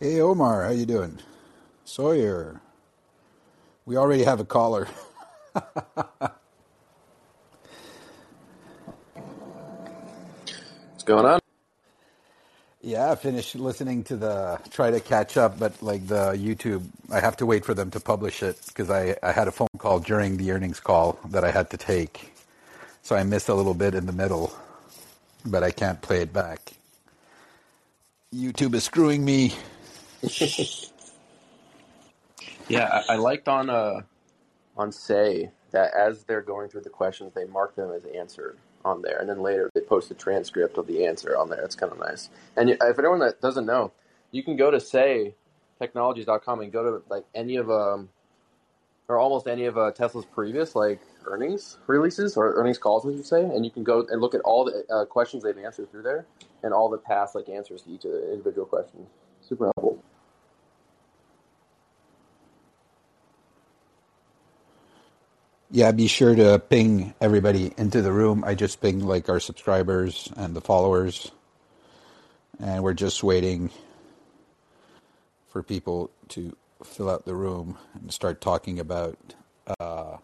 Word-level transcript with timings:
Hey 0.00 0.20
Omar, 0.20 0.62
how 0.62 0.70
you 0.70 0.86
doing? 0.86 1.18
Sawyer, 1.84 2.60
we 3.84 3.96
already 3.96 4.22
have 4.22 4.38
a 4.38 4.44
caller. 4.44 4.86
What's 5.52 6.30
going 11.04 11.26
on? 11.26 11.40
Yeah, 12.80 13.10
I 13.10 13.16
finished 13.16 13.56
listening 13.56 14.04
to 14.04 14.14
the 14.14 14.60
try 14.70 14.92
to 14.92 15.00
catch 15.00 15.36
up, 15.36 15.58
but 15.58 15.82
like 15.82 16.06
the 16.06 16.34
YouTube, 16.34 16.84
I 17.10 17.18
have 17.18 17.36
to 17.38 17.46
wait 17.46 17.64
for 17.64 17.74
them 17.74 17.90
to 17.90 17.98
publish 17.98 18.44
it 18.44 18.60
because 18.68 18.90
I, 18.90 19.16
I 19.20 19.32
had 19.32 19.48
a 19.48 19.50
phone 19.50 19.66
call 19.78 19.98
during 19.98 20.36
the 20.36 20.52
earnings 20.52 20.78
call 20.78 21.18
that 21.30 21.42
I 21.42 21.50
had 21.50 21.70
to 21.70 21.76
take. 21.76 22.32
So 23.02 23.16
I 23.16 23.24
missed 23.24 23.48
a 23.48 23.54
little 23.54 23.74
bit 23.74 23.96
in 23.96 24.06
the 24.06 24.12
middle, 24.12 24.52
but 25.44 25.64
I 25.64 25.72
can't 25.72 26.00
play 26.00 26.22
it 26.22 26.32
back. 26.32 26.60
YouTube 28.32 28.76
is 28.76 28.84
screwing 28.84 29.24
me. 29.24 29.54
Yeah, 32.68 33.02
I, 33.08 33.14
I 33.14 33.16
liked 33.16 33.48
on 33.48 33.70
uh 33.70 34.02
on 34.76 34.92
Say 34.92 35.50
that 35.70 35.92
as 35.94 36.24
they're 36.24 36.42
going 36.42 36.68
through 36.68 36.82
the 36.82 36.90
questions, 36.90 37.32
they 37.34 37.44
mark 37.44 37.74
them 37.74 37.90
as 37.92 38.04
answered 38.04 38.58
on 38.84 39.02
there, 39.02 39.18
and 39.18 39.28
then 39.28 39.42
later 39.42 39.70
they 39.74 39.80
post 39.80 40.10
a 40.10 40.14
transcript 40.14 40.78
of 40.78 40.86
the 40.86 41.04
answer 41.04 41.36
on 41.36 41.48
there. 41.48 41.62
It's 41.62 41.74
kind 41.74 41.90
of 41.90 41.98
nice. 41.98 42.30
And 42.56 42.70
if 42.70 42.98
anyone 42.98 43.18
that 43.20 43.40
doesn't 43.40 43.66
know, 43.66 43.92
you 44.30 44.42
can 44.42 44.56
go 44.56 44.70
to 44.70 44.78
Say 44.78 45.34
Technologies.com 45.78 46.60
and 46.60 46.72
go 46.72 46.82
to 46.82 47.02
like 47.08 47.24
any 47.34 47.56
of 47.56 47.70
um 47.70 48.08
or 49.08 49.18
almost 49.18 49.48
any 49.48 49.64
of 49.64 49.78
uh, 49.78 49.90
Tesla's 49.92 50.26
previous 50.26 50.74
like 50.74 51.00
earnings 51.24 51.78
releases 51.86 52.36
or 52.36 52.52
earnings 52.54 52.76
calls, 52.76 53.06
as 53.06 53.16
you 53.16 53.22
say, 53.22 53.42
and 53.42 53.64
you 53.64 53.70
can 53.70 53.82
go 53.82 54.06
and 54.10 54.20
look 54.20 54.34
at 54.34 54.42
all 54.42 54.64
the 54.64 54.84
uh, 54.92 55.06
questions 55.06 55.42
they've 55.42 55.56
answered 55.56 55.90
through 55.90 56.02
there 56.02 56.26
and 56.62 56.74
all 56.74 56.90
the 56.90 56.98
past 56.98 57.34
like 57.34 57.48
answers 57.48 57.82
to 57.82 57.90
each 57.90 58.04
of 58.04 58.12
the 58.12 58.32
individual 58.32 58.66
questions. 58.66 59.08
Super 59.40 59.72
helpful. 59.76 60.02
Yeah, 65.70 65.92
be 65.92 66.06
sure 66.08 66.34
to 66.34 66.58
ping 66.58 67.14
everybody 67.20 67.72
into 67.78 68.02
the 68.02 68.12
room. 68.12 68.44
I 68.44 68.54
just 68.54 68.80
pinged 68.80 69.02
like 69.02 69.28
our 69.28 69.40
subscribers 69.40 70.32
and 70.36 70.56
the 70.56 70.62
followers, 70.62 71.30
and 72.60 72.82
we're 72.82 72.94
just 72.94 73.22
waiting 73.22 73.70
for 75.50 75.62
people 75.62 76.10
to 76.30 76.56
fill 76.84 77.10
out 77.10 77.24
the 77.26 77.34
room 77.34 77.78
and 77.94 78.12
start 78.12 78.40
talking 78.40 78.80
about 78.80 79.18
uh, 79.80 80.18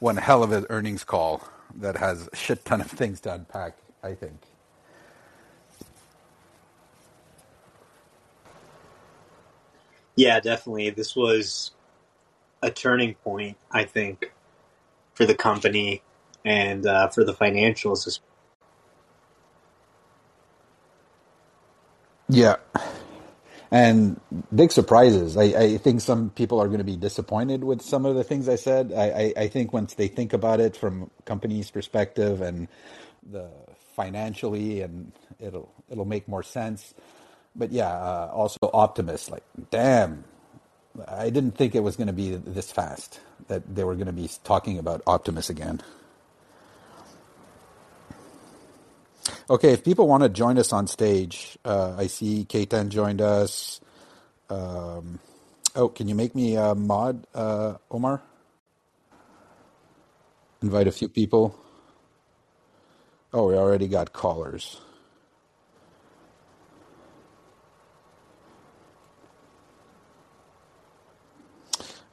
one 0.00 0.16
hell 0.18 0.42
of 0.42 0.52
an 0.52 0.66
earnings 0.70 1.04
call 1.04 1.48
that 1.76 1.96
has 1.98 2.28
a 2.32 2.36
shit 2.36 2.64
ton 2.64 2.80
of 2.80 2.90
things 2.90 3.20
to 3.22 3.34
unpack, 3.34 3.76
I 4.02 4.14
think. 4.14 4.40
Yeah, 10.16 10.40
definitely. 10.40 10.90
This 10.90 11.16
was 11.16 11.72
a 12.62 12.70
turning 12.70 13.14
point, 13.16 13.58
I 13.72 13.84
think, 13.84 14.32
for 15.16 15.26
the 15.26 15.34
company 15.34 16.02
and 16.44 16.86
uh, 16.86 17.08
for 17.08 17.24
the 17.24 17.34
financials. 17.34 18.20
Yeah. 22.28 22.56
And 23.70 24.20
big 24.54 24.72
surprises. 24.72 25.36
I, 25.36 25.44
I 25.44 25.78
think 25.78 26.00
some 26.00 26.30
people 26.30 26.60
are 26.60 26.68
going 26.68 26.78
to 26.78 26.84
be 26.84 26.96
disappointed 26.96 27.64
with 27.64 27.82
some 27.82 28.06
of 28.06 28.14
the 28.16 28.24
things 28.24 28.48
I 28.48 28.56
said. 28.56 28.92
I, 28.96 29.04
I, 29.04 29.34
I 29.44 29.48
think 29.48 29.72
once 29.72 29.94
they 29.94 30.08
think 30.08 30.32
about 30.32 30.60
it 30.60 30.76
from 30.76 31.10
company's 31.24 31.70
perspective 31.70 32.40
and 32.42 32.68
the 33.28 33.50
financially, 33.96 34.82
and 34.82 35.12
it'll 35.40 35.72
it'll 35.90 36.04
make 36.04 36.28
more 36.28 36.44
sense. 36.44 36.94
But 37.56 37.72
yeah, 37.72 37.90
uh, 37.90 38.30
also 38.32 38.58
Optimus. 38.72 39.30
Like, 39.30 39.44
damn, 39.70 40.24
I 41.08 41.30
didn't 41.30 41.52
think 41.52 41.74
it 41.74 41.80
was 41.80 41.96
going 41.96 42.08
to 42.08 42.12
be 42.14 42.36
this 42.36 42.72
fast 42.72 43.20
that 43.48 43.74
they 43.74 43.84
were 43.84 43.94
going 43.94 44.06
to 44.06 44.12
be 44.12 44.30
talking 44.44 44.78
about 44.78 45.02
Optimus 45.06 45.50
again. 45.50 45.82
Okay, 49.50 49.72
if 49.72 49.84
people 49.84 50.08
want 50.08 50.24
to 50.24 50.28
join 50.28 50.58
us 50.58 50.72
on 50.72 50.86
stage, 50.88 51.58
uh, 51.64 51.94
I 51.98 52.08
see 52.08 52.46
Kaitan 52.48 52.88
joined 52.90 53.22
us. 53.22 53.80
Um, 54.50 55.20
oh, 55.76 55.88
can 55.88 56.08
you 56.08 56.14
make 56.16 56.34
me 56.34 56.56
a 56.56 56.74
mod, 56.74 57.26
uh, 57.34 57.76
Omar? 57.90 58.22
Invite 60.62 60.88
a 60.88 60.92
few 60.92 61.08
people. 61.08 61.58
Oh, 63.32 63.48
we 63.48 63.54
already 63.56 63.88
got 63.88 64.12
callers. 64.12 64.80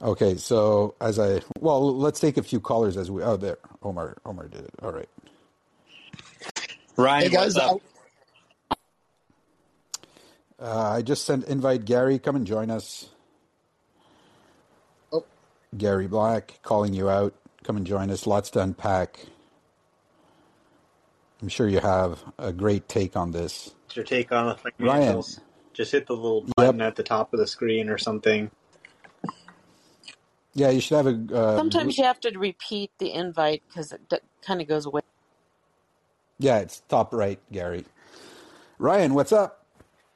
Okay, 0.04 0.36
so 0.36 0.94
as 1.00 1.18
I 1.18 1.40
well, 1.60 1.96
let's 1.96 2.20
take 2.20 2.36
a 2.36 2.42
few 2.42 2.60
callers 2.60 2.98
as 2.98 3.10
we. 3.10 3.22
Oh, 3.22 3.38
there, 3.38 3.56
Omar. 3.82 4.18
Omar 4.26 4.48
did 4.48 4.60
it. 4.60 4.74
All 4.82 4.92
right. 4.92 5.08
Hey 6.54 6.76
Ryan, 6.98 7.32
guys, 7.32 7.54
what's 7.54 7.66
I, 7.66 7.70
up? 7.70 7.80
Uh, 10.60 10.90
I 10.96 11.02
just 11.02 11.24
sent 11.24 11.46
invite 11.46 11.86
Gary. 11.86 12.18
Come 12.18 12.36
and 12.36 12.46
join 12.46 12.70
us. 12.70 13.08
oh, 15.10 15.24
Gary 15.76 16.06
Black, 16.06 16.60
calling 16.62 16.92
you 16.92 17.08
out. 17.08 17.32
Come 17.62 17.78
and 17.78 17.86
join 17.86 18.10
us. 18.10 18.26
Lots 18.26 18.50
to 18.50 18.60
unpack. 18.60 19.24
I'm 21.40 21.48
sure 21.48 21.66
you 21.66 21.80
have 21.80 22.22
a 22.38 22.52
great 22.52 22.88
take 22.88 23.16
on 23.16 23.32
this. 23.32 23.74
What's 23.86 23.96
your 23.96 24.04
take 24.04 24.32
on 24.32 24.56
the 24.64 24.72
Ryan. 24.84 25.22
Just 25.72 25.92
hit 25.92 26.06
the 26.06 26.14
little 26.14 26.46
button 26.56 26.78
Yep. 26.78 26.88
at 26.88 26.96
the 26.96 27.02
top 27.02 27.32
of 27.32 27.40
the 27.40 27.46
screen 27.46 27.88
or 27.88 27.98
something. 27.98 28.50
Yeah, 30.54 30.70
you 30.70 30.80
should 30.80 30.96
have 30.96 31.06
a. 31.08 31.36
Uh, 31.36 31.60
Sometimes 31.60 31.98
you 31.98 32.04
have 32.04 32.20
to 32.20 32.38
repeat 32.38 32.92
the 32.98 33.12
invite 33.12 33.62
because 33.68 33.92
it 33.92 34.08
d- 34.08 34.18
kind 34.46 34.60
of 34.62 34.68
goes 34.68 34.86
away. 34.86 35.02
yeah, 36.38 36.58
it's 36.58 36.82
top 36.88 37.14
right, 37.14 37.40
Gary. 37.52 37.86
Ryan, 38.78 39.14
what's 39.14 39.32
up? 39.32 39.66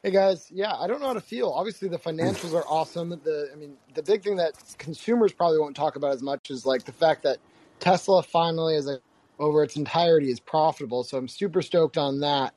hey 0.02 0.10
guys, 0.10 0.50
yeah, 0.50 0.74
I 0.76 0.86
don't 0.86 1.00
know 1.00 1.08
how 1.08 1.12
to 1.14 1.20
feel. 1.20 1.50
Obviously, 1.50 1.88
the 1.88 1.98
financials 1.98 2.54
are 2.54 2.64
awesome. 2.68 3.10
The, 3.10 3.50
I 3.52 3.56
mean, 3.56 3.76
the 3.94 4.02
big 4.02 4.22
thing 4.22 4.36
that 4.36 4.54
consumers 4.78 5.32
probably 5.32 5.58
won't 5.58 5.76
talk 5.76 5.96
about 5.96 6.12
as 6.14 6.22
much 6.22 6.50
is 6.50 6.64
like 6.64 6.84
the 6.84 6.92
fact 6.92 7.22
that 7.24 7.38
Tesla 7.80 8.22
finally, 8.22 8.76
is 8.76 8.86
like 8.86 9.00
over 9.38 9.62
its 9.62 9.76
entirety, 9.76 10.30
is 10.30 10.40
profitable. 10.40 11.04
So 11.04 11.18
I'm 11.18 11.28
super 11.28 11.62
stoked 11.62 11.98
on 11.98 12.20
that. 12.20 12.54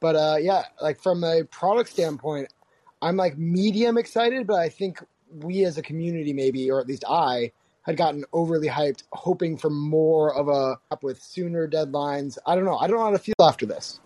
But 0.00 0.16
uh, 0.16 0.36
yeah, 0.40 0.64
like 0.82 1.00
from 1.02 1.24
a 1.24 1.44
product 1.44 1.90
standpoint, 1.90 2.52
I'm 3.02 3.16
like 3.16 3.38
medium 3.38 3.98
excited, 3.98 4.46
but 4.46 4.60
I 4.60 4.68
think 4.68 5.02
we 5.32 5.64
as 5.64 5.78
a 5.78 5.82
community, 5.82 6.32
maybe, 6.32 6.70
or 6.70 6.80
at 6.80 6.86
least 6.86 7.04
I, 7.08 7.52
had 7.82 7.96
gotten 7.96 8.24
overly 8.32 8.68
hyped, 8.68 9.04
hoping 9.12 9.56
for 9.56 9.70
more 9.70 10.34
of 10.34 10.48
a 10.48 10.78
up 10.90 11.02
with 11.02 11.22
sooner 11.22 11.66
deadlines. 11.66 12.38
I 12.46 12.54
don't 12.54 12.64
know. 12.64 12.76
I 12.76 12.86
don't 12.86 12.96
know 12.96 13.04
how 13.04 13.10
to 13.10 13.18
feel 13.18 13.34
after 13.40 13.66
this. 13.66 14.00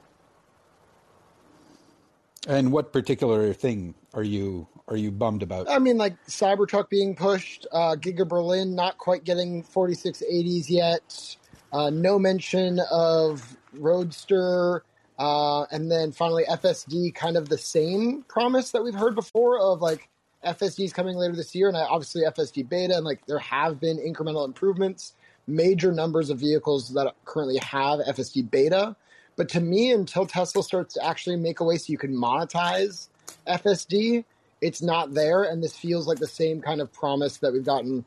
And 2.46 2.72
what 2.72 2.92
particular 2.92 3.52
thing 3.52 3.94
are 4.12 4.22
you 4.22 4.68
are 4.88 4.96
you 4.96 5.10
bummed 5.10 5.42
about? 5.42 5.68
I 5.68 5.78
mean, 5.78 5.96
like 5.96 6.14
Cybertruck 6.26 6.90
being 6.90 7.16
pushed, 7.16 7.66
uh, 7.72 7.96
Giga 7.98 8.28
Berlin 8.28 8.74
not 8.74 8.98
quite 8.98 9.24
getting 9.24 9.62
4680s 9.64 10.68
yet, 10.68 11.36
uh, 11.72 11.88
no 11.90 12.18
mention 12.18 12.80
of 12.90 13.56
Roadster, 13.72 14.84
uh, 15.18 15.62
and 15.70 15.90
then 15.90 16.12
finally 16.12 16.44
FSD, 16.44 17.14
kind 17.14 17.36
of 17.36 17.48
the 17.48 17.56
same 17.56 18.24
promise 18.28 18.72
that 18.72 18.84
we've 18.84 18.94
heard 18.94 19.14
before 19.14 19.58
of 19.58 19.80
like 19.80 20.08
FSD 20.44 20.84
is 20.84 20.92
coming 20.92 21.16
later 21.16 21.34
this 21.34 21.54
year, 21.54 21.68
and 21.68 21.76
obviously 21.76 22.22
FSD 22.22 22.68
beta, 22.68 22.96
and 22.96 23.04
like 23.04 23.24
there 23.26 23.38
have 23.38 23.80
been 23.80 23.98
incremental 23.98 24.44
improvements, 24.44 25.14
major 25.46 25.92
numbers 25.92 26.30
of 26.30 26.38
vehicles 26.38 26.90
that 26.94 27.14
currently 27.24 27.58
have 27.58 28.00
FSD 28.00 28.50
beta. 28.50 28.96
But 29.36 29.48
to 29.50 29.60
me, 29.60 29.90
until 29.90 30.26
Tesla 30.26 30.62
starts 30.62 30.94
to 30.94 31.04
actually 31.04 31.36
make 31.36 31.60
a 31.60 31.64
way 31.64 31.76
so 31.76 31.90
you 31.90 31.98
can 31.98 32.14
monetize 32.14 33.08
FSD, 33.46 34.24
it's 34.60 34.80
not 34.80 35.12
there, 35.14 35.42
and 35.42 35.62
this 35.62 35.76
feels 35.76 36.06
like 36.06 36.18
the 36.18 36.28
same 36.28 36.60
kind 36.60 36.80
of 36.80 36.92
promise 36.92 37.38
that 37.38 37.52
we've 37.52 37.64
gotten 37.64 38.04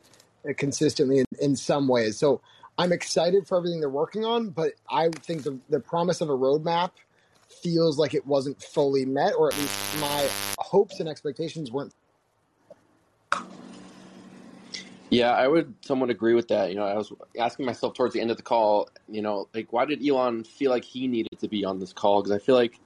uh, 0.48 0.54
consistently 0.56 1.20
in, 1.20 1.26
in 1.42 1.56
some 1.56 1.88
ways. 1.88 2.18
So 2.18 2.42
I'm 2.78 2.92
excited 2.92 3.48
for 3.48 3.58
everything 3.58 3.80
they're 3.80 3.90
working 3.90 4.24
on, 4.24 4.50
but 4.50 4.74
I 4.90 5.10
think 5.10 5.44
the, 5.44 5.60
the 5.70 5.80
promise 5.80 6.22
of 6.22 6.30
a 6.30 6.38
roadmap 6.38 6.92
feels 7.62 7.98
like 7.98 8.14
it 8.14 8.26
wasn't 8.26 8.62
fully 8.62 9.06
met, 9.06 9.34
or 9.38 9.48
at 9.48 9.58
least 9.58 10.00
my 10.00 10.30
hopes 10.60 11.00
and 11.00 11.10
expectations 11.10 11.72
weren't. 11.72 11.94
Yeah, 15.10 15.32
I 15.32 15.48
would 15.48 15.74
somewhat 15.86 16.10
agree 16.10 16.34
with 16.34 16.50
that. 16.50 16.70
You 16.70 16.76
know, 16.76 16.84
I 16.86 16.96
was 16.96 17.14
asking 17.40 17.66
myself 17.66 17.94
towards 17.94 18.14
the 18.14 18.20
end 18.20 18.30
of 18.30 18.38
the 18.38 18.44
call, 18.44 18.90
you 19.08 19.22
know, 19.22 19.48
like 19.54 19.72
why 19.72 19.86
did 19.86 20.06
Elon 20.06 20.44
feel 20.44 20.70
like 20.70 20.84
he 20.84 21.08
needed 21.08 21.40
to 21.40 21.48
be 21.48 21.64
on 21.64 21.80
this 21.80 21.94
call? 21.94 22.22
Because 22.22 22.36
I 22.36 22.40
feel 22.44 22.56
like 22.56 22.80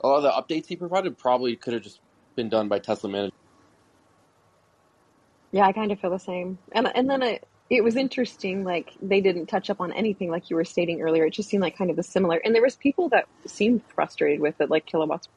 a 0.00 0.08
lot 0.08 0.16
of 0.16 0.22
the 0.24 0.30
updates 0.30 0.66
he 0.66 0.76
provided 0.76 1.16
probably 1.16 1.54
could 1.54 1.74
have 1.74 1.82
just 1.82 2.00
been 2.34 2.48
done 2.48 2.68
by 2.68 2.80
Tesla 2.80 3.08
management. 3.08 3.34
Yeah, 5.52 5.66
I 5.66 5.72
kind 5.72 5.92
of 5.92 6.00
feel 6.00 6.10
the 6.10 6.18
same. 6.18 6.58
And 6.72 6.90
and 6.94 7.08
then 7.08 7.22
it 7.22 7.46
it 7.70 7.84
was 7.84 7.94
interesting. 7.96 8.64
Like 8.64 8.92
they 9.00 9.20
didn't 9.20 9.46
touch 9.46 9.70
up 9.70 9.80
on 9.80 9.92
anything, 9.92 10.30
like 10.30 10.50
you 10.50 10.56
were 10.56 10.64
stating 10.64 11.00
earlier. 11.00 11.26
It 11.26 11.32
just 11.32 11.48
seemed 11.48 11.62
like 11.62 11.78
kind 11.78 11.90
of 11.90 11.96
the 11.96 12.02
similar. 12.02 12.38
And 12.44 12.54
there 12.54 12.62
was 12.62 12.74
people 12.74 13.08
that 13.10 13.26
seemed 13.46 13.82
frustrated 13.94 14.40
with 14.40 14.60
it, 14.60 14.70
like 14.70 14.86
kilowatts. 14.86 15.28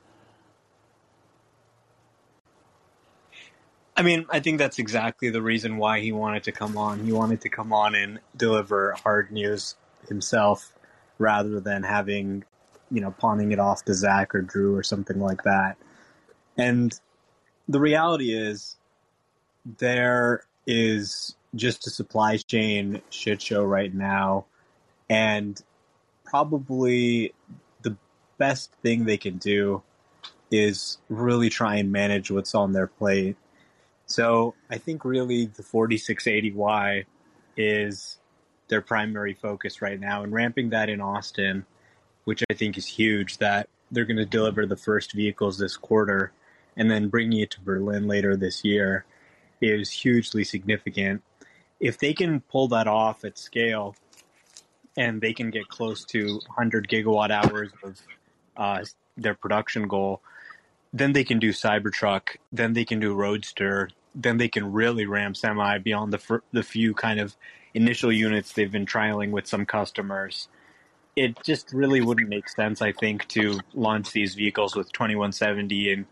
I 3.97 4.03
mean, 4.03 4.27
I 4.29 4.39
think 4.39 4.59
that's 4.59 4.77
exactly 4.77 5.31
the 5.31 5.41
reason 5.41 5.77
why 5.77 6.01
he 6.01 6.11
wanted 6.11 6.43
to 6.43 6.51
come 6.51 6.77
on. 6.77 7.03
He 7.03 7.11
wanted 7.11 7.41
to 7.41 7.49
come 7.49 7.73
on 7.73 7.95
and 7.95 8.19
deliver 8.35 8.91
hard 9.03 9.31
news 9.31 9.75
himself 10.07 10.71
rather 11.17 11.59
than 11.59 11.81
having, 11.81 12.43
you 12.91 13.01
know, 13.01 13.09
pawning 13.09 13.51
it 13.51 13.59
off 13.59 13.83
to 13.85 13.95
Zach 13.95 14.35
or 14.35 14.41
Drew 14.41 14.75
or 14.75 14.83
something 14.83 15.19
like 15.19 15.41
that. 15.43 15.77
And 16.55 16.97
the 17.67 17.79
reality 17.79 18.33
is, 18.33 18.75
there 19.79 20.43
is 20.67 21.35
just 21.55 21.87
a 21.87 21.89
supply 21.89 22.37
chain 22.37 23.01
shit 23.09 23.41
show 23.41 23.63
right 23.63 23.93
now. 23.93 24.45
And 25.09 25.59
probably 26.23 27.33
the 27.81 27.97
best 28.37 28.71
thing 28.83 29.05
they 29.05 29.17
can 29.17 29.37
do 29.37 29.81
is 30.51 30.99
really 31.09 31.49
try 31.49 31.77
and 31.77 31.91
manage 31.91 32.29
what's 32.29 32.53
on 32.53 32.73
their 32.73 32.87
plate. 32.87 33.37
So 34.07 34.55
I 34.69 34.77
think 34.77 35.03
really 35.05 35.45
the 35.45 35.63
4680Y 35.63 37.05
is 37.57 38.17
their 38.69 38.81
primary 38.81 39.33
focus 39.33 39.81
right 39.81 39.99
now 39.99 40.23
and 40.23 40.33
ramping 40.33 40.69
that 40.69 40.89
in 40.89 41.01
Austin, 41.01 41.65
which 42.23 42.43
I 42.49 42.53
think 42.53 42.77
is 42.77 42.85
huge 42.85 43.37
that 43.37 43.69
they're 43.91 44.05
going 44.05 44.17
to 44.17 44.25
deliver 44.25 44.65
the 44.65 44.75
first 44.75 45.13
vehicles 45.13 45.57
this 45.57 45.77
quarter 45.77 46.31
and 46.75 46.89
then 46.89 47.09
bringing 47.09 47.39
it 47.41 47.51
to 47.51 47.61
Berlin 47.61 48.07
later 48.07 48.35
this 48.35 48.63
year 48.63 49.05
is 49.61 49.91
hugely 49.91 50.43
significant. 50.43 51.23
If 51.79 51.97
they 51.97 52.13
can 52.13 52.41
pull 52.41 52.67
that 52.69 52.87
off 52.87 53.25
at 53.25 53.37
scale 53.37 53.95
and 54.95 55.21
they 55.21 55.33
can 55.33 55.49
get 55.49 55.67
close 55.67 56.05
to 56.05 56.35
100 56.47 56.87
gigawatt 56.87 57.31
hours 57.31 57.71
of 57.83 57.99
uh, 58.55 58.83
their 59.15 59.33
production 59.33 59.87
goal, 59.87 60.21
then 60.93 61.13
they 61.13 61.23
can 61.23 61.39
do 61.39 61.49
Cybertruck, 61.49 62.37
then 62.51 62.73
they 62.73 62.85
can 62.85 62.99
do 62.99 63.13
Roadster, 63.13 63.89
then 64.17 64.37
they 64.37 64.47
can 64.47 64.73
really 64.73 65.05
ramp 65.05 65.37
semi 65.37 65.77
beyond 65.77 66.11
the 66.11 66.41
the 66.51 66.63
few 66.63 66.93
kind 66.93 67.19
of 67.19 67.35
initial 67.73 68.11
units 68.11 68.53
they've 68.53 68.71
been 68.71 68.85
trialing 68.85 69.31
with 69.31 69.47
some 69.47 69.65
customers. 69.65 70.49
It 71.15 71.41
just 71.43 71.71
really 71.73 72.01
wouldn't 72.01 72.29
make 72.29 72.49
sense, 72.49 72.81
I 72.81 72.91
think, 72.91 73.27
to 73.29 73.59
launch 73.73 74.11
these 74.11 74.35
vehicles 74.35 74.75
with 74.75 74.91
2170. 74.91 75.93
And 75.93 76.05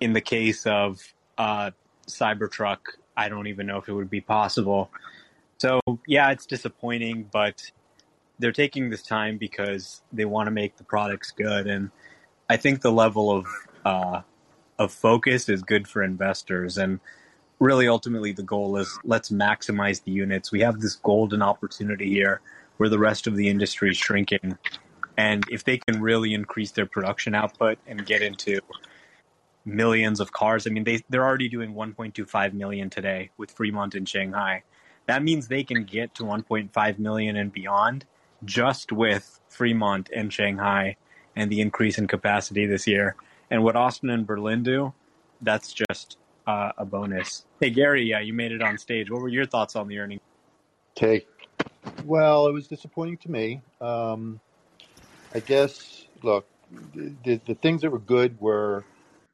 in 0.00 0.12
the 0.12 0.20
case 0.20 0.66
of 0.66 1.00
uh, 1.36 1.70
Cybertruck, 2.06 2.78
I 3.16 3.28
don't 3.28 3.46
even 3.46 3.66
know 3.66 3.78
if 3.78 3.88
it 3.88 3.92
would 3.92 4.10
be 4.10 4.20
possible. 4.20 4.90
So 5.58 5.80
yeah, 6.06 6.30
it's 6.30 6.46
disappointing, 6.46 7.28
but 7.32 7.62
they're 8.38 8.52
taking 8.52 8.90
this 8.90 9.02
time 9.02 9.38
because 9.38 10.02
they 10.12 10.24
want 10.24 10.46
to 10.46 10.50
make 10.50 10.76
the 10.76 10.84
products 10.84 11.32
good, 11.32 11.66
and 11.66 11.90
I 12.48 12.56
think 12.56 12.80
the 12.80 12.92
level 12.92 13.30
of 13.30 13.46
uh, 13.84 14.20
of 14.78 14.92
focus 14.92 15.48
is 15.48 15.62
good 15.62 15.88
for 15.88 16.02
investors. 16.02 16.78
And 16.78 17.00
really, 17.58 17.88
ultimately, 17.88 18.32
the 18.32 18.42
goal 18.42 18.76
is 18.76 18.98
let's 19.04 19.30
maximize 19.30 20.02
the 20.02 20.12
units. 20.12 20.52
We 20.52 20.60
have 20.60 20.80
this 20.80 20.96
golden 20.96 21.42
opportunity 21.42 22.10
here 22.10 22.40
where 22.76 22.88
the 22.88 22.98
rest 22.98 23.26
of 23.26 23.36
the 23.36 23.48
industry 23.48 23.90
is 23.90 23.96
shrinking, 23.96 24.56
and 25.16 25.44
if 25.50 25.64
they 25.64 25.78
can 25.78 26.00
really 26.00 26.34
increase 26.34 26.70
their 26.70 26.86
production 26.86 27.34
output 27.34 27.78
and 27.86 28.06
get 28.06 28.22
into 28.22 28.60
millions 29.68 30.18
of 30.20 30.32
cars. 30.32 30.66
I 30.66 30.70
mean, 30.70 30.84
they 30.84 31.00
they're 31.08 31.24
already 31.24 31.48
doing 31.48 31.74
1.25 31.74 32.52
million 32.54 32.90
today 32.90 33.30
with 33.36 33.50
Fremont 33.52 33.94
in 33.94 34.04
Shanghai. 34.04 34.64
That 35.06 35.22
means 35.22 35.48
they 35.48 35.64
can 35.64 35.84
get 35.84 36.14
to 36.16 36.24
1.5 36.24 36.98
million 36.98 37.36
and 37.36 37.52
beyond 37.52 38.04
just 38.44 38.92
with 38.92 39.40
Fremont 39.48 40.10
and 40.14 40.32
Shanghai 40.32 40.96
and 41.36 41.50
the 41.50 41.60
increase 41.60 41.98
in 41.98 42.06
capacity 42.06 42.66
this 42.66 42.86
year. 42.86 43.16
And 43.50 43.62
what 43.62 43.76
Austin 43.76 44.10
and 44.10 44.26
Berlin 44.26 44.62
do, 44.62 44.92
that's 45.40 45.72
just 45.72 46.18
uh, 46.48 46.72
a 46.78 46.84
bonus. 46.86 47.44
Hey, 47.60 47.68
Gary, 47.68 48.04
yeah, 48.04 48.20
you 48.20 48.32
made 48.32 48.52
it 48.52 48.62
on 48.62 48.78
stage. 48.78 49.10
What 49.10 49.20
were 49.20 49.28
your 49.28 49.44
thoughts 49.44 49.76
on 49.76 49.86
the 49.86 49.98
earnings? 49.98 50.22
Okay. 50.96 51.26
Well, 52.04 52.46
it 52.46 52.52
was 52.52 52.66
disappointing 52.66 53.18
to 53.18 53.30
me. 53.30 53.60
Um, 53.82 54.40
I 55.34 55.40
guess, 55.40 56.06
look, 56.22 56.48
the, 56.94 57.38
the 57.44 57.54
things 57.54 57.82
that 57.82 57.90
were 57.90 57.98
good 57.98 58.40
were 58.40 58.84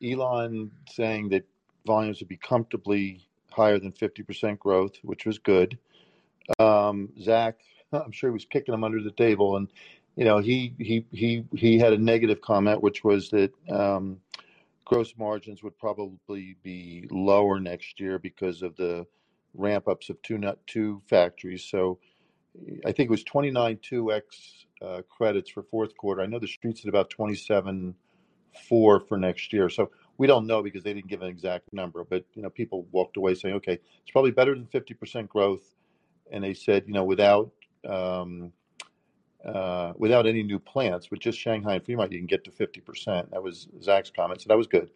Elon 0.03 0.73
saying 0.91 1.29
that 1.29 1.45
volumes 1.87 2.19
would 2.19 2.29
be 2.29 2.37
comfortably 2.37 3.21
higher 3.51 3.79
than 3.79 3.93
50% 3.93 4.59
growth, 4.59 4.97
which 5.03 5.25
was 5.25 5.39
good. 5.39 5.79
Um, 6.59 7.11
Zach, 7.21 7.59
I'm 7.93 8.11
sure 8.11 8.31
he 8.31 8.35
was 8.35 8.45
kicking 8.45 8.75
him 8.75 8.83
under 8.83 9.01
the 9.01 9.13
table, 9.13 9.57
and 9.57 9.69
you 10.17 10.25
know 10.25 10.39
he 10.39 10.75
he 10.79 11.07
he 11.13 11.45
he 11.55 11.79
had 11.79 11.93
a 11.93 11.99
negative 11.99 12.41
comment, 12.41 12.83
which 12.83 13.05
was 13.05 13.31
that 13.31 13.53
um, 13.71 14.19
gross 14.85 15.15
margins 15.17 15.63
would 15.63 15.79
probably 15.79 16.57
be 16.63 17.07
lower 17.11 17.61
next 17.61 18.01
year 18.01 18.19
because 18.19 18.63
of 18.63 18.77
the 18.77 19.07
ramp 19.55 19.89
ups 19.89 20.11
of 20.11 20.21
two 20.23 20.39
nut 20.39 20.59
two 20.67 21.03
factories. 21.09 21.65
So 21.65 21.99
I 22.85 22.93
think 22.93 23.09
it 23.09 23.11
was 23.11 23.25
29 23.25 23.79
2x 23.79 24.23
uh, 24.83 25.03
credits 25.09 25.51
for 25.51 25.63
fourth 25.63 25.97
quarter. 25.97 26.23
I 26.23 26.27
know 26.27 26.39
the 26.39 26.47
streets 26.47 26.83
at 26.83 26.89
about 26.89 27.11
27 27.11 27.95
four 28.69 29.01
for 29.01 29.19
next 29.19 29.53
year. 29.53 29.69
So 29.69 29.91
we 30.19 30.27
don't 30.27 30.47
know 30.47 30.63
because 30.63 30.83
they 30.83 30.95
didn't 30.95 31.09
give 31.09 31.23
an 31.23 31.29
exact 31.29 31.73
number, 31.73 32.05
but 32.05 32.25
you 32.35 32.43
know, 32.43 32.51
people 32.51 32.87
walked 32.93 33.17
away 33.17 33.35
saying, 33.35 33.57
okay, 33.57 33.75
it's 34.03 34.11
probably 34.13 34.31
better 34.31 34.55
than 34.55 34.67
50% 34.67 35.29
growth. 35.29 35.75
And 36.31 36.43
they 36.43 36.55
said, 36.55 36.85
you 36.87 36.95
know, 36.95 37.05
without 37.05 37.51
um, 37.89 38.53
uh, 39.45 39.93
without 39.97 40.27
any 40.27 40.43
new 40.43 40.59
plants, 40.59 41.11
with 41.11 41.21
just 41.21 41.39
Shanghai 41.39 41.75
and 41.75 41.85
Fremont, 41.85 42.13
you 42.13 42.19
can 42.19 42.27
get 42.27 42.45
to 42.45 42.51
50%. 42.51 43.31
That 43.31 43.43
was 43.43 43.69
Zach's 43.83 44.11
comment, 44.11 44.41
so 44.41 44.49
that 44.49 44.57
was 44.57 44.67
good. 44.67 44.91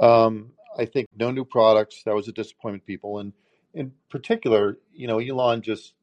Um, 0.00 0.52
I 0.78 0.86
think 0.86 1.08
no 1.16 1.30
new 1.30 1.44
products. 1.44 2.02
That 2.04 2.14
was 2.14 2.28
a 2.28 2.32
disappointment, 2.32 2.86
people, 2.86 3.18
and 3.18 3.32
in 3.74 3.92
particular, 4.08 4.78
you 4.92 5.06
know, 5.06 5.18
Elon 5.18 5.62
just 5.62 5.94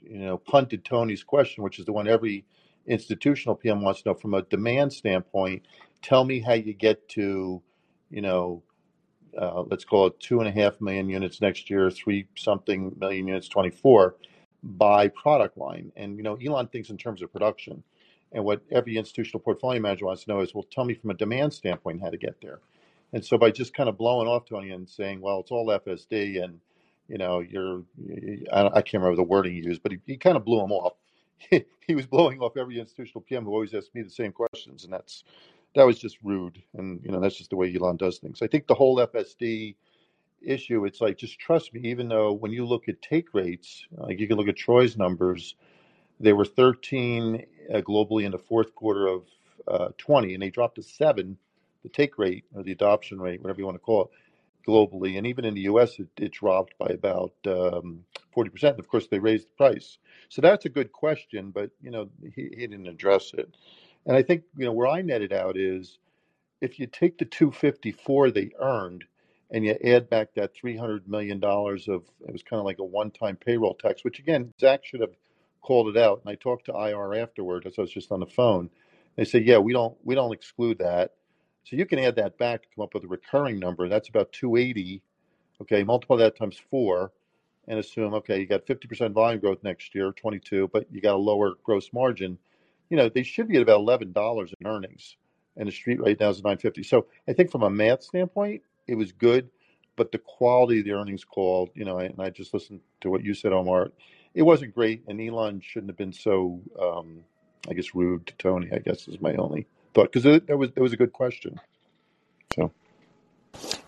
you 0.00 0.18
know 0.18 0.38
punted 0.38 0.84
Tony's 0.84 1.22
question, 1.22 1.62
which 1.62 1.78
is 1.78 1.84
the 1.84 1.92
one 1.92 2.08
every 2.08 2.44
institutional 2.86 3.54
PM 3.54 3.82
wants 3.82 4.02
to 4.02 4.08
know 4.08 4.14
from 4.14 4.32
a 4.32 4.42
demand 4.42 4.92
standpoint 4.92 5.62
tell 6.02 6.24
me 6.24 6.40
how 6.40 6.54
you 6.54 6.72
get 6.72 7.08
to, 7.10 7.62
you 8.10 8.20
know, 8.20 8.62
uh, 9.36 9.62
let's 9.62 9.84
call 9.84 10.06
it 10.06 10.18
two 10.20 10.40
and 10.40 10.48
a 10.48 10.52
half 10.52 10.80
million 10.80 11.08
units 11.08 11.40
next 11.40 11.70
year, 11.70 11.90
three 11.90 12.26
something 12.36 12.96
million 12.98 13.28
units, 13.28 13.48
24 13.48 14.16
by 14.62 15.08
product 15.08 15.56
line. 15.56 15.92
And, 15.96 16.16
you 16.16 16.22
know, 16.22 16.36
Elon 16.36 16.68
thinks 16.68 16.90
in 16.90 16.96
terms 16.96 17.22
of 17.22 17.32
production. 17.32 17.82
And 18.32 18.44
what 18.44 18.62
every 18.70 18.96
institutional 18.96 19.40
portfolio 19.40 19.80
manager 19.80 20.06
wants 20.06 20.24
to 20.24 20.30
know 20.30 20.40
is, 20.40 20.54
well, 20.54 20.66
tell 20.70 20.84
me 20.84 20.94
from 20.94 21.10
a 21.10 21.14
demand 21.14 21.52
standpoint 21.52 22.02
how 22.02 22.10
to 22.10 22.18
get 22.18 22.40
there. 22.40 22.60
And 23.12 23.24
so 23.24 23.38
by 23.38 23.50
just 23.50 23.74
kind 23.74 23.88
of 23.88 23.96
blowing 23.96 24.28
off 24.28 24.44
Tony 24.46 24.70
and 24.70 24.88
saying, 24.88 25.20
well, 25.20 25.40
it's 25.40 25.50
all 25.50 25.66
FSD 25.66 26.42
and, 26.42 26.60
you 27.08 27.16
know, 27.16 27.40
you're, 27.40 27.82
I, 28.52 28.66
I 28.66 28.82
can't 28.82 29.02
remember 29.02 29.16
the 29.16 29.22
wording 29.22 29.54
he 29.54 29.62
used, 29.62 29.82
but 29.82 29.92
he, 29.92 29.98
he 30.06 30.16
kind 30.18 30.36
of 30.36 30.44
blew 30.44 30.62
him 30.62 30.72
off. 30.72 30.92
he 31.50 31.94
was 31.94 32.06
blowing 32.06 32.40
off 32.40 32.58
every 32.58 32.78
institutional 32.78 33.22
PM 33.22 33.44
who 33.44 33.52
always 33.52 33.72
asks 33.72 33.94
me 33.94 34.02
the 34.02 34.10
same 34.10 34.32
questions. 34.32 34.84
And 34.84 34.92
that's, 34.92 35.24
that 35.74 35.86
was 35.86 35.98
just 35.98 36.18
rude. 36.22 36.62
And, 36.76 37.00
you 37.02 37.10
know, 37.10 37.20
that's 37.20 37.36
just 37.36 37.50
the 37.50 37.56
way 37.56 37.74
Elon 37.74 37.96
does 37.96 38.18
things. 38.18 38.42
I 38.42 38.46
think 38.46 38.66
the 38.66 38.74
whole 38.74 38.96
FSD 38.98 39.74
issue, 40.42 40.84
it's 40.84 41.00
like, 41.00 41.18
just 41.18 41.38
trust 41.38 41.74
me, 41.74 41.80
even 41.84 42.08
though 42.08 42.32
when 42.32 42.52
you 42.52 42.66
look 42.66 42.88
at 42.88 43.02
take 43.02 43.34
rates, 43.34 43.86
like 43.92 44.18
you 44.20 44.28
can 44.28 44.36
look 44.36 44.48
at 44.48 44.56
Troy's 44.56 44.96
numbers, 44.96 45.54
they 46.20 46.32
were 46.32 46.44
13 46.44 47.46
uh, 47.72 47.78
globally 47.78 48.24
in 48.24 48.32
the 48.32 48.38
fourth 48.38 48.74
quarter 48.74 49.06
of 49.06 49.24
uh, 49.66 49.88
20, 49.98 50.34
and 50.34 50.42
they 50.42 50.50
dropped 50.50 50.76
to 50.76 50.82
seven, 50.82 51.36
the 51.82 51.88
take 51.88 52.18
rate 52.18 52.44
or 52.54 52.62
the 52.62 52.72
adoption 52.72 53.20
rate, 53.20 53.40
whatever 53.40 53.60
you 53.60 53.66
want 53.66 53.76
to 53.76 53.80
call 53.80 54.04
it, 54.04 54.10
globally. 54.68 55.16
And 55.16 55.26
even 55.26 55.44
in 55.44 55.54
the 55.54 55.62
US, 55.62 55.98
it, 55.98 56.08
it 56.16 56.32
dropped 56.32 56.76
by 56.78 56.88
about 56.88 57.32
um, 57.46 58.04
40%. 58.36 58.62
And 58.70 58.80
of 58.80 58.88
course, 58.88 59.06
they 59.06 59.18
raised 59.18 59.46
the 59.48 59.52
price. 59.56 59.98
So 60.28 60.42
that's 60.42 60.64
a 60.64 60.70
good 60.70 60.92
question, 60.92 61.50
but, 61.50 61.70
you 61.80 61.90
know, 61.90 62.08
he, 62.34 62.50
he 62.56 62.66
didn't 62.66 62.88
address 62.88 63.32
it. 63.34 63.54
And 64.08 64.16
I 64.16 64.22
think 64.22 64.42
you 64.56 64.64
know 64.64 64.72
where 64.72 64.86
I 64.86 65.02
netted 65.02 65.32
out 65.32 65.56
is 65.56 65.98
if 66.60 66.78
you 66.78 66.86
take 66.86 67.18
the 67.18 67.26
254 67.26 68.30
they 68.30 68.50
earned 68.58 69.04
and 69.50 69.64
you 69.64 69.76
add 69.84 70.10
back 70.10 70.34
that 70.34 70.54
300 70.54 71.08
million 71.08 71.40
dollars 71.40 71.88
of 71.88 72.04
it 72.26 72.32
was 72.32 72.42
kind 72.42 72.60
of 72.60 72.66
like 72.66 72.78
a 72.78 72.84
one-time 72.84 73.36
payroll 73.36 73.74
tax, 73.74 74.04
which 74.04 74.18
again 74.18 74.52
Zach 74.60 74.84
should 74.84 75.00
have 75.00 75.14
called 75.62 75.94
it 75.94 76.00
out. 76.00 76.20
And 76.24 76.30
I 76.30 76.34
talked 76.36 76.66
to 76.66 76.72
IR 76.72 77.14
afterward 77.14 77.66
as 77.66 77.74
I 77.78 77.82
was 77.82 77.90
just 77.92 78.12
on 78.12 78.20
the 78.20 78.26
phone. 78.26 78.70
They 79.16 79.24
said, 79.24 79.44
yeah, 79.46 79.58
we 79.58 79.72
don't 79.72 79.96
we 80.04 80.14
don't 80.14 80.32
exclude 80.34 80.78
that. 80.78 81.12
So 81.64 81.76
you 81.76 81.86
can 81.86 81.98
add 81.98 82.16
that 82.16 82.38
back 82.38 82.62
to 82.62 82.68
come 82.74 82.84
up 82.84 82.94
with 82.94 83.04
a 83.04 83.08
recurring 83.08 83.58
number. 83.58 83.88
That's 83.88 84.08
about 84.08 84.32
280. 84.32 85.02
Okay, 85.62 85.84
multiply 85.84 86.18
that 86.18 86.36
times 86.36 86.60
four 86.70 87.12
and 87.68 87.78
assume 87.78 88.14
okay, 88.14 88.40
you 88.40 88.46
got 88.46 88.66
50% 88.66 89.12
volume 89.12 89.40
growth 89.40 89.62
next 89.62 89.94
year, 89.94 90.12
22, 90.12 90.70
but 90.72 90.86
you 90.90 91.00
got 91.00 91.14
a 91.14 91.18
lower 91.18 91.54
gross 91.64 91.92
margin 91.92 92.38
you 92.90 92.96
know, 92.96 93.08
they 93.08 93.22
should 93.22 93.48
be 93.48 93.56
at 93.56 93.62
about 93.62 93.80
eleven 93.80 94.12
dollars 94.12 94.52
in 94.58 94.66
earnings, 94.66 95.16
and 95.56 95.68
the 95.68 95.72
street 95.72 96.00
rate 96.00 96.20
now 96.20 96.30
is 96.30 96.42
nine 96.42 96.58
fifty. 96.58 96.82
So 96.82 97.06
I 97.28 97.32
think 97.32 97.50
from 97.50 97.62
a 97.62 97.70
math 97.70 98.02
standpoint, 98.02 98.62
it 98.88 98.96
was 98.96 99.12
good, 99.12 99.50
but 99.96 100.12
the 100.12 100.18
quality 100.18 100.80
of 100.80 100.86
the 100.86 100.92
earnings 100.92 101.24
call, 101.24 101.70
you 101.74 101.84
know, 101.84 101.98
and 101.98 102.20
I 102.20 102.30
just 102.30 102.54
listened 102.54 102.80
to 103.02 103.10
what 103.10 103.24
you 103.24 103.34
said, 103.34 103.52
Omar. 103.52 103.90
It 104.34 104.42
wasn't 104.42 104.74
great, 104.74 105.04
and 105.08 105.20
Elon 105.20 105.60
shouldn't 105.60 105.90
have 105.90 105.98
been 105.98 106.12
so, 106.12 106.60
um, 106.80 107.24
I 107.68 107.74
guess, 107.74 107.94
rude 107.94 108.26
to 108.28 108.34
Tony. 108.36 108.68
I 108.72 108.78
guess 108.78 109.08
is 109.08 109.20
my 109.20 109.34
only 109.36 109.66
thought 109.94 110.12
because 110.12 110.24
that 110.24 110.58
was 110.58 110.72
that 110.72 110.82
was 110.82 110.92
a 110.92 110.98
good 110.98 111.12
question. 111.12 111.60
So. 112.54 112.72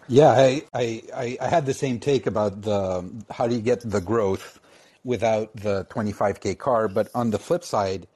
Yeah, 0.08 0.28
I, 0.30 0.62
I, 0.74 1.02
I 1.14 1.38
I 1.40 1.48
had 1.48 1.66
the 1.66 1.74
same 1.74 2.00
take 2.00 2.26
about 2.26 2.62
the 2.62 3.10
how 3.30 3.48
do 3.48 3.56
you 3.56 3.62
get 3.62 3.80
the 3.88 4.00
growth 4.00 4.60
without 5.04 5.54
the 5.56 5.84
25k 5.86 6.58
car, 6.58 6.88
but 6.88 7.08
on 7.14 7.30
the 7.30 7.38
flip 7.40 7.64
side, 7.64 8.06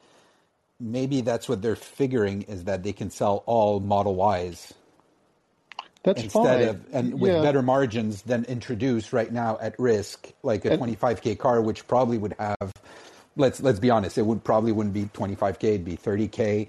maybe 0.80 1.22
that's 1.22 1.48
what 1.48 1.62
they're 1.62 1.76
figuring 1.76 2.42
is 2.42 2.64
that 2.64 2.82
they 2.84 2.92
can 2.92 3.10
sell 3.10 3.44
all 3.46 3.80
Model 3.80 4.18
Ys 4.36 4.74
That's 6.04 6.22
instead 6.22 6.62
fine. 6.62 6.62
of 6.62 6.86
and 6.92 7.20
with 7.20 7.40
Yeah, 7.40 7.40
better 7.40 7.62
margins 7.62 8.22
than 8.22 8.44
introduce 8.46 9.12
right 9.12 9.32
now 9.32 9.58
at 9.62 9.78
risk 9.78 10.32
like 10.42 10.64
a 10.66 10.72
25k 10.72 11.38
car, 11.38 11.62
which 11.62 11.86
probably 11.88 12.18
would 12.18 12.36
have 12.38 12.72
let's 13.36 13.60
let's 13.62 13.80
be 13.80 13.90
honest, 13.90 14.18
it 14.18 14.26
would 14.26 14.44
probably 14.44 14.72
wouldn't 14.72 14.94
be 14.94 15.06
25k, 15.06 15.64
it'd 15.64 15.84
be 15.84 15.96
30k, 15.96 16.68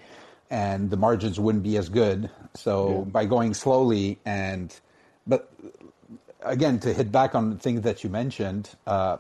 and 0.52 0.90
the 0.92 0.98
margins 0.98 1.40
wouldn't 1.40 1.64
be 1.64 1.78
as 1.78 1.90
good. 1.90 2.30
yeah, 2.82 3.04
So 3.04 3.06
by 3.12 3.26
going 3.26 3.54
slowly 3.54 4.20
and 4.26 4.78
but 5.28 5.52
again 6.42 6.80
to 6.82 6.94
hit 6.94 7.12
back 7.12 7.36
on 7.36 7.52
the 7.52 7.58
things 7.58 7.82
that 7.82 8.04
you 8.04 8.10
mentioned, 8.10 8.72
uh, 8.88 9.18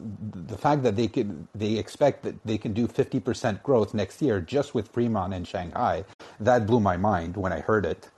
the 0.00 0.58
fact 0.58 0.82
that 0.84 0.96
they 0.96 1.08
could 1.08 1.48
they 1.54 1.74
expect 1.78 2.24
that 2.24 2.36
they 2.46 2.58
can 2.58 2.72
do 2.72 2.88
50% 2.88 3.62
growth 3.62 3.94
next 3.94 4.22
year 4.22 4.40
just 4.40 4.74
with 4.74 4.88
Fremont 4.88 5.34
and 5.34 5.46
Shanghai, 5.46 6.04
that 6.40 6.66
blew 6.66 6.80
my 6.80 6.96
mind 6.96 7.36
when 7.36 7.52
I 7.52 7.60
heard 7.60 7.86
it. 7.86 8.08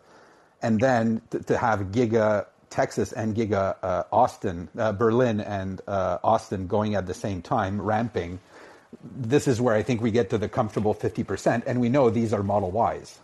And 0.63 0.81
then 0.81 1.23
to, 1.31 1.41
to 1.41 1.59
have 1.59 1.81
Giga 1.93 2.47
Texas 2.73 3.13
and 3.13 3.37
Giga 3.37 3.77
uh, 3.83 4.05
Austin, 4.11 4.69
uh, 4.79 4.93
Berlin 4.93 5.41
and 5.41 5.81
uh, 5.87 6.19
Austin 6.25 6.67
going 6.67 6.95
at 6.95 7.07
the 7.07 7.15
same 7.15 7.43
time, 7.43 7.81
ramping. 7.81 8.41
This 9.05 9.47
is 9.47 9.61
where 9.61 9.75
I 9.75 9.83
think 9.83 10.01
we 10.01 10.11
get 10.11 10.31
to 10.31 10.39
the 10.39 10.49
comfortable 10.49 10.95
50%, 10.95 11.65
and 11.67 11.81
we 11.81 11.89
know 11.89 12.11
these 12.11 12.33
are 12.33 12.43
Model 12.43 12.73
Ys. 12.95 13.19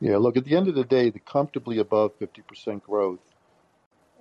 yeah. 0.00 0.18
Look, 0.18 0.36
at 0.36 0.44
the 0.44 0.56
end 0.56 0.68
of 0.68 0.74
the 0.74 0.84
day, 0.84 1.10
the 1.10 1.18
comfortably 1.18 1.78
above 1.78 2.18
50% 2.18 2.82
growth, 2.82 3.20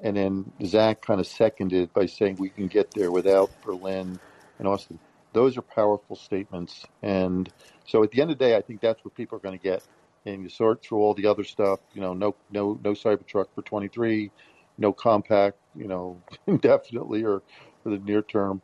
and 0.02 0.16
then 0.16 0.52
Zach 0.66 1.02
kind 1.02 1.20
of 1.20 1.28
seconded 1.28 1.94
by 1.94 2.06
saying 2.06 2.38
we 2.40 2.50
can 2.50 2.68
get 2.68 2.92
there 2.92 3.12
without 3.12 3.50
Berlin 3.62 4.20
and 4.58 4.68
Austin. 4.68 5.00
Those 5.34 5.58
are 5.58 5.62
powerful 5.62 6.16
statements. 6.16 6.86
And 7.04 7.52
so 7.86 8.04
at 8.04 8.12
the 8.12 8.22
end 8.22 8.32
of 8.32 8.38
the 8.38 8.46
day, 8.46 8.56
I 8.56 8.62
think 8.62 8.80
that's 8.80 9.04
what 9.04 9.16
people 9.16 9.38
are 9.38 9.42
going 9.42 9.58
to 9.58 9.64
get. 9.64 9.84
And 10.26 10.44
you 10.44 10.50
sort 10.50 10.84
through 10.84 11.00
all 11.00 11.14
the 11.14 11.28
other 11.28 11.44
stuff, 11.44 11.80
you 11.94 12.02
know, 12.02 12.14
no, 12.14 12.36
no, 12.52 12.80
no 12.84 12.92
Cybertruck 12.92 13.48
for 13.56 13.62
23, 13.62 14.32
no 14.78 14.94
compact, 14.94 15.58
you 15.76 15.88
know, 15.88 16.22
indefinitely 16.48 17.24
or 17.24 17.42
for 17.84 17.90
the 17.90 17.98
near 18.00 18.22
term. 18.22 18.62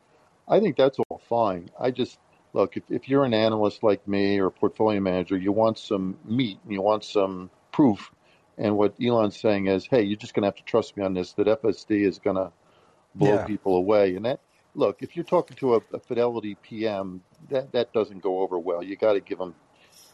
I 0.48 0.60
think 0.60 0.78
that's 0.78 1.00
all 1.10 1.22
fine. 1.30 1.70
I 1.80 1.92
just 1.92 2.20
look 2.54 2.78
if, 2.78 2.84
if 2.90 3.10
you're 3.10 3.26
an 3.26 3.34
analyst 3.34 3.84
like 3.84 4.08
me 4.08 4.40
or 4.40 4.48
a 4.48 4.52
portfolio 4.52 5.00
manager, 5.00 5.38
you 5.38 5.52
want 5.52 5.80
some 5.80 6.18
meat 6.26 6.60
and 6.64 6.74
you 6.74 6.82
want 6.82 7.04
some 7.04 7.50
proof. 7.72 8.12
And 8.58 8.78
what 8.78 8.96
Elon's 9.04 9.40
saying 9.40 9.68
is, 9.68 9.88
hey, 9.88 10.04
you're 10.04 10.18
just 10.18 10.34
going 10.34 10.44
to 10.44 10.48
have 10.48 10.56
to 10.56 10.64
trust 10.64 10.96
me 10.96 11.04
on 11.04 11.14
this. 11.14 11.34
That 11.34 11.48
FSD 11.48 12.06
is 12.08 12.20
going 12.20 12.38
to 12.38 12.52
blow 13.16 13.38
Yeah. 13.38 13.46
people 13.46 13.76
away. 13.76 14.16
And 14.16 14.26
that 14.26 14.40
look, 14.76 15.02
if 15.02 15.16
you're 15.16 15.26
talking 15.26 15.58
to 15.58 15.76
a, 15.76 15.82
a 15.94 16.00
Fidelity 16.00 16.56
PM, 16.62 17.22
that 17.50 17.72
that 17.74 17.94
doesn't 17.94 18.22
go 18.22 18.40
over 18.42 18.60
well. 18.60 18.84
You 18.84 18.96
got 18.96 19.14
to 19.14 19.20
give 19.20 19.40
them, 19.40 19.56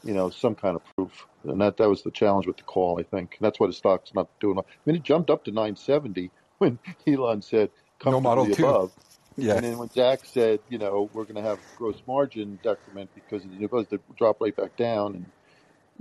you 0.03 0.13
know, 0.13 0.29
some 0.29 0.55
kind 0.55 0.75
of 0.75 0.81
proof. 0.95 1.27
And 1.43 1.59
that 1.61 1.77
that 1.77 1.89
was 1.89 2.03
the 2.03 2.11
challenge 2.11 2.47
with 2.47 2.57
the 2.57 2.63
call. 2.63 2.99
I 2.99 3.03
think 3.03 3.37
and 3.39 3.45
that's 3.45 3.59
why 3.59 3.67
the 3.67 3.73
stock's 3.73 4.13
not 4.13 4.27
doing. 4.39 4.55
well. 4.55 4.65
I 4.69 4.73
mean, 4.85 4.95
it 4.95 5.03
jumped 5.03 5.29
up 5.29 5.43
to 5.45 5.51
970 5.51 6.31
when 6.59 6.79
Elon 7.07 7.41
said 7.41 7.69
No 8.05 8.21
Model 8.21 8.45
comfortably 8.45 8.55
2. 8.55 8.67
above. 8.67 8.91
Yeah. 9.37 9.55
And 9.55 9.63
then 9.63 9.77
when 9.77 9.89
Zach 9.89 10.25
said, 10.25 10.59
you 10.67 10.77
know, 10.77 11.09
we're 11.13 11.23
going 11.23 11.35
to 11.35 11.41
have 11.41 11.57
gross 11.77 12.03
margin 12.05 12.59
decrement 12.61 13.09
because 13.15 13.43
it 13.45 13.71
goes 13.71 13.87
to 13.87 13.99
drop 14.17 14.41
right 14.41 14.55
back 14.55 14.75
down, 14.75 15.15
and 15.15 15.25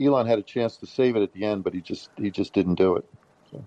Elon 0.04 0.26
had 0.26 0.40
a 0.40 0.42
chance 0.42 0.76
to 0.78 0.86
save 0.86 1.14
it 1.14 1.22
at 1.22 1.32
the 1.32 1.44
end, 1.44 1.62
but 1.62 1.72
he 1.72 1.80
just 1.80 2.10
he 2.16 2.30
just 2.30 2.52
didn't 2.52 2.74
do 2.74 2.96
it. 2.96 3.04
So, 3.52 3.64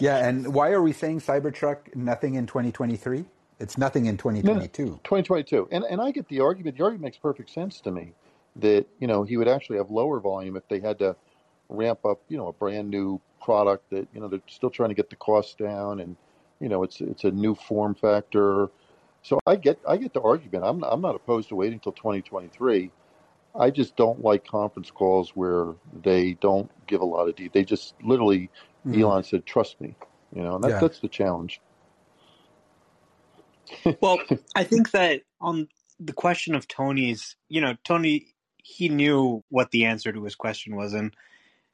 Yeah, 0.00 0.26
and 0.26 0.54
why 0.54 0.70
are 0.70 0.80
we 0.80 0.92
saying 0.92 1.20
Cybertruck 1.20 1.94
nothing 1.96 2.36
in 2.36 2.46
2023? 2.46 3.24
It's 3.58 3.76
nothing 3.76 4.06
in 4.06 4.14
no, 4.14 4.30
no, 4.30 4.60
2022. 4.66 5.00
2022, 5.02 5.68
and 5.72 5.84
and 5.84 6.00
I 6.00 6.12
get 6.12 6.28
the 6.28 6.40
argument. 6.40 6.78
The 6.78 6.84
argument 6.84 7.02
makes 7.02 7.18
perfect 7.18 7.50
sense 7.50 7.80
to 7.80 7.90
me 7.90 8.12
that 8.56 8.86
you 9.00 9.06
know 9.06 9.24
he 9.24 9.36
would 9.36 9.48
actually 9.48 9.78
have 9.78 9.90
lower 9.90 10.20
volume 10.20 10.56
if 10.56 10.66
they 10.68 10.80
had 10.80 10.98
to 11.00 11.16
ramp 11.68 12.04
up, 12.04 12.20
you 12.28 12.36
know, 12.36 12.48
a 12.48 12.52
brand 12.52 12.90
new 12.90 13.20
product 13.42 13.90
that 13.90 14.08
you 14.14 14.20
know 14.20 14.28
they're 14.28 14.40
still 14.48 14.70
trying 14.70 14.90
to 14.90 14.94
get 14.94 15.10
the 15.10 15.16
costs 15.16 15.54
down, 15.54 16.00
and 16.00 16.16
you 16.60 16.68
know 16.68 16.82
it's 16.82 17.00
it's 17.00 17.24
a 17.24 17.30
new 17.30 17.54
form 17.54 17.94
factor. 17.94 18.68
So 19.22 19.38
I 19.46 19.56
get 19.56 19.78
I 19.88 19.96
get 19.96 20.12
the 20.12 20.20
argument. 20.20 20.64
I'm 20.64 20.82
I'm 20.84 21.00
not 21.00 21.14
opposed 21.14 21.48
to 21.50 21.56
waiting 21.56 21.74
until 21.74 21.92
2023. 21.92 22.90
I 23.58 23.70
just 23.70 23.96
don't 23.96 24.22
like 24.22 24.46
conference 24.46 24.90
calls 24.90 25.30
where 25.30 25.74
they 26.02 26.32
don't 26.34 26.70
give 26.86 27.00
a 27.00 27.04
lot 27.04 27.28
of 27.28 27.36
detail. 27.36 27.50
They 27.54 27.64
just 27.64 27.94
literally, 28.02 28.50
Mhm. 28.84 29.00
Elon 29.00 29.22
said, 29.22 29.46
"Trust 29.46 29.80
me," 29.80 29.94
you 30.34 30.42
know, 30.42 30.56
and 30.56 30.64
that, 30.64 30.70
Yeah. 30.70 30.80
that's 30.80 31.00
the 31.00 31.08
challenge. 31.08 31.60
Well, 34.00 34.20
I 34.54 34.64
think 34.64 34.90
that 34.90 35.22
on 35.40 35.68
the 36.00 36.12
question 36.12 36.54
of 36.54 36.66
Tony's, 36.66 37.36
you 37.48 37.60
know, 37.60 37.76
Tony, 37.84 38.33
he 38.64 38.88
knew 38.88 39.44
what 39.50 39.70
the 39.70 39.84
answer 39.84 40.10
to 40.10 40.24
his 40.24 40.34
question 40.34 40.74
was, 40.74 40.94
and 40.94 41.14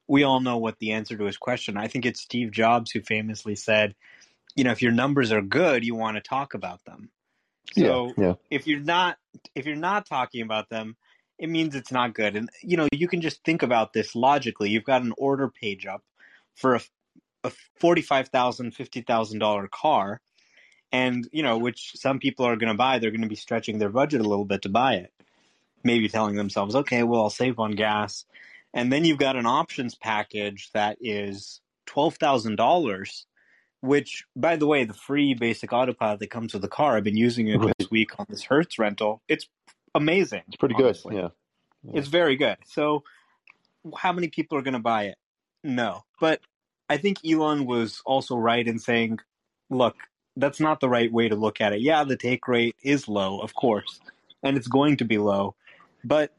we 0.08 0.24
all 0.24 0.40
know 0.40 0.58
what 0.58 0.78
the 0.80 0.90
answer 0.90 1.16
to 1.16 1.24
his 1.24 1.36
question. 1.36 1.76
I 1.76 1.86
think 1.86 2.04
it's 2.04 2.20
Steve 2.20 2.50
Jobs 2.50 2.90
who 2.90 3.00
famously 3.00 3.54
said, 3.54 3.94
you 4.56 4.64
know, 4.64 4.72
if 4.72 4.82
your 4.82 4.90
numbers 4.90 5.30
are 5.30 5.40
good, 5.40 5.84
you 5.84 5.94
want 5.94 6.16
to 6.16 6.20
talk 6.20 6.54
about 6.54 6.84
them. 6.84 7.10
Yeah, 7.76 7.86
So 7.86 8.12
yeah, 8.18 8.34
if 8.50 8.66
you're 8.66 8.80
not 8.80 9.18
if 9.54 9.66
you're 9.66 9.76
not 9.76 10.06
talking 10.06 10.42
about 10.42 10.68
them, 10.68 10.96
it 11.38 11.48
means 11.48 11.76
it's 11.76 11.92
not 11.92 12.12
good. 12.12 12.34
And 12.34 12.50
you 12.60 12.76
know, 12.76 12.88
you 12.92 13.06
can 13.06 13.20
just 13.20 13.44
think 13.44 13.62
about 13.62 13.92
this 13.92 14.16
logically. 14.16 14.70
You've 14.70 14.84
got 14.84 15.02
an 15.02 15.14
order 15.16 15.48
page 15.48 15.86
up 15.86 16.02
for 16.56 16.74
a, 16.74 16.80
a 17.44 17.52
forty-five 17.78 18.30
thousand, 18.30 18.72
fifty 18.72 19.02
thousand 19.02 19.38
dollar 19.38 19.68
car, 19.68 20.20
and 20.90 21.28
you 21.30 21.44
know, 21.44 21.56
which 21.58 21.92
some 21.94 22.18
people 22.18 22.46
are 22.46 22.56
going 22.56 22.72
to 22.72 22.76
buy. 22.76 22.98
They're 22.98 23.12
going 23.12 23.22
to 23.22 23.28
be 23.28 23.36
stretching 23.36 23.78
their 23.78 23.90
budget 23.90 24.20
a 24.20 24.28
little 24.28 24.44
bit 24.44 24.62
to 24.62 24.68
buy 24.68 24.94
it. 24.94 25.12
Maybe 25.82 26.08
telling 26.08 26.36
themselves, 26.36 26.74
okay, 26.74 27.02
well, 27.02 27.22
I'll 27.22 27.30
save 27.30 27.58
on 27.58 27.72
gas, 27.72 28.24
and 28.74 28.92
then 28.92 29.04
you've 29.04 29.18
got 29.18 29.36
an 29.36 29.46
options 29.46 29.94
package 29.94 30.70
that 30.74 30.98
is 31.00 31.60
twelve 31.86 32.16
thousand 32.16 32.56
dollars 32.56 33.26
which, 33.80 34.24
by 34.36 34.56
the 34.56 34.66
way, 34.66 34.84
the 34.84 34.94
free 34.94 35.34
basic 35.34 35.72
autopilot 35.72 36.20
that 36.20 36.30
comes 36.30 36.52
with 36.52 36.62
the 36.62 36.68
car, 36.68 36.96
I've 36.96 37.04
been 37.04 37.16
using 37.16 37.48
it 37.48 37.56
right. 37.56 37.74
this 37.78 37.90
week 37.90 38.18
on 38.18 38.26
this 38.28 38.44
Hertz 38.44 38.78
rental. 38.78 39.22
It's 39.28 39.46
amazing, 39.94 40.42
It's 40.48 40.56
pretty 40.56 40.74
good. 40.74 40.98
Yeah, 41.10 41.28
yeah. 41.82 41.92
It's 41.94 42.08
very 42.08 42.36
good. 42.36 42.58
So, 42.66 43.04
how 43.96 44.12
many 44.12 44.28
people 44.28 44.58
are 44.58 44.62
going 44.62 44.74
to 44.74 44.80
buy 44.80 45.04
it? 45.04 45.18
No. 45.64 46.04
But 46.20 46.40
I 46.88 46.98
think 46.98 47.18
Elon 47.24 47.64
was 47.64 48.02
also 48.04 48.36
right 48.36 48.66
in 48.66 48.78
saying, 48.78 49.20
look, 49.70 49.96
that's 50.36 50.60
not 50.60 50.80
the 50.80 50.88
right 50.88 51.10
way 51.10 51.28
to 51.28 51.36
look 51.36 51.60
at 51.60 51.72
it. 51.72 51.80
Yeah, 51.80 52.04
the 52.04 52.16
take 52.16 52.46
rate 52.48 52.76
is 52.82 53.08
low, 53.08 53.40
of 53.40 53.54
course, 53.54 54.00
and 54.42 54.56
it's 54.56 54.68
going 54.68 54.98
to 54.98 55.04
be 55.04 55.16
low, 55.16 55.54
but 56.04 56.32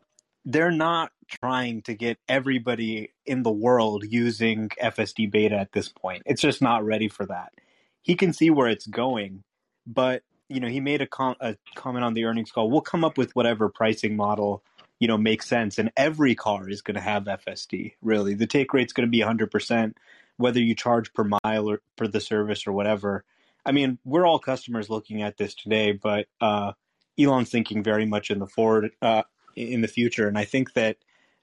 they're 0.45 0.71
not 0.71 1.11
trying 1.27 1.81
to 1.83 1.93
get 1.93 2.17
everybody 2.27 3.11
in 3.25 3.43
the 3.43 3.51
world 3.51 4.03
using 4.07 4.69
FSD 4.81 5.31
beta 5.31 5.55
at 5.55 5.71
this 5.71 5.89
point. 5.89 6.23
It's 6.25 6.41
just 6.41 6.61
not 6.61 6.83
ready 6.83 7.07
for 7.07 7.25
that. 7.27 7.53
He 8.01 8.15
can 8.15 8.33
see 8.33 8.49
where 8.49 8.67
it's 8.67 8.87
going, 8.87 9.43
but 9.85 10.23
you 10.49 10.59
know, 10.59 10.67
he 10.67 10.81
made 10.81 11.01
a, 11.01 11.07
com- 11.07 11.37
a 11.39 11.55
comment 11.75 12.03
on 12.03 12.13
the 12.13 12.25
earnings 12.25 12.51
call. 12.51 12.69
We'll 12.69 12.81
come 12.81 13.05
up 13.05 13.17
with 13.17 13.33
whatever 13.35 13.69
pricing 13.69 14.17
model 14.17 14.63
you 15.01 15.07
know 15.07 15.17
makes 15.17 15.47
sense, 15.47 15.79
and 15.79 15.91
every 15.97 16.35
car 16.35 16.69
is 16.69 16.83
going 16.83 16.95
to 16.95 17.01
have 17.01 17.23
FSD. 17.23 17.93
Really, 18.03 18.35
the 18.35 18.45
take 18.45 18.71
rate's 18.71 18.93
going 18.93 19.07
to 19.07 19.11
be 19.11 19.21
100%, 19.21 19.95
whether 20.37 20.59
you 20.59 20.75
charge 20.75 21.11
per 21.13 21.27
mile 21.43 21.69
or 21.69 21.81
for 21.97 22.07
the 22.07 22.21
service 22.21 22.67
or 22.67 22.71
whatever. 22.71 23.25
I 23.65 23.71
mean, 23.71 23.97
we're 24.05 24.27
all 24.27 24.37
customers 24.37 24.91
looking 24.91 25.23
at 25.23 25.37
this 25.37 25.55
today, 25.55 25.91
but 25.91 26.27
uh, 26.39 26.73
Elon's 27.19 27.49
thinking 27.49 27.81
very 27.81 28.05
much 28.05 28.29
in 28.29 28.37
the 28.37 28.45
forward 28.45 28.91
uh, 29.01 29.23
in 29.55 29.81
the 29.81 29.87
future, 29.87 30.27
and 30.27 30.37
I 30.37 30.45
think 30.45 30.73
that 30.73 30.97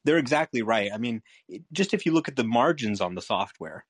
they're 0.04 0.18
exactly 0.18 0.62
right. 0.62 0.90
I 0.92 0.98
mean, 0.98 1.22
just 1.72 1.92
if 1.92 2.06
you 2.06 2.12
look 2.12 2.28
at 2.28 2.36
the 2.36 2.44
margins 2.44 3.00
on 3.00 3.14
the 3.14 3.22
software, 3.22 3.84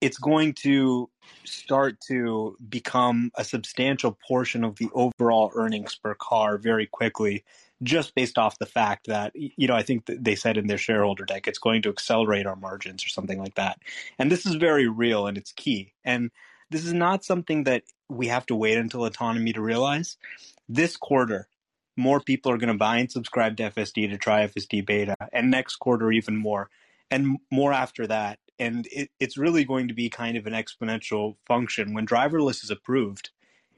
it's 0.00 0.18
going 0.18 0.52
to 0.52 1.08
start 1.44 1.96
to 2.08 2.56
become 2.68 3.30
a 3.36 3.44
substantial 3.44 4.18
portion 4.26 4.64
of 4.64 4.74
the 4.76 4.88
overall 4.94 5.52
earnings 5.54 5.94
per 5.94 6.14
car 6.14 6.58
very 6.58 6.88
quickly, 6.88 7.44
just 7.84 8.14
based 8.16 8.36
off 8.36 8.58
the 8.58 8.66
fact 8.66 9.06
that, 9.06 9.32
you 9.34 9.68
know, 9.68 9.76
I 9.76 9.82
think 9.82 10.06
they 10.06 10.34
said 10.34 10.56
in 10.56 10.66
their 10.66 10.78
shareholder 10.78 11.24
deck 11.24 11.46
it's 11.46 11.60
going 11.60 11.82
to 11.82 11.88
accelerate 11.88 12.46
our 12.46 12.56
margins 12.56 13.04
or 13.04 13.08
something 13.08 13.38
like 13.38 13.54
that. 13.54 13.78
And 14.18 14.30
this 14.30 14.44
is 14.44 14.56
very 14.56 14.88
real 14.88 15.28
and 15.28 15.38
it's 15.38 15.52
key. 15.52 15.92
And 16.04 16.32
this 16.70 16.84
is 16.84 16.92
not 16.92 17.24
something 17.24 17.64
that 17.64 17.84
we 18.08 18.26
have 18.26 18.46
to 18.46 18.56
wait 18.56 18.78
until 18.78 19.04
autonomy 19.04 19.52
to 19.52 19.62
realize. 19.62 20.16
This 20.68 20.96
quarter, 20.96 21.46
more 21.96 22.20
people 22.20 22.50
are 22.52 22.58
going 22.58 22.72
to 22.72 22.78
buy 22.78 22.98
and 22.98 23.10
subscribe 23.10 23.56
to 23.58 23.70
FSD 23.70 24.10
to 24.10 24.18
try 24.18 24.46
FSD 24.46 24.84
beta, 24.86 25.16
and 25.32 25.50
next 25.50 25.76
quarter, 25.76 26.10
even 26.12 26.36
more, 26.36 26.70
and 27.10 27.38
more 27.50 27.72
after 27.72 28.06
that. 28.06 28.38
And 28.58 28.86
it, 28.90 29.10
it's 29.18 29.36
really 29.36 29.64
going 29.64 29.88
to 29.88 29.94
be 29.94 30.08
kind 30.08 30.36
of 30.36 30.46
an 30.46 30.52
exponential 30.52 31.36
function. 31.46 31.94
When 31.94 32.06
driverless 32.06 32.62
is 32.62 32.70
approved, 32.70 33.30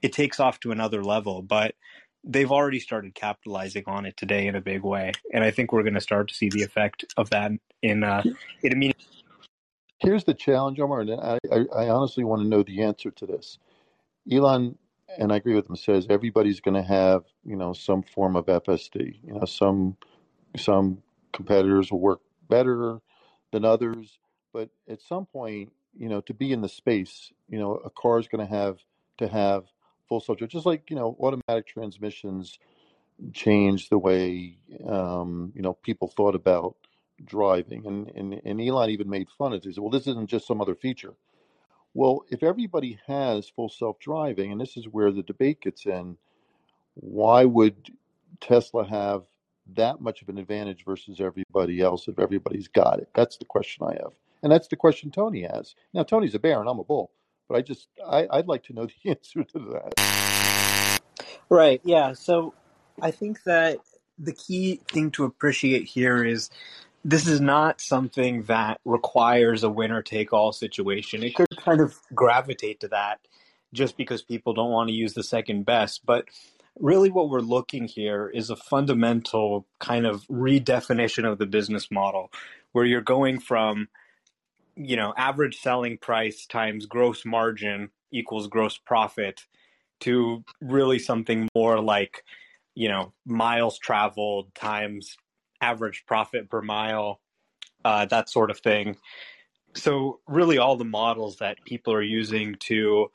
it 0.02 0.12
takes 0.12 0.38
off 0.38 0.60
to 0.60 0.72
another 0.72 1.02
level, 1.02 1.42
but 1.42 1.74
they've 2.22 2.50
already 2.50 2.80
started 2.80 3.14
capitalizing 3.14 3.84
on 3.86 4.06
it 4.06 4.16
today 4.16 4.46
in 4.46 4.54
a 4.54 4.60
big 4.60 4.82
way. 4.82 5.12
And 5.32 5.44
I 5.44 5.50
think 5.50 5.72
we're 5.72 5.82
going 5.82 5.94
to 5.94 6.00
start 6.00 6.28
to 6.28 6.34
see 6.34 6.48
the 6.48 6.62
effect 6.62 7.04
of 7.16 7.30
that 7.30 7.52
in, 7.82 8.04
uh. 8.04 8.22
Here's 9.98 10.24
the 10.24 10.34
challenge, 10.34 10.78
Omar, 10.80 11.00
and 11.00 11.12
I, 11.12 11.38
I, 11.50 11.64
I 11.74 11.88
honestly 11.88 12.24
want 12.24 12.42
to 12.42 12.48
know 12.48 12.62
the 12.62 12.82
answer 12.82 13.10
to 13.12 13.26
this. 13.26 13.58
Elon, 14.30 14.76
and 15.18 15.32
I 15.32 15.36
agree 15.36 15.54
with 15.54 15.68
him, 15.68 15.76
says 15.76 16.06
everybody's 16.10 16.60
going 16.60 16.74
to 16.76 16.82
have 16.82 17.24
you 17.44 17.56
know 17.56 17.72
some 17.72 18.02
form 18.02 18.36
of 18.36 18.46
FSD. 18.46 19.20
You 19.24 19.34
know, 19.34 19.44
some 19.46 19.96
some 20.56 20.98
competitors 21.32 21.90
will 21.92 22.00
work 22.00 22.20
better 22.48 23.00
than 23.52 23.64
others, 23.64 24.18
but 24.52 24.70
at 24.88 25.00
some 25.02 25.26
point, 25.26 25.72
you 25.98 26.08
know, 26.08 26.20
to 26.22 26.34
be 26.34 26.52
in 26.52 26.62
the 26.62 26.68
space, 26.68 27.32
you 27.48 27.58
know, 27.58 27.76
a 27.76 27.90
car 27.90 28.18
is 28.18 28.28
going 28.28 28.46
to 28.46 28.52
have 28.54 28.78
to 29.18 29.28
have 29.28 29.64
full 30.08 30.20
self-drive, 30.20 30.50
just 30.50 30.66
like 30.66 30.90
you 30.90 30.96
know, 30.96 31.16
automatic 31.20 31.66
transmissions 31.66 32.58
changed 33.32 33.90
the 33.90 33.98
way 33.98 34.58
um, 34.88 35.52
you 35.54 35.62
know 35.62 35.74
people 35.74 36.08
thought 36.08 36.34
about 36.34 36.76
driving, 37.24 37.86
and, 37.86 38.10
and 38.16 38.40
and 38.44 38.60
Elon 38.60 38.90
even 38.90 39.08
made 39.10 39.28
fun 39.38 39.52
of 39.52 39.58
it. 39.58 39.64
He 39.64 39.72
said, 39.72 39.82
"Well, 39.82 39.90
this 39.90 40.06
isn't 40.08 40.30
just 40.30 40.46
some 40.46 40.60
other 40.60 40.74
feature." 40.74 41.14
Well, 41.94 42.24
if 42.28 42.42
everybody 42.42 42.98
has 43.06 43.48
full 43.48 43.68
self-driving, 43.68 44.50
and 44.50 44.60
this 44.60 44.76
is 44.76 44.86
where 44.86 45.12
the 45.12 45.22
debate 45.22 45.60
gets 45.60 45.86
in, 45.86 46.16
why 46.94 47.44
would 47.44 47.90
Tesla 48.40 48.84
have 48.86 49.22
that 49.74 50.00
much 50.00 50.20
of 50.20 50.28
an 50.28 50.38
advantage 50.38 50.84
versus 50.84 51.20
everybody 51.20 51.80
else 51.80 52.08
if 52.08 52.18
everybody's 52.18 52.68
got 52.68 52.98
it? 52.98 53.08
That's 53.14 53.36
the 53.36 53.44
question 53.44 53.86
I 53.86 53.92
have, 53.94 54.12
and 54.42 54.50
that's 54.52 54.68
the 54.68 54.76
question 54.76 55.10
Tony 55.10 55.42
has. 55.42 55.74
Now, 55.92 56.02
Tony's 56.02 56.34
a 56.34 56.38
bear 56.40 56.60
and 56.60 56.68
I'm 56.68 56.80
a 56.80 56.84
bull, 56.84 57.12
but 57.48 57.56
I 57.56 57.62
just 57.62 57.88
I, 58.06 58.26
I'd 58.30 58.48
like 58.48 58.64
to 58.64 58.72
know 58.72 58.86
the 59.04 59.10
answer 59.10 59.44
to 59.44 59.58
that. 59.72 61.00
Right. 61.48 61.80
Yeah. 61.84 62.14
So 62.14 62.54
I 63.00 63.10
think 63.10 63.44
that 63.44 63.78
the 64.18 64.32
key 64.32 64.80
thing 64.90 65.10
to 65.12 65.24
appreciate 65.24 65.84
here 65.84 66.24
is 66.24 66.50
this 67.04 67.26
is 67.26 67.40
not 67.40 67.80
something 67.80 68.44
that 68.44 68.80
requires 68.84 69.62
a 69.62 69.68
winner 69.68 70.02
take 70.02 70.32
all 70.32 70.52
situation. 70.52 71.22
It 71.22 71.34
could 71.34 71.54
kind 71.58 71.80
of 71.80 71.98
gravitate 72.14 72.80
to 72.80 72.88
that 72.88 73.20
just 73.72 73.96
because 73.96 74.22
people 74.22 74.54
don't 74.54 74.70
want 74.70 74.88
to 74.88 74.94
use 74.94 75.12
the 75.14 75.22
second 75.22 75.66
best. 75.66 76.06
But 76.06 76.26
really, 76.80 77.10
what 77.10 77.28
we're 77.28 77.40
looking 77.40 77.84
here 77.86 78.28
is 78.32 78.48
a 78.48 78.56
fundamental 78.56 79.66
kind 79.78 80.06
of 80.06 80.26
redefinition 80.28 81.30
of 81.30 81.38
the 81.38 81.46
business 81.46 81.90
model 81.90 82.30
where 82.72 82.84
you're 82.84 83.00
going 83.00 83.38
from 83.38 83.88
you 84.76 84.96
know 84.96 85.14
average 85.16 85.60
selling 85.60 85.98
price 85.98 86.46
times 86.46 86.86
gross 86.86 87.24
margin 87.24 87.90
equals 88.10 88.48
gross 88.48 88.76
profit 88.76 89.44
to 90.00 90.44
really 90.60 90.98
something 90.98 91.48
more 91.54 91.80
like 91.80 92.24
you 92.74 92.88
know 92.88 93.12
miles 93.24 93.78
traveled 93.78 94.52
times 94.54 95.16
average 95.60 96.04
profit 96.06 96.50
per 96.50 96.62
mile 96.62 97.20
uh, 97.84 98.06
that 98.06 98.28
sort 98.28 98.50
of 98.50 98.58
thing. 98.58 98.96
So 99.74 100.20
really 100.26 100.58
all 100.58 100.76
the 100.76 100.84
models 100.84 101.38
that 101.38 101.64
people 101.64 101.92
are 101.92 102.02
using 102.02 102.56
to 102.60 103.10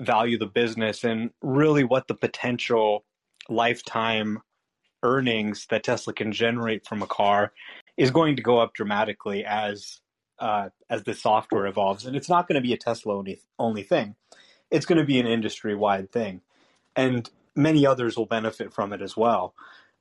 value 0.00 0.38
the 0.38 0.46
business 0.46 1.04
and 1.04 1.30
really 1.40 1.84
what 1.84 2.08
the 2.08 2.14
potential 2.14 3.04
lifetime 3.48 4.40
earnings 5.02 5.66
that 5.70 5.84
tesla 5.84 6.12
can 6.12 6.32
generate 6.32 6.86
from 6.86 7.02
a 7.02 7.06
car 7.06 7.52
is 7.96 8.10
going 8.10 8.36
to 8.36 8.42
go 8.42 8.58
up 8.58 8.74
dramatically 8.74 9.44
as 9.44 10.00
uh, 10.38 10.68
as 10.90 11.04
the 11.04 11.14
software 11.14 11.66
evolves. 11.66 12.06
And 12.06 12.16
it's 12.16 12.28
not 12.28 12.48
going 12.48 12.56
to 12.56 12.66
be 12.66 12.72
a 12.72 12.76
tesla 12.76 13.16
only, 13.16 13.40
only 13.58 13.82
thing. 13.82 14.16
It's 14.70 14.86
going 14.86 14.98
to 14.98 15.04
be 15.04 15.20
an 15.20 15.26
industry 15.26 15.74
wide 15.74 16.10
thing. 16.10 16.40
And 16.96 17.30
many 17.54 17.86
others 17.86 18.16
will 18.16 18.26
benefit 18.26 18.72
from 18.72 18.92
it 18.92 19.00
as 19.00 19.16
well. 19.16 19.54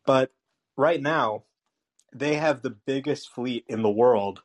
But 0.05 0.31
right 0.75 1.01
now, 1.01 1.43
they 2.13 2.35
have 2.35 2.61
the 2.61 2.69
biggest 2.71 3.29
fleet 3.31 3.65
in 3.67 3.81
the 3.81 3.91
world 3.91 4.41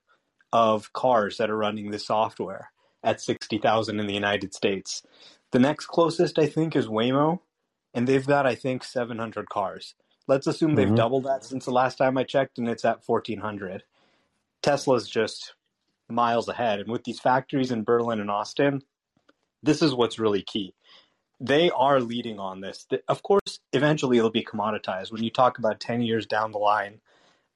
of 0.53 0.93
cars 0.93 1.37
that 1.39 1.51
are 1.51 1.57
running 1.57 1.91
this 1.91 2.07
software 2.07 2.71
at 3.03 3.21
60,000 3.21 4.01
in 4.01 4.07
the 4.07 4.15
United 4.15 4.55
States. 4.55 5.03
The 5.53 5.59
next 5.59 5.87
closest, 5.87 6.39
I 6.39 6.47
think, 6.47 6.77
is 6.77 6.87
Waymo, 6.87 7.41
and 7.95 8.07
they've 8.07 8.27
got, 8.27 8.47
I 8.47 8.55
think, 8.55 8.85
700 8.85 9.49
cars. 9.49 9.95
Let's 10.27 10.47
assume 10.47 10.75
they've 10.75 10.95
hmm 10.95 10.95
doubled 10.95 11.25
that 11.25 11.45
since 11.45 11.65
the 11.65 11.71
last 11.71 11.97
time 11.97 12.19
I 12.19 12.25
checked, 12.25 12.59
and 12.59 12.69
it's 12.69 12.85
at 12.85 13.03
1,400. 13.07 13.85
Tesla's 14.63 15.09
just 15.09 15.55
miles 16.09 16.49
ahead. 16.49 16.81
And 16.81 16.91
with 16.91 17.05
these 17.05 17.21
factories 17.21 17.71
in 17.71 17.85
Berlin 17.85 18.21
and 18.21 18.31
Austin, 18.31 18.83
this 19.63 19.83
is 19.83 19.95
what's 19.95 20.19
really 20.19 20.43
key 20.43 20.75
they 21.41 21.71
are 21.71 22.01
leading 22.01 22.39
on 22.39 22.61
this. 22.61 22.87
Of 23.07 23.23
course, 23.23 23.61
eventually 23.73 24.19
it'll 24.19 24.31
be 24.31 24.45
commoditized 24.45 25.13
when 25.13 25.23
you 25.23 25.31
talk 25.31 25.59
about 25.59 25.81
10 25.81 26.03
years 26.03 26.27
down 26.27 26.53
the 26.53 26.59
line. 26.59 27.01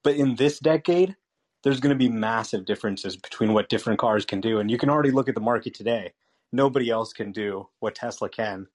But 0.02 0.16
in 0.16 0.36
this 0.36 0.58
decade, 0.58 1.16
there's 1.62 1.80
going 1.80 1.94
to 1.94 1.98
be 1.98 2.08
massive 2.08 2.64
differences 2.64 3.16
between 3.16 3.52
what 3.52 3.68
different 3.68 3.98
cars 3.98 4.24
can 4.24 4.40
do. 4.40 4.58
And 4.58 4.70
you 4.70 4.78
can 4.78 4.90
already 4.90 5.12
look 5.12 5.28
at 5.28 5.34
the 5.34 5.40
market 5.40 5.74
today. 5.74 6.12
Nobody 6.50 6.90
else 6.90 7.12
can 7.12 7.32
do 7.32 7.68
what 7.78 7.94
Tesla 7.94 8.28
can. 8.28 8.66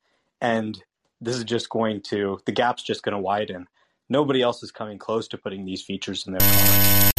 And 0.41 0.81
this 1.19 1.35
is 1.35 1.43
just 1.43 1.69
going 1.69 2.01
to, 2.03 2.39
the 2.45 2.51
gap's 2.51 2.83
just 2.83 3.03
going 3.03 3.13
to 3.13 3.19
widen. 3.19 3.67
Nobody 4.09 4.41
else 4.41 4.63
is 4.63 4.71
coming 4.71 4.97
close 4.97 5.27
to 5.29 5.37
putting 5.37 5.65
these 5.65 5.81
features 5.81 6.25
in 6.25 6.33
their 6.33 6.39
car. 6.39 7.11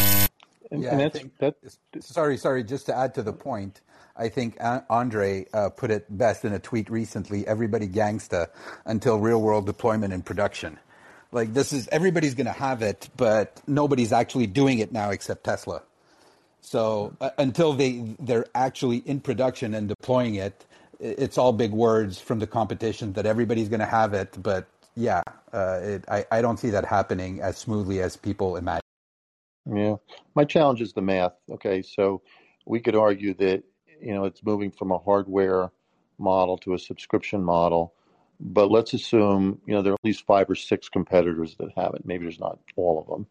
And, 0.70 0.82
Yeah, 0.82 0.92
and 0.92 1.02
I 1.02 1.08
think. 1.08 1.38
that. 1.38 1.56
Sorry, 2.00 2.36
sorry. 2.36 2.64
Just 2.64 2.86
to 2.86 2.96
add 2.96 3.14
to 3.14 3.22
the 3.22 3.32
point, 3.32 3.80
I 4.16 4.28
think 4.28 4.58
Andrej 4.58 5.46
uh, 5.52 5.70
put 5.70 5.90
it 5.90 6.04
best 6.16 6.44
in 6.44 6.52
a 6.52 6.58
tweet 6.58 6.90
recently. 6.90 7.46
Everybody 7.46 7.88
gangsta 7.88 8.48
until 8.84 9.18
real 9.18 9.40
world 9.40 9.66
deployment 9.66 10.12
and 10.12 10.24
production. 10.24 10.78
Like 11.30 11.52
this 11.52 11.72
is 11.72 11.88
everybody's 11.88 12.34
going 12.34 12.46
to 12.46 12.52
have 12.52 12.82
it, 12.82 13.08
but 13.16 13.60
nobody's 13.66 14.12
actually 14.12 14.46
doing 14.46 14.78
it 14.78 14.92
now 14.92 15.10
except 15.10 15.44
Tesla. 15.44 15.82
So 16.60 17.14
uh, 17.20 17.30
until 17.38 17.72
they 17.74 18.14
they're 18.18 18.46
actually 18.54 18.98
in 18.98 19.20
production 19.20 19.74
and 19.74 19.88
deploying 19.88 20.36
it, 20.36 20.64
it's 21.00 21.38
all 21.38 21.52
big 21.52 21.72
words 21.72 22.20
from 22.20 22.38
the 22.38 22.46
competition 22.46 23.12
that 23.12 23.26
everybody's 23.26 23.68
going 23.68 23.80
to 23.80 23.86
have 23.86 24.14
it. 24.14 24.36
But 24.42 24.68
yeah, 24.96 25.22
uh, 25.52 25.80
it, 25.82 26.04
I 26.08 26.24
I 26.30 26.42
don't 26.42 26.58
see 26.58 26.70
that 26.70 26.84
happening 26.84 27.40
as 27.40 27.58
smoothly 27.58 28.00
as 28.00 28.16
people 28.16 28.56
imagine. 28.56 28.82
Yeah, 29.70 29.96
my 30.34 30.44
challenge 30.44 30.80
is 30.80 30.94
the 30.94 31.02
math. 31.02 31.34
Okay, 31.50 31.82
so 31.82 32.22
we 32.66 32.80
could 32.80 32.96
argue 32.96 33.34
that 33.34 33.62
you 34.00 34.14
know 34.14 34.24
it's 34.24 34.42
moving 34.42 34.70
from 34.70 34.92
a 34.92 34.98
hardware 34.98 35.70
model 36.18 36.58
to 36.58 36.74
a 36.74 36.78
subscription 36.78 37.42
model, 37.42 37.94
but 38.40 38.70
let's 38.70 38.94
assume 38.94 39.60
you 39.66 39.74
know 39.74 39.82
there 39.82 39.92
are 39.92 39.96
at 39.96 40.04
least 40.04 40.26
five 40.26 40.48
or 40.50 40.54
six 40.54 40.88
competitors 40.88 41.56
that 41.58 41.70
have 41.76 41.94
it. 41.94 42.06
Maybe 42.06 42.24
there's 42.24 42.40
not 42.40 42.58
all 42.76 43.00
of 43.00 43.06
them. 43.08 43.26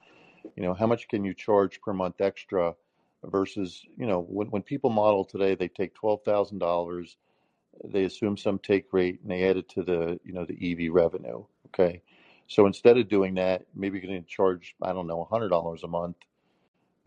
You 0.56 0.64
know, 0.64 0.74
how 0.74 0.88
much 0.88 1.08
can 1.08 1.24
you 1.24 1.34
charge 1.34 1.82
per 1.82 1.94
month 1.94 2.22
extra 2.22 2.76
versus 3.24 3.84
you 3.98 4.06
know 4.06 4.22
when 4.22 4.48
when 4.50 4.62
people 4.64 4.90
model 4.90 5.26
today, 5.26 5.56
they 5.56 5.68
take 5.68 5.94
twelve 5.94 6.24
thousand 6.24 6.60
dollars, 6.60 7.18
they 7.84 8.04
assume 8.06 8.38
some 8.38 8.60
take 8.60 8.94
rate, 8.94 9.20
and 9.22 9.32
they 9.32 9.44
add 9.44 9.58
it 9.58 9.70
to 9.70 9.84
the 9.84 10.20
you 10.24 10.34
know 10.34 10.46
the 10.46 10.88
EV 10.88 10.94
revenue. 10.94 11.44
Okay, 11.68 12.02
so 12.48 12.66
instead 12.66 12.98
of 12.98 13.10
doing 13.10 13.36
that, 13.36 13.66
maybe 13.76 14.00
you're 14.00 14.08
going 14.08 14.24
to 14.24 14.30
charge 14.30 14.76
I 14.82 14.94
don't 14.94 15.08
know 15.08 15.28
hundred 15.30 15.50
dollars 15.50 15.84
a 15.84 15.88
month 15.88 16.18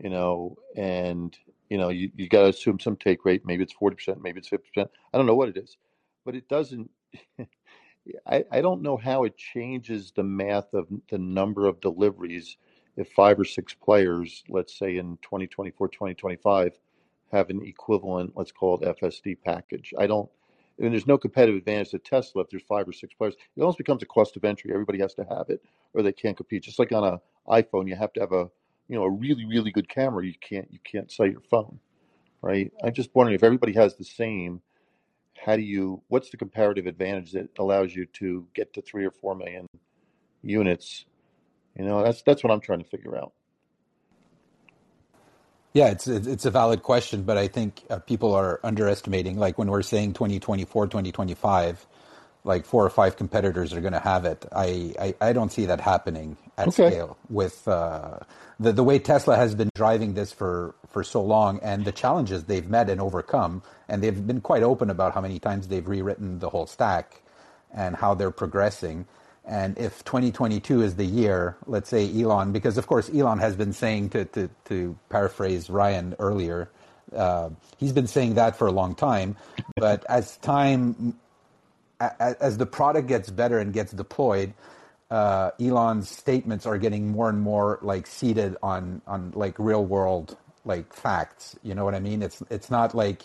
you 0.01 0.09
know, 0.09 0.57
and 0.75 1.37
you 1.69 1.77
know, 1.77 1.89
you, 1.89 2.11
you 2.15 2.27
got 2.27 2.43
to 2.43 2.49
assume 2.49 2.79
some 2.79 2.97
take 2.97 3.23
rate. 3.23 3.43
Maybe 3.45 3.63
it's 3.63 3.73
forty 3.73 3.95
percent, 3.95 4.21
maybe 4.21 4.39
it's 4.39 4.47
fifty 4.49 4.69
percent. 4.73 4.91
I 5.13 5.17
don't 5.17 5.27
know 5.27 5.35
what 5.35 5.49
it 5.49 5.57
is, 5.57 5.77
but 6.25 6.35
it 6.35 6.47
doesn't. 6.49 6.89
I, 8.27 8.45
I 8.51 8.61
don't 8.61 8.81
know 8.81 8.97
how 8.97 9.23
it 9.23 9.37
changes 9.37 10.11
the 10.15 10.23
math 10.23 10.73
of 10.73 10.87
the 11.09 11.17
number 11.17 11.67
of 11.67 11.81
deliveries 11.81 12.57
if 12.97 13.11
five 13.11 13.39
or 13.39 13.45
six 13.45 13.73
players, 13.73 14.43
let's 14.49 14.77
say 14.77 14.97
in 14.97 15.17
2024, 15.21 15.87
2025, 15.89 16.79
have 17.31 17.49
an 17.49 17.65
equivalent, 17.65 18.33
let's 18.35 18.51
call 18.51 18.79
it 18.79 18.99
FSD 18.99 19.37
package. 19.45 19.93
I 19.97 20.07
don't, 20.07 20.29
I 20.79 20.83
mean, 20.83 20.91
there's 20.91 21.07
no 21.07 21.17
competitive 21.17 21.57
advantage 21.57 21.91
to 21.91 21.99
Tesla 21.99 22.41
if 22.43 22.49
there's 22.49 22.63
five 22.63 22.87
or 22.87 22.93
six 22.93 23.13
players. 23.13 23.35
It 23.55 23.61
almost 23.61 23.77
becomes 23.77 24.03
a 24.03 24.07
cost 24.07 24.35
of 24.35 24.43
entry. 24.43 24.71
Everybody 24.73 24.99
has 24.99 25.13
to 25.15 25.25
have 25.25 25.49
it 25.49 25.63
or 25.93 26.01
they 26.03 26.11
can't 26.11 26.37
compete. 26.37 26.63
Just 26.63 26.79
like 26.79 26.91
on 26.91 27.03
a 27.03 27.21
iPhone, 27.49 27.87
you 27.87 27.95
have 27.95 28.13
to 28.13 28.19
have 28.21 28.33
a, 28.33 28.49
you 28.89 28.97
know, 28.97 29.03
a 29.03 29.09
really, 29.09 29.45
really 29.45 29.71
good 29.71 29.87
camera. 29.87 30.25
You 30.25 30.33
can't, 30.41 30.71
you 30.71 30.79
can't 30.83 31.11
sell 31.11 31.27
your 31.27 31.41
phone, 31.41 31.79
right? 32.41 32.71
I'm 32.83 32.93
just 32.93 33.11
wondering 33.15 33.35
if 33.35 33.43
everybody 33.43 33.73
has 33.73 33.95
the 33.95 34.05
same, 34.05 34.61
how 35.43 35.55
do 35.55 35.61
you, 35.61 36.01
what's 36.07 36.29
the 36.29 36.37
comparative 36.37 36.85
advantage 36.85 37.31
that 37.31 37.49
allows 37.57 37.95
you 37.95 38.05
to 38.05 38.47
get 38.53 38.73
to 38.73 38.81
three 38.81 39.05
or 39.05 39.11
four 39.11 39.35
million 39.35 39.67
units? 40.43 41.05
You 41.77 41.85
know, 41.85 42.03
that's, 42.03 42.21
that's 42.21 42.43
what 42.43 42.51
I'm 42.51 42.61
trying 42.61 42.79
to 42.79 42.89
figure 42.89 43.17
out. 43.17 43.33
Yeah, 45.73 45.87
it's 45.87 46.05
it's 46.05 46.43
a 46.43 46.51
valid 46.51 46.83
question, 46.83 47.23
but 47.23 47.37
I 47.37 47.47
think 47.47 47.83
uh, 47.89 47.99
people 47.99 48.33
are 48.33 48.59
underestimating. 48.61 49.37
Like 49.37 49.57
when 49.57 49.69
we're 49.69 49.83
saying 49.83 50.13
2024, 50.13 50.87
2025, 50.87 51.87
like 52.43 52.65
four 52.65 52.85
or 52.85 52.89
five 52.89 53.17
competitors 53.17 53.73
are 53.73 53.81
going 53.81 53.93
to 53.93 53.99
have 53.99 54.25
it. 54.25 54.45
I, 54.51 54.93
I, 54.99 55.15
I 55.29 55.33
don't 55.33 55.51
see 55.51 55.65
that 55.67 55.81
happening 55.81 56.37
at 56.57 56.69
Okay. 56.69 56.89
scale 56.89 57.17
with 57.29 57.67
uh, 57.67 58.19
the 58.59 58.71
the 58.71 58.83
way 58.83 58.99
Tesla 58.99 59.35
has 59.35 59.55
been 59.55 59.69
driving 59.75 60.13
this 60.15 60.31
for 60.33 60.75
for 60.89 61.03
so 61.03 61.21
long, 61.23 61.59
and 61.61 61.85
the 61.85 61.91
challenges 61.91 62.45
they've 62.45 62.67
met 62.69 62.89
and 62.89 63.01
overcome, 63.01 63.63
and 63.89 64.03
they've 64.03 64.25
been 64.27 64.41
quite 64.41 64.63
open 64.63 64.89
about 64.89 65.13
how 65.13 65.21
many 65.21 65.39
times 65.39 65.67
they've 65.67 65.87
rewritten 65.87 66.39
the 66.39 66.49
whole 66.49 66.67
stack 66.67 67.21
and 67.73 67.95
how 67.95 68.13
they're 68.15 68.31
progressing. 68.31 69.05
And 69.45 69.77
if 69.77 70.03
2022 70.05 70.81
is 70.83 70.95
the 70.97 71.05
year, 71.05 71.57
let's 71.65 71.89
say 71.89 72.05
Elon, 72.21 72.51
because 72.51 72.77
of 72.77 72.87
course 72.87 73.09
Elon 73.13 73.39
has 73.39 73.55
been 73.55 73.73
saying 73.73 74.09
to, 74.11 74.25
to, 74.25 74.49
to 74.65 74.97
paraphrase 75.09 75.69
Ryan 75.69 76.15
earlier, 76.19 76.69
Uh, 77.15 77.49
he's 77.77 77.91
been 77.93 78.07
saying 78.07 78.35
that 78.35 78.55
for 78.55 78.67
a 78.67 78.71
long 78.71 78.95
time, 78.95 79.35
but 79.75 80.05
as 80.07 80.37
time, 80.37 81.15
as 82.19 82.57
the 82.57 82.65
product 82.65 83.07
gets 83.07 83.29
better 83.29 83.59
and 83.59 83.73
gets 83.73 83.91
deployed, 83.91 84.53
uh, 85.11 85.51
Elon's 85.59 86.09
statements 86.09 86.65
are 86.65 86.77
getting 86.77 87.09
more 87.09 87.29
and 87.29 87.41
more 87.41 87.79
like 87.81 88.07
seated 88.07 88.57
on 88.63 89.01
on 89.07 89.31
like 89.35 89.59
real 89.59 89.85
world 89.85 90.37
like 90.65 90.93
facts. 90.93 91.55
You 91.63 91.75
know 91.75 91.85
what 91.85 91.95
I 91.95 91.99
mean? 91.99 92.21
It's 92.23 92.41
it's 92.49 92.71
not 92.71 92.95
like 92.95 93.23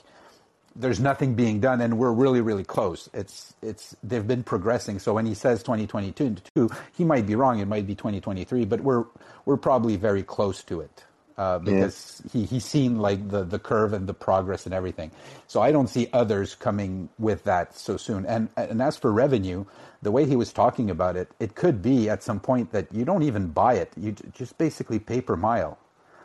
there's 0.78 1.00
nothing 1.00 1.34
being 1.34 1.60
done 1.60 1.80
and 1.80 1.98
we're 1.98 2.12
really 2.12 2.42
really 2.42 2.64
close 2.64 3.08
it's 3.14 3.54
it's 3.62 3.96
they've 4.02 4.26
been 4.26 4.42
progressing 4.42 4.98
so 4.98 5.14
when 5.14 5.24
he 5.26 5.34
says 5.34 5.62
2022 5.62 6.68
he 6.96 7.04
might 7.04 7.26
be 7.26 7.34
wrong 7.34 7.60
it 7.60 7.66
might 7.66 7.86
be 7.86 7.94
2023 7.94 8.66
but 8.66 8.82
we're 8.82 9.04
we're 9.46 9.56
probably 9.56 9.96
very 9.96 10.22
close 10.22 10.62
to 10.62 10.82
it 10.82 11.05
uh, 11.38 11.58
because 11.58 12.22
yeah. 12.24 12.40
he, 12.40 12.46
he's 12.46 12.64
seen 12.64 12.98
like 12.98 13.28
the, 13.28 13.44
the 13.44 13.58
curve 13.58 13.92
and 13.92 14.06
the 14.06 14.14
progress 14.14 14.66
and 14.66 14.74
everything. 14.74 15.10
So 15.46 15.60
I 15.60 15.72
don't 15.72 15.88
see 15.88 16.08
others 16.12 16.54
coming 16.54 17.08
with 17.18 17.44
that 17.44 17.76
so 17.76 17.96
soon. 17.96 18.26
And 18.26 18.48
and 18.56 18.80
as 18.80 18.96
for 18.96 19.12
revenue, 19.12 19.64
the 20.02 20.10
way 20.10 20.26
he 20.26 20.36
was 20.36 20.52
talking 20.52 20.90
about 20.90 21.16
it, 21.16 21.30
it 21.40 21.54
could 21.54 21.82
be 21.82 22.08
at 22.08 22.22
some 22.22 22.40
point 22.40 22.72
that 22.72 22.92
you 22.92 23.04
don't 23.04 23.22
even 23.22 23.48
buy 23.48 23.74
it. 23.74 23.92
You 23.96 24.12
just 24.32 24.56
basically 24.58 24.98
pay 24.98 25.20
per 25.20 25.36
mile. 25.36 25.78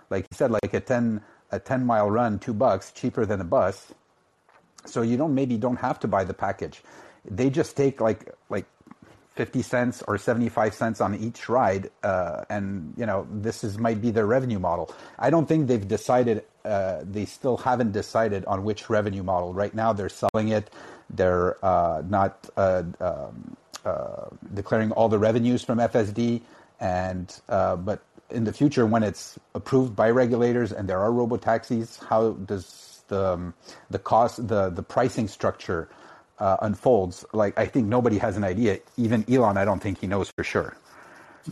Like 0.09 0.25
he 0.29 0.35
said, 0.35 0.51
like 0.51 0.73
a 0.73 0.79
ten 0.79 1.21
a 1.51 1.59
ten 1.59 1.85
mile 1.85 2.09
run, 2.09 2.39
two 2.39 2.53
bucks 2.53 2.91
cheaper 2.91 3.25
than 3.25 3.41
a 3.41 3.45
bus 3.45 3.93
so 4.85 5.01
you 5.01 5.17
don't 5.17 5.33
maybe 5.33 5.57
don't 5.57 5.77
have 5.77 5.99
to 5.99 6.07
buy 6.07 6.23
the 6.23 6.33
package. 6.33 6.81
They 7.29 7.49
just 7.49 7.77
take 7.77 8.01
like 8.01 8.33
like 8.49 8.65
50 9.35 9.61
cents 9.61 10.03
or 10.07 10.17
75 10.17 10.73
cents 10.73 10.99
on 10.99 11.15
each 11.15 11.47
ride 11.47 11.89
uh, 12.03 12.43
and 12.49 12.93
you 12.97 13.05
know 13.05 13.25
this 13.31 13.63
is 13.63 13.77
might 13.77 14.01
be 14.01 14.11
their 14.11 14.25
revenue 14.25 14.59
model. 14.59 14.93
I 15.17 15.29
don't 15.29 15.47
think 15.47 15.67
they've 15.67 15.87
decided 15.87 16.43
uh, 16.65 17.01
they 17.03 17.25
still 17.25 17.57
haven't 17.57 17.91
decided 17.91 18.45
on 18.45 18.63
which 18.63 18.89
revenue 18.89 19.23
model. 19.23 19.53
Right 19.53 19.73
now 19.73 19.93
they're 19.93 20.09
selling 20.09 20.49
it. 20.49 20.69
They're 21.09 21.63
uh, 21.65 22.03
not 22.07 22.49
uh, 22.57 22.83
um, 22.99 23.57
uh, 23.85 24.25
declaring 24.53 24.91
all 24.91 25.09
the 25.09 25.17
revenues 25.17 25.63
from 25.63 25.79
fsd 25.79 26.41
and 26.79 27.41
uh, 27.49 27.75
but 27.75 28.03
in 28.29 28.43
the 28.43 28.53
future 28.53 28.85
when 28.85 29.01
it's 29.01 29.39
approved 29.55 29.95
by 29.95 30.09
regulators 30.09 30.71
and 30.71 30.87
there 30.87 30.99
are 30.99 31.11
robo 31.11 31.35
taxis 31.35 31.97
how 32.09 32.31
does 32.31 33.03
the 33.07 33.33
um, 33.33 33.53
the 33.89 33.97
cost 33.97 34.47
the 34.47 34.69
the 34.69 34.83
pricing 34.83 35.27
structure 35.27 35.89
uh, 36.41 36.57
unfolds, 36.63 37.23
like 37.33 37.57
I 37.57 37.67
think 37.67 37.87
nobody 37.87 38.17
has 38.17 38.35
an 38.35 38.43
idea. 38.43 38.79
Even 38.97 39.23
Elon, 39.31 39.57
I 39.57 39.63
don't 39.63 39.79
think 39.79 39.99
he 39.99 40.07
knows 40.07 40.31
for 40.35 40.43
sure. 40.43 40.75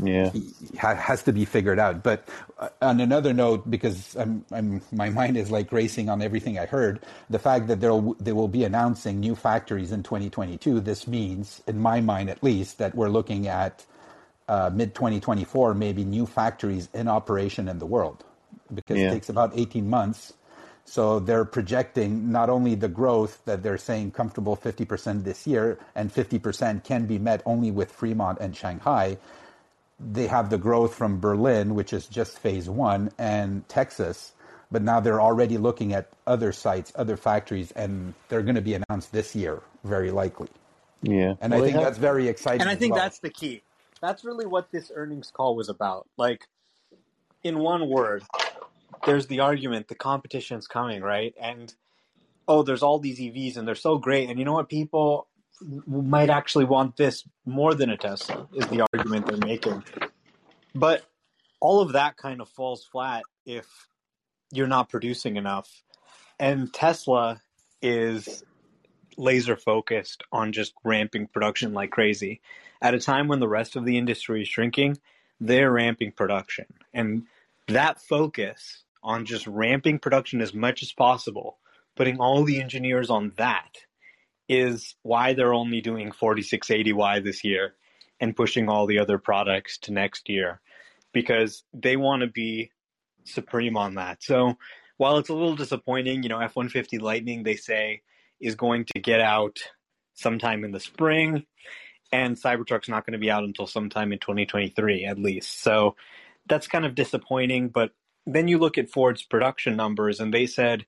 Yeah, 0.01 0.31
he 0.31 0.51
ha- 0.77 0.95
has 0.95 1.23
to 1.23 1.31
be 1.31 1.45
figured 1.45 1.79
out. 1.79 2.03
But 2.03 2.27
uh, 2.57 2.69
on 2.81 2.99
another 2.99 3.33
note, 3.33 3.69
because 3.69 4.15
I'm, 4.15 4.45
I'm 4.51 4.81
my 4.91 5.09
mind 5.09 5.37
is 5.37 5.51
like 5.51 5.71
racing 5.71 6.09
on 6.09 6.21
everything 6.21 6.57
I 6.57 6.65
heard, 6.65 7.01
the 7.29 7.39
fact 7.39 7.67
that 7.67 7.81
there 7.81 8.01
they 8.19 8.33
will 8.33 8.47
be 8.47 8.63
announcing 8.63 9.19
new 9.19 9.35
factories 9.35 9.91
in 9.91 10.01
2022. 10.01 10.79
This 10.79 11.07
means, 11.07 11.61
in 11.67 11.79
my 11.79 12.01
mind 12.01 12.29
at 12.29 12.43
least, 12.43 12.79
that 12.79 12.95
we're 12.95 13.09
looking 13.09 13.47
at 13.47 13.85
uh, 14.47 14.71
mid 14.73 14.95
2024, 14.95 15.75
maybe 15.75 16.03
new 16.03 16.25
factories 16.25 16.89
in 16.93 17.07
operation 17.07 17.67
in 17.67 17.77
the 17.77 17.85
world, 17.85 18.23
because 18.73 18.97
yeah. 18.97 19.09
it 19.09 19.11
takes 19.11 19.29
about 19.29 19.51
18 19.55 19.87
months 19.87 20.33
so 20.89 21.19
they're 21.19 21.45
projecting 21.45 22.31
not 22.31 22.49
only 22.49 22.73
the 22.73 22.87
growth 22.87 23.45
that 23.45 23.61
they're 23.61 23.77
saying 23.77 24.09
comfortable 24.09 24.57
50% 24.57 25.23
this 25.23 25.45
year 25.45 25.77
and 25.93 26.11
50% 26.11 26.83
can 26.83 27.05
be 27.05 27.19
met 27.19 27.43
only 27.45 27.69
with 27.69 27.91
Fremont 27.91 28.39
and 28.39 28.57
Shanghai. 28.57 29.19
They 29.99 30.25
have 30.25 30.49
the 30.49 30.57
growth 30.57 30.95
from 30.95 31.19
Berlin, 31.19 31.75
which 31.75 31.93
is 31.93 32.07
just 32.07 32.39
phase 32.39 32.67
one, 32.67 33.11
and 33.19 33.69
Texas. 33.69 34.31
But 34.71 34.81
now 34.81 34.99
they're 34.99 35.21
already 35.21 35.59
looking 35.59 35.93
at 35.93 36.09
other 36.25 36.51
sites, 36.51 36.91
other 36.95 37.17
factories, 37.17 37.71
and 37.71 38.15
they're 38.27 38.41
going 38.41 38.55
to 38.55 38.61
be 38.61 38.73
announced 38.73 39.11
this 39.11 39.35
year, 39.35 39.61
very 39.83 40.09
likely. 40.09 40.49
Yeah. 41.03 41.35
And 41.39 41.53
well, 41.53 41.61
I 41.61 41.65
think 41.65 41.75
have, 41.75 41.83
that's 41.83 41.99
very 41.99 42.27
exciting. 42.27 42.61
And 42.61 42.69
I 42.69 42.73
think 42.73 42.93
well. 42.93 43.03
that's 43.03 43.19
the 43.19 43.29
key. 43.29 43.61
That's 44.01 44.25
really 44.25 44.47
what 44.47 44.71
this 44.71 44.91
earnings 44.95 45.29
call 45.31 45.55
was 45.55 45.69
about. 45.69 46.07
Like, 46.17 46.47
in 47.43 47.59
one 47.59 47.87
word, 47.87 48.23
there's 49.05 49.27
the 49.27 49.39
argument 49.39 49.87
the 49.87 49.95
competition's 49.95 50.67
coming, 50.67 51.01
right? 51.01 51.33
And 51.39 51.73
oh, 52.47 52.63
there's 52.63 52.83
all 52.83 52.99
these 52.99 53.19
EVs 53.19 53.57
and 53.57 53.67
they're 53.67 53.75
so 53.75 53.97
great. 53.97 54.29
And 54.29 54.39
you 54.39 54.45
know 54.45 54.53
what? 54.53 54.69
People 54.69 55.27
might 55.85 56.29
actually 56.29 56.65
want 56.65 56.97
this 56.97 57.23
more 57.45 57.75
than 57.75 57.89
a 57.89 57.97
Tesla, 57.97 58.47
is 58.53 58.67
the 58.67 58.85
argument 58.93 59.27
they're 59.27 59.37
making. 59.37 59.83
But 60.73 61.03
all 61.59 61.81
of 61.81 61.93
that 61.93 62.17
kind 62.17 62.41
of 62.41 62.49
falls 62.49 62.85
flat 62.85 63.23
if 63.45 63.67
you're 64.51 64.67
not 64.67 64.89
producing 64.89 65.37
enough. 65.37 65.83
And 66.39 66.73
Tesla 66.73 67.41
is 67.81 68.43
laser 69.17 69.57
focused 69.57 70.23
on 70.31 70.53
just 70.53 70.73
ramping 70.83 71.27
production 71.27 71.73
like 71.73 71.91
crazy. 71.91 72.41
At 72.81 72.93
a 72.93 72.99
time 72.99 73.27
when 73.27 73.39
the 73.39 73.47
rest 73.47 73.75
of 73.75 73.85
the 73.85 73.97
industry 73.97 74.41
is 74.41 74.47
shrinking, 74.47 74.97
they're 75.41 75.71
ramping 75.71 76.13
production. 76.13 76.65
And 76.93 77.23
that 77.67 78.01
focus 78.01 78.83
on 79.03 79.25
just 79.25 79.47
ramping 79.47 79.99
production 79.99 80.41
as 80.41 80.53
much 80.53 80.83
as 80.83 80.91
possible, 80.91 81.57
putting 81.95 82.19
all 82.19 82.43
the 82.43 82.61
engineers 82.61 83.09
on 83.09 83.33
that 83.37 83.77
is 84.47 84.95
why 85.03 85.33
they're 85.33 85.53
only 85.53 85.81
doing 85.81 86.11
4680Y 86.11 87.23
this 87.23 87.43
year 87.43 87.75
and 88.19 88.35
pushing 88.35 88.67
all 88.67 88.87
the 88.87 88.99
other 88.99 89.17
products 89.17 89.77
to 89.79 89.93
next 89.93 90.27
year 90.27 90.59
because 91.13 91.63
they 91.73 91.95
want 91.95 92.21
to 92.21 92.27
be 92.27 92.71
supreme 93.23 93.77
on 93.77 93.95
that. 93.95 94.23
So 94.23 94.57
while 94.97 95.17
it's 95.17 95.29
a 95.29 95.33
little 95.33 95.55
disappointing, 95.55 96.23
you 96.23 96.29
know, 96.29 96.39
F 96.39 96.55
150 96.55 96.97
Lightning, 96.97 97.43
they 97.43 97.55
say, 97.55 98.01
is 98.39 98.55
going 98.55 98.85
to 98.93 98.99
get 98.99 99.21
out 99.21 99.59
sometime 100.13 100.63
in 100.63 100.71
the 100.71 100.79
spring, 100.79 101.45
and 102.11 102.35
Cybertruck's 102.35 102.89
not 102.89 103.05
going 103.05 103.13
to 103.13 103.19
be 103.19 103.31
out 103.31 103.43
until 103.43 103.67
sometime 103.67 104.11
in 104.11 104.19
2023 104.19 105.05
at 105.05 105.19
least. 105.19 105.61
So 105.61 105.95
that's 106.47 106.67
kind 106.67 106.85
of 106.85 106.95
disappointing, 106.95 107.69
but 107.69 107.91
then 108.25 108.47
you 108.47 108.57
look 108.57 108.77
at 108.77 108.89
Ford's 108.89 109.23
production 109.23 109.75
numbers, 109.75 110.19
and 110.19 110.33
they 110.33 110.45
said 110.45 110.85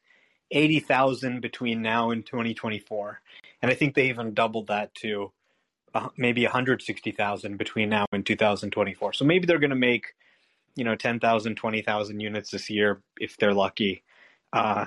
80,000 0.51 1.41
between 1.41 1.81
now 1.81 2.11
and 2.11 2.25
2024. 2.25 3.21
And 3.61 3.71
I 3.71 3.75
think 3.75 3.95
they 3.95 4.09
even 4.09 4.33
doubled 4.33 4.67
that 4.67 4.93
to 4.95 5.31
uh, 5.93 6.09
maybe 6.17 6.43
160,000 6.43 7.57
between 7.57 7.89
now 7.89 8.05
and 8.11 8.25
2024. 8.25 9.13
So 9.13 9.25
maybe 9.25 9.45
they're 9.45 9.59
going 9.59 9.71
to 9.71 9.75
make, 9.75 10.15
you 10.75 10.83
know, 10.83 10.95
10,000, 10.95 11.55
20,000 11.55 12.19
units 12.19 12.51
this 12.51 12.69
year 12.69 13.01
if 13.19 13.37
they're 13.37 13.53
lucky. 13.53 14.03
Uh, 14.53 14.85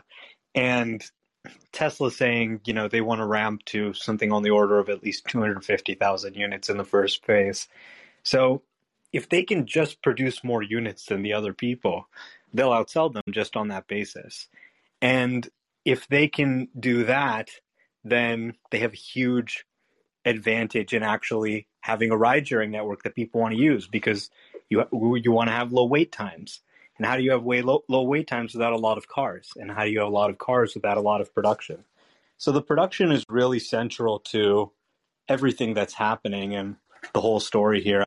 and 0.54 1.02
Tesla 1.72 2.10
saying, 2.10 2.60
you 2.64 2.72
know, 2.72 2.88
they 2.88 3.00
want 3.00 3.20
to 3.20 3.26
ramp 3.26 3.64
to 3.66 3.92
something 3.92 4.32
on 4.32 4.42
the 4.42 4.50
order 4.50 4.78
of 4.78 4.88
at 4.88 5.02
least 5.02 5.26
250,000 5.26 6.34
units 6.34 6.68
in 6.70 6.76
the 6.76 6.84
first 6.84 7.24
phase. 7.24 7.68
So 8.22 8.62
if 9.14 9.28
they 9.28 9.44
can 9.44 9.64
just 9.64 10.02
produce 10.02 10.42
more 10.42 10.60
units 10.60 11.06
than 11.06 11.22
the 11.22 11.32
other 11.32 11.54
people, 11.54 12.08
they'll 12.52 12.70
outsell 12.70 13.12
them 13.12 13.22
just 13.30 13.56
on 13.56 13.68
that 13.68 13.86
basis. 13.86 14.48
And 15.00 15.48
if 15.84 16.08
they 16.08 16.26
can 16.26 16.66
do 16.78 17.04
that, 17.04 17.50
then 18.02 18.54
they 18.72 18.80
have 18.80 18.92
a 18.92 18.96
huge 18.96 19.64
advantage 20.24 20.92
in 20.92 21.04
actually 21.04 21.68
having 21.80 22.10
a 22.10 22.16
ride 22.16 22.48
sharing 22.48 22.72
network 22.72 23.04
that 23.04 23.14
people 23.14 23.40
want 23.40 23.54
to 23.54 23.60
use 23.60 23.86
because 23.86 24.30
you 24.68 24.84
you 24.92 25.30
want 25.30 25.48
to 25.48 25.54
have 25.54 25.72
low 25.72 25.84
wait 25.84 26.10
times. 26.10 26.60
And 26.98 27.06
how 27.06 27.16
do 27.16 27.22
you 27.22 27.30
have 27.30 27.44
way 27.44 27.62
low, 27.62 27.84
low 27.88 28.02
wait 28.02 28.26
times 28.26 28.52
without 28.52 28.72
a 28.72 28.78
lot 28.78 28.98
of 28.98 29.06
cars? 29.06 29.52
And 29.56 29.70
how 29.70 29.84
do 29.84 29.90
you 29.90 30.00
have 30.00 30.08
a 30.08 30.12
lot 30.12 30.30
of 30.30 30.38
cars 30.38 30.74
without 30.74 30.96
a 30.96 31.00
lot 31.00 31.20
of 31.20 31.32
production? 31.32 31.84
So 32.36 32.50
the 32.50 32.62
production 32.62 33.12
is 33.12 33.24
really 33.28 33.60
central 33.60 34.18
to 34.30 34.72
everything 35.28 35.72
that's 35.72 35.94
happening 35.94 36.56
and 36.56 36.76
the 37.12 37.20
whole 37.20 37.40
story 37.40 37.80
here. 37.80 38.04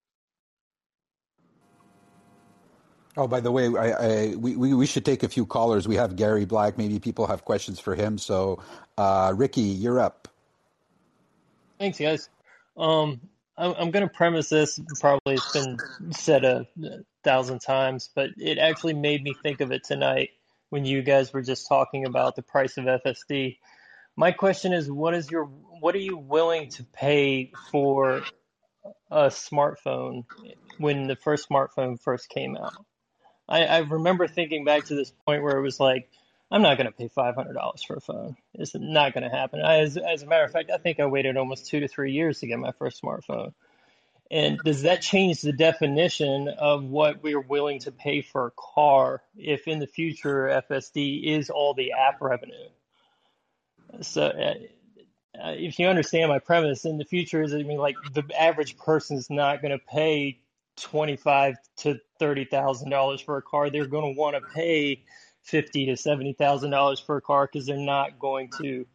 Oh, 3.18 3.28
by 3.28 3.40
the 3.40 3.52
way, 3.52 3.68
I, 3.76 3.92
I, 3.92 4.36
we, 4.36 4.56
we 4.56 4.86
should 4.86 5.04
take 5.04 5.24
a 5.24 5.28
few 5.28 5.48
callers. 5.48 5.88
We 5.88 5.96
have 5.96 6.16
Gary 6.16 6.46
Black. 6.46 6.78
Maybe 6.78 7.00
people 7.00 7.26
have 7.26 7.44
questions 7.44 7.80
for 7.80 7.96
him. 7.96 8.20
So, 8.20 8.62
uh, 8.96 9.34
Ricky, 9.36 9.62
you're 9.62 10.00
up. 10.00 10.28
Thanks, 11.80 11.98
guys. 11.98 12.30
Um, 12.78 13.20
I'm, 13.58 13.74
I'm 13.80 13.92
going 13.92 14.08
to 14.08 14.14
premise 14.14 14.50
this. 14.50 14.80
Probably 15.00 15.34
it's 15.34 15.52
been 15.52 15.78
said 16.12 16.46
a 16.46 16.68
thousand 17.24 17.60
times, 17.60 18.12
but 18.14 18.30
it 18.38 18.60
actually 18.60 18.94
made 18.94 19.24
me 19.24 19.34
think 19.42 19.62
of 19.62 19.72
it 19.72 19.84
tonight 19.84 20.30
when 20.70 20.86
you 20.86 21.02
guys 21.02 21.34
were 21.34 21.42
just 21.42 21.68
talking 21.68 22.06
about 22.06 22.36
the 22.36 22.44
price 22.44 22.78
of 22.78 22.86
FSD. 22.86 23.58
My 24.16 24.32
question 24.32 24.74
is, 24.74 24.92
what 24.92 25.16
is 25.16 25.32
your 25.32 25.46
what 25.46 25.96
are 25.96 26.00
you 26.00 26.18
willing 26.18 26.70
to 26.72 26.84
pay 26.84 27.52
for 27.72 28.24
a 29.10 29.28
smartphone 29.28 30.26
when 30.78 31.08
the 31.08 31.16
first 31.16 31.50
smartphone 31.50 32.00
first 32.00 32.30
came 32.30 32.56
out? 32.58 32.86
I, 33.48 33.66
I 33.66 33.78
remember 33.80 34.28
thinking 34.28 34.66
back 34.66 34.86
to 34.86 34.96
this 34.96 35.12
point 35.26 35.44
where 35.44 35.58
it 35.58 35.62
was 35.62 35.80
like, 35.80 36.10
I'm 36.50 36.62
not 36.62 36.78
going 36.78 36.88
to 36.88 36.94
pay 36.94 37.10
$500 37.10 37.86
for 37.86 37.96
a 37.96 38.02
phone. 38.02 38.38
It's 38.54 38.74
not 38.76 39.14
going 39.14 39.24
to 39.24 39.36
happen. 39.36 39.62
I, 39.62 39.80
as, 39.80 39.98
as 39.98 40.24
a 40.24 40.28
matter 40.28 40.46
of 40.46 40.52
fact, 40.52 40.72
I 40.72 40.78
think 40.78 41.00
I 41.00 41.06
waited 41.06 41.36
almost 41.36 41.68
two 41.68 41.82
to 41.82 41.88
three 41.88 42.14
years 42.14 42.40
to 42.40 42.48
get 42.48 42.60
my 42.60 42.72
first 42.72 43.02
smartphone. 43.02 43.54
And 44.30 44.60
does 44.60 44.82
that 44.84 45.02
change 45.02 45.42
the 45.42 45.54
definition 45.54 46.50
of 46.50 46.84
what 46.84 47.24
we're 47.24 47.40
willing 47.40 47.80
to 47.80 47.92
pay 47.92 48.22
for 48.22 48.48
a 48.48 48.52
car 48.52 49.22
if 49.38 49.68
in 49.68 49.80
the 49.80 49.88
future 49.88 50.64
FSD 50.70 51.24
is 51.24 51.50
all 51.50 51.74
the 51.74 51.94
app 51.94 52.22
revenue? 52.22 52.70
So, 54.02 54.24
uh, 54.24 54.54
uh, 55.42 55.54
if 55.56 55.80
you 55.80 55.88
understand 55.88 56.30
my 56.30 56.40
premise, 56.40 56.84
in 56.84 56.98
the 56.98 57.06
future, 57.06 57.44
is 57.44 57.54
I 57.54 57.64
mean, 57.64 57.78
like 57.78 57.96
the 58.14 58.24
average 58.38 58.78
person 58.78 59.18
is 59.18 59.30
not 59.30 59.62
going 59.62 59.72
to 59.72 59.86
pay 59.86 60.40
twenty-five 60.78 61.56
to 61.78 62.00
thirty 62.20 62.46
thousand 62.46 62.90
dollars 62.90 63.22
for 63.22 63.38
a 63.38 63.42
car. 63.42 63.70
They're 63.70 63.88
going 63.88 64.16
to 64.16 64.20
want 64.20 64.36
to 64.36 64.42
pay 64.54 65.04
fifty 65.44 65.88
to 65.88 65.98
seventy 65.98 66.34
thousand 66.34 66.72
dollars 66.72 67.00
for 67.00 67.18
a 67.18 67.22
car 67.22 67.50
because 67.52 67.66
they're 67.66 67.78
not 67.78 68.20
going 68.20 68.50
to. 68.62 68.86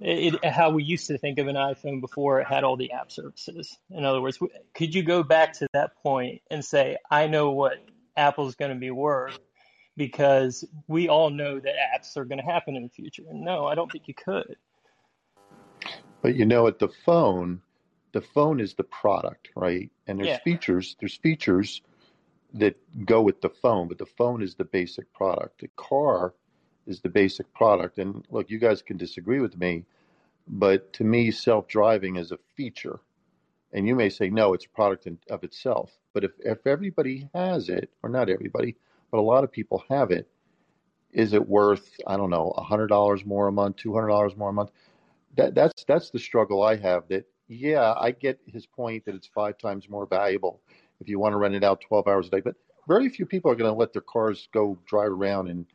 It, 0.00 0.44
how 0.44 0.70
we 0.70 0.84
used 0.84 1.08
to 1.08 1.18
think 1.18 1.40
of 1.40 1.48
an 1.48 1.56
iPhone 1.56 2.00
before 2.00 2.40
it 2.40 2.46
had 2.46 2.62
all 2.62 2.76
the 2.76 2.92
app 2.92 3.10
services. 3.10 3.76
In 3.90 4.04
other 4.04 4.20
words, 4.20 4.38
could 4.72 4.94
you 4.94 5.02
go 5.02 5.24
back 5.24 5.54
to 5.54 5.66
that 5.72 5.96
point 6.04 6.40
and 6.50 6.64
say, 6.64 6.98
I 7.10 7.26
know 7.26 7.50
what 7.50 7.72
Apple's 8.16 8.54
going 8.54 8.72
to 8.72 8.78
be 8.78 8.92
worth 8.92 9.36
because 9.96 10.64
we 10.86 11.08
all 11.08 11.30
know 11.30 11.58
that 11.58 11.74
apps 11.74 12.16
are 12.16 12.24
going 12.24 12.38
to 12.38 12.44
happen 12.44 12.76
in 12.76 12.84
the 12.84 12.88
future? 12.88 13.24
And 13.28 13.42
no, 13.42 13.66
I 13.66 13.74
don't 13.74 13.90
think 13.90 14.06
you 14.06 14.14
could. 14.14 14.54
But 16.22 16.36
you 16.36 16.46
know, 16.46 16.68
at 16.68 16.78
the 16.78 16.88
phone, 17.04 17.60
the 18.12 18.20
phone 18.20 18.60
is 18.60 18.74
the 18.74 18.84
product, 18.84 19.50
right? 19.54 19.90
And 20.06 20.18
there's 20.18 20.28
Yeah. 20.28 20.38
features. 20.38 20.96
There's 20.98 21.16
features 21.16 21.82
that 22.54 22.76
go 23.04 23.20
with 23.22 23.40
the 23.40 23.50
phone, 23.50 23.88
but 23.88 23.98
the 23.98 24.06
phone 24.06 24.42
is 24.42 24.54
the 24.54 24.64
basic 24.64 25.12
product. 25.12 25.60
The 25.60 25.68
car 25.76 26.34
is 26.86 27.00
the 27.00 27.08
basic 27.10 27.52
product. 27.52 27.98
And 27.98 28.26
look, 28.30 28.50
you 28.50 28.58
guys 28.58 28.80
can 28.80 28.96
disagree 28.96 29.40
with 29.40 29.58
me, 29.58 29.84
but 30.46 30.92
to 30.94 31.04
me, 31.04 31.30
self-driving 31.30 32.16
is 32.16 32.32
a 32.32 32.38
feature. 32.56 33.00
And 33.72 33.86
you 33.86 33.94
may 33.94 34.08
say, 34.08 34.30
no, 34.30 34.54
it's 34.54 34.64
a 34.64 34.70
product 34.70 35.06
in, 35.06 35.18
of 35.28 35.44
itself. 35.44 35.98
But 36.14 36.24
if, 36.24 36.32
if 36.40 36.66
everybody 36.66 37.28
has 37.34 37.68
it, 37.68 37.90
or 38.02 38.08
not 38.08 38.30
everybody, 38.30 38.76
but 39.10 39.18
a 39.18 39.20
lot 39.20 39.44
of 39.44 39.52
people 39.52 39.84
have 39.90 40.10
it, 40.10 40.26
is 41.12 41.34
it 41.34 41.46
worth, 41.46 41.94
I 42.06 42.16
don't 42.16 42.30
know, 42.30 42.54
$100 42.56 43.26
more 43.26 43.48
a 43.48 43.52
month, 43.52 43.76
$200 43.76 44.36
more 44.38 44.50
a 44.50 44.52
month? 44.52 44.70
That, 45.36 45.54
that's, 45.54 45.84
that's 45.84 46.10
the 46.10 46.18
struggle 46.18 46.62
I 46.62 46.76
have 46.76 47.06
that, 47.08 47.26
yeah, 47.48 47.94
I 47.98 48.10
get 48.12 48.38
his 48.46 48.66
point 48.66 49.04
that 49.06 49.14
it's 49.14 49.26
five 49.26 49.58
times 49.58 49.88
more 49.88 50.06
valuable 50.06 50.60
if 51.00 51.08
you 51.08 51.18
want 51.18 51.32
to 51.32 51.38
rent 51.38 51.54
it 51.54 51.64
out 51.64 51.80
12 51.80 52.06
hours 52.06 52.26
a 52.28 52.30
day. 52.30 52.40
But 52.40 52.56
very 52.86 53.08
few 53.08 53.26
people 53.26 53.50
are 53.50 53.56
going 53.56 53.70
to 53.70 53.78
let 53.78 53.92
their 53.92 54.02
cars 54.02 54.48
go 54.52 54.78
drive 54.86 55.10
around. 55.12 55.48
And 55.48 55.66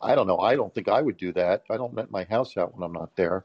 I 0.00 0.14
don't 0.14 0.26
know. 0.26 0.38
I 0.38 0.56
don't 0.56 0.74
think 0.74 0.88
I 0.88 1.02
would 1.02 1.16
do 1.16 1.32
that. 1.32 1.64
I 1.70 1.76
don't 1.76 1.94
rent 1.94 2.10
my 2.10 2.24
house 2.24 2.56
out 2.56 2.74
when 2.74 2.82
I'm 2.84 2.92
not 2.92 3.16
there. 3.16 3.44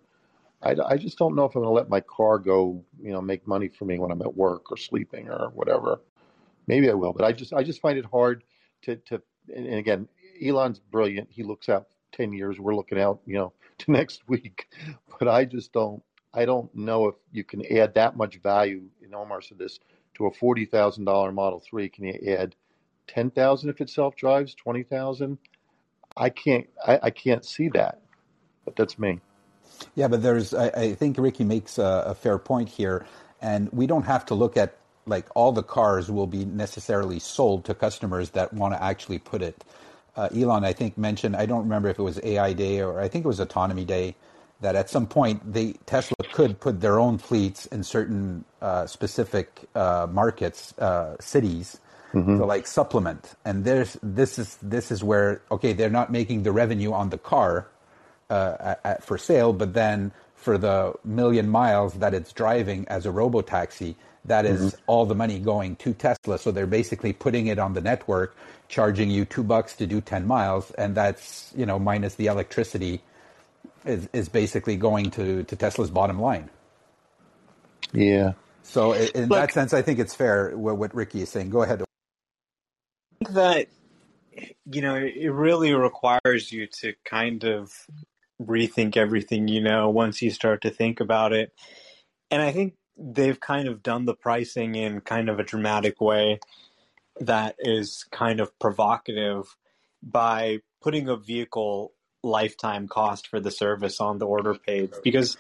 I, 0.62 0.76
I 0.86 0.98
just 0.98 1.18
don't 1.18 1.36
know 1.36 1.46
if 1.46 1.56
I'm 1.56 1.62
going 1.62 1.72
to 1.72 1.76
let 1.76 1.90
my 1.90 2.00
car 2.00 2.40
go, 2.40 2.84
you 3.02 3.12
know, 3.12 3.22
make 3.22 3.46
money 3.48 3.68
for 3.68 3.86
me 3.86 4.00
when 4.00 4.12
I'm 4.12 4.22
at 4.22 4.36
work 4.36 4.72
or 4.72 4.78
sleeping 4.78 5.30
or 5.30 5.50
whatever. 5.54 6.02
Maybe 6.68 6.90
I 6.90 6.94
will, 6.94 7.12
but 7.12 7.26
I 7.26 7.34
just 7.34 7.54
I 7.54 7.64
just 7.64 7.82
find 7.82 7.98
it 7.98 8.06
hard 8.06 8.44
to 8.84 8.96
to. 8.96 9.22
And 9.54 9.76
again, 9.76 10.08
Elon's 10.42 10.80
brilliant. 10.80 11.28
He 11.30 11.44
looks 11.44 11.68
out 11.68 11.88
ten 12.14 12.32
years. 12.32 12.58
We're 12.58 12.76
looking 12.76 13.00
out, 13.00 13.20
you 13.26 13.36
know, 13.36 13.54
to 13.80 13.92
next 13.92 14.28
week. 14.30 14.68
But 15.20 15.28
I 15.28 15.44
just 15.44 15.74
don't. 15.74 16.02
I 16.34 16.46
don't 16.46 16.74
know 16.76 17.08
if 17.08 17.16
you 17.32 17.44
can 17.44 17.66
add 17.72 17.94
that 17.96 18.18
much 18.18 18.38
value. 18.38 18.84
And 19.04 19.14
Omar 19.16 19.42
said 19.42 19.60
this 19.60 19.80
to 20.16 20.26
a 20.26 20.32
forty 20.32 20.66
thousand 20.66 21.06
dollar 21.06 21.32
Model 21.32 21.60
Three. 21.60 21.90
Can 21.90 22.06
you 22.06 22.36
add 22.36 22.56
ten 23.08 23.32
thousand 23.32 23.70
if 23.70 23.82
it 23.82 23.90
self 23.90 24.16
drives? 24.16 24.56
Twenty 24.56 24.84
thousand? 24.84 25.38
I 26.18 26.30
can't. 26.30 26.68
I, 26.86 27.00
I 27.04 27.10
can't 27.10 27.46
see 27.46 27.70
that. 27.70 28.02
But 28.66 28.76
that's 28.76 28.98
me. 29.00 29.20
Yeah, 29.96 30.08
but 30.08 30.24
there's, 30.24 30.54
I, 30.54 30.68
I 30.70 30.96
think 30.96 31.18
Ricky 31.18 31.44
makes 31.44 31.78
a, 31.78 32.04
a 32.08 32.16
fair 32.16 32.38
point 32.38 32.70
here, 32.70 33.06
and 33.42 33.72
we 33.72 33.88
don't 33.88 34.04
have 34.06 34.26
to 34.28 34.36
look 34.36 34.58
at 34.58 34.76
like 35.06 35.28
all 35.36 35.52
the 35.52 35.64
cars 35.64 36.10
will 36.10 36.28
be 36.28 36.46
necessarily 36.46 37.20
sold 37.20 37.66
to 37.66 37.74
customers 37.74 38.32
that 38.32 38.54
want 38.54 38.74
to 38.74 38.82
actually 38.84 39.20
put 39.20 39.42
it. 39.42 39.64
Uh, 40.16 40.30
Elon, 40.36 40.64
I 40.64 40.74
think, 40.74 40.98
mentioned, 40.98 41.36
I 41.36 41.46
don't 41.46 41.64
remember 41.64 41.90
if 41.90 42.00
it 42.00 42.04
was 42.04 42.20
AI 42.24 42.54
Day 42.54 42.82
or 42.82 43.02
I 43.02 43.10
think 43.10 43.26
it 43.26 43.28
was 43.28 43.40
Autonomy 43.40 43.86
Day, 43.86 44.16
that 44.64 44.76
at 44.76 44.90
some 44.90 45.06
point 45.06 45.54
they 45.54 45.74
Tesla 45.86 46.16
could 46.32 46.60
put 46.60 46.82
their 46.82 46.98
own 46.98 47.18
fleets 47.18 47.66
in 47.68 47.84
certain 47.84 48.46
uh, 48.62 48.88
specific 48.88 49.70
uh, 49.76 50.08
markets, 50.10 50.74
uh, 50.80 51.18
cities, 51.20 51.80
hmm 52.14 52.40
to 52.40 52.46
like 52.46 52.66
supplement. 52.66 53.36
And 53.46 53.66
there's 53.66 53.98
this 54.02 54.40
is 54.40 54.58
this 54.62 54.92
is 54.92 55.04
where 55.04 55.42
okay, 55.52 55.74
they're 55.74 55.90
not 55.90 56.12
making 56.12 56.44
the 56.44 56.54
revenue 56.54 56.94
on 56.94 57.10
the 57.10 57.18
car 57.18 57.68
uh, 58.30 58.56
at, 58.60 58.80
at, 58.86 59.04
for 59.04 59.18
sale, 59.18 59.54
but 59.54 59.74
then 59.74 60.12
for 60.36 60.58
the 60.58 60.94
million 61.04 61.50
miles 61.50 61.96
that 61.96 62.14
it's 62.14 62.32
driving 62.34 62.88
as 62.88 63.06
a 63.06 63.12
robo 63.12 63.42
taxi, 63.42 63.96
that 64.26 64.46
hmm 64.46 64.70
all 64.88 65.06
the 65.06 65.16
money 65.16 65.40
going 65.40 65.76
to 65.78 65.94
Tesla. 65.94 66.40
So 66.40 66.52
they're 66.52 66.68
basically 66.68 67.14
putting 67.14 67.48
it 67.48 67.60
on 67.60 67.74
the 67.74 67.82
network, 67.82 68.36
charging 68.70 69.12
you 69.12 69.26
two 69.26 69.44
bucks 69.44 69.76
to 69.76 69.86
do 69.88 70.00
ten 70.00 70.26
miles, 70.26 70.72
and 70.72 70.96
that's 70.96 71.52
you 71.56 71.66
know 71.66 71.80
minus 71.80 72.16
the 72.16 72.28
electricity 72.28 73.02
is 73.86 74.10
is 74.14 74.30
basically 74.30 74.76
going 74.78 75.12
to 75.12 75.44
to 75.44 75.56
Tesla's 75.56 75.90
bottom 75.92 76.20
line. 76.20 76.50
Yeah. 77.92 78.34
So 78.64 78.94
i- 78.94 79.10
in 79.14 79.30
that 79.30 79.52
sense, 79.52 79.74
I 79.74 79.82
think 79.82 80.00
it's 80.00 80.16
fair 80.16 80.56
what, 80.58 80.78
what 80.78 80.96
Ricky 80.96 81.22
is 81.22 81.30
saying. 81.30 81.50
Go 81.50 81.64
ahead. 81.64 81.82
I 81.82 83.26
think 83.26 83.36
that 83.36 83.68
you 84.66 84.82
know 84.82 84.96
it 84.96 85.32
really 85.32 85.74
requires 85.74 86.52
you 86.52 86.68
to 86.82 86.94
kind 87.06 87.44
of 87.44 87.72
rethink 88.42 88.98
everything 88.98 89.48
you 89.48 89.62
know 89.62 89.90
once 89.90 90.22
you 90.22 90.32
start 90.32 90.62
to 90.62 90.70
think 90.70 91.00
about 91.00 91.34
it. 91.34 91.54
And 92.32 92.42
I 92.42 92.52
think 92.52 92.76
they've 92.98 93.40
kind 93.40 93.68
of 93.68 93.84
done 93.84 94.06
the 94.06 94.16
pricing 94.16 94.76
in 94.76 95.02
kind 95.02 95.30
of 95.30 95.40
a 95.40 95.44
dramatic 95.44 96.02
way 96.02 96.40
that 97.20 97.56
is 97.60 98.06
kind 98.12 98.40
of 98.40 98.58
provocative 98.60 99.56
by 100.02 100.60
putting 100.82 101.08
a 101.08 101.16
vehicle 101.16 101.94
lifetime 102.24 102.88
cost 102.88 103.28
for 103.28 103.40
the 103.40 103.52
service 103.52 104.00
on 104.00 104.18
the 104.18 104.26
order 104.26 104.56
page. 104.56 104.92
Because 105.04 105.38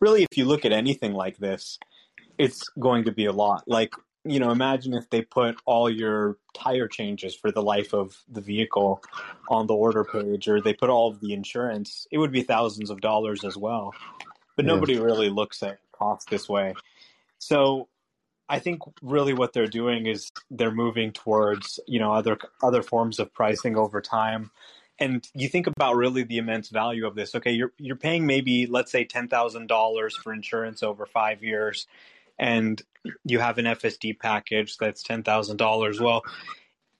really, 0.00 0.22
if 0.22 0.36
you 0.36 0.44
look 0.44 0.64
at 0.64 0.72
anything 0.72 1.12
like 1.12 1.38
this, 1.38 1.78
it's 2.36 2.68
going 2.78 3.04
to 3.04 3.12
be 3.12 3.24
a 3.24 3.32
lot. 3.32 3.64
Like, 3.66 3.94
you 4.24 4.38
know, 4.38 4.50
imagine 4.50 4.94
if 4.94 5.08
they 5.10 5.22
put 5.22 5.56
all 5.64 5.88
your 5.88 6.36
tire 6.54 6.88
changes 6.88 7.34
for 7.34 7.50
the 7.50 7.62
life 7.62 7.94
of 7.94 8.16
the 8.28 8.40
vehicle 8.40 9.02
on 9.48 9.66
the 9.66 9.74
order 9.74 10.04
page, 10.04 10.48
or 10.48 10.60
they 10.60 10.74
put 10.74 10.90
all 10.90 11.08
of 11.08 11.20
the 11.20 11.32
insurance, 11.32 12.06
it 12.10 12.18
would 12.18 12.32
be 12.32 12.42
thousands 12.42 12.90
of 12.90 13.00
dollars 13.00 13.44
as 13.44 13.56
well. 13.56 13.94
But 14.56 14.66
Yeah. 14.66 14.74
nobody 14.74 14.98
really 14.98 15.30
looks 15.30 15.62
at 15.62 15.78
cost 15.92 16.28
this 16.30 16.48
way. 16.48 16.74
So 17.38 17.88
I 18.48 18.58
think 18.58 18.80
really 19.02 19.34
what 19.34 19.52
they're 19.52 19.66
doing 19.66 20.06
is 20.06 20.30
they're 20.50 20.70
moving 20.70 21.12
towards, 21.12 21.80
you 21.86 22.00
know, 22.00 22.12
other 22.12 22.38
other 22.62 22.82
forms 22.82 23.18
of 23.18 23.32
pricing 23.32 23.76
over 23.76 24.00
time. 24.00 24.50
And 25.00 25.26
you 25.34 25.48
think 25.48 25.66
about 25.66 25.94
really 25.96 26.24
the 26.24 26.38
immense 26.38 26.70
value 26.70 27.06
of 27.06 27.14
this. 27.14 27.34
Okay, 27.34 27.52
you're 27.52 27.72
you're 27.78 27.96
paying 27.96 28.26
maybe 28.26 28.66
let's 28.66 28.90
say 28.90 29.04
ten 29.04 29.28
thousand 29.28 29.68
dollars 29.68 30.16
for 30.16 30.32
insurance 30.32 30.82
over 30.82 31.06
five 31.06 31.42
years, 31.42 31.86
and 32.38 32.82
you 33.24 33.38
have 33.38 33.58
an 33.58 33.66
FSD 33.66 34.18
package 34.18 34.76
that's 34.76 35.02
ten 35.02 35.22
thousand 35.22 35.56
dollars. 35.56 36.00
Well, 36.00 36.22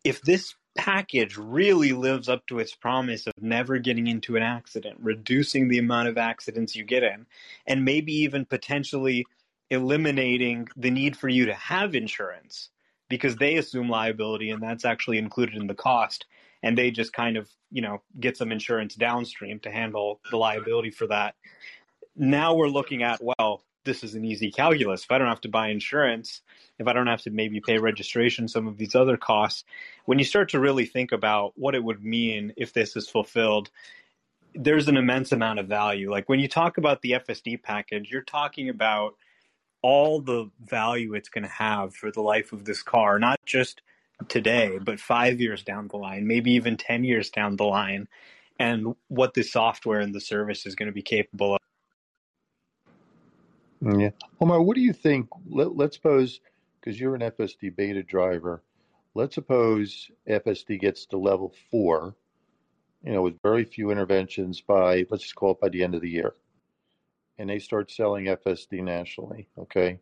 if 0.04 0.22
this 0.22 0.54
package 0.76 1.36
really 1.36 1.92
lives 1.92 2.28
up 2.28 2.46
to 2.46 2.60
its 2.60 2.74
promise 2.74 3.26
of 3.26 3.32
never 3.40 3.78
getting 3.78 4.06
into 4.06 4.36
an 4.36 4.44
accident, 4.44 4.96
reducing 5.00 5.68
the 5.68 5.78
amount 5.78 6.06
of 6.08 6.16
accidents 6.16 6.76
you 6.76 6.84
get 6.84 7.02
in, 7.02 7.26
and 7.66 7.84
maybe 7.84 8.12
even 8.12 8.44
potentially 8.44 9.26
eliminating 9.70 10.68
the 10.76 10.90
need 10.90 11.16
for 11.16 11.28
you 11.28 11.46
to 11.46 11.54
have 11.54 11.94
insurance 11.94 12.70
because 13.08 13.36
they 13.36 13.56
assume 13.56 13.88
liability 13.88 14.50
and 14.50 14.62
that's 14.62 14.84
actually 14.84 15.18
included 15.18 15.56
in 15.56 15.66
the 15.66 15.74
cost 15.74 16.26
and 16.62 16.76
they 16.76 16.90
just 16.90 17.12
kind 17.12 17.36
of 17.36 17.48
you 17.70 17.82
know 17.82 18.02
get 18.18 18.36
some 18.36 18.52
insurance 18.52 18.94
downstream 18.94 19.60
to 19.60 19.70
handle 19.70 20.20
the 20.30 20.36
liability 20.36 20.90
for 20.90 21.06
that. 21.06 21.34
Now 22.16 22.54
we're 22.54 22.68
looking 22.68 23.02
at 23.02 23.20
well 23.22 23.62
this 23.84 24.04
is 24.04 24.14
an 24.14 24.24
easy 24.24 24.50
calculus. 24.50 25.04
If 25.04 25.10
i 25.10 25.18
don't 25.18 25.28
have 25.28 25.40
to 25.42 25.48
buy 25.48 25.68
insurance 25.68 26.42
if 26.78 26.86
i 26.86 26.92
don't 26.92 27.06
have 27.06 27.22
to 27.22 27.30
maybe 27.30 27.60
pay 27.60 27.78
registration 27.78 28.48
some 28.48 28.66
of 28.66 28.76
these 28.76 28.94
other 28.94 29.16
costs 29.16 29.64
when 30.04 30.18
you 30.18 30.24
start 30.24 30.50
to 30.50 30.60
really 30.60 30.84
think 30.84 31.12
about 31.12 31.52
what 31.56 31.74
it 31.74 31.82
would 31.82 32.04
mean 32.04 32.52
if 32.56 32.72
this 32.72 32.96
is 32.96 33.08
fulfilled 33.08 33.70
there's 34.54 34.88
an 34.88 34.96
immense 34.96 35.30
amount 35.32 35.58
of 35.58 35.66
value. 35.66 36.10
Like 36.10 36.28
when 36.28 36.40
you 36.40 36.48
talk 36.48 36.78
about 36.78 37.02
the 37.02 37.12
fsd 37.12 37.62
package 37.62 38.10
you're 38.10 38.22
talking 38.22 38.68
about 38.68 39.14
all 39.82 40.20
the 40.20 40.50
value 40.60 41.14
it's 41.14 41.28
going 41.28 41.44
to 41.44 41.50
have 41.50 41.94
for 41.94 42.10
the 42.10 42.20
life 42.20 42.52
of 42.52 42.64
this 42.64 42.82
car, 42.82 43.18
not 43.18 43.38
just 43.46 43.82
today, 44.26 44.78
but 44.82 44.98
five 44.98 45.40
years 45.40 45.62
down 45.62 45.88
the 45.88 45.96
line, 45.96 46.26
maybe 46.26 46.52
even 46.52 46.76
10 46.76 47.04
years 47.04 47.30
down 47.30 47.56
the 47.56 47.64
line, 47.64 48.08
and 48.58 48.94
what 49.08 49.34
the 49.34 49.42
software 49.42 50.00
and 50.00 50.14
the 50.14 50.20
service 50.20 50.66
is 50.66 50.74
going 50.74 50.88
to 50.88 50.92
be 50.92 51.02
capable 51.02 51.54
of. 51.54 51.60
Mm, 53.82 54.02
yeah. 54.02 54.10
Omar, 54.40 54.60
what 54.60 54.74
do 54.74 54.80
you 54.80 54.92
think? 54.92 55.28
Let, 55.48 55.76
let's 55.76 55.96
suppose, 55.96 56.40
because 56.80 56.98
you're 56.98 57.14
an 57.14 57.20
FSD 57.20 57.76
beta 57.76 58.02
driver, 58.02 58.62
let's 59.14 59.36
suppose 59.36 60.10
FSD 60.28 60.80
gets 60.80 61.06
to 61.06 61.16
level 61.16 61.54
four, 61.70 62.16
you 63.04 63.12
know, 63.12 63.22
with 63.22 63.40
very 63.42 63.64
few 63.64 63.90
interventions 63.90 64.60
by, 64.60 65.06
let's 65.10 65.22
just 65.22 65.36
call 65.36 65.52
it 65.52 65.60
by 65.60 65.68
the 65.68 65.84
end 65.84 65.94
of 65.94 66.00
the 66.00 66.10
year. 66.10 66.34
And 67.38 67.48
they 67.48 67.60
start 67.60 67.92
selling 67.92 68.24
FSD 68.24 68.82
nationally, 68.82 69.48
okay? 69.56 70.00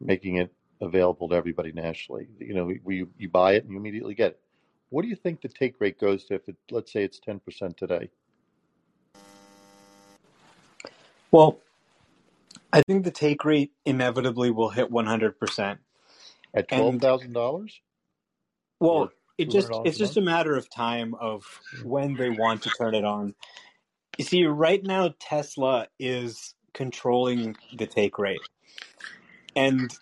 Making 0.00 0.36
it 0.36 0.54
available 0.80 1.28
to 1.28 1.34
everybody 1.34 1.72
nationally. 1.72 2.28
You 2.38 2.54
know, 2.54 2.72
where 2.82 2.96
you, 2.96 3.08
you 3.18 3.28
buy 3.28 3.54
it 3.54 3.64
and 3.64 3.72
you 3.72 3.78
immediately 3.78 4.14
get 4.14 4.32
it. 4.32 4.40
What 4.90 5.02
do 5.02 5.08
you 5.08 5.16
think 5.16 5.40
the 5.40 5.48
take 5.48 5.80
rate 5.80 6.00
goes 6.00 6.24
to 6.24 6.34
if 6.34 6.48
it, 6.48 6.56
let's 6.70 6.92
say 6.92 7.04
it's 7.04 7.20
10% 7.20 7.76
today? 7.76 8.10
Well, 11.30 11.60
I 12.72 12.82
think 12.82 13.04
the 13.04 13.10
take 13.12 13.44
rate 13.44 13.72
inevitably 13.84 14.50
will 14.50 14.70
hit 14.70 14.90
100%. 14.90 15.78
At 16.54 16.68
And 16.70 17.00
$12,000 17.00 17.70
well, 18.80 18.90
or 18.90 19.10
it 19.38 19.50
just 19.50 19.70
it's 19.84 19.98
just 19.98 20.16
a 20.16 20.20
matter 20.20 20.56
of 20.56 20.68
time 20.68 21.14
of 21.14 21.44
when 21.82 22.16
they 22.16 22.30
want 22.30 22.62
to 22.62 22.70
turn 22.70 22.94
it 22.94 23.04
on. 23.04 23.34
You 24.18 24.24
see, 24.24 24.44
right 24.44 24.82
now 24.82 25.14
Tesla 25.18 25.88
is 25.98 26.54
controlling 26.72 27.56
the 27.76 27.86
take 27.86 28.18
rate. 28.18 28.40
And 29.54 29.96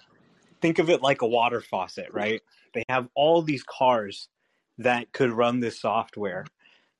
think 0.60 0.78
of 0.78 0.90
it 0.90 1.02
like 1.02 1.22
a 1.22 1.26
water 1.26 1.60
faucet, 1.60 2.08
right? 2.12 2.40
They 2.74 2.84
have 2.88 3.08
all 3.14 3.42
these 3.42 3.62
cars 3.62 4.28
that 4.78 5.12
could 5.12 5.30
run 5.30 5.60
this 5.60 5.80
software, 5.80 6.46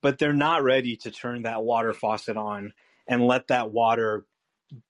but 0.03 0.18
they're 0.18 0.33
not 0.33 0.62
ready 0.62 0.97
to 0.97 1.11
turn 1.11 1.42
that 1.42 1.62
water 1.62 1.92
faucet 1.92 2.37
on 2.37 2.73
and 3.07 3.27
let 3.27 3.49
that 3.49 3.71
water, 3.71 4.27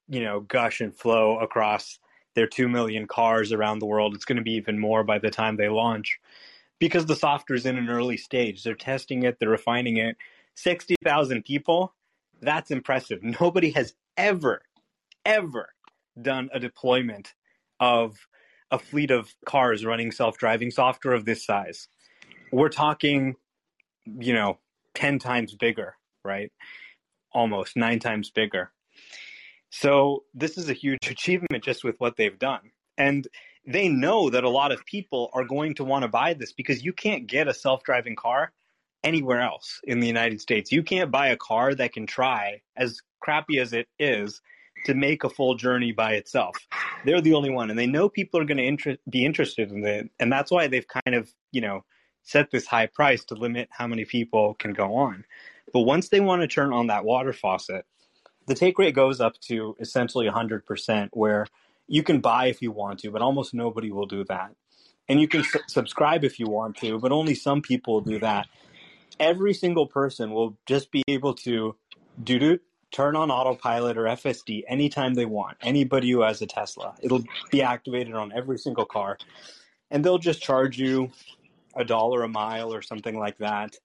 you 0.08 0.22
know, 0.22 0.40
gush 0.40 0.80
and 0.80 0.94
flow 0.96 1.38
across 1.38 1.98
their 2.34 2.46
2 2.46 2.68
million 2.68 3.06
cars 3.06 3.52
around 3.52 3.78
the 3.78 3.86
world. 3.86 4.14
It's 4.14 4.24
going 4.24 4.36
to 4.36 4.42
be 4.42 4.54
even 4.54 4.78
more 4.78 5.04
by 5.04 5.18
the 5.18 5.30
time 5.30 5.56
they 5.56 5.68
launch 5.68 6.18
because 6.78 7.06
the 7.06 7.16
software 7.16 7.56
is 7.56 7.66
in 7.66 7.76
an 7.76 7.88
early 7.88 8.16
stage. 8.16 8.62
They're 8.62 8.74
testing 8.74 9.24
it, 9.24 9.38
they're 9.38 9.48
refining 9.48 9.96
it. 9.96 10.16
60,000 10.54 11.44
people, 11.44 11.94
that's 12.40 12.70
impressive. 12.70 13.22
Nobody 13.22 13.70
has 13.72 13.94
ever, 14.16 14.62
ever 15.24 15.68
done 16.20 16.50
a 16.52 16.60
deployment 16.60 17.34
of 17.80 18.18
a 18.70 18.78
fleet 18.78 19.10
of 19.10 19.34
cars 19.46 19.84
running 19.84 20.12
self 20.12 20.38
driving 20.38 20.70
software 20.70 21.14
of 21.14 21.24
this 21.24 21.44
size. 21.44 21.88
We're 22.52 22.68
talking, 22.68 23.36
you 24.04 24.32
know, 24.32 24.58
10 24.94 25.18
times 25.18 25.54
bigger, 25.54 25.96
right? 26.24 26.50
Almost 27.32 27.76
nine 27.76 27.98
times 27.98 28.30
bigger. 28.30 28.72
So 29.70 30.24
this 30.34 30.56
is 30.56 30.68
a 30.68 30.74
huge 30.74 31.08
achievement 31.08 31.62
just 31.62 31.84
with 31.84 31.96
what 31.98 32.16
they've 32.16 32.38
done. 32.38 32.70
And 32.96 33.28
they 33.66 33.88
know 33.88 34.30
that 34.30 34.44
a 34.44 34.48
lot 34.48 34.72
of 34.72 34.84
people 34.86 35.30
are 35.34 35.44
going 35.44 35.74
to 35.74 35.84
want 35.84 36.02
to 36.02 36.08
buy 36.08 36.34
this 36.34 36.52
because 36.52 36.84
you 36.84 36.92
can't 36.92 37.26
get 37.26 37.48
a 37.48 37.54
self 37.54 37.82
driving 37.82 38.16
car 38.16 38.52
anywhere 39.04 39.40
else 39.40 39.80
in 39.84 40.00
the 40.00 40.06
United 40.06 40.40
States. 40.40 40.72
You 40.72 40.82
can't 40.82 41.10
buy 41.10 41.28
a 41.28 41.36
car 41.36 41.74
that 41.74 41.92
can 41.92 42.06
try, 42.06 42.62
as 42.76 43.00
crappy 43.20 43.58
as 43.58 43.72
it 43.72 43.86
is, 43.98 44.40
to 44.86 44.94
make 44.94 45.24
a 45.24 45.30
full 45.30 45.54
journey 45.54 45.92
by 45.92 46.12
itself. 46.12 46.56
They're 47.04 47.20
the 47.20 47.34
only 47.34 47.50
one, 47.50 47.70
and 47.70 47.78
they 47.78 47.86
know 47.86 48.08
people 48.08 48.40
are 48.40 48.44
going 48.44 48.76
to 48.78 48.98
be 49.08 49.24
interested 49.24 49.70
in 49.70 49.84
it, 49.84 50.10
and 50.18 50.32
that's 50.32 50.50
why 50.50 50.66
they've 50.66 50.86
kind 50.86 51.14
of, 51.14 51.32
you 51.52 51.60
know, 51.60 51.84
set 52.22 52.50
this 52.50 52.66
high 52.66 52.86
price 52.86 53.24
to 53.24 53.34
limit 53.34 53.68
how 53.70 53.86
many 53.86 54.04
people 54.04 54.54
can 54.54 54.72
go 54.72 54.96
on. 54.96 55.24
But 55.72 55.80
once 55.80 56.08
they 56.08 56.20
want 56.20 56.42
to 56.42 56.48
turn 56.48 56.72
on 56.72 56.88
that 56.88 57.04
water 57.04 57.32
faucet, 57.32 57.86
the 58.46 58.54
take 58.54 58.78
rate 58.78 58.94
goes 58.94 59.20
up 59.20 59.38
to 59.42 59.76
essentially 59.78 60.26
100%, 60.28 61.08
where 61.12 61.46
you 61.86 62.02
can 62.02 62.20
buy 62.20 62.46
if 62.46 62.60
you 62.62 62.72
want 62.72 62.98
to, 63.00 63.10
but 63.10 63.22
almost 63.22 63.54
nobody 63.54 63.90
will 63.90 64.06
do 64.06 64.24
that. 64.24 64.54
And 65.08 65.20
you 65.20 65.28
can 65.28 65.42
su- 65.42 65.60
subscribe 65.68 66.24
if 66.24 66.38
you 66.38 66.46
want 66.46 66.76
to, 66.78 66.98
but 66.98 67.12
only 67.12 67.34
some 67.34 67.62
people 67.62 67.94
will 67.94 68.00
do 68.02 68.18
that. 68.20 68.46
Every 69.18 69.54
single 69.54 69.86
person 69.86 70.32
will 70.32 70.58
just 70.66 70.90
be 70.90 71.02
able 71.08 71.34
to 71.34 71.76
do 72.22 72.38
do 72.38 72.58
turn 72.90 73.16
on 73.16 73.30
autopilot 73.30 73.98
or 73.98 74.04
FSD 74.04 74.62
anytime 74.68 75.14
they 75.14 75.26
want. 75.26 75.56
Anybody 75.62 76.10
who 76.10 76.22
has 76.22 76.40
a 76.42 76.46
Tesla, 76.46 76.94
it'll 77.02 77.24
be 77.50 77.62
activated 77.62 78.14
on 78.14 78.32
every 78.32 78.58
single 78.58 78.86
car, 78.86 79.18
and 79.90 80.04
they'll 80.04 80.18
just 80.18 80.42
charge 80.42 80.78
you 80.78 81.10
a 81.76 81.84
dollar 81.84 82.22
a 82.22 82.28
mile 82.28 82.72
or 82.72 82.82
something 82.82 83.18
like 83.18 83.38
that, 83.38 83.76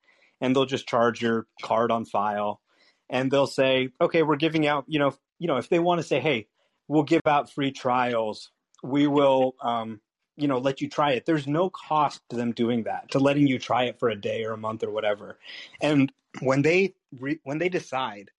and 0.42 0.56
they'll 0.56 0.66
just 0.66 0.88
charge 0.88 1.22
your 1.22 1.48
card 1.62 1.92
on 1.92 2.06
file, 2.06 2.62
and 3.10 3.32
they'll 3.32 3.48
say, 3.48 3.90
okay, 4.02 4.24
we're 4.24 4.36
giving 4.36 4.68
out, 4.68 4.86
you 4.88 5.00
know, 5.00 5.16
you 5.40 5.48
know, 5.48 5.58
if 5.58 5.70
they 5.70 5.80
want 5.80 6.00
to 6.00 6.08
say, 6.08 6.20
hey, 6.20 6.48
we'll 6.88 7.04
give 7.04 7.22
out 7.26 7.52
free 7.52 7.72
trials, 7.72 8.52
we 8.84 9.08
will, 9.08 9.56
um, 9.62 10.00
you 10.36 10.48
know, 10.48 10.58
let 10.58 10.82
you 10.82 10.90
try 10.90 11.12
it. 11.12 11.26
There's 11.26 11.48
no 11.48 11.70
cost 11.70 12.22
to 12.30 12.36
them 12.36 12.52
doing 12.52 12.84
that, 12.84 13.12
to 13.12 13.20
letting 13.20 13.48
you 13.48 13.60
try 13.60 13.84
it 13.84 14.00
for 14.00 14.10
a 14.10 14.20
day 14.20 14.44
or 14.46 14.54
a 14.54 14.58
month 14.58 14.84
or 14.84 14.92
whatever. 14.92 15.38
And 15.82 16.12
when 16.42 16.62
they 16.62 16.96
re- 17.20 17.40
when 17.44 17.60
they 17.60 17.70
decide, 17.70 18.32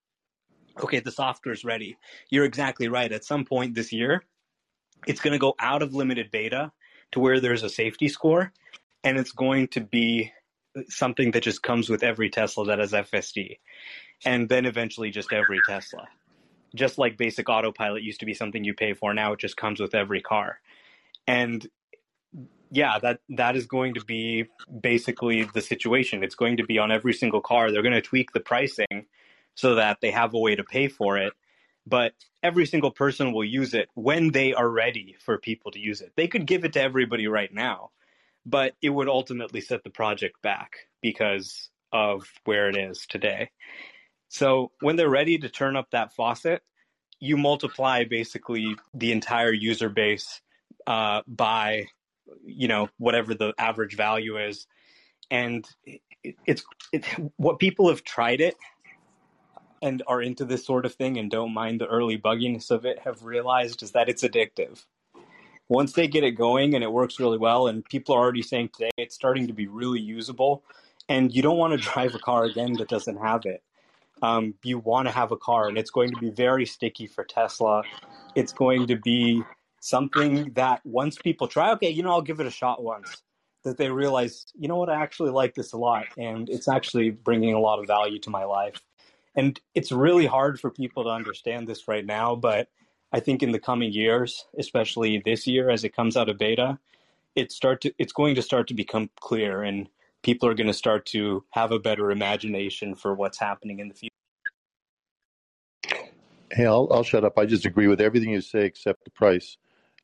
okay, 0.83 1.01
the 1.01 1.11
software 1.11 1.53
is 1.53 1.65
ready, 1.65 1.97
you're 2.31 2.45
exactly 2.45 2.89
right. 2.89 3.13
At 3.13 3.25
some 3.25 3.45
point 3.45 3.75
this 3.75 3.93
year, 3.93 4.23
it's 5.07 5.21
going 5.21 5.33
to 5.33 5.39
go 5.39 5.55
out 5.59 5.83
of 5.83 5.95
limited 5.95 6.31
beta 6.31 6.73
to 7.13 7.21
where 7.21 7.41
there's 7.41 7.63
a 7.63 7.69
safety 7.69 8.09
score, 8.09 8.53
and 9.03 9.19
it's 9.19 9.33
going 9.33 9.69
to 9.69 9.81
be 9.81 10.33
something 10.89 11.31
that 11.31 11.43
just 11.43 11.63
comes 11.63 11.89
with 11.89 12.03
every 12.03 12.31
Tesla 12.31 12.67
that 12.67 12.79
has 12.79 12.93
FSD, 12.93 13.59
and 14.25 14.49
then 14.49 14.67
eventually 14.67 15.11
just 15.11 15.33
every 15.33 15.61
Tesla. 15.67 16.09
Just 16.75 16.99
like 16.99 17.17
basic 17.17 17.49
autopilot 17.49 18.03
used 18.03 18.21
to 18.21 18.27
be 18.27 18.35
something 18.35 18.65
you 18.65 18.75
pay 18.75 18.95
for, 18.95 19.15
now 19.15 19.33
it 19.33 19.39
just 19.39 19.57
comes 19.57 19.79
with 19.79 19.95
every 19.95 20.21
car. 20.21 20.59
And 21.27 21.67
yeah, 22.71 22.99
that 22.99 23.21
that 23.31 23.55
is 23.55 23.67
going 23.67 23.95
to 23.95 24.05
be 24.05 24.47
basically 24.81 25.45
the 25.55 25.61
situation. 25.61 26.25
It's 26.25 26.35
going 26.35 26.57
to 26.57 26.65
be 26.65 26.79
on 26.79 26.91
every 26.91 27.13
single 27.13 27.41
car. 27.41 27.71
They're 27.71 27.83
going 27.83 27.95
to 27.95 28.03
tweak 28.03 28.33
the 28.33 28.41
pricing 28.41 29.07
so 29.55 29.77
that 29.77 29.99
they 30.01 30.11
have 30.11 30.35
a 30.35 30.38
way 30.38 30.57
to 30.57 30.64
pay 30.64 30.88
for 30.88 31.19
it, 31.19 31.33
but 31.87 32.12
every 32.43 32.67
single 32.67 32.90
person 32.90 33.33
will 33.33 33.45
use 33.45 33.75
it 33.75 33.88
when 33.95 34.31
they 34.31 34.53
are 34.55 34.69
ready 34.69 35.17
for 35.25 35.38
people 35.38 35.71
to 35.73 35.79
use 35.79 36.01
it. 36.01 36.12
They 36.17 36.29
could 36.29 36.47
give 36.47 36.64
it 36.64 36.73
to 36.75 36.83
everybody 36.83 37.27
right 37.27 37.53
now, 37.53 37.90
but 38.47 38.75
it 38.83 38.90
would 38.90 39.09
ultimately 39.09 39.61
set 39.61 39.85
the 39.85 39.90
project 39.90 40.40
back 40.43 40.88
because 41.03 41.71
of 41.93 42.27
where 42.45 42.69
it 42.69 42.77
is 42.77 43.07
today. 43.09 43.51
So 44.29 44.73
when 44.81 44.97
they're 44.97 45.09
ready 45.09 45.38
to 45.38 45.49
turn 45.49 45.77
up 45.77 45.90
that 45.90 46.14
faucet, 46.14 46.62
you 47.21 47.37
multiply 47.37 48.05
basically 48.05 48.77
the 48.93 49.12
entire 49.12 49.53
user 49.53 49.88
base 49.88 50.40
uh, 50.87 51.23
by 51.27 51.87
you 52.45 52.69
know 52.69 52.88
whatever 52.99 53.35
the 53.35 53.55
average 53.59 53.97
value 53.97 54.38
is, 54.38 54.67
and 55.31 55.64
it, 55.85 56.01
it's 56.47 56.64
it, 56.93 57.07
what 57.37 57.59
people 57.59 57.88
have 57.88 58.03
tried 58.03 58.40
it 58.40 58.57
and 59.83 60.03
are 60.07 60.23
into 60.23 60.45
this 60.45 60.65
sort 60.65 60.87
of 60.87 60.95
thing 60.95 61.19
and 61.19 61.31
don't 61.31 61.55
mind 61.55 61.81
the 61.81 61.87
early 61.87 62.19
bugginess 62.19 62.71
of 62.71 62.85
it 62.85 63.01
have 63.01 63.25
realized 63.25 63.83
is 63.83 63.93
that 63.93 64.09
it's 64.09 64.23
addictive. 64.23 64.85
Once 65.69 65.93
they 65.93 66.07
get 66.07 66.25
it 66.25 66.33
going 66.33 66.75
and 66.75 66.85
it 66.85 66.93
works 66.93 67.19
really 67.19 67.39
well, 67.39 67.67
and 67.67 67.85
people 67.85 68.15
are 68.15 68.21
already 68.21 68.43
saying 68.43 68.69
today 68.69 68.91
it's 68.99 69.15
starting 69.15 69.47
to 69.47 69.53
be 69.53 69.67
really 69.67 70.01
usable, 70.01 70.63
and 71.09 71.35
you 71.35 71.43
don't 71.43 71.59
want 71.59 71.73
to 71.73 71.79
drive 71.93 72.15
a 72.15 72.19
car 72.19 72.45
again 72.45 72.75
that 72.75 72.89
doesn't 72.89 73.17
have 73.17 73.45
it 73.45 73.63
um, 74.23 74.55
you 74.63 74.79
want 74.79 75.07
to 75.07 75.13
have 75.13 75.33
a 75.33 75.37
car, 75.37 75.69
and 75.69 75.77
it's 75.77 75.91
going 75.91 76.11
to 76.11 76.17
be 76.17 76.31
very 76.31 76.67
sticky 76.67 77.07
for 77.07 77.25
Tesla. 77.25 77.83
It's 78.35 78.53
going 78.53 78.87
to 78.87 78.97
be 78.97 79.43
something 79.81 80.53
that 80.55 80.81
once 80.85 81.19
people 81.19 81.47
try, 81.47 81.73
okay, 81.73 81.91
you 81.91 82.03
know, 82.03 82.11
I'll 82.11 82.23
give 82.23 82.41
it 82.41 82.47
a 82.47 82.51
shot 82.51 82.83
once, 82.83 83.23
that 83.65 83.77
they 83.77 83.91
realize, 83.91 84.47
you 84.59 84.69
know 84.69 84.77
what, 84.77 84.89
I 84.89 85.03
actually 85.03 85.31
like 85.31 85.55
this 85.55 85.73
a 85.73 85.77
lot, 85.77 86.07
and 86.17 86.49
it's 86.49 86.69
actually 86.69 87.11
bringing 87.11 87.55
a 87.55 87.61
lot 87.61 87.79
of 87.79 87.87
value 87.87 88.19
to 88.21 88.31
my 88.31 88.45
life. 88.45 88.81
And 89.37 89.61
it's 89.75 89.90
really 89.90 90.27
hard 90.27 90.61
for 90.61 90.70
people 90.70 91.05
to 91.05 91.11
understand 91.11 91.66
this 91.66 91.88
right 91.88 92.07
now, 92.07 92.37
but 92.37 92.68
I 93.12 93.20
think 93.20 93.42
in 93.42 93.53
the 93.53 93.59
coming 93.59 93.92
years, 93.92 94.47
especially 94.59 95.23
this 95.25 95.47
year 95.47 95.70
as 95.70 95.85
it 95.85 95.94
comes 95.94 96.16
out 96.16 96.29
of 96.29 96.38
beta, 96.38 96.79
it 97.35 97.51
start 97.53 97.81
to 97.83 97.92
it's 97.99 98.12
going 98.12 98.35
to 98.37 98.42
start 98.42 98.68
to 98.68 98.75
become 98.75 99.11
clear 99.20 99.62
and 99.62 99.88
people 100.23 100.49
are 100.49 100.55
going 100.55 100.66
to 100.66 100.73
start 100.73 101.07
to 101.07 101.44
have 101.51 101.70
a 101.70 101.79
better 101.79 102.11
imagination 102.11 102.94
for 102.94 103.14
what's 103.14 103.38
happening 103.38 103.79
in 103.79 103.88
the 103.88 103.94
future. 103.94 104.11
Hey, 106.51 106.66
I'll, 106.66 106.88
I'll 106.90 107.03
shut 107.03 107.25
up. 107.25 107.38
I 107.38 107.47
just 107.47 107.66
agree 107.66 107.88
with 107.88 108.01
everything 108.01 108.31
you 108.31 108.40
say 108.40 108.64
except 108.64 109.05
the 109.05 109.11
price. 109.11 109.57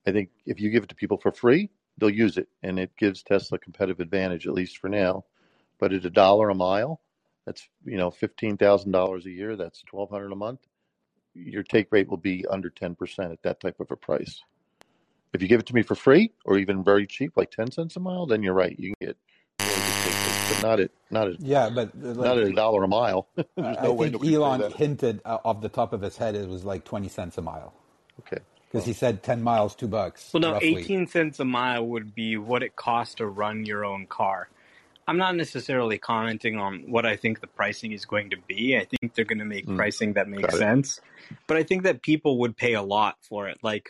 I 0.06 0.12
think 0.12 0.30
if 0.46 0.60
you 0.60 0.70
give 0.70 0.82
it 0.82 0.88
to 0.90 0.94
people 0.94 1.16
for 1.16 1.32
free, 1.32 1.70
they'll 1.98 2.10
use 2.10 2.36
it, 2.36 2.48
and 2.62 2.78
it 2.78 2.90
gives 2.98 3.22
Tesla 3.22 3.58
competitive 3.58 4.00
advantage, 4.00 4.46
at 4.46 4.55
least 4.55 4.78
for 4.78 4.88
now. 4.88 5.24
But 5.78 5.92
at 5.92 6.05
a 6.05 6.11
dollar 6.11 6.50
a 6.50 6.55
mile, 6.55 7.00
that's 7.47 7.68
you 7.84 7.97
know 7.97 8.11
fifteen 8.11 8.57
thousand 8.57 8.93
dollars 8.93 9.26
a 9.26 9.30
year. 9.30 9.57
That's 9.57 9.82
twelve 9.84 10.11
hundred 10.11 10.32
a 10.32 10.36
month. 10.36 10.61
Your 11.34 11.62
take 11.62 11.88
rate 11.93 12.09
will 12.11 12.16
be 12.18 12.47
under 12.51 12.70
ten 12.70 12.95
percent 12.95 13.32
at 13.32 13.43
that 13.43 13.61
type 13.61 13.80
of 13.80 13.91
a 13.91 13.97
price. 13.97 14.45
If 15.34 15.43
you 15.43 15.49
give 15.49 15.61
it 15.61 15.66
to 15.66 15.74
me 15.74 15.82
for 15.82 15.95
free 15.95 16.32
or 16.45 16.59
even 16.59 16.84
very 16.84 17.07
cheap, 17.07 17.34
like 17.36 17.51
ten 17.51 17.70
cents 17.70 17.97
a 17.97 18.01
mile, 18.01 18.26
then 18.26 18.43
you're 18.43 18.55
right. 18.55 18.76
You 18.78 18.95
can 19.01 19.09
get 19.09 19.16
really 19.64 19.82
good 19.82 19.99
take 20.01 20.24
rate, 20.24 20.41
but 20.49 20.59
not 20.59 20.80
at 20.80 20.91
not 21.11 21.28
at 21.28 21.36
Yeah, 21.38 21.70
but 21.70 21.91
uh, 22.05 22.14
not 22.14 22.38
at 22.38 22.45
a 22.49 22.53
dollar 22.53 22.84
a 22.84 22.88
mile. 22.88 23.28
There's 23.36 23.78
I 23.78 23.82
no 23.82 23.95
way 23.95 24.11
think 24.11 24.14
nobody 24.14 24.34
Elon 24.34 24.61
hinted 24.72 25.22
uh, 25.24 25.38
off 25.45 25.61
the 25.62 25.68
top 25.70 25.93
of 25.93 26.03
his 26.03 26.16
head 26.18 26.34
it 26.36 26.49
was 26.49 26.64
like 26.64 26.84
twenty 26.84 27.09
cents 27.09 27.38
a 27.38 27.43
mile 27.43 27.74
Okay. 28.20 28.43
because 28.70 28.86
he 28.86 28.93
said 28.93 29.22
ten 29.22 29.43
miles, 29.43 29.74
two 29.74 29.88
bucks, 29.88 30.30
Well, 30.34 30.41
no, 30.43 30.53
roughly. 30.53 30.82
18 30.82 31.07
cents 31.09 31.41
a 31.41 31.45
mile 31.45 31.86
would 31.86 32.14
be 32.14 32.36
what 32.36 32.62
it 32.62 32.76
costs 32.76 33.16
to 33.16 33.26
run 33.26 33.66
your 33.66 33.84
own 33.84 34.07
car. 34.07 34.49
I'm 35.11 35.18
not 35.18 35.34
necessarily 35.34 35.98
commenting 35.98 36.56
on 36.56 36.84
what 36.86 37.04
I 37.04 37.16
think 37.16 37.40
the 37.40 37.48
pricing 37.48 37.90
is 37.90 38.04
going 38.04 38.30
to 38.30 38.36
be. 38.46 38.76
I 38.76 38.84
think 38.84 39.12
they're 39.12 39.24
going 39.24 39.40
to 39.40 39.44
make 39.44 39.66
Mm, 39.66 39.74
pricing 39.74 40.12
that 40.12 40.28
makes 40.28 40.56
sense. 40.56 41.00
But 41.48 41.56
I 41.56 41.64
think 41.64 41.82
that 41.82 42.00
people 42.00 42.38
would 42.38 42.56
pay 42.56 42.74
a 42.74 42.82
lot 42.82 43.16
for 43.20 43.48
it. 43.48 43.58
Like, 43.61 43.88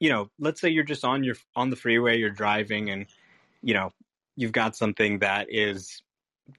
you 0.00 0.08
know, 0.08 0.30
let's 0.38 0.62
say 0.62 0.70
you're 0.70 0.82
just 0.82 1.04
on 1.04 1.24
your 1.24 1.36
on 1.54 1.68
the 1.68 1.76
freeway, 1.76 2.16
you're 2.16 2.30
driving, 2.30 2.88
and 2.88 3.04
you 3.60 3.74
know, 3.74 3.92
you've 4.34 4.52
got 4.52 4.74
something 4.74 5.18
that 5.18 5.48
is 5.50 6.02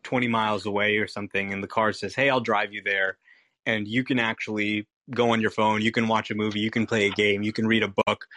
20 0.03 0.28
miles 0.28 0.68
away 0.68 0.97
or 0.97 1.07
something, 1.07 1.51
and 1.51 1.64
the 1.64 1.68
car 1.68 1.91
says, 1.91 2.14
"Hey, 2.14 2.30
I'll 2.30 2.39
drive 2.39 2.72
you 2.72 2.84
there," 2.84 3.18
and 3.66 3.88
you 3.88 4.03
can 4.03 4.20
actually 4.20 4.88
go 5.09 5.32
on 5.32 5.41
your 5.41 5.49
phone, 5.49 5.82
you 5.82 5.91
can 5.91 6.07
watch 6.07 6.30
a 6.30 6.36
movie, 6.36 6.59
you 6.59 6.70
can 6.70 6.86
play 6.86 7.07
a 7.07 7.11
game, 7.11 7.41
you 7.41 7.51
can 7.51 7.66
read 7.66 7.82
a 7.82 7.93
book, 8.05 8.28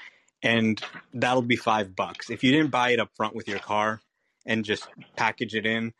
and 0.42 0.82
that'll 1.12 1.42
be 1.42 1.56
five 1.56 1.94
bucks. 1.94 2.30
If 2.30 2.42
you 2.42 2.50
didn't 2.50 2.70
buy 2.70 2.92
it 2.92 2.98
up 2.98 3.10
front 3.14 3.34
with 3.34 3.46
your 3.46 3.58
car 3.58 4.00
and 4.46 4.64
just 4.64 4.88
package 5.16 5.54
it 5.54 5.66
in, 5.66 5.92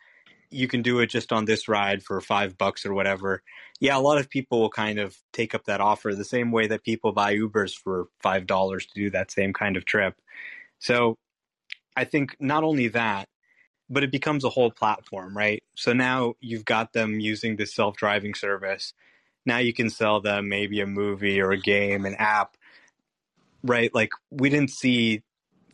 you 0.50 0.68
can 0.68 0.82
do 0.82 1.00
it 1.00 1.08
just 1.08 1.32
on 1.32 1.44
this 1.44 1.68
ride 1.68 2.02
for 2.02 2.20
five 2.20 2.56
bucks 2.56 2.86
or 2.86 2.94
whatever. 2.94 3.42
Yeah, 3.80 3.98
a 3.98 4.00
lot 4.00 4.18
of 4.18 4.30
people 4.30 4.60
will 4.60 4.70
kind 4.70 4.98
of 4.98 5.16
take 5.32 5.54
up 5.54 5.64
that 5.64 5.80
offer 5.80 6.14
the 6.14 6.24
same 6.24 6.52
way 6.52 6.68
that 6.68 6.84
people 6.84 7.12
buy 7.12 7.34
Ubers 7.34 7.74
for 7.74 8.08
five 8.20 8.46
dollars 8.46 8.86
to 8.86 8.94
do 8.94 9.10
that 9.10 9.30
same 9.30 9.52
kind 9.52 9.76
of 9.76 9.84
trip. 9.84 10.14
So 10.78 11.18
I 11.96 12.04
think 12.04 12.36
not 12.38 12.64
only 12.64 12.88
that, 12.88 13.28
but 13.88 14.02
it 14.02 14.10
becomes 14.10 14.44
a 14.44 14.50
whole 14.50 14.70
platform, 14.70 15.36
right? 15.36 15.62
So 15.74 15.92
now 15.92 16.34
you've 16.40 16.64
got 16.64 16.92
them 16.92 17.20
using 17.20 17.56
this 17.56 17.74
self 17.74 17.96
driving 17.96 18.34
service. 18.34 18.92
Now 19.44 19.58
you 19.58 19.72
can 19.72 19.90
sell 19.90 20.20
them 20.20 20.48
maybe 20.48 20.80
a 20.80 20.86
movie 20.86 21.40
or 21.40 21.52
a 21.52 21.60
game, 21.60 22.04
an 22.04 22.16
app, 22.16 22.56
right? 23.62 23.94
Like 23.94 24.10
we 24.30 24.50
didn't 24.50 24.70
see, 24.70 25.22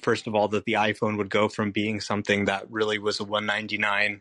first 0.03 0.27
of 0.27 0.35
all, 0.35 0.49
that 0.49 0.65
the 0.65 0.75
iPhone 0.75 1.17
would 1.17 1.31
go 1.31 1.49
from 1.49 1.71
being 1.71 2.01
something 2.01 2.47
that 2.47 2.71
really 2.71 2.99
was 2.99 3.21
a 3.21 3.25
199 3.25 4.21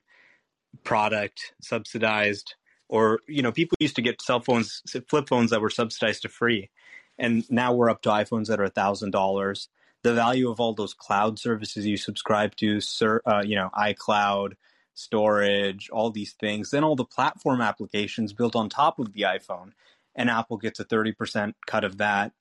product 0.83 1.53
subsidized 1.61 2.55
or 2.87 3.19
you 3.27 3.41
know 3.41 3.51
people 3.51 3.75
used 3.79 3.95
to 3.95 4.01
get 4.01 4.21
cell 4.21 4.39
phones 4.39 4.81
flip 5.09 5.27
phones 5.27 5.49
that 5.49 5.59
were 5.59 5.69
subsidized 5.69 6.21
to 6.21 6.29
free 6.29 6.69
and 7.17 7.49
now 7.51 7.73
we're 7.73 7.89
up 7.89 8.01
to 8.01 8.09
iphones 8.09 8.47
that 8.47 8.59
are 8.59 8.69
thousand 8.69 9.11
dollars. 9.11 9.69
The 10.03 10.15
value 10.15 10.49
of 10.49 10.59
all 10.59 10.73
those 10.73 10.95
cloud 10.95 11.37
services 11.37 11.85
you 11.85 11.97
subscribe 11.97 12.55
to 12.57 12.79
uh, 13.25 13.43
you 13.45 13.55
know 13.55 13.69
icloud 13.77 14.53
storage 14.93 15.89
all 15.89 16.09
these 16.11 16.33
things 16.33 16.69
then 16.71 16.83
all 16.83 16.97
the 16.97 17.05
platform 17.05 17.61
applications 17.61 18.33
built 18.33 18.57
on 18.57 18.67
top 18.67 18.99
of 18.99 19.13
the 19.13 19.21
iphone 19.21 19.71
and 20.15 20.29
apple 20.29 20.57
gets 20.57 20.81
a 20.81 20.85
30% 20.85 21.53
cut 21.65 21.85
of 21.85 21.97
that 21.97 22.33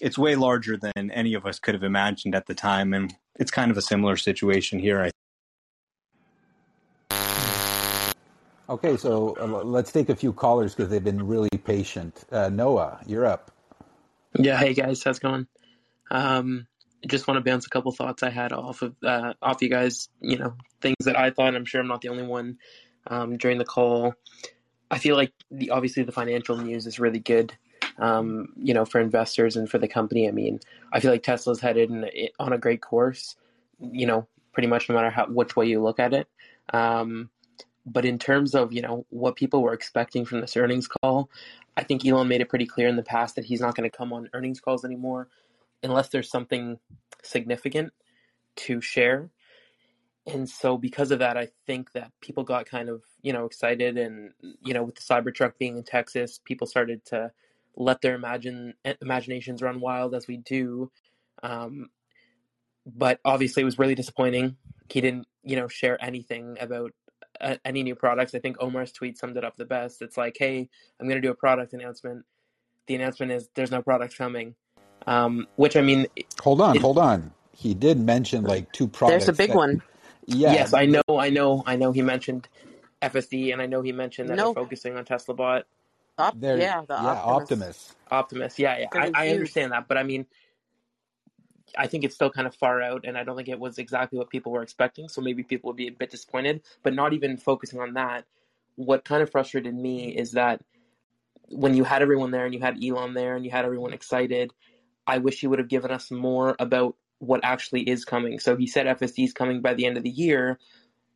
it's 0.00 0.18
way 0.18 0.34
larger 0.34 0.76
than 0.76 1.10
any 1.10 1.34
of 1.34 1.46
us 1.46 1.58
could 1.58 1.74
have 1.74 1.82
imagined 1.82 2.34
at 2.34 2.46
the 2.46 2.54
time 2.54 2.92
and 2.92 3.14
it's 3.36 3.50
kind 3.50 3.70
of 3.70 3.76
a 3.76 3.82
similar 3.82 4.16
situation 4.16 4.78
here 4.78 5.02
I 5.02 5.10
Okay, 8.68 8.96
so 8.96 9.36
uh, 9.40 9.62
let's 9.62 9.92
take 9.92 10.08
a 10.08 10.16
few 10.16 10.32
callers 10.32 10.74
because 10.74 10.90
they've 10.90 11.04
been 11.04 11.24
really 11.24 11.48
patient. 11.64 12.24
Uh, 12.32 12.48
Noah, 12.48 12.98
you're 13.06 13.24
up. 13.24 13.52
Yeah, 14.36 14.56
hey 14.56 14.74
guys, 14.74 15.04
how's 15.04 15.18
it 15.18 15.22
going? 15.22 15.46
Um, 16.10 16.66
just 17.06 17.28
want 17.28 17.38
to 17.38 17.48
bounce 17.48 17.66
a 17.66 17.70
couple 17.70 17.92
thoughts 17.92 18.24
I 18.24 18.30
had 18.30 18.52
off 18.52 18.82
of 18.82 18.96
uh, 19.04 19.34
off 19.40 19.62
you 19.62 19.68
guys. 19.68 20.08
You 20.20 20.38
know, 20.38 20.54
things 20.80 20.96
that 21.04 21.16
I 21.16 21.30
thought. 21.30 21.54
I'm 21.54 21.64
sure 21.64 21.80
I'm 21.80 21.86
not 21.86 22.00
the 22.00 22.08
only 22.08 22.24
one 22.24 22.58
um, 23.06 23.36
during 23.36 23.58
the 23.58 23.64
call. 23.64 24.14
I 24.90 24.98
feel 24.98 25.14
like 25.16 25.32
the 25.50 25.70
obviously 25.70 26.02
the 26.02 26.12
financial 26.12 26.56
news 26.56 26.86
is 26.86 26.98
really 26.98 27.20
good. 27.20 27.56
Um, 27.98 28.48
you 28.56 28.74
know, 28.74 28.84
for 28.84 29.00
investors 29.00 29.56
and 29.56 29.70
for 29.70 29.78
the 29.78 29.88
company. 29.88 30.28
I 30.28 30.30
mean, 30.30 30.60
I 30.92 31.00
feel 31.00 31.10
like 31.10 31.22
Tesla's 31.22 31.60
headed 31.60 31.90
in, 31.90 32.08
on 32.38 32.52
a 32.52 32.58
great 32.58 32.82
course. 32.82 33.36
You 33.80 34.06
know, 34.06 34.26
pretty 34.52 34.68
much 34.68 34.88
no 34.88 34.94
matter 34.94 35.10
how 35.10 35.26
which 35.26 35.56
way 35.56 35.66
you 35.66 35.82
look 35.82 35.98
at 35.98 36.12
it. 36.12 36.28
Um, 36.72 37.30
but 37.86 38.04
in 38.04 38.18
terms 38.18 38.54
of 38.54 38.72
you 38.72 38.82
know 38.82 39.06
what 39.10 39.36
people 39.36 39.62
were 39.62 39.72
expecting 39.72 40.24
from 40.24 40.40
this 40.40 40.56
earnings 40.56 40.88
call, 40.88 41.30
I 41.76 41.84
think 41.84 42.04
Elon 42.04 42.28
made 42.28 42.40
it 42.40 42.48
pretty 42.48 42.66
clear 42.66 42.88
in 42.88 42.96
the 42.96 43.02
past 43.02 43.36
that 43.36 43.44
he's 43.44 43.60
not 43.60 43.74
going 43.74 43.88
to 43.88 43.96
come 43.96 44.12
on 44.12 44.28
earnings 44.32 44.60
calls 44.60 44.84
anymore 44.84 45.28
unless 45.82 46.08
there's 46.08 46.30
something 46.30 46.78
significant 47.22 47.92
to 48.56 48.80
share. 48.80 49.30
And 50.26 50.48
so 50.48 50.76
because 50.76 51.12
of 51.12 51.20
that, 51.20 51.36
I 51.36 51.48
think 51.66 51.92
that 51.92 52.10
people 52.20 52.42
got 52.42 52.66
kind 52.66 52.88
of, 52.88 53.02
you 53.22 53.32
know, 53.32 53.44
excited 53.44 53.96
and 53.96 54.32
you 54.60 54.74
know, 54.74 54.84
with 54.84 54.96
the 54.96 55.02
Cybertruck 55.02 55.52
being 55.58 55.76
in 55.76 55.84
Texas, 55.84 56.40
people 56.44 56.66
started 56.66 57.04
to 57.06 57.30
let 57.76 58.00
their 58.00 58.14
imagine 58.14 58.74
imaginations 59.00 59.62
run 59.62 59.80
wild 59.80 60.14
as 60.14 60.26
we 60.26 60.38
do. 60.38 60.90
Um, 61.42 61.90
but 62.86 63.20
obviously 63.24 63.62
it 63.62 63.64
was 63.64 63.78
really 63.78 63.94
disappointing. 63.94 64.56
He 64.88 65.00
didn't, 65.00 65.26
you 65.42 65.56
know, 65.56 65.68
share 65.68 66.02
anything 66.02 66.56
about 66.60 66.92
uh, 67.40 67.56
any 67.64 67.82
new 67.82 67.94
products. 67.94 68.34
I 68.34 68.38
think 68.38 68.56
Omar's 68.60 68.92
tweet 68.92 69.18
summed 69.18 69.36
it 69.36 69.44
up 69.44 69.56
the 69.56 69.64
best. 69.64 70.02
It's 70.02 70.16
like, 70.16 70.36
hey, 70.38 70.68
I'm 71.00 71.08
going 71.08 71.20
to 71.20 71.26
do 71.26 71.32
a 71.32 71.34
product 71.34 71.72
announcement. 71.72 72.24
The 72.86 72.94
announcement 72.94 73.32
is 73.32 73.48
there's 73.54 73.70
no 73.70 73.82
products 73.82 74.14
coming. 74.16 74.54
Um, 75.06 75.46
which 75.56 75.76
I 75.76 75.82
mean, 75.82 76.06
hold 76.40 76.60
on, 76.60 76.76
it, 76.76 76.82
hold 76.82 76.98
on. 76.98 77.32
He 77.52 77.74
did 77.74 77.98
mention 77.98 78.44
like 78.44 78.72
two 78.72 78.88
products. 78.88 79.26
There's 79.26 79.36
a 79.36 79.38
big 79.38 79.50
that, 79.50 79.56
one. 79.56 79.82
Yeah. 80.26 80.52
Yes, 80.52 80.74
I 80.74 80.86
know, 80.86 81.02
I 81.08 81.30
know, 81.30 81.62
I 81.66 81.76
know. 81.76 81.92
He 81.92 82.02
mentioned 82.02 82.48
FSD, 83.02 83.52
and 83.52 83.62
I 83.62 83.66
know 83.66 83.82
he 83.82 83.92
mentioned 83.92 84.28
that 84.28 84.36
no. 84.36 84.46
they're 84.46 84.62
focusing 84.62 84.96
on 84.96 85.04
Tesla 85.04 85.34
Bot. 85.34 85.66
Op- 86.18 86.38
yeah, 86.40 86.82
yeah, 86.88 87.22
Optimus. 87.24 87.24
Optimus. 87.26 87.94
Optimus. 88.10 88.58
Yeah, 88.58 88.78
yeah. 88.78 88.88
I, 88.92 89.10
I 89.14 89.28
understand 89.30 89.72
that, 89.72 89.88
but 89.88 89.98
I 89.98 90.02
mean, 90.02 90.26
I 91.76 91.86
think 91.86 92.04
it's 92.04 92.14
still 92.14 92.30
kind 92.30 92.46
of 92.46 92.54
far 92.54 92.80
out, 92.82 93.04
and 93.04 93.18
I 93.18 93.24
don't 93.24 93.36
think 93.36 93.48
it 93.48 93.58
was 93.58 93.78
exactly 93.78 94.18
what 94.18 94.30
people 94.30 94.52
were 94.52 94.62
expecting. 94.62 95.08
So 95.08 95.20
maybe 95.20 95.42
people 95.42 95.68
would 95.68 95.76
be 95.76 95.88
a 95.88 95.92
bit 95.92 96.10
disappointed. 96.10 96.62
But 96.82 96.94
not 96.94 97.12
even 97.12 97.36
focusing 97.36 97.80
on 97.80 97.94
that, 97.94 98.24
what 98.76 99.04
kind 99.04 99.22
of 99.22 99.30
frustrated 99.30 99.74
me 99.74 100.16
is 100.16 100.32
that 100.32 100.62
when 101.48 101.74
you 101.74 101.84
had 101.84 102.02
everyone 102.02 102.30
there 102.30 102.44
and 102.44 102.54
you 102.54 102.60
had 102.60 102.82
Elon 102.82 103.14
there 103.14 103.36
and 103.36 103.44
you 103.44 103.50
had 103.50 103.64
everyone 103.64 103.92
excited, 103.92 104.52
I 105.06 105.18
wish 105.18 105.40
he 105.40 105.46
would 105.46 105.58
have 105.58 105.68
given 105.68 105.90
us 105.90 106.10
more 106.10 106.56
about 106.58 106.96
what 107.18 107.40
actually 107.44 107.82
is 107.88 108.04
coming. 108.04 108.38
So 108.38 108.56
he 108.56 108.66
said 108.66 108.86
FSD 108.86 109.24
is 109.24 109.32
coming 109.32 109.62
by 109.62 109.74
the 109.74 109.86
end 109.86 109.96
of 109.96 110.02
the 110.02 110.10
year. 110.10 110.58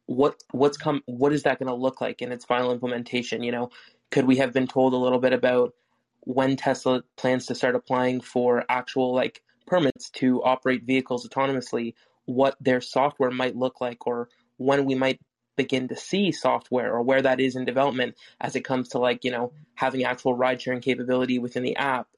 What 0.06 0.42
what's 0.50 0.76
come? 0.76 1.02
What 1.06 1.32
is 1.32 1.44
that 1.44 1.58
going 1.58 1.68
to 1.68 1.74
look 1.74 2.00
like 2.00 2.22
in 2.22 2.32
its 2.32 2.44
final 2.44 2.72
implementation? 2.72 3.42
You 3.42 3.52
know, 3.52 3.70
could 4.10 4.26
we 4.26 4.36
have 4.36 4.52
been 4.52 4.66
told 4.66 4.92
a 4.92 4.98
little 4.98 5.18
bit 5.18 5.32
about 5.32 5.74
when 6.20 6.56
Tesla 6.56 7.02
plans 7.16 7.46
to 7.46 7.54
start 7.54 7.74
applying 7.74 8.20
for 8.20 8.64
actual 8.68 9.14
like 9.14 9.42
permits 9.66 10.10
to 10.10 10.42
operate 10.42 10.84
vehicles 10.84 11.26
autonomously, 11.26 11.94
what 12.26 12.56
their 12.60 12.80
software 12.80 13.30
might 13.30 13.56
look 13.56 13.80
like, 13.80 14.06
or 14.06 14.28
when 14.56 14.84
we 14.84 14.94
might 14.94 15.20
begin 15.56 15.88
to 15.88 15.96
see 15.96 16.32
software, 16.32 16.92
or 16.92 17.02
where 17.02 17.22
that 17.22 17.40
is 17.40 17.56
in 17.56 17.64
development 17.64 18.16
as 18.40 18.56
it 18.56 18.64
comes 18.64 18.88
to 18.88 18.98
like 18.98 19.24
you 19.24 19.30
know 19.30 19.52
having 19.74 20.04
actual 20.04 20.34
ride 20.34 20.60
sharing 20.60 20.80
capability 20.80 21.38
within 21.38 21.62
the 21.62 21.76
app. 21.76 22.08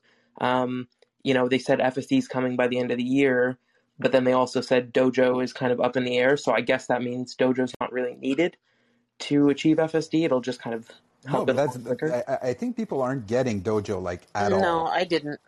Um, 0.40 0.88
you 1.22 1.34
know, 1.34 1.49
they 1.49 1.59
said 1.59 1.78
FSD 1.78 2.18
is 2.18 2.28
coming 2.28 2.57
by 2.57 2.66
the 2.66 2.78
end 2.78 2.90
of 2.90 2.97
the 2.97 3.05
year, 3.05 3.59
but 3.99 4.12
then 4.12 4.24
they 4.24 4.32
also 4.32 4.61
said 4.61 4.93
Dojo 4.93 5.43
is 5.43 5.53
kind 5.53 5.72
of 5.72 5.80
up 5.80 5.97
in 5.97 6.05
the 6.05 6.18
air. 6.18 6.36
So 6.36 6.53
I 6.53 6.61
guess 6.61 6.86
that 6.86 7.03
means 7.03 7.36
Dojo's 7.36 7.74
not 7.80 7.93
really 7.93 8.16
needed 8.16 8.57
to 9.20 9.51
achieve 9.51 9.76
FSD. 9.76 10.24
It'll 10.24 10.40
just 10.40 10.61
kind 10.61 10.74
of 10.74 10.90
no, 11.30 11.44
but 11.44 11.56
that's 11.56 11.78
I, 12.02 12.48
I, 12.48 12.52
think 12.54 12.76
people 12.76 13.02
aren't 13.02 13.26
getting 13.26 13.62
Dojo 13.62 14.02
like 14.02 14.22
at 14.34 14.50
no, 14.50 14.56
all. 14.56 14.62
No, 14.62 14.86
I 14.86 15.04
didn't. 15.04 15.40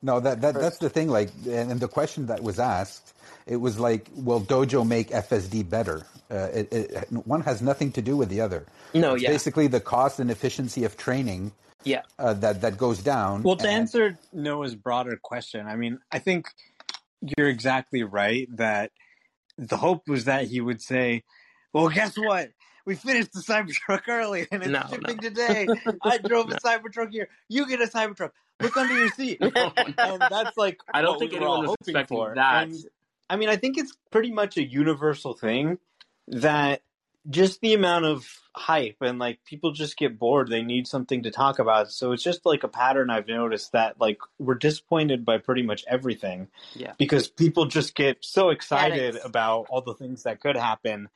No, 0.00 0.20
that, 0.20 0.40
that 0.42 0.54
that's 0.54 0.78
the 0.78 0.88
thing. 0.88 1.08
Like, 1.08 1.30
and 1.46 1.80
the 1.80 1.88
question 1.88 2.26
that 2.26 2.42
was 2.42 2.60
asked, 2.60 3.14
it 3.46 3.56
was 3.56 3.80
like, 3.80 4.08
will 4.14 4.40
Dojo 4.40 4.86
make 4.86 5.10
FSD 5.10 5.68
better? 5.68 6.06
Uh, 6.30 6.48
it, 6.54 6.72
it, 6.72 7.12
one 7.26 7.40
has 7.40 7.60
nothing 7.60 7.90
to 7.92 8.02
do 8.02 8.16
with 8.16 8.28
the 8.28 8.40
other. 8.40 8.66
No, 8.94 9.14
it's 9.14 9.24
yeah. 9.24 9.30
Basically, 9.30 9.66
the 9.66 9.80
cost 9.80 10.20
and 10.20 10.30
efficiency 10.30 10.84
of 10.84 10.96
training. 10.96 11.52
Yeah. 11.84 12.02
Uh, 12.18 12.34
that 12.34 12.60
that 12.60 12.76
goes 12.76 13.00
down. 13.02 13.42
Well, 13.42 13.56
to 13.56 13.66
and, 13.66 13.76
answer 13.76 14.18
Noah's 14.32 14.74
broader 14.74 15.18
question, 15.20 15.66
I 15.66 15.76
mean, 15.76 15.98
I 16.12 16.18
think 16.18 16.48
you're 17.36 17.48
exactly 17.48 18.02
right 18.02 18.48
that 18.56 18.92
the 19.56 19.76
hope 19.76 20.08
was 20.08 20.24
that 20.24 20.46
he 20.46 20.60
would 20.60 20.82
say, 20.82 21.24
"Well, 21.72 21.88
guess 21.88 22.16
what? 22.16 22.50
We 22.88 22.94
finished 22.94 23.34
the 23.34 23.40
Cybertruck 23.40 24.08
early 24.08 24.46
and 24.50 24.62
it's 24.62 24.72
no, 24.72 24.82
shipping 24.88 25.16
no. 25.16 25.28
today. 25.28 25.68
I 26.02 26.16
drove 26.24 26.48
no. 26.48 26.56
a 26.56 26.58
Cybertruck 26.58 27.12
here. 27.12 27.28
You 27.46 27.68
get 27.68 27.82
a 27.82 27.86
Cybertruck. 27.86 28.30
Look 28.60 28.78
under 28.78 28.98
your 28.98 29.10
seat. 29.10 29.38
and 29.42 29.52
that's 30.18 30.56
like 30.56 30.80
I 30.92 31.02
don't 31.02 31.18
think 31.18 31.32
we 31.32 31.36
anyone 31.36 31.66
was 31.66 31.76
expecting 31.82 32.16
for. 32.16 32.34
that. 32.34 32.68
And, 32.68 32.76
I 33.28 33.36
mean, 33.36 33.50
I 33.50 33.56
think 33.56 33.76
it's 33.76 33.94
pretty 34.10 34.32
much 34.32 34.56
a 34.56 34.64
universal 34.64 35.34
thing 35.34 35.78
that 36.28 36.80
just 37.28 37.60
the 37.60 37.74
amount 37.74 38.06
of 38.06 38.26
hype 38.54 38.96
and 39.02 39.18
like 39.18 39.44
people 39.44 39.70
just 39.70 39.96
get 39.98 40.18
bored 40.18 40.48
they 40.48 40.62
need 40.62 40.86
something 40.88 41.22
to 41.22 41.30
talk 41.30 41.58
about 41.60 41.92
so 41.92 42.10
it's 42.10 42.22
just 42.24 42.44
like 42.44 42.64
a 42.64 42.68
pattern 42.68 43.08
i've 43.08 43.28
noticed 43.28 43.70
that 43.70 44.00
like 44.00 44.18
we're 44.38 44.54
disappointed 44.54 45.24
by 45.24 45.38
pretty 45.38 45.62
much 45.62 45.84
everything 45.86 46.48
yeah 46.74 46.92
because 46.98 47.28
people 47.28 47.66
just 47.66 47.94
get 47.94 48.16
so 48.20 48.48
excited 48.48 49.16
about 49.24 49.66
all 49.68 49.80
the 49.80 49.94
things 49.94 50.24
that 50.24 50.40
could 50.40 50.56
happen 50.56 51.08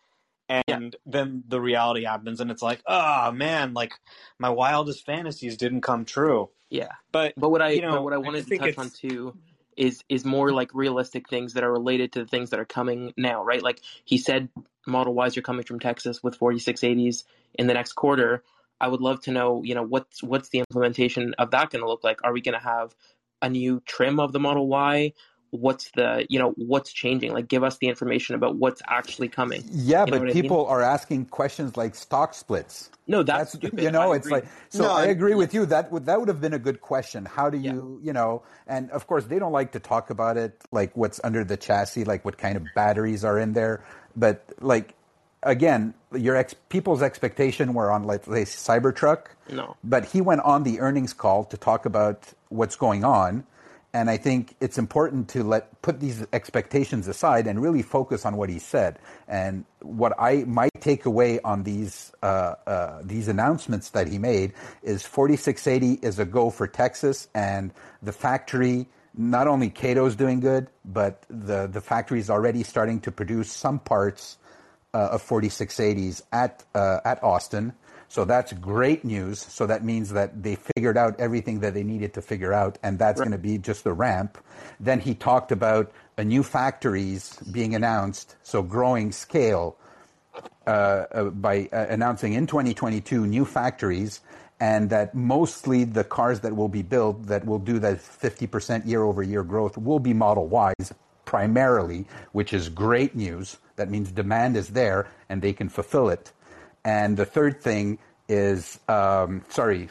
and 0.53 0.65
yeah. 0.93 0.99
then 1.07 1.45
the 1.49 1.61
reality 1.61 2.05
happens 2.05 2.41
and 2.41 2.51
it's 2.51 2.63
like 2.63 2.83
oh 2.87 3.33
man 3.33 3.73
like 3.73 3.93
my 4.39 4.51
wildest 4.51 5.07
fantasies 5.07 5.57
didn't 5.57 5.81
come 5.81 6.05
true. 6.05 6.51
Yeah. 6.69 6.93
But 7.11 7.35
but 7.37 7.51
what 7.51 7.63
i 7.63 7.71
you 7.71 7.83
know, 7.83 8.03
what 8.03 8.13
i 8.13 8.19
wanted 8.19 8.45
I 8.47 8.57
to 8.57 8.59
touch 8.59 8.79
on 8.79 8.91
too 8.91 9.37
is 9.77 10.05
is 10.09 10.25
more 10.25 10.53
like 10.53 10.75
realistic 10.75 11.29
things 11.29 11.55
that 11.55 11.65
are 11.65 11.73
related 11.73 12.13
to 12.13 12.21
the 12.21 12.27
things 12.27 12.51
that 12.51 12.61
are 12.61 12.67
coming 12.67 13.13
now 13.17 13.43
right? 13.43 13.63
Like 13.63 13.81
he 14.05 14.19
said 14.19 14.49
model 14.87 15.15
ys 15.25 15.37
are 15.37 15.43
coming 15.43 15.65
from 15.65 15.79
texas 15.79 16.23
with 16.23 16.39
4680s 16.39 17.25
in 17.55 17.67
the 17.67 17.75
next 17.75 17.95
quarter. 17.95 18.43
I 18.81 18.89
would 18.89 19.01
love 19.01 19.23
to 19.23 19.33
know 19.33 19.63
you 19.63 19.75
know 19.75 19.85
what's 19.85 20.23
what's 20.23 20.51
the 20.51 20.59
implementation 20.59 21.35
of 21.39 21.51
that 21.53 21.71
going 21.71 21.83
to 21.83 21.89
look 21.89 22.05
like? 22.05 22.21
Are 22.25 22.33
we 22.33 22.43
going 22.43 22.59
to 22.59 22.65
have 22.65 22.95
a 23.41 23.49
new 23.49 23.81
trim 23.87 24.21
of 24.21 24.33
the 24.33 24.41
model 24.41 24.69
y 24.69 25.13
what's 25.53 25.91
the 25.93 26.27
you 26.31 26.39
know 26.39 26.53
what's 26.57 26.93
changing 26.93 27.33
like 27.33 27.47
give 27.47 27.63
us 27.63 27.77
the 27.79 27.87
information 27.89 28.35
about 28.35 28.57
what's 28.57 28.83
actually 28.89 29.29
coming 29.29 29.63
Yeah, 29.71 30.07
you 30.07 30.13
know 30.13 30.19
but 30.19 30.21
what 30.21 30.31
i 30.31 30.35
mean 30.35 30.43
people 30.43 30.67
are 30.67 30.81
asking 30.83 31.27
questions 31.27 31.77
like 31.77 31.95
stock 31.95 32.35
splits. 32.35 32.91
no 33.07 33.23
that's 33.23 33.53
That's 33.53 33.53
stupid 33.53 33.83
you 33.83 33.89
i 33.89 33.91
know, 33.91 34.13
it's 34.13 34.27
agree 34.27 34.41
like 34.41 34.47
so. 34.71 34.85
No, 34.85 34.91
I 34.91 35.03
I- 35.03 35.07
agree 35.07 35.35
with 35.35 35.53
you. 35.55 35.67
That 35.67 35.93
would 35.93 36.07
that 36.07 36.19
would 36.21 36.29
have 36.29 36.41
been 36.41 36.55
a 36.55 36.59
good 36.59 36.81
question. 36.81 37.27
How 37.27 37.51
do 37.51 37.59
yeah 37.59 37.73
you 37.73 38.01
you 38.03 38.13
know? 38.13 38.43
And 38.67 38.91
of 38.93 39.07
course, 39.07 39.25
they 39.27 39.39
don't 39.39 39.53
like 39.53 39.73
to 39.73 39.81
talk 39.81 40.09
about 40.11 40.37
it, 40.39 40.53
like 40.73 40.97
what's 40.97 41.21
under 41.25 41.45
the 41.45 41.57
chassis, 41.59 42.05
like 42.05 42.25
what 42.25 42.39
kind 42.39 42.57
of 42.57 42.73
batteries 42.75 43.25
are 43.25 43.39
in 43.39 43.53
there. 43.53 43.85
But 44.17 44.45
like 44.61 44.95
again, 45.43 45.95
your 46.15 46.37
ex, 46.37 46.55
people's 46.71 47.03
expectation 47.03 47.75
were 47.75 47.91
on 47.91 48.05
like 48.05 48.25
say 48.25 48.45
Cybertruck, 48.45 49.27
no 49.51 49.77
but 49.85 50.07
he 50.07 50.21
went 50.21 50.41
on 50.43 50.63
the 50.63 50.81
earnings 50.81 51.13
call 51.13 51.45
to 51.45 51.57
talk 51.59 51.85
about 51.85 52.33
what's 52.49 52.77
going 52.77 53.05
on. 53.05 53.45
And 53.95 54.09
I 54.09 54.17
think 54.17 54.57
it's 54.61 54.79
important 54.79 55.29
to 55.31 55.45
let 55.45 55.83
put 55.83 56.01
these 56.01 56.25
expectations 56.33 57.09
aside 57.09 57.47
and 57.47 57.61
really 57.61 57.83
focus 57.83 58.25
on 58.25 58.37
what 58.37 58.49
he 58.49 58.59
said. 58.59 58.99
And 59.29 59.67
what 59.81 60.15
I 60.19 60.45
my 60.47 60.71
takeaway 60.79 61.41
on 61.45 61.63
these 61.65 62.11
uh, 62.23 62.55
uh, 62.67 63.01
these 63.05 63.29
announcements 63.29 63.91
that 63.91 64.09
he 64.09 64.19
made 64.19 64.55
is 64.83 65.05
4680 65.05 66.07
is 66.07 66.19
a 66.19 66.25
go 66.25 66.49
for 66.49 66.67
Texas, 66.67 67.29
and 67.35 67.73
the 68.03 68.13
factory 68.13 68.87
not 69.15 69.47
only 69.47 69.69
Kato's 69.69 70.17
doing 70.17 70.41
good, 70.41 70.69
but 70.85 71.25
the 71.29 71.67
the 71.67 71.83
factory 71.83 72.19
is 72.19 72.31
already 72.31 72.63
starting 72.63 73.01
to 73.01 73.13
produce 73.13 73.53
some 73.53 73.79
parts 73.79 74.39
uh, 74.95 75.11
of 75.13 75.23
4680s 75.23 76.23
at 76.33 76.65
uh, 76.75 77.01
at 77.05 77.23
Austin. 77.23 77.75
So 78.13 78.27
that's 78.27 78.53
great 78.53 79.07
news. 79.07 79.39
So 79.39 79.65
that 79.65 79.87
means 79.87 80.11
that 80.11 80.43
they 80.43 80.59
figured 80.77 80.99
out 80.99 81.19
everything 81.19 81.61
that 81.61 81.73
they 81.73 81.83
needed 81.83 82.13
to 82.13 82.21
figure 82.21 82.53
out, 82.53 82.77
and 82.83 82.99
that's 82.99 83.19
right 83.19 83.25
going 83.25 83.33
to 83.33 83.39
be 83.39 83.57
just 83.57 83.85
the 83.85 83.95
ramp. 83.95 84.37
Then 84.79 85.01
he 85.01 85.15
talked 85.15 85.51
about 85.51 85.91
a 86.19 86.23
new 86.23 86.43
factories 86.43 87.39
being 87.51 87.75
announced, 87.75 88.37
so 88.43 88.63
growing 88.63 89.13
scale 89.13 89.79
uh, 90.67 90.71
uh, 90.71 91.25
by 91.31 91.71
uh, 91.73 91.87
announcing 91.89 92.35
in 92.35 92.47
2022 92.47 93.25
new 93.25 93.47
factories, 93.47 94.21
and 94.61 94.91
that 94.91 95.15
mostly 95.15 95.85
the 95.85 96.05
cars 96.05 96.41
that 96.41 96.55
will 96.55 96.69
be 96.69 96.83
built 96.83 97.25
that 97.29 97.47
will 97.47 97.59
do 97.59 97.79
that 97.79 97.97
50% 97.97 98.85
year 98.85 99.05
over 99.05 99.23
year 99.23 99.43
growth 99.43 99.79
will 99.79 100.01
be 100.01 100.13
Model 100.13 100.53
Ys 100.79 100.93
primarily, 101.25 102.05
which 102.33 102.53
is 102.53 102.69
great 102.69 103.17
news. 103.17 103.57
That 103.77 103.89
means 103.89 104.13
demand 104.13 104.59
is 104.59 104.69
there 104.69 105.09
and 105.31 105.41
they 105.41 105.55
can 105.55 105.71
fulfill 105.71 106.11
it. 106.11 106.31
And 106.85 107.17
the 107.17 107.25
third 107.25 107.61
thing 107.63 107.99
is, 108.29 108.81
um, 108.89 109.43
sorry, 109.49 109.89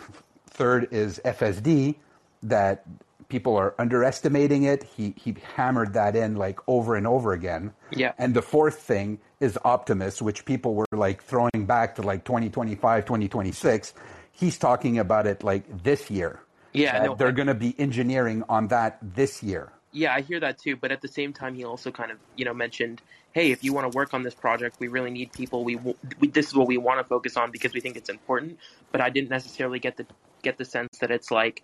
third 0.48 0.88
is 0.92 1.22
FSD, 1.24 1.96
that 2.44 2.84
people 3.30 3.56
are 3.56 3.74
underestimating 3.80 4.64
it. 4.64 4.84
He, 4.84 5.14
he 5.18 5.36
hammered 5.56 5.94
that 5.94 6.16
in 6.16 6.36
like 6.36 6.60
over 6.68 6.96
and 6.96 7.08
over 7.08 7.32
again. 7.34 7.74
yeah 7.92 8.12
And 8.18 8.34
the 8.34 8.42
fourth 8.42 8.80
thing 8.80 9.20
is 9.40 9.58
Optimus, 9.64 10.22
which 10.22 10.44
people 10.46 10.76
were 10.76 10.86
like 10.92 11.24
throwing 11.24 11.66
back 11.66 11.96
to 11.96 12.02
like 12.02 12.26
2025, 12.26 13.06
2026. 13.06 13.94
He's 14.34 14.58
talking 14.58 14.98
about 15.00 15.28
it 15.28 15.44
like 15.44 15.64
this 15.84 16.10
year. 16.12 16.40
yeah 16.74 17.04
no 17.06 17.16
they're 17.16 17.32
going 17.34 17.48
to 17.48 17.54
be 17.68 17.76
engineering 17.80 18.44
on 18.50 18.68
that 18.70 18.98
this 19.02 19.44
year. 19.44 19.72
yeah 19.92 20.14
i 20.16 20.22
hear 20.22 20.40
that 20.40 20.58
too 20.58 20.76
but 20.78 20.90
at 20.92 21.02
the 21.02 21.08
same 21.20 21.34
time 21.34 21.54
he 21.54 21.64
also 21.66 21.92
kind 21.92 22.12
of 22.12 22.18
you 22.38 22.46
know 22.48 22.54
mentioned 22.54 23.02
hey 23.34 23.52
if 23.52 23.64
you 23.64 23.74
want 23.74 23.92
to 23.92 23.96
work 23.96 24.14
on 24.14 24.24
this 24.24 24.34
project 24.36 24.78
we 24.80 24.88
really 24.88 25.12
need 25.12 25.32
people. 25.32 25.64
We, 25.64 25.76
we 25.76 26.28
this 26.28 26.48
is 26.48 26.56
what 26.56 26.68
we 26.68 26.78
want 26.78 27.00
to 27.00 27.04
focus 27.04 27.38
on 27.38 27.52
because 27.52 27.74
we 27.74 27.80
think 27.80 27.96
it's 27.98 28.10
important. 28.10 28.60
But 28.92 29.02
i 29.02 29.10
didn't 29.10 29.30
necessarily 29.30 29.80
get 29.80 29.98
the 29.98 30.06
get 30.42 30.58
the 30.58 30.66
sense 30.66 30.98
that 31.00 31.12
it's 31.12 31.32
like 31.32 31.64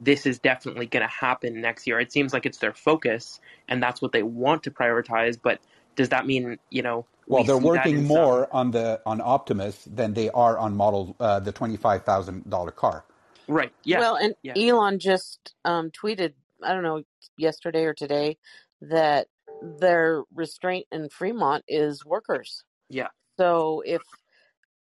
this 0.00 0.26
is 0.26 0.38
definitely 0.38 0.86
going 0.86 1.02
to 1.02 1.08
happen 1.08 1.60
next 1.60 1.86
year. 1.86 2.00
It 2.00 2.12
seems 2.12 2.32
like 2.32 2.46
it's 2.46 2.58
their 2.58 2.72
focus 2.72 3.40
and 3.68 3.82
that's 3.82 4.02
what 4.02 4.12
they 4.12 4.22
want 4.22 4.64
to 4.64 4.70
prioritize 4.70 5.38
but 5.40 5.60
does 5.96 6.08
that 6.10 6.26
mean 6.26 6.58
you 6.70 6.82
know 6.82 7.06
Well, 7.26 7.42
we 7.42 7.46
they're 7.46 7.58
working 7.58 7.98
in 7.98 8.06
some 8.06 8.16
more 8.16 8.48
on 8.52 8.70
the 8.70 9.00
on 9.06 9.20
Optimus 9.20 9.84
than 9.84 10.14
they 10.14 10.30
are 10.30 10.58
on 10.58 10.76
model 10.76 11.16
uh, 11.20 11.40
the 11.40 11.52
twenty 11.52 11.76
five 11.76 12.04
thousand 12.04 12.48
dollar 12.48 12.70
car. 12.70 13.04
right. 13.48 13.72
Yeah. 13.84 14.00
Well, 14.00 14.16
and 14.16 14.34
yeah. 14.42 14.54
Elon 14.56 14.98
just 14.98 15.54
um, 15.64 15.90
tweeted, 15.90 16.32
I 16.62 16.72
don't 16.72 16.82
know, 16.82 17.02
yesterday 17.36 17.84
or 17.84 17.94
today, 17.94 18.38
that 18.80 19.28
their 19.62 20.22
restraint 20.34 20.86
in 20.92 21.08
Fremont 21.08 21.64
is 21.68 22.04
workers. 22.04 22.64
yeah 22.88 23.08
So 23.38 23.82
if 23.84 24.02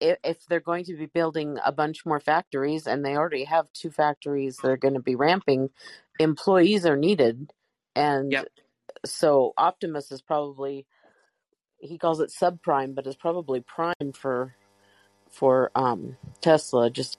if, 0.01 0.45
they're 0.47 0.59
going 0.59 0.85
to 0.87 0.97
be 0.97 1.07
building 1.07 1.59
a 1.64 1.70
bunch 1.70 2.05
more 2.05 2.18
factories, 2.18 2.89
and 2.89 3.05
they 3.05 3.14
already 3.16 3.45
have 3.45 3.73
two 3.73 3.93
factories 3.93 4.57
that 4.57 4.68
are 4.68 4.77
going 4.77 4.95
to 4.95 5.01
be 5.01 5.14
ramping, 5.14 5.70
employees 6.18 6.85
are 6.87 6.97
needed, 6.97 7.53
and 7.95 8.33
yep 8.33 8.49
so 9.05 9.53
Optimus 9.57 10.12
is 10.12 10.23
probably 10.23 10.87
he 11.79 11.99
calls 11.99 12.20
it 12.20 12.31
subprime, 12.31 12.95
but 12.95 13.07
is 13.07 13.16
probably 13.16 13.61
prime 13.61 14.12
for 14.14 14.55
for 15.31 15.70
um, 15.75 16.16
Tesla. 16.41 16.91
Just 16.91 17.18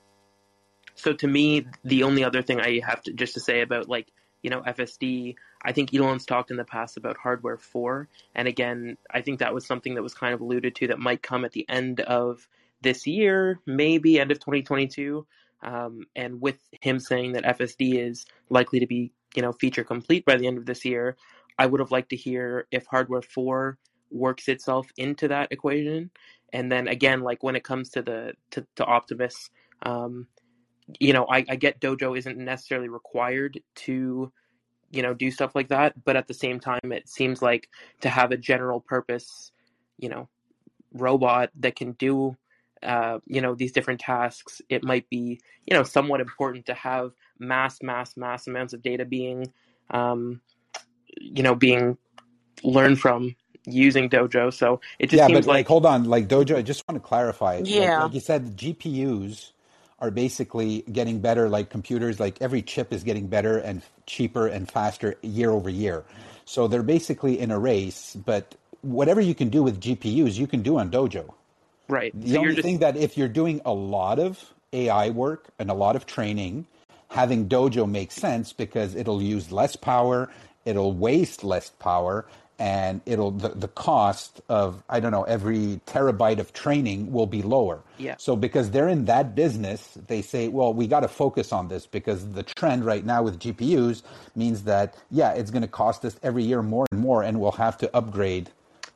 So 0.95 1.13
to 1.13 1.27
me, 1.27 1.65
the 1.83 2.03
only 2.03 2.23
other 2.23 2.41
thing 2.41 2.59
I 2.59 2.81
have 2.85 3.01
to 3.03 3.13
just 3.13 3.33
to 3.33 3.39
say 3.39 3.61
about 3.61 3.89
like 3.89 4.07
you 4.43 4.49
know 4.49 4.61
FSD, 4.61 5.35
I 5.63 5.71
think 5.71 5.93
Elon's 5.93 6.25
talked 6.25 6.51
in 6.51 6.57
the 6.57 6.63
past 6.63 6.97
about 6.97 7.17
hardware 7.17 7.57
four, 7.57 8.07
and 8.35 8.47
again, 8.47 8.97
I 9.11 9.21
think 9.21 9.39
that 9.39 9.53
was 9.53 9.65
something 9.65 9.95
that 9.95 10.03
was 10.03 10.13
kind 10.13 10.33
of 10.33 10.41
alluded 10.41 10.75
to 10.75 10.87
that 10.87 10.99
might 10.99 11.23
come 11.23 11.45
at 11.45 11.53
the 11.53 11.67
end 11.69 12.01
of 12.01 12.47
this 12.81 13.07
year, 13.07 13.59
maybe 13.65 14.19
end 14.19 14.31
of 14.31 14.39
2022. 14.39 15.25
Um, 15.63 16.05
and 16.17 16.41
with 16.41 16.57
him 16.81 16.99
saying 16.99 17.31
that 17.31 17.45
FSD 17.45 18.05
is 18.05 18.25
likely 18.49 18.81
to 18.81 18.87
be 18.87 19.13
you 19.35 19.41
know 19.41 19.53
feature 19.53 19.83
complete 19.83 20.25
by 20.25 20.35
the 20.35 20.45
end 20.45 20.57
of 20.57 20.65
this 20.65 20.85
year, 20.85 21.15
I 21.57 21.65
would 21.65 21.79
have 21.79 21.91
liked 21.91 22.09
to 22.09 22.15
hear 22.15 22.67
if 22.71 22.85
hardware 22.85 23.21
four 23.21 23.77
works 24.11 24.47
itself 24.47 24.87
into 24.97 25.27
that 25.27 25.51
equation. 25.51 26.11
And 26.51 26.71
then 26.71 26.87
again, 26.87 27.21
like 27.21 27.43
when 27.43 27.55
it 27.55 27.63
comes 27.63 27.89
to 27.89 28.01
the 28.01 28.33
to, 28.51 28.65
to 28.75 28.85
Optimus, 28.85 29.49
um, 29.83 30.27
you 30.99 31.13
know, 31.13 31.25
I, 31.29 31.45
I 31.49 31.55
get 31.55 31.79
Dojo 31.79 32.17
isn't 32.17 32.37
necessarily 32.37 32.89
required 32.89 33.61
to, 33.75 34.31
you 34.91 35.01
know, 35.01 35.13
do 35.13 35.31
stuff 35.31 35.55
like 35.55 35.69
that, 35.69 36.03
but 36.03 36.15
at 36.15 36.27
the 36.27 36.33
same 36.33 36.59
time, 36.59 36.79
it 36.91 37.07
seems 37.09 37.41
like 37.41 37.69
to 38.01 38.09
have 38.09 38.31
a 38.31 38.37
general 38.37 38.79
purpose, 38.79 39.51
you 39.97 40.09
know, 40.09 40.27
robot 40.93 41.49
that 41.59 41.75
can 41.75 41.93
do, 41.93 42.35
uh, 42.83 43.19
you 43.25 43.41
know, 43.41 43.55
these 43.55 43.71
different 43.71 43.99
tasks, 43.99 44.61
it 44.69 44.83
might 44.83 45.09
be, 45.09 45.39
you 45.65 45.75
know, 45.75 45.83
somewhat 45.83 46.21
important 46.21 46.65
to 46.65 46.73
have 46.73 47.11
mass, 47.39 47.81
mass, 47.81 48.15
mass 48.17 48.47
amounts 48.47 48.73
of 48.73 48.81
data 48.81 49.05
being, 49.05 49.51
um, 49.91 50.41
you 51.19 51.43
know, 51.43 51.55
being 51.55 51.97
learned 52.63 52.99
from 52.99 53.35
using 53.65 54.09
Dojo. 54.09 54.53
So 54.53 54.81
it 54.99 55.09
just 55.09 55.21
Yeah, 55.21 55.27
seems 55.27 55.45
but 55.45 55.47
like, 55.47 55.57
like, 55.59 55.67
hold 55.67 55.85
on, 55.85 56.05
like 56.05 56.27
Dojo. 56.27 56.55
I 56.57 56.61
just 56.61 56.83
want 56.87 57.01
to 57.01 57.07
clarify. 57.07 57.57
Like, 57.57 57.69
yeah, 57.69 58.03
like 58.03 58.13
you 58.13 58.19
said, 58.19 58.57
GPUs 58.57 59.51
are 60.03 60.11
basically 60.11 60.83
getting 60.91 61.19
better. 61.21 61.49
Like 61.49 61.69
computers, 61.69 62.19
like 62.19 62.41
every 62.41 62.61
chip 62.61 62.93
is 62.93 63.03
getting 63.03 63.27
better 63.27 63.57
and 63.57 63.81
cheaper 64.05 64.47
and 64.47 64.69
faster 64.69 65.15
year 65.23 65.51
over 65.51 65.69
year. 65.69 66.03
So 66.45 66.67
they're 66.67 66.83
basically 66.83 67.39
in 67.39 67.51
a 67.51 67.59
race. 67.59 68.15
But 68.15 68.55
whatever 68.81 69.21
you 69.21 69.33
can 69.33 69.49
do 69.49 69.63
with 69.63 69.81
GPUs, 69.81 70.37
you 70.37 70.47
can 70.47 70.61
do 70.61 70.77
on 70.77 70.91
Dojo. 70.91 71.33
right. 71.87 72.13
The 72.13 72.35
So 72.35 72.39
only 72.39 72.55
just, 72.55 72.65
thing 72.65 72.79
that 72.79 72.97
if 72.97 73.17
you're 73.17 73.29
doing 73.29 73.61
a 73.65 73.73
lot 73.73 74.19
of 74.19 74.53
AI 74.73 75.09
work 75.11 75.47
and 75.59 75.71
a 75.71 75.73
lot 75.73 75.95
of 75.95 76.05
training, 76.05 76.67
having 77.09 77.47
Dojo 77.47 77.89
makes 77.89 78.15
sense 78.15 78.53
because 78.53 78.95
it'll 78.95 79.21
use 79.21 79.51
less 79.51 79.75
power, 79.77 80.29
it'll 80.65 80.93
waste 80.93 81.43
less 81.45 81.69
power, 81.69 82.25
and 82.59 83.01
it'll 83.05 83.31
the, 83.31 83.49
the 83.49 83.67
cost 83.67 84.41
of 84.47 84.83
I 84.89 84.99
don't 84.99 85.11
know 85.11 85.23
every 85.23 85.81
terabyte 85.87 86.39
of 86.39 86.53
training 86.53 87.11
will 87.11 87.25
be 87.25 87.41
lower. 87.41 87.81
yeah. 87.97 88.15
So 88.17 88.35
because 88.35 88.71
they're 88.71 88.87
in 88.87 89.05
that 89.05 89.35
business, 89.35 89.97
they 90.07 90.21
say, 90.21 90.47
well, 90.47 90.73
we 90.73 90.87
got 90.87 91.01
to 91.01 91.07
focus 91.07 91.51
on 91.51 91.67
this 91.67 91.85
because 91.85 92.31
the 92.33 92.43
trend 92.43 92.85
right 92.85 93.05
now 93.05 93.23
with 93.23 93.39
GPUs 93.39 94.03
means 94.35 94.63
that 94.63 94.95
yeah, 95.09 95.31
it's 95.33 95.51
going 95.51 95.63
to 95.63 95.67
cost 95.67 96.05
us 96.05 96.15
every 96.21 96.43
year 96.43 96.61
more 96.61 96.85
and 96.91 97.01
more, 97.01 97.23
and 97.23 97.39
we'll 97.39 97.51
have 97.53 97.77
to 97.79 97.95
upgrade 97.95 98.49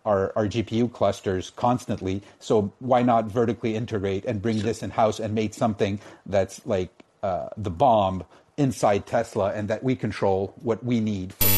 our, 0.06 0.32
our 0.36 0.48
GPU 0.48 0.92
clusters 0.92 1.50
constantly. 1.52 2.22
So 2.40 2.72
why 2.80 3.02
not 3.02 3.26
vertically 3.26 3.76
integrate 3.76 4.24
and 4.26 4.42
bring 4.42 4.60
this 4.60 4.82
in 4.82 4.92
house 4.92 5.20
and 5.20 5.36
make 5.36 5.54
something 5.54 6.00
that's 6.26 6.66
like 6.66 6.90
uh, 7.24 7.50
the 7.58 7.70
bomb 7.70 8.24
inside 8.56 9.06
Tesla 9.06 9.52
and 9.52 9.68
that 9.68 9.84
we 9.84 9.96
control 9.96 10.54
what 10.62 10.84
we 10.84 11.00
need 11.00 11.34
for 11.34 11.57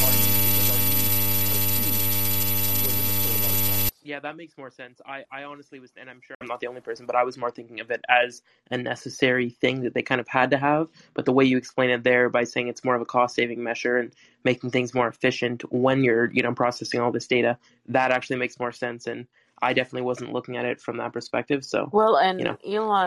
Yeah, 4.10 4.20
that 4.22 4.36
makes 4.36 4.58
more 4.58 4.72
sense. 4.72 5.00
I, 5.06 5.24
I 5.32 5.44
honestly 5.44 5.80
was, 5.80 5.92
and 5.96 6.10
I'm 6.10 6.20
sure 6.20 6.36
I'm 6.42 6.48
not 6.48 6.62
the 6.62 6.66
only 6.66 6.82
person, 6.82 7.06
but 7.06 7.16
I 7.16 7.24
was 7.24 7.38
more 7.38 7.52
thinking 7.52 7.80
of 7.80 7.92
it 7.92 8.04
as 8.10 8.42
a 8.72 8.78
necessary 8.78 9.52
thing 9.52 9.84
that 9.84 9.94
they 9.94 10.02
kind 10.02 10.20
of 10.20 10.28
had 10.28 10.50
to 10.50 10.58
have. 10.58 10.90
But 11.14 11.26
the 11.26 11.32
way 11.32 11.46
you 11.46 11.58
explain 11.58 11.92
it 11.92 12.04
there 12.04 12.28
by 12.28 12.44
saying 12.44 12.70
it's 12.70 12.84
more 12.84 12.96
of 12.96 13.04
a 13.04 13.06
cost 13.06 13.36
saving 13.36 13.62
measure 13.62 13.98
and 13.98 14.12
making 14.44 14.72
things 14.72 14.96
more 14.96 15.08
efficient 15.08 15.62
when 15.72 16.04
you're, 16.04 16.32
you 16.32 16.42
know, 16.42 16.56
processing 16.56 17.00
all 17.00 17.12
this 17.12 17.28
data, 17.28 17.60
that 17.88 18.10
actually 18.10 18.38
makes 18.38 18.60
more 18.60 18.72
sense. 18.72 19.06
And 19.06 19.28
I 19.62 19.74
definitely 19.74 20.08
wasn't 20.08 20.34
looking 20.34 20.58
at 20.58 20.66
it 20.66 20.82
from 20.82 20.98
that 20.98 21.14
perspective. 21.14 21.64
So, 21.64 21.88
well, 21.92 22.18
and 22.18 22.40
you 22.40 22.46
know, 22.46 22.58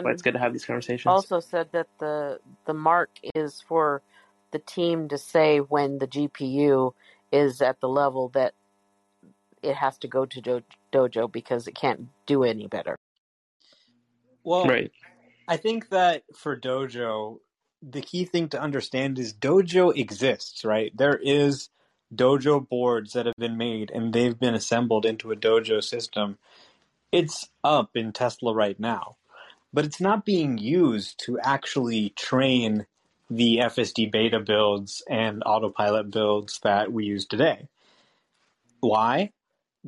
but 0.05 0.13
it's 0.13 0.23
good 0.23 0.35
to 0.35 0.39
have 0.39 0.53
these 0.53 0.65
conversations. 0.65 1.13
also 1.13 1.41
said 1.41 1.71
that 1.73 1.89
the 1.99 2.39
the 2.67 2.75
mark 2.75 3.11
is 3.35 3.61
for 3.67 4.03
the 4.53 4.61
team 4.61 5.09
to 5.09 5.19
say 5.19 5.59
when 5.59 5.99
the 5.99 6.07
GPU 6.07 6.93
is 7.33 7.61
at 7.61 7.81
the 7.81 7.89
level 7.89 8.29
that 8.35 8.55
it 9.63 9.77
has 9.77 9.99
to 9.99 10.09
go 10.09 10.27
to 10.27 10.41
do- 10.41 10.63
dojo 10.93 11.31
because 11.31 11.67
it 11.67 11.75
can't 11.75 12.09
do 12.27 12.45
any 12.45 12.67
better. 12.67 12.97
Well, 14.45 14.67
Right. 14.67 14.93
I 15.49 15.57
think 15.57 15.91
that 15.91 16.25
for 16.35 16.57
Dojo, 16.59 17.41
the 17.83 18.01
key 18.01 18.25
thing 18.25 18.49
to 18.51 18.61
understand 18.61 19.19
is 19.19 19.35
Dojo 19.35 19.97
exists, 19.97 20.65
right? 20.65 20.97
There 20.97 21.19
is 21.23 21.69
Dojo 22.15 22.69
boards 22.69 23.13
that 23.13 23.27
have 23.27 23.37
been 23.37 23.57
made 23.57 23.91
and 23.91 24.13
they've 24.13 24.39
been 24.39 24.55
assembled 24.55 25.05
into 25.05 25.33
a 25.33 25.37
Dojo 25.37 25.83
system. 25.83 26.39
It's 27.11 27.49
up 27.63 27.91
in 27.97 28.13
Tesla 28.13 28.55
right 28.55 28.79
now, 28.79 29.17
but 29.73 29.85
it's 29.85 30.01
not 30.01 30.25
being 30.25 30.59
used 30.59 31.19
to 31.25 31.39
actually 31.41 32.11
train 32.11 32.87
the 33.29 33.59
FSD 33.59 34.11
beta 34.11 34.41
builds 34.41 35.03
and 35.09 35.43
autopilot 35.45 36.11
builds 36.11 36.61
that 36.61 36.93
we 36.93 37.05
use 37.05 37.27
today. 37.27 37.69
Why? 38.81 39.33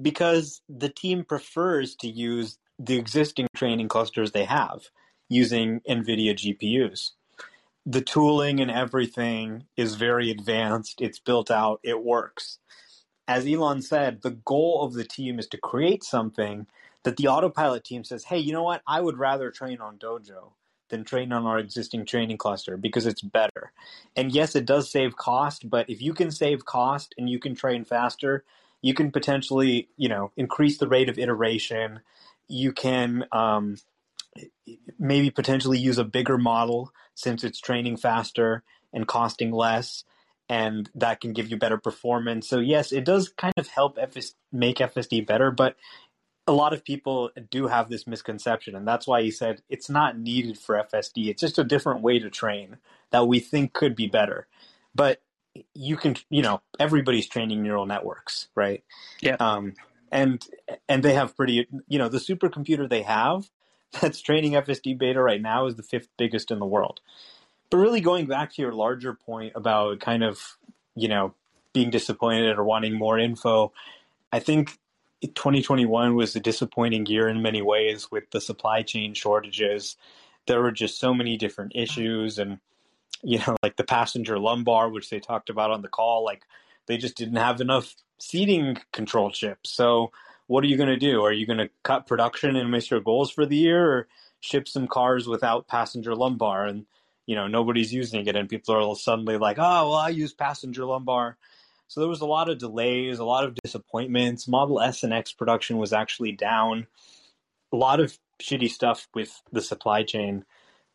Because 0.00 0.60
the 0.68 0.88
team 0.88 1.24
prefers 1.24 1.94
to 1.96 2.08
use 2.08 2.58
the 2.78 2.96
existing 2.98 3.46
training 3.54 3.88
clusters 3.88 4.32
they 4.32 4.44
have 4.44 4.88
using 5.28 5.80
NVIDIA 5.88 6.34
GPUs. 6.34 7.10
The 7.86 8.00
tooling 8.00 8.60
and 8.60 8.70
everything 8.70 9.64
is 9.76 9.94
very 9.94 10.30
advanced, 10.30 11.00
it's 11.00 11.18
built 11.18 11.50
out, 11.50 11.80
it 11.82 12.02
works. 12.02 12.58
As 13.28 13.46
Elon 13.46 13.82
said, 13.82 14.22
the 14.22 14.30
goal 14.30 14.82
of 14.82 14.94
the 14.94 15.04
team 15.04 15.38
is 15.38 15.46
to 15.48 15.58
create 15.58 16.02
something 16.02 16.66
that 17.04 17.16
the 17.16 17.28
autopilot 17.28 17.84
team 17.84 18.04
says, 18.04 18.24
hey, 18.24 18.38
you 18.38 18.52
know 18.52 18.62
what? 18.62 18.82
I 18.86 19.00
would 19.00 19.18
rather 19.18 19.50
train 19.50 19.80
on 19.80 19.98
Dojo 19.98 20.52
than 20.88 21.04
train 21.04 21.32
on 21.32 21.46
our 21.46 21.58
existing 21.58 22.04
training 22.04 22.38
cluster 22.38 22.76
because 22.76 23.06
it's 23.06 23.22
better. 23.22 23.72
And 24.16 24.32
yes, 24.32 24.54
it 24.54 24.66
does 24.66 24.90
save 24.90 25.16
cost, 25.16 25.68
but 25.68 25.88
if 25.88 26.02
you 26.02 26.14
can 26.14 26.30
save 26.30 26.64
cost 26.64 27.14
and 27.16 27.28
you 27.28 27.38
can 27.38 27.54
train 27.54 27.84
faster, 27.84 28.44
you 28.84 28.92
can 28.92 29.10
potentially, 29.10 29.88
you 29.96 30.10
know, 30.10 30.30
increase 30.36 30.76
the 30.76 30.86
rate 30.86 31.08
of 31.08 31.18
iteration. 31.18 32.00
You 32.48 32.70
can 32.70 33.24
um, 33.32 33.78
maybe 34.98 35.30
potentially 35.30 35.78
use 35.78 35.96
a 35.96 36.04
bigger 36.04 36.36
model 36.36 36.92
since 37.14 37.44
it's 37.44 37.58
training 37.58 37.96
faster 37.96 38.62
and 38.92 39.08
costing 39.08 39.52
less 39.52 40.04
and 40.50 40.90
that 40.94 41.22
can 41.22 41.32
give 41.32 41.50
you 41.50 41.56
better 41.56 41.78
performance. 41.78 42.46
So 42.46 42.58
yes 42.58 42.92
it 42.92 43.06
does 43.06 43.30
kind 43.30 43.54
of 43.56 43.68
help 43.68 43.96
FS- 43.98 44.34
make 44.52 44.76
fsd 44.76 45.26
better 45.26 45.50
but 45.50 45.76
a 46.46 46.52
lot 46.52 46.74
of 46.74 46.84
people 46.84 47.30
do 47.50 47.68
have 47.68 47.88
this 47.88 48.06
misconception 48.06 48.76
and 48.76 48.86
that's 48.86 49.06
why 49.06 49.22
he 49.22 49.30
said 49.30 49.62
it's 49.70 49.88
not 49.88 50.18
needed 50.18 50.58
for 50.58 50.76
fsd 50.92 51.28
it's 51.28 51.40
just 51.40 51.58
a 51.58 51.64
different 51.64 52.02
way 52.02 52.18
to 52.18 52.28
train 52.28 52.76
that 53.12 53.28
we 53.28 53.40
think 53.40 53.72
could 53.72 53.94
be 53.94 54.08
better. 54.08 54.46
But 54.94 55.22
you 55.74 55.96
can 55.96 56.16
you 56.30 56.42
know 56.42 56.60
everybody's 56.78 57.26
training 57.28 57.62
neural 57.62 57.86
networks 57.86 58.48
right 58.54 58.82
Yeah. 59.20 59.36
um, 59.40 59.74
and 60.10 60.44
and 60.88 61.02
they 61.02 61.14
have 61.14 61.36
pretty 61.36 61.66
you 61.88 61.98
know 61.98 62.08
the 62.08 62.18
supercomputer 62.18 62.88
they 62.88 63.02
have 63.02 63.48
that's 64.00 64.20
training 64.20 64.52
FSD 64.52 64.98
beta 64.98 65.22
right 65.22 65.40
now 65.40 65.66
is 65.66 65.76
the 65.76 65.82
fifth 65.82 66.08
biggest 66.16 66.50
in 66.50 66.58
the 66.58 66.66
world. 66.66 67.00
But 67.70 67.78
really 67.78 68.00
going 68.00 68.26
back 68.26 68.52
to 68.54 68.62
your 68.62 68.72
larger 68.72 69.14
point 69.14 69.52
about 69.54 70.00
kind 70.00 70.22
of, 70.22 70.58
you 70.94 71.08
know, 71.08 71.34
being 71.72 71.90
disappointed 71.90 72.58
or 72.58 72.64
wanting 72.64 72.94
more 72.94 73.18
info, 73.18 73.72
I 74.32 74.38
think 74.40 74.78
2021 75.22 76.14
was 76.14 76.36
a 76.36 76.40
disappointing 76.40 77.06
year 77.06 77.28
in 77.28 77.42
many 77.42 77.62
ways 77.62 78.10
with 78.10 78.30
the 78.30 78.40
supply 78.40 78.82
chain 78.82 79.14
shortages. 79.14 79.96
There 80.46 80.60
were 80.60 80.72
just 80.72 80.98
so 80.98 81.14
many 81.14 81.36
different 81.36 81.72
issues 81.74 82.38
and 82.38 82.58
you 83.22 83.38
know, 83.38 83.56
like 83.62 83.76
the 83.76 83.84
passenger 83.84 84.38
lumbar, 84.38 84.88
which 84.90 85.10
they 85.10 85.20
talked 85.20 85.50
about 85.50 85.70
on 85.70 85.82
the 85.82 85.88
call, 85.88 86.24
like 86.24 86.42
they 86.86 86.96
just 86.96 87.16
didn't 87.16 87.36
have 87.36 87.60
enough 87.60 87.94
seating 88.18 88.76
control 88.92 89.30
chips. 89.30 89.70
So 89.70 90.12
what 90.46 90.62
are 90.62 90.66
you 90.66 90.76
going 90.76 90.88
to 90.88 90.96
do? 90.96 91.22
Are 91.24 91.32
you 91.32 91.46
going 91.46 91.58
to 91.58 91.70
cut 91.82 92.06
production 92.06 92.56
and 92.56 92.70
miss 92.70 92.90
your 92.90 93.00
goals 93.00 93.30
for 93.30 93.46
the 93.46 93.56
year 93.56 93.90
or 93.90 94.08
ship 94.40 94.68
some 94.68 94.86
cars 94.86 95.26
without 95.26 95.68
passenger 95.68 96.14
lumbar 96.14 96.66
and 96.66 96.84
you 97.24 97.34
know 97.34 97.46
nobody's 97.46 97.94
using 97.94 98.26
it 98.26 98.36
and 98.36 98.50
people 98.50 98.74
are 98.74 98.80
all 98.80 98.94
suddenly 98.94 99.38
like, 99.38 99.56
"Oh, 99.58 99.88
well 99.88 99.94
I 99.94 100.10
use 100.10 100.34
passenger 100.34 100.84
lumbar." 100.84 101.38
So 101.88 102.00
there 102.00 102.08
was 102.08 102.20
a 102.20 102.26
lot 102.26 102.50
of 102.50 102.58
delays, 102.58 103.18
a 103.18 103.24
lot 103.24 103.44
of 103.44 103.54
disappointments. 103.62 104.46
Model 104.46 104.80
S 104.80 105.02
and 105.02 105.12
X 105.12 105.32
production 105.32 105.78
was 105.78 105.92
actually 105.92 106.32
down. 106.32 106.86
A 107.72 107.76
lot 107.76 108.00
of 108.00 108.18
shitty 108.42 108.68
stuff 108.68 109.08
with 109.14 109.42
the 109.52 109.62
supply 109.62 110.02
chain. 110.02 110.44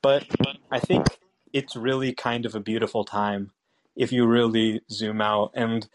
But 0.02 0.26
I 0.72 0.80
think 0.80 1.08
it's 1.54 1.76
really 1.76 2.14
kind 2.14 2.46
of 2.46 2.56
a 2.56 2.60
beautiful 2.60 3.06
time 3.06 3.52
if 3.96 4.12
you 4.12 4.26
really 4.28 4.82
zoom 4.92 5.22
out 5.22 5.52
and 5.56 5.88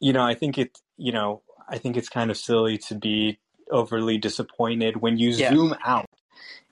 you 0.00 0.12
know, 0.12 0.22
I 0.22 0.34
think 0.34 0.58
it, 0.58 0.78
you 0.96 1.12
know, 1.12 1.42
I 1.68 1.78
think 1.78 1.96
it's 1.96 2.08
kind 2.08 2.30
of 2.30 2.36
silly 2.36 2.78
to 2.78 2.94
be 2.94 3.38
overly 3.70 4.18
disappointed 4.18 4.98
when 4.98 5.18
you 5.18 5.32
Yeah. 5.32 5.50
zoom 5.50 5.74
out 5.84 6.06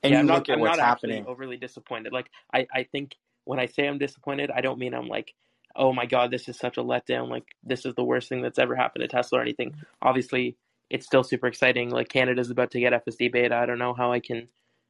and 0.03 0.13
yeah, 0.13 0.19
you 0.19 0.21
I'm 0.21 0.27
look 0.27 0.49
not. 0.49 0.51
at 0.51 0.59
I'm 0.59 0.61
what's 0.61 0.77
not 0.77 0.79
happening. 0.81 1.25
overly 1.27 1.57
disappointed. 1.57 2.13
Like 2.13 2.31
I, 2.55 2.67
I 2.75 2.85
think 2.85 3.17
when 3.45 3.61
I 3.61 3.67
say 3.67 3.87
I'm 3.89 3.99
disappointed, 3.99 4.51
I 4.51 4.61
don't 4.61 4.79
mean 4.79 4.95
I'm 4.95 5.09
like, 5.09 5.35
oh 5.77 5.93
my 5.93 6.07
god, 6.07 6.31
this 6.31 6.49
is 6.49 6.59
such 6.59 6.79
a 6.79 6.83
letdown. 6.83 7.29
Like 7.29 7.45
this 7.65 7.85
is 7.87 7.95
the 7.95 8.05
worst 8.05 8.29
thing 8.29 8.43
that's 8.43 8.59
ever 8.59 8.77
happened 8.77 9.03
to 9.03 9.09
Tesla 9.09 9.41
or 9.41 9.43
anything. 9.43 9.75
Obviously, 10.03 10.57
it's 10.91 11.07
still 11.07 11.25
super 11.25 11.47
exciting. 11.49 11.91
Like 11.91 12.09
Canada's 12.09 12.51
about 12.51 12.71
to 12.73 12.81
get 12.81 12.93
FSD 12.93 13.33
beta. 13.33 13.57
I 13.57 13.67
don't 13.67 13.79
know 13.79 13.95
how 13.95 14.13
I 14.13 14.21
can, 14.21 14.49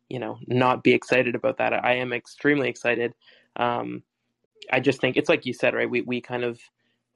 you 0.08 0.18
know, 0.18 0.38
not 0.46 0.82
be 0.82 0.92
excited 0.92 1.34
about 1.34 1.58
that. 1.58 1.72
I 1.72 1.96
am 1.96 2.12
extremely 2.12 2.68
excited. 2.68 3.14
Um, 3.56 4.02
I 4.70 4.80
just 4.80 5.00
think 5.00 5.16
it's 5.16 5.28
like 5.28 5.46
you 5.46 5.52
said, 5.52 5.74
right? 5.74 5.90
We 5.90 6.02
we 6.02 6.20
kind 6.20 6.44
of 6.44 6.60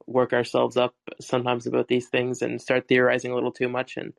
work 0.07 0.33
ourselves 0.33 0.77
up 0.77 0.95
sometimes 1.19 1.67
about 1.67 1.87
these 1.87 2.07
things 2.07 2.41
and 2.41 2.61
start 2.61 2.87
theorizing 2.87 3.31
a 3.31 3.35
little 3.35 3.51
too 3.51 3.69
much, 3.69 3.97
and 3.97 4.13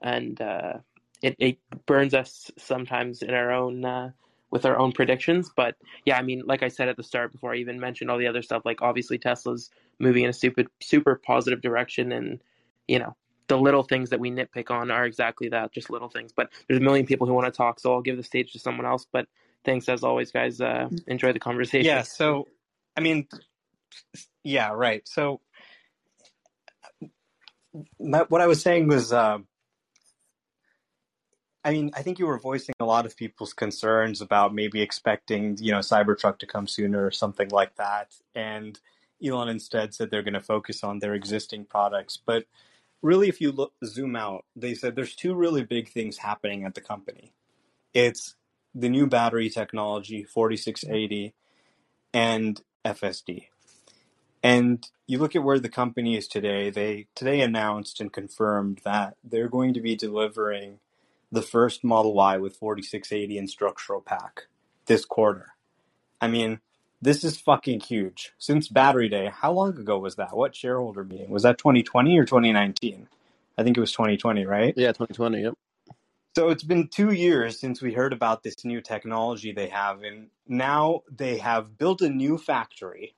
and 0.00 0.40
uh, 0.40 0.74
it 1.22 1.36
it 1.38 1.58
burns 1.86 2.14
us 2.14 2.50
sometimes 2.56 3.22
in 3.22 3.34
our 3.34 3.52
own 3.52 3.84
uh, 3.84 4.10
with 4.50 4.64
our 4.64 4.78
own 4.78 4.92
predictions. 4.92 5.50
But 5.54 5.76
yeah, 6.04 6.18
I 6.18 6.22
mean, 6.22 6.42
like 6.46 6.62
I 6.62 6.68
said 6.68 6.88
at 6.88 6.96
the 6.96 7.02
start, 7.02 7.32
before 7.32 7.52
I 7.52 7.56
even 7.56 7.80
mentioned 7.80 8.10
all 8.10 8.18
the 8.18 8.26
other 8.26 8.42
stuff, 8.42 8.62
like 8.64 8.82
obviously 8.82 9.18
Tesla's 9.18 9.70
moving 9.98 10.24
in 10.24 10.30
a 10.30 10.34
super 10.34 10.64
super 10.80 11.16
positive 11.16 11.60
direction, 11.60 12.12
and 12.12 12.40
you 12.86 12.98
know 12.98 13.16
the 13.48 13.58
little 13.58 13.82
things 13.82 14.10
that 14.10 14.20
we 14.20 14.30
nitpick 14.30 14.70
on 14.70 14.90
are 14.90 15.04
exactly 15.04 15.48
that, 15.50 15.72
just 15.72 15.90
little 15.90 16.08
things. 16.08 16.32
But 16.34 16.50
there's 16.68 16.80
a 16.80 16.82
million 16.82 17.06
people 17.06 17.26
who 17.26 17.34
want 17.34 17.46
to 17.46 17.56
talk, 17.56 17.80
so 17.80 17.92
I'll 17.92 18.02
give 18.02 18.16
the 18.16 18.22
stage 18.22 18.52
to 18.52 18.58
someone 18.58 18.86
else. 18.86 19.06
But 19.10 19.26
thanks 19.64 19.88
as 19.88 20.04
always, 20.04 20.30
guys. 20.30 20.60
Uh, 20.60 20.88
enjoy 21.06 21.32
the 21.32 21.40
conversation. 21.40 21.86
Yeah, 21.86 22.02
so 22.02 22.46
I 22.96 23.00
mean 23.00 23.26
yeah, 24.44 24.70
right. 24.72 25.06
So 25.06 25.40
my, 28.00 28.24
what 28.28 28.40
I 28.40 28.46
was 28.46 28.62
saying 28.62 28.88
was 28.88 29.12
uh, 29.12 29.38
I 31.64 31.72
mean, 31.72 31.90
I 31.94 32.02
think 32.02 32.18
you 32.18 32.26
were 32.26 32.38
voicing 32.38 32.74
a 32.80 32.84
lot 32.84 33.04
of 33.04 33.16
people's 33.16 33.52
concerns 33.52 34.20
about 34.20 34.54
maybe 34.54 34.80
expecting, 34.80 35.58
you 35.60 35.72
know, 35.72 35.80
Cybertruck 35.80 36.38
to 36.38 36.46
come 36.46 36.66
sooner 36.66 37.04
or 37.04 37.10
something 37.10 37.48
like 37.50 37.76
that. 37.76 38.14
And 38.34 38.78
Elon 39.24 39.48
instead 39.48 39.92
said 39.92 40.10
they're 40.10 40.22
going 40.22 40.34
to 40.34 40.40
focus 40.40 40.82
on 40.84 41.00
their 41.00 41.14
existing 41.14 41.66
products. 41.66 42.16
But 42.16 42.44
really, 43.02 43.28
if 43.28 43.40
you 43.40 43.52
look 43.52 43.72
zoom 43.84 44.16
out, 44.16 44.44
they 44.56 44.74
said 44.74 44.94
there's 44.94 45.14
two 45.14 45.34
really 45.34 45.64
big 45.64 45.88
things 45.88 46.18
happening 46.18 46.64
at 46.64 46.74
the 46.74 46.80
company. 46.80 47.32
It's 47.94 48.34
the 48.74 48.88
new 48.88 49.06
battery 49.06 49.50
technology, 49.50 50.24
4680, 50.24 51.34
and 52.12 52.60
FSD. 52.84 53.46
And 54.42 54.86
you 55.06 55.18
look 55.18 55.34
at 55.34 55.42
where 55.42 55.58
the 55.58 55.68
company 55.68 56.16
is 56.16 56.28
today, 56.28 56.70
they 56.70 57.06
today 57.14 57.40
announced 57.40 58.00
and 58.00 58.12
confirmed 58.12 58.80
that 58.84 59.16
they're 59.24 59.48
going 59.48 59.74
to 59.74 59.80
be 59.80 59.96
delivering 59.96 60.78
the 61.30 61.42
first 61.42 61.84
Model 61.84 62.14
Y 62.14 62.38
with 62.38 62.56
4680 62.56 63.38
and 63.38 63.50
structural 63.50 64.00
pack 64.00 64.46
this 64.86 65.04
quarter. 65.04 65.54
I 66.20 66.28
mean, 66.28 66.60
this 67.00 67.24
is 67.24 67.40
fucking 67.40 67.80
huge. 67.80 68.32
Since 68.38 68.68
Battery 68.68 69.08
Day, 69.08 69.30
how 69.32 69.52
long 69.52 69.78
ago 69.78 69.98
was 69.98 70.16
that? 70.16 70.36
What 70.36 70.54
shareholder 70.54 71.04
meeting? 71.04 71.30
Was 71.30 71.44
that 71.44 71.58
2020 71.58 72.18
or 72.18 72.24
2019? 72.24 73.08
I 73.56 73.62
think 73.62 73.76
it 73.76 73.80
was 73.80 73.92
2020, 73.92 74.46
right? 74.46 74.74
Yeah, 74.76 74.88
2020. 74.88 75.42
Yep. 75.42 75.54
So 76.36 76.50
it's 76.50 76.62
been 76.62 76.88
two 76.88 77.12
years 77.12 77.58
since 77.58 77.82
we 77.82 77.92
heard 77.92 78.12
about 78.12 78.42
this 78.42 78.64
new 78.64 78.80
technology 78.80 79.52
they 79.52 79.68
have, 79.68 80.02
and 80.02 80.28
now 80.46 81.02
they 81.10 81.38
have 81.38 81.76
built 81.76 82.00
a 82.00 82.08
new 82.08 82.38
factory 82.38 83.16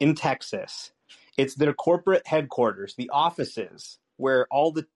in 0.00 0.14
Texas. 0.14 0.92
It's 1.36 1.54
their 1.54 1.74
corporate 1.74 2.26
headquarters, 2.26 2.94
the 2.96 3.10
offices 3.12 3.98
where 4.16 4.46
all 4.50 4.72
the 4.72 4.86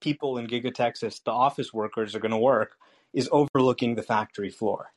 people 0.00 0.36
in 0.38 0.48
Giga 0.48 0.74
Texas, 0.74 1.20
the 1.20 1.30
office 1.30 1.72
workers, 1.72 2.14
are 2.14 2.20
going 2.20 2.32
to 2.32 2.38
work, 2.38 2.76
is 3.12 3.28
overlooking 3.30 3.94
the 3.94 4.02
factory 4.02 4.50
floor. 4.50 4.92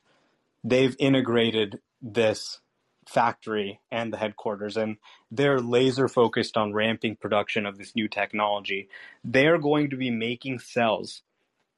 They've 0.64 0.96
integrated 0.98 1.78
this 2.02 2.60
factory 3.08 3.80
and 3.90 4.12
the 4.12 4.16
headquarters, 4.16 4.76
and 4.76 4.96
they're 5.30 5.58
laser 5.60 6.08
focused 6.08 6.56
on 6.56 6.72
ramping 6.72 7.16
production 7.16 7.66
of 7.66 7.76
this 7.76 7.96
new 7.96 8.08
technology. 8.08 8.88
They're 9.24 9.58
going 9.58 9.90
to 9.90 9.96
be 9.96 10.10
making 10.10 10.60
cells 10.60 11.22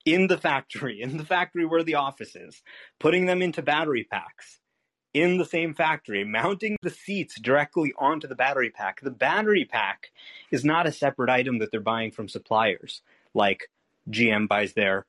in 0.04 0.26
the 0.26 0.36
factory, 0.36 1.00
in 1.00 1.16
the 1.16 1.24
factory 1.24 1.64
where 1.64 1.84
the 1.84 1.94
office 1.94 2.36
is, 2.36 2.62
putting 2.98 3.26
them 3.26 3.40
into 3.40 3.62
battery 3.62 4.04
packs. 4.10 4.58
in 5.14 5.36
the 5.36 5.44
same 5.44 5.74
factory, 5.74 6.24
mounting 6.24 6.76
the 6.82 6.90
seats 6.90 7.38
directly 7.40 7.92
onto 7.98 8.26
the 8.26 8.34
battery 8.34 8.70
pack. 8.70 9.00
The 9.00 9.10
battery 9.10 9.64
pack 9.64 10.10
is 10.50 10.64
not 10.64 10.86
a 10.86 10.92
separate 10.92 11.30
item 11.30 11.58
that 11.58 11.70
they're 11.70 11.80
buying 11.80 12.10
from 12.12 12.28
suppliers, 12.28 13.02
like 13.34 13.70
GM 14.10 14.48
buys 14.48 14.72
their 14.72 15.06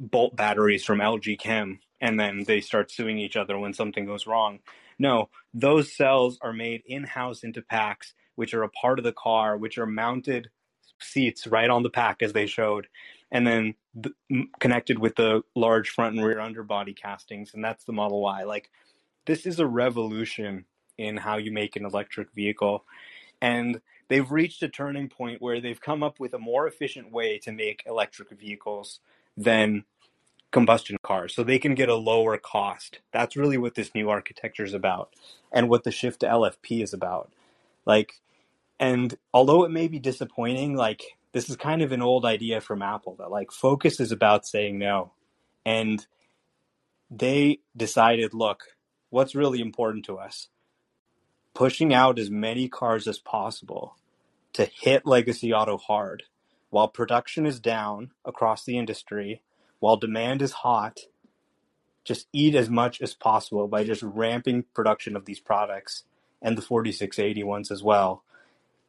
bolt 0.00 0.34
batteries 0.34 0.84
from 0.84 1.00
LG 1.00 1.38
Chem 1.38 1.80
and 2.00 2.18
then 2.18 2.44
they 2.46 2.60
start 2.60 2.90
suing 2.90 3.18
each 3.18 3.36
other 3.36 3.58
when 3.58 3.72
something 3.72 4.06
goes 4.06 4.26
wrong. 4.26 4.60
No, 4.98 5.28
those 5.54 5.92
cells 5.92 6.38
are 6.42 6.52
made 6.52 6.82
in 6.86 7.04
house 7.04 7.42
into 7.44 7.62
packs, 7.62 8.14
which 8.34 8.54
are 8.54 8.62
a 8.62 8.68
part 8.68 8.98
of 8.98 9.04
the 9.04 9.12
car, 9.12 9.56
which 9.56 9.78
are 9.78 9.86
mounted 9.86 10.50
seats 11.00 11.46
right 11.46 11.70
on 11.70 11.82
the 11.82 11.90
pack 11.90 12.22
as 12.22 12.32
they 12.32 12.46
showed, 12.46 12.88
and 13.30 13.46
then 13.46 13.74
th- 14.02 14.46
connected 14.58 14.98
with 14.98 15.14
the 15.16 15.42
large 15.54 15.90
front 15.90 16.16
and 16.16 16.24
rear 16.24 16.40
underbody 16.40 16.94
castings, 16.94 17.54
and 17.54 17.64
that's 17.64 17.84
the 17.84 17.92
Model 17.92 18.20
Y. 18.20 18.42
Like, 18.44 18.70
this 19.26 19.46
is 19.46 19.60
a 19.60 19.66
revolution 19.66 20.64
in 20.96 21.16
how 21.16 21.36
you 21.36 21.52
make 21.52 21.76
an 21.76 21.84
electric 21.84 22.32
vehicle. 22.32 22.84
And 23.40 23.80
they've 24.08 24.30
reached 24.30 24.62
a 24.62 24.68
turning 24.68 25.08
point 25.08 25.40
where 25.40 25.60
they've 25.60 25.80
come 25.80 26.02
up 26.02 26.18
with 26.18 26.34
a 26.34 26.38
more 26.38 26.66
efficient 26.66 27.12
way 27.12 27.38
to 27.40 27.52
make 27.52 27.84
electric 27.86 28.30
vehicles 28.30 29.00
than 29.36 29.84
combustion 30.50 30.96
cars 31.02 31.34
so 31.34 31.42
they 31.42 31.58
can 31.58 31.74
get 31.74 31.88
a 31.88 31.94
lower 31.94 32.38
cost. 32.38 33.00
That's 33.12 33.36
really 33.36 33.58
what 33.58 33.74
this 33.74 33.94
new 33.94 34.08
architecture 34.08 34.64
is 34.64 34.74
about 34.74 35.12
and 35.52 35.68
what 35.68 35.84
the 35.84 35.90
shift 35.90 36.20
to 36.20 36.26
LFP 36.26 36.82
is 36.82 36.92
about. 36.92 37.30
Like 37.84 38.20
and 38.80 39.16
although 39.34 39.64
it 39.64 39.70
may 39.70 39.88
be 39.88 39.98
disappointing, 39.98 40.76
like 40.76 41.02
this 41.32 41.50
is 41.50 41.56
kind 41.56 41.82
of 41.82 41.92
an 41.92 42.02
old 42.02 42.24
idea 42.24 42.60
from 42.60 42.82
Apple 42.82 43.16
that 43.18 43.30
like 43.30 43.50
focus 43.50 44.00
is 44.00 44.12
about 44.12 44.46
saying 44.46 44.78
no. 44.78 45.12
And 45.66 46.06
they 47.10 47.60
decided, 47.76 48.34
look, 48.34 48.62
what's 49.10 49.34
really 49.34 49.60
important 49.60 50.04
to 50.06 50.16
us? 50.16 50.48
Pushing 51.54 51.92
out 51.92 52.18
as 52.18 52.30
many 52.30 52.68
cars 52.68 53.06
as 53.08 53.18
possible 53.18 53.96
to 54.52 54.64
hit 54.64 55.06
legacy 55.06 55.52
auto 55.52 55.76
hard 55.76 56.24
while 56.70 56.88
production 56.88 57.46
is 57.46 57.60
down 57.60 58.12
across 58.24 58.64
the 58.64 58.78
industry 58.78 59.42
while 59.80 59.96
demand 59.96 60.42
is 60.42 60.52
hot, 60.52 61.00
just 62.04 62.26
eat 62.32 62.54
as 62.54 62.70
much 62.70 63.00
as 63.00 63.14
possible 63.14 63.68
by 63.68 63.84
just 63.84 64.02
ramping 64.02 64.64
production 64.74 65.14
of 65.16 65.26
these 65.26 65.40
products 65.40 66.04
and 66.40 66.56
the 66.56 66.62
4680 66.62 67.44
ones 67.44 67.70
as 67.70 67.82
well. 67.82 68.22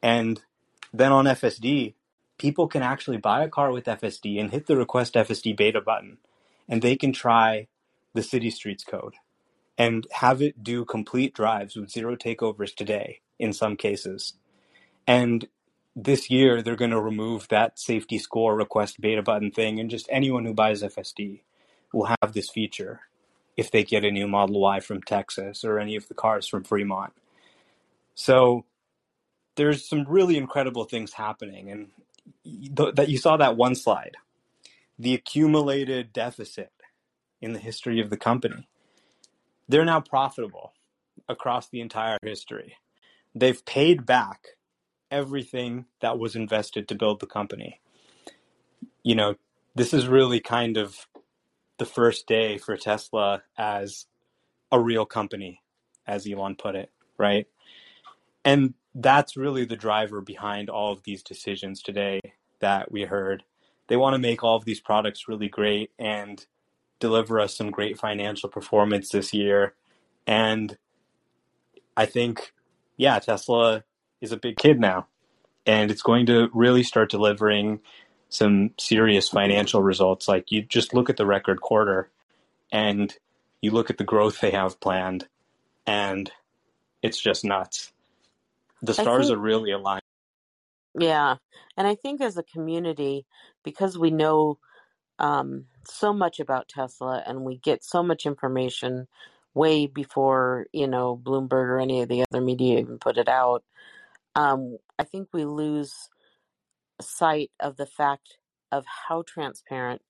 And 0.02 0.42
then 0.94 1.12
on 1.12 1.26
FSD, 1.26 1.96
people 2.38 2.68
can 2.68 2.82
actually 2.82 3.18
buy 3.18 3.44
a 3.44 3.50
car 3.50 3.72
with 3.72 3.86
FSD 3.86 4.40
and 4.40 4.52
hit 4.52 4.68
the 4.68 4.78
request 4.78 5.16
FSD 5.16 5.56
beta 5.56 5.82
button, 5.82 6.18
and 6.68 6.82
they 6.82 6.96
can 6.96 7.12
try 7.12 7.68
the 8.14 8.24
city 8.24 8.50
streets 8.50 8.84
code 8.84 9.16
and 9.78 10.08
have 10.12 10.42
it 10.42 10.64
do 10.64 10.84
complete 10.86 11.34
drives 11.34 11.76
with 11.76 11.90
zero 11.90 12.16
takeovers 12.16 12.74
today 12.74 13.20
in 13.38 13.54
some 13.54 13.76
cases. 13.76 14.34
And 15.08 15.48
this 15.96 16.30
year 16.30 16.62
they're 16.62 16.76
going 16.76 16.92
to 16.92 17.02
remove 17.02 17.48
that 17.50 17.80
safety 17.80 18.18
score 18.18 18.56
request 18.56 19.02
beta 19.02 19.22
button 19.22 19.52
thing, 19.52 19.80
and 19.80 19.90
just 19.90 20.08
anyone 20.10 20.46
who 20.46 20.54
buys 20.54 20.82
FSD 20.84 21.42
will 21.94 22.10
have 22.22 22.34
this 22.34 22.50
feature 22.50 23.02
if 23.58 23.72
they 23.72 23.84
get 23.84 24.06
a 24.06 24.12
new 24.12 24.28
Model 24.28 24.62
Y 24.62 24.80
from 24.80 25.02
Texas 25.02 25.64
or 25.64 25.80
any 25.80 25.96
of 25.96 26.08
the 26.08 26.14
cars 26.14 26.48
from 26.48 26.64
Fremont. 26.64 27.14
So 28.16 28.66
there's 29.56 29.88
some 29.88 30.06
really 30.08 30.38
incredible 30.38 30.86
things 30.86 31.14
happening, 31.14 31.70
and 31.70 31.88
th- 32.46 32.96
that 32.96 33.10
you 33.10 33.18
saw 33.18 33.38
that 33.38 33.58
one 33.58 33.76
slide, 33.76 34.16
the 34.98 35.14
accumulated 35.14 36.14
deficit 36.14 36.72
in 37.42 37.54
the 37.54 37.60
history 37.60 38.00
of 38.00 38.10
the 38.10 38.18
company. 38.18 38.68
They're 39.68 39.86
now 39.86 40.02
profitable 40.02 40.74
across 41.28 41.70
the 41.70 41.82
entire 41.82 42.18
history. 42.24 42.76
They've 43.36 43.64
paid 43.66 44.06
back 44.06 44.58
everything 45.12 45.86
that 46.02 46.20
was 46.20 46.36
invested 46.36 46.88
to 46.88 46.96
build 46.96 47.20
the 47.20 47.28
company. 47.28 47.80
You 49.04 49.16
know, 49.16 49.36
this 49.76 49.94
is 49.94 50.08
really 50.08 50.40
kind 50.40 50.78
of 50.78 51.08
the 51.78 51.86
first 51.86 52.28
day 52.28 52.58
for 52.58 52.76
Tesla 52.78 53.44
as 53.58 54.06
a 54.72 54.80
real 54.80 55.06
company, 55.06 55.62
as 56.06 56.28
Elon 56.28 56.56
put 56.56 56.76
it, 56.76 56.92
right? 57.18 57.48
And 58.46 58.74
that's 58.96 59.38
really 59.38 59.66
the 59.66 59.76
driver 59.76 60.22
behind 60.22 60.70
all 60.70 60.92
of 60.92 61.04
these 61.04 61.24
decisions 61.24 61.82
today 61.82 62.20
that 62.60 62.92
we 62.92 63.04
heard. 63.04 63.44
They 63.88 63.98
want 63.98 64.14
to 64.14 64.20
make 64.20 64.44
all 64.44 64.56
of 64.56 64.66
these 64.66 64.80
products 64.80 65.28
really 65.28 65.50
great 65.50 65.92
and 65.98 66.46
deliver 67.00 67.40
us 67.40 67.56
some 67.56 67.72
great 67.72 67.98
financial 67.98 68.50
performance 68.50 69.10
this 69.10 69.34
year. 69.34 69.74
And 70.28 70.78
I 71.96 72.06
think, 72.06 72.54
yeah, 72.98 73.18
Tesla 73.20 73.84
is 74.22 74.32
a 74.32 74.38
big 74.38 74.58
kid 74.58 74.80
now, 74.80 75.08
and 75.66 75.92
it's 75.92 76.02
going 76.02 76.26
to 76.28 76.50
really 76.54 76.84
start 76.84 77.10
delivering 77.10 77.80
some 78.30 78.72
serious 78.78 79.30
financial 79.30 79.82
results. 79.82 80.28
Like 80.28 80.52
you 80.52 80.62
just 80.62 80.94
look 80.94 81.10
at 81.10 81.18
the 81.18 81.26
record 81.26 81.62
quarter, 81.62 82.10
and 82.72 83.16
you 83.62 83.72
look 83.72 83.90
at 83.90 83.98
the 83.98 84.04
growth 84.04 84.40
they 84.40 84.52
have 84.52 84.80
planned, 84.80 85.28
and 85.86 86.32
it's 87.02 87.20
just 87.20 87.46
nuts. 87.46 87.92
The 88.82 88.94
stars 88.94 89.28
think, 89.28 89.38
are 89.38 89.42
really 89.42 89.72
aligned. 89.72 90.04
Yeah, 90.98 91.36
and 91.78 91.88
I 91.88 91.96
think 91.96 92.22
as 92.22 92.38
a 92.38 92.44
community, 92.44 93.26
because 93.64 93.98
we 93.98 94.12
know 94.12 94.60
um, 95.20 95.66
so 95.86 96.14
much 96.14 96.40
about 96.40 96.70
Tesla 96.70 97.24
and 97.26 97.42
we 97.42 97.58
get 97.58 97.84
so 97.84 98.02
much 98.02 98.26
information 98.26 99.08
way 99.54 99.88
before 99.88 100.68
you 100.72 100.88
know 100.88 101.20
Bloomberg 101.22 101.52
or 101.52 101.80
any 101.80 102.02
of 102.02 102.10
the 102.10 102.24
other 102.32 102.42
media 102.42 102.80
even 102.80 103.00
put 103.00 103.18
it 103.18 103.28
out 103.28 103.64
um, 104.40 104.78
I 104.98 105.04
think 105.04 105.30
we 105.34 105.46
lose 105.46 105.94
sight 107.02 107.52
of 107.60 107.78
the 107.78 107.86
fact 107.86 108.38
of 108.72 108.86
how 109.08 109.24
transparent 109.28 110.02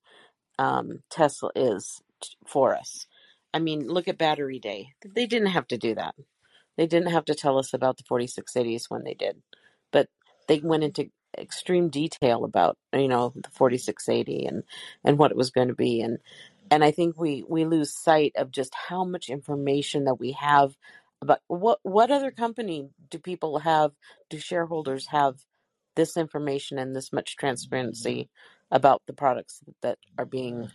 um, 0.60 1.02
Tesla 1.10 1.50
is 1.56 2.02
t- 2.22 2.30
for 2.46 2.76
us. 2.76 3.08
I 3.54 3.60
mean, 3.60 3.88
look 3.88 4.08
at 4.08 4.20
Battery 4.20 4.60
Day. 4.60 4.90
They 5.04 5.26
didn't 5.26 5.50
have 5.50 5.68
to 5.70 5.78
do 5.78 5.96
that. 5.96 6.16
They 6.78 6.86
didn't 6.86 7.12
have 7.12 7.26
to 7.26 7.36
tell 7.36 7.58
us 7.58 7.74
about 7.74 7.98
the 7.98 8.04
4680s 8.04 8.86
when 8.90 9.04
they 9.04 9.16
did, 9.16 9.42
but 9.92 10.10
they 10.48 10.60
went 10.60 10.84
into 10.84 11.10
extreme 11.38 11.90
detail 11.90 12.44
about 12.44 12.78
you 12.94 13.08
know 13.08 13.32
the 13.36 13.50
4680 13.52 14.46
and 14.48 14.64
and 15.06 15.18
what 15.18 15.32
it 15.32 15.38
was 15.38 15.52
going 15.52 15.68
to 15.70 15.76
be 15.76 16.02
and 16.02 16.18
and 16.72 16.84
I 16.84 16.92
think 16.92 17.18
we 17.18 17.44
we 17.48 17.66
lose 17.66 17.94
sight 17.96 18.34
of 18.36 18.52
just 18.52 18.74
how 18.76 19.04
much 19.04 19.30
information 19.30 20.06
that 20.06 20.20
we 20.20 20.34
have 20.34 20.76
but 21.22 21.42
what 21.48 21.80
what 21.84 22.12
other 22.12 22.32
company 22.32 22.90
do 23.10 23.20
people 23.20 23.60
have? 23.60 23.92
Do 24.30 24.40
shareholders 24.40 25.08
have 25.08 25.36
this 25.96 26.16
information 26.18 26.80
and 26.80 26.96
this 26.96 27.12
much 27.12 27.36
transparency 27.36 28.30
about 28.72 29.02
the 29.08 29.14
products 29.14 29.62
that 29.82 29.98
are 30.18 30.26
being, 30.26 30.70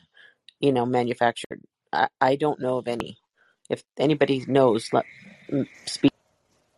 you 0.60 0.72
know, 0.72 0.86
manufactured? 0.86 1.62
I, 1.92 2.08
I 2.20 2.36
don't 2.36 2.60
know 2.60 2.78
of 2.78 2.88
any. 2.88 3.18
If 3.70 3.82
anybody 3.98 4.44
knows, 4.46 4.92
let 4.92 5.06
mm, 5.50 5.66
speak. 5.86 6.12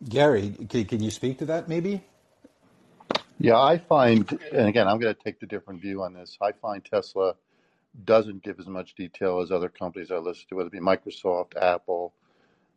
Gary, 0.09 0.55
can, 0.69 0.85
can 0.85 1.03
you 1.03 1.11
speak 1.11 1.39
to 1.39 1.47
that 1.47 1.69
maybe? 1.69 2.05
Yeah, 3.39 3.61
I 3.61 3.79
find, 3.79 4.39
and 4.53 4.69
again, 4.69 4.89
I'm 4.89 4.99
going 4.99 5.15
to 5.15 5.23
take 5.23 5.41
the 5.41 5.47
different 5.47 5.83
view 5.83 6.03
on 6.03 6.15
this. 6.15 6.39
I 6.41 6.53
find 6.53 6.83
Tesla 6.85 7.35
doesn't 8.05 8.43
give 8.43 8.59
as 8.59 8.67
much 8.67 8.95
detail 8.95 9.41
as 9.41 9.51
other 9.51 9.69
companies 9.69 10.11
I 10.11 10.17
listen 10.17 10.45
to, 10.49 10.55
whether 10.57 10.69
it 10.69 10.73
be 10.73 10.81
Microsoft, 10.81 11.57
Apple, 11.61 12.15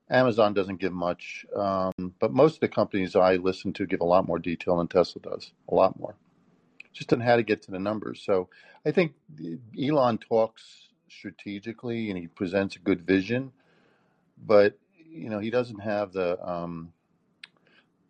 Amazon 0.09 0.53
doesn't 0.53 0.79
give 0.79 0.93
much, 0.93 1.45
um, 1.55 1.91
but 2.19 2.33
most 2.33 2.55
of 2.55 2.59
the 2.61 2.67
companies 2.67 3.15
I 3.15 3.35
listen 3.35 3.73
to 3.73 3.85
give 3.85 4.01
a 4.01 4.05
lot 4.05 4.27
more 4.27 4.39
detail 4.39 4.77
than 4.77 4.87
Tesla 4.87 5.21
does, 5.21 5.51
a 5.69 5.75
lot 5.75 5.99
more. 5.99 6.15
Just 6.93 7.13
on 7.13 7.19
how 7.21 7.35
to 7.35 7.43
get 7.43 7.61
to 7.63 7.71
the 7.71 7.79
numbers. 7.79 8.21
So 8.23 8.49
I 8.85 8.91
think 8.91 9.13
Elon 9.79 10.17
talks 10.17 10.89
strategically 11.09 12.09
and 12.09 12.17
he 12.17 12.27
presents 12.27 12.75
a 12.75 12.79
good 12.79 13.05
vision, 13.05 13.51
but 14.37 14.77
you 14.95 15.29
know 15.29 15.39
he 15.39 15.49
doesn't 15.51 15.79
have 15.79 16.13
the 16.13 16.43
um, 16.47 16.93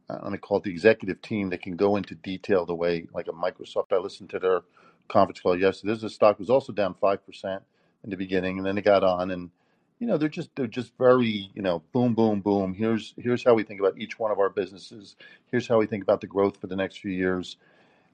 let 0.09 0.31
me 0.31 0.37
call 0.37 0.57
it 0.57 0.63
the 0.63 0.71
executive 0.71 1.21
team 1.21 1.49
that 1.49 1.61
can 1.61 1.75
go 1.75 1.95
into 1.97 2.15
detail 2.15 2.65
the 2.65 2.75
way 2.75 3.07
like 3.13 3.27
a 3.27 3.31
Microsoft. 3.31 3.91
I 3.91 3.97
listened 3.97 4.29
to 4.31 4.39
their 4.39 4.61
conference 5.07 5.41
call 5.41 5.59
yesterday. 5.59 5.95
This 5.95 6.15
stock 6.15 6.39
was 6.39 6.49
also 6.49 6.73
down 6.73 6.95
five 6.95 7.25
percent 7.25 7.63
in 8.03 8.09
the 8.09 8.17
beginning, 8.17 8.57
and 8.57 8.65
then 8.65 8.77
it 8.77 8.85
got 8.85 9.03
on 9.03 9.31
and 9.31 9.51
you 9.99 10.07
know 10.07 10.17
they're 10.17 10.29
just 10.29 10.49
they're 10.55 10.67
just 10.67 10.97
very 10.97 11.51
you 11.53 11.61
know 11.61 11.83
boom 11.93 12.15
boom 12.15 12.41
boom. 12.41 12.73
Here's 12.73 13.13
here's 13.17 13.43
how 13.43 13.53
we 13.53 13.63
think 13.63 13.79
about 13.79 13.97
each 13.97 14.17
one 14.17 14.31
of 14.31 14.39
our 14.39 14.49
businesses. 14.49 15.15
Here's 15.51 15.67
how 15.67 15.77
we 15.77 15.87
think 15.87 16.03
about 16.03 16.21
the 16.21 16.27
growth 16.27 16.57
for 16.57 16.67
the 16.67 16.75
next 16.75 16.99
few 16.99 17.11
years. 17.11 17.57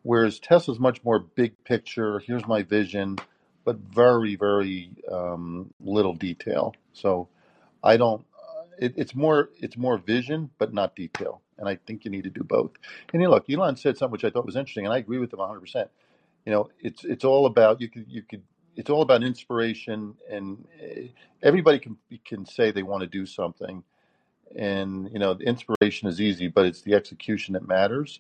Whereas 0.04 0.40
tesla's 0.40 0.80
much 0.80 1.04
more 1.04 1.20
big 1.20 1.54
picture 1.64 2.20
here's 2.20 2.48
my 2.48 2.64
vision 2.64 3.18
but 3.66 3.78
very 3.78 4.36
very 4.36 4.92
um, 5.12 5.74
little 5.80 6.14
detail. 6.14 6.76
So 6.94 7.30
i 7.84 7.98
don't 7.98 8.26
it, 8.80 8.94
it's 8.98 9.16
more 9.16 9.50
it's 9.60 9.78
more 9.78 9.98
vision 9.98 10.50
but 10.60 10.74
not 10.74 10.96
detail. 10.96 11.42
And 11.58 11.70
i 11.70 11.76
think 11.88 12.06
you 12.06 12.12
need 12.12 12.26
to 12.26 12.30
do 12.32 12.44
both. 12.44 12.72
And 13.14 13.22
you 13.22 13.30
look 13.30 13.50
elon 13.50 13.78
said 13.78 13.98
something 13.98 14.12
which 14.14 14.26
i 14.26 14.30
thought 14.32 14.46
was 14.46 14.56
interesting 14.56 14.86
and 14.86 14.94
i 14.94 14.98
agree 15.00 15.20
with 15.20 15.34
him 15.34 15.40
100% 15.40 15.88
you 16.46 16.52
know 16.52 16.70
it's 16.80 17.04
it's 17.06 17.26
all 17.26 17.46
about 17.46 17.82
you 17.82 17.90
could 17.90 18.06
you 18.10 18.22
could 18.24 18.44
it's 18.76 18.90
all 18.90 19.02
about 19.02 19.24
inspiration, 19.24 20.16
and 20.30 20.68
eh, 20.82 21.08
everybody 21.42 21.80
can 21.80 21.98
can 22.26 22.46
say 22.46 22.72
they 22.72 22.84
want 22.84 23.02
to 23.02 23.08
do 23.08 23.26
something, 23.26 23.84
and 24.56 25.10
you 25.12 25.20
know, 25.20 25.34
the 25.34 25.46
inspiration 25.46 26.08
is 26.08 26.22
easy, 26.22 26.48
but 26.48 26.66
it's 26.66 26.82
the 26.82 26.94
execution 26.94 27.54
that 27.54 27.68
matters. 27.68 28.20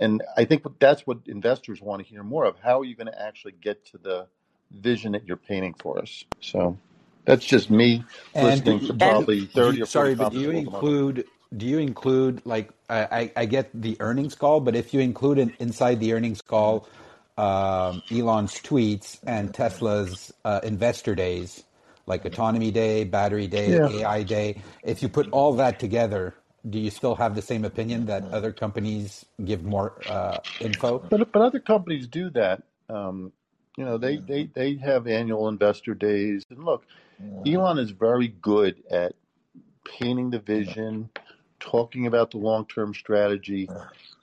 And 0.00 0.22
I 0.36 0.44
think 0.44 0.64
that's 0.78 1.06
what 1.06 1.18
investors 1.26 1.80
want 1.80 2.02
to 2.02 2.08
hear 2.08 2.22
more 2.22 2.44
of. 2.44 2.56
How 2.60 2.80
are 2.80 2.84
you 2.84 2.94
going 2.94 3.06
to 3.06 3.20
actually 3.20 3.54
get 3.60 3.84
to 3.86 3.98
the 3.98 4.26
vision 4.70 5.12
that 5.12 5.26
you're 5.26 5.36
painting 5.36 5.74
for 5.78 5.98
us? 5.98 6.24
So 6.40 6.76
that's 7.24 7.44
just 7.44 7.70
me 7.70 8.04
And 8.34 8.44
listening 8.44 8.80
to 8.80 8.94
probably 8.94 9.46
thirty 9.46 9.82
or 9.82 9.86
forty 9.86 9.90
sorry, 9.90 10.14
but 10.14 10.30
do 10.30 10.38
you 10.38 10.50
calls 10.50 10.66
a 10.66 10.70
month. 10.70 10.74
include 10.74 11.24
do 11.56 11.66
you 11.66 11.78
include 11.78 12.42
like 12.44 12.70
I, 12.90 13.32
I 13.36 13.46
get 13.46 13.70
the 13.74 13.96
earnings 14.00 14.34
call, 14.34 14.60
but 14.60 14.76
if 14.76 14.92
you 14.92 15.00
include 15.00 15.38
in, 15.38 15.54
inside 15.58 16.00
the 16.00 16.12
earnings 16.12 16.42
call 16.42 16.86
um, 17.38 18.02
Elon's 18.12 18.60
tweets 18.60 19.20
and 19.26 19.54
Tesla's 19.54 20.32
uh, 20.44 20.60
investor 20.64 21.16
days, 21.16 21.64
like 22.06 22.26
Autonomy 22.26 22.72
Day, 22.72 23.04
Battery 23.04 23.48
Day, 23.48 23.80
Yeah, 23.80 23.88
AI 23.88 24.24
Day, 24.24 24.58
if 24.84 25.02
you 25.02 25.10
put 25.10 25.28
all 25.32 25.54
that 25.54 25.80
together, 25.80 26.36
do 26.68 26.80
you 26.80 26.90
still 26.90 27.16
have 27.16 27.36
the 27.36 27.42
same 27.42 27.64
opinion 27.66 28.06
that 28.06 28.28
other 28.32 28.52
companies 28.52 29.26
give 29.44 29.64
more 29.64 30.02
uh, 30.06 30.40
info? 30.60 31.10
but 31.10 31.32
but 31.32 31.42
other 31.42 31.60
companies 31.60 32.08
do 32.08 32.30
that. 32.30 32.62
Um, 32.90 33.32
you 33.78 33.84
know, 33.84 33.98
they, 33.98 34.18
they 34.18 34.46
they 34.54 34.76
have 34.76 35.06
annual 35.06 35.48
investor 35.48 35.94
days, 35.94 36.44
and 36.50 36.64
look, 36.64 36.84
Elon 37.46 37.78
is 37.78 37.92
very 37.92 38.28
good 38.28 38.82
at 38.90 39.14
painting 39.84 40.30
the 40.30 40.40
vision, 40.40 41.10
talking 41.60 42.06
about 42.06 42.30
the 42.30 42.38
long 42.38 42.66
term 42.66 42.94
strategy, 42.94 43.68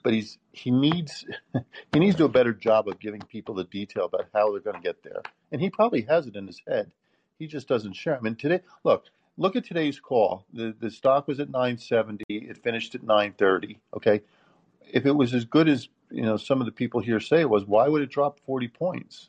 but 0.02 0.12
he's 0.12 0.38
he 0.52 0.70
needs 0.70 1.24
he 1.92 1.98
needs 1.98 2.16
to 2.16 2.18
do 2.18 2.24
a 2.24 2.30
better 2.30 2.52
job 2.52 2.88
of 2.88 2.98
giving 2.98 3.20
people 3.22 3.54
the 3.54 3.64
detail 3.64 4.04
about 4.04 4.26
how 4.34 4.50
they're 4.50 4.60
going 4.60 4.76
to 4.76 4.82
get 4.82 5.02
there. 5.02 5.22
And 5.52 5.60
he 5.60 5.70
probably 5.70 6.02
has 6.02 6.26
it 6.26 6.36
in 6.36 6.46
his 6.46 6.60
head. 6.66 6.90
He 7.38 7.46
just 7.46 7.68
doesn't 7.68 7.94
share. 7.94 8.16
I 8.16 8.20
mean, 8.20 8.36
today, 8.36 8.60
look, 8.84 9.06
look 9.36 9.56
at 9.56 9.64
today's 9.64 10.00
call. 10.00 10.44
The 10.52 10.74
the 10.78 10.90
stock 10.90 11.28
was 11.28 11.40
at 11.40 11.50
970. 11.50 12.24
It 12.28 12.58
finished 12.62 12.94
at 12.94 13.02
930. 13.02 13.78
Okay, 13.96 14.22
if 14.90 15.06
it 15.06 15.12
was 15.12 15.34
as 15.34 15.44
good 15.44 15.68
as 15.68 15.88
you 16.10 16.22
know 16.22 16.36
some 16.36 16.60
of 16.60 16.66
the 16.66 16.72
people 16.72 17.00
here 17.00 17.20
say 17.20 17.40
it 17.40 17.50
was, 17.50 17.64
why 17.64 17.88
would 17.88 18.02
it 18.02 18.10
drop 18.10 18.40
40 18.46 18.68
points? 18.68 19.28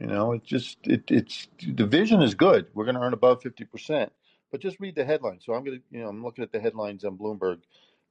You 0.00 0.08
know, 0.08 0.32
it 0.32 0.44
just 0.44 0.78
it 0.84 1.04
it's 1.08 1.48
the 1.66 1.86
vision 1.86 2.20
is 2.20 2.34
good. 2.34 2.66
We're 2.74 2.84
going 2.84 2.96
to 2.96 3.00
earn 3.00 3.12
above 3.12 3.42
50 3.42 3.64
percent, 3.64 4.12
but 4.50 4.60
just 4.60 4.80
read 4.80 4.94
the 4.94 5.04
headlines. 5.04 5.44
So 5.44 5.54
I'm 5.54 5.64
going 5.64 5.78
to 5.78 5.84
you 5.90 6.02
know 6.02 6.08
I'm 6.08 6.22
looking 6.22 6.44
at 6.44 6.52
the 6.52 6.60
headlines 6.60 7.04
on 7.04 7.18
Bloomberg. 7.18 7.60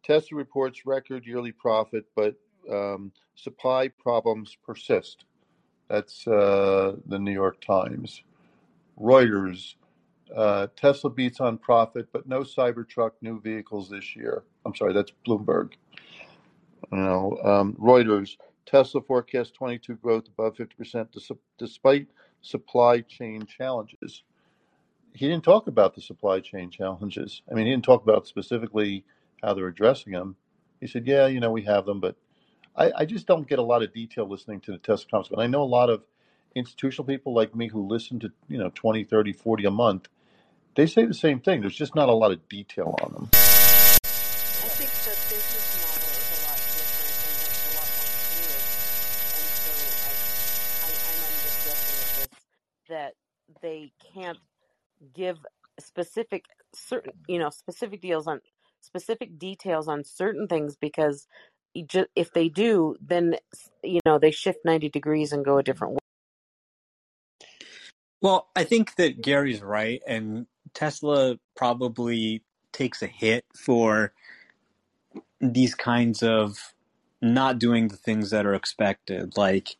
Tesla 0.03 0.37
reports 0.37 0.85
record 0.85 1.25
yearly 1.25 1.51
profit, 1.51 2.05
but 2.15 2.35
um, 2.69 3.11
supply 3.35 3.87
problems 3.87 4.57
persist. 4.65 5.25
That's 5.89 6.27
uh, 6.27 6.95
the 7.05 7.19
New 7.19 7.31
York 7.31 7.61
Times. 7.61 8.23
Reuters. 8.99 9.75
Uh, 10.35 10.67
Tesla 10.75 11.09
beats 11.09 11.39
on 11.39 11.57
profit, 11.57 12.07
but 12.11 12.27
no 12.27 12.39
Cybertruck 12.39 13.11
new 13.21 13.39
vehicles 13.39 13.89
this 13.89 14.15
year. 14.15 14.43
I'm 14.65 14.75
sorry, 14.75 14.93
that's 14.93 15.11
Bloomberg. 15.27 15.73
You 16.91 16.97
know, 16.97 17.39
um, 17.43 17.73
Reuters. 17.79 18.37
Tesla 18.65 19.01
forecasts 19.01 19.51
22 19.51 19.95
growth 19.95 20.27
above 20.27 20.55
50% 20.55 21.11
dis- 21.11 21.31
despite 21.57 22.07
supply 22.41 23.01
chain 23.01 23.45
challenges. 23.45 24.23
He 25.13 25.27
didn't 25.27 25.43
talk 25.43 25.67
about 25.67 25.93
the 25.93 26.01
supply 26.01 26.39
chain 26.39 26.71
challenges. 26.71 27.43
I 27.49 27.53
mean, 27.53 27.65
he 27.65 27.71
didn't 27.71 27.85
talk 27.85 28.01
about 28.01 28.27
specifically 28.27 29.05
how 29.43 29.53
they're 29.53 29.67
addressing 29.67 30.13
them. 30.13 30.35
He 30.81 30.87
said, 30.87 31.05
"Yeah, 31.05 31.27
you 31.27 31.39
know, 31.39 31.51
we 31.51 31.61
have 31.63 31.85
them, 31.85 31.99
but 31.99 32.15
I, 32.75 32.91
I 32.97 33.05
just 33.05 33.27
don't 33.27 33.47
get 33.47 33.59
a 33.59 33.63
lot 33.63 33.83
of 33.83 33.93
detail 33.93 34.27
listening 34.27 34.59
to 34.61 34.71
the 34.71 34.79
Tesla 34.79 35.09
conference. 35.09 35.29
But 35.29 35.41
I 35.41 35.47
know 35.47 35.61
a 35.61 35.65
lot 35.65 35.89
of 35.89 36.03
institutional 36.55 37.05
people 37.05 37.33
like 37.33 37.55
me 37.55 37.67
who 37.67 37.87
listen 37.87 38.19
to 38.19 38.31
you 38.47 38.57
know 38.57 38.71
20, 38.73 39.03
30, 39.03 39.33
40 39.33 39.65
a 39.65 39.71
month. 39.71 40.07
They 40.75 40.87
say 40.87 41.05
the 41.05 41.13
same 41.13 41.39
thing. 41.39 41.61
There's 41.61 41.75
just 41.75 41.93
not 41.93 42.09
a 42.09 42.13
lot 42.13 42.31
of 42.31 42.49
detail 42.49 42.95
on 43.03 43.13
them. 43.13 43.29
I 43.33 43.37
think 44.73 44.89
the 44.89 45.13
business 45.29 45.67
model 45.77 46.09
is 46.09 46.29
a 46.33 46.41
lot 46.49 46.57
different 46.73 47.13
and 47.29 47.37
it's 47.45 47.61
a 47.69 47.73
lot 47.77 47.89
more 47.93 48.09
fluid. 48.33 48.63
And 49.37 49.45
so 49.61 49.69
I, 50.01 50.11
I, 50.81 50.89
I'm 51.13 51.21
of 51.21 51.37
this 52.17 52.27
that 52.89 53.13
they 53.61 53.93
can't 54.13 54.39
give 55.13 55.39
specific 55.79 56.45
certain 56.73 57.13
you 57.27 57.39
know 57.39 57.49
specific 57.49 58.01
deals 58.01 58.27
on 58.27 58.39
specific 58.81 59.37
details 59.39 59.87
on 59.87 60.03
certain 60.03 60.47
things 60.47 60.75
because 60.75 61.27
if 61.73 62.31
they 62.33 62.49
do 62.49 62.95
then 63.01 63.35
you 63.83 63.99
know 64.05 64.19
they 64.19 64.31
shift 64.31 64.59
90 64.63 64.89
degrees 64.89 65.31
and 65.31 65.43
go 65.43 65.57
a 65.57 65.63
different 65.63 65.93
way 65.93 65.99
Well, 68.23 68.47
I 68.55 68.63
think 68.63 68.95
that 68.95 69.21
Gary's 69.21 69.61
right, 69.61 70.01
and 70.07 70.47
Tesla 70.73 71.37
probably 71.57 72.41
takes 72.71 73.01
a 73.01 73.07
hit 73.07 73.43
for 73.53 74.13
these 75.41 75.75
kinds 75.75 76.23
of 76.23 76.73
not 77.21 77.59
doing 77.59 77.89
the 77.89 77.97
things 77.97 78.29
that 78.29 78.45
are 78.45 78.53
expected, 78.53 79.35
like 79.35 79.75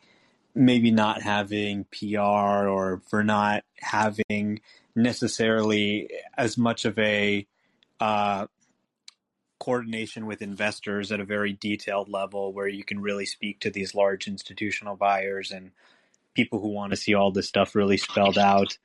maybe 0.53 0.91
not 0.91 1.21
having 1.21 1.85
PR 1.85 2.67
or 2.67 3.01
for 3.09 3.23
not 3.23 3.63
having 3.79 4.59
necessarily 4.95 6.09
as 6.37 6.57
much 6.57 6.85
of 6.85 6.97
a 6.99 7.47
uh, 7.99 8.47
coordination 9.59 10.25
with 10.25 10.41
investors 10.41 11.11
at 11.11 11.19
a 11.19 11.25
very 11.25 11.53
detailed 11.53 12.09
level 12.09 12.51
where 12.51 12.67
you 12.67 12.83
can 12.83 13.01
really 13.01 13.25
speak 13.25 13.59
to 13.61 13.69
these 13.69 13.95
large 13.95 14.27
institutional 14.27 14.95
buyers 14.95 15.51
and 15.51 15.71
people 16.33 16.59
who 16.59 16.67
want 16.67 16.91
to 16.91 16.97
see 16.97 17.13
all 17.13 17.31
this 17.31 17.47
stuff 17.47 17.75
really 17.75 17.97
spelled 17.97 18.37
out. 18.37 18.77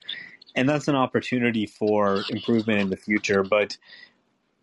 And 0.54 0.68
that's 0.68 0.88
an 0.88 0.94
opportunity 0.94 1.66
for 1.66 2.22
improvement 2.30 2.80
in 2.80 2.90
the 2.90 2.96
future, 2.96 3.42
but 3.42 3.76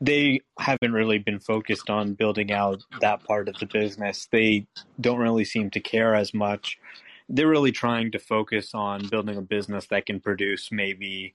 they 0.02 0.42
haven't 0.60 0.94
really 0.94 1.20
been 1.20 1.40
focused 1.40 1.90
on 1.90 2.14
building 2.14 2.52
out 2.52 2.84
that 3.02 3.24
part 3.24 3.48
of 3.48 3.58
the 3.60 3.66
business. 3.66 4.28
They 4.32 4.68
don't 5.00 5.20
really 5.20 5.46
seem 5.46 5.70
to 5.72 5.80
care 5.80 6.16
as 6.16 6.34
much. 6.34 6.80
They're 7.28 7.48
really 7.48 7.72
trying 7.72 8.12
to 8.12 8.20
focus 8.20 8.74
on 8.74 9.08
building 9.08 9.38
a 9.38 9.42
business 9.42 9.88
that 9.88 10.06
can 10.06 10.20
produce 10.20 10.72
maybe, 10.72 11.34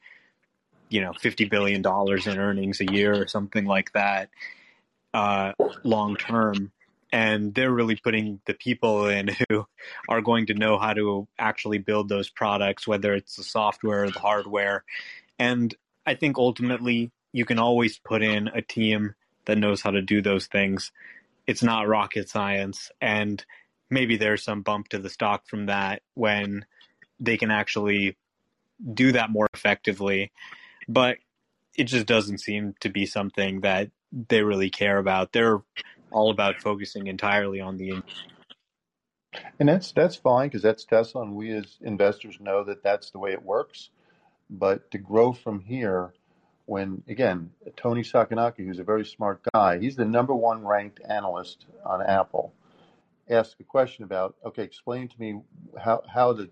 you 0.89 1.01
know, 1.01 1.13
$50 1.13 1.51
billion 1.51 1.81
in 1.81 2.39
earnings 2.39 2.81
a 2.81 2.93
year 2.93 3.21
or 3.21 3.27
something 3.27 3.65
like 3.65 3.93
that 3.93 4.31
uh, 5.15 5.53
long 5.83 6.17
term. 6.17 6.73
And 7.13 7.53
they're 7.55 7.73
really 7.73 7.97
putting 7.97 8.41
the 8.47 8.55
people 8.55 9.09
in 9.09 9.29
who 9.49 9.67
are 10.09 10.21
going 10.21 10.47
to 10.47 10.55
know 10.55 10.79
how 10.79 10.93
to 10.93 11.27
actually 11.39 11.79
build 11.79 12.09
those 12.09 12.31
products, 12.31 12.87
whether 12.87 13.15
it's 13.15 13.37
the 13.37 13.43
software 13.43 14.05
or 14.05 14.11
the 14.11 14.21
hardware. 14.21 14.85
And 15.39 15.75
I 16.07 16.15
think 16.15 16.39
ultimately 16.39 17.11
you 17.33 17.45
can 17.45 17.59
always 17.59 17.99
put 17.99 18.23
in 18.23 18.49
a 18.49 18.63
team 18.63 19.15
that 19.47 19.59
knows 19.59 19.81
how 19.81 19.91
to 19.91 20.03
do 20.03 20.23
those 20.23 20.47
things. 20.47 20.93
It's 21.47 21.63
not 21.63 21.89
rocket 21.89 22.29
science. 22.29 22.91
And 23.01 23.45
maybe 23.91 24.17
there's 24.17 24.43
some 24.43 24.63
bump 24.63 24.89
to 24.89 24.99
the 24.99 25.11
stock 25.11 25.47
from 25.47 25.67
that 25.67 26.03
when 26.15 26.65
they 27.19 27.37
can 27.37 27.51
actually 27.51 28.17
do 28.95 29.13
that 29.13 29.31
more 29.31 29.47
effectively. 29.53 30.33
But 30.89 31.19
it 31.77 31.85
just 31.85 32.07
doesn't 32.07 32.39
seem 32.39 32.75
to 32.81 32.89
be 32.89 33.07
something 33.07 33.61
that 33.61 33.91
they 34.29 34.43
really 34.43 34.71
care 34.71 34.99
about. 34.99 35.33
They're 35.33 35.61
all 36.11 36.31
about 36.31 36.61
focusing 36.61 37.07
entirely 37.07 37.61
on 37.61 37.77
the 37.77 38.03
And 39.59 39.69
that's 39.69 39.93
that's 39.93 40.17
fine 40.17 40.49
because 40.49 40.63
that's 40.63 40.85
Tesla, 40.85 41.23
and 41.23 41.35
we 41.35 41.53
as 41.53 41.79
investors 41.83 42.39
know 42.41 42.65
that 42.65 42.83
that's 42.83 43.11
the 43.11 43.19
way 43.19 43.33
it 43.33 43.43
works. 43.43 43.91
But 44.49 44.91
to 44.91 44.99
grow 44.99 45.33
from 45.33 45.61
here, 45.61 46.13
when 46.67 47.03
again 47.09 47.51
Toni 47.77 48.03
Sacconaghi, 48.03 48.67
who's 48.67 48.81
a 48.81 48.85
very 48.85 49.05
smart 49.05 49.41
guy, 49.55 49.79
he's 49.79 49.97
the 49.97 50.05
number 50.05 50.35
one 50.35 50.67
ranked 50.67 51.01
analyst 51.09 51.67
on 51.85 52.03
Apple, 52.03 52.53
asked 53.31 53.57
a 53.61 53.65
question 53.65 54.05
about 54.05 54.37
okay, 54.45 54.63
explain 54.63 55.09
to 55.09 55.21
me 55.21 55.41
how 55.79 56.03
how 56.13 56.33
the 56.33 56.51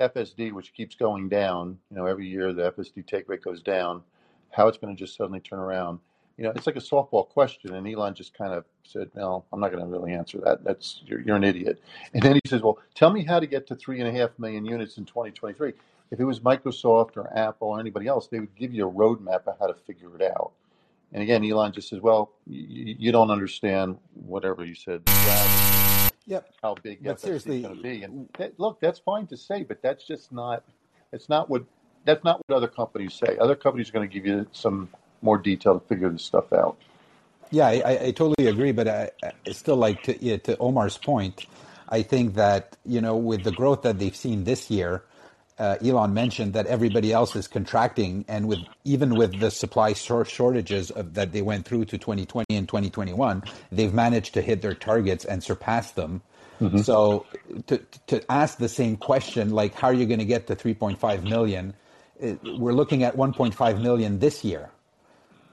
FSD, 0.00 0.52
which 0.52 0.72
keeps 0.74 0.94
going 0.94 1.28
down, 1.28 1.78
you 1.90 1.96
know, 1.96 2.06
every 2.06 2.26
year 2.26 2.52
the 2.52 2.72
FSD 2.72 3.06
take 3.06 3.28
rate 3.28 3.42
goes 3.42 3.62
down, 3.62 4.02
how 4.50 4.68
it's 4.68 4.78
going 4.78 4.94
to 4.94 4.98
just 4.98 5.16
suddenly 5.16 5.40
turn 5.40 5.58
around. 5.58 5.98
You 6.36 6.44
know, 6.44 6.52
it's 6.54 6.68
like 6.68 6.76
a 6.76 6.80
softball 6.80 7.28
question, 7.28 7.74
and 7.74 7.86
Elon 7.88 8.14
just 8.14 8.32
kind 8.32 8.52
of 8.52 8.64
said, 8.84 9.10
"No, 9.16 9.44
I'm 9.52 9.58
not 9.58 9.72
going 9.72 9.82
to 9.82 9.90
really 9.90 10.12
answer 10.12 10.38
that. 10.44 10.62
That's 10.62 11.02
you're, 11.04 11.20
you're 11.20 11.36
an 11.36 11.42
idiot." 11.42 11.80
And 12.14 12.22
then 12.22 12.34
he 12.34 12.40
says, 12.46 12.62
"Well, 12.62 12.78
tell 12.94 13.10
me 13.10 13.24
how 13.24 13.40
to 13.40 13.46
get 13.46 13.66
to 13.68 13.74
three 13.74 14.00
and 14.00 14.08
a 14.08 14.12
half 14.12 14.30
million 14.38 14.64
units 14.64 14.98
in 14.98 15.04
2023." 15.04 15.72
If 16.10 16.20
it 16.20 16.24
was 16.24 16.40
Microsoft 16.40 17.16
or 17.16 17.36
Apple 17.36 17.68
or 17.68 17.80
anybody 17.80 18.06
else, 18.06 18.28
they 18.28 18.38
would 18.38 18.54
give 18.54 18.72
you 18.72 18.88
a 18.88 18.92
roadmap 18.92 19.46
of 19.46 19.58
how 19.58 19.66
to 19.66 19.74
figure 19.74 20.14
it 20.14 20.22
out. 20.22 20.52
And 21.12 21.22
again, 21.22 21.44
Elon 21.44 21.72
just 21.72 21.88
says, 21.88 22.00
"Well, 22.00 22.30
you, 22.46 22.94
you 22.96 23.10
don't 23.10 23.32
understand 23.32 23.98
whatever 24.14 24.64
you 24.64 24.76
said. 24.76 25.02
Yep. 26.28 26.54
How 26.62 26.74
big 26.82 27.02
But 27.02 27.18
FSD 27.18 27.34
is 27.34 27.44
going 27.44 27.76
to 27.76 27.82
be?" 27.82 28.02
And 28.02 28.28
that, 28.38 28.60
look, 28.60 28.80
that's 28.80 28.98
fine 28.98 29.26
to 29.28 29.36
say, 29.36 29.64
but 29.64 29.82
that's 29.82 30.06
just 30.06 30.30
not. 30.30 30.62
It's 31.12 31.28
not 31.28 31.48
what. 31.48 31.64
That's 32.04 32.22
not 32.22 32.40
what 32.46 32.56
other 32.56 32.68
companies 32.68 33.14
say. 33.14 33.36
Other 33.38 33.56
companies 33.56 33.88
are 33.88 33.92
going 33.92 34.08
to 34.08 34.12
give 34.12 34.26
you 34.26 34.46
some 34.52 34.88
more 35.20 35.38
detail 35.38 35.78
to 35.78 35.86
figure 35.86 36.08
this 36.08 36.22
stuff 36.22 36.52
out. 36.52 36.76
Yeah, 37.50 37.66
I, 37.66 37.82
I 37.84 38.04
I 38.04 38.10
totally 38.12 38.46
agree, 38.48 38.72
but 38.72 38.88
I, 38.88 39.10
I 39.22 39.52
still 39.52 39.76
like 39.76 40.02
to 40.04 40.22
yeah, 40.22 40.36
to 40.38 40.56
Omar's 40.58 40.98
point. 40.98 41.46
I 41.88 42.02
think 42.02 42.34
that 42.34 42.76
you 42.84 43.00
know 43.00 43.16
with 43.16 43.42
the 43.44 43.52
growth 43.52 43.82
that 43.82 43.98
they've 43.98 44.14
seen 44.14 44.44
this 44.44 44.70
year, 44.70 45.02
uh, 45.58 45.76
Elon 45.84 46.14
mentioned 46.14 46.52
that 46.52 46.66
everybody 46.66 47.12
else 47.12 47.34
is 47.34 47.48
contracting, 47.48 48.24
and 48.28 48.46
with 48.46 48.60
even 48.84 49.16
with 49.16 49.40
the 49.40 49.50
supply 49.50 49.92
shortages 49.92 50.90
of, 50.90 51.14
that 51.14 51.32
they 51.32 51.42
went 51.42 51.66
through 51.66 51.84
to 51.86 51.98
2020 51.98 52.46
and 52.54 52.68
2021, 52.68 53.42
they've 53.72 53.92
managed 53.92 54.34
to 54.34 54.42
hit 54.42 54.62
their 54.62 54.74
targets 54.74 55.24
and 55.24 55.42
surpass 55.42 55.92
them. 55.92 56.22
Mm-hmm. 56.60 56.78
So 56.78 57.26
to 57.66 57.78
to 58.06 58.32
ask 58.32 58.58
the 58.58 58.68
same 58.68 58.96
question, 58.96 59.50
like 59.50 59.74
how 59.74 59.88
are 59.88 59.92
you 59.92 60.06
going 60.06 60.20
to 60.20 60.24
get 60.24 60.46
to 60.46 60.56
3.5 60.56 61.22
million? 61.24 61.74
It, 62.20 62.40
we're 62.58 62.72
looking 62.72 63.02
at 63.02 63.16
1.5 63.16 63.82
million 63.82 64.18
this 64.18 64.44
year, 64.44 64.70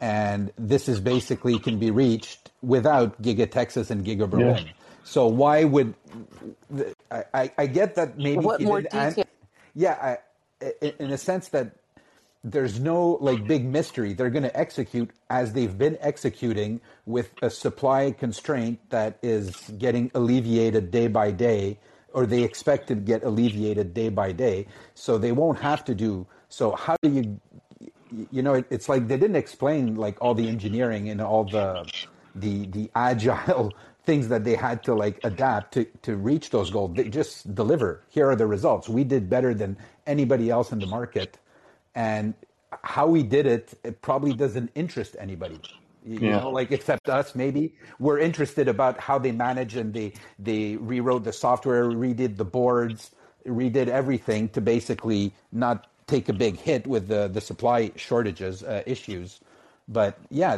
and 0.01 0.51
this 0.57 0.87
is 0.87 0.99
basically 0.99 1.57
can 1.59 1.79
be 1.79 1.91
reached 1.91 2.51
without 2.61 3.21
Giga 3.21 3.49
Texas 3.49 3.89
and 3.89 4.05
Giga 4.05 4.29
Berlin. 4.29 4.65
Yeah. 4.65 4.71
So 5.03 5.27
why 5.27 5.63
would 5.63 5.93
I, 7.11 7.51
I, 7.57 7.67
get 7.67 7.93
that 7.93 8.17
maybe 8.17 8.43
what 8.43 8.59
more 8.59 8.81
detail? 8.81 9.23
Yeah, 9.75 10.17
I, 10.61 10.73
in 10.99 11.11
a 11.11 11.17
sense 11.17 11.49
that 11.49 11.75
there's 12.43 12.79
no 12.79 13.17
like 13.21 13.45
big 13.47 13.65
mystery. 13.65 14.13
They're 14.13 14.29
going 14.29 14.43
to 14.43 14.57
execute 14.57 15.09
as 15.29 15.53
they've 15.53 15.75
been 15.77 15.97
executing 15.99 16.79
with 17.05 17.31
a 17.41 17.49
supply 17.49 18.11
constraint 18.11 18.79
that 18.89 19.17
is 19.23 19.55
getting 19.77 20.11
alleviated 20.13 20.91
day 20.91 21.07
by 21.07 21.31
day, 21.31 21.79
or 22.13 22.25
they 22.25 22.43
expect 22.43 22.87
to 22.89 22.95
get 22.95 23.23
alleviated 23.23 23.93
day 23.93 24.09
by 24.09 24.31
day. 24.31 24.67
So 24.93 25.17
they 25.17 25.31
won't 25.31 25.59
have 25.59 25.83
to 25.85 25.95
do. 25.95 26.27
So 26.49 26.71
how 26.73 26.95
do 27.01 27.09
you, 27.09 27.41
you 28.31 28.43
know, 28.43 28.53
it, 28.53 28.67
it's 28.69 28.87
like 28.87 29.07
they 29.07 29.17
didn't 29.17 29.35
explain 29.37 29.95
like 29.95 30.21
all 30.21 30.35
the 30.35 30.47
engineering 30.47 31.09
and 31.09 31.21
all 31.21 31.45
the 31.45 31.91
the 32.35 32.67
the 32.67 32.91
agile 32.95 33.73
things 34.05 34.27
that 34.29 34.43
they 34.43 34.55
had 34.55 34.83
to 34.83 34.93
like 34.93 35.19
adapt 35.23 35.73
to 35.75 35.85
to 36.03 36.15
reach 36.15 36.49
those 36.51 36.69
goals. 36.71 36.95
They 36.95 37.09
just 37.09 37.55
deliver. 37.55 38.03
Here 38.09 38.29
are 38.29 38.35
the 38.35 38.47
results. 38.47 38.89
We 38.89 39.03
did 39.03 39.29
better 39.29 39.53
than 39.53 39.77
anybody 40.07 40.49
else 40.49 40.71
in 40.71 40.79
the 40.79 40.87
market, 40.87 41.37
and 41.95 42.33
how 42.83 43.07
we 43.07 43.23
did 43.23 43.45
it, 43.45 43.73
it 43.83 44.01
probably 44.01 44.33
doesn't 44.33 44.71
interest 44.75 45.15
anybody. 45.19 45.59
You 46.05 46.19
yeah. 46.19 46.39
know, 46.39 46.49
like 46.51 46.71
except 46.71 47.09
us, 47.09 47.35
maybe 47.35 47.73
we're 47.99 48.19
interested 48.19 48.67
about 48.67 48.99
how 48.99 49.17
they 49.17 49.31
manage 49.31 49.75
and 49.75 49.93
they 49.93 50.13
they 50.37 50.75
rewrote 50.77 51.23
the 51.23 51.33
software, 51.33 51.85
redid 51.85 52.37
the 52.37 52.45
boards, 52.45 53.11
redid 53.47 53.87
everything 53.87 54.49
to 54.49 54.61
basically 54.61 55.33
not 55.51 55.87
take 56.07 56.29
a 56.29 56.33
big 56.33 56.57
hit 56.57 56.85
with 56.85 57.07
the 57.07 57.27
the 57.27 57.41
supply 57.41 57.91
shortages 57.95 58.63
uh, 58.63 58.83
issues 58.85 59.39
but 59.87 60.17
yeah, 60.29 60.57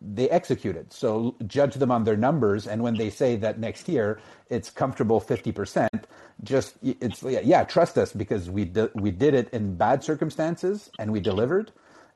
they 0.00 0.30
executed. 0.30 0.92
So 0.92 1.34
judge 1.46 1.74
them 1.74 1.90
on 1.90 2.04
their 2.04 2.16
numbers, 2.16 2.66
and 2.66 2.82
when 2.82 2.96
they 2.96 3.10
say 3.10 3.36
that 3.36 3.58
next 3.58 3.88
year 3.88 4.20
it's 4.48 4.70
comfortable 4.70 5.20
fifty 5.20 5.52
percent, 5.52 6.06
just 6.42 6.76
it's 6.82 7.22
yeah, 7.22 7.64
trust 7.64 7.98
us 7.98 8.12
because 8.12 8.48
we 8.48 8.64
di- 8.64 8.88
we 8.94 9.10
did 9.10 9.34
it 9.34 9.50
in 9.52 9.76
bad 9.76 10.02
circumstances 10.02 10.90
and 10.98 11.12
we 11.12 11.20
delivered, 11.20 11.70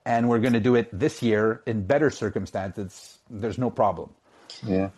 and 0.06 0.28
we're 0.28 0.38
going 0.38 0.54
to 0.54 0.60
do 0.60 0.74
it 0.74 0.88
this 0.98 1.22
year 1.22 1.62
in 1.66 1.86
better 1.86 2.10
circumstances. 2.10 3.18
There's 3.28 3.58
no 3.58 3.70
problem. 3.70 4.10
Yeah, 4.66 4.90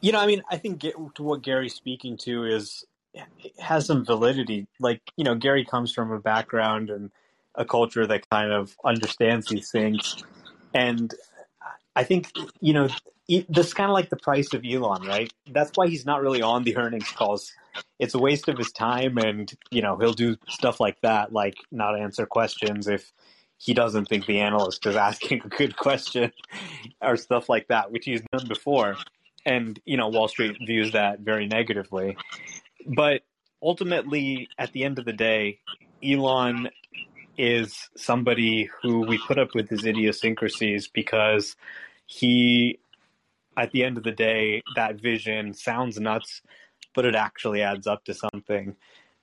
you 0.00 0.10
know, 0.10 0.18
I 0.20 0.26
mean, 0.26 0.42
I 0.50 0.56
think 0.56 0.80
to 0.80 1.22
what 1.22 1.42
Gary's 1.42 1.74
speaking 1.74 2.16
to 2.18 2.44
is 2.44 2.84
has 3.58 3.86
some 3.86 4.04
validity. 4.04 4.66
Like 4.80 5.02
you 5.16 5.22
know, 5.22 5.36
Gary 5.36 5.64
comes 5.64 5.92
from 5.92 6.10
a 6.10 6.18
background 6.18 6.90
and 6.90 7.12
a 7.54 7.64
culture 7.64 8.06
that 8.08 8.28
kind 8.28 8.52
of 8.52 8.76
understands 8.84 9.46
these 9.46 9.70
things 9.70 10.24
and 10.74 11.14
I 11.94 12.04
think, 12.04 12.30
you 12.60 12.72
know, 12.72 12.88
this 13.48 13.74
kind 13.74 13.90
of 13.90 13.94
like 13.94 14.10
the 14.10 14.16
price 14.16 14.52
of 14.54 14.64
Elon, 14.64 15.02
right? 15.02 15.32
That's 15.50 15.72
why 15.74 15.88
he's 15.88 16.06
not 16.06 16.22
really 16.22 16.42
on 16.42 16.62
the 16.62 16.76
earnings 16.76 17.10
calls. 17.10 17.52
It's 17.98 18.14
a 18.14 18.18
waste 18.18 18.48
of 18.48 18.56
his 18.56 18.70
time, 18.70 19.18
and 19.18 19.52
you 19.70 19.82
know 19.82 19.96
he'll 19.96 20.12
do 20.12 20.36
stuff 20.48 20.78
like 20.80 21.00
that, 21.00 21.32
like 21.32 21.56
not 21.72 21.98
answer 21.98 22.26
questions 22.26 22.86
if 22.86 23.12
he 23.58 23.74
doesn't 23.74 24.06
think 24.06 24.26
the 24.26 24.40
analyst 24.40 24.86
is 24.86 24.96
asking 25.08 25.42
a 25.44 25.48
good 25.48 25.76
question, 25.76 26.32
or 27.00 27.16
stuff 27.16 27.48
like 27.48 27.68
that, 27.68 27.90
which 27.90 28.04
he's 28.04 28.22
done 28.32 28.46
before. 28.46 28.96
And 29.44 29.80
you 29.84 29.96
know, 29.96 30.08
Wall 30.08 30.28
Street 30.28 30.56
views 30.64 30.92
that 30.92 31.20
very 31.20 31.46
negatively. 31.46 32.16
But 32.86 33.22
ultimately, 33.62 34.48
at 34.58 34.72
the 34.72 34.84
end 34.84 34.98
of 34.98 35.04
the 35.04 35.12
day, 35.12 35.58
Elon 36.04 36.68
is 37.38 37.88
somebody 37.96 38.70
who 38.82 39.00
we 39.00 39.18
put 39.18 39.38
up 39.38 39.54
with 39.54 39.68
his 39.68 39.84
idiosyncrasies 39.84 40.88
because 40.88 41.56
he, 42.06 42.78
at 43.56 43.72
the 43.72 43.84
end 43.84 43.98
of 43.98 44.04
the 44.04 44.12
day, 44.12 44.62
that 44.74 45.00
vision 45.00 45.54
sounds 45.54 45.98
nuts, 45.98 46.42
but 46.94 47.04
it 47.04 47.14
actually 47.14 47.62
adds 47.62 47.86
up 47.86 48.04
to 48.04 48.14
something. 48.14 48.76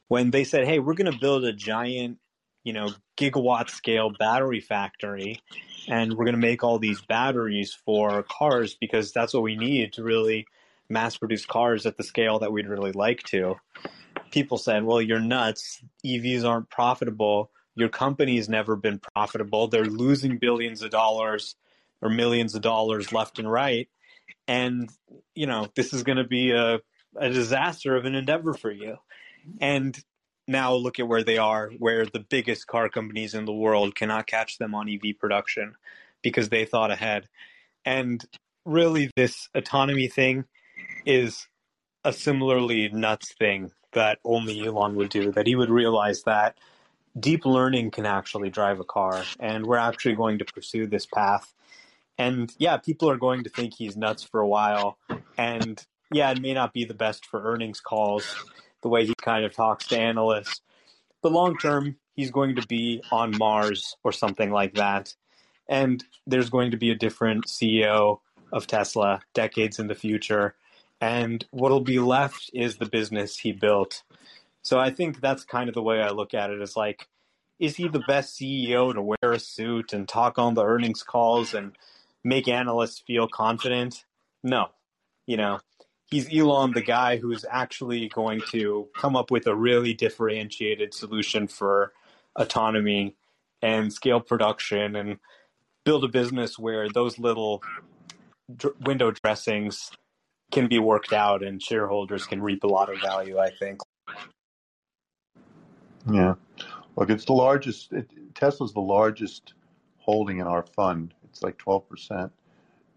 When 0.07 0.32
they 0.32 0.43
said, 0.43 0.68
hey, 0.68 0.80
we're 0.80 0.93
going 0.93 1.11
to 1.11 1.20
build 1.20 1.43
a 1.43 1.53
giant, 1.53 2.20
you 2.64 2.74
know, 2.74 2.89
gigawatt 3.18 3.70
scale 3.70 4.11
battery 4.18 4.59
factory 4.59 5.41
and 5.88 6.14
we're 6.14 6.26
going 6.26 6.36
to 6.36 6.41
make 6.41 6.64
all 6.64 6.80
these 6.80 7.01
batteries 7.01 7.74
for 7.86 8.24
cars 8.24 8.76
because 8.80 9.11
that's 9.11 9.34
what 9.34 9.43
we 9.43 9.55
need 9.55 9.93
to 9.93 10.03
really 10.03 10.45
mass 10.89 11.18
produce 11.18 11.45
cars 11.45 11.86
at 11.86 11.97
the 11.97 12.03
scale 12.03 12.39
that 12.39 12.51
we'd 12.51 12.68
really 12.68 12.91
like 12.91 13.24
to. 13.24 13.55
People 14.32 14.57
said, 14.57 14.84
well, 14.84 15.01
you're 15.01 15.20
nuts. 15.20 15.82
EVs 16.05 16.45
aren't 16.45 16.70
profitable 16.70 17.51
your 17.76 17.89
company's 17.89 18.49
never 18.49 18.76
been 18.76 18.99
profitable. 18.99 19.67
They're 19.67 19.86
losing 19.86 20.38
billions 20.38 20.82
of 20.82 20.91
dollars 20.91 21.55
or 22.01 22.09
millions 22.09 22.55
of 22.55 22.61
dollars 22.61 23.11
left 23.11 23.39
and 23.39 23.51
right. 23.51 23.89
And, 24.47 24.89
you 25.36 25.47
know, 25.47 25.67
this 25.76 25.93
is 25.93 26.03
going 26.03 26.17
to 26.17 26.24
be 26.24 26.51
a, 26.51 26.80
a 27.15 27.30
disaster 27.30 27.95
of 27.95 28.05
an 28.05 28.15
endeavor 28.15 28.53
for 28.53 28.71
you. 28.71 28.97
And 29.59 29.97
now 30.47 30.74
look 30.74 30.99
at 30.99 31.07
where 31.07 31.24
they 31.24 31.38
are, 31.38 31.69
where 31.80 32.05
the 32.05 32.19
biggest 32.19 32.67
car 32.67 32.89
companies 32.89 33.34
in 33.34 33.45
the 33.45 33.53
world 33.53 33.95
cannot 33.95 34.28
catch 34.28 34.57
them 34.57 34.76
on 34.76 34.89
EV 34.89 35.17
production 35.17 35.76
because 36.21 36.49
they 36.49 36.65
thought 36.65 36.91
ahead. 36.91 37.28
And 37.86 38.24
really, 38.65 39.09
this 39.15 39.49
autonomy 39.55 40.07
thing 40.07 40.45
is 41.05 41.47
a 42.03 42.13
similarly 42.13 42.89
nuts 42.89 43.34
thing 43.34 43.71
that 43.93 44.19
only 44.26 44.65
Elon 44.65 44.95
would 44.95 45.09
do, 45.09 45.32
that 45.32 45.47
he 45.47 45.55
would 45.55 45.69
realize 45.69 46.24
that 46.24 46.57
deep 47.20 47.45
learning 47.45 47.91
can 47.91 48.05
actually 48.05 48.49
drive 48.49 48.80
a 48.80 48.84
car, 48.84 49.24
and 49.39 49.66
we're 49.66 49.78
actually 49.78 50.16
going 50.16 50.39
to 50.39 50.45
pursue 50.45 50.88
this 50.88 51.05
path. 51.05 51.53
And 52.18 52.53
yeah, 52.57 52.78
people 52.78 53.09
are 53.09 53.18
going 53.18 53.43
to 53.43 53.49
think 53.49 53.74
he's 53.74 53.97
nuts 53.97 54.24
for 54.24 54.39
a 54.39 54.47
while, 54.47 54.97
and 55.38 55.84
yeah, 56.11 56.32
it 56.32 56.41
may 56.41 56.53
not 56.53 56.74
be 56.74 56.86
the 56.86 56.93
best 56.93 57.26
for 57.26 57.43
earnings 57.43 57.80
calls, 57.80 58.26
the 58.82 58.89
way 58.89 59.05
he 59.05 59.16
kind 59.16 59.45
of 59.45 59.53
talks 59.53 59.88
to 59.88 59.97
analysts. 59.97 60.61
But 61.22 61.32
long 61.32 61.57
term, 61.57 61.95
he's 62.16 62.32
going 62.32 62.55
to 62.55 62.68
be 62.68 63.01
on 63.11 63.38
Mars 63.38 63.95
or 64.03 64.11
something 64.11 64.51
like 64.51 64.76
that. 64.76 65.16
And 65.68 66.03
there's 66.28 66.49
going 66.49 66.72
to 66.72 66.78
be 66.78 66.91
a 66.91 66.95
different 66.95 67.45
CEO 67.47 68.20
of 68.51 68.68
Tesla 68.68 69.22
decades 69.34 69.80
in 69.80 69.88
the 69.88 69.95
future. 69.95 70.55
And 71.01 71.45
what'll 71.51 71.82
be 71.82 71.99
left 71.99 72.51
is 72.53 72.78
the 72.78 72.86
business 72.86 73.38
he 73.38 73.51
built. 73.51 74.03
So 74.64 74.80
I 74.80 74.91
think 74.91 75.20
that's 75.20 75.43
kind 75.43 75.68
of 75.68 75.76
the 75.76 75.82
way 75.82 76.01
I 76.01 76.09
look 76.09 76.34
at 76.34 76.49
it 76.49 76.61
is 76.61 76.76
like, 76.76 77.07
is 77.59 77.76
he 77.76 77.88
the 77.88 78.03
best 78.07 78.39
CEO 78.39 78.93
to 78.93 79.01
wear 79.01 79.34
a 79.34 79.39
suit 79.39 79.93
and 79.93 80.07
talk 80.07 80.39
on 80.39 80.53
the 80.53 80.66
earnings 80.66 81.03
calls 81.03 81.53
and 81.53 81.78
make 82.24 82.47
analysts 82.47 83.03
feel 83.05 83.28
confident? 83.28 84.05
No. 84.41 84.70
You 85.28 85.38
know, 85.38 85.59
he's 86.05 86.34
Elon, 86.34 86.74
the 86.74 86.82
guy 86.82 87.18
who's 87.18 87.45
actually 87.49 88.09
going 88.09 88.41
to 88.51 88.88
come 88.97 89.16
up 89.16 89.32
with 89.32 89.47
a 89.47 89.55
really 89.55 89.93
differentiated 89.93 90.93
solution 90.93 91.47
for 91.47 91.93
autonomy 92.36 93.16
and 93.61 93.93
scale 93.93 94.20
production 94.20 94.95
and 94.95 95.20
build 95.86 96.03
a 96.03 96.07
business 96.09 96.57
where 96.57 96.89
those 96.89 97.20
little 97.20 97.61
window 98.82 99.11
dressings 99.11 99.91
can 100.51 100.68
be 100.68 100.80
worked 100.80 101.14
out 101.14 101.43
and 101.43 101.61
shareholders 101.61 102.26
can 102.26 102.41
reap 102.41 102.64
a 102.64 102.68
lot 102.68 102.93
of 102.93 103.01
value, 103.01 103.39
I 103.39 103.49
think. 103.49 103.80
Yeah. 106.10 106.36
Look, 106.95 107.10
it's 107.10 107.26
the 107.26 107.34
largest, 107.34 107.91
it, 107.93 108.10
Tesla's 108.36 108.74
the 108.74 108.82
largest 108.82 109.54
holding 109.97 110.39
in 110.39 110.47
our 110.47 110.64
fund. 110.64 111.14
It's 111.26 111.41
like 111.41 111.58
12%. 111.58 112.30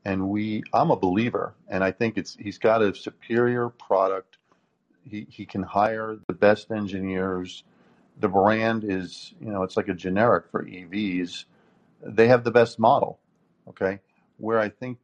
And 0.05 0.29
we, 0.29 0.63
I'm 0.73 0.91
a 0.91 0.97
believer, 0.97 1.55
and 1.69 1.83
I 1.83 1.91
think 1.91 2.17
it's, 2.17 2.37
he's 2.39 2.59
got 2.59 2.83
a 2.83 2.95
superior 2.95 3.69
product. 3.69 4.39
He, 5.09 5.27
he 5.29 5.47
can 5.47 5.63
hire 5.63 6.17
the 6.29 6.33
best 6.33 6.71
engineers. 6.71 7.65
The 8.21 8.29
brand 8.29 8.85
is, 8.85 9.35
you 9.41 9.51
know, 9.51 9.63
it's 9.63 9.77
like 9.77 9.89
a 9.89 9.95
generic 9.95 10.45
for 10.51 10.65
EVs. 10.65 11.45
They 12.03 12.29
have 12.29 12.45
the 12.45 12.51
best 12.51 12.79
model. 12.79 13.19
Okay. 13.69 14.01
Where 14.39 14.61
I 14.61 14.69
think, 14.69 14.99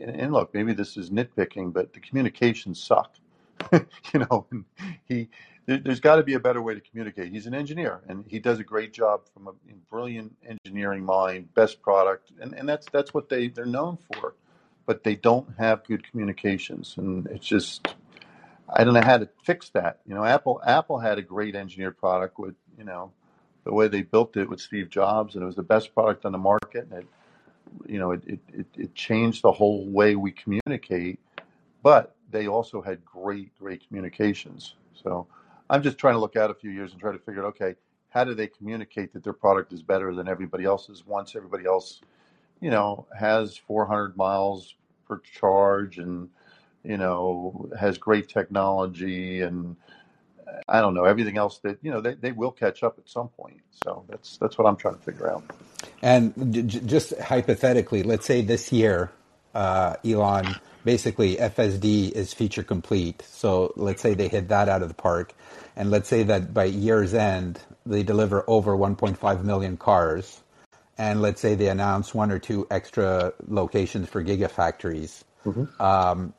and 0.00 0.32
look, 0.32 0.54
maybe 0.54 0.72
this 0.72 0.96
is 0.96 1.10
nitpicking, 1.10 1.72
but 1.72 1.92
the 1.92 2.00
communications 2.00 2.80
suck. 2.80 3.16
you 3.72 4.20
know, 4.20 4.46
he 5.08 5.28
there, 5.68 5.80
has 5.84 6.00
got 6.00 6.16
to 6.16 6.22
be 6.22 6.32
a 6.32 6.40
better 6.40 6.62
way 6.62 6.74
to 6.74 6.80
communicate. 6.80 7.30
He's 7.30 7.46
an 7.46 7.54
engineer, 7.54 8.00
and 8.08 8.24
he 8.26 8.38
does 8.38 8.58
a 8.58 8.64
great 8.64 8.92
job 8.92 9.20
from 9.34 9.48
a 9.48 9.52
brilliant 9.90 10.34
engineering 10.46 11.04
mind, 11.04 11.52
best 11.54 11.82
product, 11.82 12.32
and, 12.40 12.54
and 12.54 12.66
that's 12.66 12.86
that's 12.90 13.12
what 13.12 13.28
they 13.28 13.48
they're 13.48 13.66
known 13.66 13.98
for. 14.14 14.34
But 14.86 15.04
they 15.04 15.14
don't 15.14 15.46
have 15.58 15.84
good 15.84 16.10
communications, 16.10 16.94
and 16.96 17.26
it's 17.26 17.46
just 17.46 17.86
I 18.66 18.82
don't 18.82 18.94
know 18.94 19.02
how 19.02 19.18
to 19.18 19.28
fix 19.44 19.68
that. 19.70 20.00
You 20.06 20.14
know, 20.14 20.24
Apple 20.24 20.62
Apple 20.64 20.98
had 20.98 21.18
a 21.18 21.22
great 21.22 21.54
engineered 21.54 21.98
product 21.98 22.38
with 22.38 22.54
you 22.78 22.84
know 22.84 23.12
the 23.64 23.74
way 23.74 23.88
they 23.88 24.00
built 24.00 24.38
it 24.38 24.48
with 24.48 24.60
Steve 24.60 24.88
Jobs, 24.88 25.34
and 25.34 25.42
it 25.42 25.46
was 25.46 25.56
the 25.56 25.62
best 25.62 25.94
product 25.94 26.24
on 26.24 26.32
the 26.32 26.38
market, 26.38 26.88
and 26.90 27.02
it 27.02 27.06
you 27.86 27.98
know 27.98 28.12
it 28.12 28.22
it, 28.26 28.40
it, 28.54 28.66
it 28.74 28.94
changed 28.94 29.42
the 29.42 29.52
whole 29.52 29.86
way 29.86 30.16
we 30.16 30.32
communicate. 30.32 31.20
But 31.82 32.16
they 32.30 32.48
also 32.48 32.80
had 32.80 33.04
great 33.04 33.50
great 33.58 33.86
communications. 33.86 34.74
So 35.04 35.26
I'm 35.70 35.82
just 35.82 35.98
trying 35.98 36.14
to 36.14 36.20
look 36.20 36.36
out 36.36 36.50
a 36.50 36.54
few 36.54 36.70
years 36.70 36.92
and 36.92 37.00
try 37.00 37.12
to 37.12 37.18
figure 37.18 37.44
out 37.44 37.48
okay 37.60 37.76
how 38.10 38.24
do 38.24 38.34
they 38.34 38.46
communicate 38.46 39.12
that 39.12 39.24
their 39.24 39.34
product 39.34 39.72
is 39.72 39.82
better 39.82 40.14
than 40.14 40.28
everybody 40.28 40.64
else's 40.64 41.06
once 41.06 41.36
everybody 41.36 41.66
else 41.66 42.00
you 42.60 42.70
know 42.70 43.06
has 43.18 43.56
400 43.56 44.16
miles 44.16 44.74
per 45.06 45.18
charge 45.20 45.98
and 45.98 46.28
you 46.84 46.96
know 46.96 47.70
has 47.78 47.98
great 47.98 48.28
technology 48.28 49.42
and 49.42 49.76
I 50.68 50.80
don't 50.80 50.94
know 50.94 51.04
everything 51.04 51.38
else 51.38 51.58
that 51.60 51.78
you 51.82 51.90
know 51.90 52.00
they, 52.00 52.14
they 52.14 52.32
will 52.32 52.52
catch 52.52 52.82
up 52.82 52.98
at 52.98 53.08
some 53.08 53.28
point. 53.28 53.60
So 53.84 54.04
that's 54.08 54.38
that's 54.38 54.58
what 54.58 54.66
I'm 54.66 54.76
trying 54.76 54.96
to 54.96 55.02
figure 55.02 55.30
out. 55.30 55.44
And 56.02 56.52
j- 56.68 56.80
just 56.80 57.18
hypothetically, 57.18 58.02
let's 58.02 58.26
say 58.26 58.42
this 58.42 58.72
year, 58.72 59.10
uh, 59.54 59.96
Elon 60.04 60.56
basically 60.84 61.36
FSD 61.36 62.12
is 62.12 62.32
feature 62.34 62.62
complete. 62.62 63.22
So 63.22 63.72
let's 63.76 64.02
say 64.02 64.14
they 64.14 64.28
hit 64.28 64.48
that 64.48 64.68
out 64.68 64.82
of 64.82 64.88
the 64.88 64.94
park, 64.94 65.34
and 65.76 65.90
let's 65.90 66.08
say 66.08 66.22
that 66.24 66.52
by 66.54 66.64
year's 66.64 67.14
end 67.14 67.60
they 67.86 68.02
deliver 68.02 68.44
over 68.46 68.76
1.5 68.76 69.44
million 69.44 69.76
cars, 69.76 70.40
and 70.96 71.22
let's 71.22 71.40
say 71.40 71.54
they 71.54 71.68
announce 71.68 72.14
one 72.14 72.30
or 72.30 72.38
two 72.38 72.66
extra 72.70 73.32
locations 73.46 74.08
for 74.08 74.22
gigafactories. 74.22 75.22
Um, 75.80 76.34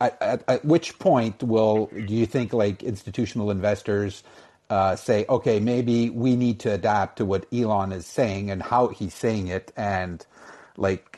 at, 0.00 0.20
at, 0.20 0.44
at 0.48 0.64
which 0.64 0.98
point 0.98 1.42
will 1.42 1.86
do 1.86 2.14
you 2.14 2.26
think 2.26 2.52
like 2.52 2.82
institutional 2.82 3.50
investors 3.50 4.22
uh, 4.70 4.96
say, 4.96 5.26
okay, 5.28 5.60
maybe 5.60 6.08
we 6.08 6.34
need 6.34 6.60
to 6.60 6.72
adapt 6.72 7.18
to 7.18 7.26
what 7.26 7.46
Elon 7.52 7.92
is 7.92 8.06
saying 8.06 8.50
and 8.50 8.62
how 8.62 8.88
he's 8.88 9.12
saying 9.12 9.48
it, 9.48 9.70
and 9.76 10.24
like 10.78 11.11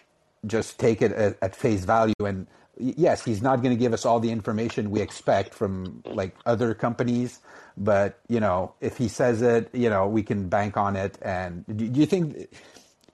just 0.46 0.78
take 0.78 1.02
it 1.02 1.12
at, 1.12 1.36
at 1.42 1.56
face 1.56 1.84
value? 1.84 2.14
And 2.20 2.46
yes, 2.78 3.24
he's 3.24 3.42
not 3.42 3.62
going 3.62 3.74
to 3.74 3.80
give 3.80 3.92
us 3.92 4.04
all 4.04 4.20
the 4.20 4.30
information 4.30 4.90
we 4.90 5.00
expect 5.00 5.54
from 5.54 6.02
like 6.06 6.34
other 6.46 6.74
companies, 6.74 7.40
but 7.76 8.20
you 8.28 8.40
know, 8.40 8.74
if 8.80 8.96
he 8.96 9.08
says 9.08 9.42
it, 9.42 9.70
you 9.72 9.90
know, 9.90 10.06
we 10.06 10.22
can 10.22 10.48
bank 10.48 10.76
on 10.76 10.96
it. 10.96 11.18
And 11.22 11.64
do, 11.66 11.88
do 11.88 12.00
you 12.00 12.06
think? 12.06 12.48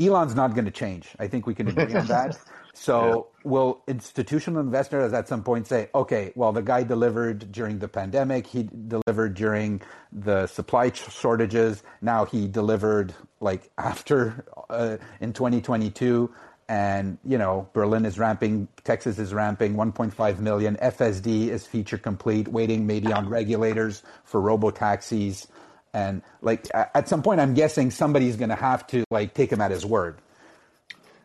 Elon's 0.01 0.35
not 0.35 0.55
going 0.55 0.64
to 0.64 0.70
change. 0.70 1.09
I 1.18 1.28
think 1.28 1.47
we 1.47 1.55
can 1.55 1.68
agree 1.68 1.95
on 1.95 2.07
that. 2.07 2.39
So, 2.72 3.26
will 3.45 3.83
institutional 3.89 4.61
investors 4.61 5.12
at 5.12 5.28
some 5.28 5.43
point 5.43 5.66
say, 5.66 5.91
okay, 5.95 6.33
well, 6.35 6.53
the 6.53 6.62
guy 6.62 6.83
delivered 6.83 7.53
during 7.53 7.78
the 7.78 7.89
pandemic, 7.89 8.47
he 8.47 8.70
delivered 8.89 9.35
during 9.35 9.83
the 10.12 10.47
supply 10.47 10.91
shortages, 10.93 11.83
now 12.01 12.24
he 12.24 12.47
delivered 12.49 13.12
like 13.41 13.70
after 13.76 14.47
uh, 14.70 14.97
in 15.20 15.33
2022. 15.33 16.33
And, 16.71 17.18
you 17.25 17.37
know, 17.37 17.68
Berlin 17.73 18.05
is 18.05 18.16
ramping, 18.16 18.68
Texas 18.85 19.18
is 19.18 19.35
ramping 19.35 19.75
1.5 19.75 20.39
million. 20.39 20.77
FSD 20.77 21.49
is 21.49 21.66
feature 21.66 21.99
complete, 21.99 22.47
waiting 22.47 22.87
maybe 22.87 23.12
on 23.12 23.29
regulators 23.29 24.05
for 24.23 24.41
robo 24.41 24.71
taxis. 24.71 25.49
And 25.93 26.23
like 26.43 26.68
at 26.73 27.09
some 27.09 27.25
point, 27.25 27.41
I'm 27.41 27.55
guessing 27.55 27.91
somebody's 27.91 28.37
going 28.37 28.51
to 28.51 28.55
have 28.55 28.87
to 28.87 29.03
like 29.11 29.35
take 29.35 29.51
him 29.51 29.61
at 29.61 29.73
his 29.73 29.85
word. 29.85 30.18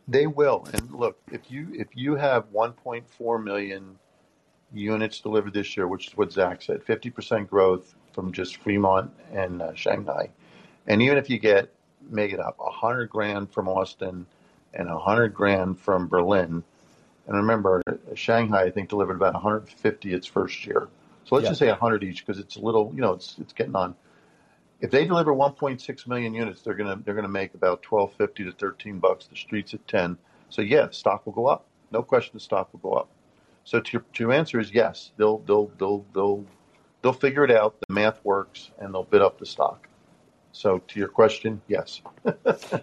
They 0.07 0.25
will. 0.25 0.67
And 0.73 0.89
look, 0.91 1.19
if 1.31 1.51
you 1.51 1.67
if 1.73 1.89
you 1.93 2.15
have 2.15 2.51
1.4 2.51 3.43
million 3.43 3.99
units 4.73 5.21
delivered 5.21 5.53
this 5.53 5.77
year, 5.77 5.87
which 5.87 6.07
is 6.07 6.17
what 6.17 6.31
Zach 6.31 6.63
said, 6.63 6.83
50% 6.83 7.47
growth 7.47 7.93
from 8.13 8.31
just 8.31 8.57
Fremont 8.57 9.11
and 9.31 9.61
uh, 9.61 9.75
Shanghai, 9.75 10.31
and 10.87 11.03
even 11.03 11.19
if 11.19 11.29
you 11.29 11.37
get 11.37 11.71
make 12.09 12.33
it 12.33 12.39
up 12.39 12.57
100 12.57 13.11
grand 13.11 13.51
from 13.51 13.67
Austin 13.67 14.25
and 14.75 14.89
100 14.89 15.33
grand 15.33 15.79
from 15.79 16.07
Berlin, 16.07 16.63
and 17.27 17.35
remember 17.35 17.81
Shanghai 18.13 18.63
I 18.63 18.71
think 18.71 18.89
delivered 18.89 19.15
about 19.15 19.33
150 19.33 20.13
its 20.13 20.27
first 20.27 20.65
year. 20.65 20.87
So 21.25 21.35
let's 21.35 21.45
Yeah. 21.45 21.49
just 21.51 21.59
say 21.59 21.69
100 21.69 22.03
each 22.03 22.25
because 22.25 22.39
it's 22.39 22.55
a 22.55 22.61
little, 22.61 22.91
you 22.93 23.01
know, 23.01 23.13
it's 23.13 23.35
it's 23.39 23.53
getting 23.53 23.75
on. 23.75 23.95
If 24.81 24.91
they 24.91 25.05
deliver 25.05 25.33
1.6 25.33 26.05
million 26.07 26.33
units, 26.33 26.61
they're 26.61 26.73
gonna 26.75 26.97
they're 27.03 27.15
gonna 27.15 27.27
make 27.27 27.53
about 27.55 27.81
12.50 27.81 28.35
to 28.45 28.51
13 28.51 28.99
bucks. 28.99 29.25
The 29.27 29.35
streets 29.35 29.73
at 29.73 29.87
10. 29.87 30.17
So 30.49 30.61
yeah, 30.61 30.89
stock 30.91 31.25
will 31.25 31.33
go 31.33 31.47
up. 31.47 31.65
No 31.91 32.03
question, 32.03 32.31
the 32.33 32.39
stock 32.39 32.71
will 32.73 32.79
go 32.79 32.93
up. 32.97 33.07
So 33.63 33.79
to 33.79 33.91
your, 33.93 34.03
to 34.13 34.23
your 34.23 34.33
answer 34.33 34.59
is 34.59 34.71
yes. 34.73 35.11
They'll 35.17 35.39
they'll 35.39 35.71
they'll 35.79 36.05
they'll 36.13 36.45
they'll 37.01 37.13
figure 37.13 37.43
it 37.43 37.51
out. 37.51 37.75
The 37.87 37.93
math 37.93 38.23
works, 38.23 38.69
and 38.79 38.93
they'll 38.93 39.03
bid 39.03 39.21
up 39.21 39.39
the 39.39 39.45
stock. 39.45 39.87
So 40.55 40.79
to 40.79 40.99
your 40.99 41.09
question, 41.09 41.61
yes. 41.67 42.01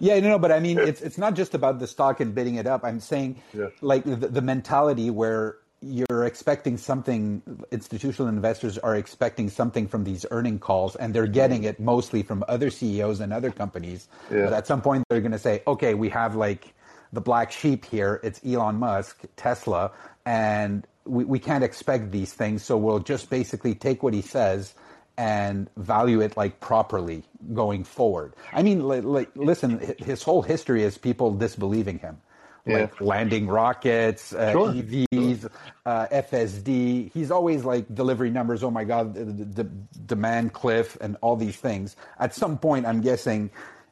Yeah, 0.00 0.20
no, 0.20 0.28
no, 0.28 0.38
but 0.38 0.52
I 0.52 0.60
mean, 0.60 0.78
it's 0.78 1.00
it's 1.00 1.16
not 1.16 1.34
just 1.34 1.54
about 1.54 1.78
the 1.78 1.86
stock 1.86 2.20
and 2.20 2.34
bidding 2.34 2.56
it 2.56 2.66
up. 2.66 2.84
I'm 2.84 3.00
saying, 3.00 3.40
Yeah. 3.54 3.68
like 3.80 4.04
the, 4.04 4.16
the 4.16 4.42
mentality 4.42 5.08
where 5.10 5.56
you're 5.80 6.24
expecting 6.24 6.76
something. 6.76 7.42
Institutional 7.72 8.28
investors 8.28 8.76
are 8.78 8.94
expecting 8.94 9.48
something 9.48 9.88
from 9.88 10.04
these 10.04 10.26
earning 10.30 10.58
calls, 10.58 10.96
and 10.96 11.14
they're 11.14 11.26
getting 11.26 11.62
mm-hmm. 11.62 11.80
it 11.80 11.80
mostly 11.80 12.22
from 12.22 12.44
other 12.46 12.70
CEOs 12.70 13.20
and 13.20 13.32
other 13.32 13.50
companies. 13.50 14.06
Yeah. 14.30 14.44
But 14.44 14.52
at 14.52 14.66
some 14.66 14.82
point, 14.82 15.04
they're 15.08 15.20
going 15.20 15.32
to 15.32 15.38
say, 15.38 15.62
okay, 15.66 15.94
we 15.94 16.10
have 16.10 16.36
like 16.36 16.74
the 17.12 17.20
black 17.20 17.50
sheep 17.50 17.84
here. 17.86 18.20
It's 18.22 18.40
Elon 18.46 18.76
Musk, 18.76 19.24
Tesla, 19.36 19.90
and 20.26 20.86
we, 21.04 21.24
we 21.24 21.38
can't 21.38 21.64
expect 21.64 22.12
these 22.12 22.32
things. 22.32 22.62
So 22.62 22.76
we'll 22.76 23.00
just 23.00 23.30
basically 23.30 23.74
take 23.74 24.02
what 24.02 24.14
he 24.14 24.22
says 24.22 24.74
and 25.18 25.68
value 25.76 26.20
it 26.20 26.36
like 26.36 26.60
properly 26.60 27.22
going 27.52 27.84
forward. 27.84 28.34
I 28.52 28.62
mean, 28.62 28.80
like, 28.82 29.04
like 29.04 29.30
listen, 29.34 29.94
his 29.98 30.22
whole 30.22 30.42
history 30.42 30.82
is 30.82 30.98
people 30.98 31.32
disbelieving 31.34 31.98
him. 31.98 32.18
Yeah. 32.64 32.82
Like 32.82 33.00
landing 33.00 33.48
rockets, 33.48 34.32
uh, 34.32 34.52
Sure. 34.52 34.68
EVs, 34.72 35.50
uh, 35.84 36.06
FSD. 36.12 37.10
He's 37.12 37.32
always 37.32 37.64
like 37.64 37.92
delivery 37.92 38.30
numbers. 38.30 38.62
Oh 38.62 38.70
my 38.70 38.84
God, 38.84 39.14
the, 39.14 39.24
the, 39.24 39.64
the 39.64 39.64
demand 40.06 40.52
cliff 40.52 40.96
and 41.00 41.16
all 41.22 41.34
these 41.34 41.56
things. 41.56 41.96
At 42.20 42.34
some 42.36 42.56
point, 42.56 42.86
I'm 42.86 43.00
guessing, 43.00 43.50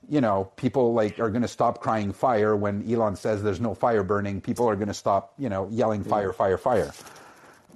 you 0.09 0.21
know, 0.21 0.45
people 0.55 0.95
like 0.95 1.19
are 1.19 1.31
going 1.31 1.43
to 1.43 1.49
stop 1.49 1.81
crying 1.81 2.13
fire 2.13 2.55
when 2.55 2.89
Elon 2.89 3.17
says 3.17 3.43
there's 3.43 3.61
no 3.61 3.75
fire 3.75 4.05
burning. 4.05 4.41
People 4.41 4.69
are 4.69 4.77
going 4.77 4.89
to 4.89 4.95
stop, 4.95 5.35
you 5.37 5.49
know, 5.49 5.69
yelling 5.73 6.05
fire, 6.05 6.33
fire, 6.33 6.57
fire 6.59 6.93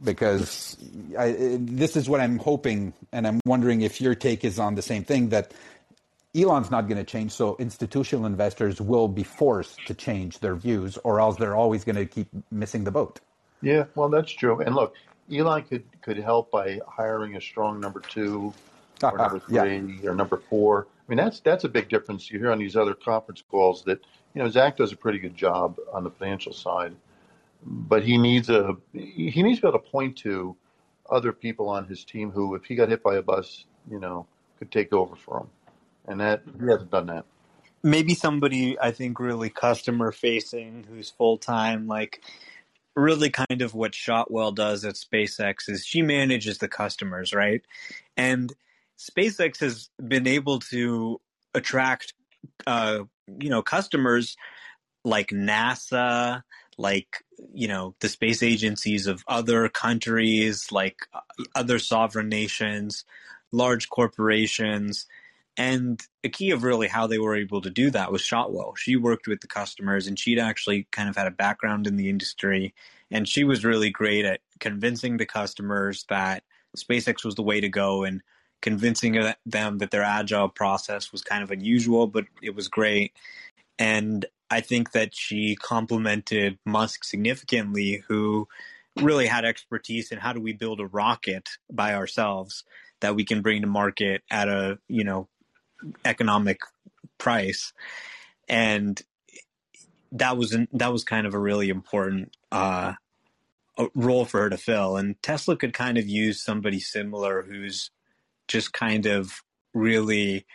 because 0.03 0.77
I, 1.19 1.57
this 1.59 1.97
is 1.97 2.09
what 2.09 2.21
I'm 2.21 2.39
hoping, 2.39 2.93
and 3.13 3.27
I'm 3.27 3.41
wondering 3.47 3.83
if 3.83 4.01
your 4.01 4.15
take 4.15 4.45
is 4.45 4.59
on 4.59 4.75
the 4.75 4.83
same 4.83 5.05
thing 5.05 5.31
that 5.31 5.53
Elon's 6.35 6.71
not 6.71 6.89
going 6.89 6.99
to 6.99 7.05
change, 7.05 7.33
so 7.33 7.57
institutional 7.59 8.27
investors 8.27 8.81
will 8.81 9.07
be 9.07 9.23
forced 9.23 9.87
to 9.87 9.95
change 9.95 10.41
their 10.41 10.57
views, 10.57 10.99
or 11.05 11.21
else 11.21 11.37
they're 11.37 11.55
always 11.55 11.85
going 11.85 11.97
to 11.97 12.07
keep 12.07 12.29
missing 12.51 12.85
the 12.85 12.91
boat. 12.91 13.21
Yeah, 13.63 13.85
well, 13.95 14.09
that's 14.09 14.33
true. 14.33 14.61
And 14.61 14.75
look, 14.75 14.95
Elon 15.33 15.63
could 15.63 15.85
could 16.03 16.19
help 16.19 16.51
by 16.51 16.81
hiring 16.87 17.37
a 17.37 17.41
strong 17.41 17.81
number 17.81 18.01
two 18.01 18.53
ah, 19.03 19.11
or 19.11 19.21
ah, 19.21 19.29
number 19.29 19.43
Yeah. 19.49 20.11
or 20.11 20.15
number 20.15 20.37
four. 20.37 20.87
I 20.91 21.05
mean, 21.09 21.17
that's 21.19 21.41
that's 21.41 21.65
a 21.65 21.69
big 21.69 21.89
difference. 21.89 22.31
You 22.31 22.39
hear 22.39 22.51
on 22.51 22.59
these 22.59 22.77
other 22.77 22.95
conference 22.95 23.43
calls 23.51 23.85
that 23.85 24.05
you 24.35 24.43
know 24.43 24.49
Zach 24.51 24.77
does 24.77 24.93
a 24.93 24.97
pretty 24.97 25.19
good 25.19 25.37
job 25.37 25.79
on 25.93 26.05
the 26.05 26.11
financial 26.11 26.53
side, 26.53 26.95
but 27.65 28.05
he 28.05 28.19
needs 28.19 28.51
a 28.51 28.77
he 28.93 29.43
needs 29.43 29.59
to 29.59 29.63
be 29.63 29.69
able 29.69 29.79
to 29.81 29.91
point 29.91 30.17
to 30.19 30.57
other 31.11 31.33
people 31.33 31.69
on 31.69 31.87
his 31.87 32.05
team 32.05 32.31
who, 32.31 32.55
if 32.55 32.65
he 32.65 32.75
got 32.75 32.89
hit 32.89 33.03
by 33.03 33.17
a 33.17 33.23
bus, 33.23 33.65
you 33.91 33.99
know, 33.99 34.27
could 34.59 34.71
take 34.71 34.93
over 34.93 35.17
for 35.17 35.41
him, 35.41 35.49
and 36.07 36.21
that 36.21 36.43
he 36.61 36.67
hasn't 36.67 36.91
done 36.91 37.07
that. 37.07 37.25
maybe 37.85 38.15
somebody 38.15 38.81
I 38.81 38.91
think 38.91 39.21
really 39.21 39.51
customer 39.51 40.11
facing 40.11 40.85
who's 40.89 41.11
full 41.11 41.37
time, 41.37 41.87
like 41.87 42.23
really 42.97 43.31
kind 43.31 43.61
of 43.61 43.75
what 43.75 43.95
Shotwell 43.95 44.53
does 44.53 44.85
at 44.85 44.95
SpaceX 44.95 45.69
is 45.69 45.85
she 45.85 46.01
manages 46.03 46.59
the 46.59 46.69
customers, 46.69 47.35
right? 47.35 47.63
And 48.17 48.53
SpaceX 48.99 49.61
has 49.61 49.91
been 50.07 50.27
able 50.27 50.61
to 50.61 51.21
attract, 51.55 52.15
uh, 52.67 53.01
you 53.39 53.51
know, 53.51 53.63
customers 53.63 54.37
like 55.05 55.29
NASA, 55.29 56.43
like 56.79 57.25
you 57.53 57.69
know 57.69 57.95
the 58.01 58.09
space 58.09 58.43
agencies 58.43 59.07
of 59.07 59.25
other 59.29 59.69
countries, 59.69 60.71
like 60.73 60.99
uh, 61.13 61.21
other 61.55 61.79
sovereign 61.79 62.29
nations, 62.29 63.05
large 63.53 63.89
corporations. 63.89 65.07
And 65.57 66.01
a 66.25 66.29
key 66.29 66.51
of 66.51 66.65
really 66.65 66.89
how 66.89 67.07
they 67.07 67.19
were 67.19 67.37
able 67.37 67.61
to 67.61 67.71
do 67.71 67.91
that 67.91 68.11
was 68.11 68.23
Shotwell. 68.23 68.75
She 68.77 68.97
worked 68.97 69.29
with 69.29 69.41
the 69.41 69.47
customers 69.47 70.09
and 70.09 70.19
she'd 70.19 70.41
actually 70.41 70.89
kind 70.91 71.09
of 71.09 71.17
had 71.17 71.29
a 71.29 71.31
background 71.31 71.87
in 71.87 71.95
the 71.97 72.09
industry. 72.09 72.75
And 73.11 73.29
she 73.29 73.45
was 73.45 73.65
really 73.65 73.91
great 73.91 74.25
at 74.25 74.41
convincing 74.59 75.17
the 75.17 75.27
customers 75.27 76.07
that 76.09 76.43
SpaceX 76.77 77.25
was 77.25 77.37
the 77.37 77.45
way 77.45 77.61
to 77.61 77.69
go 77.69 78.03
and 78.03 78.21
convincing 78.63 79.13
them 79.47 79.79
that 79.79 79.91
their 79.91 80.03
agile 80.03 80.49
process 80.49 81.13
was 81.13 81.23
kind 81.23 81.45
of 81.45 81.51
unusual, 81.51 82.07
but 82.09 82.25
it 82.43 82.55
was 82.57 82.67
great. 82.67 83.13
And 83.79 84.25
I 84.55 84.61
think 84.61 84.93
that 84.93 85.17
she 85.17 85.57
complemented 85.57 86.59
Musk 86.65 87.03
significantly, 87.03 88.05
who 88.07 88.47
really 89.01 89.27
had 89.27 89.45
expertise 89.45 90.13
in 90.13 90.19
how 90.19 90.33
do 90.33 90.41
we 90.41 90.53
build 90.53 90.79
a 90.79 90.87
rocket 90.87 91.49
by 91.73 91.95
ourselves 91.95 92.63
that 93.01 93.17
we 93.17 93.25
can 93.25 93.43
bring 93.43 93.63
to 93.63 93.67
market 93.67 94.23
at 94.31 94.49
a 94.49 94.79
you 94.87 95.03
know 95.03 95.29
economic 96.05 96.61
price. 97.19 97.73
And 98.49 99.03
that 100.13 100.37
was 100.37 100.57
that 100.73 100.93
was 100.93 101.03
kind 101.03 101.27
of 101.27 101.35
a 101.35 101.39
really 101.39 101.69
important 101.69 102.37
uh, 102.53 102.93
role 103.93 104.25
for 104.25 104.43
her 104.43 104.51
to 104.51 104.57
fill. 104.57 104.97
And 104.97 105.21
tesla 105.21 105.57
could 105.57 105.75
kind 105.75 105.99
of 105.99 106.07
use 106.07 106.45
somebody 106.45 106.79
similar 106.79 107.43
who's 107.43 107.91
just 108.47 108.73
kind 108.73 109.07
of 109.07 109.43
really 109.75 110.47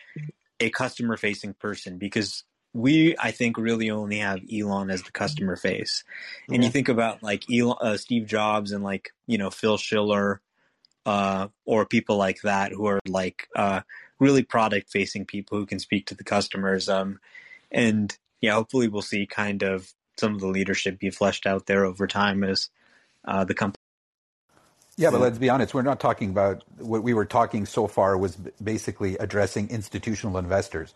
a 0.62 0.70
customer 0.70 1.18
facing 1.18 1.54
person 1.54 1.98
because 1.98 2.46
we 2.74 3.16
I 3.18 3.32
think 3.32 3.58
really 3.58 3.90
only 3.90 4.20
have 4.20 4.42
Elon 4.52 4.90
as 4.90 5.04
the 5.04 5.12
customer 5.12 5.56
face, 5.56 6.04
and 6.50 6.64
you 6.64 6.70
think 6.70 6.90
about 6.90 7.24
like 7.24 7.44
Elon, 7.52 7.78
uh, 7.82 7.98
Steve 7.98 8.28
Jobs 8.28 8.72
and 8.72 8.84
like 8.84 9.14
you 9.28 9.38
know 9.38 9.50
Phil 9.50 9.78
Schiller, 9.78 10.42
uh, 11.06 11.48
or 11.66 11.86
people 11.86 12.18
like 12.18 12.42
that 12.42 12.72
who 12.72 12.86
are 12.86 13.00
like 13.08 13.48
uh, 13.56 13.82
really 14.20 14.44
product 14.44 14.92
facing 14.92 15.26
people 15.26 15.58
who 15.58 15.66
can 15.66 15.80
speak 15.80 16.06
to 16.08 16.16
the 16.16 16.24
customers. 16.24 16.90
Um, 16.90 17.20
and 17.72 18.16
yeah, 18.42 18.54
hopefully 18.54 18.88
we'll 18.88 19.02
see 19.02 19.26
kind 19.26 19.64
of 19.64 19.92
some 20.20 20.36
of 20.36 20.42
the 20.42 20.48
leadership 20.48 21.00
be 21.00 21.10
fleshed 21.10 21.48
out 21.48 21.66
there 21.66 21.86
over 21.86 22.06
time 22.06 22.44
as 22.44 22.70
uh, 23.26 23.44
the 23.46 23.54
company 23.54 23.79
yeah, 25.00 25.12
but 25.12 25.22
let's 25.22 25.38
be 25.38 25.50
honest. 25.50 25.74
We're 25.74 25.82
not 25.82 26.02
talking 26.02 26.30
about 26.30 26.64
what 26.78 27.04
we 27.04 27.14
were 27.14 27.26
talking 27.26 27.66
so 27.66 27.88
far 27.88 28.18
was 28.18 28.36
basically 28.36 29.18
addressing 29.18 29.70
institutional 29.70 30.38
investors. 30.38 30.94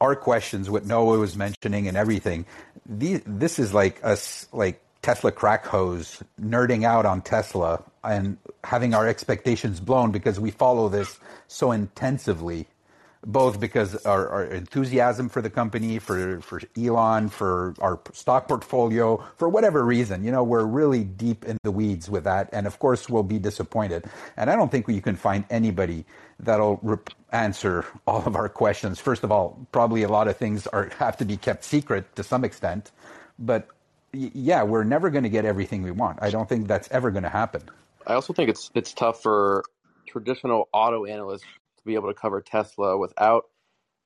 Our 0.00 0.16
questions, 0.16 0.70
what 0.70 0.86
Noah 0.86 1.18
was 1.18 1.36
mentioning, 1.36 1.86
and 1.86 1.96
everything. 1.96 2.46
this 2.86 3.58
is 3.58 3.74
like 3.74 4.02
us, 4.02 4.48
like 4.52 4.80
Tesla 5.02 5.32
crack 5.32 5.66
hose, 5.66 6.22
nerding 6.40 6.84
out 6.84 7.04
on 7.04 7.20
Tesla 7.20 7.82
and 8.02 8.38
having 8.64 8.94
our 8.94 9.06
expectations 9.06 9.80
blown 9.80 10.12
because 10.12 10.40
we 10.40 10.50
follow 10.50 10.88
this 10.88 11.18
so 11.46 11.72
intensively 11.72 12.66
both 13.24 13.60
because 13.60 14.04
our, 14.04 14.28
our, 14.28 14.44
enthusiasm 14.44 15.28
for 15.28 15.40
the 15.40 15.50
company, 15.50 15.98
for 15.98 16.40
for 16.40 16.60
Elon, 16.76 17.28
for 17.28 17.74
our 17.80 18.00
stock 18.12 18.48
portfolio, 18.48 19.22
for 19.36 19.48
whatever 19.48 19.84
reason, 19.84 20.24
you 20.24 20.32
know, 20.32 20.42
we're 20.42 20.64
really 20.64 21.04
deep 21.04 21.44
in 21.44 21.56
the 21.62 21.70
weeds 21.70 22.10
with 22.10 22.24
that, 22.24 22.48
and 22.52 22.66
of 22.66 22.78
course, 22.78 23.08
we'll 23.08 23.22
be 23.22 23.38
disappointed. 23.38 24.04
And 24.36 24.50
I 24.50 24.56
don't 24.56 24.70
think 24.70 24.88
you 24.88 25.00
can 25.00 25.16
find 25.16 25.44
anybody 25.50 26.04
that'll 26.40 26.80
rep- 26.82 27.10
answer 27.30 27.86
all 28.06 28.24
of 28.24 28.34
our 28.34 28.48
questions. 28.48 28.98
First 28.98 29.22
of 29.22 29.30
all, 29.30 29.66
probably 29.70 30.02
a 30.02 30.08
lot 30.08 30.26
of 30.26 30.36
things 30.36 30.66
are 30.66 30.90
have 30.98 31.16
to 31.18 31.24
be 31.24 31.36
kept 31.36 31.64
secret 31.64 32.16
to 32.16 32.24
some 32.24 32.44
extent, 32.44 32.90
but 33.38 33.68
yeah, 34.12 34.62
we're 34.62 34.84
never 34.84 35.10
going 35.10 35.24
to 35.24 35.30
get 35.30 35.44
everything 35.44 35.82
we 35.82 35.90
want. 35.90 36.18
I 36.20 36.30
don't 36.30 36.48
think 36.48 36.66
that's 36.66 36.88
ever 36.90 37.10
going 37.10 37.22
to 37.22 37.30
happen. 37.30 37.62
I 38.06 38.14
also 38.14 38.32
think 38.32 38.50
it's 38.50 38.70
it's 38.74 38.92
tough 38.92 39.22
for 39.22 39.62
traditional 40.06 40.68
auto 40.72 41.06
analysts 41.06 41.44
to 41.82 41.86
be 41.86 41.94
able 41.94 42.08
to 42.08 42.14
cover 42.14 42.40
Tesla 42.40 42.96
without 42.96 43.44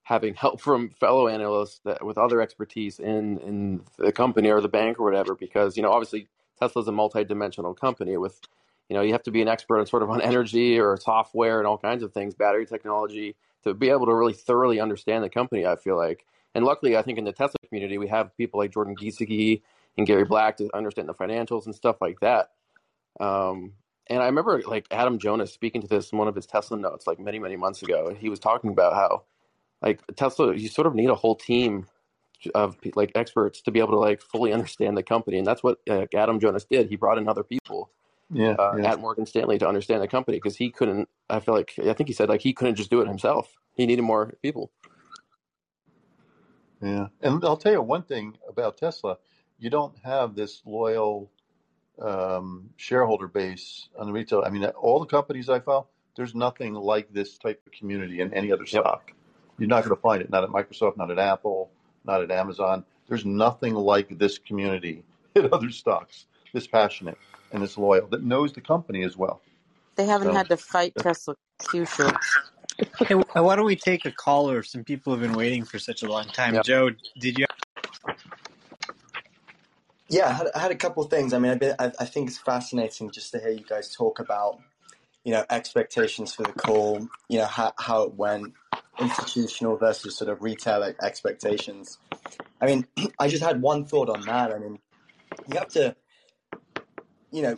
having 0.07 0.35
help 0.35 0.61
from 0.61 0.91
fellow 0.91 1.27
analysts 1.29 1.81
that 1.85 2.05
with 2.05 2.17
other 2.17 2.41
expertise 2.41 2.99
in 2.99 3.39
in 3.39 3.81
the 3.99 4.13
company 4.13 4.51
or 4.51 4.61
the 4.61 4.69
bank 4.69 4.99
or 4.99 5.05
whatever 5.05 5.35
because 5.35 5.77
you 5.77 5.83
know 5.83 5.91
obviously 5.91 6.29
Tesla's 6.59 6.89
a 6.89 6.93
multi-dimensional 6.93 7.75
company 7.75 8.17
with 8.17 8.41
you 8.89 8.95
know 8.95 9.03
you 9.03 9.13
have 9.13 9.25
to 9.25 9.33
be 9.33 9.43
an 9.43 9.49
expert 9.49 9.81
on 9.81 9.87
sort 9.87 10.03
of 10.03 10.11
on 10.11 10.21
energy 10.21 10.79
or 10.79 10.97
software 10.97 11.59
and 11.59 11.67
all 11.67 11.77
kinds 11.77 12.03
of 12.03 12.13
things 12.13 12.35
battery 12.35 12.67
technology 12.67 13.35
to 13.65 13.75
be 13.75 13.91
able 13.91 14.07
to 14.07 14.15
really 14.15 14.33
thoroughly 14.33 14.81
understand 14.81 15.25
the 15.25 15.29
company 15.29 15.67
I 15.67 15.75
feel 15.77 15.97
like. 15.97 16.25
And 16.55 16.65
luckily 16.65 16.97
I 16.97 17.03
think 17.03 17.19
in 17.19 17.25
the 17.25 17.33
Tesla 17.33 17.59
community 17.69 17.99
we 17.99 18.09
have 18.09 18.37
people 18.37 18.61
like 18.61 18.73
Jordan 18.73 18.95
Giesecke 18.95 19.61
and 19.99 20.07
Gary 20.07 20.25
Black 20.25 20.57
to 20.59 20.71
understand 20.73 21.09
the 21.09 21.15
financials 21.15 21.67
and 21.67 21.75
stuff 21.75 21.97
like 22.01 22.21
that. 22.21 22.51
Um, 23.19 23.73
and 24.09 24.23
I 24.23 24.27
remember 24.27 24.63
like 24.63 24.87
Adam 24.91 25.19
Jonas 25.19 25.53
speaking 25.53 25.81
to 25.83 25.89
this 25.89 26.13
in 26.13 26.19
one 26.19 26.29
of 26.29 26.35
his 26.35 26.47
Tesla 26.47 26.77
notes 26.77 27.07
like 27.07 27.19
many, 27.19 27.39
many 27.39 27.57
months 27.57 27.83
ago. 27.83 28.07
And 28.07 28.17
he 28.17 28.29
was 28.29 28.39
talking 28.39 28.71
about 28.71 28.95
how 28.95 29.25
like 29.83 30.01
Tesla, 30.17 30.55
you 30.55 30.69
sort 30.69 30.87
of 30.87 30.95
need 30.95 31.11
a 31.11 31.15
whole 31.15 31.35
team 31.35 31.87
of 32.55 32.77
like 32.95 33.13
experts 33.15 33.63
to 33.63 33.71
be 33.71 33.81
able 33.81 33.93
to 33.93 33.99
like 33.99 34.23
fully 34.23 34.53
understand 34.53 34.97
the 34.97 35.03
company. 35.03 35.39
And 35.39 35.47
that's 35.47 35.63
what 35.63 35.79
uh, 35.89 36.07
Adam 36.15 36.39
Jonas 36.39 36.65
did. 36.65 36.89
He 36.89 36.97
brought 36.97 37.19
in 37.19 37.29
other 37.29 37.43
people 37.43 37.91
yeah, 38.33 38.53
uh, 38.53 38.77
yeah. 38.79 38.93
at 38.93 39.01
Morgan 39.01 39.27
Stanley 39.27 39.59
to 39.59 39.69
understand 39.69 40.03
the 40.03 40.09
company 40.09 40.37
because 40.37 40.57
he 40.57 40.71
couldn't, 40.71 41.09
I 41.29 41.41
feel 41.41 41.55
like, 41.55 41.75
I 41.79 41.93
think 41.93 42.09
he 42.09 42.15
said 42.15 42.29
like 42.29 42.43
he 42.43 42.53
couldn't 42.53 42.77
just 42.77 42.91
do 42.91 43.01
it 43.01 43.09
himself. 43.09 43.53
He 43.75 43.87
needed 43.87 44.03
more 44.03 44.35
people. 44.43 44.71
Yeah. 46.81 47.09
And 47.23 47.45
I'll 47.45 47.57
tell 47.57 47.73
you 47.73 47.83
one 47.83 48.03
thing 48.03 48.39
about 48.49 48.77
Tesla. 48.77 49.17
You 49.59 49.71
don't 49.71 49.97
have 50.05 50.35
this 50.35 50.63
loyal 50.67 51.31
um, 52.01 52.71
shareholder 52.77 53.29
base 53.29 53.89
on 53.99 54.07
the 54.07 54.13
retail. 54.13 54.43
I 54.47 54.51
mean, 54.51 54.65
all 54.65 55.01
the 55.01 55.07
companies 55.07 55.49
I 55.49 55.61
follow, 55.61 55.89
there's 56.17 56.35
nothing 56.35 56.75
like 56.75 57.13
this 57.13 57.39
type 57.39 57.63
of 57.67 57.73
community 57.73 58.21
in 58.21 58.33
any 58.35 58.53
other 58.53 58.65
Yep. 58.65 58.83
stock. 58.83 59.13
You're 59.59 59.69
not 59.69 59.85
going 59.85 59.95
to 59.97 60.01
find 60.01 60.23
it. 60.23 60.31
Not 60.31 60.45
at 60.45 60.51
Microsoft, 60.51 60.97
not 60.97 61.11
at 61.11 61.19
Apple, 61.19 61.71
not 62.05 62.23
at 62.23 62.31
Amazon. 62.31 62.85
There's 63.09 63.25
nothing 63.25 63.75
like 63.75 64.19
this 64.19 64.39
community 64.39 65.05
in 65.35 65.49
other 65.53 65.71
stocks. 65.71 66.27
This 66.53 66.67
passionate 66.67 67.19
and 67.53 67.63
this 67.63 67.77
loyal 67.77 68.07
that 68.09 68.23
knows 68.23 68.53
the 68.53 68.61
company 68.61 69.05
as 69.05 69.17
well. 69.17 69.41
They 69.97 70.07
haven't 70.07 70.29
So 70.29 70.35
had 70.35 70.49
to 70.49 70.57
fight 70.57 70.95
Tesla 70.97 71.35
Q 71.71 71.87
shorts. 71.87 72.39
Hey, 72.99 73.15
why 73.15 73.57
don't 73.57 73.65
we 73.65 73.77
take 73.77 74.05
a 74.05 74.11
caller? 74.11 74.63
Some 74.63 74.85
people 74.85 75.13
have 75.13 75.21
been 75.23 75.33
waiting 75.35 75.65
for 75.65 75.79
such 75.79 76.03
a 76.03 76.09
long 76.09 76.27
time. 76.27 76.55
Yeah. 76.55 76.63
Joe, 76.63 76.91
did 77.19 77.39
you? 77.39 77.47
Yeah, 80.09 80.29
I 80.29 80.33
had, 80.33 80.47
I 80.55 80.59
had 80.61 80.71
a 80.71 80.77
couple 80.77 81.03
things. 81.05 81.33
I 81.33 81.39
mean, 81.39 81.53
I've 81.53 81.59
been, 81.59 81.75
I, 81.79 81.93
I 81.99 82.05
think 82.05 82.29
it's 82.29 82.39
fascinating 82.39 83.11
just 83.11 83.33
to 83.33 83.41
hear 83.41 83.51
you 83.51 83.65
guys 83.69 83.93
talk 83.93 84.21
about, 84.21 84.61
you 85.25 85.33
know, 85.33 85.45
expectations 85.51 86.33
for 86.33 86.45
the 86.45 86.53
call, 86.53 87.09
you 87.29 87.39
know, 87.39 87.47
how, 87.47 87.73
how 87.79 88.03
it 88.03 88.15
went, 88.15 88.55
institutional 89.01 89.77
versus 89.77 90.17
sort 90.17 90.31
of 90.31 90.43
retail 90.43 90.83
expectations. 91.03 91.99
I 92.61 92.67
mean, 92.67 92.87
I 93.19 93.29
just 93.29 93.43
had 93.43 93.61
one 93.61 93.85
thought 93.85 94.09
on 94.09 94.21
that. 94.23 94.53
I 94.53 94.59
mean, 94.59 94.79
you 95.51 95.59
have 95.59 95.69
to, 95.69 95.97
you 97.33 97.43
know, 97.43 97.57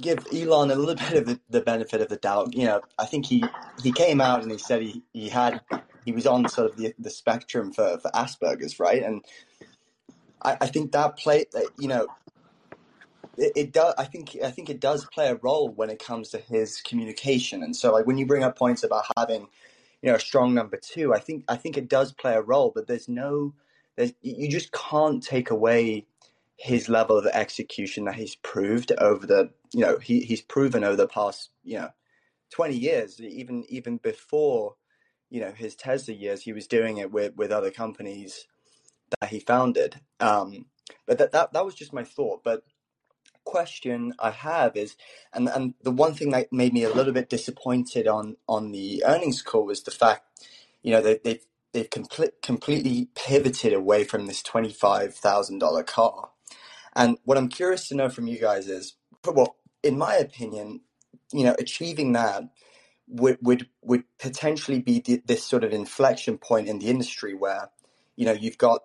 give 0.00 0.24
Elon 0.32 0.70
a 0.70 0.76
little 0.76 0.94
bit 1.10 1.18
of 1.18 1.26
the, 1.26 1.40
the 1.50 1.60
benefit 1.60 2.00
of 2.00 2.08
the 2.08 2.16
doubt. 2.16 2.54
You 2.54 2.66
know, 2.66 2.80
I 2.96 3.06
think 3.06 3.26
he, 3.26 3.44
he 3.82 3.90
came 3.90 4.20
out 4.20 4.42
and 4.42 4.52
he 4.52 4.58
said 4.58 4.82
he, 4.82 5.02
he 5.12 5.28
had, 5.28 5.60
he 6.04 6.12
was 6.12 6.26
on 6.28 6.48
sort 6.48 6.70
of 6.70 6.76
the, 6.76 6.94
the 6.96 7.10
spectrum 7.10 7.72
for, 7.72 7.98
for 7.98 8.10
Asperger's, 8.12 8.78
right? 8.78 9.02
And 9.02 9.24
I, 10.42 10.56
I 10.62 10.66
think 10.66 10.92
that 10.92 11.16
play, 11.16 11.44
that, 11.52 11.66
you 11.78 11.88
know, 11.88 12.06
it, 13.36 13.52
it 13.56 13.72
does. 13.72 13.94
I 13.98 14.04
think 14.04 14.36
I 14.44 14.50
think 14.50 14.70
it 14.70 14.80
does 14.80 15.04
play 15.06 15.28
a 15.28 15.36
role 15.36 15.68
when 15.70 15.90
it 15.90 15.98
comes 15.98 16.30
to 16.30 16.38
his 16.38 16.80
communication. 16.80 17.62
And 17.62 17.74
so, 17.74 17.92
like 17.92 18.06
when 18.06 18.18
you 18.18 18.26
bring 18.26 18.44
up 18.44 18.56
points 18.56 18.82
about 18.82 19.04
having, 19.16 19.48
you 20.02 20.10
know, 20.10 20.14
a 20.14 20.20
strong 20.20 20.54
number 20.54 20.76
two, 20.76 21.14
I 21.14 21.18
think 21.18 21.44
I 21.48 21.56
think 21.56 21.76
it 21.76 21.88
does 21.88 22.12
play 22.12 22.34
a 22.34 22.42
role. 22.42 22.72
But 22.74 22.86
there's 22.86 23.08
no, 23.08 23.54
there's 23.96 24.12
you 24.22 24.48
just 24.48 24.72
can't 24.72 25.22
take 25.22 25.50
away 25.50 26.06
his 26.56 26.88
level 26.90 27.16
of 27.16 27.26
execution 27.26 28.04
that 28.04 28.16
he's 28.16 28.36
proved 28.36 28.92
over 28.98 29.26
the, 29.26 29.50
you 29.72 29.80
know, 29.80 29.98
he 29.98 30.20
he's 30.20 30.42
proven 30.42 30.84
over 30.84 30.96
the 30.96 31.08
past, 31.08 31.50
you 31.64 31.78
know, 31.78 31.90
twenty 32.50 32.76
years, 32.76 33.20
even 33.20 33.64
even 33.68 33.96
before, 33.96 34.74
you 35.30 35.40
know, 35.40 35.52
his 35.52 35.74
Tesla 35.74 36.14
years, 36.14 36.42
he 36.42 36.52
was 36.52 36.66
doing 36.66 36.98
it 36.98 37.10
with 37.10 37.34
with 37.36 37.50
other 37.50 37.70
companies 37.70 38.46
that 39.20 39.30
he 39.30 39.40
founded. 39.40 40.00
Um, 40.20 40.66
but 41.06 41.18
that, 41.18 41.32
that 41.32 41.52
that 41.52 41.64
was 41.64 41.74
just 41.74 41.92
my 41.92 42.04
thought. 42.04 42.42
But 42.44 42.64
question 43.44 44.14
I 44.18 44.30
have 44.30 44.76
is, 44.76 44.96
and 45.32 45.48
and 45.48 45.74
the 45.82 45.90
one 45.90 46.14
thing 46.14 46.30
that 46.30 46.52
made 46.52 46.72
me 46.72 46.84
a 46.84 46.92
little 46.94 47.12
bit 47.12 47.28
disappointed 47.30 48.06
on 48.06 48.36
on 48.48 48.72
the 48.72 49.04
earnings 49.06 49.42
call 49.42 49.66
was 49.66 49.82
the 49.82 49.90
fact, 49.90 50.22
you 50.82 50.92
know, 50.92 51.00
they, 51.00 51.18
they've 51.24 51.44
they've 51.72 51.90
complete, 51.90 52.42
completely 52.42 53.08
pivoted 53.14 53.72
away 53.72 54.04
from 54.04 54.26
this 54.26 54.42
twenty 54.42 54.72
five 54.72 55.14
thousand 55.14 55.58
dollar 55.58 55.82
car. 55.82 56.30
And 56.94 57.18
what 57.24 57.38
I'm 57.38 57.48
curious 57.48 57.88
to 57.88 57.94
know 57.94 58.08
from 58.08 58.26
you 58.26 58.38
guys 58.38 58.68
is, 58.68 58.94
well, 59.24 59.56
in 59.82 59.96
my 59.96 60.16
opinion, 60.16 60.80
you 61.32 61.44
know, 61.44 61.54
achieving 61.58 62.12
that 62.12 62.44
would 63.08 63.38
would 63.40 63.68
would 63.82 64.04
potentially 64.18 64.80
be 64.80 65.00
this 65.24 65.44
sort 65.44 65.64
of 65.64 65.72
inflection 65.72 66.38
point 66.38 66.68
in 66.68 66.78
the 66.78 66.88
industry 66.88 67.34
where, 67.34 67.70
you 68.16 68.26
know, 68.26 68.32
you've 68.32 68.58
got 68.58 68.82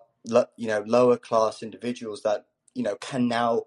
you 0.56 0.68
know 0.68 0.82
lower 0.86 1.16
class 1.16 1.62
individuals 1.62 2.22
that 2.22 2.46
you 2.74 2.82
know 2.82 2.96
can 2.96 3.28
now 3.28 3.62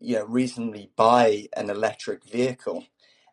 you 0.00 0.16
know 0.16 0.24
reasonably 0.24 0.90
buy 0.96 1.48
an 1.56 1.70
electric 1.70 2.24
vehicle. 2.24 2.84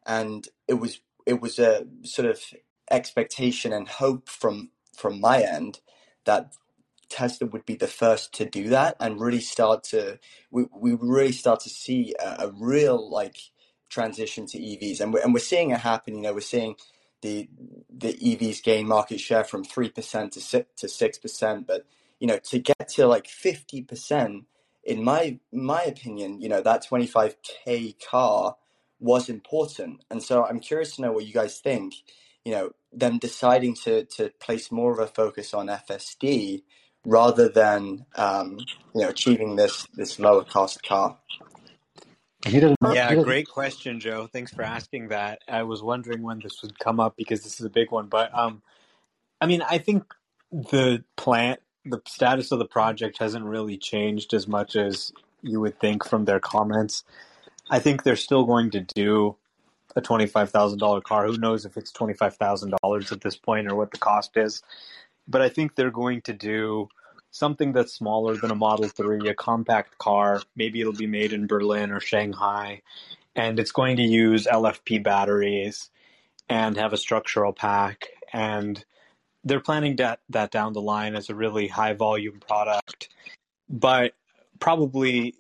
And 0.06 0.48
it 0.68 0.76
was 0.76 1.02
it 1.26 1.42
was 1.42 1.60
a 1.60 1.86
sort 2.04 2.28
of 2.30 2.42
expectation 2.90 3.74
and 3.74 3.88
hope 3.88 4.30
from 4.30 4.72
from 4.96 5.20
my 5.20 5.42
end 5.42 5.80
that 6.26 6.54
Tesla 7.10 7.48
would 7.48 7.66
be 7.66 7.76
the 7.76 7.88
first 7.88 8.34
to 8.34 8.46
do 8.46 8.70
that 8.70 8.96
and 9.00 9.20
really 9.20 9.42
start 9.42 9.84
to 9.86 10.20
we, 10.50 10.66
we 10.76 10.94
really 10.94 11.32
start 11.32 11.60
to 11.62 11.70
see 11.70 12.16
a, 12.20 12.48
a 12.48 12.52
real 12.52 13.10
like 13.10 13.38
transition 13.90 14.46
to 14.48 14.58
EVs 14.58 15.02
and 15.02 15.14
we're, 15.14 15.20
and 15.22 15.34
we're 15.34 15.40
seeing 15.40 15.72
it 15.72 15.80
happen 15.80 16.16
you 16.16 16.22
know 16.22 16.34
we're 16.34 16.42
seeing 16.42 16.76
the 17.22 17.50
the 17.90 18.14
EVs 18.14 18.64
gain 18.64 18.88
market 18.88 19.20
share 19.20 19.44
from 19.44 19.64
3% 19.66 20.32
to 20.32 20.42
6 20.42 20.70
to 20.78 20.88
6% 20.88 21.68
but 21.68 21.86
you 22.22 22.28
know 22.28 22.40
to 22.52 22.60
get 22.60 22.88
to 22.96 23.08
like 23.08 23.28
50% 23.28 24.46
in 24.84 25.04
my 25.04 25.40
my 25.52 25.84
opinion, 25.84 26.42
you 26.42 26.50
know, 26.50 26.62
that 26.62 26.86
25k 26.90 27.96
car 28.10 28.56
was 29.00 29.30
important. 29.30 30.04
And 30.10 30.22
so 30.24 30.46
I'm 30.46 30.60
curious 30.60 30.96
to 30.96 31.02
know 31.02 31.12
what 31.12 31.26
you 31.26 31.34
guys 31.34 31.60
think. 31.60 31.96
You 32.46 32.54
know, 32.54 32.72
them 32.92 33.20
deciding 33.20 33.76
to 33.84 34.06
to 34.06 34.32
place 34.40 34.72
more 34.72 34.92
of 34.92 35.00
a 35.00 35.08
focus 35.08 35.54
on 35.54 35.68
FSD 35.68 36.64
rather 37.06 37.50
than 37.50 38.06
um, 38.16 38.58
you 38.96 39.02
know 39.02 39.10
achieving 39.10 39.56
this 39.56 39.88
this 39.96 40.20
lower 40.20 40.44
cost 40.44 40.84
car. 40.84 41.18
He 42.48 42.60
doesn't. 42.60 42.78
He 42.82 42.96
Yeah, 42.96 43.14
great 43.16 43.48
question, 43.48 44.00
Joe. 44.00 44.28
Thanks 44.32 44.52
for 44.52 44.64
asking 44.64 45.10
that. 45.10 45.44
I 45.48 45.64
was 45.64 45.84
wondering 45.84 46.24
when 46.24 46.40
this 46.40 46.64
would 46.64 46.80
come 46.80 47.00
up 47.00 47.16
because 47.16 47.44
this 47.44 47.60
is 47.60 47.66
a 47.66 47.70
big 47.70 47.92
one. 47.92 48.08
But 48.08 48.34
um, 48.34 48.64
I 49.40 49.46
mean, 49.46 49.62
I 49.62 49.78
think 49.78 50.04
the 50.52 51.04
plant, 51.16 51.60
the 51.86 52.02
status 52.08 52.52
of 52.52 52.60
the 52.60 52.66
project 52.66 53.18
hasn't 53.18 53.46
really 53.46 53.78
changed 53.78 54.34
as 54.34 54.48
much 54.48 54.76
as 54.76 55.12
you 55.42 55.60
would 55.60 55.80
think 55.80 56.06
from 56.06 56.26
their 56.26 56.40
comments. 56.40 57.04
I 57.70 57.80
think 57.80 58.04
they're 58.04 58.16
still 58.16 58.46
going 58.46 58.72
to 58.72 58.82
do 58.82 59.38
a 59.96 60.02
twenty-five 60.02 60.52
thousand 60.52 60.80
dollar 60.80 61.02
car. 61.02 61.26
Who 61.26 61.38
knows 61.38 61.66
if 61.66 61.78
it's 61.78 61.92
twenty-five 61.92 62.36
thousand 62.36 62.74
dollars 62.82 63.12
at 63.12 63.22
this 63.22 63.36
point 63.36 63.72
or 63.72 63.76
what 63.76 63.92
the 63.92 63.98
cost 63.98 64.38
is? 64.38 64.62
But 65.28 65.42
I 65.42 65.50
think 65.50 65.76
they're 65.76 65.92
going 65.92 66.22
to 66.24 66.34
do 66.34 66.90
something 67.32 67.72
that's 67.72 67.94
smaller 67.94 68.36
than 68.36 68.52
a 68.52 68.56
Model 68.56 68.88
Three, 68.88 69.28
a 69.28 69.34
compact 69.34 69.98
car. 69.98 70.42
Maybe 70.56 70.82
it'll 70.82 70.94
be 70.94 71.08
made 71.08 71.34
in 71.34 71.48
Berlin 71.48 71.92
or 71.92 72.00
Shanghai, 72.00 72.82
and 73.36 73.60
it's 73.60 73.72
going 73.72 73.98
to 73.98 74.04
use 74.04 74.46
LFP 74.46 75.04
batteries 75.04 75.90
and 76.50 76.78
have 76.78 76.94
a 76.94 76.98
structural 76.98 77.54
pack 77.54 78.08
and 78.34 78.84
they're 79.44 79.60
planning 79.60 79.96
that 79.98 80.20
that 80.30 80.52
down 80.52 80.74
the 80.74 80.82
line 80.82 81.16
as 81.16 81.30
a 81.30 81.36
really 81.36 81.68
high 81.68 81.94
volume 81.94 82.40
product, 82.40 83.10
but 83.70 84.14
probably 84.60 85.36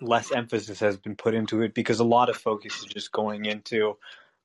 less 0.00 0.30
emphasis 0.30 0.78
has 0.80 0.96
been 0.96 1.16
put 1.16 1.34
into 1.34 1.62
it 1.62 1.74
because 1.74 2.00
a 2.00 2.04
lot 2.04 2.28
of 2.28 2.36
focus 2.36 2.78
is 2.80 2.84
just 2.84 3.12
going 3.12 3.46
into 3.46 3.96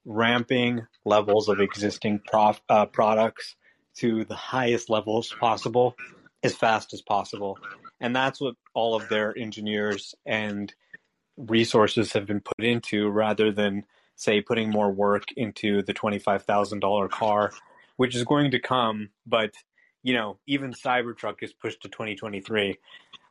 ramping 0.06 0.86
levels 1.06 1.50
of 1.50 1.60
existing 1.60 2.20
prof, 2.26 2.62
uh, 2.70 2.86
products 2.86 3.56
to 3.96 4.24
the 4.26 4.36
highest 4.36 4.90
levels 4.90 5.34
possible 5.40 5.96
as 6.44 6.56
fast 6.56 6.94
as 6.94 7.02
possible. 7.02 7.58
And 8.00 8.16
that's 8.16 8.40
what 8.42 8.56
all 8.74 8.96
of 8.96 9.10
their 9.10 9.38
engineers 9.38 10.16
and 10.26 10.74
resources 11.38 12.14
have 12.14 12.26
been 12.26 12.40
put 12.40 12.64
into 12.64 13.10
rather 13.10 13.52
than, 13.52 13.84
say, 14.16 14.42
putting 14.42 14.70
more 14.70 14.92
work 14.92 15.26
into 15.36 15.84
the 15.84 15.94
$25,000 15.94 17.10
car 17.10 17.52
which 18.02 18.16
is 18.16 18.24
going 18.24 18.50
to 18.50 18.60
come. 18.60 19.10
But 19.28 19.52
you 20.02 20.16
know, 20.16 20.40
even 20.48 20.74
Cybertruck 20.74 21.44
is 21.44 21.54
pushed 21.54 21.84
to 21.84 21.88
2023. 21.88 22.80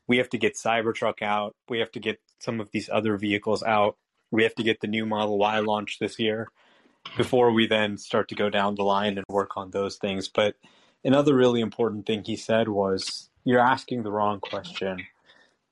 We 0.06 0.18
have 0.18 0.28
to 0.28 0.38
get 0.38 0.54
Cybertruck 0.54 1.22
out. 1.22 1.56
We 1.68 1.80
have 1.80 1.90
to 1.90 1.98
get 1.98 2.20
some 2.38 2.60
of 2.60 2.70
these 2.70 2.88
other 2.88 3.16
vehicles 3.16 3.64
out. 3.64 3.96
We 4.30 4.44
have 4.44 4.54
to 4.54 4.62
get 4.62 4.80
the 4.80 4.86
new 4.86 5.06
Model 5.06 5.38
Y 5.38 5.58
launched 5.58 5.98
this 5.98 6.20
year 6.20 6.46
before 7.16 7.50
we 7.50 7.66
then 7.66 7.98
start 7.98 8.28
to 8.28 8.36
go 8.36 8.48
down 8.48 8.76
the 8.76 8.84
line 8.84 9.18
and 9.18 9.24
work 9.28 9.56
on 9.56 9.72
those 9.72 9.96
things. 9.96 10.28
But 10.28 10.54
another 11.02 11.34
really 11.34 11.60
important 11.60 12.06
thing 12.06 12.22
he 12.22 12.36
said 12.36 12.68
was 12.68 13.28
you're 13.42 13.58
asking 13.58 14.04
the 14.04 14.12
wrong 14.12 14.38
question. 14.38 15.04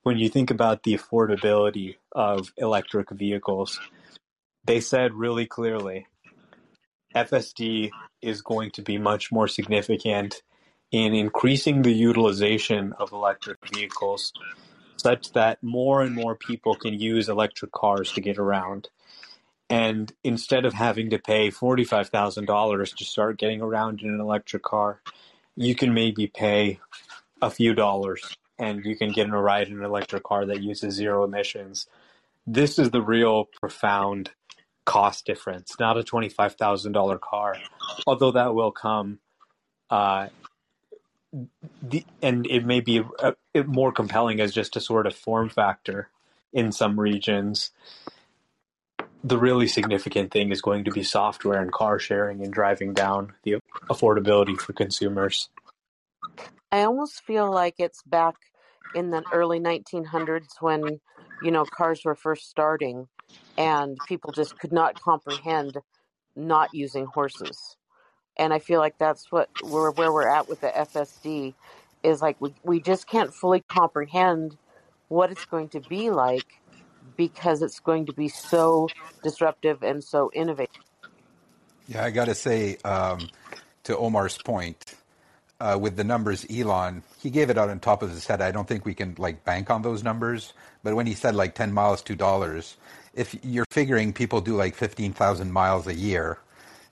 When 0.03 0.17
you 0.17 0.27
think 0.27 0.51
about 0.51 0.83
the 0.83 0.97
affordability 0.97 1.95
of 2.11 2.51
electric 2.57 3.11
vehicles, 3.11 3.79
they 4.65 4.81
said 4.81 5.13
really 5.13 5.45
clearly 5.45 6.05
FSD 7.15 7.91
is 8.21 8.41
going 8.41 8.71
to 8.71 8.81
be 8.81 8.97
much 8.97 9.31
more 9.31 9.47
significant 9.47 10.41
in 10.91 11.13
increasing 11.13 11.81
the 11.81 11.93
utilization 11.93 12.93
of 12.99 13.11
electric 13.11 13.57
vehicles 13.73 14.33
such 14.97 15.31
that 15.33 15.61
more 15.63 16.01
and 16.01 16.15
more 16.15 16.35
people 16.35 16.75
can 16.75 16.93
use 16.93 17.29
electric 17.29 17.71
cars 17.71 18.11
to 18.11 18.21
get 18.21 18.37
around. 18.37 18.89
And 19.69 20.11
instead 20.23 20.65
of 20.65 20.73
having 20.73 21.11
to 21.11 21.19
pay 21.19 21.49
$45,000 21.49 22.95
to 22.95 23.05
start 23.05 23.37
getting 23.37 23.61
around 23.61 24.01
in 24.01 24.09
an 24.09 24.19
electric 24.19 24.63
car, 24.63 25.01
you 25.55 25.75
can 25.75 25.93
maybe 25.93 26.27
pay 26.27 26.79
a 27.41 27.49
few 27.49 27.73
dollars 27.73 28.35
and 28.57 28.83
you 28.83 28.95
can 28.97 29.11
get 29.11 29.27
in 29.27 29.33
a 29.33 29.41
ride 29.41 29.67
in 29.67 29.77
an 29.77 29.85
electric 29.85 30.23
car 30.23 30.45
that 30.45 30.61
uses 30.61 30.95
zero 30.95 31.23
emissions. 31.23 31.87
This 32.45 32.79
is 32.79 32.89
the 32.89 33.01
real 33.01 33.45
profound 33.59 34.31
cost 34.89 35.23
difference, 35.23 35.75
not 35.79 35.99
a 35.99 36.03
$25,000 36.03 37.21
car, 37.21 37.55
although 38.07 38.31
that 38.31 38.55
will 38.55 38.71
come. 38.71 39.19
Uh, 39.87 40.29
the, 41.83 42.03
and 42.23 42.47
it 42.47 42.65
may 42.65 42.79
be 42.79 43.03
a, 43.19 43.35
a, 43.53 43.63
more 43.65 43.91
compelling 43.91 44.41
as 44.41 44.51
just 44.51 44.75
a 44.75 44.81
sort 44.81 45.05
of 45.05 45.15
form 45.15 45.47
factor 45.47 46.09
in 46.51 46.71
some 46.71 46.99
regions. 46.99 47.69
The 49.23 49.37
really 49.37 49.67
significant 49.67 50.31
thing 50.31 50.51
is 50.51 50.59
going 50.59 50.85
to 50.85 50.91
be 50.91 51.03
software 51.03 51.61
and 51.61 51.71
car 51.71 51.99
sharing 51.99 52.43
and 52.43 52.51
driving 52.51 52.95
down 52.95 53.33
the 53.43 53.57
affordability 53.91 54.59
for 54.59 54.73
consumers. 54.73 55.49
I 56.71 56.81
almost 56.81 57.21
feel 57.21 57.51
like 57.51 57.75
it's 57.77 58.01
back 58.01 58.35
in 58.95 59.11
the 59.11 59.23
early 59.31 59.59
1900s 59.59 60.47
when, 60.61 60.99
you 61.43 61.51
know, 61.51 61.65
cars 61.65 62.01
were 62.03 62.15
first 62.15 62.49
starting 62.49 63.07
and 63.57 63.97
people 64.07 64.31
just 64.31 64.57
could 64.59 64.71
not 64.71 65.01
comprehend 65.01 65.77
not 66.35 66.73
using 66.73 67.05
horses. 67.05 67.75
And 68.37 68.53
I 68.53 68.59
feel 68.59 68.79
like 68.79 68.97
that's 68.97 69.31
what 69.31 69.49
we're 69.61 69.91
where 69.91 70.13
we're 70.13 70.29
at 70.29 70.47
with 70.47 70.61
the 70.61 70.69
FSD 70.69 71.53
is 72.03 72.21
like 72.21 72.39
we, 72.39 72.53
we 72.63 72.79
just 72.79 73.07
can't 73.07 73.33
fully 73.33 73.61
comprehend 73.67 74.57
what 75.09 75.31
it's 75.31 75.45
going 75.45 75.69
to 75.69 75.81
be 75.81 76.09
like 76.09 76.61
because 77.17 77.61
it's 77.61 77.79
going 77.79 78.05
to 78.05 78.13
be 78.13 78.29
so 78.29 78.87
disruptive 79.23 79.83
and 79.83 80.03
so 80.03 80.31
innovative. 80.33 80.83
Yeah, 81.87 82.05
I 82.05 82.11
got 82.11 82.25
to 82.25 82.35
say, 82.35 82.77
um, 82.85 83.29
to 83.83 83.97
Omar's 83.97 84.37
point, 84.37 84.95
uh, 85.59 85.77
with 85.79 85.95
the 85.95 86.03
numbers 86.03 86.45
Elon, 86.49 87.03
he 87.21 87.29
gave 87.29 87.49
it 87.49 87.57
out 87.57 87.69
on 87.69 87.79
top 87.79 88.01
of 88.01 88.09
his 88.09 88.25
head. 88.25 88.41
I 88.41 88.51
don't 88.51 88.67
think 88.67 88.85
we 88.85 88.93
can 88.93 89.15
like 89.17 89.43
bank 89.43 89.69
on 89.69 89.81
those 89.81 90.03
numbers. 90.03 90.53
But 90.83 90.95
when 90.95 91.05
he 91.05 91.13
said 91.13 91.35
like 91.35 91.55
10 91.55 91.73
miles, 91.73 92.01
$2, 92.01 92.75
if 93.13 93.35
you're 93.43 93.65
figuring 93.69 94.13
people 94.13 94.41
do 94.41 94.55
like 94.55 94.75
15,000 94.75 95.51
miles 95.51 95.87
a 95.87 95.93
year, 95.93 96.39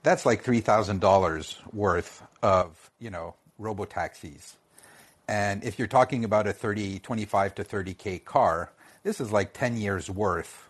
that's 0.03 0.25
like 0.25 0.43
$3,000 0.43 1.73
worth 1.73 2.23
of, 2.41 2.91
you 2.99 3.09
know, 3.09 3.35
robo 3.57 3.85
taxis. 3.85 4.57
And 5.27 5.63
if 5.63 5.79
you're 5.79 5.87
talking 5.87 6.23
about 6.23 6.47
a 6.47 6.53
30, 6.53 6.99
25 6.99 7.55
to 7.55 7.63
30K 7.63 8.23
car, 8.23 8.71
this 9.03 9.19
is 9.19 9.31
like 9.31 9.53
10 9.53 9.77
years 9.77 10.09
worth 10.09 10.69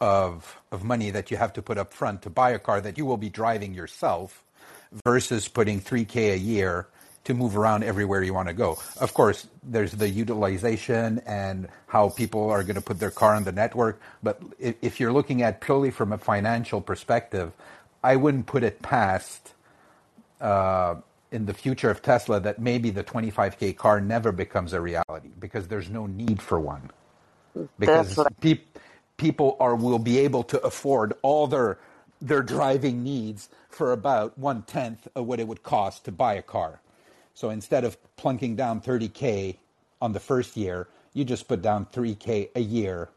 of, 0.00 0.60
of 0.70 0.84
money 0.84 1.10
that 1.10 1.30
you 1.30 1.36
have 1.36 1.52
to 1.54 1.62
put 1.62 1.78
up 1.78 1.92
front 1.92 2.22
to 2.22 2.30
buy 2.30 2.50
a 2.50 2.58
car 2.58 2.80
that 2.80 2.98
you 2.98 3.06
will 3.06 3.16
be 3.16 3.30
driving 3.30 3.74
yourself 3.74 4.42
versus 5.04 5.48
putting 5.48 5.80
3K 5.80 6.34
a 6.34 6.38
year 6.38 6.86
to 7.24 7.34
move 7.34 7.56
around 7.56 7.84
everywhere 7.84 8.22
you 8.22 8.34
want 8.34 8.48
to 8.48 8.54
go. 8.54 8.78
Of 9.00 9.14
course, 9.14 9.46
there's 9.62 9.92
the 9.92 10.08
utilization 10.08 11.20
and 11.24 11.68
how 11.86 12.08
people 12.08 12.50
are 12.50 12.62
going 12.64 12.74
to 12.74 12.82
put 12.82 12.98
their 12.98 13.10
car 13.10 13.34
on 13.34 13.44
the 13.44 13.52
network. 13.52 14.00
But 14.22 14.42
if 14.58 14.98
you're 14.98 15.12
looking 15.12 15.42
at 15.42 15.60
purely 15.60 15.90
from 15.90 16.12
a 16.12 16.18
financial 16.18 16.80
perspective, 16.80 17.52
I 18.02 18.16
wouldn't 18.16 18.46
put 18.46 18.64
it 18.64 18.82
past 18.82 19.52
uh, 20.40 20.96
in 21.30 21.46
the 21.46 21.54
future 21.54 21.90
of 21.90 22.02
Tesla 22.02 22.40
that 22.40 22.58
maybe 22.58 22.90
the 22.90 23.04
25k 23.04 23.76
car 23.76 24.00
never 24.00 24.32
becomes 24.32 24.72
a 24.72 24.80
reality 24.80 25.30
because 25.38 25.68
there's 25.68 25.88
no 25.88 26.06
need 26.06 26.42
for 26.42 26.58
one 26.58 26.90
because 27.78 28.18
pe- 28.40 28.60
people 29.16 29.56
are 29.60 29.74
will 29.74 29.98
be 29.98 30.18
able 30.18 30.42
to 30.44 30.60
afford 30.62 31.14
all 31.22 31.46
their 31.46 31.78
their 32.22 32.42
driving 32.42 33.02
needs 33.02 33.48
for 33.68 33.92
about 33.92 34.38
one 34.38 34.62
tenth 34.62 35.08
of 35.14 35.26
what 35.26 35.40
it 35.40 35.48
would 35.48 35.62
cost 35.62 36.04
to 36.04 36.12
buy 36.12 36.34
a 36.34 36.42
car. 36.42 36.80
So 37.34 37.50
instead 37.50 37.84
of 37.84 37.96
plunking 38.16 38.56
down 38.56 38.80
30k 38.80 39.56
on 40.00 40.12
the 40.12 40.20
first 40.20 40.56
year, 40.56 40.88
you 41.14 41.24
just 41.24 41.48
put 41.48 41.60
down 41.60 41.86
3k 41.86 42.50
a 42.54 42.60
year 42.60 43.10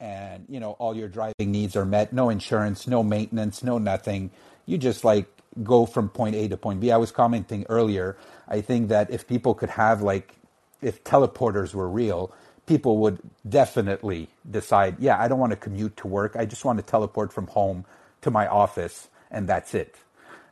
and 0.00 0.46
you 0.48 0.58
know 0.58 0.72
all 0.72 0.96
your 0.96 1.08
driving 1.08 1.50
needs 1.52 1.76
are 1.76 1.84
met, 1.84 2.12
no 2.12 2.30
insurance, 2.30 2.86
no 2.86 3.02
maintenance, 3.02 3.62
no 3.62 3.78
nothing. 3.78 4.30
You 4.66 4.78
just 4.78 5.04
like 5.04 5.26
go 5.62 5.86
from 5.86 6.08
point 6.08 6.34
A 6.34 6.48
to 6.48 6.56
point 6.56 6.80
B. 6.80 6.90
I 6.90 6.96
was 6.96 7.12
commenting 7.12 7.66
earlier, 7.68 8.16
I 8.48 8.62
think 8.62 8.88
that 8.88 9.10
if 9.10 9.26
people 9.26 9.54
could 9.54 9.70
have 9.70 10.02
like 10.02 10.36
if 10.82 11.04
teleporters 11.04 11.74
were 11.74 11.88
real, 11.88 12.32
people 12.66 12.98
would 12.98 13.18
definitely 13.48 14.28
decide, 14.50 14.96
yeah, 14.98 15.20
I 15.20 15.28
don't 15.28 15.38
want 15.38 15.50
to 15.50 15.56
commute 15.56 15.96
to 15.98 16.08
work. 16.08 16.36
I 16.36 16.46
just 16.46 16.64
want 16.64 16.78
to 16.78 16.82
teleport 16.84 17.32
from 17.32 17.46
home 17.48 17.84
to 18.22 18.30
my 18.30 18.46
office 18.46 19.08
and 19.30 19.48
that's 19.48 19.74
it. 19.74 19.96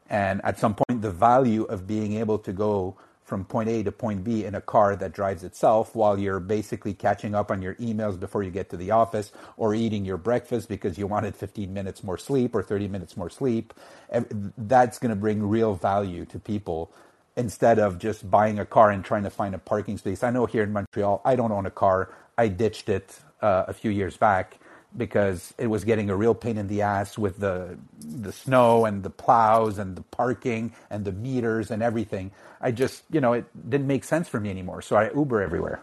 And 0.09 0.41
at 0.45 0.59
some 0.59 0.75
point, 0.75 1.03
the 1.03 1.11
value 1.11 1.65
of 1.65 1.87
being 1.87 2.15
able 2.15 2.39
to 2.41 2.53
go 2.53 2.97
from 3.25 3.45
point 3.45 3.69
A 3.69 3.83
to 3.83 3.93
point 3.93 4.25
B 4.25 4.47
in 4.47 4.55
a 4.55 4.61
car 4.61 4.97
that 4.97 5.13
drives 5.13 5.45
itself 5.45 5.95
while 5.95 6.19
you're 6.19 6.41
basically 6.41 6.95
catching 6.95 7.35
up 7.35 7.51
on 7.51 7.61
your 7.61 7.75
emails 7.75 8.19
before 8.19 8.43
you 8.43 8.51
get 8.51 8.71
to 8.71 8.77
the 8.79 8.91
office 8.91 9.33
or 9.59 9.75
eating 9.75 10.07
your 10.07 10.17
breakfast 10.17 10.67
because 10.67 10.97
you 10.97 11.07
wanted 11.07 11.37
15 11.37 11.71
minutes 11.75 12.03
more 12.03 12.17
sleep 12.17 12.55
or 12.55 12.63
30 12.63 12.89
minutes 12.89 13.19
more 13.19 13.29
sleep. 13.29 13.75
That's 14.57 14.99
going 14.99 15.11
to 15.11 15.17
bring 15.17 15.47
real 15.47 15.75
value 15.75 16.25
to 16.25 16.39
people 16.39 16.91
instead 17.37 17.79
of 17.79 17.99
just 17.99 18.31
buying 18.31 18.59
a 18.59 18.65
car 18.65 18.91
and 18.91 19.05
trying 19.05 19.25
to 19.25 19.31
find 19.31 19.55
a 19.55 19.59
parking 19.59 19.99
space. 19.99 20.23
I 20.23 20.31
know 20.31 20.47
here 20.47 20.63
in 20.63 20.73
Montreal, 20.73 21.21
I 21.23 21.37
don't 21.37 21.53
own 21.53 21.67
a 21.67 21.71
car. 21.71 22.11
I 22.39 22.49
ditched 22.49 22.89
it 22.89 23.21
uh, 23.43 23.65
a 23.69 23.75
few 23.75 23.91
years 23.91 24.17
back 24.17 24.59
because 24.97 25.55
it 25.59 25.67
was 25.67 25.85
getting 25.85 26.11
a 26.11 26.17
real 26.17 26.35
pain 26.35 26.59
in 26.59 26.69
the 26.69 26.83
ass 26.83 27.19
with 27.19 27.39
the 27.39 27.79
the 28.01 28.33
snow 28.33 28.85
and 28.85 29.03
the 29.03 29.11
plows 29.11 29.79
and 29.79 29.97
the 29.97 30.03
parking 30.03 30.73
and 30.91 31.05
the 31.05 31.13
meters 31.13 31.71
and 31.71 31.83
everything. 31.83 32.31
I 32.61 32.73
just, 32.73 33.03
you 33.11 33.21
know, 33.21 33.35
it 33.35 33.47
didn't 33.71 33.87
make 33.87 34.05
sense 34.05 34.29
for 34.29 34.41
me 34.41 34.51
anymore. 34.51 34.83
So 34.83 34.97
I 34.97 35.11
Uber 35.13 35.43
everywhere. 35.43 35.81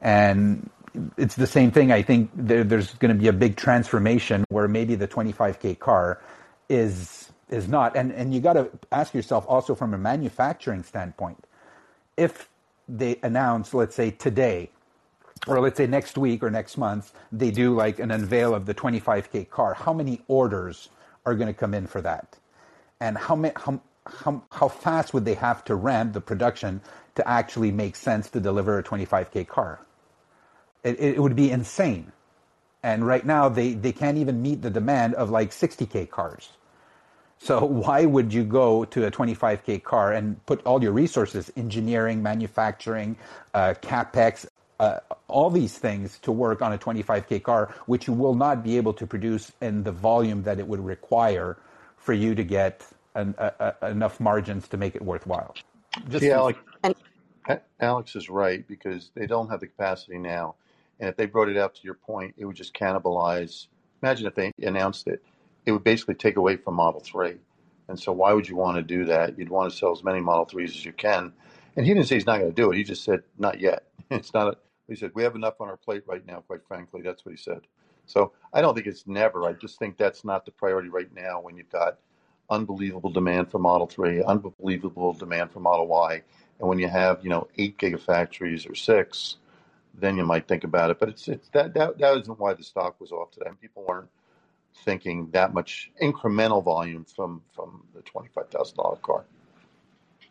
And 0.00 0.70
it's 1.16 1.34
the 1.34 1.46
same 1.46 1.70
thing. 1.70 1.90
I 1.90 2.02
think 2.02 2.30
there, 2.34 2.64
there's 2.64 2.94
going 2.94 3.14
to 3.14 3.20
be 3.20 3.28
a 3.28 3.32
big 3.32 3.56
transformation 3.56 4.44
where 4.48 4.68
maybe 4.68 4.94
the 4.94 5.08
25k 5.08 5.78
car 5.78 6.20
is 6.68 7.32
is 7.48 7.68
not. 7.68 7.96
And 7.96 8.12
and 8.12 8.34
you 8.34 8.40
got 8.40 8.54
to 8.54 8.70
ask 8.92 9.14
yourself 9.14 9.44
also 9.48 9.74
from 9.74 9.94
a 9.94 9.98
manufacturing 9.98 10.82
standpoint, 10.82 11.46
if 12.16 12.48
they 12.88 13.16
announce, 13.22 13.74
let's 13.74 13.96
say 13.96 14.10
today, 14.10 14.70
or 15.46 15.60
let's 15.60 15.76
say 15.76 15.86
next 15.86 16.16
week 16.16 16.42
or 16.42 16.50
next 16.50 16.78
month, 16.78 17.12
they 17.32 17.50
do 17.50 17.74
like 17.74 17.98
an 17.98 18.10
unveil 18.10 18.54
of 18.54 18.66
the 18.66 18.74
25k 18.74 19.50
car, 19.50 19.74
how 19.74 19.92
many 19.92 20.22
orders 20.28 20.88
are 21.26 21.34
going 21.34 21.48
to 21.48 21.54
come 21.54 21.74
in 21.74 21.86
for 21.86 22.00
that? 22.00 22.38
And 23.00 23.18
how 23.18 23.36
how 23.56 23.80
how, 24.06 24.42
how 24.50 24.68
fast 24.68 25.14
would 25.14 25.24
they 25.24 25.34
have 25.34 25.64
to 25.64 25.74
ramp 25.74 26.12
the 26.12 26.20
production 26.20 26.80
to 27.14 27.26
actually 27.26 27.72
make 27.72 27.96
sense 27.96 28.28
to 28.30 28.40
deliver 28.40 28.78
a 28.78 28.82
25k 28.82 29.46
car? 29.48 29.80
It, 30.82 31.00
it 31.00 31.22
would 31.22 31.36
be 31.36 31.50
insane. 31.50 32.12
And 32.82 33.06
right 33.06 33.24
now, 33.24 33.48
they, 33.48 33.72
they 33.72 33.92
can't 33.92 34.18
even 34.18 34.42
meet 34.42 34.60
the 34.60 34.68
demand 34.68 35.14
of 35.14 35.30
like 35.30 35.50
60k 35.50 36.10
cars. 36.10 36.50
So 37.38 37.64
why 37.64 38.04
would 38.04 38.32
you 38.32 38.44
go 38.44 38.84
to 38.86 39.06
a 39.06 39.10
25k 39.10 39.82
car 39.82 40.12
and 40.12 40.44
put 40.46 40.62
all 40.64 40.82
your 40.82 40.92
resources, 40.92 41.50
engineering, 41.56 42.22
manufacturing, 42.22 43.16
uh, 43.54 43.74
capex, 43.82 44.46
uh, 44.84 45.00
all 45.28 45.50
these 45.50 45.78
things 45.78 46.18
to 46.20 46.30
work 46.30 46.60
on 46.60 46.72
a 46.72 46.78
25k 46.78 47.42
car, 47.42 47.74
which 47.86 48.06
you 48.06 48.12
will 48.12 48.34
not 48.34 48.62
be 48.62 48.76
able 48.76 48.92
to 48.92 49.06
produce 49.06 49.50
in 49.62 49.82
the 49.82 49.92
volume 49.92 50.42
that 50.42 50.58
it 50.58 50.66
would 50.66 50.84
require 50.84 51.56
for 51.96 52.12
you 52.12 52.34
to 52.34 52.44
get 52.44 52.86
an, 53.14 53.34
enough 53.82 54.20
margins 54.20 54.68
to 54.68 54.76
make 54.76 54.94
it 54.94 55.02
worthwhile. 55.02 55.54
Just 56.08 56.24
yeah, 56.24 56.36
Alex, 56.36 56.58
Alex 57.80 58.16
is 58.16 58.28
right 58.28 58.66
because 58.68 59.10
they 59.14 59.26
don't 59.26 59.48
have 59.48 59.60
the 59.60 59.66
capacity 59.66 60.18
now, 60.18 60.56
and 61.00 61.08
if 61.08 61.16
they 61.16 61.26
brought 61.26 61.48
it 61.48 61.56
out 61.56 61.74
to 61.76 61.80
your 61.82 61.94
point, 61.94 62.34
it 62.36 62.44
would 62.44 62.56
just 62.56 62.74
cannibalize. 62.74 63.68
Imagine 64.02 64.26
if 64.26 64.34
they 64.34 64.52
announced 64.58 65.06
it, 65.06 65.22
it 65.64 65.72
would 65.72 65.84
basically 65.84 66.14
take 66.14 66.36
away 66.36 66.56
from 66.56 66.74
Model 66.74 67.00
Three, 67.00 67.36
and 67.88 67.98
so 67.98 68.12
why 68.12 68.32
would 68.32 68.48
you 68.48 68.56
want 68.56 68.76
to 68.76 68.82
do 68.82 69.06
that? 69.06 69.38
You'd 69.38 69.48
want 69.48 69.72
to 69.72 69.78
sell 69.78 69.92
as 69.92 70.04
many 70.04 70.20
Model 70.20 70.44
Threes 70.44 70.70
as 70.76 70.84
you 70.84 70.92
can. 70.92 71.32
And 71.76 71.86
he 71.86 71.94
didn't 71.94 72.06
say 72.06 72.16
he's 72.16 72.26
not 72.26 72.38
going 72.38 72.50
to 72.50 72.54
do 72.54 72.70
it. 72.70 72.76
He 72.76 72.84
just 72.84 73.04
said 73.04 73.22
not 73.38 73.60
yet. 73.60 73.84
It's 74.10 74.34
not. 74.34 74.48
A, 74.48 74.56
he 74.88 74.96
said 74.96 75.10
we 75.14 75.22
have 75.22 75.36
enough 75.36 75.60
on 75.60 75.68
our 75.68 75.76
plate 75.76 76.02
right 76.06 76.24
now. 76.26 76.40
Quite 76.40 76.66
frankly, 76.66 77.02
that's 77.02 77.24
what 77.24 77.32
he 77.32 77.38
said. 77.38 77.60
So 78.06 78.32
I 78.52 78.60
don't 78.60 78.74
think 78.74 78.86
it's 78.86 79.06
never. 79.06 79.44
I 79.44 79.52
just 79.54 79.78
think 79.78 79.96
that's 79.96 80.24
not 80.24 80.44
the 80.44 80.50
priority 80.50 80.88
right 80.88 81.12
now 81.14 81.40
when 81.40 81.56
you've 81.56 81.70
got 81.70 81.98
unbelievable 82.50 83.10
demand 83.10 83.50
for 83.50 83.58
Model 83.58 83.86
3, 83.86 84.22
unbelievable 84.24 85.12
demand 85.14 85.50
for 85.50 85.60
Model 85.60 85.86
Y. 85.86 86.22
And 86.60 86.68
when 86.68 86.78
you 86.78 86.88
have, 86.88 87.20
you 87.22 87.30
know, 87.30 87.48
eight 87.56 87.78
gigafactories 87.78 88.70
or 88.70 88.74
six, 88.74 89.36
then 89.94 90.16
you 90.16 90.24
might 90.24 90.46
think 90.46 90.64
about 90.64 90.90
it. 90.90 90.98
But 91.00 91.08
it's, 91.08 91.28
it's 91.28 91.48
that, 91.50 91.74
that, 91.74 91.98
that 91.98 92.16
isn't 92.18 92.38
why 92.38 92.54
the 92.54 92.62
stock 92.62 93.00
was 93.00 93.12
off 93.12 93.30
today. 93.30 93.50
People 93.60 93.84
weren't 93.88 94.08
thinking 94.84 95.30
that 95.32 95.54
much 95.54 95.90
incremental 96.02 96.62
volume 96.62 97.04
from, 97.04 97.42
from 97.54 97.82
the 97.94 98.02
$25,000 98.02 99.00
car. 99.02 99.24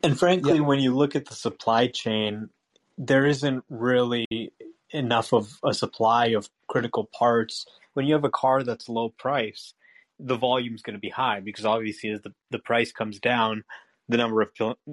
And 0.04 0.20
frankly, 0.20 0.56
yeah. 0.56 0.62
when 0.62 0.80
you 0.80 0.94
look 0.94 1.16
at 1.16 1.26
the 1.26 1.34
supply 1.34 1.88
chain, 1.88 2.50
there 2.98 3.26
isn't 3.26 3.64
really 3.70 4.52
enough 4.92 5.34
of 5.34 5.60
a 5.64 5.74
supply 5.74 6.28
of 6.28 6.50
critical 6.68 7.06
parts. 7.06 7.66
When 7.94 8.06
you 8.06 8.14
have 8.14 8.24
a 8.24 8.30
car 8.30 8.64
that's 8.64 8.90
low 8.90 9.10
price, 9.10 9.74
the 10.20 10.38
volume 10.38 10.76
is 10.76 10.82
going 10.82 10.96
to 10.96 11.00
be 11.00 11.10
high 11.10 11.40
because 11.40 11.66
obviously 11.66 12.12
as 12.12 12.22
the, 12.22 12.34
the 12.52 12.60
price 12.60 12.92
comes 12.92 13.20
down, 13.20 13.64
the 14.10 14.18
number 14.18 14.42
of 14.42 14.50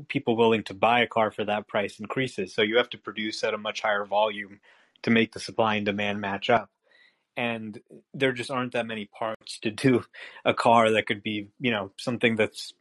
people 0.09 0.37
willing 0.37 0.63
to 0.65 0.75
buy 0.75 1.01
a 1.01 1.07
car 1.07 1.31
for 1.31 1.45
that 1.45 1.69
price 1.69 1.99
increases. 1.99 2.55
So 2.55 2.63
you 2.63 2.77
have 2.79 2.91
to 2.91 2.99
produce 2.99 3.43
at 3.45 3.55
a 3.55 3.59
much 3.59 3.83
higher 3.83 4.05
volume 4.05 4.61
to 5.03 5.11
make 5.11 5.33
the 5.33 5.41
supply 5.41 5.77
and 5.77 5.87
demand 5.87 6.21
match 6.21 6.49
up. 6.49 6.71
And 7.37 7.81
there 8.13 8.33
just 8.33 8.51
aren't 8.51 8.73
that 8.73 8.87
many 8.87 9.07
parts 9.07 9.59
to 9.61 9.71
do 9.71 10.05
a 10.45 10.55
car 10.55 10.91
that 10.91 11.07
could 11.07 11.23
be, 11.23 11.49
you 11.59 11.71
know, 11.71 11.91
something 11.97 12.37
that's 12.37 12.73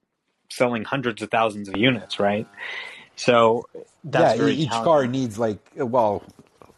selling 0.49 0.83
hundreds 0.83 1.21
of 1.21 1.29
thousands 1.29 1.69
of 1.69 1.77
units, 1.77 2.19
right? 2.19 2.47
So 3.19 3.65
yeah, 4.09 4.41
each 4.45 4.69
car 4.69 5.05
needs 5.05 5.37
like 5.37 5.59
well, 5.75 6.23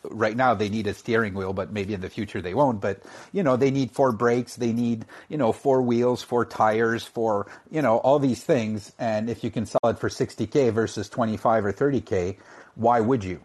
right 0.03 0.35
now 0.35 0.55
they 0.55 0.69
need 0.69 0.87
a 0.87 0.93
steering 0.95 1.35
wheel, 1.35 1.53
but 1.53 1.71
maybe 1.71 1.93
in 1.93 2.01
the 2.01 2.09
future 2.09 2.41
they 2.41 2.55
won't. 2.55 2.81
But 2.81 3.03
you 3.31 3.43
know, 3.43 3.57
they 3.57 3.69
need 3.69 3.91
four 3.91 4.11
brakes, 4.11 4.55
they 4.55 4.73
need 4.73 5.05
you 5.29 5.37
know 5.37 5.51
four 5.51 5.83
wheels, 5.83 6.23
four 6.23 6.45
tires, 6.45 7.03
for 7.03 7.45
you 7.69 7.83
know 7.83 7.97
all 7.97 8.17
these 8.17 8.43
things. 8.43 8.91
And 8.97 9.29
if 9.29 9.43
you 9.43 9.51
can 9.51 9.67
sell 9.67 9.81
it 9.83 9.99
for 9.99 10.09
60k 10.09 10.73
versus 10.73 11.09
25 11.09 11.65
or 11.67 11.73
30k, 11.73 12.37
why 12.73 12.99
would 13.01 13.23
you? 13.23 13.39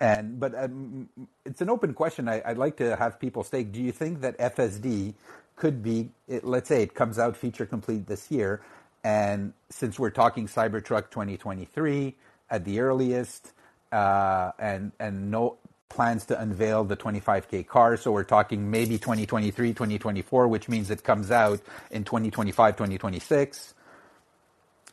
And 0.00 0.40
but 0.40 0.52
um, 0.56 1.08
it's 1.44 1.60
an 1.60 1.70
open 1.70 1.94
question. 1.94 2.28
I, 2.28 2.42
would 2.48 2.58
like 2.58 2.76
to 2.78 2.96
have 2.96 3.20
people 3.20 3.44
stake. 3.44 3.70
Do 3.70 3.80
you 3.80 3.92
think 3.92 4.20
that 4.22 4.36
FSD 4.38 5.14
could 5.54 5.80
be? 5.80 6.10
It, 6.26 6.42
let's 6.42 6.68
say 6.68 6.82
it 6.82 6.94
comes 6.94 7.20
out 7.20 7.36
feature 7.36 7.66
complete 7.66 8.08
this 8.08 8.32
year, 8.32 8.62
and 9.04 9.52
since 9.70 9.96
we're 9.96 10.10
talking 10.10 10.48
Cybertruck 10.48 11.10
2023 11.10 12.16
at 12.52 12.64
the 12.64 12.78
earliest, 12.78 13.52
uh, 13.90 14.52
and 14.58 14.92
and 15.00 15.30
no 15.30 15.56
plans 15.88 16.24
to 16.26 16.40
unveil 16.40 16.84
the 16.84 16.96
25k 16.96 17.66
car. 17.66 17.96
So 17.96 18.12
we're 18.12 18.24
talking 18.24 18.70
maybe 18.70 18.98
2023, 18.98 19.70
2024, 19.70 20.48
which 20.48 20.68
means 20.68 20.90
it 20.90 21.02
comes 21.02 21.30
out 21.30 21.60
in 21.90 22.04
2025, 22.04 22.76
2026. 22.76 23.74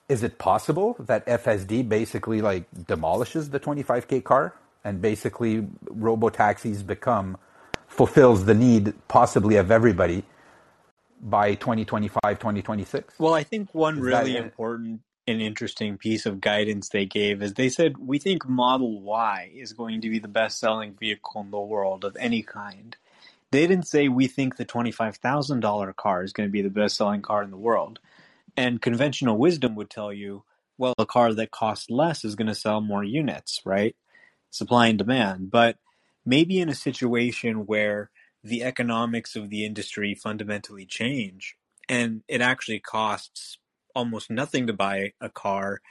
Is 0.10 0.23
it 0.23 0.38
possible 0.40 0.95
that 0.99 1.26
FSD 1.26 1.88
basically 1.88 2.41
like 2.41 2.65
demolishes 2.88 3.52
the 3.52 3.60
25k 3.60 4.23
car 4.23 4.53
and 4.84 5.02
basically 5.02 5.68
robo 5.90 6.30
taxis 6.30 6.81
become 6.81 7.38
fulfills 7.88 8.45
the 8.45 8.56
need 8.56 8.94
possibly 9.07 9.56
of 9.57 9.72
everybody 9.72 10.23
by 11.22 11.53
2025, 11.56 12.40
2026? 12.40 13.19
Well, 13.19 13.34
I 13.34 13.44
think 13.44 13.73
one 13.73 13.98
is 13.98 14.02
really 14.02 14.36
important 14.36 15.02
an 15.30 15.41
interesting 15.41 15.97
piece 15.97 16.26
of 16.26 16.41
guidance 16.41 16.89
they 16.89 17.06
gave 17.06 17.41
is 17.41 17.53
they 17.53 17.69
said 17.69 17.97
we 17.97 18.19
think 18.19 18.47
Model 18.47 19.01
Y 19.01 19.51
is 19.56 19.73
going 19.73 20.01
to 20.01 20.10
be 20.10 20.19
the 20.19 20.27
best 20.27 20.60
selling 20.60 20.93
vehicle 20.93 21.41
in 21.41 21.51
the 21.51 21.60
world 21.60 22.03
of 22.03 22.18
any 22.19 22.41
kind. 22.41 22.95
They 23.51 23.65
didn't 23.65 23.88
say 23.88 24.07
we 24.07 24.27
think 24.27 24.56
the 24.57 24.65
$25,000 24.65 25.95
car 25.95 26.23
is 26.23 26.34
going 26.34 26.47
to 26.47 26.51
be 26.51 26.61
the 26.61 26.69
best 26.69 26.97
selling 26.97 27.22
car 27.22 27.43
in 27.43 27.51
the 27.51 27.57
world. 27.57 27.99
And 28.57 28.81
conventional 28.81 29.38
wisdom 29.38 29.76
would 29.76 29.89
tell 29.89 30.11
you, 30.11 30.43
well, 30.77 30.93
a 30.97 31.06
car 31.06 31.34
that 31.34 31.51
costs 31.51 31.89
less 31.89 32.23
is 32.23 32.35
going 32.35 32.47
to 32.47 32.56
sell 32.56 32.81
more 32.81 33.03
units, 33.03 33.61
right? 33.65 33.95
Supply 34.51 34.88
and 34.88 34.97
demand. 34.97 35.51
But 35.51 35.77
maybe 36.26 36.60
in 36.60 36.69
a 36.69 36.76
situation 36.76 37.65
where 37.65 38.11
the 38.43 38.64
economics 38.64 39.35
of 39.35 39.49
the 39.49 39.65
industry 39.65 40.15
fundamentally 40.15 40.85
change 40.85 41.56
and 41.89 42.22
it 42.27 42.41
actually 42.41 42.80
costs 42.80 43.57
almost 43.95 44.29
nothing 44.29 44.67
to 44.67 44.73
buy 44.73 45.13
a 45.19 45.29
car, 45.29 45.81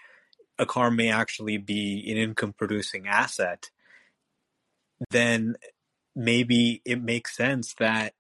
a 0.59 0.67
car 0.67 0.91
may 0.91 1.11
actually 1.11 1.59
be 1.59 2.05
an 2.11 2.17
income 2.17 2.53
producing 2.53 3.07
asset, 3.07 3.71
then 5.11 5.57
maybe 6.15 6.83
it 6.85 7.03
makes 7.03 7.37
sense 7.37 7.75
that 7.79 8.15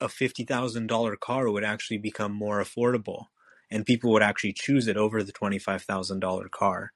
a 0.00 0.06
$50,000 0.06 1.20
car 1.20 1.50
would 1.50 1.64
actually 1.64 1.98
become 1.98 2.32
more 2.32 2.62
affordable 2.62 3.26
and 3.70 3.86
people 3.86 4.12
would 4.12 4.22
actually 4.22 4.52
choose 4.52 4.86
it 4.86 4.96
over 4.96 5.22
the 5.22 5.32
$25,000 5.32 6.50
car. 6.50 6.92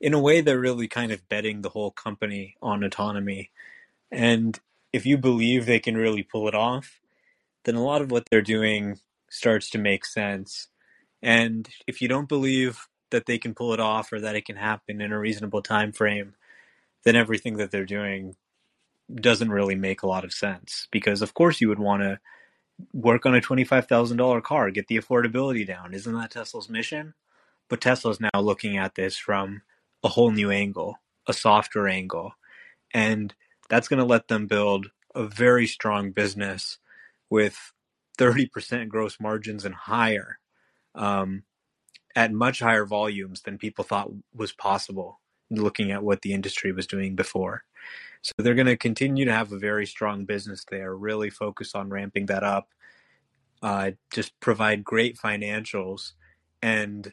In 0.00 0.14
a 0.14 0.20
way, 0.20 0.40
they're 0.40 0.60
really 0.60 0.88
kind 0.88 1.10
of 1.10 1.28
betting 1.28 1.62
the 1.62 1.70
whole 1.70 1.90
company 1.90 2.56
on 2.62 2.84
autonomy. 2.84 3.50
And 4.10 4.58
if 4.92 5.04
you 5.04 5.18
believe 5.18 5.66
they 5.66 5.80
can 5.80 5.96
really 5.96 6.22
pull 6.22 6.48
it 6.48 6.54
off, 6.54 7.00
then 7.64 7.74
a 7.74 7.82
lot 7.82 8.00
of 8.00 8.10
what 8.10 8.24
they're 8.30 8.40
doing 8.40 8.98
starts 9.28 9.68
to 9.70 9.78
make 9.78 10.04
sense. 10.04 10.68
And 11.22 11.68
if 11.86 12.00
you 12.00 12.08
don't 12.08 12.28
believe 12.28 12.86
that 13.10 13.26
they 13.26 13.38
can 13.38 13.54
pull 13.54 13.72
it 13.72 13.80
off 13.80 14.12
or 14.12 14.20
that 14.20 14.36
it 14.36 14.44
can 14.44 14.56
happen 14.56 15.00
in 15.00 15.12
a 15.12 15.18
reasonable 15.18 15.62
time 15.62 15.92
frame, 15.92 16.34
then 17.04 17.16
everything 17.16 17.56
that 17.56 17.70
they're 17.70 17.84
doing 17.84 18.36
doesn't 19.14 19.50
really 19.50 19.74
make 19.74 20.02
a 20.02 20.06
lot 20.06 20.24
of 20.24 20.32
sense. 20.32 20.86
Because 20.90 21.22
of 21.22 21.34
course 21.34 21.60
you 21.60 21.68
would 21.68 21.78
want 21.78 22.02
to 22.02 22.18
work 22.92 23.26
on 23.26 23.34
a 23.34 23.40
$25,000 23.40 24.42
car, 24.42 24.70
get 24.70 24.86
the 24.86 24.98
affordability 24.98 25.66
down. 25.66 25.94
Isn't 25.94 26.14
that 26.14 26.30
Tesla's 26.30 26.68
mission? 26.68 27.14
But 27.68 27.80
Tesla's 27.80 28.20
now 28.20 28.40
looking 28.40 28.76
at 28.76 28.94
this 28.94 29.16
from 29.16 29.62
a 30.02 30.08
whole 30.08 30.30
new 30.30 30.50
angle, 30.50 30.98
a 31.26 31.32
softer 31.32 31.88
angle. 31.88 32.34
And 32.94 33.34
that's 33.68 33.88
going 33.88 33.98
to 33.98 34.06
let 34.06 34.28
them 34.28 34.46
build 34.46 34.90
a 35.14 35.24
very 35.24 35.66
strong 35.66 36.12
business 36.12 36.78
with 37.30 37.72
30% 38.18 38.88
gross 38.88 39.18
margins 39.20 39.64
and 39.64 39.74
higher 39.74 40.38
um, 40.98 41.44
at 42.14 42.32
much 42.32 42.58
higher 42.58 42.84
volumes 42.84 43.42
than 43.42 43.56
people 43.56 43.84
thought 43.84 44.10
was 44.34 44.52
possible 44.52 45.20
looking 45.50 45.90
at 45.92 46.02
what 46.02 46.20
the 46.22 46.34
industry 46.34 46.72
was 46.72 46.86
doing 46.86 47.14
before. 47.14 47.62
So 48.22 48.34
they're 48.38 48.54
going 48.54 48.66
to 48.66 48.76
continue 48.76 49.24
to 49.24 49.32
have 49.32 49.52
a 49.52 49.58
very 49.58 49.86
strong 49.86 50.24
business 50.24 50.64
there, 50.70 50.94
really 50.94 51.30
focus 51.30 51.74
on 51.74 51.88
ramping 51.88 52.26
that 52.26 52.42
up, 52.42 52.68
uh, 53.62 53.92
just 54.12 54.38
provide 54.40 54.84
great 54.84 55.16
financials 55.16 56.12
and 56.60 57.12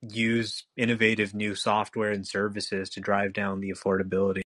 use 0.00 0.64
innovative 0.76 1.34
new 1.34 1.54
software 1.54 2.12
and 2.12 2.26
services 2.26 2.90
to 2.90 3.00
drive 3.00 3.32
down 3.32 3.60
the 3.60 3.70
affordability. 3.70 4.42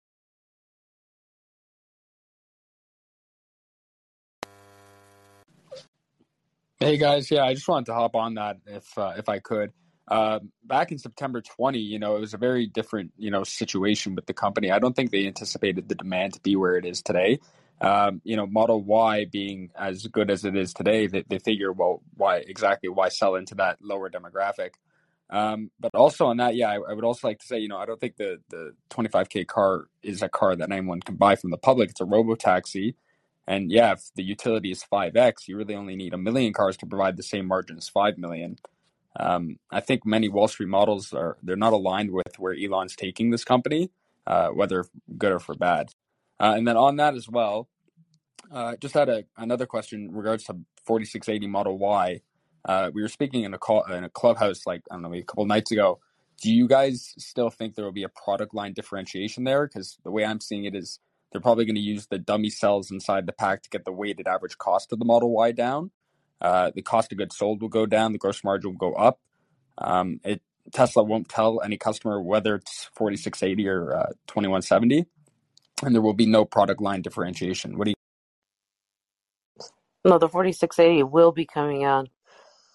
Hey 6.81 6.97
guys, 6.97 7.29
yeah, 7.29 7.43
I 7.43 7.53
just 7.53 7.67
wanted 7.67 7.85
to 7.85 7.93
hop 7.93 8.15
on 8.15 8.33
that 8.33 8.57
if 8.65 8.97
uh, 8.97 9.13
if 9.15 9.29
I 9.29 9.37
could. 9.37 9.71
Uh, 10.07 10.39
back 10.63 10.91
in 10.91 10.97
September 10.97 11.39
20, 11.39 11.77
you 11.77 11.99
know, 11.99 12.15
it 12.15 12.19
was 12.19 12.33
a 12.33 12.39
very 12.39 12.65
different, 12.65 13.11
you 13.19 13.29
know, 13.29 13.43
situation 13.43 14.15
with 14.15 14.25
the 14.25 14.33
company. 14.33 14.71
I 14.71 14.79
don't 14.79 14.95
think 14.95 15.11
they 15.11 15.27
anticipated 15.27 15.87
the 15.87 15.93
demand 15.93 16.33
to 16.33 16.39
be 16.39 16.55
where 16.55 16.75
it 16.77 16.83
is 16.83 17.03
today. 17.03 17.39
Um, 17.81 18.19
you 18.23 18.35
know, 18.35 18.47
Model 18.47 18.81
Y 18.81 19.25
being 19.25 19.69
as 19.75 20.07
good 20.07 20.31
as 20.31 20.43
it 20.43 20.55
is 20.55 20.73
today, 20.73 21.05
they, 21.05 21.23
they 21.29 21.37
figure, 21.37 21.71
well, 21.71 22.01
why 22.15 22.37
exactly 22.37 22.89
why 22.89 23.09
sell 23.09 23.35
into 23.35 23.53
that 23.55 23.77
lower 23.83 24.09
demographic? 24.09 24.71
Um, 25.29 25.69
but 25.79 25.93
also 25.93 26.25
on 26.25 26.37
that, 26.37 26.55
yeah, 26.55 26.69
I, 26.69 26.79
I, 26.89 26.93
would 26.93 27.05
also 27.05 27.27
like 27.27 27.37
to 27.41 27.45
say, 27.45 27.59
you 27.59 27.67
know, 27.67 27.77
I 27.77 27.85
don't 27.85 27.99
think 27.99 28.17
the 28.17 28.39
the 28.49 28.73
25k 28.89 29.45
car 29.45 29.85
is 30.01 30.23
a 30.23 30.29
car 30.29 30.55
that 30.55 30.71
anyone 30.71 31.01
can 31.01 31.15
buy 31.15 31.35
from 31.35 31.51
the 31.51 31.57
public. 31.57 31.91
It's 31.91 32.01
a 32.01 32.05
robo 32.05 32.33
taxi 32.33 32.95
and 33.47 33.71
yeah, 33.71 33.93
if 33.93 34.11
the 34.15 34.23
utility 34.23 34.71
is 34.71 34.85
5x, 34.91 35.47
you 35.47 35.57
really 35.57 35.75
only 35.75 35.95
need 35.95 36.13
a 36.13 36.17
million 36.17 36.53
cars 36.53 36.77
to 36.77 36.85
provide 36.85 37.17
the 37.17 37.23
same 37.23 37.47
margin 37.47 37.77
as 37.77 37.89
5 37.89 38.17
million. 38.17 38.57
Um, 39.19 39.57
I 39.71 39.81
think 39.81 40.05
many 40.05 40.29
Wall 40.29 40.47
Street 40.47 40.69
models 40.69 41.13
are 41.13 41.37
they're 41.43 41.55
not 41.55 41.73
aligned 41.73 42.11
with 42.11 42.39
where 42.39 42.55
Elon's 42.55 42.95
taking 42.95 43.29
this 43.29 43.43
company, 43.43 43.91
uh, 44.25 44.49
whether 44.49 44.85
good 45.17 45.33
or 45.33 45.39
for 45.39 45.55
bad. 45.55 45.89
Uh, 46.39 46.53
and 46.55 46.67
then 46.67 46.77
on 46.77 46.95
that 46.95 47.15
as 47.15 47.27
well, 47.27 47.67
uh, 48.51 48.75
just 48.77 48.93
had 48.93 49.09
a, 49.09 49.23
another 49.37 49.65
question 49.65 50.05
in 50.05 50.15
regards 50.15 50.43
to 50.45 50.53
4680 50.85 51.47
Model 51.47 51.77
Y. 51.77 52.21
Uh, 52.63 52.91
we 52.93 53.01
were 53.01 53.07
speaking 53.07 53.43
in 53.43 53.53
a 53.53 53.57
call 53.57 53.83
in 53.91 54.03
a 54.03 54.09
clubhouse 54.09 54.65
like 54.65 54.81
I 54.89 54.95
don't 54.95 55.01
know 55.01 55.13
a 55.13 55.21
couple 55.23 55.45
nights 55.45 55.71
ago. 55.71 55.99
Do 56.41 56.51
you 56.51 56.67
guys 56.67 57.13
still 57.17 57.49
think 57.49 57.75
there 57.75 57.85
will 57.85 57.91
be 57.91 58.03
a 58.03 58.09
product 58.09 58.53
line 58.53 58.73
differentiation 58.73 59.43
there? 59.43 59.67
Because 59.67 59.97
the 60.03 60.11
way 60.11 60.25
I'm 60.25 60.39
seeing 60.39 60.65
it 60.65 60.75
is 60.75 60.99
they're 61.31 61.41
probably 61.41 61.65
going 61.65 61.75
to 61.75 61.81
use 61.81 62.07
the 62.07 62.19
dummy 62.19 62.49
cells 62.49 62.91
inside 62.91 63.25
the 63.25 63.33
pack 63.33 63.63
to 63.63 63.69
get 63.69 63.85
the 63.85 63.91
weighted 63.91 64.27
average 64.27 64.57
cost 64.57 64.91
of 64.91 64.99
the 64.99 65.05
Model 65.05 65.31
Y 65.31 65.51
down. 65.51 65.91
Uh, 66.41 66.71
the 66.75 66.81
cost 66.81 67.11
of 67.11 67.17
goods 67.17 67.37
sold 67.37 67.61
will 67.61 67.69
go 67.69 67.85
down, 67.85 68.11
the 68.11 68.17
gross 68.17 68.43
margin 68.43 68.71
will 68.71 68.77
go 68.77 68.93
up. 68.93 69.19
Um, 69.77 70.19
it, 70.23 70.41
Tesla 70.71 71.03
won't 71.03 71.29
tell 71.29 71.61
any 71.61 71.77
customer 71.77 72.21
whether 72.21 72.55
it's 72.55 72.89
4680 72.95 73.67
or 73.67 73.95
uh, 73.95 74.07
2170, 74.27 75.05
and 75.83 75.95
there 75.95 76.01
will 76.01 76.13
be 76.13 76.25
no 76.25 76.45
product 76.45 76.81
line 76.81 77.01
differentiation. 77.01 77.77
What 77.77 77.85
do 77.85 77.91
you? 77.91 77.95
No, 80.03 80.17
the 80.17 80.29
4680 80.29 81.03
will 81.03 81.31
be 81.31 81.45
coming 81.45 81.83
out. 81.83 82.09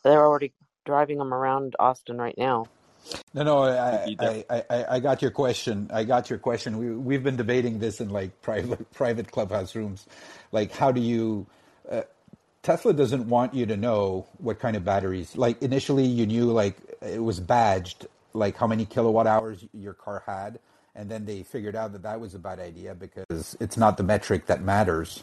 They're 0.05 0.25
already 0.25 0.53
driving 0.85 1.19
them 1.19 1.35
around 1.35 1.75
Austin 1.79 2.19
right 2.19 2.37
now. 2.39 2.67
No, 3.35 3.43
no, 3.43 3.63
I, 3.65 4.17
I, 4.19 4.65
I, 4.71 4.85
I 4.97 5.01
got 5.01 5.23
your 5.23 5.31
question. 5.31 5.91
I 5.93 6.05
got 6.05 6.31
your 6.31 6.39
question. 6.39 6.79
We 6.79 6.91
we've 6.91 7.23
been 7.23 7.37
debating 7.37 7.79
this 7.79 8.01
in 8.01 8.11
like 8.11 8.41
private 8.43 8.91
private 8.95 9.31
clubhouse 9.31 9.75
rooms. 9.75 10.07
Like, 10.53 10.73
how 10.73 10.93
do 10.93 11.01
you? 11.01 11.47
Uh, 11.91 12.03
Tesla 12.63 12.93
doesn't 12.93 13.29
want 13.29 13.55
you 13.55 13.67
to 13.67 13.77
know 13.77 14.27
what 14.39 14.59
kind 14.59 14.77
of 14.77 14.85
batteries. 14.85 15.37
Like 15.37 15.63
initially, 15.63 16.05
you 16.05 16.27
knew 16.27 16.47
like 16.47 16.77
it 17.01 17.23
was 17.23 17.39
badged, 17.39 18.07
like 18.33 18.57
how 18.57 18.67
many 18.67 18.85
kilowatt 18.85 19.27
hours 19.27 19.65
your 19.73 19.93
car 19.93 20.23
had, 20.27 20.59
and 20.95 21.11
then 21.11 21.27
they 21.27 21.43
figured 21.43 21.77
out 21.77 21.93
that 21.93 22.03
that 22.03 22.19
was 22.21 22.35
a 22.35 22.39
bad 22.39 22.59
idea 22.59 22.95
because 22.95 23.57
it's 23.61 23.77
not 23.77 23.97
the 23.97 24.03
metric 24.03 24.47
that 24.47 24.63
matters. 24.63 25.23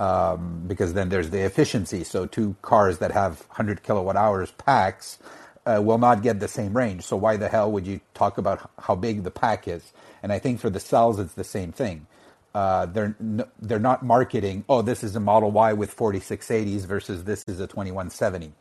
Um, 0.00 0.64
because 0.66 0.94
then 0.94 1.10
there's 1.10 1.30
the 1.30 1.42
efficiency. 1.42 2.02
So 2.02 2.26
two 2.26 2.56
cars 2.62 2.98
that 2.98 3.12
have 3.12 3.40
100 3.42 3.84
kilowatt 3.84 4.16
hours 4.16 4.50
packs 4.50 5.18
uh, 5.66 5.80
will 5.84 5.98
not 5.98 6.22
get 6.22 6.40
the 6.40 6.48
same 6.48 6.76
range. 6.76 7.04
So 7.04 7.16
why 7.16 7.36
the 7.36 7.48
hell 7.48 7.72
would 7.72 7.86
you 7.86 8.00
talk 8.14 8.38
about 8.38 8.70
how 8.80 8.96
big 8.96 9.24
the 9.24 9.32
pack 9.32 9.68
is? 9.68 9.92
And 10.22 10.32
I 10.32 10.38
think 10.40 10.60
for 10.60 10.70
the 10.70 10.80
cells, 10.80 11.18
it's 11.20 11.34
the 11.34 11.44
same 11.44 11.72
thing. 11.72 12.06
Uh, 12.54 12.86
they're 12.86 13.16
n- 13.20 13.44
they're 13.60 13.80
not 13.80 14.04
marketing. 14.04 14.64
Oh, 14.68 14.82
this 14.82 15.04
is 15.04 15.16
a 15.16 15.20
Model 15.20 15.50
Y 15.52 15.72
with 15.74 15.96
4680s 15.96 16.86
versus 16.86 17.24
this 17.24 17.44
is 17.48 17.60
a 17.60 17.66
2170. 17.68 18.52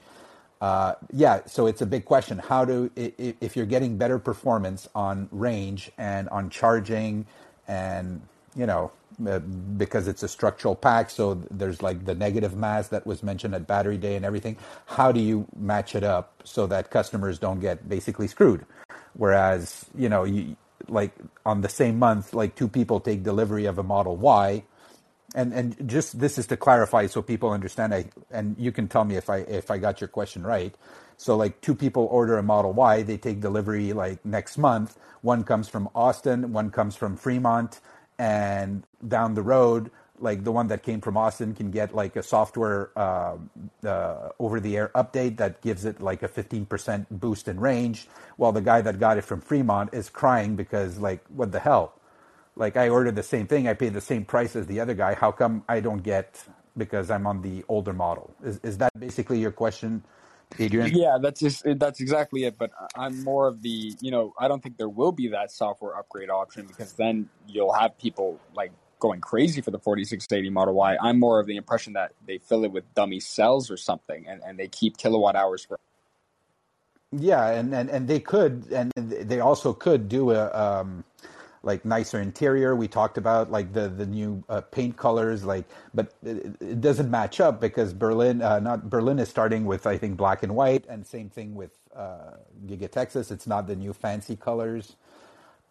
Uh, 0.61 0.95
yeah, 1.13 1.41
so 1.47 1.67
it's 1.67 1.81
a 1.81 1.87
big 1.87 2.05
question. 2.05 2.39
How 2.39 2.65
do 2.65 2.91
if 2.95 3.55
you're 3.57 3.65
getting 3.67 3.97
better 3.97 4.19
performance 4.19 4.89
on 4.95 5.29
range 5.31 5.91
and 5.97 6.29
on 6.29 6.49
charging, 6.49 7.25
and 7.67 8.21
you 8.55 8.65
know 8.67 8.91
uh, 9.27 9.39
because 9.39 10.07
it's 10.07 10.23
a 10.23 10.27
structural 10.27 10.75
pack. 10.75 11.09
So 11.09 11.35
there's 11.51 11.81
like 11.81 12.05
the 12.05 12.15
negative 12.15 12.55
mass 12.55 12.89
that 12.89 13.05
was 13.05 13.23
mentioned 13.23 13.55
at 13.55 13.67
Battery 13.67 13.97
Day 13.97 14.15
and 14.15 14.25
everything. 14.25 14.57
How 14.85 15.11
do 15.11 15.19
you 15.19 15.47
match 15.55 15.95
it 15.95 16.03
up 16.03 16.41
so 16.43 16.67
that 16.67 16.91
customers 16.91 17.39
don't 17.39 17.59
get 17.59 17.87
basically 17.89 18.27
screwed? 18.27 18.65
Whereas 19.13 19.85
you 19.97 20.09
know, 20.09 20.23
you, 20.23 20.55
like 20.87 21.13
on 21.45 21.61
the 21.61 21.69
same 21.69 21.99
month, 21.99 22.33
like 22.33 22.55
two 22.55 22.67
people 22.67 22.99
take 22.99 23.23
delivery 23.23 23.65
of 23.65 23.77
a 23.77 23.83
Model 23.83 24.17
Y, 24.17 24.63
and 25.35 25.53
and 25.53 25.89
just 25.89 26.19
this 26.19 26.37
is 26.37 26.47
to 26.47 26.57
clarify 26.57 27.07
so 27.07 27.21
people 27.21 27.51
understand. 27.51 27.93
I 27.93 28.09
and 28.31 28.55
you 28.59 28.71
can 28.71 28.87
tell 28.87 29.05
me 29.05 29.15
if 29.15 29.29
I 29.29 29.37
if 29.39 29.71
I 29.71 29.77
got 29.77 30.01
your 30.01 30.07
question 30.07 30.43
right. 30.43 30.75
So 31.17 31.37
like 31.37 31.61
two 31.61 31.75
people 31.75 32.07
order 32.11 32.37
a 32.37 32.43
Model 32.43 32.73
Y, 32.73 33.03
they 33.03 33.17
take 33.17 33.41
delivery 33.41 33.93
like 33.93 34.25
next 34.25 34.57
month. 34.57 34.97
One 35.21 35.43
comes 35.43 35.69
from 35.69 35.89
Austin, 35.93 36.51
one 36.53 36.71
comes 36.71 36.95
from 36.95 37.15
Fremont 37.17 37.79
and 38.17 38.83
down 39.07 39.33
the 39.33 39.41
road 39.41 39.91
like 40.19 40.43
the 40.43 40.51
one 40.51 40.67
that 40.67 40.83
came 40.83 41.01
from 41.01 41.17
austin 41.17 41.53
can 41.53 41.71
get 41.71 41.95
like 41.95 42.15
a 42.15 42.23
software 42.23 42.91
uh, 42.95 43.35
uh, 43.85 44.29
over 44.39 44.59
the 44.59 44.77
air 44.77 44.91
update 44.95 45.37
that 45.37 45.61
gives 45.61 45.85
it 45.85 45.99
like 46.01 46.23
a 46.23 46.29
15% 46.29 47.05
boost 47.09 47.47
in 47.47 47.59
range 47.59 48.07
while 48.37 48.51
the 48.51 48.61
guy 48.61 48.81
that 48.81 48.99
got 48.99 49.17
it 49.17 49.23
from 49.23 49.41
fremont 49.41 49.93
is 49.93 50.09
crying 50.09 50.55
because 50.55 50.97
like 50.97 51.23
what 51.29 51.51
the 51.51 51.59
hell 51.59 51.93
like 52.55 52.77
i 52.77 52.89
ordered 52.89 53.15
the 53.15 53.23
same 53.23 53.47
thing 53.47 53.67
i 53.67 53.73
paid 53.73 53.93
the 53.93 54.01
same 54.01 54.23
price 54.23 54.55
as 54.55 54.67
the 54.67 54.79
other 54.79 54.93
guy 54.93 55.13
how 55.13 55.31
come 55.31 55.63
i 55.67 55.79
don't 55.79 56.03
get 56.03 56.43
because 56.77 57.09
i'm 57.09 57.25
on 57.25 57.41
the 57.41 57.63
older 57.67 57.93
model 57.93 58.33
is, 58.43 58.59
is 58.63 58.77
that 58.77 58.91
basically 58.99 59.39
your 59.39 59.51
question 59.51 60.03
Adrian? 60.59 60.91
Yeah, 60.93 61.17
that's 61.21 61.39
just 61.39 61.63
that's 61.77 61.99
exactly 61.99 62.43
it. 62.43 62.57
But 62.57 62.71
I'm 62.95 63.23
more 63.23 63.47
of 63.47 63.61
the 63.61 63.95
you 64.01 64.11
know 64.11 64.33
I 64.37 64.47
don't 64.47 64.61
think 64.61 64.77
there 64.77 64.89
will 64.89 65.11
be 65.11 65.29
that 65.29 65.51
software 65.51 65.95
upgrade 65.95 66.29
option 66.29 66.65
because 66.65 66.93
then 66.93 67.29
you'll 67.47 67.73
have 67.73 67.97
people 67.97 68.39
like 68.53 68.71
going 69.01 69.19
crazy 69.19 69.59
for 69.59 69.71
the 69.71 69.79
4680 69.79 70.49
Model 70.49 70.73
Y. 70.75 70.97
I'm 71.01 71.19
more 71.19 71.41
of 71.41 71.47
the 71.47 71.57
impression 71.57 71.93
that 71.93 72.13
they 72.25 72.37
fill 72.37 72.63
it 72.63 72.71
with 72.71 72.85
dummy 72.95 73.19
cells 73.19 73.69
or 73.69 73.75
something, 73.75 74.25
and, 74.27 74.41
and 74.45 74.57
they 74.57 74.69
keep 74.69 74.97
kilowatt 74.97 75.35
hours 75.35 75.65
for. 75.65 75.77
Yeah, 77.11 77.49
and, 77.49 77.75
and, 77.75 77.89
and 77.89 78.07
they 78.07 78.21
could, 78.21 78.67
and 78.71 78.93
they 78.95 79.41
also 79.41 79.73
could 79.73 80.07
do 80.07 80.31
a 80.31 80.49
um, 80.53 81.03
like 81.61 81.83
nicer 81.83 82.21
interior. 82.21 82.73
We 82.73 82.87
talked 82.87 83.17
about 83.17 83.51
like 83.51 83.73
the 83.73 83.89
the 83.89 84.05
new 84.05 84.43
uh, 84.47 84.61
paint 84.61 84.95
colors, 84.95 85.43
like, 85.43 85.65
but 85.93 86.13
it, 86.23 86.55
it, 86.61 86.81
doesn't 86.81 87.11
match 87.11 87.41
up 87.41 87.59
because 87.59 87.93
Berlin, 87.93 88.41
uh, 88.41 88.59
not 88.59 88.89
Berlin, 88.89 89.19
is 89.19 89.27
starting 89.27 89.65
with 89.65 89.85
I 89.85 89.97
think 89.97 90.15
black 90.15 90.41
and 90.43 90.55
white, 90.55 90.85
and 90.87 91.05
same 91.05 91.29
thing 91.29 91.53
with 91.53 91.71
uh, 91.93 92.37
Giga 92.65 92.89
Texas. 92.89 93.29
It's 93.29 93.45
not 93.45 93.67
the 93.67 93.75
new 93.75 93.91
fancy 93.91 94.37
colors. 94.37 94.95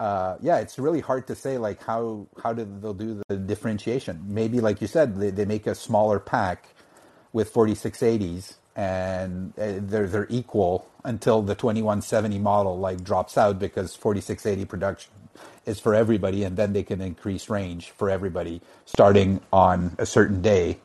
Uh, 0.00 0.38
yeah, 0.42 0.58
it's 0.58 0.78
really 0.78 1.00
hard 1.00 1.28
to 1.28 1.36
say 1.36 1.58
like 1.58 1.82
how 1.84 2.26
how 2.42 2.54
do 2.54 2.66
they'll 2.82 2.94
do 2.94 3.22
the 3.28 3.36
differentiation. 3.38 4.22
Maybe 4.28 4.60
like 4.60 4.80
you 4.82 4.88
said, 4.88 5.20
they, 5.20 5.30
they 5.30 5.46
make 5.46 5.66
a 5.68 5.76
smaller 5.76 6.20
pack 6.20 6.70
with 7.34 7.52
4680s 7.54 8.54
and 8.76 9.52
uh, 9.58 9.74
they're 9.80 10.08
they're 10.08 10.28
equal 10.30 10.88
until 11.04 11.42
the 11.42 11.54
2170 11.56 12.38
model 12.40 12.78
like 12.78 13.04
drops 13.04 13.38
out 13.38 13.60
because 13.60 13.96
4680 13.96 14.66
production 14.66 15.12
is 15.66 15.80
for 15.80 15.94
everybody, 15.94 16.44
and 16.44 16.56
then 16.56 16.72
they 16.74 16.84
can 16.84 17.02
increase 17.02 17.50
range 17.50 17.90
for 17.92 18.10
everybody 18.10 18.62
starting 18.86 19.40
on 19.52 19.96
a 19.98 20.06
certain 20.06 20.42
day. 20.42 20.78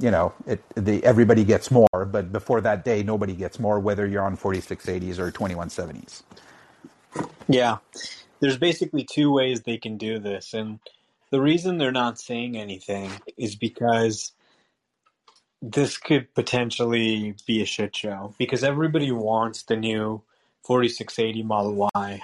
You 0.00 0.12
know, 0.12 0.34
it 0.46 0.62
the 0.76 1.04
everybody 1.04 1.44
gets 1.44 1.70
more, 1.70 1.88
but 2.06 2.32
before 2.32 2.60
that 2.62 2.84
day, 2.84 3.02
nobody 3.02 3.34
gets 3.34 3.58
more, 3.60 3.80
whether 3.80 4.06
you're 4.06 4.24
on 4.24 4.36
4680s 4.38 5.18
or 5.18 5.32
2170s. 5.32 6.22
Yeah, 7.48 7.78
there's 8.42 8.58
basically 8.58 9.04
two 9.04 9.32
ways 9.32 9.62
they 9.62 9.78
can 9.78 9.96
do 9.96 10.18
this, 10.18 10.52
and 10.52 10.80
the 11.30 11.40
reason 11.40 11.78
they're 11.78 11.92
not 11.92 12.18
saying 12.18 12.56
anything 12.56 13.08
is 13.36 13.54
because 13.54 14.32
this 15.62 15.96
could 15.96 16.34
potentially 16.34 17.36
be 17.46 17.62
a 17.62 17.64
shit 17.64 17.94
show 17.94 18.34
because 18.38 18.64
everybody 18.64 19.12
wants 19.12 19.62
the 19.62 19.76
new 19.76 20.22
4680 20.64 21.42
Model 21.44 21.88
Y, 21.94 22.20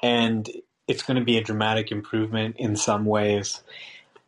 and 0.00 0.48
it's 0.86 1.02
going 1.02 1.18
to 1.18 1.24
be 1.24 1.38
a 1.38 1.42
dramatic 1.42 1.90
improvement 1.90 2.54
in 2.56 2.76
some 2.76 3.04
ways, 3.04 3.60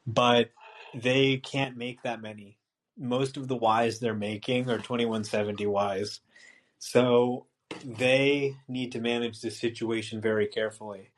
but 0.08 0.50
they 0.92 1.36
can't 1.36 1.76
make 1.76 2.02
that 2.02 2.20
many. 2.20 2.56
Most 2.98 3.36
of 3.36 3.46
the 3.46 3.56
Ys 3.56 4.00
they're 4.00 4.14
making 4.14 4.68
are 4.68 4.78
2170 4.78 5.64
Ys. 6.00 6.20
So 6.80 7.46
they 7.84 8.56
need 8.66 8.90
to 8.92 9.00
manage 9.00 9.40
this 9.40 9.60
situation 9.60 10.20
very 10.20 10.48
carefully 10.48 11.10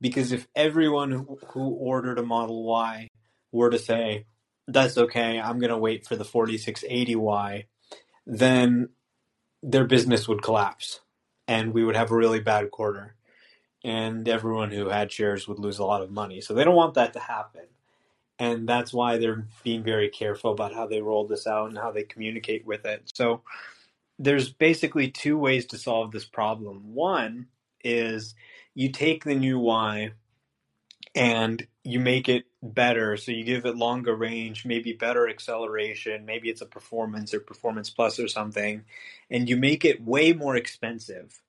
because 0.00 0.32
if 0.32 0.46
everyone 0.54 1.10
who 1.10 1.68
ordered 1.68 2.18
a 2.18 2.22
Model 2.22 2.64
Y 2.64 3.08
were 3.52 3.70
to 3.70 3.78
say, 3.78 4.26
"That's 4.66 4.98
okay, 4.98 5.40
I'm 5.40 5.58
going 5.58 5.70
to 5.70 5.78
wait 5.78 6.06
for 6.06 6.16
the 6.16 6.24
4680Y," 6.24 7.64
then 8.26 8.90
their 9.62 9.84
business 9.84 10.28
would 10.28 10.42
collapse, 10.42 11.00
and 11.46 11.72
we 11.72 11.84
would 11.84 11.96
have 11.96 12.10
a 12.10 12.16
really 12.16 12.40
bad 12.40 12.70
quarter, 12.70 13.16
and 13.84 14.28
everyone 14.28 14.70
who 14.70 14.88
had 14.88 15.10
shares 15.12 15.48
would 15.48 15.58
lose 15.58 15.78
a 15.78 15.84
lot 15.84 16.02
of 16.02 16.10
money. 16.10 16.40
So 16.40 16.54
they 16.54 16.64
don't 16.64 16.76
want 16.76 16.94
that 16.94 17.12
to 17.14 17.20
happen. 17.20 17.64
And 18.38 18.68
that's 18.68 18.92
why 18.92 19.18
they're 19.18 19.46
being 19.64 19.82
very 19.82 20.08
careful 20.08 20.52
about 20.52 20.72
how 20.72 20.86
they 20.86 21.02
roll 21.02 21.26
this 21.26 21.46
out 21.46 21.70
and 21.70 21.78
how 21.78 21.90
they 21.90 22.04
communicate 22.04 22.64
with 22.64 22.84
it. 22.84 23.10
So 23.12 23.42
there's 24.18 24.52
basically 24.52 25.10
two 25.10 25.36
ways 25.36 25.66
to 25.66 25.78
solve 25.78 26.12
this 26.12 26.24
problem. 26.24 26.94
One 26.94 27.48
is 27.82 28.34
you 28.78 28.92
take 28.92 29.24
the 29.24 29.34
new 29.34 29.58
Y 29.58 30.12
and 31.12 31.66
you 31.82 31.98
make 31.98 32.28
it 32.28 32.44
better. 32.62 33.16
So 33.16 33.32
you 33.32 33.42
give 33.42 33.66
it 33.66 33.74
longer 33.74 34.14
range, 34.14 34.64
maybe 34.64 34.92
better 34.92 35.28
acceleration, 35.28 36.24
maybe 36.24 36.48
it's 36.48 36.60
a 36.60 36.66
performance 36.66 37.34
or 37.34 37.40
performance 37.40 37.90
plus 37.90 38.20
or 38.20 38.28
something, 38.28 38.84
and 39.32 39.48
you 39.48 39.56
make 39.56 39.84
it 39.84 40.00
way 40.00 40.32
more 40.32 40.54
expensive. 40.54 41.42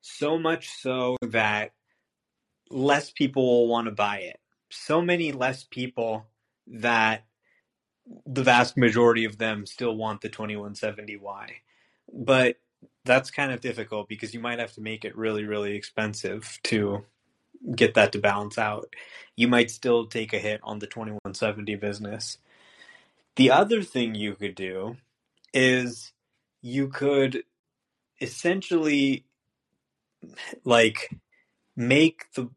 So 0.00 0.40
much 0.40 0.70
so 0.70 1.18
that 1.22 1.70
less 2.68 3.12
people 3.12 3.46
will 3.46 3.68
want 3.68 3.86
to 3.86 3.92
buy 3.92 4.16
it. 4.18 4.40
So 4.68 5.00
many 5.00 5.30
less 5.30 5.62
people 5.62 6.26
that 6.66 7.26
the 8.26 8.42
vast 8.42 8.76
majority 8.76 9.24
of 9.24 9.38
them 9.38 9.66
still 9.66 9.96
want 9.96 10.20
the 10.20 10.30
2170Y. 10.30 11.48
But 12.12 12.56
that's 13.04 13.30
kind 13.30 13.52
of 13.52 13.60
difficult 13.60 14.08
because 14.08 14.34
you 14.34 14.40
might 14.40 14.58
have 14.58 14.72
to 14.72 14.80
make 14.80 15.04
it 15.04 15.16
really, 15.16 15.44
really 15.44 15.74
expensive 15.74 16.58
to 16.64 17.04
get 17.74 17.94
that 17.94 18.12
to 18.12 18.18
balance 18.18 18.58
out. 18.58 18.94
You 19.36 19.48
might 19.48 19.70
still 19.70 20.06
take 20.06 20.32
a 20.32 20.38
hit 20.38 20.60
on 20.62 20.78
the 20.78 20.86
2170 20.86 21.74
business. 21.76 22.38
The 23.36 23.50
other 23.50 23.82
thing 23.82 24.14
you 24.14 24.34
could 24.34 24.54
do 24.54 24.96
is 25.52 26.12
you 26.60 26.88
could 26.88 27.44
essentially 28.20 29.24
like 30.64 31.10
make 31.76 32.32
the 32.34 32.48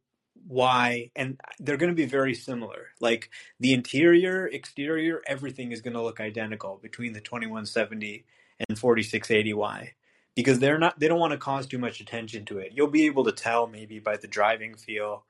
Y 0.47 1.09
and 1.15 1.39
they're 1.59 1.77
going 1.77 1.91
to 1.91 1.95
be 1.95 2.05
very 2.05 2.35
similar. 2.35 2.89
Like 2.99 3.31
the 3.59 3.73
interior, 3.73 4.47
exterior, 4.47 5.21
everything 5.25 5.71
is 5.71 5.81
going 5.81 5.95
to 5.95 6.03
look 6.03 6.19
identical 6.19 6.77
between 6.81 7.13
the 7.13 7.21
2170 7.21 8.25
and 8.69 8.77
4680Y 8.77 9.89
because 10.35 10.59
they're 10.59 10.77
not 10.77 10.99
they 10.99 11.07
don't 11.07 11.19
want 11.19 11.31
to 11.31 11.37
cause 11.37 11.65
too 11.65 11.77
much 11.77 11.99
attention 11.99 12.45
to 12.45 12.59
it. 12.59 12.73
You'll 12.75 12.87
be 12.87 13.05
able 13.05 13.23
to 13.23 13.31
tell 13.31 13.67
maybe 13.67 13.99
by 13.99 14.17
the 14.17 14.27
driving 14.27 14.75
feel 14.75 15.23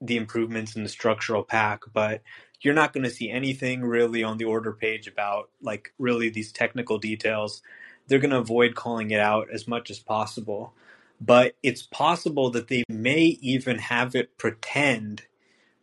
the 0.00 0.16
improvements 0.16 0.76
in 0.76 0.82
the 0.82 0.88
structural 0.88 1.44
pack, 1.44 1.82
but 1.92 2.22
you're 2.60 2.74
not 2.74 2.92
going 2.92 3.04
to 3.04 3.10
see 3.10 3.30
anything 3.30 3.82
really 3.82 4.22
on 4.22 4.36
the 4.36 4.44
order 4.44 4.72
page 4.72 5.06
about 5.06 5.50
like 5.60 5.92
really 5.98 6.28
these 6.28 6.52
technical 6.52 6.98
details. 6.98 7.62
They're 8.06 8.18
going 8.18 8.30
to 8.30 8.38
avoid 8.38 8.74
calling 8.74 9.10
it 9.10 9.20
out 9.20 9.48
as 9.52 9.68
much 9.68 9.90
as 9.90 9.98
possible. 9.98 10.74
But 11.20 11.54
it's 11.62 11.82
possible 11.82 12.50
that 12.50 12.66
they 12.66 12.82
may 12.88 13.38
even 13.40 13.78
have 13.78 14.16
it 14.16 14.36
pretend 14.38 15.22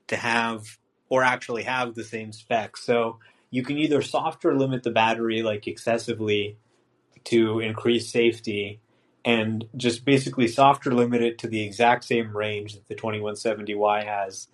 to 0.07 0.17
have 0.17 0.77
or 1.07 1.23
actually 1.23 1.63
have 1.63 1.95
the 1.95 2.03
same 2.03 2.33
specs. 2.33 2.83
So 2.83 3.19
you 3.49 3.63
can 3.63 3.77
either 3.77 4.01
soft 4.01 4.43
or 4.43 4.55
limit 4.57 4.83
the 4.83 4.91
battery 4.91 5.41
like 5.41 5.65
excessively 5.65 6.57
to 7.25 7.59
increase 7.59 8.11
safety 8.11 8.79
and 9.25 9.65
just 9.75 10.05
basically 10.05 10.47
softer 10.47 10.93
limit 10.93 11.21
it 11.21 11.37
to 11.39 11.47
the 11.47 11.61
exact 11.61 12.03
same 12.03 12.35
range 12.35 12.73
that 12.73 12.87
the 12.87 12.95
2170Y 12.95 14.05
has 14.05 14.47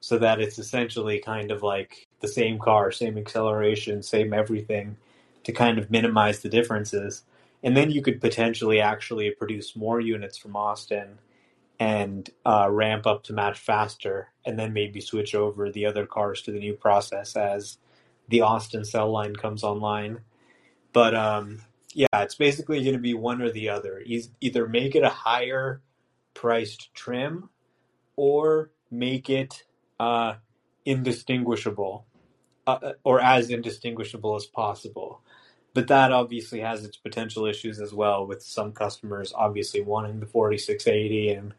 so 0.00 0.18
that 0.18 0.40
it's 0.40 0.58
essentially 0.58 1.18
kind 1.18 1.50
of 1.50 1.62
like 1.62 2.08
the 2.20 2.28
same 2.28 2.58
car, 2.58 2.90
same 2.90 3.18
acceleration, 3.18 4.02
same 4.02 4.32
everything 4.32 4.96
to 5.44 5.52
kind 5.52 5.78
of 5.78 5.90
minimize 5.90 6.40
the 6.40 6.48
differences. 6.48 7.22
And 7.62 7.76
then 7.76 7.90
you 7.90 8.02
could 8.02 8.20
potentially 8.20 8.80
actually 8.80 9.30
produce 9.30 9.76
more 9.76 10.00
units 10.00 10.38
from 10.38 10.56
Austin 10.56 11.18
and 11.78 12.28
uh, 12.44 12.68
ramp 12.70 13.06
up 13.06 13.24
to 13.24 13.32
match 13.32 13.58
faster, 13.58 14.28
and 14.44 14.58
then 14.58 14.72
maybe 14.74 15.00
switch 15.00 15.34
over 15.34 15.70
the 15.70 15.86
other 15.86 16.04
cars 16.04 16.42
to 16.42 16.52
the 16.52 16.58
new 16.58 16.74
process 16.74 17.36
as 17.36 17.78
the 18.28 18.42
Austin 18.42 18.84
cell 18.84 19.10
line 19.10 19.34
comes 19.34 19.64
online. 19.64 20.20
But 20.92 21.14
um, 21.14 21.62
yeah, 21.94 22.06
it's 22.14 22.34
basically 22.34 22.82
going 22.82 22.94
to 22.94 23.00
be 23.00 23.14
one 23.14 23.42
or 23.42 23.50
the 23.50 23.68
other. 23.68 24.02
Either 24.40 24.68
make 24.68 24.94
it 24.94 25.02
a 25.02 25.08
higher 25.08 25.82
priced 26.34 26.94
trim 26.94 27.50
or 28.16 28.70
make 28.90 29.28
it 29.28 29.64
uh, 29.98 30.34
indistinguishable 30.84 32.06
uh, 32.66 32.78
uh, 32.82 32.92
or 33.04 33.20
as 33.20 33.50
indistinguishable 33.50 34.36
as 34.36 34.46
possible. 34.46 35.22
But 35.72 35.88
that 35.88 36.12
obviously 36.12 36.60
has 36.60 36.84
its 36.84 36.96
potential 36.96 37.46
issues 37.46 37.80
as 37.80 37.94
well, 37.94 38.26
with 38.26 38.42
some 38.42 38.72
customers 38.72 39.32
obviously 39.34 39.80
wanting 39.80 40.20
the 40.20 40.26
4680 40.26 41.30
and 41.30 41.54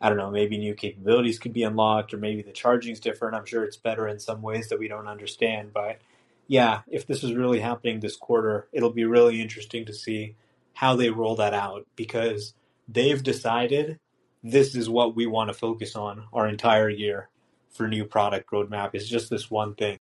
I 0.00 0.08
don't 0.08 0.18
know, 0.18 0.30
maybe 0.30 0.58
new 0.58 0.74
capabilities 0.74 1.38
could 1.38 1.54
be 1.54 1.62
unlocked 1.62 2.12
or 2.12 2.18
maybe 2.18 2.42
the 2.42 2.52
charging's 2.52 3.00
different. 3.00 3.34
I'm 3.34 3.46
sure 3.46 3.64
it's 3.64 3.78
better 3.78 4.06
in 4.08 4.18
some 4.18 4.42
ways 4.42 4.68
that 4.68 4.78
we 4.78 4.88
don't 4.88 5.08
understand, 5.08 5.72
but 5.72 6.00
yeah, 6.48 6.82
if 6.88 7.06
this 7.06 7.24
is 7.24 7.34
really 7.34 7.60
happening 7.60 8.00
this 8.00 8.16
quarter, 8.16 8.68
it'll 8.72 8.92
be 8.92 9.04
really 9.04 9.40
interesting 9.40 9.84
to 9.86 9.92
see 9.92 10.36
how 10.74 10.94
they 10.94 11.10
roll 11.10 11.36
that 11.36 11.54
out 11.54 11.86
because 11.96 12.54
they've 12.88 13.22
decided 13.22 13.98
this 14.42 14.74
is 14.76 14.88
what 14.88 15.16
we 15.16 15.26
want 15.26 15.48
to 15.48 15.54
focus 15.54 15.96
on 15.96 16.24
our 16.32 16.46
entire 16.46 16.88
year 16.88 17.28
for 17.70 17.88
new 17.88 18.04
product 18.04 18.50
roadmap. 18.50 18.94
Is 18.94 19.08
just 19.08 19.30
this 19.30 19.50
one 19.50 19.74
thing, 19.74 19.98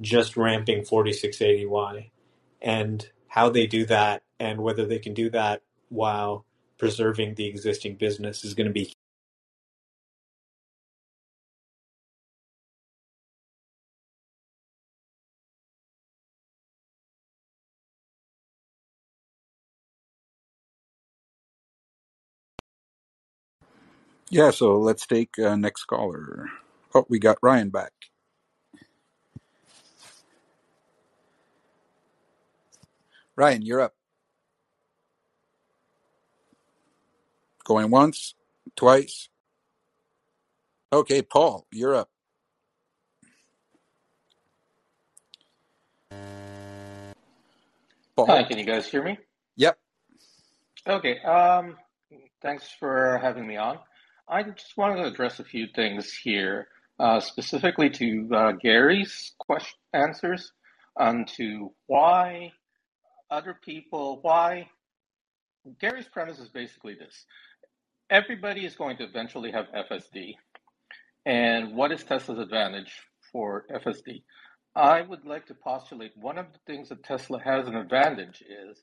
just 0.00 0.36
ramping 0.36 0.82
4680Y 0.82 2.10
and 2.62 3.08
how 3.28 3.50
they 3.50 3.66
do 3.66 3.84
that 3.86 4.22
and 4.40 4.60
whether 4.60 4.86
they 4.86 4.98
can 4.98 5.12
do 5.12 5.28
that 5.30 5.62
while 5.90 6.44
preserving 6.78 7.34
the 7.34 7.46
existing 7.46 7.96
business 7.96 8.44
is 8.44 8.54
going 8.54 8.66
to 8.66 8.72
be 8.72 8.92
Yeah, 24.34 24.50
so 24.50 24.80
let's 24.80 25.06
take 25.06 25.38
uh, 25.38 25.54
next 25.54 25.84
caller. 25.84 26.46
Oh, 26.92 27.06
we 27.08 27.20
got 27.20 27.38
Ryan 27.40 27.70
back. 27.70 27.92
Ryan, 33.36 33.62
you're 33.62 33.80
up. 33.80 33.94
Going 37.62 37.92
once, 37.92 38.34
twice. 38.74 39.28
Okay, 40.92 41.22
Paul, 41.22 41.68
you're 41.70 41.94
up. 41.94 42.10
Hi, 46.10 46.16
Paul. 48.16 48.44
can 48.46 48.58
you 48.58 48.64
guys 48.64 48.88
hear 48.88 49.04
me? 49.04 49.16
Yep. 49.54 49.78
Okay, 50.88 51.20
um, 51.20 51.76
thanks 52.42 52.68
for 52.80 53.20
having 53.22 53.46
me 53.46 53.58
on. 53.58 53.78
I 54.28 54.42
just 54.42 54.76
wanted 54.76 55.02
to 55.02 55.08
address 55.08 55.38
a 55.38 55.44
few 55.44 55.66
things 55.74 56.12
here, 56.14 56.68
uh, 56.98 57.20
specifically 57.20 57.90
to 57.90 58.28
uh, 58.34 58.52
Gary's 58.52 59.32
question 59.38 59.78
answers 59.92 60.50
on 60.96 61.26
to 61.36 61.72
why 61.86 62.52
other 63.30 63.58
people, 63.62 64.20
why 64.22 64.68
Gary's 65.78 66.08
premise 66.08 66.38
is 66.38 66.48
basically 66.48 66.94
this. 66.94 67.26
Everybody 68.08 68.64
is 68.64 68.76
going 68.76 68.96
to 68.98 69.04
eventually 69.04 69.52
have 69.52 69.66
FSD. 69.90 70.34
And 71.26 71.74
what 71.74 71.92
is 71.92 72.02
Tesla's 72.02 72.38
advantage 72.38 72.92
for 73.30 73.66
FSD? 73.70 74.22
I 74.74 75.02
would 75.02 75.26
like 75.26 75.46
to 75.46 75.54
postulate 75.54 76.12
one 76.16 76.38
of 76.38 76.46
the 76.52 76.58
things 76.66 76.88
that 76.88 77.04
Tesla 77.04 77.40
has 77.40 77.66
an 77.66 77.76
advantage 77.76 78.42
is 78.42 78.82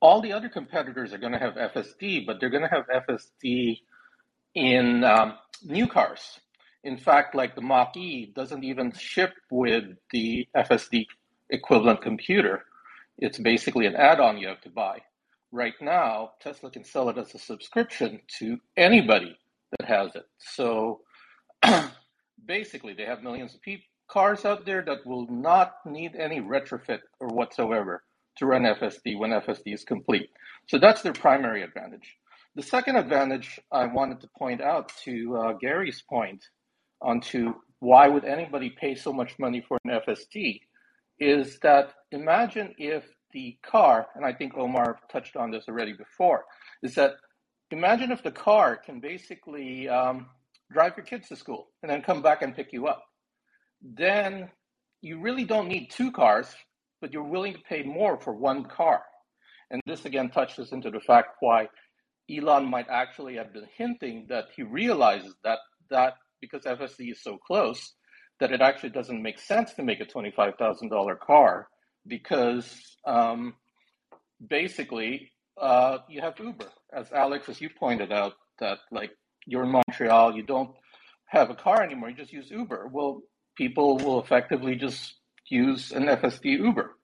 all 0.00 0.20
the 0.20 0.32
other 0.32 0.48
competitors 0.48 1.12
are 1.12 1.18
going 1.18 1.32
to 1.32 1.38
have 1.38 1.54
FSD, 1.54 2.26
but 2.26 2.38
they're 2.38 2.50
going 2.50 2.68
to 2.68 2.68
have 2.68 3.04
FSD 3.08 3.78
in 4.54 5.04
um, 5.04 5.34
new 5.64 5.86
cars. 5.86 6.40
In 6.84 6.96
fact, 6.96 7.34
like 7.34 7.54
the 7.54 7.60
Mach 7.62 7.96
E 7.96 8.32
doesn't 8.34 8.64
even 8.64 8.92
ship 8.92 9.32
with 9.50 9.84
the 10.10 10.48
FSD 10.56 11.06
equivalent 11.50 12.02
computer. 12.02 12.64
It's 13.18 13.38
basically 13.38 13.86
an 13.86 13.94
add 13.94 14.20
on 14.20 14.38
you 14.38 14.48
have 14.48 14.60
to 14.62 14.70
buy. 14.70 15.00
Right 15.52 15.74
now, 15.80 16.32
Tesla 16.40 16.70
can 16.70 16.84
sell 16.84 17.08
it 17.10 17.18
as 17.18 17.34
a 17.34 17.38
subscription 17.38 18.20
to 18.38 18.58
anybody 18.76 19.36
that 19.78 19.86
has 19.86 20.16
it. 20.16 20.26
So 20.38 21.02
basically, 22.46 22.94
they 22.94 23.04
have 23.04 23.22
millions 23.22 23.54
of 23.54 23.60
cars 24.08 24.44
out 24.44 24.66
there 24.66 24.82
that 24.82 25.06
will 25.06 25.26
not 25.30 25.76
need 25.86 26.16
any 26.16 26.40
retrofit 26.40 27.00
or 27.20 27.28
whatsoever 27.28 28.02
to 28.36 28.46
run 28.46 28.62
FSD 28.62 29.18
when 29.18 29.30
FSD 29.30 29.74
is 29.74 29.84
complete. 29.84 30.30
So 30.66 30.78
that's 30.78 31.02
their 31.02 31.12
primary 31.12 31.62
advantage. 31.62 32.16
The 32.54 32.62
second 32.62 32.96
advantage 32.96 33.58
I 33.70 33.86
wanted 33.86 34.20
to 34.20 34.28
point 34.38 34.60
out 34.60 34.92
to 35.04 35.36
uh, 35.36 35.52
Gary's 35.54 36.02
point 36.02 36.44
onto 37.00 37.54
why 37.80 38.08
would 38.08 38.26
anybody 38.26 38.68
pay 38.68 38.94
so 38.94 39.10
much 39.10 39.38
money 39.38 39.64
for 39.66 39.78
an 39.84 39.98
FSD 40.06 40.60
is 41.18 41.58
that 41.60 41.94
imagine 42.10 42.74
if 42.76 43.04
the 43.32 43.56
car, 43.64 44.06
and 44.14 44.24
I 44.26 44.34
think 44.34 44.54
Omar 44.54 44.98
touched 45.10 45.34
on 45.34 45.50
this 45.50 45.64
already 45.66 45.94
before, 45.94 46.44
is 46.82 46.94
that 46.96 47.12
imagine 47.70 48.12
if 48.12 48.22
the 48.22 48.30
car 48.30 48.76
can 48.76 49.00
basically 49.00 49.88
um, 49.88 50.26
drive 50.70 50.92
your 50.94 51.06
kids 51.06 51.28
to 51.28 51.36
school 51.36 51.68
and 51.82 51.90
then 51.90 52.02
come 52.02 52.20
back 52.20 52.42
and 52.42 52.54
pick 52.54 52.70
you 52.70 52.86
up. 52.86 53.02
Then 53.80 54.50
you 55.00 55.20
really 55.20 55.44
don't 55.44 55.68
need 55.68 55.90
two 55.90 56.12
cars, 56.12 56.54
but 57.00 57.14
you're 57.14 57.22
willing 57.22 57.54
to 57.54 57.60
pay 57.60 57.82
more 57.82 58.20
for 58.20 58.34
one 58.34 58.64
car. 58.64 59.02
And 59.70 59.80
this 59.86 60.04
again 60.04 60.28
touches 60.28 60.70
into 60.72 60.90
the 60.90 61.00
fact 61.00 61.36
why 61.40 61.68
Elon 62.30 62.66
might 62.68 62.88
actually 62.88 63.36
have 63.36 63.52
been 63.52 63.66
hinting 63.76 64.26
that 64.28 64.46
he 64.54 64.62
realizes 64.62 65.34
that 65.44 65.58
that 65.90 66.14
because 66.40 66.64
FSD 66.64 67.12
is 67.12 67.22
so 67.22 67.38
close, 67.38 67.94
that 68.40 68.52
it 68.52 68.60
actually 68.60 68.90
doesn't 68.90 69.22
make 69.22 69.38
sense 69.38 69.72
to 69.74 69.82
make 69.82 70.00
a 70.00 70.04
$25,000 70.04 71.20
car 71.20 71.68
because 72.06 72.96
um, 73.06 73.54
basically 74.48 75.30
uh, 75.60 75.98
you 76.08 76.20
have 76.20 76.38
Uber. 76.38 76.66
As 76.92 77.12
Alex, 77.12 77.48
as 77.48 77.60
you 77.60 77.70
pointed 77.78 78.12
out, 78.12 78.34
that 78.58 78.78
like 78.90 79.10
you're 79.46 79.64
in 79.64 79.70
Montreal, 79.70 80.34
you 80.34 80.42
don't 80.42 80.70
have 81.26 81.50
a 81.50 81.54
car 81.54 81.82
anymore, 81.82 82.10
you 82.10 82.16
just 82.16 82.32
use 82.32 82.50
Uber. 82.50 82.88
Well, 82.92 83.22
people 83.56 83.96
will 83.98 84.20
effectively 84.20 84.74
just 84.76 85.14
use 85.48 85.92
an 85.92 86.04
FSD 86.04 86.58
Uber. 86.58 86.96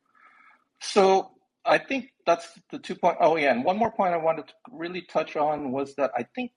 So 0.80 1.30
I 1.64 1.78
think 1.78 2.10
that's 2.26 2.58
the 2.70 2.78
two 2.78 2.94
point. 2.94 3.18
Oh 3.20 3.36
yeah, 3.36 3.52
and 3.52 3.64
one 3.64 3.78
more 3.78 3.90
point 3.90 4.14
I 4.14 4.18
wanted 4.18 4.48
to 4.48 4.54
really 4.72 5.02
touch 5.02 5.36
on 5.36 5.72
was 5.72 5.94
that 5.96 6.10
I 6.16 6.24
think 6.34 6.52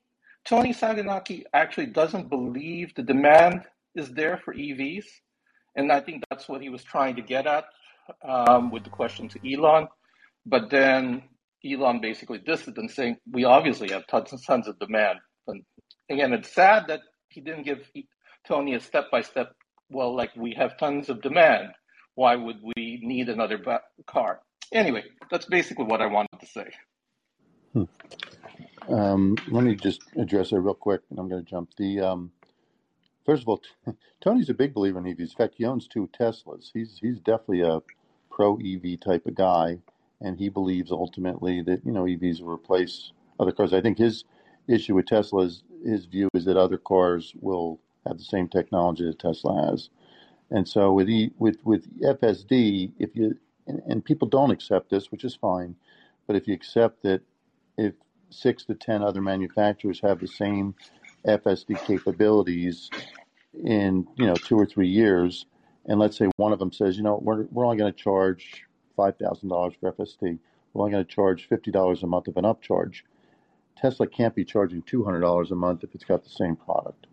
Toni 0.45 0.73
Sacconaghi 0.73 1.44
actually 1.53 1.88
doesn't 1.88 2.30
believe 2.30 2.94
the 2.95 3.03
demand 3.03 3.64
is 3.95 4.10
there 4.11 4.41
for 4.44 4.53
EVs, 4.53 5.06
and 5.76 5.91
I 5.91 5.99
think 5.99 6.23
that's 6.30 6.48
what 6.48 6.61
he 6.61 6.69
was 6.69 6.84
trying 6.84 7.15
to 7.18 7.22
get 7.22 7.45
at 7.45 7.65
um, 8.28 8.72
with 8.72 8.84
the 8.84 8.90
question 8.90 9.28
to 9.30 9.53
Elon. 9.53 9.88
But 10.45 10.69
then 10.69 11.23
Elon 11.65 12.02
basically 12.02 12.40
dissed 12.40 12.78
and 12.78 12.90
saying 12.90 13.18
we 13.32 13.44
obviously 13.44 13.90
have 13.90 14.07
tons 14.07 14.32
and 14.32 14.44
tons 14.45 14.68
of 14.68 14.80
demand. 14.80 15.19
And 15.48 15.64
again, 16.10 16.34
it's 16.34 16.53
sad 16.53 16.88
that 16.88 17.02
he 17.30 17.41
didn't 17.41 17.64
give 17.64 17.90
Toni 18.48 18.76
a 18.76 18.80
step 18.80 19.11
by 19.11 19.22
step. 19.22 19.53
Well, 19.90 20.15
like 20.15 20.32
we 20.36 20.53
have 20.57 20.78
tons 20.78 21.10
of 21.10 21.22
demand. 21.22 21.69
Why 22.15 22.36
would 22.36 22.57
we 22.61 22.99
need 23.03 23.30
another 23.30 23.60
car? 24.07 24.41
Anyway, 24.72 25.03
that's 25.30 25.45
basically 25.45 25.85
what 25.85 26.02
I 26.02 26.06
wanted 26.07 26.39
to 26.39 26.45
say. 26.45 26.72
Hmm. 27.73 28.93
Um, 28.93 29.38
let 29.49 29.64
me 29.64 29.76
just 29.76 30.02
address 30.18 30.52
it 30.52 30.57
real 30.57 30.73
quick, 30.73 31.02
and 31.10 31.19
I'm 31.19 31.30
going 31.30 31.43
to 31.43 31.49
jump. 31.49 31.72
The 31.77 31.99
um, 32.02 32.31
first 33.26 33.43
of 33.43 33.49
all, 33.49 33.61
Toni's 34.22 34.49
a 34.49 34.53
big 34.53 34.73
believer 34.73 34.99
in 34.99 35.06
EVs. 35.06 35.19
In 35.19 35.27
fact, 35.27 35.56
he 35.57 35.65
owns 35.65 35.88
two 35.88 36.10
Teslas. 36.18 36.72
He's 36.73 36.98
he's 37.02 37.19
definitely 37.19 37.61
a 37.61 37.81
pro 38.30 38.57
EV 38.57 38.99
type 38.99 39.26
of 39.26 39.35
guy, 39.35 39.80
and 40.19 40.38
he 40.38 40.49
believes 40.49 40.91
ultimately 40.91 41.61
that 41.61 41.85
you 41.85 41.91
know 41.91 42.03
EVs 42.03 42.41
will 42.41 42.53
replace 42.53 43.11
other 43.39 43.52
cars. 43.52 43.73
I 43.73 43.81
think 43.81 43.98
his 43.98 44.23
issue 44.68 44.95
with 44.95 45.06
Tesla 45.07 45.43
is 45.43 45.64
his 45.85 46.06
view 46.06 46.30
is 46.34 46.45
that 46.45 46.57
other 46.57 46.77
cars 46.77 47.34
will 47.39 47.80
have 48.07 48.18
the 48.18 48.23
same 48.23 48.48
technology 48.48 49.06
that 49.06 49.19
Tesla 49.19 49.69
has, 49.69 49.89
and 50.49 50.68
so 50.68 50.93
with 50.93 51.10
e, 51.10 51.31
with 51.38 51.57
with 51.64 51.88
FSD, 52.02 52.93
if 52.99 53.15
you 53.15 53.38
and, 53.67 53.81
and 53.88 54.05
people 54.05 54.27
don't 54.27 54.51
accept 54.51 54.89
this, 54.89 55.11
which 55.11 55.23
is 55.23 55.35
fine, 55.35 55.75
but 56.27 56.35
if 56.35 56.47
you 56.47 56.53
accept 56.53 57.03
that 57.03 57.21
if 57.77 57.93
six 58.29 58.65
to 58.65 58.75
ten 58.75 59.03
other 59.03 59.21
manufacturers 59.21 59.99
have 60.01 60.19
the 60.19 60.27
same 60.27 60.75
FSD 61.25 61.85
capabilities 61.85 62.89
in 63.63 64.07
you 64.15 64.25
know 64.25 64.35
two 64.35 64.57
or 64.57 64.65
three 64.65 64.88
years, 64.88 65.45
and 65.85 65.99
let's 65.99 66.17
say 66.17 66.29
one 66.38 66.53
of 66.53 66.59
them 66.59 66.71
says, 66.71 66.97
you 66.97 67.03
know, 67.03 67.19
we're 67.21 67.43
we're 67.51 67.65
only 67.65 67.77
going 67.77 67.91
to 67.91 67.99
charge 67.99 68.65
five 68.95 69.17
thousand 69.17 69.49
dollars 69.49 69.73
for 69.79 69.91
FSD, 69.91 70.39
we're 70.73 70.81
only 70.81 70.91
going 70.91 71.05
to 71.05 71.11
charge 71.11 71.47
fifty 71.47 71.71
dollars 71.71 72.03
a 72.03 72.07
month 72.07 72.27
of 72.27 72.38
an 72.38 72.45
upcharge. 72.45 73.01
Tesla 73.77 74.07
can't 74.07 74.35
be 74.35 74.45
charging 74.45 74.81
two 74.83 75.03
hundred 75.03 75.21
dollars 75.21 75.51
a 75.51 75.55
month 75.55 75.83
if 75.83 75.93
it's 75.95 76.05
got 76.05 76.23
the 76.23 76.29
same 76.29 76.55
product. 76.55 77.07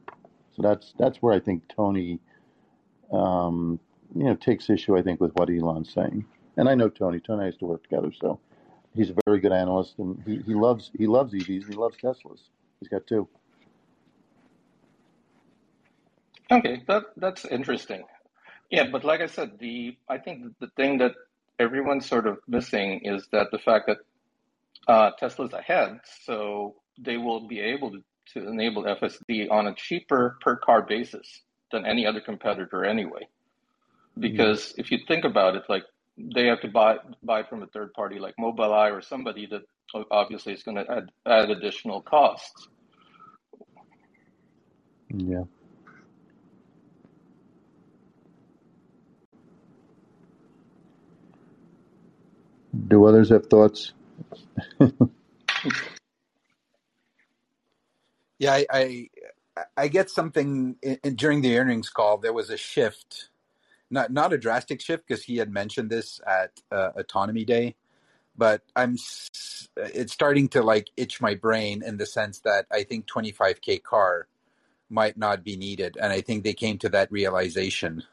So 0.56 0.62
that's 0.62 0.94
that's 0.98 1.18
where 1.18 1.32
I 1.32 1.40
think 1.40 1.62
Toni, 1.68 2.20
um, 3.12 3.80
you 4.14 4.24
know, 4.24 4.34
takes 4.34 4.70
issue. 4.70 4.96
I 4.96 5.02
think 5.02 5.20
with 5.20 5.32
what 5.34 5.50
Elon's 5.50 5.92
saying, 5.92 6.24
and 6.58 6.68
I 6.68 6.74
know 6.74 6.88
Toni. 6.88 7.20
Toni 7.20 7.36
and 7.36 7.42
I 7.42 7.46
used 7.46 7.60
to 7.60 7.66
work 7.66 7.82
together, 7.84 8.12
so 8.20 8.40
he's 8.94 9.10
a 9.10 9.14
very 9.24 9.38
good 9.40 9.52
analyst, 9.52 9.94
and 9.98 10.20
he, 10.26 10.42
he 10.44 10.54
loves 10.54 10.90
he 10.98 11.06
loves 11.06 11.32
EVs 11.32 11.62
and 11.62 11.72
he 11.72 11.78
loves 11.78 11.96
Teslas. 11.96 12.40
He's 12.80 12.88
got 12.88 13.06
two. 13.06 13.26
Okay, 16.50 16.82
that 16.88 17.04
that's 17.16 17.44
interesting. 17.44 18.02
Yeah, 18.70 18.88
but 18.90 19.04
like 19.04 19.20
I 19.20 19.26
said, 19.26 19.58
the 19.60 19.96
I 20.08 20.18
think 20.18 20.58
the 20.60 20.68
thing 20.76 20.98
that 20.98 21.12
everyone's 21.58 22.06
sort 22.06 22.26
of 22.26 22.38
missing 22.48 23.00
is 23.04 23.28
that 23.32 23.50
the 23.52 23.58
fact 23.58 23.86
that 23.86 23.98
uh, 24.88 25.10
Tesla's 25.18 25.52
ahead, 25.52 26.00
so 26.24 26.74
they 26.98 27.16
will 27.16 27.46
be 27.46 27.60
able 27.60 27.92
to, 27.92 28.02
to 28.34 28.48
enable 28.48 28.82
FSD 28.82 29.50
on 29.50 29.68
a 29.68 29.74
cheaper 29.74 30.38
per 30.40 30.56
car 30.56 30.82
basis 30.82 31.42
than 31.70 31.86
any 31.86 32.04
other 32.04 32.20
competitor 32.20 32.84
anyway. 32.84 33.28
Because 34.18 34.72
mm-hmm. 34.72 34.80
if 34.80 34.90
you 34.90 34.98
think 35.06 35.24
about 35.24 35.54
it, 35.54 35.62
like 35.68 35.84
they 36.18 36.46
have 36.46 36.60
to 36.62 36.68
buy 36.68 36.98
buy 37.22 37.42
from 37.44 37.62
a 37.62 37.66
third 37.68 37.92
party 37.94 38.18
like 38.18 38.34
Mobileye 38.40 38.92
or 38.92 39.02
somebody 39.02 39.46
that 39.46 39.62
obviously 40.10 40.52
is 40.52 40.62
going 40.62 40.76
to 40.76 40.90
add, 40.90 41.10
add 41.26 41.50
additional 41.50 42.02
costs. 42.02 42.68
Yeah. 45.10 45.44
Do 52.88 53.06
others 53.06 53.30
have 53.30 53.46
thoughts? 53.46 53.92
yeah, 58.38 58.52
I, 58.52 58.66
I, 58.70 59.08
I 59.76 59.88
get 59.88 60.10
something 60.10 60.76
in, 60.82 60.98
in, 61.02 61.14
during 61.16 61.42
the 61.42 61.58
earnings 61.58 61.88
call. 61.90 62.18
There 62.18 62.32
was 62.32 62.50
a 62.50 62.56
shift 62.56 63.30
not 63.90 64.12
not 64.12 64.32
a 64.32 64.38
drastic 64.38 64.80
shift 64.80 65.06
because 65.06 65.24
he 65.24 65.36
had 65.36 65.52
mentioned 65.52 65.90
this 65.90 66.20
at 66.26 66.52
uh, 66.70 66.90
Autonomy 66.96 67.44
Day, 67.44 67.74
but 68.36 68.62
I'm 68.76 68.96
it's 69.76 70.12
starting 70.12 70.48
to 70.50 70.62
like 70.62 70.90
itch 70.96 71.20
my 71.20 71.34
brain 71.34 71.82
in 71.84 71.96
the 71.96 72.06
sense 72.06 72.40
that 72.40 72.66
I 72.70 72.82
think 72.82 73.06
25k 73.06 73.82
car 73.82 74.26
might 74.90 75.16
not 75.16 75.44
be 75.44 75.56
needed, 75.56 75.96
and 76.00 76.12
I 76.12 76.20
think 76.20 76.44
they 76.44 76.54
came 76.54 76.78
to 76.78 76.88
that 76.90 77.12
realization. 77.12 78.04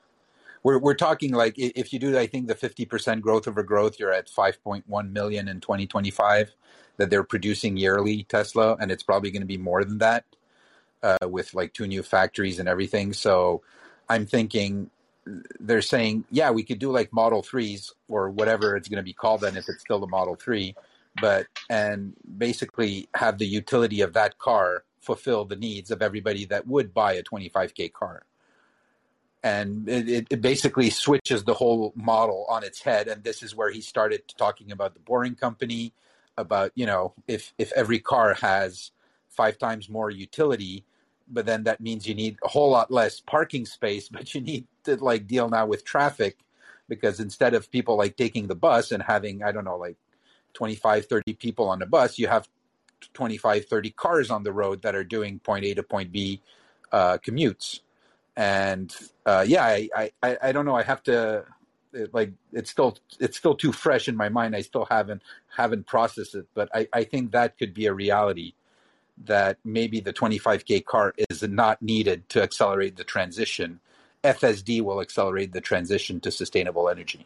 We're 0.63 0.79
we're 0.79 0.95
talking 0.95 1.33
like 1.33 1.55
if 1.57 1.93
you 1.93 1.99
do, 1.99 2.17
I 2.17 2.27
think 2.27 2.47
the 2.47 2.55
50% 2.55 3.21
growth 3.21 3.47
over 3.47 3.63
growth, 3.63 3.99
you're 3.99 4.11
at 4.11 4.27
5.1 4.27 5.11
million 5.11 5.47
in 5.47 5.59
2025 5.59 6.55
that 6.97 7.09
they're 7.09 7.23
producing 7.23 7.77
yearly 7.77 8.23
Tesla, 8.23 8.75
and 8.79 8.91
it's 8.91 9.03
probably 9.03 9.31
going 9.31 9.41
to 9.41 9.47
be 9.47 9.57
more 9.57 9.83
than 9.83 9.99
that 9.99 10.25
uh, 11.03 11.27
with 11.27 11.53
like 11.53 11.73
two 11.73 11.87
new 11.87 12.01
factories 12.01 12.59
and 12.59 12.67
everything. 12.67 13.13
So 13.13 13.61
I'm 14.09 14.25
thinking 14.25 14.89
they're 15.59 15.81
saying, 15.81 16.25
yeah, 16.31 16.51
we 16.51 16.63
could 16.63 16.79
do 16.79 16.91
like 16.91 17.11
Model 17.11 17.41
3s 17.41 17.91
or 18.07 18.29
whatever 18.29 18.75
it's 18.75 18.87
going 18.87 18.97
to 18.97 19.03
be 19.03 19.13
called 19.13 19.41
then 19.41 19.57
if 19.57 19.67
it's 19.67 19.81
still 19.81 19.99
the 19.99 20.07
Model 20.07 20.35
3, 20.35 20.75
but 21.21 21.47
and 21.69 22.13
basically 22.37 23.07
have 23.15 23.37
the 23.37 23.47
utility 23.47 24.01
of 24.01 24.13
that 24.13 24.37
car 24.37 24.83
fulfill 24.99 25.45
the 25.45 25.55
needs 25.55 25.91
of 25.91 26.01
everybody 26.01 26.45
that 26.45 26.67
would 26.67 26.93
buy 26.93 27.13
a 27.13 27.23
25k 27.23 27.93
car. 27.93 28.23
And 29.43 29.87
it, 29.87 30.27
it 30.31 30.41
basically 30.41 30.89
switches 30.89 31.43
the 31.43 31.53
whole 31.53 31.93
model 31.95 32.47
on 32.49 32.63
its 32.63 32.81
head. 32.81 33.07
And 33.07 33.23
this 33.23 33.43
is 33.43 33.55
where 33.55 33.69
he 33.69 33.79
started 33.79 34.23
talking 34.37 34.71
about 34.71 34.95
the 34.95 34.99
Boring 34.99 35.35
Company, 35.35 35.93
about 36.37 36.71
you 36.75 36.85
know 36.85 37.13
if 37.27 37.53
if 37.57 37.71
every 37.73 37.99
car 37.99 38.33
has 38.33 38.91
five 39.29 39.57
times 39.57 39.89
more 39.89 40.09
utility, 40.09 40.85
but 41.27 41.45
then 41.45 41.63
that 41.63 41.81
means 41.81 42.07
you 42.07 42.15
need 42.15 42.37
a 42.43 42.47
whole 42.47 42.69
lot 42.69 42.91
less 42.91 43.19
parking 43.19 43.65
space, 43.65 44.09
but 44.11 44.33
you 44.33 44.41
need 44.41 44.65
to 44.83 44.95
like 44.97 45.27
deal 45.27 45.49
now 45.49 45.65
with 45.65 45.83
traffic 45.83 46.37
because 46.87 47.19
instead 47.19 47.53
of 47.53 47.71
people 47.71 47.97
like 47.97 48.15
taking 48.15 48.47
the 48.47 48.55
bus 48.55 48.91
and 48.91 49.01
having, 49.01 49.43
I 49.43 49.51
don't 49.51 49.65
know, 49.65 49.77
like 49.77 49.97
25, 50.53 51.07
30 51.07 51.33
people 51.33 51.67
on 51.67 51.79
the 51.79 51.85
bus, 51.85 52.19
you 52.19 52.27
have 52.27 52.47
25, 53.13 53.65
30 53.65 53.89
cars 53.91 54.29
on 54.29 54.43
the 54.43 54.53
road 54.53 54.83
that 54.83 54.95
are 54.95 55.03
doing 55.03 55.39
point 55.39 55.65
A 55.65 55.73
to 55.73 55.83
point 55.83 56.11
B 56.11 56.41
uh, 56.91 57.17
commutes. 57.17 57.79
And 58.37 58.95
uh, 59.25 59.45
yeah, 59.47 59.63
I, 59.63 60.11
I, 60.21 60.37
I 60.41 60.51
don't 60.51 60.65
know. 60.65 60.75
I 60.75 60.83
have 60.83 61.01
to 61.03 61.45
it, 61.95 62.13
like 62.13 62.33
it's 62.51 62.69
still 62.69 62.97
it's 63.19 63.37
still 63.37 63.55
too 63.55 63.71
fresh 63.71 64.07
in 64.07 64.15
my 64.15 64.29
mind. 64.29 64.55
I 64.55 64.61
still 64.61 64.85
haven't 64.85 65.23
haven't 65.55 65.87
processed 65.87 66.35
it, 66.35 66.45
but 66.53 66.69
I, 66.73 66.87
I 66.93 67.03
think 67.05 67.31
that 67.31 67.57
could 67.57 67.73
be 67.73 67.85
a 67.85 67.93
reality 67.93 68.53
that 69.23 69.57
maybe 69.63 69.99
the 69.99 70.13
25k 70.13 70.85
car 70.85 71.13
is 71.29 71.43
not 71.43 71.81
needed 71.81 72.27
to 72.29 72.41
accelerate 72.41 72.95
the 72.97 73.03
transition. 73.03 73.79
FSD 74.23 74.81
will 74.81 75.01
accelerate 75.01 75.53
the 75.53 75.61
transition 75.61 76.19
to 76.21 76.31
sustainable 76.31 76.89
energy. 76.89 77.25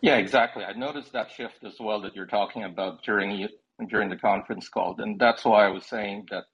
Yeah, 0.00 0.16
exactly. 0.16 0.64
I 0.64 0.72
noticed 0.72 1.12
that 1.12 1.30
shift 1.30 1.64
as 1.64 1.74
well 1.78 2.00
that 2.02 2.14
you're 2.14 2.26
talking 2.26 2.64
about 2.64 3.02
during 3.02 3.48
during 3.88 4.08
the 4.08 4.16
conference 4.16 4.68
call, 4.68 4.94
and 4.98 5.18
that's 5.18 5.44
why 5.44 5.66
I 5.66 5.68
was 5.68 5.84
saying 5.86 6.26
that 6.30 6.44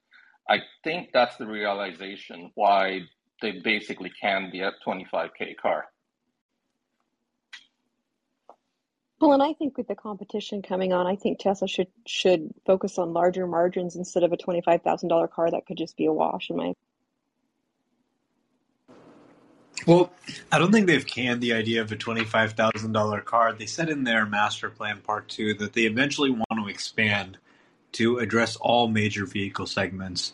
I 0.48 0.58
think 0.84 1.10
that's 1.12 1.36
the 1.36 1.46
realization 1.46 2.50
why 2.54 3.02
they 3.40 3.60
basically 3.60 4.10
can 4.20 4.50
be 4.50 4.60
a 4.60 4.72
25k 4.86 5.56
car. 5.60 5.86
Well, 9.20 9.32
and 9.32 9.42
I 9.42 9.52
think 9.52 9.76
with 9.76 9.86
the 9.86 9.94
competition 9.94 10.62
coming 10.62 10.94
on, 10.94 11.06
I 11.06 11.14
think 11.14 11.38
Tesla 11.38 11.68
should 11.68 11.88
should 12.06 12.54
focus 12.64 12.98
on 12.98 13.12
larger 13.12 13.46
margins 13.46 13.96
instead 13.96 14.22
of 14.22 14.32
a 14.32 14.36
twenty 14.36 14.62
five 14.62 14.82
thousand 14.82 15.10
dollar 15.10 15.28
car 15.28 15.50
that 15.50 15.66
could 15.66 15.76
just 15.76 15.96
be 15.96 16.06
a 16.06 16.12
wash. 16.12 16.48
In 16.48 16.56
my 16.56 16.72
Well, 19.86 20.10
I 20.50 20.58
don't 20.58 20.72
think 20.72 20.86
they've 20.86 21.06
canned 21.06 21.42
the 21.42 21.52
idea 21.52 21.82
of 21.82 21.92
a 21.92 21.96
twenty-five 21.96 22.54
thousand 22.54 22.92
dollar 22.92 23.20
car. 23.20 23.52
They 23.52 23.66
said 23.66 23.90
in 23.90 24.04
their 24.04 24.24
master 24.24 24.70
plan 24.70 25.00
part 25.02 25.28
two 25.28 25.52
that 25.54 25.74
they 25.74 25.82
eventually 25.82 26.30
want 26.30 26.46
to 26.56 26.68
expand 26.68 27.36
to 27.92 28.18
address 28.18 28.56
all 28.56 28.88
major 28.88 29.26
vehicle 29.26 29.66
segments. 29.66 30.32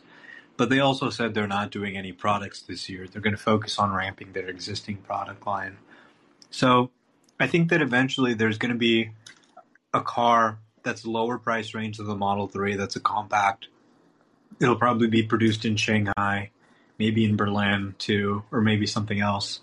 But 0.57 0.71
they 0.71 0.79
also 0.79 1.11
said 1.11 1.35
they're 1.35 1.49
not 1.49 1.71
doing 1.71 1.97
any 1.97 2.13
products 2.13 2.63
this 2.63 2.89
year. 2.89 3.09
They're 3.09 3.21
going 3.21 3.37
to 3.37 3.43
focus 3.43 3.79
on 3.79 3.93
ramping 3.93 4.33
their 4.33 4.49
existing 4.49 4.99
product 4.99 5.45
line. 5.47 5.79
So 6.51 6.91
I 7.39 7.47
think 7.47 7.71
that 7.71 7.83
eventually 7.83 8.35
there's 8.35 8.59
going 8.59 8.73
to 8.73 8.79
be 8.79 9.11
a 9.93 10.01
car 10.01 10.59
that's 10.83 11.05
lower 11.05 11.39
price 11.39 11.75
range 11.75 11.99
than 11.99 12.07
the 12.07 12.15
Model 12.15 12.47
3 12.47 12.77
that's 12.77 12.97
a 12.97 13.01
compact. 13.01 13.69
It'll 14.61 14.77
probably 14.77 15.09
be 15.09 15.23
produced 15.23 15.65
in 15.65 15.77
Shanghai, 15.77 16.51
maybe 16.99 17.25
in 17.25 17.37
Berlin 17.37 17.95
too, 17.99 18.45
or 18.51 18.61
maybe 18.61 18.87
something 18.87 19.21
else. 19.21 19.61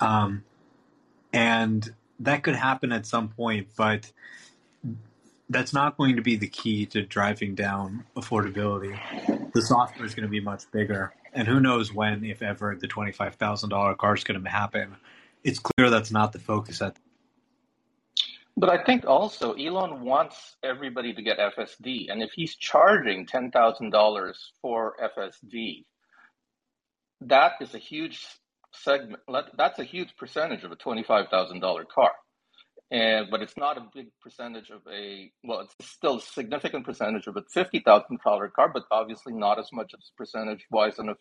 Um, 0.00 0.44
and 1.32 1.94
that 2.20 2.42
could 2.42 2.56
happen 2.56 2.92
at 2.92 3.06
some 3.06 3.28
point, 3.28 3.68
but 3.76 4.10
that's 5.48 5.72
not 5.72 5.96
going 5.96 6.16
to 6.16 6.22
be 6.22 6.36
the 6.36 6.48
key 6.48 6.86
to 6.86 7.02
driving 7.02 7.54
down 7.54 8.04
affordability. 8.16 8.98
The 9.52 9.62
software 9.62 10.06
is 10.06 10.14
going 10.14 10.26
to 10.26 10.30
be 10.30 10.40
much 10.40 10.70
bigger, 10.70 11.14
and 11.32 11.46
who 11.46 11.60
knows 11.60 11.92
when, 11.92 12.24
if 12.24 12.42
ever, 12.42 12.76
the 12.78 12.86
twenty-five 12.86 13.34
thousand 13.36 13.70
dollar 13.70 13.94
car 13.94 14.14
is 14.14 14.24
going 14.24 14.42
to 14.42 14.48
happen. 14.48 14.96
It's 15.44 15.58
clear 15.58 15.90
that's 15.90 16.10
not 16.10 16.32
the 16.32 16.38
focus 16.38 16.82
at. 16.82 16.96
But 18.56 18.68
I 18.68 18.84
think 18.84 19.06
also 19.06 19.54
Elon 19.54 20.02
wants 20.02 20.56
everybody 20.62 21.14
to 21.14 21.22
get 21.22 21.38
FSD, 21.38 22.10
and 22.10 22.22
if 22.22 22.30
he's 22.34 22.54
charging 22.54 23.26
ten 23.26 23.50
thousand 23.50 23.90
dollars 23.90 24.52
for 24.60 24.94
FSD, 25.02 25.84
that 27.22 27.52
is 27.60 27.74
a 27.74 27.78
huge 27.78 28.26
segment. 28.72 29.22
That's 29.56 29.78
a 29.78 29.84
huge 29.84 30.16
percentage 30.16 30.64
of 30.64 30.72
a 30.72 30.76
twenty-five 30.76 31.28
thousand 31.30 31.60
dollar 31.60 31.84
car 31.84 32.12
and 32.92 33.28
but 33.30 33.40
it's 33.40 33.56
not 33.56 33.78
a 33.78 33.88
big 33.94 34.08
percentage 34.20 34.70
of 34.70 34.82
a 34.92 35.32
well 35.42 35.60
it's 35.60 35.74
still 35.80 36.18
a 36.18 36.20
significant 36.20 36.84
percentage 36.84 37.26
of 37.26 37.36
a 37.36 37.42
$50000 37.42 38.52
car 38.52 38.70
but 38.72 38.82
obviously 38.90 39.32
not 39.32 39.58
as 39.58 39.68
much 39.72 39.92
as 39.98 40.12
percentage 40.16 40.66
wise 40.70 40.98
on 40.98 41.08
a 41.08 41.14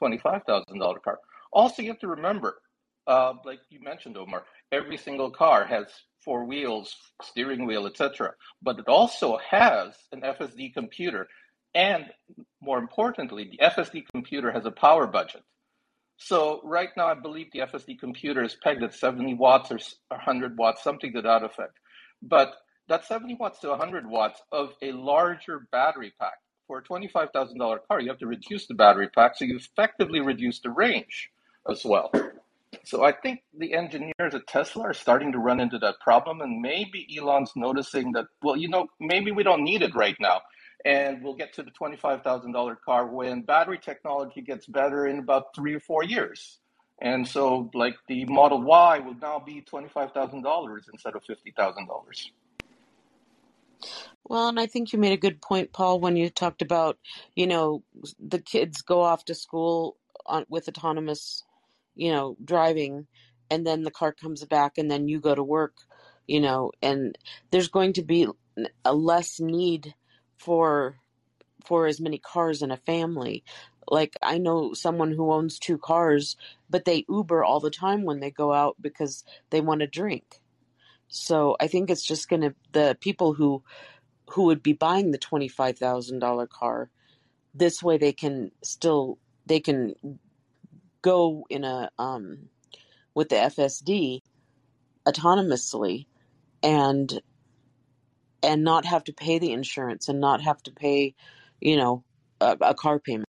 $25000 0.00 1.02
car 1.02 1.18
also 1.52 1.82
you 1.82 1.88
have 1.88 1.98
to 1.98 2.06
remember 2.08 2.60
uh, 3.06 3.34
like 3.44 3.60
you 3.70 3.80
mentioned 3.82 4.16
omar 4.16 4.44
every 4.72 4.96
single 4.96 5.30
car 5.30 5.64
has 5.64 5.86
four 6.24 6.44
wheels 6.44 6.94
steering 7.22 7.66
wheel 7.66 7.86
etc 7.86 8.32
but 8.62 8.78
it 8.78 8.88
also 8.88 9.38
has 9.50 9.94
an 10.12 10.20
fsd 10.22 10.72
computer 10.74 11.26
and 11.74 12.06
more 12.60 12.78
importantly 12.78 13.50
the 13.50 13.66
fsd 13.66 14.04
computer 14.12 14.50
has 14.50 14.66
a 14.66 14.70
power 14.70 15.06
budget 15.06 15.42
so 16.18 16.60
right 16.64 16.88
now, 16.96 17.06
I 17.08 17.14
believe 17.14 17.48
the 17.52 17.60
FSD 17.60 17.98
computer 17.98 18.42
is 18.42 18.56
pegged 18.62 18.82
at 18.82 18.94
70 18.94 19.34
watts 19.34 19.70
or 19.70 19.78
100 20.08 20.56
watts, 20.56 20.82
something 20.82 21.12
to 21.12 21.22
that 21.22 21.42
effect. 21.42 21.78
But 22.22 22.54
that's 22.88 23.08
70 23.08 23.34
watts 23.34 23.60
to 23.60 23.68
100 23.68 24.08
watts 24.08 24.40
of 24.52 24.70
a 24.82 24.92
larger 24.92 25.68
battery 25.72 26.14
pack. 26.18 26.34
For 26.66 26.78
a 26.78 26.82
$25,000 26.82 27.78
car, 27.86 28.00
you 28.00 28.08
have 28.08 28.18
to 28.18 28.26
reduce 28.26 28.66
the 28.66 28.74
battery 28.74 29.08
pack, 29.14 29.36
so 29.36 29.44
you 29.44 29.56
effectively 29.56 30.20
reduce 30.20 30.60
the 30.60 30.70
range 30.70 31.30
as 31.70 31.84
well. 31.84 32.10
So 32.86 33.04
I 33.04 33.12
think 33.12 33.40
the 33.52 33.74
engineers 33.74 34.32
at 34.32 34.46
Tesla 34.46 34.84
are 34.84 34.94
starting 34.94 35.32
to 35.32 35.38
run 35.38 35.58
into 35.60 35.78
that 35.80 35.96
problem, 36.00 36.40
and 36.40 36.62
maybe 36.62 37.06
Elon's 37.18 37.50
noticing 37.56 38.12
that, 38.12 38.26
well, 38.42 38.56
you 38.56 38.68
know, 38.68 38.86
maybe 39.00 39.32
we 39.32 39.42
don't 39.42 39.64
need 39.64 39.82
it 39.82 39.94
right 39.94 40.16
now 40.20 40.40
and 40.84 41.22
we'll 41.22 41.34
get 41.34 41.52
to 41.54 41.64
the 41.64 41.70
$25,000 41.72 42.76
car 42.84 43.06
when 43.06 43.42
battery 43.42 43.78
technology 43.78 44.40
gets 44.40 44.66
better 44.66 45.06
in 45.06 45.18
about 45.18 45.54
three 45.54 45.74
or 45.74 45.80
four 45.80 46.04
years. 46.04 46.58
And 47.00 47.26
so, 47.26 47.70
like 47.74 47.96
the 48.08 48.24
Model 48.26 48.62
Y 48.62 49.00
will 49.00 49.16
now 49.20 49.40
be 49.40 49.62
$25,000 49.62 50.80
instead 50.92 51.14
of 51.16 51.22
$50,000. 51.24 52.30
Well, 54.24 54.48
and 54.48 54.60
I 54.60 54.66
think 54.66 54.92
you 54.92 54.98
made 54.98 55.12
a 55.12 55.18
good 55.18 55.42
point, 55.42 55.72
Paul, 55.72 56.00
when 56.00 56.16
you 56.16 56.30
talked 56.30 56.62
about, 56.62 56.98
you 57.34 57.46
know, 57.48 57.82
the 58.18 58.38
kids 58.38 58.82
go 58.82 59.02
off 59.02 59.24
to 59.26 59.34
school 59.34 59.96
on, 60.24 60.46
with 60.48 60.68
autonomous, 60.68 61.42
you 61.96 62.12
know, 62.12 62.36
driving, 62.44 63.06
and 63.50 63.66
then 63.66 63.82
the 63.82 63.90
car 63.90 64.12
comes 64.12 64.44
back, 64.44 64.78
and 64.78 64.90
then 64.90 65.08
you 65.08 65.20
go 65.20 65.34
to 65.34 65.42
work, 65.42 65.74
you 66.26 66.40
know, 66.40 66.72
and 66.82 67.18
there's 67.50 67.68
going 67.68 67.92
to 67.94 68.02
be 68.02 68.28
a 68.84 68.94
less 68.94 69.40
need 69.40 69.94
for 70.38 70.96
for 71.64 71.86
as 71.86 72.00
many 72.00 72.18
cars 72.18 72.62
in 72.62 72.70
a 72.70 72.76
family. 72.76 73.42
Like 73.88 74.16
I 74.22 74.38
know 74.38 74.72
someone 74.74 75.12
who 75.12 75.32
owns 75.32 75.58
two 75.58 75.78
cars, 75.78 76.36
but 76.70 76.84
they 76.84 77.04
Uber 77.08 77.44
all 77.44 77.60
the 77.60 77.70
time 77.70 78.04
when 78.04 78.20
they 78.20 78.30
go 78.30 78.52
out 78.52 78.76
because 78.80 79.24
they 79.50 79.60
want 79.60 79.80
to 79.80 79.86
drink. 79.86 80.40
So 81.08 81.56
I 81.60 81.68
think 81.68 81.90
it's 81.90 82.06
just 82.06 82.28
going 82.28 82.42
to 82.42 82.54
the 82.72 82.96
people 83.00 83.34
who 83.34 83.62
who 84.30 84.44
would 84.44 84.62
be 84.62 84.72
buying 84.72 85.12
the 85.12 85.18
$25,000 85.18 86.48
car 86.48 86.90
this 87.56 87.82
way 87.82 87.96
they 87.96 88.12
can 88.12 88.50
still 88.62 89.18
they 89.46 89.60
can 89.60 89.94
go 91.06 91.46
in 91.48 91.62
a 91.62 91.88
um 91.98 92.48
with 93.14 93.28
the 93.28 93.36
FSD 93.36 94.20
autonomously 95.06 96.06
and 96.62 97.22
and 98.42 98.64
not 98.64 98.84
have 98.84 99.04
to 99.04 99.12
pay 99.12 99.38
the 99.38 99.52
insurance 99.52 100.08
and 100.08 100.20
not 100.20 100.40
have 100.42 100.62
to 100.64 100.72
pay, 100.72 101.14
you 101.60 101.76
know, 101.76 102.04
a, 102.40 102.56
a 102.60 102.74
car 102.74 102.98
payment. 102.98 103.24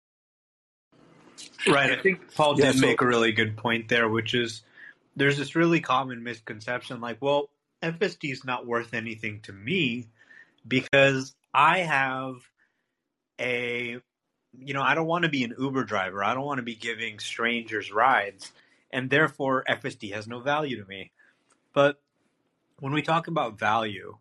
Right. 1.67 1.91
I 1.91 1.97
think 1.97 2.35
Paul 2.35 2.57
Yeah, 2.57 2.67
did 2.67 2.77
so 2.77 2.87
make 2.87 3.01
a 3.01 3.07
really 3.07 3.33
good 3.33 3.57
point 3.57 3.89
there, 3.89 4.09
which 4.09 4.35
is 4.35 4.63
there's 5.17 5.39
this 5.39 5.57
really 5.57 5.81
common 5.81 6.23
misconception 6.23 7.01
like, 7.01 7.19
well, 7.21 7.51
FSD 7.83 8.33
is 8.33 8.45
not 8.45 8.67
worth 8.67 8.95
anything 8.95 9.41
to 9.43 9.53
me 9.53 10.09
because 10.69 11.35
I 11.53 11.79
have 11.79 12.37
a, 13.41 13.99
you 14.59 14.75
know, 14.75 14.83
I 14.83 14.95
don't 14.95 15.07
want 15.07 15.25
to 15.25 15.31
be 15.31 15.45
an 15.45 15.55
Uber 15.59 15.85
driver. 15.85 16.23
I 16.23 16.35
don't 16.35 16.45
want 16.45 16.59
to 16.59 16.65
be 16.65 16.75
giving 16.75 17.19
strangers 17.19 17.93
rides. 17.93 18.53
And 18.91 19.09
therefore, 19.09 19.65
FSD 19.69 20.13
has 20.13 20.27
no 20.27 20.41
value 20.41 20.83
to 20.83 20.89
me. 20.89 21.13
But 21.73 22.01
when 22.79 22.93
we 22.93 23.03
talk 23.03 23.27
about 23.27 23.59
value, 23.59 24.19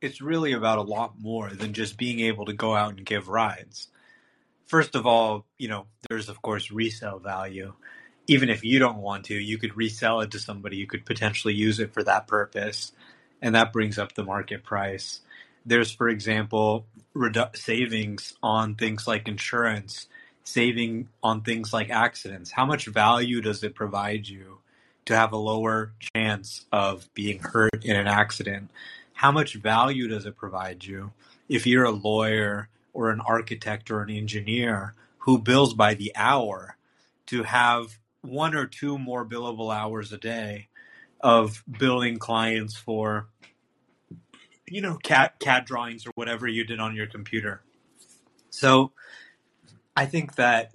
it's 0.00 0.20
really 0.20 0.52
about 0.52 0.78
a 0.78 0.82
lot 0.82 1.20
more 1.20 1.50
than 1.50 1.72
just 1.72 1.98
being 1.98 2.20
able 2.20 2.46
to 2.46 2.52
go 2.52 2.74
out 2.74 2.96
and 2.96 3.04
give 3.04 3.28
rides. 3.28 3.88
First 4.66 4.94
of 4.94 5.06
all, 5.06 5.46
you 5.58 5.68
know, 5.68 5.86
there's 6.08 6.28
of 6.28 6.42
course 6.42 6.70
resale 6.70 7.18
value. 7.18 7.74
Even 8.26 8.50
if 8.50 8.64
you 8.64 8.78
don't 8.78 8.98
want 8.98 9.24
to, 9.26 9.34
you 9.34 9.58
could 9.58 9.76
resell 9.76 10.20
it 10.20 10.30
to 10.32 10.38
somebody 10.38 10.80
who 10.80 10.86
could 10.86 11.06
potentially 11.06 11.54
use 11.54 11.80
it 11.80 11.94
for 11.94 12.02
that 12.04 12.26
purpose, 12.26 12.92
and 13.40 13.54
that 13.54 13.72
brings 13.72 13.98
up 13.98 14.14
the 14.14 14.24
market 14.24 14.62
price. 14.62 15.20
There's, 15.68 15.92
for 15.92 16.08
example, 16.08 16.86
redu- 17.14 17.56
savings 17.56 18.34
on 18.42 18.74
things 18.74 19.06
like 19.06 19.28
insurance, 19.28 20.08
saving 20.44 21.08
on 21.22 21.42
things 21.42 21.72
like 21.72 21.90
accidents. 21.90 22.50
How 22.50 22.66
much 22.66 22.86
value 22.86 23.40
does 23.40 23.62
it 23.62 23.74
provide 23.74 24.28
you 24.28 24.58
to 25.04 25.16
have 25.16 25.32
a 25.32 25.36
lower 25.36 25.92
chance 26.14 26.66
of 26.72 27.08
being 27.14 27.38
hurt 27.40 27.84
in 27.84 27.96
an 27.96 28.06
accident? 28.06 28.70
how 29.18 29.32
much 29.32 29.54
value 29.54 30.06
does 30.06 30.26
it 30.26 30.36
provide 30.36 30.84
you 30.84 31.10
if 31.48 31.66
you're 31.66 31.84
a 31.84 31.90
lawyer 31.90 32.68
or 32.92 33.10
an 33.10 33.20
architect 33.20 33.90
or 33.90 34.00
an 34.00 34.10
engineer 34.10 34.94
who 35.18 35.36
bills 35.36 35.74
by 35.74 35.92
the 35.92 36.12
hour 36.14 36.76
to 37.26 37.42
have 37.42 37.98
one 38.20 38.54
or 38.54 38.64
two 38.64 38.96
more 38.96 39.26
billable 39.26 39.74
hours 39.74 40.12
a 40.12 40.18
day 40.18 40.68
of 41.20 41.64
billing 41.68 42.16
clients 42.16 42.76
for 42.76 43.26
you 44.70 44.80
know 44.80 44.96
CAD 45.02 45.32
CAD 45.38 45.64
drawings 45.64 46.06
or 46.06 46.10
whatever 46.14 46.46
you 46.46 46.64
did 46.64 46.80
on 46.80 46.94
your 46.94 47.06
computer 47.06 47.62
so 48.50 48.92
i 49.96 50.06
think 50.06 50.34
that 50.36 50.72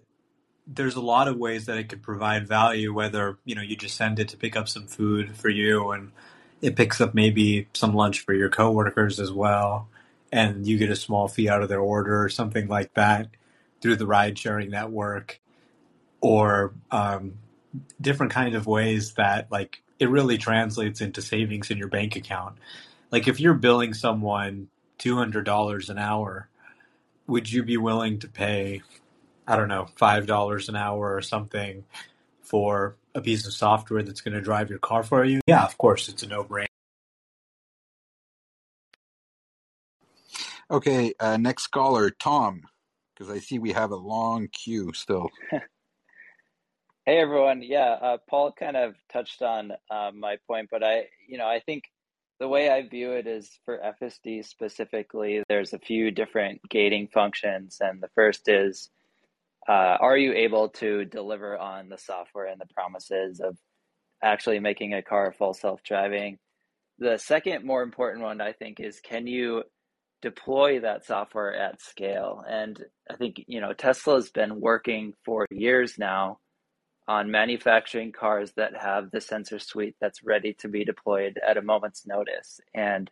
there's 0.65 0.95
a 0.95 1.01
lot 1.01 1.27
of 1.27 1.37
ways 1.37 1.65
that 1.65 1.77
it 1.77 1.89
could 1.89 2.01
provide 2.01 2.47
value 2.47 2.93
whether 2.93 3.37
you 3.45 3.55
know 3.55 3.61
you 3.61 3.75
just 3.75 3.95
send 3.95 4.19
it 4.19 4.27
to 4.29 4.37
pick 4.37 4.55
up 4.55 4.67
some 4.67 4.87
food 4.87 5.35
for 5.35 5.49
you 5.49 5.91
and 5.91 6.11
it 6.63 6.77
picks 6.77 7.01
up 7.01 7.13
maybe 7.13 7.67
some 7.73 7.93
lunch 7.93 8.21
for 8.21 8.33
your 8.33 8.49
coworkers 8.49 9.19
as 9.19 9.31
well, 9.31 9.89
and 10.31 10.65
you 10.65 10.77
get 10.77 10.89
a 10.89 10.95
small 10.95 11.27
fee 11.27 11.49
out 11.49 11.61
of 11.61 11.67
their 11.67 11.81
order 11.81 12.23
or 12.23 12.29
something 12.29 12.69
like 12.69 12.93
that 12.93 13.27
through 13.81 13.97
the 13.97 14.07
ride 14.07 14.39
sharing 14.39 14.71
network, 14.71 15.41
or 16.21 16.73
um, 16.89 17.33
different 17.99 18.31
kind 18.31 18.55
of 18.55 18.65
ways 18.65 19.15
that 19.15 19.51
like 19.51 19.83
it 19.99 20.09
really 20.09 20.37
translates 20.37 21.01
into 21.01 21.21
savings 21.21 21.69
in 21.69 21.77
your 21.77 21.89
bank 21.89 22.15
account. 22.15 22.57
Like 23.13 23.27
if 23.27 23.39
you're 23.39 23.53
billing 23.53 23.93
someone 23.93 24.69
two 24.97 25.15
hundred 25.15 25.43
dollars 25.43 25.91
an 25.91 25.99
hour, 25.99 26.49
would 27.27 27.51
you 27.51 27.61
be 27.61 27.77
willing 27.77 28.17
to 28.21 28.27
pay, 28.27 28.81
I 29.47 29.55
don't 29.55 29.67
know, 29.67 29.85
five 29.97 30.25
dollars 30.25 30.67
an 30.67 30.75
hour 30.75 31.15
or 31.15 31.21
something 31.21 31.85
for 32.41 32.95
a 33.13 33.21
piece 33.21 33.45
of 33.45 33.53
software 33.53 34.01
that's 34.01 34.21
going 34.21 34.33
to 34.33 34.41
drive 34.41 34.71
your 34.71 34.79
car 34.79 35.03
for 35.03 35.23
you? 35.23 35.41
Yeah, 35.45 35.63
of 35.63 35.77
course, 35.77 36.09
it's 36.09 36.23
a 36.23 36.27
no 36.27 36.43
brainer. 36.43 36.65
Okay, 40.71 41.13
uh, 41.19 41.37
next 41.37 41.67
caller, 41.67 42.09
Tom, 42.09 42.63
because 43.13 43.31
I 43.31 43.37
see 43.37 43.59
we 43.59 43.73
have 43.73 43.91
a 43.91 43.95
long 43.95 44.47
queue 44.47 44.91
still. 44.93 45.29
Hey 47.05 47.19
everyone, 47.19 47.61
yeah, 47.61 47.97
uh, 48.01 48.17
Paul 48.29 48.53
kind 48.57 48.77
of 48.77 48.95
touched 49.11 49.41
on 49.41 49.73
uh, 49.91 50.11
my 50.15 50.37
point, 50.47 50.69
but 50.71 50.85
I, 50.85 51.07
you 51.27 51.37
know, 51.37 51.45
I 51.45 51.59
think 51.59 51.83
the 52.39 52.47
way 52.47 52.69
I 52.69 52.87
view 52.87 53.11
it 53.11 53.27
is 53.27 53.59
for 53.65 53.79
FSD 54.01 54.45
specifically, 54.45 55.43
there's 55.47 55.73
a 55.73 55.79
few 55.79 56.11
different 56.11 56.61
gating 56.69 57.07
functions, 57.07 57.77
and 57.79 58.01
the 58.01 58.09
first 58.15 58.49
is, 58.49 58.89
uh, 59.67 59.97
are 59.99 60.17
you 60.17 60.33
able 60.33 60.69
to 60.69 61.05
deliver 61.05 61.57
on 61.57 61.89
the 61.89 61.97
software 61.97 62.47
and 62.47 62.59
the 62.59 62.73
promises 62.73 63.39
of 63.39 63.57
actually 64.21 64.59
making 64.59 64.93
a 64.93 65.01
car 65.01 65.31
full 65.31 65.53
self-driving? 65.53 66.37
The 66.99 67.17
second 67.17 67.65
more 67.65 67.83
important 67.83 68.23
one, 68.23 68.41
I 68.41 68.53
think, 68.53 68.79
is 68.79 68.99
can 68.99 69.27
you 69.27 69.63
deploy 70.21 70.79
that 70.81 71.05
software 71.05 71.55
at 71.55 71.81
scale? 71.81 72.43
And 72.47 72.83
I 73.09 73.15
think, 73.15 73.43
you 73.47 73.61
know, 73.61 73.73
Tesla's 73.73 74.29
been 74.29 74.59
working 74.59 75.13
for 75.23 75.45
years 75.51 75.97
now 75.97 76.39
on 77.07 77.31
manufacturing 77.31 78.11
cars 78.11 78.53
that 78.55 78.73
have 78.79 79.11
the 79.11 79.21
sensor 79.21 79.59
suite 79.59 79.95
that's 79.99 80.23
ready 80.23 80.53
to 80.59 80.67
be 80.67 80.85
deployed 80.85 81.39
at 81.47 81.57
a 81.57 81.61
moment's 81.61 82.05
notice. 82.07 82.59
And 82.73 83.09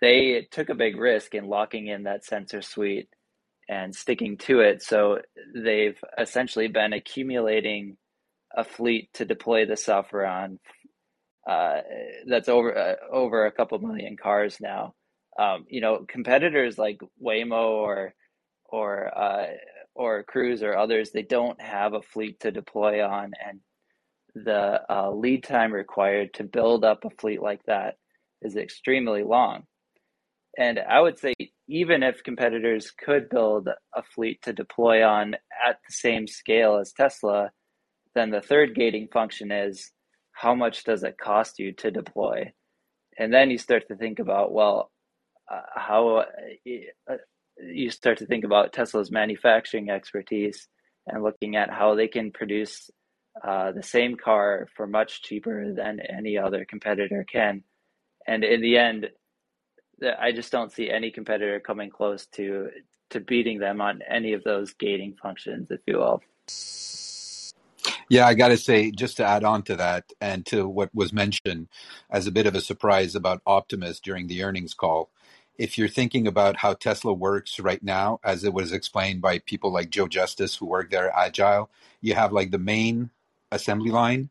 they 0.00 0.46
took 0.50 0.68
a 0.68 0.74
big 0.74 0.96
risk 0.96 1.34
in 1.34 1.48
locking 1.48 1.88
in 1.88 2.04
that 2.04 2.24
sensor 2.24 2.62
suite 2.62 3.08
and 3.68 3.94
sticking 3.94 4.36
to 4.38 4.60
it. 4.60 4.82
So 4.82 5.18
they've 5.54 5.98
essentially 6.18 6.68
been 6.68 6.92
accumulating 6.92 7.96
a 8.56 8.64
fleet 8.64 9.10
to 9.14 9.24
deploy 9.24 9.66
the 9.66 9.76
software 9.76 10.26
on 10.26 10.58
uh, 11.48 11.80
that's 12.26 12.48
over 12.48 12.76
uh, 12.76 12.94
over 13.12 13.46
a 13.46 13.52
couple 13.52 13.78
million 13.78 14.16
cars 14.16 14.58
now. 14.60 14.94
Um, 15.38 15.64
you 15.68 15.80
know, 15.80 16.04
competitors 16.08 16.76
like 16.78 16.98
Waymo 17.24 17.68
or 17.68 18.14
or 18.64 19.16
uh, 19.16 19.46
or 19.96 20.22
Cruise 20.22 20.62
or 20.62 20.76
others, 20.76 21.10
they 21.10 21.22
don't 21.22 21.60
have 21.60 21.94
a 21.94 22.02
fleet 22.02 22.40
to 22.40 22.50
deploy 22.50 23.04
on, 23.04 23.32
and 23.46 23.60
the 24.34 24.80
uh, 24.90 25.10
lead 25.10 25.42
time 25.42 25.72
required 25.72 26.34
to 26.34 26.44
build 26.44 26.84
up 26.84 27.04
a 27.04 27.10
fleet 27.18 27.40
like 27.40 27.62
that 27.66 27.96
is 28.42 28.56
extremely 28.56 29.22
long. 29.22 29.64
And 30.58 30.78
I 30.78 31.00
would 31.00 31.18
say, 31.18 31.34
even 31.68 32.02
if 32.02 32.22
competitors 32.22 32.90
could 32.90 33.28
build 33.28 33.68
a 33.94 34.02
fleet 34.14 34.40
to 34.42 34.52
deploy 34.52 35.04
on 35.04 35.34
at 35.34 35.78
the 35.86 35.92
same 35.92 36.26
scale 36.26 36.76
as 36.76 36.92
Tesla, 36.92 37.50
then 38.14 38.30
the 38.30 38.40
third 38.40 38.74
gating 38.74 39.08
function 39.12 39.50
is 39.50 39.90
how 40.32 40.54
much 40.54 40.84
does 40.84 41.02
it 41.02 41.18
cost 41.18 41.58
you 41.58 41.72
to 41.72 41.90
deploy? 41.90 42.52
And 43.18 43.32
then 43.32 43.50
you 43.50 43.58
start 43.58 43.88
to 43.88 43.96
think 43.96 44.18
about, 44.18 44.52
well, 44.52 44.90
uh, 45.50 45.60
how 45.74 46.24
uh, 47.10 47.16
you 47.58 47.90
start 47.90 48.18
to 48.18 48.26
think 48.26 48.44
about 48.44 48.72
Tesla's 48.72 49.10
manufacturing 49.10 49.90
expertise 49.90 50.68
and 51.06 51.22
looking 51.22 51.56
at 51.56 51.70
how 51.70 51.94
they 51.94 52.08
can 52.08 52.32
produce 52.32 52.90
uh, 53.44 53.72
the 53.72 53.82
same 53.82 54.16
car 54.16 54.66
for 54.76 54.86
much 54.86 55.22
cheaper 55.22 55.72
than 55.72 56.00
any 56.00 56.38
other 56.38 56.64
competitor 56.64 57.24
can. 57.30 57.62
And 58.26 58.44
in 58.44 58.60
the 58.60 58.78
end, 58.78 59.10
I 60.18 60.32
just 60.32 60.52
don't 60.52 60.72
see 60.72 60.90
any 60.90 61.10
competitor 61.10 61.60
coming 61.60 61.90
close 61.90 62.26
to 62.34 62.70
to 63.10 63.20
beating 63.20 63.60
them 63.60 63.80
on 63.80 64.00
any 64.08 64.32
of 64.32 64.42
those 64.42 64.74
gating 64.74 65.14
functions, 65.22 65.70
if 65.70 65.80
you 65.86 65.98
will. 65.98 66.20
Yeah, 68.08 68.26
I 68.26 68.34
got 68.34 68.48
to 68.48 68.56
say, 68.56 68.90
just 68.90 69.16
to 69.18 69.24
add 69.24 69.44
on 69.44 69.62
to 69.64 69.76
that 69.76 70.12
and 70.20 70.44
to 70.46 70.68
what 70.68 70.94
was 70.94 71.12
mentioned 71.12 71.68
as 72.10 72.26
a 72.26 72.32
bit 72.32 72.46
of 72.46 72.54
a 72.54 72.60
surprise 72.60 73.14
about 73.14 73.42
Optimus 73.46 74.00
during 74.00 74.26
the 74.26 74.42
earnings 74.42 74.74
call, 74.74 75.10
if 75.58 75.78
you're 75.78 75.88
thinking 75.88 76.26
about 76.26 76.56
how 76.56 76.74
Tesla 76.74 77.12
works 77.12 77.58
right 77.58 77.82
now, 77.82 78.20
as 78.22 78.44
it 78.44 78.52
was 78.52 78.72
explained 78.72 79.22
by 79.22 79.38
people 79.38 79.72
like 79.72 79.90
Joe 79.90 80.08
Justice 80.08 80.56
who 80.56 80.66
work 80.66 80.90
there 80.90 81.08
at 81.10 81.28
agile, 81.28 81.70
you 82.00 82.14
have 82.14 82.32
like 82.32 82.50
the 82.50 82.58
main 82.58 83.10
assembly 83.50 83.90
line, 83.90 84.30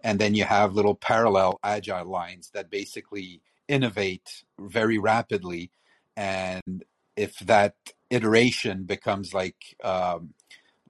and 0.00 0.18
then 0.18 0.34
you 0.34 0.44
have 0.44 0.74
little 0.74 0.94
parallel 0.94 1.58
agile 1.62 2.06
lines 2.06 2.50
that 2.50 2.70
basically 2.70 3.40
innovate 3.68 4.44
very 4.58 4.98
rapidly. 4.98 5.70
And 6.16 6.84
if 7.16 7.38
that 7.40 7.74
iteration 8.10 8.84
becomes 8.84 9.32
like 9.32 9.76
um, 9.82 10.34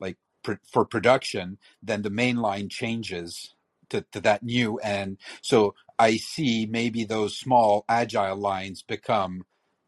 like 0.00 0.16
pr- 0.42 0.54
for 0.70 0.84
production, 0.84 1.58
then 1.82 2.02
the 2.02 2.10
main 2.10 2.36
line 2.36 2.68
changes 2.68 3.54
to, 3.90 4.04
to 4.12 4.20
that 4.20 4.42
new. 4.42 4.78
And 4.80 5.18
so 5.42 5.74
I 5.98 6.16
see 6.16 6.66
maybe 6.66 7.04
those 7.04 7.38
small 7.38 7.84
agile 7.88 8.36
lines 8.36 8.82
become 8.82 9.44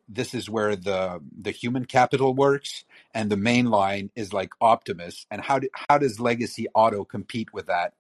this 0.09 0.35
is 0.35 0.51
where 0.51 0.76
the 0.76 1.20
the 1.40 1.52
human 1.52 1.85
capital 1.86 2.35
works 2.35 2.85
and 3.14 3.30
the 3.30 3.36
main 3.36 3.66
line 3.66 4.10
is 4.16 4.32
like 4.32 4.51
optimus. 4.60 5.26
And 5.30 5.43
how 5.43 5.60
do, 5.60 5.68
how 5.89 5.98
does 5.98 6.20
legacy 6.20 6.68
auto 6.74 7.05
compete 7.05 7.52
with 7.55 7.66
that 7.66 7.94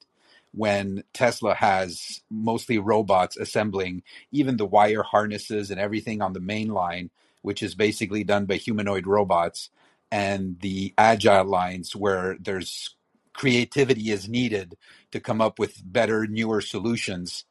when 0.52 1.04
tesla 1.12 1.54
has 1.54 2.22
mostly 2.30 2.78
robots 2.78 3.36
assembling 3.36 4.02
even 4.32 4.56
the 4.56 4.66
wire 4.66 5.02
harnesses 5.02 5.70
and 5.70 5.80
everything 5.80 6.22
on 6.22 6.32
the 6.32 6.40
main 6.40 6.68
line 6.68 7.10
which 7.42 7.62
is 7.62 7.74
basically 7.74 8.24
done 8.24 8.46
by 8.46 8.56
humanoid 8.56 9.06
robots 9.06 9.70
and 10.10 10.58
the 10.60 10.94
agile 10.96 11.44
lines 11.44 11.94
where 11.94 12.36
there's 12.40 12.96
creativity 13.34 14.10
is 14.10 14.28
needed 14.28 14.76
to 15.12 15.20
come 15.20 15.40
up 15.40 15.58
with 15.58 15.82
better 15.84 16.26
newer 16.26 16.60
solutions 16.60 17.44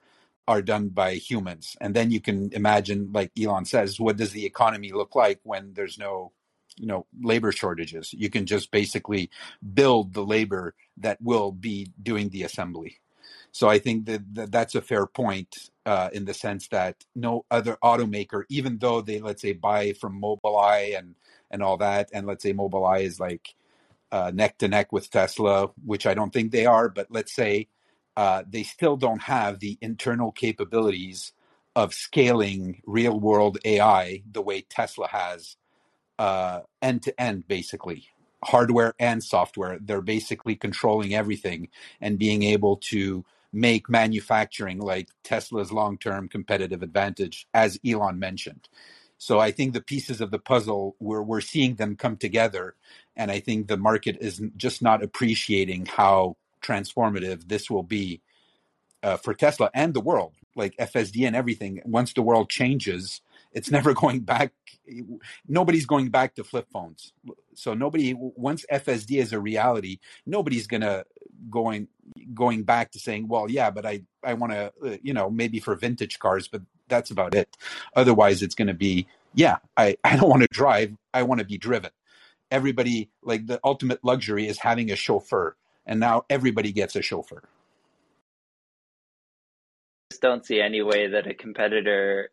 are 0.48 0.62
done 0.62 0.90
by 0.90 1.16
humans. 1.16 1.76
And 1.82 1.96
then 1.96 2.12
you 2.12 2.22
can 2.22 2.52
imagine, 2.54 3.12
like 3.12 3.32
Elon 3.40 3.66
says, 3.66 4.00
what 4.00 4.18
does 4.18 4.32
the 4.32 4.46
economy 4.46 4.92
look 4.92 5.16
like 5.16 5.40
when 5.44 5.74
there's 5.74 5.98
no, 5.98 6.32
you 6.78 6.88
know, 6.88 7.06
labor 7.22 7.52
shortages? 7.52 8.14
You 8.14 8.30
can 8.30 8.46
just 8.46 8.72
basically 8.72 9.30
build 9.74 10.14
the 10.14 10.26
labor 10.26 10.74
that 10.98 11.22
will 11.22 11.52
be 11.52 11.92
doing 12.02 12.30
the 12.30 12.44
assembly. 12.44 12.98
So 13.52 13.68
I 13.68 13.80
think 13.80 14.06
that, 14.06 14.36
that 14.36 14.52
that's 14.52 14.76
a 14.76 14.82
fair 14.82 15.06
point 15.06 15.70
uh, 15.86 16.10
in 16.14 16.26
the 16.26 16.34
sense 16.34 16.68
that 16.70 17.06
no 17.16 17.46
other 17.50 17.78
automaker, 17.84 18.44
even 18.50 18.78
though 18.78 19.02
they 19.02 19.20
let's 19.20 19.42
say 19.42 19.54
buy 19.54 19.94
from 19.94 20.22
Mobileye 20.22 20.98
and 20.98 21.16
and 21.50 21.64
all 21.64 21.78
that, 21.78 22.10
and 22.14 22.28
let's 22.28 22.44
say 22.44 22.54
Mobileye 22.54 23.04
is 23.04 23.20
like 23.20 23.56
uh, 24.12 24.32
neck 24.34 24.58
to 24.60 24.68
neck 24.68 24.92
with 24.92 25.10
Tesla, 25.10 25.70
which 25.84 26.06
I 26.06 26.14
don't 26.14 26.32
think 26.32 26.52
they 26.52 26.66
are, 26.66 26.90
but 26.90 27.08
let's 27.10 27.34
say 27.34 27.68
uh, 28.18 28.44
they 28.50 28.64
still 28.64 28.98
don't 28.98 29.24
have 29.24 29.60
the 29.62 29.78
internal 29.82 30.34
capabilities 30.34 31.34
of 31.76 31.94
scaling 31.96 32.82
real 32.88 33.20
world 33.20 33.60
AI 33.66 34.24
the 34.32 34.44
way 34.44 34.62
Tesla 34.64 35.10
has 35.10 35.58
end 36.82 37.04
to 37.04 37.22
end, 37.22 37.48
basically 37.48 38.08
hardware 38.46 38.94
and 39.00 39.24
software. 39.24 39.80
They're 39.82 40.02
basically 40.02 40.56
controlling 40.56 41.16
everything 41.16 41.70
and 42.02 42.20
being 42.20 42.44
able 42.44 42.78
to 42.92 43.26
make 43.54 43.90
manufacturing 43.90 44.80
like 44.80 45.10
Tesla's 45.24 45.72
long 45.72 45.98
term 46.00 46.30
competitive 46.30 46.84
advantage, 46.84 47.48
as 47.54 47.80
Elon 47.88 48.20
mentioned. 48.20 48.70
So 49.18 49.40
I 49.40 49.52
think 49.52 49.74
the 49.74 49.82
pieces 49.82 50.22
of 50.22 50.32
the 50.32 50.40
puzzle 50.40 50.96
we're 51.00 51.24
we're 51.24 51.42
seeing 51.42 51.76
them 51.76 51.96
come 51.98 52.18
together, 52.18 52.76
and 53.16 53.32
I 53.32 53.40
think 53.42 53.68
the 53.68 53.78
market 53.78 54.18
is 54.22 54.42
just 54.58 54.82
not 54.82 55.04
appreciating 55.04 55.88
how 55.88 56.38
transformative 56.62 57.48
this 57.48 57.70
will 57.70 57.84
be 57.84 58.22
uh, 59.04 59.18
for 59.18 59.34
Tesla 59.34 59.70
and 59.74 59.94
the 59.94 60.02
world, 60.02 60.34
like 60.56 60.76
FSD 60.78 61.26
and 61.28 61.36
everything. 61.36 61.82
Once 61.86 62.14
the 62.14 62.22
world 62.22 62.50
changes, 62.50 63.22
it's 63.54 63.72
never 63.78 63.94
going 63.94 64.22
back. 64.22 64.52
Nobody's 65.48 65.86
going 65.86 66.10
back 66.10 66.36
to 66.36 66.44
flip 66.44 66.68
phones. 66.72 67.14
So 67.56 67.74
nobody, 67.74 68.14
once 68.18 68.66
FSD 68.72 69.20
is 69.20 69.34
a 69.34 69.40
reality, 69.40 70.00
nobody's 70.26 70.68
gonna 70.68 71.06
going 71.50 71.88
going 72.34 72.64
back 72.64 72.92
to 72.92 73.00
saying, 73.00 73.28
well, 73.28 73.50
yeah, 73.50 73.70
but 73.70 73.86
I 73.86 74.02
I 74.24 74.34
want 74.34 74.54
to, 74.54 74.74
uh, 74.86 74.98
you 75.02 75.14
know, 75.14 75.30
maybe 75.30 75.60
for 75.60 75.76
vintage 75.76 76.20
cars, 76.20 76.48
but 76.48 76.62
that's 76.88 77.12
about 77.12 77.36
it. 77.36 77.56
Otherwise, 77.96 78.42
it's 78.42 78.56
going 78.56 78.70
to 78.70 78.74
be, 78.74 79.08
yeah, 79.34 79.58
I 79.76 79.98
I 80.04 80.16
don't 80.16 80.30
want 80.30 80.42
to 80.44 80.48
drive. 80.52 80.96
I 81.14 81.24
want 81.24 81.40
to 81.40 81.46
be 81.46 81.58
driven. 81.58 81.92
Everybody 82.50 83.10
like 83.22 83.48
the 83.48 83.60
ultimate 83.64 84.04
luxury 84.04 84.48
is 84.48 84.60
having 84.60 84.92
a 84.92 84.96
chauffeur 84.96 85.56
and 85.88 86.00
now 86.02 86.26
everybody 86.30 86.74
gets 86.74 86.96
a 86.98 87.04
chauffeur. 87.04 87.44
I 87.44 87.60
Just 90.12 90.24
don't 90.24 90.46
see 90.46 90.62
any 90.62 90.82
way 90.84 91.08
that 91.10 91.28
a 91.28 91.34
competitor 91.36 92.32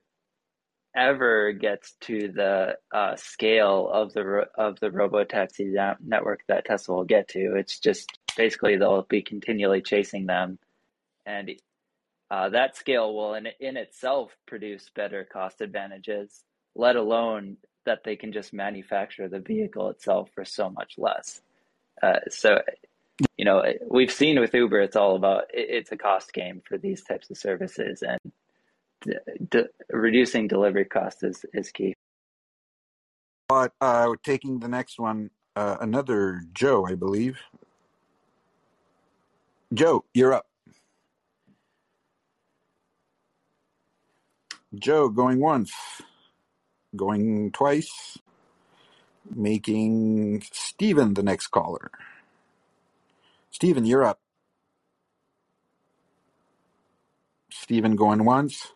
ever 0.97 1.53
gets 1.53 1.95
to 2.03 2.33
the 2.33 2.77
uh, 2.95 3.17
scale 3.17 3.91
of 3.93 4.13
the 4.15 4.47
of 4.57 4.81
the 4.81 4.91
robotaxi 4.91 5.75
network 6.05 6.43
that 6.49 6.67
Tesla 6.67 6.97
will 6.97 7.05
get 7.05 7.29
to. 7.31 7.57
It's 7.57 7.81
just 7.81 8.11
basically 8.37 8.77
they'll 8.77 9.03
be 9.03 9.23
continually 9.23 9.83
chasing 9.83 10.27
them, 10.27 10.59
and 11.27 11.53
uh, 12.31 12.51
that 12.51 12.77
scale 12.77 13.15
will 13.15 13.35
in 13.35 13.49
in 13.61 13.77
itself 13.79 14.37
produce 14.47 14.91
better 14.97 15.25
cost 15.25 15.61
advantages. 15.63 16.45
let 16.77 16.97
alone 16.97 17.59
that 17.87 18.05
they 18.05 18.17
can 18.17 18.33
just 18.33 18.53
manufacture 18.55 19.29
the 19.29 19.41
vehicle 19.41 19.91
itself 19.91 20.31
for 20.35 20.45
so 20.45 20.71
much 20.71 20.95
less. 20.99 21.43
Uh, 22.03 22.21
so, 22.31 22.61
you 23.37 23.45
know, 23.45 23.63
we've 23.89 24.11
seen 24.11 24.41
with 24.41 24.55
Uber, 24.55 24.81
it's 24.81 24.97
all 24.97 25.17
about 25.17 25.45
it's 25.53 25.93
a 25.93 25.97
cost 25.97 26.33
game 26.33 26.63
for 26.67 26.79
these 26.79 27.03
types 27.03 27.31
of 27.31 27.37
services, 27.37 28.03
and 28.03 29.61
reducing 29.91 30.49
delivery 30.49 30.85
costs 30.85 31.23
is, 31.23 31.45
is 31.53 31.71
key. 31.71 31.95
But 33.49 33.73
uh, 33.81 34.15
taking 34.23 34.61
the 34.61 34.69
next 34.69 34.99
one, 34.99 35.31
uh, 35.55 35.77
another 35.81 36.43
Joe, 36.53 36.87
I 36.87 36.95
believe. 36.95 37.39
Joe, 39.73 40.05
you're 40.15 40.33
up. 40.33 40.47
Joe 44.75 45.09
going 45.09 45.41
once, 45.41 45.73
going 46.97 47.53
twice, 47.53 48.19
making 49.33 50.43
Stephen 50.53 51.15
the 51.15 51.23
next 51.23 51.49
caller. 51.49 51.91
Stephen, 53.55 53.85
you're 53.85 54.05
up. 54.05 54.19
Stephen 57.53 57.95
going 57.95 58.25
once. 58.25 58.67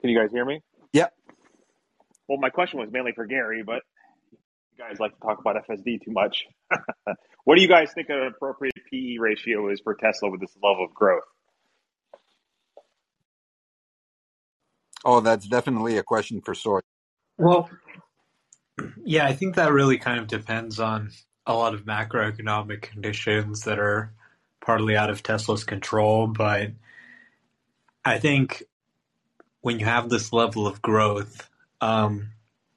Can 0.00 0.10
you 0.10 0.18
guys 0.18 0.32
hear 0.32 0.44
me? 0.44 0.60
Yep. 0.92 1.14
Well, 2.26 2.38
my 2.38 2.50
question 2.50 2.80
was 2.80 2.88
mainly 2.90 3.12
for 3.12 3.26
Gary, 3.26 3.62
but 3.64 3.82
you 4.32 4.38
guys 4.76 4.98
like 4.98 5.14
to 5.14 5.20
talk 5.20 5.38
about 5.38 5.54
FSD 5.68 6.04
too 6.04 6.10
much. 6.10 6.46
what 7.44 7.54
do 7.54 7.62
you 7.62 7.68
guys 7.68 7.92
think 7.94 8.08
an 8.08 8.26
appropriate 8.26 8.74
PE 8.90 9.18
ratio 9.20 9.70
is 9.70 9.80
for 9.84 9.94
Tesla 9.94 10.30
with 10.32 10.40
this 10.40 10.56
level 10.60 10.84
of 10.84 10.92
growth? 10.92 11.22
Oh, 15.04 15.20
that's 15.20 15.46
definitely 15.46 15.96
a 15.98 16.02
question 16.02 16.40
for 16.40 16.56
Soy. 16.56 16.80
Well, 17.38 17.70
yeah, 19.04 19.26
I 19.26 19.32
think 19.32 19.54
that 19.54 19.70
really 19.72 19.98
kind 19.98 20.18
of 20.18 20.26
depends 20.26 20.80
on 20.80 21.12
a 21.46 21.54
lot 21.54 21.74
of 21.74 21.84
macroeconomic 21.84 22.82
conditions 22.82 23.62
that 23.62 23.78
are 23.78 24.12
partly 24.64 24.96
out 24.96 25.10
of 25.10 25.22
Tesla's 25.22 25.64
control. 25.64 26.26
But 26.26 26.72
I 28.04 28.18
think 28.18 28.62
when 29.60 29.78
you 29.78 29.86
have 29.86 30.08
this 30.08 30.32
level 30.32 30.66
of 30.66 30.82
growth, 30.82 31.48
um, 31.80 32.30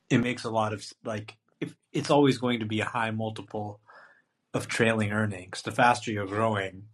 it 0.09 0.19
makes 0.19 0.43
a 0.43 0.49
lot 0.49 0.73
of 0.73 0.85
like 1.03 1.35
if 1.59 1.75
it's 1.91 2.09
always 2.09 2.37
going 2.37 2.59
to 2.59 2.65
be 2.65 2.79
a 2.79 2.85
high 2.85 3.11
multiple 3.11 3.79
of 4.53 4.67
trailing 4.67 5.11
earnings. 5.11 5.61
The 5.61 5.71
faster 5.71 6.11
you're 6.11 6.25
growing, 6.25 6.85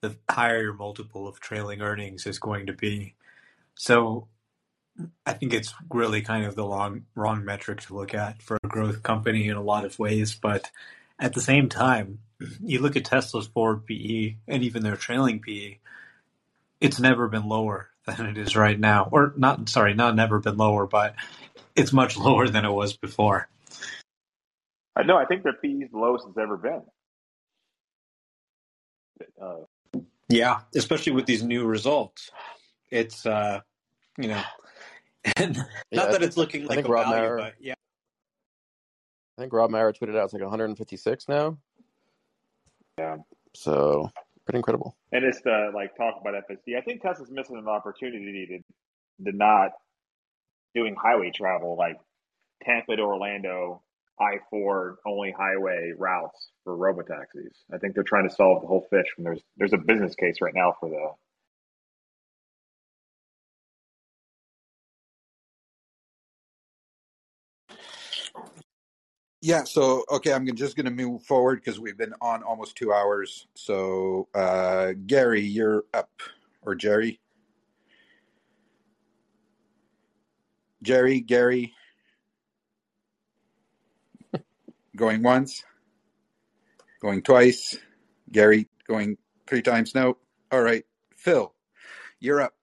the 0.00 0.16
higher 0.30 0.62
your 0.62 0.72
multiple 0.74 1.28
of 1.28 1.40
trailing 1.40 1.80
earnings 1.80 2.26
is 2.26 2.38
going 2.38 2.66
to 2.66 2.72
be. 2.72 3.14
So 3.74 4.28
I 5.26 5.32
think 5.32 5.52
it's 5.52 5.74
really 5.90 6.22
kind 6.22 6.44
of 6.44 6.54
the 6.54 6.64
long, 6.64 7.06
wrong 7.14 7.44
metric 7.44 7.80
to 7.82 7.94
look 7.94 8.14
at 8.14 8.42
for 8.42 8.58
a 8.62 8.68
growth 8.68 9.02
company 9.02 9.48
in 9.48 9.56
a 9.56 9.62
lot 9.62 9.84
of 9.84 9.98
ways. 9.98 10.34
But 10.34 10.70
at 11.18 11.34
the 11.34 11.40
same 11.40 11.68
time, 11.68 12.20
you 12.62 12.80
look 12.80 12.96
at 12.96 13.04
Tesla's 13.04 13.46
forward 13.46 13.86
PE 13.86 14.36
and 14.48 14.62
even 14.62 14.82
their 14.82 14.96
trailing 14.96 15.40
PE, 15.40 15.78
it's 16.80 17.00
never 17.00 17.28
been 17.28 17.48
lower 17.48 17.90
than 18.06 18.26
it 18.26 18.38
is 18.38 18.56
right 18.56 18.78
now. 18.78 19.08
Or 19.10 19.32
not, 19.36 19.68
sorry, 19.68 19.94
not 19.94 20.16
never 20.16 20.38
been 20.40 20.56
lower, 20.56 20.86
but 20.86 21.14
it's 21.76 21.92
much 21.92 22.16
lower 22.18 22.48
than 22.48 22.64
it 22.64 22.72
was 22.72 22.96
before. 22.96 23.48
Uh, 24.96 25.02
no, 25.02 25.16
I 25.16 25.24
think 25.24 25.42
their 25.42 25.54
PE 25.54 25.68
is 25.68 25.90
the 25.90 25.98
lowest 25.98 26.26
it's 26.28 26.38
ever 26.38 26.56
been. 26.56 26.82
Uh, 29.40 30.00
yeah, 30.28 30.60
especially 30.74 31.12
with 31.12 31.26
these 31.26 31.42
new 31.42 31.66
results. 31.66 32.30
It's, 32.90 33.26
uh, 33.26 33.60
you 34.18 34.28
know, 34.28 34.42
and 35.36 35.56
Yeah, 35.90 36.00
not 36.02 36.08
I 36.08 36.12
that 36.12 36.22
it's 36.22 36.36
looking 36.36 36.68
I 36.70 36.76
like 36.76 36.84
a 36.84 36.88
Rob 36.88 37.08
value, 37.08 37.30
Maurer 37.30 37.38
but 37.38 37.54
yeah. 37.60 37.74
I 39.36 39.42
think 39.42 39.52
Rob 39.52 39.70
Maurer 39.70 39.92
tweeted 39.92 40.16
out 40.16 40.24
it's 40.24 40.32
like 40.32 40.42
156 40.42 41.28
now. 41.28 41.58
yeah. 42.98 43.16
So 43.54 44.10
pretty 44.44 44.58
incredible. 44.58 44.96
And 45.12 45.24
it's 45.24 45.40
the 45.42 45.70
like 45.74 45.96
talk 45.96 46.20
about 46.20 46.34
FSD. 46.48 46.76
I 46.76 46.80
think 46.82 47.02
Tesla's 47.02 47.30
missing 47.30 47.56
an 47.56 47.68
opportunity 47.68 48.46
to, 48.46 49.30
to 49.30 49.36
not 49.36 49.72
doing 50.74 50.94
highway 50.94 51.30
travel 51.34 51.76
like 51.76 51.96
Tampa 52.64 52.96
to 52.96 53.02
Orlando, 53.02 53.82
I 54.20 54.38
four 54.50 54.98
only 55.06 55.32
highway 55.32 55.92
routes 55.96 56.50
for 56.62 56.76
robotaxis. 56.76 57.52
I 57.72 57.78
think 57.78 57.94
they're 57.94 58.04
trying 58.04 58.28
to 58.28 58.34
solve 58.34 58.62
the 58.62 58.68
whole 58.68 58.86
fish 58.90 59.06
when 59.16 59.24
there's 59.24 59.42
there's 59.56 59.72
a 59.72 59.78
business 59.78 60.14
case 60.14 60.36
right 60.40 60.54
now 60.54 60.74
for 60.78 60.88
the 60.88 61.10
Yeah, 69.44 69.64
so 69.64 70.04
okay, 70.10 70.32
I'm 70.32 70.46
just 70.56 70.74
going 70.74 70.86
to 70.86 70.90
move 70.90 71.22
forward 71.22 71.56
because 71.62 71.78
we've 71.78 71.98
been 71.98 72.14
on 72.22 72.42
almost 72.42 72.76
two 72.76 72.94
hours. 72.94 73.46
So, 73.54 74.26
uh, 74.34 74.94
Gary, 75.06 75.42
you're 75.42 75.84
up, 75.92 76.08
or 76.62 76.74
Jerry, 76.74 77.20
Jerry, 80.82 81.20
Gary, 81.20 81.74
going 84.96 85.22
once, 85.22 85.62
going 87.02 87.20
twice, 87.20 87.76
Gary 88.32 88.66
going 88.88 89.18
three 89.46 89.60
times. 89.60 89.94
No, 89.94 90.16
all 90.52 90.62
right, 90.62 90.86
Phil, 91.18 91.52
you're 92.18 92.40
up. 92.40 92.54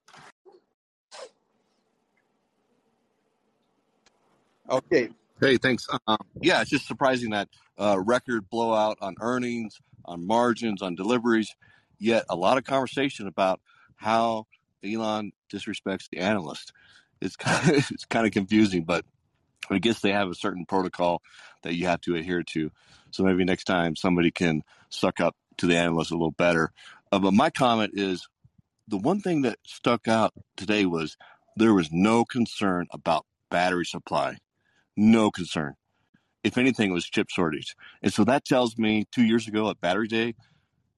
Okay, 4.68 5.10
Hey, 5.42 5.58
thanks. 5.58 5.88
Um, 6.06 6.20
yeah, 6.40 6.62
it's 6.62 6.70
just 6.70 6.86
surprising 6.86 7.32
that 7.32 7.50
uh, 7.76 8.00
record 8.00 8.48
blowout 8.52 9.00
on 9.02 9.16
earnings, 9.20 9.82
on 10.06 10.28
margins, 10.28 10.84
on 10.84 10.94
deliveries, 10.94 11.56
yet 11.98 12.26
a 12.30 12.36
lot 12.36 12.60
of 12.60 12.64
conversation 12.64 13.26
about 13.26 13.60
how 13.96 14.46
Elon 14.86 15.32
disrespects 15.52 16.10
the 16.12 16.20
analyst. 16.20 16.74
It's 17.22 17.36
kind 17.38 17.72
of, 17.72 17.90
it's 17.90 18.06
kind 18.06 18.28
of 18.28 18.34
confusing, 18.34 18.84
but 18.84 19.04
I 19.72 19.80
guess 19.80 20.02
they 20.02 20.12
have 20.12 20.30
a 20.30 20.36
certain 20.36 20.68
protocol 20.68 21.24
that 21.64 21.74
you 21.74 21.88
have 21.88 22.02
to 22.02 22.16
adhere 22.16 22.44
to. 22.44 22.72
So 23.10 23.24
maybe 23.24 23.44
next 23.44 23.64
time 23.64 23.96
somebody 23.96 24.30
can 24.30 24.62
suck 24.90 25.20
up 25.20 25.36
to 25.58 25.66
the 25.66 25.76
analyst 25.76 26.12
a 26.12 26.16
little 26.16 26.30
better. 26.30 26.72
Uh, 27.12 27.18
but 27.18 27.34
my 27.34 27.50
comment 27.50 27.94
is 27.96 28.28
the 28.88 28.98
one 28.98 29.22
thing 29.22 29.42
that 29.42 29.58
stuck 29.66 30.08
out 30.08 30.34
today 30.56 30.86
was 30.86 31.18
there 31.58 31.74
was 31.74 31.92
no 31.92 32.26
concern 32.26 32.86
about 32.92 33.26
battery 33.50 33.86
supply. 33.86 34.38
No 34.96 35.32
concern. 35.32 35.76
If 36.44 36.58
anything, 36.58 36.92
it 36.92 36.94
was 36.94 37.06
chip 37.06 37.30
shortage. 37.30 37.76
And 38.02 38.14
so 38.14 38.24
that 38.24 38.46
tells 38.46 38.78
me 38.78 39.06
two 39.12 39.24
years 39.24 39.48
ago 39.48 39.70
at 39.70 39.80
Battery 39.80 40.08
Day, 40.08 40.34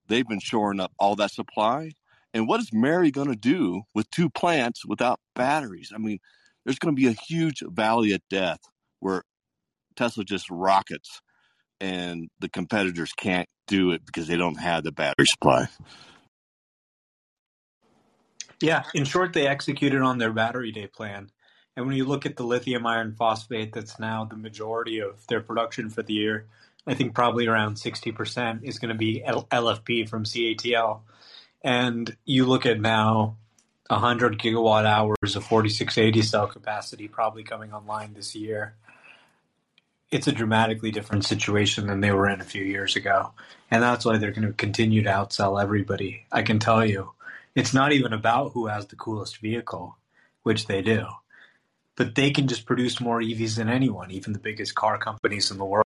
they've 0.07 0.27
been 0.27 0.39
shoring 0.39 0.79
up 0.79 0.91
all 0.97 1.15
that 1.17 1.31
supply. 1.31 1.91
And 2.33 2.47
what 2.47 2.59
is 2.59 2.71
Mary 2.73 3.11
going 3.11 3.27
to 3.27 3.35
do 3.35 3.83
with 3.93 4.09
two 4.09 4.29
plants 4.29 4.85
without 4.85 5.19
batteries? 5.35 5.91
I 5.93 5.97
mean, 5.97 6.19
there's 6.65 6.79
going 6.79 6.95
to 6.95 6.99
be 6.99 7.07
a 7.07 7.11
huge 7.11 7.61
valley 7.65 8.13
of 8.13 8.21
death 8.29 8.59
where 8.99 9.23
Tesla 9.95 10.23
just 10.23 10.49
rockets 10.49 11.21
and 11.79 12.29
the 12.39 12.49
competitors 12.49 13.11
can't 13.13 13.49
do 13.67 13.91
it 13.91 14.05
because 14.05 14.27
they 14.27 14.37
don't 14.37 14.59
have 14.59 14.83
the 14.83 14.91
battery 14.91 15.27
supply. 15.27 15.67
Yeah, 18.61 18.83
in 18.93 19.03
short, 19.03 19.33
they 19.33 19.45
executed 19.45 20.01
on 20.01 20.17
their 20.17 20.31
battery 20.31 20.71
day 20.71 20.87
plan. 20.87 21.29
And 21.75 21.87
when 21.87 21.95
you 21.95 22.05
look 22.05 22.25
at 22.25 22.35
the 22.35 22.43
lithium 22.43 22.85
iron 22.85 23.15
phosphate, 23.15 23.73
that's 23.73 23.99
now 23.99 24.25
the 24.25 24.35
majority 24.35 24.99
of 24.99 25.25
their 25.27 25.41
production 25.41 25.89
for 25.89 26.03
the 26.03 26.13
year. 26.13 26.45
I 26.85 26.93
think 26.93 27.15
probably 27.15 27.47
around 27.47 27.75
60% 27.75 28.63
is 28.63 28.77
going 28.77 28.89
to 28.89 28.97
be 28.97 29.23
LFP 29.25 30.07
from 30.07 30.23
CATL. 30.23 31.01
And 31.63 32.15
you 32.25 32.45
look 32.45 32.65
at 32.65 32.79
now 32.79 33.37
100 33.87 34.37
gigawatt 34.37 34.85
hours 34.85 35.35
of 35.35 35.45
4680 35.45 36.21
cell 36.21 36.47
capacity 36.47 37.07
probably 37.07 37.43
coming 37.43 37.73
online 37.73 38.13
this 38.13 38.35
year. 38.35 38.75
It's 40.11 40.27
a 40.27 40.31
dramatically 40.31 40.91
different 40.91 41.25
situation 41.25 41.87
than 41.87 42.01
they 42.01 42.11
were 42.11 42.29
in 42.29 42.41
a 42.41 42.45
few 42.45 42.63
years 42.63 42.95
ago. 42.95 43.31
And 43.71 43.81
that's 43.81 44.05
why 44.05 44.17
they're 44.17 44.31
going 44.31 44.47
to 44.47 44.53
continue 44.53 45.01
to 45.03 45.09
outsell 45.09 45.61
everybody. 45.61 46.27
I 46.31 46.43
can 46.43 46.59
tell 46.59 46.85
you, 46.85 47.13
it's 47.55 47.73
not 47.73 47.93
even 47.93 48.13
about 48.13 48.51
who 48.51 48.67
has 48.67 48.85
the 48.87 48.95
coolest 48.95 49.37
vehicle, 49.37 49.97
which 50.43 50.67
they 50.67 50.83
do 50.83 51.07
but 51.95 52.15
they 52.15 52.31
can 52.31 52.47
just 52.47 52.65
produce 52.65 52.99
more 52.99 53.21
EVs 53.21 53.57
than 53.57 53.69
anyone, 53.69 54.11
even 54.11 54.33
the 54.33 54.39
biggest 54.39 54.75
car 54.75 54.97
companies 54.97 55.51
in 55.51 55.57
the 55.57 55.65
world. 55.65 55.85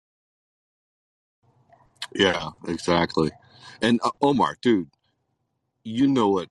Yeah, 2.13 2.49
exactly. 2.67 3.31
And 3.81 3.99
uh, 4.03 4.11
Omar, 4.21 4.57
dude, 4.61 4.89
you 5.84 6.07
know 6.07 6.30
what 6.30 6.49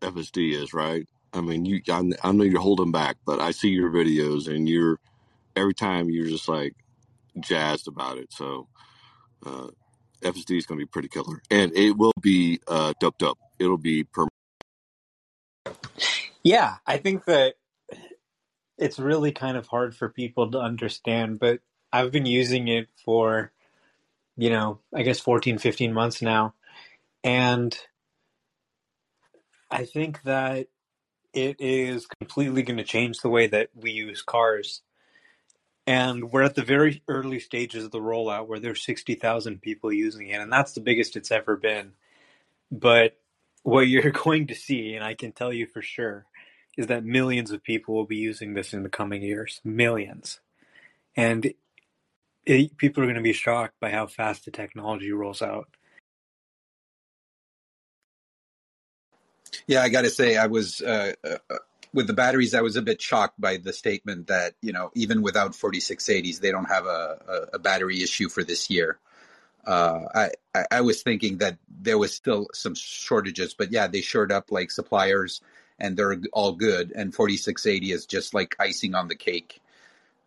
FSD 0.00 0.54
is, 0.54 0.72
right? 0.72 1.06
I 1.32 1.40
mean, 1.40 1.64
you 1.64 1.82
I, 1.88 2.02
I 2.22 2.32
know 2.32 2.44
you're 2.44 2.60
holding 2.60 2.92
back, 2.92 3.16
but 3.26 3.40
I 3.40 3.50
see 3.50 3.68
your 3.68 3.90
videos 3.90 4.48
and 4.48 4.68
you're 4.68 5.00
every 5.56 5.74
time 5.74 6.10
you're 6.10 6.28
just 6.28 6.48
like 6.48 6.74
jazzed 7.40 7.88
about 7.88 8.18
it. 8.18 8.32
So 8.32 8.68
uh, 9.44 9.68
FSD 10.22 10.58
is 10.58 10.66
going 10.66 10.78
to 10.78 10.86
be 10.86 10.90
pretty 10.90 11.08
killer, 11.08 11.42
and 11.50 11.76
it 11.76 11.96
will 11.96 12.12
be 12.20 12.60
uh, 12.68 12.94
doped 13.00 13.22
up. 13.22 13.38
It'll 13.58 13.78
be 13.78 14.04
per. 14.04 14.26
Yeah, 16.42 16.76
I 16.86 16.98
think 16.98 17.24
that 17.24 17.54
it's 18.84 18.98
really 18.98 19.32
kind 19.32 19.56
of 19.56 19.66
hard 19.66 19.96
for 19.96 20.10
people 20.10 20.50
to 20.50 20.58
understand, 20.58 21.38
but 21.38 21.60
I've 21.90 22.12
been 22.12 22.26
using 22.26 22.68
it 22.68 22.88
for, 23.02 23.50
you 24.36 24.50
know, 24.50 24.80
I 24.94 25.00
guess 25.00 25.18
14, 25.20 25.56
15 25.56 25.94
months 25.94 26.20
now. 26.20 26.52
And 27.24 27.74
I 29.70 29.86
think 29.86 30.20
that 30.24 30.68
it 31.32 31.56
is 31.60 32.06
completely 32.06 32.62
going 32.62 32.76
to 32.76 32.84
change 32.84 33.20
the 33.20 33.30
way 33.30 33.46
that 33.46 33.70
we 33.74 33.90
use 33.90 34.20
cars. 34.20 34.82
And 35.86 36.30
we're 36.30 36.42
at 36.42 36.54
the 36.54 36.62
very 36.62 37.02
early 37.08 37.40
stages 37.40 37.84
of 37.84 37.90
the 37.90 38.00
rollout 38.00 38.48
where 38.48 38.60
there's 38.60 38.84
60,000 38.84 39.62
people 39.62 39.94
using 39.94 40.28
it, 40.28 40.42
and 40.42 40.52
that's 40.52 40.72
the 40.72 40.82
biggest 40.82 41.16
it's 41.16 41.32
ever 41.32 41.56
been. 41.56 41.92
But 42.70 43.16
what 43.62 43.88
you're 43.88 44.10
going 44.24 44.48
to 44.48 44.54
see, 44.54 44.94
and 44.94 45.02
I 45.02 45.14
can 45.14 45.32
tell 45.32 45.54
you 45.54 45.66
for 45.66 45.80
sure, 45.80 46.26
is 46.76 46.86
that 46.88 47.04
millions 47.04 47.50
of 47.50 47.62
people 47.62 47.94
will 47.94 48.06
be 48.06 48.16
using 48.16 48.54
this 48.54 48.72
in 48.72 48.82
the 48.82 48.88
coming 48.88 49.22
years. 49.22 49.60
Millions. 49.64 50.40
And 51.16 51.54
it, 52.44 52.76
people 52.76 53.02
are 53.02 53.06
going 53.06 53.16
to 53.16 53.22
be 53.22 53.32
shocked 53.32 53.74
by 53.80 53.90
how 53.90 54.06
fast 54.06 54.44
the 54.44 54.50
technology 54.50 55.12
rolls 55.12 55.42
out. 55.42 55.68
Yeah, 59.66 59.82
I 59.82 59.88
got 59.88 60.02
to 60.02 60.10
say, 60.10 60.36
I 60.36 60.46
was 60.46 60.80
uh, 60.82 61.12
uh, 61.24 61.56
with 61.92 62.08
the 62.08 62.12
batteries. 62.12 62.54
I 62.54 62.60
was 62.60 62.76
a 62.76 62.82
bit 62.82 63.00
shocked 63.00 63.40
by 63.40 63.56
the 63.56 63.72
statement 63.72 64.26
that 64.26 64.54
you 64.60 64.72
know 64.72 64.90
even 64.94 65.22
without 65.22 65.52
4680s, 65.52 66.40
they 66.40 66.50
don't 66.50 66.66
have 66.66 66.86
a, 66.86 67.20
a, 67.28 67.56
a 67.56 67.58
battery 67.58 68.02
issue 68.02 68.28
for 68.28 68.42
this 68.42 68.68
year. 68.68 68.98
Uh, 69.64 70.28
I, 70.54 70.64
I 70.70 70.80
was 70.82 71.02
thinking 71.02 71.38
that 71.38 71.56
there 71.68 71.96
was 71.96 72.12
still 72.12 72.48
some 72.52 72.74
shortages, 72.74 73.54
but 73.54 73.72
yeah, 73.72 73.86
they 73.86 74.02
shored 74.02 74.32
up 74.32 74.50
like 74.50 74.70
suppliers 74.70 75.40
and 75.78 75.96
they're 75.96 76.16
all 76.32 76.52
good. 76.52 76.92
And 76.94 77.14
4680 77.14 77.92
is 77.92 78.06
just 78.06 78.34
like 78.34 78.56
icing 78.58 78.94
on 78.94 79.08
the 79.08 79.14
cake, 79.14 79.60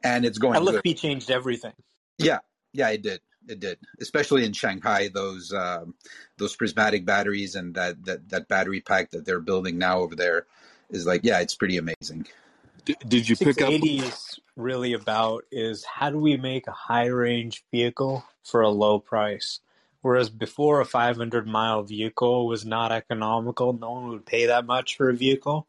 and 0.03 0.25
it's 0.25 0.37
going 0.37 0.59
LFP 0.59 0.83
good. 0.83 0.97
changed 0.97 1.31
everything. 1.31 1.73
Yeah, 2.17 2.39
yeah, 2.73 2.89
it 2.89 3.01
did. 3.01 3.21
It 3.47 3.59
did, 3.61 3.79
especially 4.01 4.43
in 4.43 4.51
Shanghai. 4.51 5.09
Those 5.13 5.53
um, 5.53 5.93
those 6.37 6.55
prismatic 6.55 7.05
batteries 7.05 7.55
and 7.55 7.75
that, 7.75 8.03
that 8.05 8.29
that 8.29 8.47
battery 8.47 8.81
pack 8.81 9.11
that 9.11 9.25
they're 9.25 9.39
building 9.39 9.77
now 9.77 9.99
over 9.99 10.15
there 10.15 10.45
is 10.89 11.05
like, 11.05 11.21
yeah, 11.23 11.39
it's 11.39 11.55
pretty 11.55 11.77
amazing. 11.77 12.27
Did, 12.85 12.97
did 13.07 13.29
you 13.29 13.35
pick 13.35 13.61
up? 13.61 13.69
680 13.69 13.99
is 13.99 14.39
really 14.55 14.93
about 14.93 15.45
is 15.51 15.85
how 15.85 16.09
do 16.09 16.17
we 16.17 16.37
make 16.37 16.67
a 16.67 16.71
high 16.71 17.07
range 17.07 17.63
vehicle 17.71 18.25
for 18.43 18.61
a 18.61 18.69
low 18.69 18.99
price? 18.99 19.59
Whereas 20.07 20.29
before 20.29 20.79
a 20.79 20.85
500 20.85 21.45
mile 21.45 21.83
vehicle 21.83 22.47
was 22.47 22.65
not 22.65 22.93
economical, 22.93 23.73
no 23.73 23.91
one 23.91 24.07
would 24.07 24.25
pay 24.25 24.45
that 24.45 24.65
much 24.65 24.95
for 24.95 25.09
a 25.09 25.13
vehicle. 25.13 25.67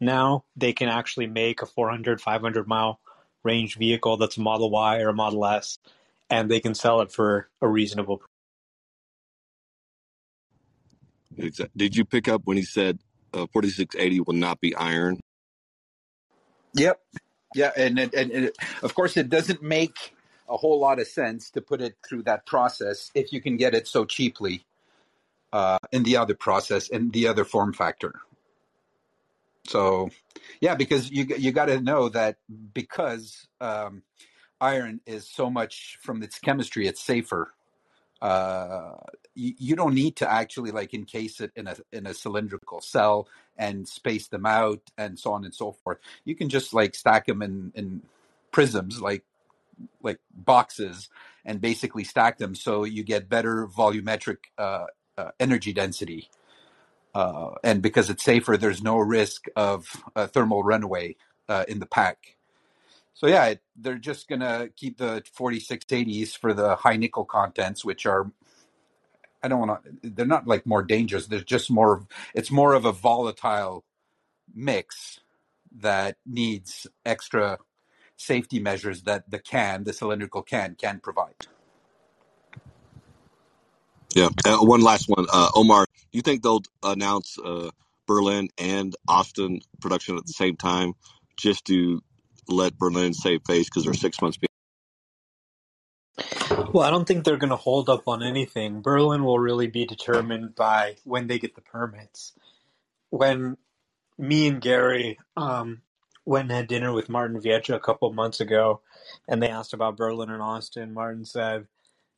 Now 0.00 0.42
they 0.56 0.72
can 0.72 0.88
actually 0.88 1.28
make 1.28 1.62
a 1.62 1.66
400, 1.66 2.20
500 2.20 2.66
mile 2.66 2.98
range 3.44 3.78
vehicle 3.78 4.16
that's 4.16 4.38
a 4.38 4.40
Model 4.40 4.70
Y 4.70 4.98
or 5.02 5.10
a 5.10 5.14
Model 5.14 5.46
S, 5.46 5.78
and 6.28 6.50
they 6.50 6.58
can 6.58 6.74
sell 6.74 7.00
it 7.00 7.12
for 7.12 7.48
a 7.62 7.68
reasonable 7.68 8.22
price. 11.36 11.60
Did 11.76 11.94
you 11.94 12.04
pick 12.04 12.26
up 12.26 12.42
when 12.44 12.56
he 12.56 12.64
said 12.64 12.98
uh, 13.32 13.46
4680 13.52 14.22
will 14.22 14.34
not 14.34 14.60
be 14.60 14.74
iron? 14.74 15.20
Yep. 16.74 17.00
Yeah, 17.54 17.70
and 17.76 18.00
it, 18.00 18.14
and 18.14 18.32
it, 18.32 18.56
of 18.82 18.96
course, 18.96 19.16
it 19.16 19.30
doesn't 19.30 19.62
make 19.62 20.15
a 20.48 20.56
whole 20.56 20.80
lot 20.80 20.98
of 20.98 21.06
sense 21.06 21.50
to 21.50 21.60
put 21.60 21.80
it 21.80 21.96
through 22.06 22.22
that 22.22 22.46
process 22.46 23.10
if 23.14 23.32
you 23.32 23.40
can 23.40 23.56
get 23.56 23.74
it 23.74 23.86
so 23.88 24.04
cheaply 24.04 24.64
uh, 25.52 25.78
in 25.92 26.02
the 26.02 26.16
other 26.16 26.34
process 26.34 26.88
in 26.88 27.10
the 27.10 27.28
other 27.28 27.44
form 27.44 27.72
factor. 27.72 28.20
So, 29.66 30.10
yeah, 30.60 30.74
because 30.74 31.10
you 31.10 31.26
you 31.38 31.52
got 31.52 31.66
to 31.66 31.80
know 31.80 32.08
that 32.10 32.36
because 32.72 33.46
um, 33.60 34.02
iron 34.60 35.00
is 35.06 35.28
so 35.28 35.50
much 35.50 35.98
from 36.02 36.22
its 36.22 36.38
chemistry, 36.38 36.86
it's 36.86 37.02
safer. 37.02 37.52
Uh, 38.22 38.92
you, 39.34 39.54
you 39.58 39.76
don't 39.76 39.94
need 39.94 40.16
to 40.16 40.30
actually 40.30 40.70
like 40.70 40.94
encase 40.94 41.40
it 41.40 41.52
in 41.56 41.66
a 41.66 41.76
in 41.92 42.06
a 42.06 42.14
cylindrical 42.14 42.80
cell 42.80 43.28
and 43.58 43.88
space 43.88 44.28
them 44.28 44.46
out 44.46 44.80
and 44.96 45.18
so 45.18 45.32
on 45.32 45.44
and 45.44 45.54
so 45.54 45.72
forth. 45.72 45.98
You 46.24 46.34
can 46.34 46.48
just 46.48 46.72
like 46.72 46.94
stack 46.94 47.26
them 47.26 47.42
in 47.42 47.72
in 47.74 48.02
prisms 48.52 49.00
like 49.00 49.24
like 50.02 50.18
boxes 50.34 51.08
and 51.44 51.60
basically 51.60 52.04
stack 52.04 52.38
them 52.38 52.54
so 52.54 52.84
you 52.84 53.02
get 53.02 53.28
better 53.28 53.66
volumetric 53.66 54.38
uh, 54.58 54.86
uh, 55.16 55.30
energy 55.38 55.72
density. 55.72 56.28
Uh, 57.14 57.50
and 57.64 57.82
because 57.82 58.10
it's 58.10 58.22
safer, 58.22 58.56
there's 58.56 58.82
no 58.82 58.98
risk 58.98 59.46
of 59.56 59.86
thermal 60.32 60.62
runaway 60.62 61.16
uh, 61.48 61.64
in 61.68 61.78
the 61.78 61.86
pack. 61.86 62.36
So 63.14 63.26
yeah, 63.26 63.46
it, 63.46 63.62
they're 63.74 63.94
just 63.94 64.28
gonna 64.28 64.68
keep 64.76 64.98
the 64.98 65.22
4680s 65.38 66.36
for 66.36 66.52
the 66.52 66.76
high 66.76 66.96
nickel 66.96 67.24
contents, 67.24 67.84
which 67.84 68.04
are 68.04 68.30
I 69.42 69.48
don't 69.48 69.60
want 69.60 69.84
to. 70.02 70.10
They're 70.10 70.26
not 70.26 70.46
like 70.46 70.66
more 70.66 70.82
dangerous. 70.82 71.26
There's 71.26 71.44
just 71.44 71.70
more. 71.70 72.06
It's 72.34 72.50
more 72.50 72.74
of 72.74 72.84
a 72.84 72.92
volatile 72.92 73.84
mix 74.54 75.20
that 75.78 76.16
needs 76.26 76.86
extra 77.04 77.58
safety 78.16 78.58
measures 78.58 79.02
that 79.02 79.30
the 79.30 79.38
can, 79.38 79.84
the 79.84 79.92
cylindrical 79.92 80.42
can, 80.42 80.74
can 80.74 81.00
provide. 81.00 81.46
Yeah. 84.14 84.28
Uh, 84.44 84.58
one 84.58 84.80
last 84.80 85.08
one, 85.08 85.26
uh, 85.32 85.50
Omar. 85.54 85.84
Do 85.84 86.16
you 86.16 86.22
think 86.22 86.42
they'll 86.42 86.62
announce 86.82 87.38
uh, 87.38 87.70
Berlin 88.06 88.48
and 88.56 88.94
Austin 89.06 89.60
production 89.80 90.16
at 90.16 90.26
the 90.26 90.32
same 90.32 90.56
time, 90.56 90.94
just 91.36 91.66
to 91.66 92.02
let 92.48 92.78
Berlin 92.78 93.12
save 93.12 93.42
face 93.46 93.66
because 93.66 93.84
they're 93.84 93.94
six 93.94 94.22
months 94.22 94.38
behind? 94.38 94.46
Well, 96.72 96.86
I 96.86 96.90
don't 96.90 97.06
think 97.06 97.24
they're 97.24 97.36
going 97.36 97.50
to 97.50 97.56
hold 97.56 97.88
up 97.90 98.08
on 98.08 98.22
anything. 98.22 98.80
Berlin 98.80 99.24
will 99.24 99.38
really 99.38 99.66
be 99.66 99.84
determined 99.84 100.54
by 100.54 100.96
when 101.04 101.26
they 101.26 101.38
get 101.38 101.54
the 101.54 101.60
permits. 101.60 102.32
When 103.10 103.56
me 104.18 104.48
and 104.48 104.60
Gary 104.60 105.18
um, 105.36 105.82
went 106.26 106.44
and 106.50 106.52
had 106.52 106.68
dinner 106.68 106.92
with 106.92 107.10
Martin 107.10 107.40
Viecha 107.40 107.76
a 107.76 107.80
couple 107.80 108.12
months 108.12 108.40
ago, 108.40 108.82
and 109.28 109.42
they 109.42 109.48
asked 109.50 109.74
about 109.74 109.98
Berlin 109.98 110.30
and 110.30 110.42
Austin, 110.42 110.94
Martin 110.94 111.24
said 111.24 111.68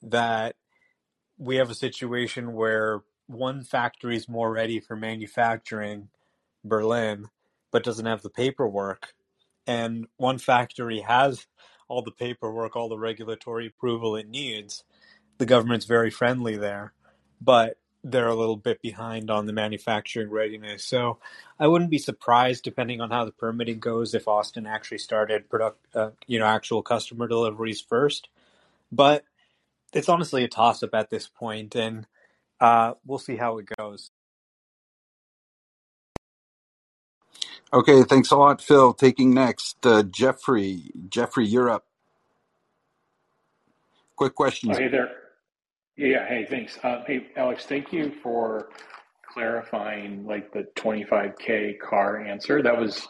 that 0.02 0.56
we 1.38 1.56
have 1.56 1.70
a 1.70 1.74
situation 1.76 2.54
where 2.54 3.02
one 3.26 3.62
factory 3.62 4.16
is 4.16 4.28
more 4.28 4.52
ready 4.52 4.80
for 4.80 4.96
manufacturing 4.96 6.08
Berlin, 6.64 7.26
but 7.72 7.84
doesn't 7.84 8.06
have 8.06 8.22
the 8.22 8.30
paperwork, 8.30 9.14
and 9.66 10.06
one 10.16 10.38
factory 10.38 11.00
has 11.00 11.46
all 11.88 12.02
the 12.02 12.12
paperwork, 12.12 12.76
all 12.76 12.88
the 12.88 12.98
regulatory 12.98 13.66
approval 13.68 14.16
it 14.16 14.28
needs. 14.28 14.84
The 15.38 15.46
government's 15.46 15.86
very 15.86 16.10
friendly 16.10 16.56
there, 16.56 16.94
but 17.40 17.78
they're 18.04 18.28
a 18.28 18.34
little 18.34 18.56
bit 18.56 18.80
behind 18.80 19.30
on 19.30 19.46
the 19.46 19.52
manufacturing 19.52 20.30
readiness. 20.30 20.84
So 20.84 21.18
I 21.58 21.66
wouldn't 21.66 21.90
be 21.90 21.98
surprised, 21.98 22.64
depending 22.64 23.00
on 23.00 23.10
how 23.10 23.24
the 23.24 23.32
permitting 23.32 23.80
goes, 23.80 24.14
if 24.14 24.28
Austin 24.28 24.66
actually 24.66 24.98
started 24.98 25.48
product, 25.50 25.84
uh, 25.94 26.10
you 26.26 26.38
know, 26.38 26.46
actual 26.46 26.82
customer 26.82 27.26
deliveries 27.26 27.80
first. 27.80 28.28
But 28.92 29.24
it's 29.92 30.08
honestly 30.08 30.44
a 30.44 30.48
toss 30.48 30.82
up 30.82 30.94
at 30.94 31.10
this 31.10 31.26
point, 31.26 31.74
and 31.74 32.06
uh, 32.60 32.94
we'll 33.04 33.18
see 33.18 33.36
how 33.36 33.58
it 33.58 33.68
goes. 33.78 34.10
Okay, 37.72 38.02
thanks 38.02 38.30
a 38.30 38.36
lot, 38.36 38.62
Phil. 38.62 38.94
Taking 38.94 39.34
next, 39.34 39.84
uh, 39.84 40.02
Jeffrey. 40.02 40.90
Jeffrey, 41.10 41.46
you're 41.46 41.68
up. 41.68 41.84
Quick 44.16 44.34
Oh, 44.40 44.78
hey 44.78 44.88
there. 44.88 45.10
Yeah, 45.98 46.28
hey, 46.28 46.46
thanks. 46.48 46.78
Uh, 46.84 47.02
hey, 47.08 47.26
Alex, 47.36 47.66
thank 47.66 47.92
you 47.92 48.12
for 48.22 48.68
clarifying 49.32 50.24
like 50.24 50.52
the 50.52 50.64
25K 50.76 51.80
car 51.80 52.18
answer. 52.24 52.62
That 52.62 52.78
was 52.78 53.08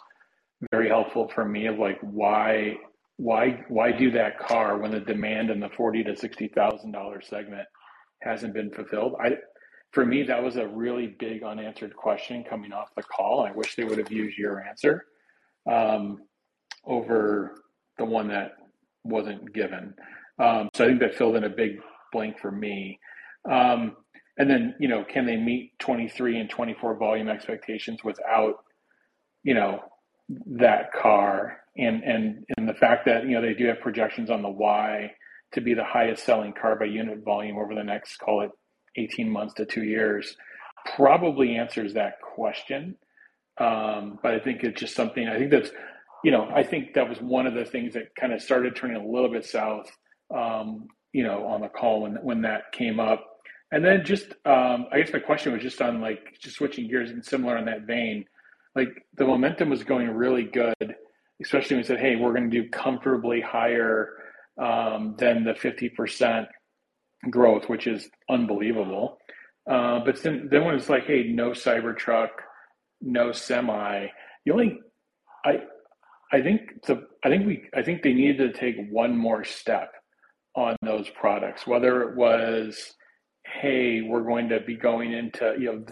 very 0.71 0.89
helpful 0.89 1.29
for 1.35 1.45
me 1.45 1.67
of 1.67 1.79
like 1.79 1.99
why 2.01 2.77
why 3.19 3.63
why 3.69 3.93
do 3.93 4.11
that 4.13 4.39
car 4.39 4.79
when 4.79 4.91
the 4.91 5.01
demand 5.01 5.51
in 5.51 5.61
the 5.61 5.69
forty 5.77 6.03
to 6.03 6.17
sixty 6.17 6.49
thousand 6.49 6.93
dollar 6.93 7.21
segment 7.21 7.69
hasn't 8.23 8.55
been 8.55 8.71
fulfilled? 8.71 9.17
I 9.23 9.33
for 9.93 10.07
me 10.07 10.23
that 10.23 10.43
was 10.43 10.57
a 10.57 10.67
really 10.67 11.15
big 11.19 11.43
unanswered 11.43 11.95
question 11.95 12.43
coming 12.49 12.73
off 12.73 12.89
the 12.97 13.03
call. 13.03 13.45
I 13.47 13.53
wish 13.53 13.77
they 13.77 13.85
would 13.85 13.99
have 13.99 14.11
used 14.11 14.39
your 14.39 14.63
answer 14.63 15.05
um, 15.71 16.23
over 16.87 17.55
the 17.99 18.07
one 18.07 18.29
that 18.29 18.53
wasn't 19.05 19.53
given. 19.53 19.93
Um, 20.39 20.71
so 20.75 20.85
I 20.85 20.89
think 20.89 21.01
that 21.01 21.17
filled 21.17 21.37
in 21.37 21.45
a 21.45 21.51
big 21.51 21.81
blank 22.13 22.39
for 22.39 22.51
me. 22.51 22.99
Um, 23.51 23.97
and 24.39 24.49
then, 24.49 24.75
you 24.79 24.89
know, 24.89 25.05
can 25.05 25.27
they 25.27 25.37
meet 25.37 25.73
23 25.79 26.39
and 26.39 26.51
24 26.51 26.97
volume 26.97 27.29
expectations 27.29 28.05
without, 28.05 28.57
you 29.43 29.55
know, 29.55 29.81
that 30.47 30.93
car 30.93 31.59
and 31.77 32.03
and 32.03 32.45
and 32.59 32.69
the 32.69 32.75
fact 32.75 33.07
that 33.07 33.25
you 33.25 33.31
know 33.31 33.41
they 33.41 33.55
do 33.55 33.67
have 33.67 33.81
projections 33.81 34.29
on 34.29 34.43
the 34.43 34.49
Y 34.51 35.11
to 35.53 35.63
be 35.63 35.73
the 35.73 35.85
highest 35.85 36.23
selling 36.23 36.53
car 36.53 36.77
by 36.77 36.85
unit 36.85 37.25
volume 37.25 37.57
over 37.57 37.75
the 37.75 37.83
next 37.83 38.19
call 38.19 38.43
it 38.43 38.51
18 38.97 39.31
months 39.31 39.55
to 39.55 39.65
two 39.65 39.85
years 39.85 40.37
probably 40.97 41.57
answers 41.57 41.95
that 41.95 42.21
question 42.21 42.95
um, 43.57 44.19
but 44.23 44.35
I 44.35 44.39
think 44.39 44.65
it's 44.65 44.79
just 44.79 44.95
something 44.95 45.27
I 45.27 45.39
think 45.39 45.51
that's 45.51 45.71
you 46.25 46.31
know, 46.31 46.49
I 46.55 46.63
think 46.63 46.95
that 46.95 47.09
was 47.09 47.19
one 47.21 47.47
of 47.47 47.55
the 47.55 47.65
things 47.65 47.95
that 47.95 48.15
kind 48.15 48.33
of 48.33 48.43
started 48.43 48.75
turning 48.75 48.97
a 48.97 49.07
little 49.07 49.31
bit 49.31 49.45
south, 49.45 49.91
um, 50.35 50.89
you 51.13 51.23
know, 51.23 51.47
on 51.47 51.61
the 51.61 51.69
call 51.69 52.03
when 52.03 52.17
when 52.23 52.43
that 52.43 52.73
came 52.73 53.01
up. 53.01 53.25
And 53.71 53.85
then 53.85 54.03
just, 54.05 54.29
um, 54.47 54.87
I 54.91 54.99
guess 54.99 55.13
my 55.13 55.19
question 55.19 55.53
was 55.53 55.63
just 55.63 55.83
on 55.83 56.01
like 56.01 56.21
just 56.41 56.57
switching 56.57 56.89
gears 56.89 57.11
and 57.11 57.23
similar 57.23 57.59
in 57.59 57.67
that 57.67 57.83
vein, 57.83 58.25
like 58.75 58.89
the 59.17 59.27
momentum 59.27 59.69
was 59.69 59.85
going 59.85 60.09
really 60.11 60.45
good, 60.45 60.95
especially 61.43 61.77
when 61.77 61.83
we 61.83 61.87
said, 61.87 62.01
hey, 62.01 62.17
we're 62.17 62.33
going 62.33 62.51
to 62.51 62.63
do 62.63 62.69
comfortably 62.71 63.43
higher 63.43 64.09
um, 64.61 65.17
than 65.19 65.45
the 65.45 65.55
fifty 65.55 65.91
percent 65.91 66.49
growth, 67.31 67.69
which 67.69 67.87
is 67.87 68.09
unbelievable. 68.31 69.19
Uh, 69.71 70.01
but 70.03 70.23
then, 70.23 70.49
then 70.51 70.65
when 70.65 70.75
it's 70.75 70.89
like, 70.89 71.05
hey, 71.05 71.25
no 71.25 71.51
Cybertruck, 71.51 72.29
no 73.03 73.33
semi, 73.33 74.07
the 74.47 74.53
only 74.53 74.81
I 75.45 75.59
I 76.33 76.41
think 76.41 76.85
the 76.87 77.07
I 77.23 77.29
think 77.29 77.47
we 77.47 77.65
I 77.77 77.83
think 77.83 78.03
they 78.03 78.15
needed 78.15 78.39
to 78.39 78.59
take 78.59 78.77
one 78.91 79.17
more 79.17 79.45
step 79.45 79.93
on 80.59 80.77
those 80.83 81.09
products, 81.11 81.67
whether 81.67 82.03
it 82.03 82.17
was, 82.17 82.95
hey, 83.61 84.03
we're 84.03 84.23
going 84.23 84.49
to 84.49 84.61
be 84.61 84.77
going 84.77 85.13
into 85.13 85.55
you 85.59 85.73
know 85.73 85.85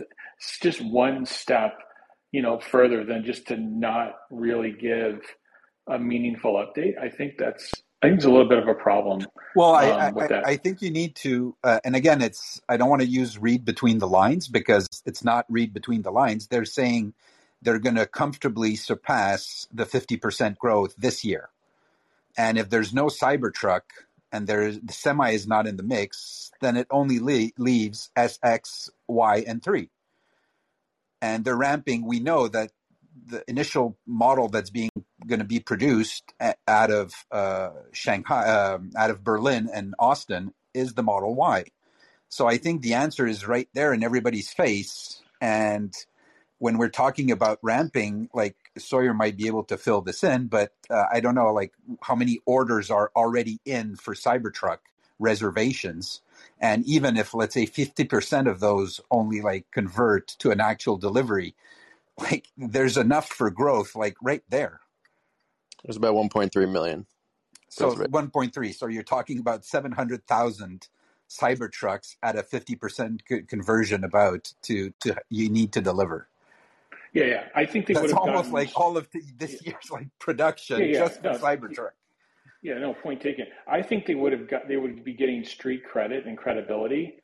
just 0.60 0.80
one 0.80 1.24
step, 1.24 1.78
you 2.32 2.42
know, 2.42 2.58
further 2.58 3.04
than 3.04 3.24
just 3.24 3.46
to 3.48 3.56
not 3.56 4.14
really 4.30 4.72
give 4.72 5.20
a 5.88 5.98
meaningful 5.98 6.54
update. 6.54 6.98
I 7.00 7.08
think 7.08 7.34
that's 7.38 7.72
I 8.02 8.08
think 8.08 8.18
it's 8.18 8.26
a 8.26 8.30
little 8.30 8.48
bit 8.48 8.58
of 8.58 8.68
a 8.68 8.74
problem. 8.74 9.26
Well, 9.54 9.74
I, 9.74 9.90
um, 9.90 10.14
with 10.14 10.24
I, 10.24 10.28
that. 10.28 10.46
I 10.46 10.56
think 10.56 10.82
you 10.82 10.90
need 10.90 11.14
to, 11.16 11.56
uh, 11.64 11.80
and 11.84 11.96
again, 11.96 12.20
it's 12.20 12.60
I 12.68 12.76
don't 12.76 12.90
want 12.90 13.02
to 13.02 13.08
use 13.08 13.38
read 13.38 13.64
between 13.64 13.98
the 13.98 14.08
lines 14.08 14.48
because 14.48 14.88
it's 15.06 15.24
not 15.24 15.46
read 15.48 15.72
between 15.72 16.02
the 16.02 16.10
lines. 16.10 16.48
They're 16.48 16.66
saying 16.66 17.14
they're 17.62 17.78
going 17.78 17.96
to 17.96 18.06
comfortably 18.06 18.76
surpass 18.76 19.66
the 19.72 19.86
50% 19.86 20.58
growth 20.58 20.94
this 20.98 21.24
year. 21.24 21.48
And 22.36 22.58
if 22.58 22.68
there's 22.68 22.92
no 22.92 23.06
Cybertruck 23.06 23.82
and 24.36 24.46
there's 24.46 24.80
the 24.80 24.92
semi 24.92 25.30
is 25.30 25.46
not 25.48 25.66
in 25.66 25.78
the 25.78 25.82
mix, 25.82 26.52
then 26.60 26.76
it 26.76 26.86
only 26.90 27.20
le- 27.20 27.52
leaves 27.58 28.10
SX, 28.16 28.90
Y, 29.08 29.44
and 29.48 29.62
3. 29.62 29.90
And 31.22 31.44
they're 31.44 31.56
ramping. 31.56 32.06
We 32.06 32.20
know 32.20 32.48
that 32.48 32.72
the 33.26 33.44
initial 33.48 33.96
model 34.06 34.48
that's 34.48 34.70
being 34.70 34.90
going 35.26 35.40
to 35.40 35.46
be 35.46 35.60
produced 35.60 36.24
a- 36.40 36.54
out 36.68 36.90
of 36.90 37.14
uh, 37.32 37.70
Shanghai, 37.92 38.48
um 38.50 38.90
out 38.96 39.10
of 39.10 39.24
Berlin 39.24 39.68
and 39.72 39.94
Austin 39.98 40.54
is 40.74 40.94
the 40.94 41.02
Model 41.02 41.34
Y. 41.34 41.64
So 42.28 42.46
I 42.48 42.58
think 42.58 42.82
the 42.82 42.94
answer 42.94 43.26
is 43.26 43.48
right 43.48 43.68
there 43.74 43.94
in 43.94 44.04
everybody's 44.04 44.52
face. 44.52 45.22
And 45.40 45.94
when 46.58 46.78
we're 46.78 46.90
talking 46.90 47.30
about 47.32 47.58
ramping, 47.62 48.30
like 48.34 48.56
Sawyer 48.78 49.14
might 49.14 49.36
be 49.36 49.46
able 49.46 49.64
to 49.64 49.76
fill 49.76 50.00
this 50.00 50.24
in, 50.24 50.48
but 50.48 50.72
uh, 50.90 51.04
I 51.12 51.20
don't 51.20 51.34
know 51.34 51.52
like 51.52 51.72
how 52.02 52.14
many 52.14 52.40
orders 52.46 52.90
are 52.90 53.10
already 53.16 53.60
in 53.64 53.96
for 53.96 54.14
Cybertruck 54.14 54.78
reservations. 55.18 56.20
And 56.60 56.84
even 56.86 57.16
if 57.16 57.34
let's 57.34 57.54
say 57.54 57.66
50% 57.66 58.48
of 58.50 58.60
those 58.60 59.00
only 59.10 59.40
like 59.40 59.70
convert 59.70 60.28
to 60.38 60.50
an 60.50 60.60
actual 60.60 60.96
delivery, 60.96 61.54
like 62.18 62.48
there's 62.56 62.96
enough 62.96 63.28
for 63.28 63.50
growth 63.50 63.94
like 63.94 64.16
right 64.22 64.42
there. 64.48 64.80
There's 65.84 65.96
about 65.96 66.14
1.3 66.14 66.70
million. 66.70 67.06
So 67.68 67.94
right. 67.94 68.10
1.3. 68.10 68.74
So 68.74 68.86
you're 68.86 69.02
talking 69.02 69.38
about 69.38 69.64
700,000 69.64 70.88
Cybertrucks 71.28 72.16
at 72.22 72.36
a 72.36 72.42
50% 72.42 73.48
conversion 73.48 74.04
about 74.04 74.52
to, 74.62 74.92
to 75.00 75.16
you 75.28 75.48
need 75.48 75.72
to 75.72 75.80
deliver. 75.80 76.28
Yeah, 77.16 77.24
yeah. 77.24 77.44
I 77.54 77.64
think 77.64 77.86
they 77.86 77.94
would 77.94 78.04
That's 78.04 78.12
have 78.12 78.20
almost 78.20 78.50
gotten 78.50 78.52
like 78.52 78.70
all 78.76 78.96
of 78.96 79.08
the, 79.10 79.22
this 79.38 79.64
year's 79.64 79.90
like 79.90 80.08
production 80.18 80.80
yeah, 80.80 80.86
yeah. 80.86 80.98
just 80.98 81.22
for 81.22 81.32
No, 81.32 81.38
Cybertruck. 81.38 81.90
Yeah, 82.62 82.78
no 82.78 82.94
point 82.94 83.20
taken. 83.20 83.46
I 83.66 83.80
think 83.82 84.06
they 84.06 84.14
would 84.14 84.32
have 84.32 84.48
got 84.48 84.68
they 84.68 84.76
would 84.76 85.02
be 85.04 85.14
getting 85.14 85.44
street 85.44 85.84
credit 85.84 86.26
and 86.26 86.36
credibility, 86.36 87.22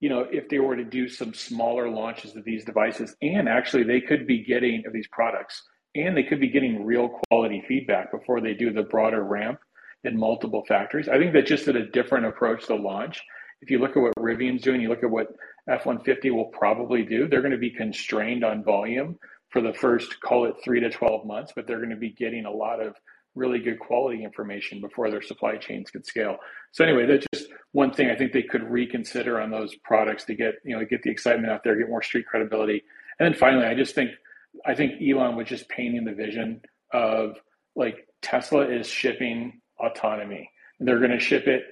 you 0.00 0.08
know, 0.08 0.26
if 0.30 0.48
they 0.48 0.60
were 0.60 0.76
to 0.76 0.84
do 0.84 1.08
some 1.08 1.34
smaller 1.34 1.90
launches 1.90 2.36
of 2.36 2.44
these 2.44 2.64
devices, 2.64 3.14
and 3.20 3.48
actually 3.48 3.82
they 3.82 4.00
could 4.00 4.26
be 4.26 4.44
getting 4.44 4.84
of 4.86 4.92
these 4.92 5.08
products, 5.08 5.62
and 5.94 6.16
they 6.16 6.22
could 6.22 6.40
be 6.40 6.48
getting 6.48 6.84
real 6.84 7.20
quality 7.28 7.62
feedback 7.68 8.10
before 8.12 8.40
they 8.40 8.54
do 8.54 8.72
the 8.72 8.84
broader 8.84 9.24
ramp 9.24 9.58
in 10.04 10.18
multiple 10.18 10.64
factories. 10.66 11.08
I 11.08 11.18
think 11.18 11.32
that 11.32 11.46
just 11.46 11.68
at 11.68 11.76
a 11.76 11.86
different 11.86 12.26
approach 12.26 12.66
to 12.66 12.76
launch. 12.76 13.22
If 13.64 13.70
you 13.70 13.78
look 13.78 13.96
at 13.96 14.02
what 14.02 14.12
Rivian's 14.18 14.60
doing, 14.60 14.82
you 14.82 14.90
look 14.90 15.02
at 15.02 15.10
what 15.10 15.28
F-150 15.70 16.30
will 16.34 16.50
probably 16.52 17.02
do, 17.02 17.26
they're 17.26 17.40
going 17.40 17.50
to 17.50 17.56
be 17.56 17.70
constrained 17.70 18.44
on 18.44 18.62
volume 18.62 19.18
for 19.48 19.62
the 19.62 19.72
first, 19.72 20.20
call 20.20 20.44
it 20.44 20.54
three 20.62 20.80
to 20.80 20.90
12 20.90 21.24
months, 21.24 21.50
but 21.56 21.66
they're 21.66 21.78
going 21.78 21.88
to 21.88 21.96
be 21.96 22.10
getting 22.10 22.44
a 22.44 22.50
lot 22.50 22.78
of 22.84 22.94
really 23.34 23.58
good 23.58 23.78
quality 23.78 24.22
information 24.22 24.82
before 24.82 25.10
their 25.10 25.22
supply 25.22 25.56
chains 25.56 25.90
could 25.90 26.04
scale. 26.04 26.36
So 26.72 26.84
anyway, 26.84 27.06
that's 27.06 27.26
just 27.32 27.48
one 27.72 27.90
thing 27.90 28.10
I 28.10 28.16
think 28.16 28.34
they 28.34 28.42
could 28.42 28.70
reconsider 28.70 29.40
on 29.40 29.50
those 29.50 29.74
products 29.76 30.24
to 30.24 30.34
get, 30.34 30.56
you 30.62 30.76
know, 30.76 30.84
get 30.84 31.02
the 31.02 31.10
excitement 31.10 31.50
out 31.50 31.64
there, 31.64 31.74
get 31.74 31.88
more 31.88 32.02
street 32.02 32.26
credibility. 32.26 32.84
And 33.18 33.26
then 33.26 33.38
finally, 33.40 33.64
I 33.64 33.74
just 33.74 33.94
think 33.94 34.10
I 34.66 34.74
think 34.74 35.00
Elon 35.02 35.36
was 35.36 35.48
just 35.48 35.68
painting 35.70 36.04
the 36.04 36.12
vision 36.12 36.60
of 36.92 37.36
like 37.74 38.06
Tesla 38.20 38.68
is 38.68 38.86
shipping 38.86 39.60
autonomy. 39.80 40.50
They're 40.80 40.98
going 40.98 41.10
to 41.10 41.18
ship 41.18 41.46
it 41.46 41.62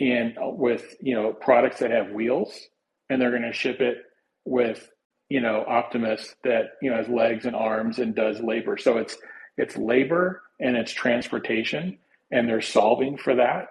in 0.00 0.34
with, 0.38 0.96
you 1.00 1.14
know, 1.14 1.32
products 1.32 1.80
that 1.80 1.90
have 1.90 2.10
wheels 2.10 2.68
and 3.08 3.20
they're 3.20 3.30
going 3.30 3.42
to 3.42 3.52
ship 3.52 3.80
it 3.80 3.98
with, 4.44 4.90
you 5.28 5.40
know, 5.40 5.64
Optimus 5.66 6.34
that, 6.44 6.72
you 6.80 6.90
know, 6.90 6.96
has 6.96 7.08
legs 7.08 7.44
and 7.44 7.54
arms 7.54 7.98
and 7.98 8.14
does 8.14 8.40
labor. 8.40 8.76
So 8.78 8.98
it's 8.98 9.16
it's 9.56 9.76
labor 9.76 10.42
and 10.58 10.76
it's 10.76 10.92
transportation 10.92 11.98
and 12.30 12.48
they're 12.48 12.62
solving 12.62 13.18
for 13.18 13.36
that 13.36 13.68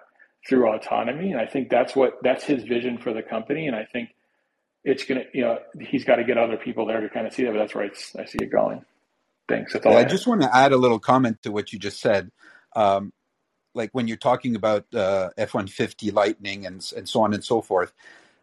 through 0.48 0.72
autonomy. 0.72 1.32
And 1.32 1.40
i 1.40 1.46
think 1.46 1.68
that's 1.68 1.94
what 1.94 2.18
that's 2.22 2.44
his 2.44 2.62
vision 2.64 2.98
for 2.98 3.12
the 3.12 3.22
company. 3.22 3.66
And 3.66 3.76
i 3.76 3.84
think 3.84 4.10
it's 4.84 5.04
gonna 5.04 5.24
you 5.34 5.42
know 5.42 5.58
he's 5.78 6.04
got 6.04 6.16
to 6.16 6.24
get 6.24 6.38
other 6.38 6.56
people 6.56 6.86
there 6.86 7.00
to 7.00 7.08
kind 7.08 7.26
of 7.26 7.34
see 7.34 7.44
that. 7.44 7.52
But 7.52 7.58
that's 7.58 7.74
where 7.74 7.84
i 7.84 8.24
see 8.24 8.38
it 8.40 8.50
going. 8.50 8.84
Thanks. 9.48 9.72
That's 9.72 9.84
all 9.84 9.92
Yeah, 9.92 9.98
i 9.98 10.02
I 10.02 10.04
just 10.04 10.26
want 10.26 10.42
to 10.42 10.54
add 10.54 10.72
a 10.72 10.76
little 10.76 11.00
comment 11.00 11.42
to 11.42 11.52
what 11.52 11.72
you 11.72 11.78
just 11.78 12.00
said. 12.00 12.30
Um, 12.76 13.12
like 13.74 13.90
when 13.92 14.08
you're 14.08 14.16
talking 14.16 14.56
about 14.56 14.86
uh, 14.94 15.30
F-150 15.36 16.12
Lightning 16.12 16.66
and 16.66 16.84
and 16.96 17.08
so 17.08 17.22
on 17.22 17.34
and 17.34 17.44
so 17.44 17.62
forth, 17.62 17.92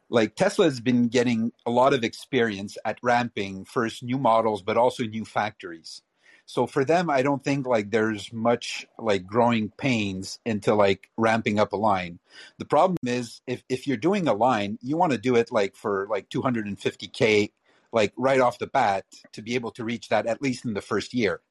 like 0.09 0.35
Tesla 0.35 0.65
has 0.65 0.79
been 0.79 1.07
getting 1.07 1.51
a 1.65 1.71
lot 1.71 1.93
of 1.93 2.03
experience 2.03 2.77
at 2.85 2.99
ramping 3.01 3.65
first 3.65 4.03
new 4.03 4.17
models, 4.17 4.61
but 4.61 4.77
also 4.77 5.03
new 5.03 5.25
factories. 5.25 6.01
So 6.45 6.65
for 6.65 6.85
them, 6.85 7.09
I 7.09 7.23
don't 7.23 7.43
think 7.43 7.67
like 7.67 7.91
there's 7.91 8.31
much 8.31 8.87
like 8.97 9.27
growing 9.27 9.69
pains 9.77 10.39
into 10.45 10.73
like 10.75 11.09
ramping 11.17 11.59
up 11.59 11.73
a 11.73 11.77
line. 11.77 12.19
The 12.57 12.65
problem 12.65 12.97
is 13.03 13.41
if 13.47 13.63
if 13.67 13.85
you're 13.85 13.97
doing 13.97 14.27
a 14.29 14.33
line, 14.33 14.79
you 14.81 14.95
want 14.95 15.11
to 15.11 15.17
do 15.17 15.35
it 15.35 15.51
like 15.51 15.75
for 15.75 16.07
like 16.09 16.29
250k, 16.29 17.51
like 17.91 18.13
right 18.15 18.39
off 18.39 18.59
the 18.59 18.67
bat 18.67 19.03
to 19.33 19.41
be 19.41 19.55
able 19.55 19.71
to 19.71 19.83
reach 19.83 20.07
that 20.07 20.25
at 20.25 20.41
least 20.41 20.63
in 20.63 20.73
the 20.73 20.81
first 20.81 21.13
year 21.13 21.41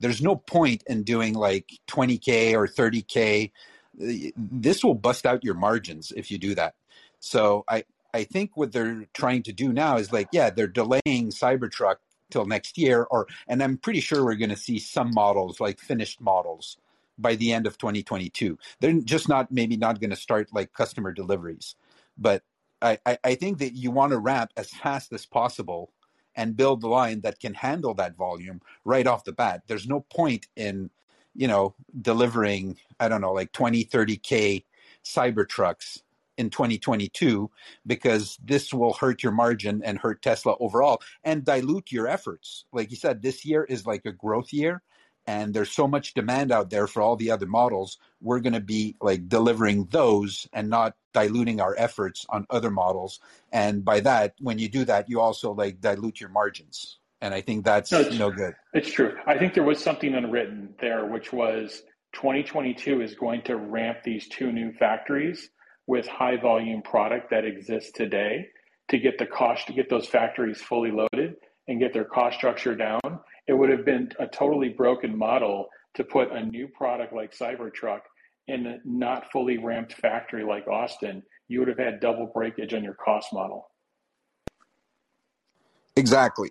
there's 0.00 0.22
no 0.22 0.36
point 0.36 0.82
in 0.86 1.02
doing 1.02 1.34
like 1.34 1.72
20k 1.88 2.54
or 2.54 2.66
30k 2.66 3.50
this 3.94 4.84
will 4.84 4.94
bust 4.94 5.26
out 5.26 5.44
your 5.44 5.54
margins 5.54 6.12
if 6.16 6.30
you 6.30 6.38
do 6.38 6.54
that. 6.54 6.74
So 7.20 7.64
i 7.68 7.84
i 8.14 8.24
think 8.24 8.56
what 8.56 8.72
they're 8.72 9.06
trying 9.12 9.42
to 9.42 9.52
do 9.52 9.72
now 9.72 9.96
is 9.96 10.12
like 10.12 10.28
yeah 10.32 10.50
they're 10.50 10.66
delaying 10.66 11.30
cybertruck 11.30 11.96
till 12.30 12.46
next 12.46 12.78
year 12.78 13.06
or 13.10 13.26
and 13.48 13.62
i'm 13.62 13.76
pretty 13.76 14.00
sure 14.00 14.24
we're 14.24 14.34
going 14.34 14.50
to 14.50 14.56
see 14.56 14.78
some 14.78 15.10
models 15.12 15.60
like 15.60 15.78
finished 15.78 16.20
models 16.20 16.78
by 17.18 17.34
the 17.34 17.52
end 17.52 17.66
of 17.66 17.76
2022 17.76 18.56
they're 18.80 19.00
just 19.00 19.28
not 19.28 19.50
maybe 19.50 19.76
not 19.76 20.00
going 20.00 20.10
to 20.10 20.16
start 20.16 20.48
like 20.52 20.72
customer 20.72 21.12
deliveries. 21.12 21.74
But 22.16 22.42
I, 22.80 22.98
I 23.04 23.18
i 23.24 23.34
think 23.34 23.58
that 23.58 23.74
you 23.74 23.90
want 23.90 24.12
to 24.12 24.18
ramp 24.18 24.52
as 24.56 24.70
fast 24.70 25.12
as 25.12 25.26
possible 25.26 25.90
and 26.38 26.56
build 26.56 26.80
the 26.80 26.88
line 26.88 27.20
that 27.22 27.40
can 27.40 27.52
handle 27.52 27.92
that 27.94 28.16
volume 28.16 28.62
right 28.84 29.08
off 29.08 29.24
the 29.24 29.32
bat. 29.32 29.64
There's 29.66 29.88
no 29.88 30.00
point 30.02 30.46
in, 30.54 30.88
you 31.34 31.48
know, 31.48 31.74
delivering, 32.00 32.78
I 33.00 33.08
don't 33.08 33.20
know, 33.20 33.32
like 33.32 33.52
20, 33.52 33.84
30K 33.84 34.64
Cybertrucks 35.04 36.02
in 36.36 36.48
2022 36.48 37.50
because 37.84 38.38
this 38.42 38.72
will 38.72 38.92
hurt 38.92 39.24
your 39.24 39.32
margin 39.32 39.82
and 39.84 39.98
hurt 39.98 40.22
Tesla 40.22 40.54
overall 40.60 41.02
and 41.24 41.44
dilute 41.44 41.90
your 41.90 42.06
efforts. 42.06 42.64
Like 42.72 42.92
you 42.92 42.96
said, 42.96 43.20
this 43.20 43.44
year 43.44 43.64
is 43.64 43.84
like 43.84 44.06
a 44.06 44.12
growth 44.12 44.52
year 44.52 44.80
and 45.28 45.52
there's 45.52 45.70
so 45.70 45.86
much 45.86 46.14
demand 46.14 46.50
out 46.50 46.70
there 46.70 46.86
for 46.86 47.02
all 47.02 47.14
the 47.14 47.30
other 47.30 47.44
models. 47.44 47.98
We're 48.22 48.40
going 48.40 48.54
to 48.54 48.60
be 48.60 48.96
like 49.02 49.28
delivering 49.28 49.84
those 49.90 50.48
and 50.54 50.70
not 50.70 50.96
diluting 51.12 51.60
our 51.60 51.74
efforts 51.76 52.24
on 52.30 52.46
other 52.48 52.70
models. 52.70 53.20
And 53.52 53.84
by 53.84 54.00
that, 54.00 54.32
when 54.40 54.58
you 54.58 54.70
do 54.70 54.86
that, 54.86 55.10
you 55.10 55.20
also 55.20 55.52
like 55.52 55.82
dilute 55.82 56.18
your 56.18 56.30
margins. 56.30 56.98
And 57.20 57.34
I 57.34 57.42
think 57.42 57.66
that's 57.66 57.92
no 57.92 58.08
no 58.10 58.30
good. 58.30 58.54
it's 58.72 58.92
true 58.92 59.16
i 59.26 59.36
think 59.36 59.52
there 59.52 59.64
was 59.64 59.82
something 59.82 60.14
unwritten 60.14 60.72
there 60.80 61.04
which 61.04 61.32
was 61.32 61.82
2022 62.12 63.02
is 63.02 63.16
going 63.16 63.42
to 63.42 63.56
ramp 63.56 63.98
these 64.04 64.28
two 64.28 64.52
new 64.52 64.70
factories 64.74 65.50
with 65.88 66.06
high 66.06 66.36
volume 66.36 66.80
product 66.80 67.28
that 67.30 67.44
exists 67.44 67.90
today 67.90 68.46
to 68.86 68.98
get 68.98 69.18
the 69.18 69.26
cost 69.26 69.66
to 69.66 69.72
get 69.72 69.90
those 69.90 70.06
factories 70.06 70.60
fully 70.60 70.92
loaded 70.92 71.34
and 71.66 71.80
get 71.80 71.92
their 71.92 72.04
cost 72.04 72.36
structure 72.36 72.76
down 72.76 73.18
it 73.48 73.54
would 73.54 73.70
have 73.70 73.84
been 73.84 74.10
a 74.20 74.26
totally 74.26 74.68
broken 74.68 75.16
model 75.16 75.68
to 75.94 76.04
put 76.04 76.30
a 76.30 76.44
new 76.44 76.68
product 76.68 77.12
like 77.12 77.34
Cybertruck 77.34 78.02
in 78.46 78.66
a 78.66 78.78
not 78.84 79.32
fully 79.32 79.58
ramped 79.58 79.94
factory 79.94 80.44
like 80.44 80.68
Austin, 80.68 81.22
you 81.48 81.58
would 81.58 81.68
have 81.68 81.78
had 81.78 82.00
double 82.00 82.26
breakage 82.26 82.74
on 82.74 82.84
your 82.84 82.94
cost 82.94 83.32
model. 83.32 83.68
Exactly. 85.96 86.50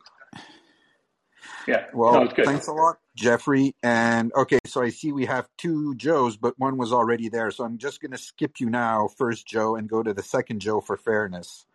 Yeah, 1.68 1.86
Well, 1.94 2.28
good. 2.28 2.46
thanks 2.46 2.68
a 2.68 2.72
lot, 2.72 2.98
Jeffrey. 3.16 3.76
And 3.84 4.34
okay, 4.34 4.60
so 4.66 4.82
I 4.82 4.90
see 4.90 5.12
we 5.12 5.26
have 5.26 5.48
two 5.58 5.96
Joes, 5.96 6.38
but 6.38 6.58
one 6.58 6.78
was 6.78 6.94
already 6.94 7.30
there. 7.30 7.52
So 7.52 7.64
I'm 7.64 7.78
just 7.78 8.02
going 8.02 8.12
to 8.12 8.18
skip 8.18 8.60
you 8.60 8.70
now, 8.70 9.08
first 9.08 9.48
Joe, 9.48 9.76
and 9.76 9.88
go 9.88 10.02
to 10.02 10.14
the 10.14 10.24
second 10.24 10.60
Joe 10.62 10.82
for 10.82 10.98
fairness. 10.98 11.66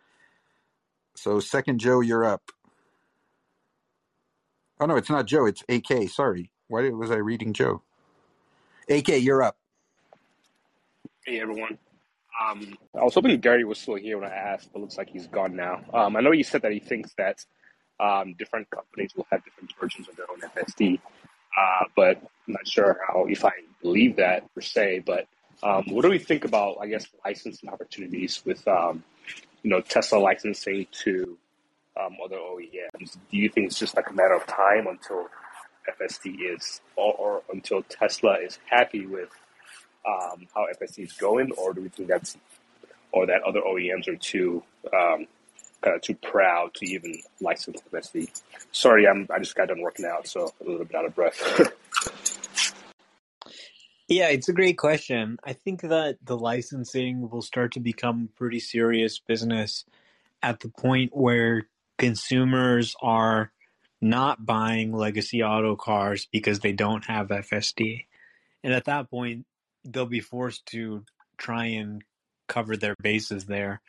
So, 1.15 1.39
second 1.39 1.79
Joe, 1.79 2.01
you're 2.01 2.25
up. 2.25 2.51
Oh, 4.83 4.85
no, 4.85 4.97
it's 4.97 5.09
not 5.09 5.27
Joe. 5.27 5.45
It's 5.45 5.63
AK. 5.69 6.09
Sorry. 6.09 6.51
Why 6.67 6.89
was 6.89 7.09
I 7.09 7.15
reading 7.15 7.53
Joe? 7.53 7.83
AK, 8.89 9.21
you're 9.23 9.41
up. 9.41 9.57
Hey 11.25 11.39
everyone. 11.39 11.77
Um, 12.43 12.77
I 12.99 13.03
was 13.05 13.13
hoping 13.13 13.39
Gary 13.39 13.63
was 13.63 13.79
still 13.79 13.95
here 13.95 14.19
when 14.19 14.29
I 14.29 14.35
asked, 14.35 14.71
but 14.73 14.81
looks 14.81 14.97
like 14.97 15.09
he's 15.09 15.27
gone 15.27 15.55
now. 15.55 15.81
Um, 15.93 16.17
I 16.17 16.21
know 16.21 16.33
you 16.33 16.43
said 16.43 16.63
that 16.63 16.73
he 16.73 16.79
thinks 16.79 17.13
that 17.17 17.45
um, 18.01 18.33
different 18.37 18.69
companies 18.71 19.15
will 19.15 19.25
have 19.31 19.43
different 19.45 19.71
versions 19.79 20.09
of 20.09 20.17
their 20.17 20.25
own 20.29 20.41
FSD, 20.41 20.99
uh, 21.57 21.85
but 21.95 22.17
I'm 22.47 22.53
not 22.55 22.67
sure 22.67 22.99
how 23.07 23.25
if 23.29 23.45
I 23.45 23.53
believe 23.81 24.17
that 24.17 24.53
per 24.53 24.61
se. 24.61 25.03
But 25.05 25.27
um, 25.63 25.85
what 25.91 26.01
do 26.01 26.09
we 26.09 26.19
think 26.19 26.43
about, 26.43 26.79
I 26.81 26.87
guess, 26.87 27.07
licensing 27.25 27.69
opportunities 27.69 28.41
with, 28.45 28.67
um, 28.67 29.03
you 29.63 29.69
know, 29.69 29.81
Tesla 29.81 30.17
licensing 30.19 30.87
to 31.03 31.37
um, 31.99 32.17
other 32.23 32.37
OEMs? 32.37 33.17
Do 33.31 33.37
you 33.37 33.49
think 33.49 33.67
it's 33.67 33.79
just 33.79 33.95
like 33.95 34.09
a 34.09 34.13
matter 34.13 34.33
of 34.33 34.45
time 34.47 34.87
until 34.87 35.27
FSD 35.99 36.55
is, 36.55 36.81
or, 36.95 37.13
or 37.13 37.41
until 37.51 37.83
Tesla 37.83 38.35
is 38.35 38.59
happy 38.65 39.05
with 39.05 39.29
um, 40.07 40.47
how 40.53 40.67
FSD 40.81 41.05
is 41.05 41.13
going, 41.13 41.51
or 41.53 41.73
do 41.73 41.81
we 41.81 41.89
think 41.89 42.09
that's, 42.09 42.37
or 43.11 43.25
that 43.25 43.41
other 43.43 43.61
OEMs 43.61 44.07
are 44.07 44.15
too 44.15 44.63
um, 44.93 45.27
kind 45.81 45.95
of 45.95 46.01
too 46.01 46.15
proud 46.15 46.73
to 46.75 46.85
even 46.85 47.19
license 47.41 47.81
FSD? 47.91 48.41
Sorry, 48.71 49.07
I'm 49.07 49.27
I 49.33 49.39
just 49.39 49.55
got 49.55 49.67
done 49.67 49.81
working 49.81 50.05
out, 50.05 50.27
so 50.27 50.53
a 50.61 50.69
little 50.69 50.85
bit 50.85 50.95
out 50.95 51.05
of 51.05 51.15
breath. 51.15 51.71
Yeah, 54.09 54.27
it's 54.27 54.49
a 54.49 54.53
great 54.53 54.77
question. 54.77 55.37
I 55.43 55.53
think 55.53 55.81
that 55.81 56.17
the 56.23 56.37
licensing 56.37 57.29
will 57.29 57.41
start 57.41 57.71
to 57.73 57.79
become 57.79 58.29
pretty 58.35 58.59
serious 58.59 59.17
business 59.17 59.85
at 60.43 60.59
the 60.59 60.69
point 60.69 61.15
where 61.15 61.67
consumers 62.03 62.97
are 63.01 63.53
not 64.01 64.45
buying 64.45 64.91
legacy 64.91 65.41
auto 65.41 65.77
cars 65.77 66.27
because 66.29 66.59
they 66.59 66.73
don't 66.73 67.05
have 67.05 67.29
FSD. 67.29 68.07
And 68.61 68.73
at 68.73 68.85
that 68.85 69.09
point, 69.09 69.45
they'll 69.85 70.05
be 70.05 70.19
forced 70.19 70.65
to 70.67 71.05
try 71.37 71.67
and 71.67 72.03
cover 72.49 72.75
their 72.75 72.95
bases 73.01 73.45
there. 73.45 73.81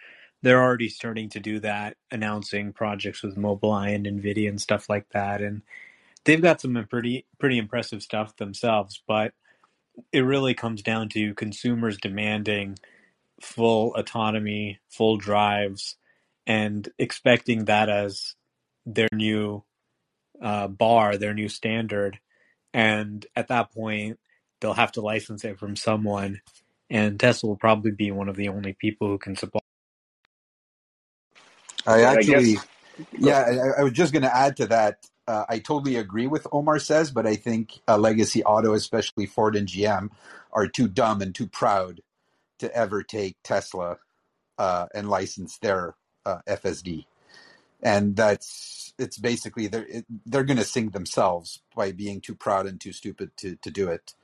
They're 0.43 0.63
already 0.63 0.91
starting 0.91 1.31
to 1.31 1.41
do 1.41 1.59
that, 1.61 1.97
announcing 2.13 2.73
projects 2.73 3.25
with 3.25 3.37
Mobileye 3.37 3.97
and 3.97 4.07
Nvidia 4.07 4.49
and 4.49 4.61
stuff 4.61 4.89
like 4.89 5.09
that. 5.11 5.43
And 5.43 5.63
they've 6.23 6.41
got 6.41 6.61
some 6.61 6.87
pretty 6.89 7.27
pretty 7.41 7.59
impressive 7.59 8.01
stuff 8.01 8.37
themselves, 8.37 9.03
but 9.09 9.33
it 10.13 10.21
really 10.21 10.55
comes 10.55 10.83
down 10.83 11.09
to 11.11 11.35
consumers 11.35 11.97
demanding 11.97 12.79
full 13.41 13.93
autonomy, 13.97 14.79
full 14.89 15.17
drives, 15.17 15.97
and 16.47 16.89
expecting 16.99 17.67
that 17.67 17.89
as 17.89 18.35
their 18.87 19.09
new 19.13 19.65
uh, 20.43 20.69
bar, 20.69 21.17
their 21.17 21.35
new 21.35 21.49
standard. 21.49 22.19
And 22.73 23.25
at 23.37 23.49
that 23.49 23.73
point, 23.73 24.19
they'll 24.61 24.75
have 24.75 24.93
to 24.93 25.01
license 25.01 25.45
it 25.45 25.59
from 25.59 25.77
someone, 25.77 26.41
and 26.91 27.19
Tesla 27.19 27.51
will 27.51 27.57
probably 27.57 27.93
be 27.93 28.11
one 28.11 28.29
of 28.29 28.37
the 28.37 28.49
only 28.49 28.75
people 28.75 29.09
who 29.09 29.19
can 29.19 29.37
supply. 29.37 29.61
I 31.87 32.03
But 32.03 32.19
I 32.19 32.23
actually, 32.23 32.25
guess 32.25 32.67
yeah, 33.19 33.73
I, 33.77 33.81
I 33.81 33.83
was 33.85 33.93
just 33.93 34.13
going 34.13 34.23
to 34.23 34.35
add 34.35 34.57
to 34.59 34.67
that. 34.67 35.07
Uh, 35.27 35.45
I 35.49 35.59
totally 35.59 35.97
agree 35.97 36.27
with 36.27 36.47
Omar 36.53 36.79
says, 36.79 37.11
but 37.11 37.27
I 37.27 37.37
think 37.37 37.81
uh, 37.89 37.97
Legacy 37.99 38.45
Auto, 38.45 38.75
especially 38.75 39.27
Ford 39.27 39.57
and 39.57 39.69
GM, 39.69 40.11
are 40.53 40.69
too 40.69 40.89
dumb 40.89 41.23
and 41.23 41.35
too 41.35 41.47
proud 41.47 42.01
to 42.59 42.75
ever 42.77 43.03
take 43.03 43.37
Tesla 43.43 43.99
uh, 44.59 44.87
and 44.95 45.09
license 45.09 45.59
their 45.59 45.97
uh, 46.25 46.39
FSD. 46.47 47.07
And 47.83 48.17
that's 48.17 48.95
it's 48.99 49.19
basically 49.19 49.67
they're 49.67 49.87
it, 49.87 50.07
they're 50.25 50.45
going 50.45 50.59
to 50.59 50.65
sink 50.65 50.93
themselves 50.93 51.61
by 51.75 51.93
being 51.93 52.21
too 52.21 52.35
proud 52.35 52.67
and 52.67 52.81
too 52.81 52.93
stupid 52.93 53.37
to 53.39 53.57
to 53.57 53.71
do 53.71 53.89
it. 53.89 54.15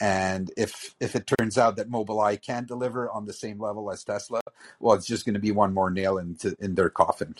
And 0.00 0.50
if 0.56 0.94
if 1.00 1.14
it 1.14 1.30
turns 1.38 1.58
out 1.58 1.76
that 1.76 1.90
Mobileye 1.90 2.40
can't 2.40 2.66
deliver 2.66 3.10
on 3.10 3.26
the 3.26 3.32
same 3.32 3.60
level 3.60 3.90
as 3.90 4.02
Tesla, 4.02 4.40
well, 4.80 4.96
it's 4.96 5.06
just 5.06 5.24
going 5.24 5.34
to 5.34 5.40
be 5.40 5.52
one 5.52 5.74
more 5.74 5.90
nail 5.90 6.18
into 6.18 6.56
in 6.60 6.74
their 6.74 6.90
coffin. 6.90 7.36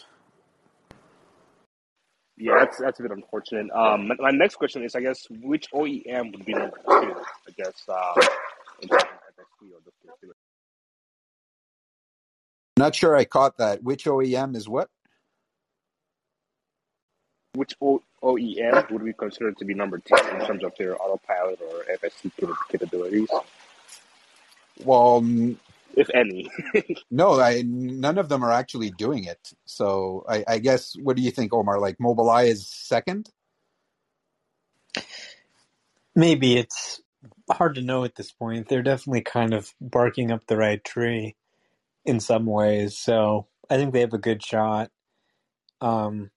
yeah, 2.43 2.59
that's 2.59 2.79
that's 2.79 2.99
a 2.99 3.03
bit 3.03 3.13
unfortunate. 3.13 3.71
Um, 3.71 4.11
my, 4.19 4.31
next 4.31 4.57
question 4.57 4.83
is, 4.83 4.97
I 4.97 5.01
guess, 5.01 5.27
which 5.31 5.71
OEM 5.71 6.33
would 6.33 6.45
be 6.45 6.55
the? 6.55 6.73
I 6.89 7.51
guess 7.57 7.83
um, 7.89 8.27
in 8.81 8.89
or 8.91 8.99
consumer. 10.05 10.35
Not 12.77 12.95
sure 12.95 13.17
I 13.17 13.25
caught 13.25 13.59
that. 13.59 13.83
Which 13.83 14.05
OEM 14.05 14.57
is 14.57 14.69
what? 14.69 14.89
Which 17.55 17.75
o- 17.83 18.03
OEM 18.23 18.91
would 18.91 19.03
we 19.03 19.13
consider 19.13 19.53
to 19.53 19.65
be 19.65 19.75
number 19.75 19.99
two 19.99 20.15
in 20.17 20.47
terms 20.47 20.65
of 20.65 20.73
their 20.79 21.01
autopilot 21.01 21.61
or 21.61 21.85
FSD 21.97 22.33
capabilities, 22.71 23.29
Well, 24.85 25.19
n- 25.19 25.59
if 25.95 26.09
any? 26.15 26.51
no, 27.11 27.39
I 27.39 27.63
none 27.67 28.17
of 28.17 28.31
them 28.31 28.43
are 28.43 28.53
actually 28.53 28.91
doing 28.91 29.25
it. 29.25 29.53
So 29.67 30.25
I, 30.29 30.45
I 30.49 30.59
guess 30.59 30.95
what 31.03 31.17
do 31.17 31.23
you 31.23 31.31
think, 31.31 31.53
Omar? 31.53 31.79
Like 31.79 31.99
Mobileye 31.99 32.47
is 32.49 32.67
second? 32.67 33.29
Maybe 36.17 36.57
it's 36.57 37.03
hard 37.51 37.75
to 37.75 37.83
know 37.83 38.05
at 38.05 38.15
this 38.15 38.33
point. 38.33 38.69
They're 38.69 38.83
definitely 38.83 39.23
kind 39.23 39.53
of 39.53 39.73
barking 39.81 40.31
up 40.31 40.47
the 40.47 40.57
right 40.57 40.83
tree 40.83 41.37
in 42.05 42.21
some 42.21 42.47
ways, 42.47 42.99
so 42.99 43.47
I 43.71 43.77
think 43.77 43.93
they 43.93 44.01
have 44.01 44.13
a 44.13 44.19
good 44.19 44.43
shot. 44.43 44.91
Um, 45.81 46.31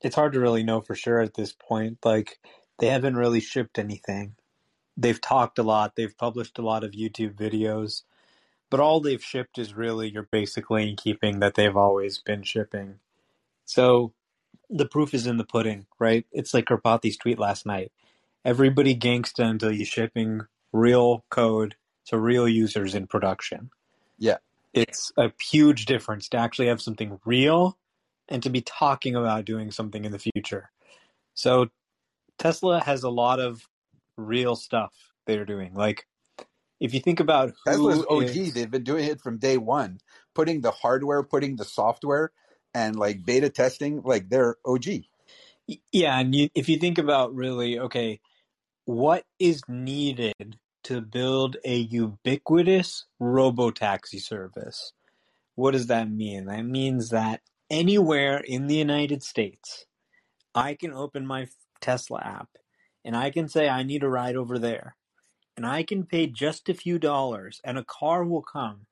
it's 0.00 0.16
hard 0.16 0.32
to 0.32 0.40
really 0.40 0.62
know 0.62 0.80
for 0.80 0.94
sure 0.94 1.20
at 1.20 1.34
this 1.34 1.52
point. 1.52 1.98
Like, 2.04 2.38
they 2.78 2.88
haven't 2.88 3.16
really 3.16 3.40
shipped 3.40 3.78
anything. 3.78 4.34
They've 4.96 5.20
talked 5.20 5.58
a 5.58 5.62
lot, 5.62 5.96
they've 5.96 6.16
published 6.16 6.58
a 6.58 6.62
lot 6.62 6.84
of 6.84 6.92
YouTube 6.92 7.34
videos, 7.34 8.02
but 8.70 8.80
all 8.80 9.00
they've 9.00 9.22
shipped 9.22 9.58
is 9.58 9.74
really 9.74 10.10
your 10.10 10.28
basic 10.30 10.70
lane 10.70 10.96
keeping 10.96 11.40
that 11.40 11.54
they've 11.54 11.76
always 11.76 12.18
been 12.18 12.42
shipping. 12.42 12.96
So 13.64 14.12
the 14.68 14.86
proof 14.86 15.14
is 15.14 15.26
in 15.26 15.36
the 15.36 15.44
pudding, 15.44 15.86
right? 15.98 16.26
It's 16.32 16.52
like 16.52 16.66
Karpathy's 16.66 17.16
tweet 17.16 17.38
last 17.38 17.64
night. 17.64 17.92
Everybody 18.44 18.96
gangsta 18.96 19.44
until 19.44 19.72
you're 19.72 19.86
shipping 19.86 20.42
real 20.72 21.24
code 21.30 21.76
to 22.06 22.18
real 22.18 22.48
users 22.48 22.94
in 22.94 23.06
production. 23.06 23.70
Yeah. 24.18 24.38
It's 24.74 25.12
a 25.16 25.32
huge 25.40 25.86
difference 25.86 26.28
to 26.30 26.38
actually 26.38 26.68
have 26.68 26.80
something 26.80 27.20
real 27.24 27.78
and 28.28 28.42
to 28.42 28.50
be 28.50 28.62
talking 28.62 29.14
about 29.14 29.44
doing 29.44 29.70
something 29.70 30.04
in 30.04 30.12
the 30.12 30.18
future. 30.18 30.70
So 31.34 31.68
Tesla 32.38 32.82
has 32.82 33.02
a 33.02 33.10
lot 33.10 33.40
of 33.40 33.68
real 34.16 34.56
stuff 34.56 34.92
they're 35.26 35.44
doing. 35.44 35.74
Like 35.74 36.06
if 36.80 36.94
you 36.94 37.00
think 37.00 37.20
about 37.20 37.52
Tesla's 37.66 38.04
who 38.08 38.22
OG. 38.22 38.36
is 38.36 38.54
They've 38.54 38.70
been 38.70 38.84
doing 38.84 39.04
it 39.04 39.20
from 39.20 39.38
day 39.38 39.56
one, 39.56 39.98
putting 40.34 40.60
the 40.60 40.72
hardware, 40.72 41.22
putting 41.22 41.56
the 41.56 41.64
software, 41.64 42.32
and 42.74 42.96
like 42.96 43.24
beta 43.24 43.50
testing. 43.50 44.02
Like 44.02 44.28
they're 44.28 44.56
OG. 44.66 44.86
yeah, 45.92 46.18
and 46.18 46.34
you, 46.34 46.48
if 46.54 46.68
you 46.68 46.78
think 46.78 46.98
about 46.98 47.34
really 47.34 47.78
okay, 47.78 48.20
what 48.84 49.24
is 49.38 49.62
needed 49.68 50.58
to 50.84 51.00
build 51.00 51.56
a 51.64 51.76
ubiquitous 51.76 53.06
robotaxi 53.20 54.20
service? 54.20 54.92
What 55.54 55.72
does 55.72 55.86
that 55.88 56.10
mean? 56.10 56.46
That 56.46 56.64
means 56.64 57.10
that 57.10 57.40
anywhere 57.70 58.38
in 58.38 58.66
the 58.66 58.76
United 58.76 59.22
States, 59.22 59.86
I 60.54 60.74
can 60.74 60.92
open 60.92 61.26
my 61.26 61.48
Tesla 61.80 62.20
app 62.20 62.48
and 63.04 63.16
I 63.16 63.30
can 63.30 63.48
say 63.48 63.68
I 63.68 63.82
need 63.82 64.02
a 64.02 64.08
ride 64.08 64.36
over 64.36 64.58
there. 64.58 64.96
And 65.56 65.66
I 65.66 65.82
can 65.82 66.06
pay 66.06 66.26
just 66.26 66.68
a 66.68 66.74
few 66.74 66.98
dollars 66.98 67.60
and 67.62 67.76
a 67.76 67.84
car 67.84 68.24
will 68.24 68.42
come 68.42 68.86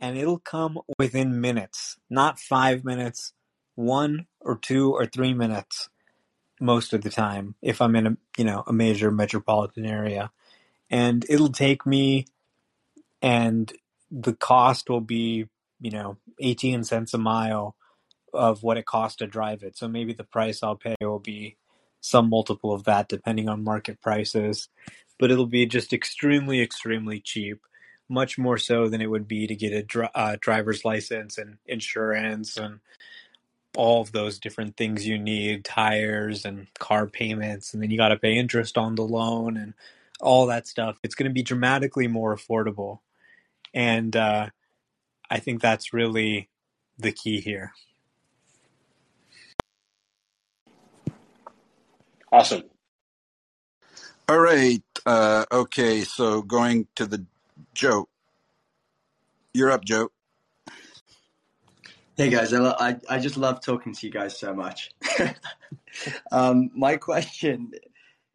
and 0.00 0.16
it'll 0.16 0.40
come 0.40 0.78
within 0.98 1.40
minutes, 1.40 1.98
not 2.08 2.40
five 2.40 2.84
minutes, 2.84 3.32
one 3.74 4.26
or 4.40 4.56
two 4.56 4.92
or 4.92 5.06
three 5.06 5.34
minutes 5.34 5.88
most 6.60 6.92
of 6.92 7.02
the 7.02 7.10
time 7.10 7.54
if 7.62 7.80
I'm 7.80 7.96
in 7.96 8.06
a 8.06 8.16
you 8.36 8.44
know 8.44 8.62
a 8.66 8.72
major 8.72 9.10
metropolitan 9.10 9.86
area. 9.86 10.30
And 10.90 11.24
it'll 11.28 11.52
take 11.52 11.86
me 11.86 12.26
and 13.22 13.72
the 14.10 14.34
cost 14.34 14.90
will 14.90 15.00
be, 15.00 15.46
you 15.80 15.90
know, 15.90 16.16
18 16.40 16.84
cents 16.84 17.14
a 17.14 17.18
mile 17.18 17.76
of 18.32 18.62
what 18.62 18.76
it 18.76 18.86
costs 18.86 19.18
to 19.18 19.26
drive 19.26 19.62
it. 19.62 19.76
So 19.76 19.88
maybe 19.88 20.12
the 20.12 20.24
price 20.24 20.62
I'll 20.62 20.76
pay 20.76 20.96
will 21.00 21.18
be 21.18 21.56
some 22.00 22.30
multiple 22.30 22.72
of 22.72 22.84
that 22.84 23.08
depending 23.08 23.48
on 23.48 23.64
market 23.64 24.00
prices. 24.00 24.68
but 25.18 25.30
it'll 25.30 25.46
be 25.46 25.66
just 25.66 25.92
extremely, 25.92 26.62
extremely 26.62 27.20
cheap. 27.20 27.60
Much 28.08 28.38
more 28.38 28.56
so 28.56 28.88
than 28.88 29.02
it 29.02 29.10
would 29.10 29.28
be 29.28 29.46
to 29.46 29.54
get 29.54 29.70
a 29.72 29.82
dri- 29.82 30.08
uh, 30.14 30.36
driver's 30.40 30.82
license 30.82 31.36
and 31.36 31.58
insurance 31.66 32.56
and 32.56 32.80
all 33.76 34.00
of 34.00 34.12
those 34.12 34.38
different 34.38 34.76
things 34.78 35.06
you 35.06 35.18
need 35.18 35.64
tires 35.64 36.44
and 36.46 36.66
car 36.78 37.06
payments 37.06 37.72
and 37.72 37.82
then 37.82 37.90
you 37.90 37.96
got 37.96 38.08
to 38.08 38.16
pay 38.16 38.36
interest 38.36 38.76
on 38.76 38.94
the 38.96 39.04
loan 39.04 39.56
and 39.56 39.74
all 40.20 40.46
that 40.46 40.66
stuff 40.66 40.98
it's 41.02 41.14
going 41.14 41.28
to 41.28 41.34
be 41.34 41.42
dramatically 41.42 42.06
more 42.08 42.34
affordable 42.34 42.98
and 43.74 44.16
uh, 44.16 44.48
i 45.30 45.38
think 45.38 45.60
that's 45.60 45.92
really 45.92 46.48
the 46.98 47.12
key 47.12 47.40
here 47.40 47.72
Awesome. 52.32 52.62
All 54.28 54.38
right. 54.38 54.82
Uh, 55.04 55.44
okay. 55.50 56.02
So 56.02 56.42
going 56.42 56.86
to 56.94 57.06
the 57.06 57.26
Joe. 57.74 58.08
You're 59.52 59.72
up, 59.72 59.84
Joe. 59.84 60.10
Hey 62.16 62.28
guys, 62.28 62.52
I, 62.52 62.58
lo- 62.58 62.76
I, 62.78 62.96
I 63.08 63.18
just 63.18 63.36
love 63.36 63.60
talking 63.60 63.94
to 63.94 64.06
you 64.06 64.12
guys 64.12 64.38
so 64.38 64.54
much. 64.54 64.90
um, 66.32 66.70
my 66.74 66.96
question 66.96 67.72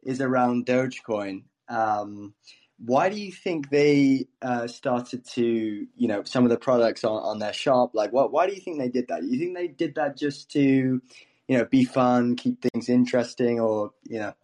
is 0.02 0.20
around 0.20 0.66
Dogecoin. 0.66 1.44
Um, 1.68 2.34
why 2.78 3.08
do 3.08 3.18
you 3.18 3.32
think 3.32 3.70
they 3.70 4.26
uh, 4.42 4.66
started 4.66 5.26
to, 5.30 5.86
you 5.96 6.08
know, 6.08 6.22
some 6.24 6.44
of 6.44 6.50
the 6.50 6.58
products 6.58 7.04
on, 7.04 7.22
on 7.22 7.38
their 7.38 7.52
shop? 7.52 7.92
Like, 7.94 8.12
what? 8.12 8.32
Why 8.32 8.46
do 8.46 8.54
you 8.54 8.60
think 8.60 8.78
they 8.78 8.88
did 8.88 9.08
that? 9.08 9.22
Do 9.22 9.26
you 9.28 9.38
think 9.38 9.56
they 9.56 9.68
did 9.68 9.94
that 9.94 10.16
just 10.16 10.50
to, 10.52 10.60
you 10.60 11.58
know, 11.58 11.64
be 11.64 11.84
fun, 11.84 12.36
keep 12.36 12.60
things 12.60 12.88
interesting, 12.88 13.60
or 13.60 13.92
you 14.04 14.18
know, 14.18 14.34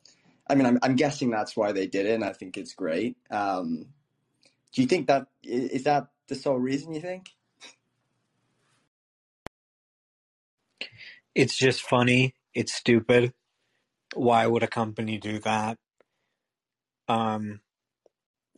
I 0.49 0.55
mean, 0.55 0.67
I'm 0.67 0.79
I'm 0.83 0.97
guessing 0.97 1.31
that's 1.31 1.57
why 1.57 1.73
they 1.73 1.87
did 1.87 2.07
it, 2.07 2.15
and 2.15 2.25
I 2.25 2.33
think 2.33 2.57
it's 2.57 2.75
great. 2.75 3.17
Um, 3.31 3.87
do 4.73 4.81
you 4.81 4.89
think 4.89 5.09
that 5.09 5.27
is 5.43 5.85
that 5.85 6.09
the 6.29 6.35
sole 6.35 6.59
reason? 6.59 6.95
You 6.95 7.01
think? 7.01 7.31
it's 11.35 11.57
just 11.57 11.83
funny 11.83 12.35
it's 12.55 12.75
stupid 12.75 13.33
why 14.15 14.47
would 14.47 14.63
a 14.63 14.69
company 14.69 15.19
do 15.19 15.39
that 15.39 15.79
um 17.13 17.61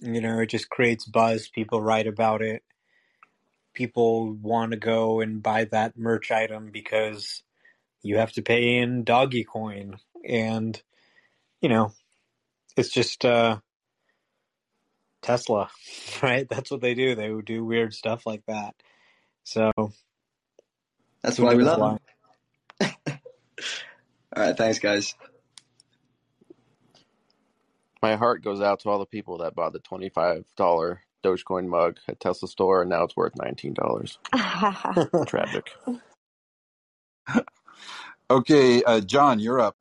you 0.01 0.21
know 0.21 0.41
it 0.41 0.47
just 0.47 0.69
creates 0.69 1.05
buzz. 1.05 1.49
People 1.49 1.83
write 1.83 2.07
about 2.07 2.43
it. 2.43 2.63
People 3.75 4.33
want 4.35 4.73
to 4.73 4.77
go 4.77 5.21
and 5.21 5.43
buy 5.43 5.65
that 5.65 5.97
merch 5.99 6.31
item 6.31 6.71
because 6.73 7.43
you 8.03 8.19
have 8.19 8.33
to 8.33 8.43
pay 8.43 8.79
in 8.79 9.05
doggy 9.05 9.45
coin. 9.45 9.97
And 10.29 10.81
you 11.61 11.69
know 11.69 11.93
it's 12.77 12.91
just 12.91 13.25
uh 13.25 13.59
tesla 15.23 15.71
right? 16.23 16.47
That's 16.49 16.71
what 16.71 16.81
they 16.81 16.95
do. 16.95 17.15
They 17.15 17.31
would 17.31 17.47
do 17.47 17.65
weird 17.65 17.95
stuff 17.95 18.27
like 18.27 18.45
that. 18.47 18.75
So 19.45 19.71
That's 21.23 21.39
why 21.39 21.55
we 21.55 21.65
love 21.65 21.99
them. 22.81 22.91
All 24.37 24.43
right, 24.43 24.57
thanks, 24.57 24.79
guys. 24.79 25.15
My 28.05 28.17
heart 28.17 28.45
goes 28.45 28.61
out 28.61 28.81
to 28.81 28.91
all 28.91 28.99
the 28.99 29.07
people 29.07 29.39
that 29.39 29.55
bought 29.55 29.73
the 29.73 29.79
twenty-five 29.79 30.45
dollar 30.57 31.01
Dogecoin 31.25 31.67
mug 31.67 31.97
at 32.07 32.21
Tesla 32.21 32.47
store, 32.49 32.83
and 32.83 32.91
now 32.91 33.05
it's 33.05 33.17
worth 33.17 33.33
nineteen 33.35 33.73
dollars. 33.73 34.19
Tragic. 35.27 35.71
Okay, 38.31 38.83
uh, 38.83 39.01
John, 39.01 39.41
you're 39.41 39.59
up. 39.59 39.79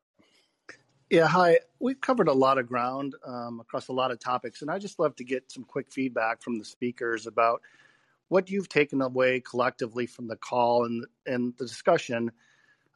Yeah, 1.10 1.28
hi. 1.28 1.60
We've 1.82 2.00
covered 2.00 2.30
a 2.30 2.34
lot 2.34 2.58
of 2.58 2.66
ground 2.66 3.14
um, 3.28 3.60
across 3.60 3.90
a 3.90 3.92
lot 3.92 4.10
of 4.10 4.20
topics, 4.20 4.62
and 4.62 4.72
I 4.72 4.80
just 4.80 5.00
love 5.00 5.18
to 5.18 5.26
get 5.26 5.52
some 5.52 5.66
quick 5.66 5.92
feedback 5.92 6.42
from 6.42 6.60
the 6.60 6.64
speakers 6.64 7.28
about 7.28 7.62
what 8.30 8.50
you've 8.50 8.70
taken 8.70 9.02
away 9.02 9.42
collectively 9.42 10.06
from 10.06 10.30
the 10.30 10.38
call 10.38 10.86
and 10.86 11.06
and 11.26 11.54
the 11.58 11.66
discussion 11.66 12.32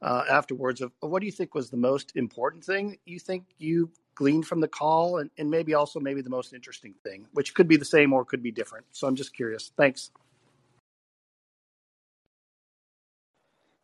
uh, 0.01 0.23
afterwards 0.29 0.79
of, 0.79 0.93
of 1.01 1.09
what 1.09 1.19
do 1.19 1.25
you 1.25 1.33
think 1.33 1.53
was 1.53 1.69
the 1.69 1.75
most 1.75 2.13
important 2.15 2.63
thing 2.63 2.97
you 3.05 3.19
think 3.19 3.43
you 3.57 3.91
gleaned 4.18 4.48
from 4.48 4.60
the 4.60 4.68
call, 4.68 5.19
and, 5.19 5.30
and 5.38 5.49
maybe 5.49 5.76
also 5.76 5.99
maybe 5.99 6.22
the 6.22 6.30
most 6.30 6.52
interesting 6.52 6.95
thing, 7.03 7.27
which 7.34 7.53
could 7.53 7.68
be 7.68 7.77
the 7.77 7.85
same 7.85 8.11
or 8.14 8.26
could 8.26 8.41
be 8.41 8.52
different. 8.52 8.85
So 8.91 9.07
I'm 9.07 9.15
just 9.15 9.34
curious. 9.34 9.72
Thanks. 9.77 10.10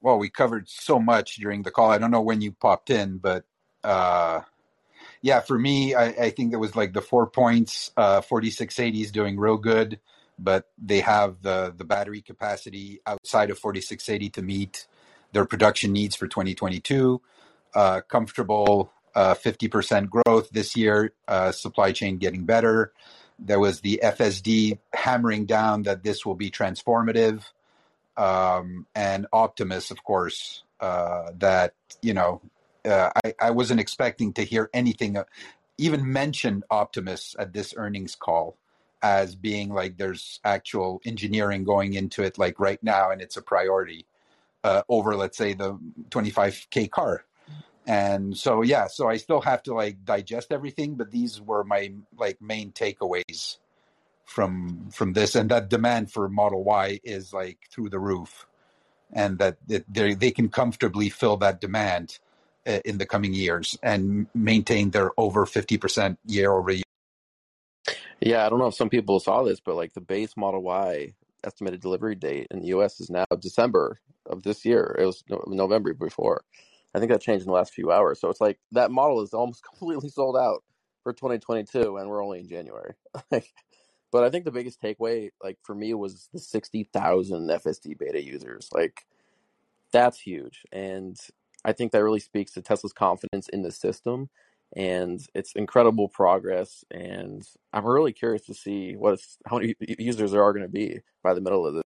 Well, 0.02 0.18
we 0.18 0.30
covered 0.30 0.68
so 0.68 1.00
much 1.00 1.36
during 1.36 1.62
the 1.62 1.72
call. 1.72 1.92
I 1.92 2.00
don't 2.00 2.12
know 2.12 2.22
when 2.22 2.42
you 2.42 2.52
popped 2.52 2.90
in, 2.90 3.20
but 3.20 3.46
uh, 3.84 4.42
yeah, 5.22 5.40
for 5.40 5.58
me, 5.58 5.94
I, 5.94 6.06
I 6.08 6.30
think 6.32 6.50
there 6.50 6.60
was 6.60 6.76
like 6.76 6.94
the 6.94 7.02
four 7.02 7.28
points. 7.28 7.92
Uh, 7.96 8.22
4680 8.22 9.02
is 9.02 9.12
doing 9.12 9.38
real 9.38 9.58
good, 9.58 10.00
but 10.40 10.66
they 10.78 11.00
have 11.02 11.42
the 11.44 11.74
the 11.78 11.86
battery 11.86 12.22
capacity 12.22 13.02
outside 13.06 13.52
of 13.52 13.60
4680 13.60 14.30
to 14.32 14.42
meet 14.42 14.88
their 15.32 15.46
production 15.46 15.94
needs 15.94 16.16
for 16.16 16.28
2022. 16.28 17.22
Uh, 17.76 18.02
comfortable 18.02 18.92
50% 19.16 20.10
growth 20.10 20.50
this 20.50 20.76
year. 20.76 21.14
Uh, 21.28 21.52
supply 21.52 21.92
chain 21.92 22.18
getting 22.18 22.46
better. 22.46 22.94
There 23.40 23.60
was 23.60 23.82
the 23.82 24.00
FSD 24.04 24.80
hammering 24.94 25.46
down 25.46 25.84
that 25.84 26.04
this 26.04 26.26
will 26.26 26.36
be 26.36 26.50
transformative 26.52 27.44
um, 28.18 28.86
and 28.96 29.28
Optimus, 29.34 29.92
of 29.92 30.04
course, 30.04 30.64
uh, 30.80 31.32
that, 31.40 31.74
you 32.02 32.14
know, 32.14 32.42
uh, 32.86 33.10
I, 33.24 33.34
I 33.40 33.52
wasn't 33.52 33.80
expecting 33.80 34.34
to 34.34 34.44
hear 34.44 34.70
anything, 34.74 35.18
uh, 35.18 35.24
even 35.78 36.12
mention 36.12 36.64
Optimus 36.70 37.36
at 37.40 37.54
this 37.54 37.74
earnings 37.76 38.16
call 38.16 38.58
as 39.02 39.36
being 39.36 39.70
like 39.70 39.98
there's 39.98 40.40
actual 40.46 41.02
engineering 41.06 41.64
going 41.64 41.94
into 41.94 42.24
it, 42.24 42.38
like 42.38 42.60
right 42.60 42.82
now, 42.84 43.12
and 43.12 43.22
it's 43.22 43.38
a 43.38 43.42
priority 43.42 44.06
uh, 44.64 44.84
over, 44.88 45.16
let's 45.16 45.38
say, 45.38 45.54
the 45.54 45.78
25K 46.10 46.90
car. 46.90 47.26
And 47.88 48.38
so, 48.38 48.62
yeah, 48.64 48.88
so 48.88 49.10
I 49.10 49.18
still 49.18 49.42
have 49.42 49.64
to 49.64 49.74
like 49.76 50.06
digest 50.06 50.52
everything, 50.52 50.96
but 50.96 51.12
these 51.12 51.42
were 51.42 51.64
my 51.64 51.94
like 52.18 52.42
main 52.42 52.72
takeaways 52.72 53.58
from 54.26 54.90
from 54.92 55.14
this 55.14 55.36
and 55.36 55.52
that 55.52 55.70
demand 55.70 56.12
for 56.12 56.30
model 56.30 56.64
y 56.64 57.00
is 57.04 57.34
like 57.34 57.60
through 57.72 57.90
the 57.90 58.00
roof 58.00 58.48
and 59.14 59.40
that 59.40 59.58
they 59.68 60.16
they 60.16 60.32
can 60.32 60.50
comfortably 60.50 61.10
fill 61.10 61.38
that 61.38 61.62
demand 61.62 62.20
uh, 62.68 62.80
in 62.86 62.98
the 63.00 63.06
coming 63.06 63.34
years 63.34 63.78
and 63.84 64.28
maintain 64.36 64.92
their 64.92 65.12
over 65.18 65.46
50% 65.46 66.18
year 66.28 66.52
over 66.54 66.72
year 66.72 66.84
Yeah, 68.22 68.46
I 68.46 68.50
don't 68.50 68.60
know 68.60 68.68
if 68.68 68.76
some 68.76 68.90
people 68.90 69.20
saw 69.20 69.44
this, 69.44 69.60
but 69.60 69.76
like 69.76 69.94
the 69.94 70.02
base 70.02 70.36
Model 70.38 70.64
Y 70.64 71.14
estimated 71.44 71.82
delivery 71.82 72.16
date 72.16 72.48
in 72.52 72.62
the 72.62 72.68
U.S. 72.70 73.00
is 73.00 73.10
now 73.12 73.26
December 73.40 74.00
of 74.26 74.44
this 74.44 74.66
year. 74.66 74.96
It 75.00 75.06
was 75.06 75.24
no- 75.30 75.44
November 75.48 75.94
before. 75.94 76.44
I 76.94 77.00
think 77.00 77.12
that 77.12 77.22
changed 77.22 77.44
in 77.44 77.48
the 77.48 77.54
last 77.54 77.74
few 77.74 77.92
hours. 77.92 78.20
So 78.20 78.30
it's 78.30 78.42
like 78.42 78.60
that 78.72 78.92
model 78.92 79.22
is 79.22 79.34
almost 79.34 79.64
completely 79.70 80.10
sold 80.10 80.38
out 80.38 80.64
for 81.04 81.14
2022, 81.14 81.98
and 81.98 82.10
we're 82.10 82.24
only 82.24 82.40
in 82.40 82.48
January. 82.48 82.94
but 83.30 84.24
I 84.24 84.30
think 84.30 84.46
the 84.46 84.52
biggest 84.52 84.82
takeaway, 84.82 85.30
like 85.44 85.58
for 85.64 85.76
me, 85.76 85.94
was 85.94 86.30
the 86.34 86.40
60,000 86.40 87.50
FSD 87.50 87.98
beta 87.98 88.24
users. 88.24 88.70
Like 88.74 89.06
that's 89.92 90.20
huge, 90.20 90.64
and 90.72 91.18
I 91.66 91.74
think 91.74 91.92
that 91.92 92.04
really 92.04 92.20
speaks 92.20 92.54
to 92.54 92.62
Tesla's 92.62 92.94
confidence 92.94 93.50
in 93.50 93.64
the 93.64 93.72
system. 93.72 94.30
And 94.76 95.24
it's 95.36 95.54
incredible 95.54 96.08
progress, 96.10 96.84
and 96.90 97.48
I'm 97.74 97.86
really 97.86 98.12
curious 98.12 98.44
to 98.48 98.56
see 98.56 98.96
what 98.96 99.20
how 99.46 99.60
many 99.60 99.76
users 100.00 100.32
there 100.32 100.44
are 100.44 100.52
going 100.52 100.66
to 100.66 100.72
be 100.72 101.00
by 101.22 101.36
the 101.36 101.42
middle 101.42 101.68
of 101.68 101.76
this. 101.76 101.84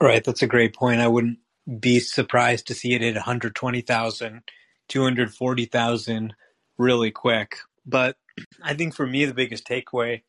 Right, 0.00 0.22
that's 0.22 0.42
a 0.42 0.46
great 0.46 0.74
point. 0.74 1.00
I 1.00 1.08
wouldn't 1.08 1.38
be 1.80 2.00
surprised 2.00 2.66
to 2.68 2.74
see 2.74 2.94
it 2.94 3.02
at 3.02 3.14
120,000, 3.14 4.42
240,000 4.88 6.34
really 6.78 7.10
quick. 7.10 7.56
But 7.84 8.16
I 8.62 8.74
think 8.74 8.94
for 8.94 9.06
me, 9.06 9.24
the 9.24 9.34
biggest 9.34 9.66
takeaway 9.66 10.22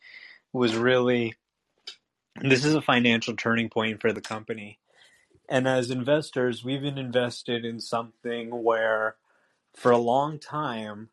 was 0.52 0.76
really 0.76 1.36
this 2.42 2.64
is 2.64 2.74
a 2.74 2.82
financial 2.82 3.36
turning 3.36 3.70
point 3.70 4.02
for 4.02 4.14
the 4.14 4.22
company. 4.22 4.80
And 5.50 5.68
as 5.68 5.90
investors, 5.90 6.64
we've 6.64 6.82
been 6.82 6.98
invested 6.98 7.66
in 7.66 7.80
something 7.80 8.64
where 8.64 9.16
for 9.76 9.92
a 9.92 9.98
long 9.98 10.40
time 10.40 11.10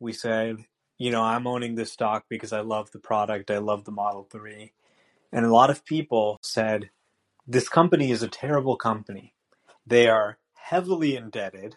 we 0.00 0.12
said, 0.12 0.64
you 0.96 1.10
know, 1.10 1.22
I'm 1.22 1.46
owning 1.46 1.74
this 1.74 1.92
stock 1.92 2.24
because 2.28 2.52
I 2.52 2.60
love 2.60 2.90
the 2.90 2.98
product, 2.98 3.50
I 3.50 3.58
love 3.58 3.84
the 3.84 3.92
Model 3.92 4.26
3. 4.30 4.72
And 5.32 5.44
a 5.44 5.52
lot 5.52 5.70
of 5.70 5.84
people 5.84 6.38
said, 6.42 6.90
this 7.46 7.68
company 7.68 8.10
is 8.10 8.22
a 8.22 8.28
terrible 8.28 8.76
company. 8.76 9.34
They 9.88 10.08
are 10.08 10.38
heavily 10.54 11.16
indebted. 11.16 11.76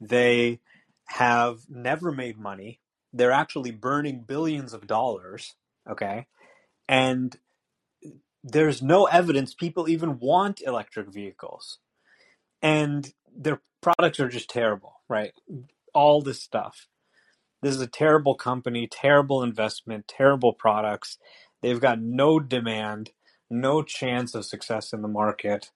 They 0.00 0.60
have 1.06 1.62
never 1.68 2.12
made 2.12 2.38
money. 2.38 2.78
They're 3.12 3.32
actually 3.32 3.72
burning 3.72 4.24
billions 4.26 4.72
of 4.72 4.86
dollars. 4.86 5.54
Okay. 5.90 6.26
And 6.88 7.36
there's 8.44 8.80
no 8.80 9.06
evidence 9.06 9.54
people 9.54 9.88
even 9.88 10.18
want 10.20 10.62
electric 10.64 11.08
vehicles. 11.12 11.78
And 12.60 13.12
their 13.36 13.60
products 13.80 14.20
are 14.20 14.28
just 14.28 14.48
terrible, 14.48 15.00
right? 15.08 15.32
All 15.92 16.22
this 16.22 16.40
stuff. 16.40 16.86
This 17.60 17.74
is 17.74 17.80
a 17.80 17.88
terrible 17.88 18.36
company, 18.36 18.86
terrible 18.86 19.42
investment, 19.42 20.06
terrible 20.06 20.52
products. 20.52 21.18
They've 21.60 21.80
got 21.80 22.00
no 22.00 22.38
demand, 22.40 23.10
no 23.50 23.82
chance 23.82 24.34
of 24.34 24.44
success 24.44 24.92
in 24.92 25.02
the 25.02 25.08
market, 25.08 25.70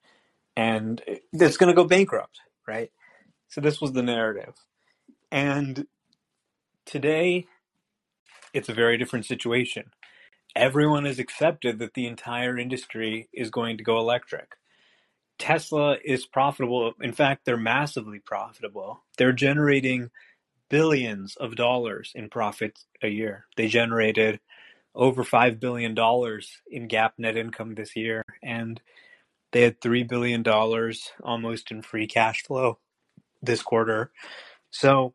and 0.57 1.03
it's 1.33 1.57
going 1.57 1.69
to 1.69 1.74
go 1.74 1.85
bankrupt, 1.85 2.41
right? 2.66 2.91
So 3.49 3.61
this 3.61 3.81
was 3.81 3.93
the 3.93 4.03
narrative. 4.03 4.55
And 5.31 5.87
today, 6.85 7.47
it's 8.53 8.69
a 8.69 8.74
very 8.74 8.97
different 8.97 9.27
situation. 9.27 9.91
Everyone 10.55 11.05
has 11.05 11.19
accepted 11.19 11.78
that 11.78 11.95
the 11.95 12.07
entire 12.07 12.59
industry 12.59 13.28
is 13.33 13.51
going 13.51 13.77
to 13.77 13.85
go 13.85 13.99
electric. 13.99 14.53
Tesla 15.39 15.99
is 16.03 16.24
profitable. 16.24 16.95
In 17.03 17.12
fact, 17.12 17.45
they're 17.45 17.59
massively 17.59 18.19
profitable. 18.19 19.03
They're 19.19 19.33
generating 19.33 20.11
billions 20.70 21.37
of 21.37 21.57
dollars 21.57 22.12
in 22.15 22.31
profits 22.31 22.87
a 23.03 23.09
year. 23.09 23.45
They 23.57 23.69
generated 23.69 24.41
over 24.95 25.23
$5 25.23 25.61
billion 25.61 25.91
in 25.91 26.89
GAAP 26.89 27.11
net 27.19 27.37
income 27.37 27.74
this 27.74 27.95
year, 27.95 28.24
and 28.43 28.81
they 29.52 29.62
had 29.62 29.81
$3 29.81 30.09
billion 30.09 30.44
almost 31.23 31.70
in 31.70 31.82
free 31.82 32.06
cash 32.06 32.43
flow 32.43 32.78
this 33.43 33.62
quarter. 33.62 34.10
So 34.70 35.14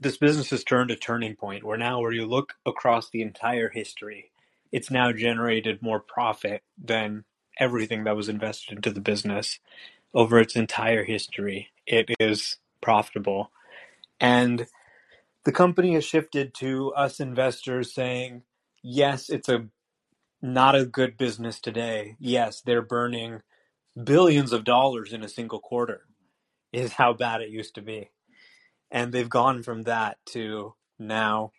this 0.00 0.16
business 0.16 0.50
has 0.50 0.64
turned 0.64 0.90
a 0.90 0.96
turning 0.96 1.36
point 1.36 1.64
where 1.64 1.78
now, 1.78 2.00
where 2.00 2.12
you 2.12 2.26
look 2.26 2.54
across 2.64 3.10
the 3.10 3.22
entire 3.22 3.68
history, 3.68 4.30
it's 4.72 4.90
now 4.90 5.12
generated 5.12 5.82
more 5.82 6.00
profit 6.00 6.62
than 6.82 7.24
everything 7.58 8.04
that 8.04 8.16
was 8.16 8.28
invested 8.28 8.76
into 8.76 8.90
the 8.90 9.00
business 9.00 9.58
over 10.12 10.38
its 10.38 10.56
entire 10.56 11.04
history. 11.04 11.70
It 11.86 12.10
is 12.18 12.56
profitable. 12.80 13.50
And 14.20 14.66
the 15.44 15.52
company 15.52 15.94
has 15.94 16.04
shifted 16.04 16.54
to 16.54 16.92
us 16.94 17.20
investors 17.20 17.94
saying, 17.94 18.42
yes, 18.82 19.30
it's 19.30 19.48
a 19.48 19.66
not 20.46 20.76
a 20.76 20.86
good 20.86 21.18
business 21.18 21.60
today. 21.60 22.16
Yes, 22.20 22.62
they're 22.62 22.82
burning 22.82 23.42
billions 24.02 24.52
of 24.52 24.64
dollars 24.64 25.12
in 25.12 25.24
a 25.24 25.28
single 25.28 25.58
quarter, 25.60 26.02
is 26.72 26.92
how 26.94 27.12
bad 27.12 27.42
it 27.42 27.50
used 27.50 27.74
to 27.76 27.82
be. 27.82 28.10
And 28.90 29.12
they've 29.12 29.28
gone 29.28 29.62
from 29.62 29.82
that 29.82 30.18
to 30.26 30.74
now 30.98 31.52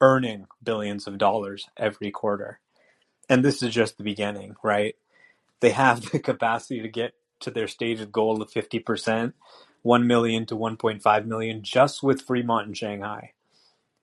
earning 0.00 0.46
billions 0.62 1.06
of 1.06 1.18
dollars 1.18 1.68
every 1.76 2.10
quarter. 2.10 2.60
And 3.28 3.44
this 3.44 3.62
is 3.62 3.74
just 3.74 3.98
the 3.98 4.04
beginning, 4.04 4.56
right? 4.64 4.96
They 5.60 5.70
have 5.70 6.10
the 6.10 6.18
capacity 6.20 6.80
to 6.82 6.88
get 6.88 7.14
to 7.40 7.50
their 7.50 7.68
stated 7.68 8.12
goal 8.12 8.42
of 8.42 8.50
50%, 8.50 9.32
1 9.82 10.06
million 10.06 10.46
to 10.46 10.56
1.5 10.56 11.26
million 11.26 11.62
just 11.62 12.02
with 12.02 12.22
Fremont 12.22 12.66
and 12.66 12.76
Shanghai. 12.76 13.32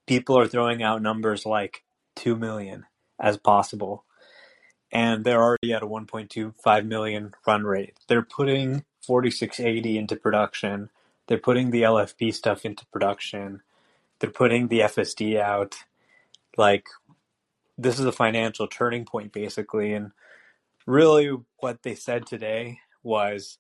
People 0.08 0.38
are 0.38 0.48
throwing 0.48 0.84
out 0.84 1.02
numbers 1.02 1.46
like 1.46 1.84
2 2.16 2.36
million 2.36 2.86
as 3.24 3.38
possible. 3.38 4.04
And 4.92 5.24
they're 5.24 5.42
already 5.42 5.74
at 5.74 5.82
a 5.82 5.88
1.25 5.88 6.86
million 6.86 7.34
run 7.48 7.64
rate. 7.64 7.96
They're 8.08 8.22
putting 8.22 8.84
4680 9.02 9.98
into 9.98 10.16
production. 10.16 10.92
They're 11.26 11.40
putting 11.40 11.72
the 11.72 11.82
LFP 11.82 12.34
stuff 12.34 12.66
into 12.66 12.86
production. 12.88 13.64
They're 14.20 14.30
putting 14.30 14.68
the 14.68 14.82
FSD 14.82 15.40
out. 15.40 15.78
Like, 16.58 16.88
this 17.78 17.98
is 17.98 18.06
a 18.06 18.12
financial 18.12 18.68
turning 18.68 19.06
point, 19.06 19.32
basically. 19.32 19.94
And 19.94 20.12
really, 20.86 21.36
what 21.58 21.82
they 21.82 21.96
said 21.96 22.28
today 22.28 22.80
was 23.02 23.58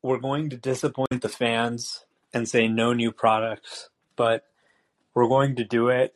we're 0.00 0.18
going 0.18 0.48
to 0.50 0.56
disappoint 0.56 1.20
the 1.20 1.28
fans 1.28 2.06
and 2.32 2.48
say 2.48 2.66
no 2.68 2.94
new 2.94 3.12
products, 3.12 3.90
but 4.16 4.44
we're 5.12 5.28
going 5.28 5.56
to 5.56 5.64
do 5.64 5.88
it 5.88 6.14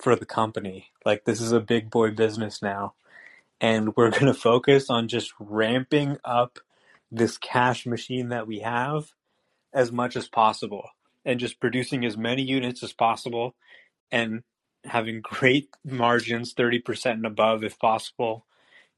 for 0.00 0.16
the 0.16 0.26
company. 0.26 0.90
Like, 1.04 1.24
this 1.24 1.40
is 1.40 1.52
a 1.52 1.60
big 1.60 1.90
boy 1.90 2.10
business 2.10 2.62
now. 2.62 2.94
And 3.60 3.94
we're 3.96 4.10
going 4.18 4.26
to 4.26 4.34
focus 4.34 4.90
on 4.90 5.08
just 5.08 5.32
ramping 5.38 6.18
up 6.24 6.58
this 7.10 7.38
cash 7.38 7.86
machine 7.86 8.30
that 8.30 8.46
we 8.46 8.60
have 8.60 9.12
as 9.72 9.92
much 9.92 10.16
as 10.16 10.28
possible 10.28 10.90
and 11.24 11.38
just 11.40 11.60
producing 11.60 12.04
as 12.04 12.16
many 12.16 12.42
units 12.42 12.82
as 12.82 12.92
possible 12.92 13.54
and 14.10 14.42
having 14.84 15.20
great 15.20 15.68
margins, 15.84 16.54
30% 16.54 17.12
and 17.12 17.26
above 17.26 17.62
if 17.64 17.78
possible, 17.78 18.44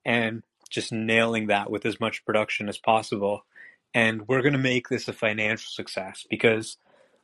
and 0.05 0.43
just 0.71 0.93
nailing 0.93 1.49
that 1.49 1.71
with 1.71 1.87
as 1.87 2.01
much 2.01 2.25
production 2.25 2.69
as 2.69 2.79
possible. 2.79 3.45
And 3.93 4.27
we're 4.27 4.43
going 4.43 4.55
to 4.55 4.59
make 4.59 4.89
this 4.89 5.07
a 5.09 5.13
financial 5.13 5.71
success 5.71 6.27
because 6.29 6.79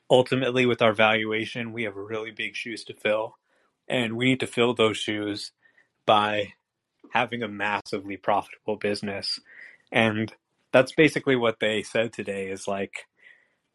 ultimately, 0.08 0.66
with 0.66 0.82
our 0.82 0.92
valuation, 0.92 1.72
we 1.72 1.84
have 1.84 1.96
really 1.96 2.30
big 2.30 2.54
shoes 2.54 2.84
to 2.84 2.94
fill. 2.94 3.36
And 3.90 4.16
we 4.16 4.26
need 4.26 4.40
to 4.40 4.46
fill 4.46 4.72
those 4.72 4.96
shoes 4.96 5.50
by 6.06 6.52
having 7.12 7.42
a 7.42 7.48
massively 7.48 8.16
profitable 8.16 8.76
business. 8.76 9.40
And 9.90 10.32
that's 10.72 10.92
basically 10.92 11.34
what 11.34 11.58
they 11.58 11.82
said 11.82 12.12
today 12.12 12.48
is 12.48 12.68
like, 12.68 13.06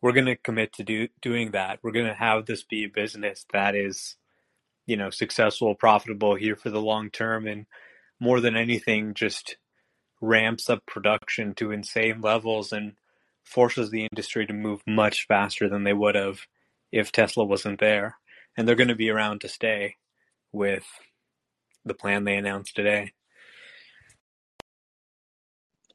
we're 0.02 0.14
going 0.14 0.28
to 0.28 0.38
commit 0.38 0.72
to 0.74 0.84
do, 0.84 1.10
doing 1.22 1.52
that. 1.52 1.80
We're 1.84 1.92
going 1.92 2.08
to 2.08 2.14
have 2.14 2.46
this 2.46 2.64
be 2.64 2.86
a 2.86 2.90
business 2.90 3.46
that 3.52 3.76
is, 3.76 4.16
you 4.86 4.96
know, 4.96 5.10
successful, 5.10 5.76
profitable 5.76 6.36
here 6.36 6.56
for 6.56 6.70
the 6.70 6.82
long 6.82 7.10
term. 7.10 7.46
And 7.46 7.66
more 8.18 8.40
than 8.40 8.56
anything, 8.56 9.16
just 9.16 9.58
ramps 10.22 10.70
up 10.70 10.86
production 10.86 11.56
to 11.56 11.72
insane 11.72 12.22
levels 12.22 12.72
and 12.72 12.94
forces 13.44 13.90
the 13.90 14.06
industry 14.06 14.46
to 14.46 14.54
move 14.54 14.82
much 14.88 15.28
faster 15.28 15.68
than 15.68 15.84
they 15.84 15.94
would 15.94 16.16
have 16.16 16.48
if 16.92 17.12
Tesla 17.12 17.44
wasn't 17.44 17.82
there. 17.82 18.16
And 18.56 18.66
they're 18.66 18.76
going 18.76 18.88
to 18.88 18.96
be 18.96 19.10
around 19.10 19.42
to 19.42 19.50
stay 19.50 19.98
with 20.56 20.86
the 21.86 21.94
plan 21.94 22.24
they 22.24 22.38
announced 22.38 22.76
today. 22.76 23.12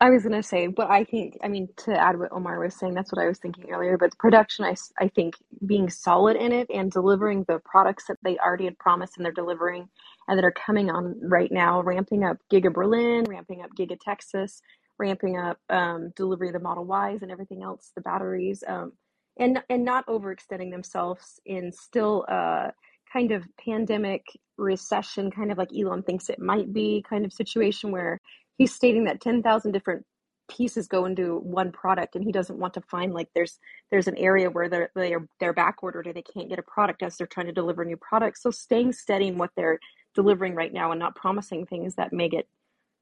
I 0.02 0.08
was 0.10 0.22
going 0.22 0.40
to 0.40 0.42
say, 0.42 0.66
but 0.66 0.90
I 0.90 1.05
think, 1.05 1.36
I 1.44 1.48
mean, 1.48 1.68
to 1.84 1.92
add 1.92 2.18
what 2.18 2.32
Omar 2.32 2.58
was 2.58 2.74
saying, 2.74 2.94
that's 2.94 3.12
what 3.12 3.22
I 3.22 3.28
was 3.28 3.39
thinking 3.39 3.70
earlier. 3.70 3.98
But 3.98 4.12
the 4.12 4.16
production, 4.16 4.64
I, 4.64 4.74
I 4.98 5.08
think 5.08 5.34
being 5.66 5.90
solid 5.90 6.39
in 6.39 6.52
it 6.52 6.68
and 6.72 6.90
delivering 6.90 7.44
the 7.44 7.60
products 7.66 8.06
that 8.08 8.16
they 8.24 8.39
already 8.39 8.64
had 8.64 8.78
promised 8.78 9.18
and 9.18 9.26
they're 9.26 9.32
delivering 9.32 9.89
and 10.26 10.39
that 10.39 10.44
are 10.44 10.52
coming 10.52 10.90
on 10.90 11.20
right 11.22 11.52
now, 11.52 11.82
ramping 11.82 12.24
up 12.24 12.39
Giga 12.50 12.72
Berlin, 12.72 13.24
ramping 13.28 13.60
up 13.60 13.70
Giga 13.78 13.98
Texas, 14.00 14.62
ramping 14.98 15.36
up 15.39 15.58
um, 15.68 16.12
delivery 16.16 16.48
of 16.48 16.55
the 16.55 16.60
Model 16.60 16.86
Ys 16.86 17.22
and 17.22 17.30
everything 17.30 17.62
else, 17.62 17.92
the 17.94 18.00
batteries, 18.00 18.64
um, 18.68 18.92
and 19.39 19.62
and 19.68 19.84
not 19.84 20.06
overextending 20.06 20.70
themselves 20.70 21.40
in 21.44 21.72
still 21.72 22.24
a 22.28 22.72
kind 23.12 23.32
of 23.32 23.44
pandemic 23.64 24.24
recession, 24.56 25.30
kind 25.30 25.50
of 25.50 25.58
like 25.58 25.70
Elon 25.76 26.02
thinks 26.02 26.28
it 26.28 26.39
might 26.39 26.72
be, 26.72 27.05
kind 27.08 27.24
of 27.24 27.32
situation 27.32 27.90
where 27.90 28.20
he's 28.58 28.74
stating 28.74 29.05
that 29.05 29.20
10,000 29.20 29.72
different 29.72 30.05
pieces 30.50 30.89
go 30.89 31.05
into 31.05 31.39
one 31.39 31.70
product 31.70 32.16
and 32.16 32.24
he 32.24 32.32
doesn't 32.32 32.58
want 32.58 32.74
to 32.74 32.80
find 32.80 33.14
like 33.14 33.28
there's 33.36 33.60
there's 33.92 34.08
an 34.08 34.16
area 34.16 34.50
where 34.50 34.68
they're 34.68 34.90
they're 34.97 35.24
they're 35.39 35.52
back 35.52 35.76
ordered 35.80 36.08
and 36.08 36.16
they 36.16 36.22
can't 36.22 36.48
get 36.48 36.58
a 36.58 36.62
product 36.62 37.05
as 37.05 37.16
they're 37.16 37.26
trying 37.28 37.47
to 37.47 37.52
deliver 37.52 37.84
new 37.84 37.97
products. 37.97 38.42
So 38.42 38.50
staying 38.50 38.92
steady 38.92 39.28
in 39.28 39.39
what 39.39 39.50
they're 39.56 39.78
delivering 40.14 40.56
right 40.56 40.72
now 40.72 40.90
and 40.90 40.98
not 40.98 41.14
promising 41.14 41.66
things 41.66 41.94
that 41.94 42.12
may 42.12 42.28
get 42.28 42.48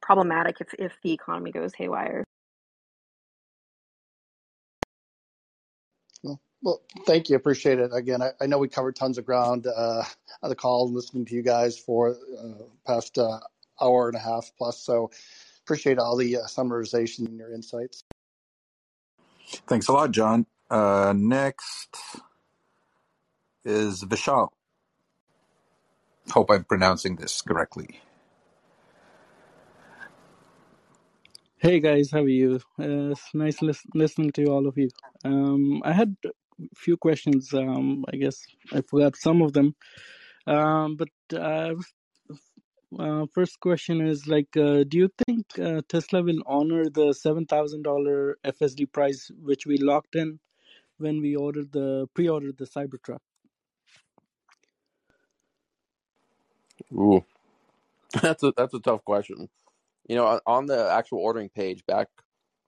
problematic 0.03 0.61
if, 0.61 0.75
if 0.75 0.93
the 1.03 1.13
economy 1.13 1.51
goes 1.51 1.73
haywire 1.75 2.23
Well, 6.63 6.83
well, 6.95 7.05
thank 7.07 7.31
you. 7.31 7.37
Appreciate 7.37 7.79
it. 7.81 7.91
Again, 7.95 8.23
I, 8.23 8.31
I 8.41 8.47
know 8.47 8.59
we 8.59 8.69
covered 8.69 8.97
tons 8.97 9.19
of 9.19 9.27
ground 9.27 9.67
uh, 9.67 10.05
on 10.43 10.51
the 10.51 10.57
call 10.57 10.87
and 10.87 10.95
listening 10.97 11.27
to 11.27 11.35
you 11.35 11.43
guys 11.43 11.79
for 11.79 12.11
uh, 12.41 12.65
past 12.87 13.19
uh, 13.19 13.41
hour 13.81 14.09
and 14.09 14.17
a 14.17 14.21
half 14.21 14.51
plus. 14.59 14.81
So 14.81 15.11
appreciate 15.65 15.99
all 15.99 16.17
the 16.17 16.39
uh, 16.39 16.41
summarization 16.43 17.27
and 17.29 17.39
your 17.39 17.53
insights. 17.55 18.05
Thanks 19.69 19.89
a 19.89 19.93
lot, 19.93 20.13
John. 20.13 20.47
Uh, 20.71 21.15
next 21.17 21.97
is 23.65 24.05
Vishal. 24.05 24.51
Hope 26.33 26.51
I'm 26.51 26.65
pronouncing 26.65 27.17
this 27.17 27.43
correctly. 27.43 28.01
Hey 31.61 31.81
guys, 31.81 32.13
how 32.13 32.21
are 32.21 32.29
you? 32.29 32.61
Uh, 32.79 33.11
it's 33.13 33.35
nice 33.35 33.63
lis- 33.63 33.87
listening 33.95 34.31
to 34.33 34.47
all 34.47 34.69
of 34.69 34.79
you. 34.79 34.91
Um, 35.25 35.83
I 35.85 35.93
had 35.93 36.17
a 36.25 36.31
few 36.77 36.97
questions. 36.97 37.53
Um, 37.55 38.05
I 38.13 38.17
guess 38.17 38.47
I 38.73 38.83
forgot 38.83 39.17
some 39.17 39.43
of 39.43 39.53
them. 39.53 39.75
Um, 40.47 40.97
but 40.97 41.11
uh, 41.39 41.75
uh, 42.99 43.27
first 43.35 43.61
question 43.61 44.01
is 44.07 44.27
like, 44.27 44.57
uh, 44.57 44.85
do 44.85 44.99
you 44.99 45.11
think 45.27 45.47
uh, 45.59 45.83
Tesla 45.89 46.23
will 46.23 46.43
honor 46.47 46.89
the 46.91 47.13
seven 47.13 47.47
thousand 47.47 47.83
dollar 47.83 48.39
FSD 48.45 48.93
price 48.93 49.31
which 49.43 49.67
we 49.67 49.79
locked 49.79 50.17
in 50.17 50.41
when 50.99 51.21
we 51.21 51.37
ordered 51.37 51.73
the 51.73 52.07
pre-ordered 52.15 52.59
the 52.59 52.67
Cybertruck? 52.67 53.21
Ooh, 56.93 57.25
that's 58.23 58.43
a 58.43 58.53
that's 58.57 58.75
a 58.75 58.81
tough 58.81 59.05
question. 59.05 59.49
You 60.09 60.17
know, 60.17 60.27
on, 60.27 60.41
on 60.47 60.67
the 60.67 60.91
actual 60.93 61.21
ordering 61.21 61.51
page 61.51 61.87
back 61.87 62.09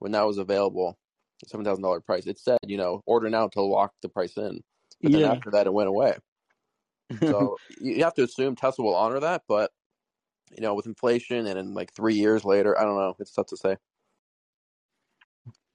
when 0.00 0.12
that 0.12 0.26
was 0.26 0.38
available, 0.38 0.98
seven 1.46 1.64
thousand 1.64 1.82
dollar 1.82 2.00
price, 2.00 2.26
it 2.26 2.38
said, 2.38 2.58
you 2.66 2.76
know, 2.76 3.02
order 3.06 3.30
now 3.30 3.48
to 3.48 3.62
lock 3.62 3.92
the 4.02 4.08
price 4.08 4.36
in. 4.36 4.62
but 5.02 5.12
then 5.12 5.22
Yeah. 5.22 5.32
after 5.32 5.50
that, 5.52 5.66
it 5.66 5.72
went 5.72 5.88
away. 5.88 6.16
So 7.28 7.56
you 7.80 8.02
have 8.04 8.14
to 8.14 8.24
assume 8.24 8.56
Tesla 8.56 8.84
will 8.84 8.94
honor 8.96 9.20
that, 9.20 9.42
but 9.48 9.70
you 10.56 10.62
know, 10.62 10.74
with 10.74 10.86
inflation 10.86 11.46
and 11.46 11.58
in 11.58 11.74
like 11.74 11.92
three 11.94 12.14
years 12.14 12.44
later, 12.44 12.78
I 12.78 12.84
don't 12.84 12.96
know. 12.96 13.14
It's 13.18 13.32
tough 13.32 13.46
to 13.48 13.56
say. 13.56 13.76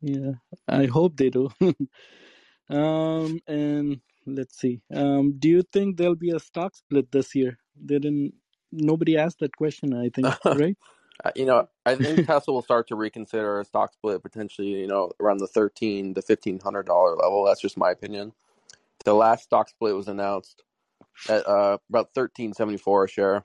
yeah. 0.01 0.33
I 0.67 0.85
hope 0.85 1.17
they 1.17 1.29
do. 1.29 1.49
um, 2.69 3.39
and 3.47 4.01
let's 4.25 4.57
see. 4.59 4.81
Um, 4.93 5.33
do 5.39 5.49
you 5.49 5.63
think 5.63 5.97
there'll 5.97 6.15
be 6.15 6.31
a 6.31 6.39
stock 6.39 6.75
split 6.75 7.11
this 7.11 7.35
year? 7.35 7.57
They 7.75 7.99
didn't. 7.99 8.33
Nobody 8.71 9.17
asked 9.17 9.39
that 9.39 9.55
question. 9.55 9.93
I 9.93 10.09
think, 10.09 10.37
right? 10.51 10.77
Uh, 11.23 11.31
you 11.35 11.45
know, 11.45 11.67
I 11.85 11.95
think 11.95 12.23
Tesla 12.25 12.53
will 12.53 12.61
start 12.61 12.87
to 12.89 12.95
reconsider 12.95 13.59
a 13.59 13.65
stock 13.65 13.93
split 13.93 14.21
potentially. 14.21 14.69
You 14.81 14.87
know, 14.87 15.11
around 15.19 15.37
the 15.39 15.47
thirteen 15.47 16.13
to 16.15 16.21
fifteen 16.21 16.59
hundred 16.59 16.85
dollar 16.85 17.15
level. 17.15 17.45
That's 17.45 17.61
just 17.61 17.77
my 17.77 17.91
opinion. 17.91 18.33
The 19.05 19.13
last 19.13 19.43
stock 19.43 19.69
split 19.69 19.95
was 19.95 20.07
announced 20.07 20.63
at 21.29 21.47
uh, 21.47 21.77
about 21.89 22.13
thirteen 22.13 22.53
seventy 22.53 22.77
four 22.77 23.05
a 23.05 23.07
share, 23.09 23.43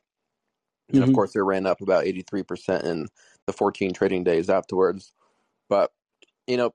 and 0.94 1.05
of 1.05 1.08
Mhm. 1.08 1.12
course, 1.12 1.36
it 1.36 1.40
ran 1.40 1.66
up 1.66 1.81
about 1.81 2.05
eighty 2.07 2.23
three 2.23 2.42
percent 2.42 2.84
in 2.84 3.08
the 3.47 3.52
fourteen 3.52 3.92
trading 3.92 4.24
days 4.24 4.50
afterwards. 4.50 5.12
But 5.68 5.92
you 6.47 6.57
know, 6.57 6.74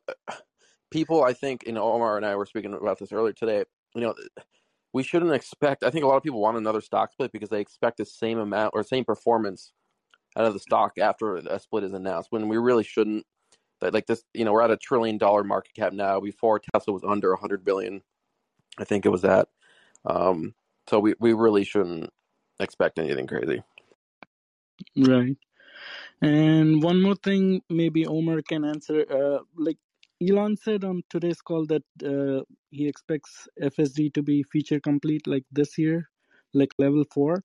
people, 0.91 1.23
I 1.23 1.33
think, 1.33 1.63
you 1.67 1.73
know, 1.73 1.83
Omar 1.91 2.17
and 2.17 2.25
I 2.25 2.35
were 2.35 2.45
speaking 2.45 2.73
about 2.73 2.99
this 2.99 3.11
earlier 3.11 3.33
today. 3.33 3.65
You 3.95 4.01
know, 4.01 4.15
we 4.93 5.03
shouldn't 5.03 5.33
expect. 5.33 5.83
I 5.83 5.89
think 5.89 6.03
a 6.05 6.07
lot 6.07 6.17
of 6.17 6.23
people 6.23 6.41
want 6.41 6.57
another 6.57 6.81
stock 6.81 7.11
split 7.11 7.31
because 7.31 7.49
they 7.49 7.61
expect 7.61 7.97
the 7.97 8.05
same 8.05 8.39
amount 8.39 8.71
or 8.73 8.83
same 8.83 9.05
performance 9.05 9.73
out 10.35 10.45
of 10.45 10.53
the 10.53 10.59
stock 10.59 10.97
after 10.97 11.35
a 11.35 11.59
split 11.59 11.83
is 11.83 11.93
announced. 11.93 12.31
When 12.31 12.47
we 12.47 12.57
really 12.57 12.83
shouldn't. 12.83 13.25
Like 13.81 14.07
this, 14.07 14.23
you 14.33 14.45
know, 14.45 14.53
we're 14.53 14.63
at 14.63 14.71
a 14.71 14.77
trillion 14.77 15.17
dollar 15.17 15.43
market 15.43 15.75
cap 15.75 15.91
now. 15.91 16.19
Before 16.19 16.59
Tesla 16.59 16.93
was 16.93 17.03
under 17.03 17.33
a 17.33 17.37
hundred 17.37 17.63
billion, 17.65 18.01
I 18.79 18.85
think 18.85 19.05
it 19.05 19.09
was 19.09 19.21
that. 19.21 19.49
Um, 20.05 20.55
so 20.87 20.99
we 20.99 21.13
we 21.19 21.33
really 21.33 21.65
shouldn't 21.65 22.09
expect 22.59 22.97
anything 22.99 23.27
crazy. 23.27 23.61
Right. 24.97 25.37
And 26.21 26.81
one 26.81 27.01
more 27.01 27.15
thing, 27.15 27.61
maybe 27.69 28.05
Omar 28.07 28.41
can 28.41 28.63
answer. 28.63 29.05
Uh, 29.09 29.39
like 29.57 29.77
Elon 30.21 30.55
said 30.57 30.83
on 30.83 31.03
today's 31.09 31.41
call 31.41 31.65
that 31.65 31.83
uh, 32.03 32.43
he 32.71 32.87
expects 32.87 33.47
FSD 33.61 34.13
to 34.13 34.23
be 34.23 34.43
feature 34.43 34.79
complete 34.79 35.27
like 35.27 35.43
this 35.51 35.77
year, 35.77 36.09
like 36.53 36.71
level 36.77 37.03
four. 37.13 37.43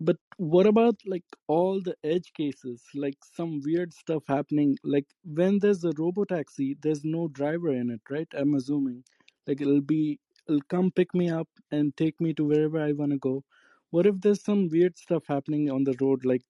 But 0.00 0.16
what 0.36 0.66
about 0.66 1.00
like 1.06 1.24
all 1.48 1.80
the 1.80 1.96
edge 2.04 2.32
cases, 2.34 2.82
like 2.94 3.16
some 3.24 3.60
weird 3.64 3.92
stuff 3.94 4.24
happening? 4.28 4.76
Like 4.84 5.06
when 5.24 5.58
there's 5.58 5.84
a 5.84 5.90
robotaxi, 5.90 6.76
there's 6.82 7.04
no 7.04 7.28
driver 7.28 7.70
in 7.70 7.90
it, 7.90 8.00
right? 8.10 8.28
I'm 8.34 8.54
assuming. 8.54 9.04
Like 9.46 9.60
it'll 9.60 9.80
be, 9.80 10.20
it'll 10.48 10.62
come 10.68 10.90
pick 10.90 11.14
me 11.14 11.28
up 11.30 11.48
and 11.70 11.96
take 11.96 12.20
me 12.20 12.32
to 12.34 12.44
wherever 12.44 12.80
I 12.80 12.92
want 12.92 13.12
to 13.12 13.18
go. 13.18 13.44
What 13.90 14.06
if 14.06 14.20
there's 14.20 14.42
some 14.42 14.68
weird 14.68 14.96
stuff 14.98 15.24
happening 15.28 15.70
on 15.70 15.84
the 15.84 15.96
road? 16.00 16.24
Like 16.24 16.42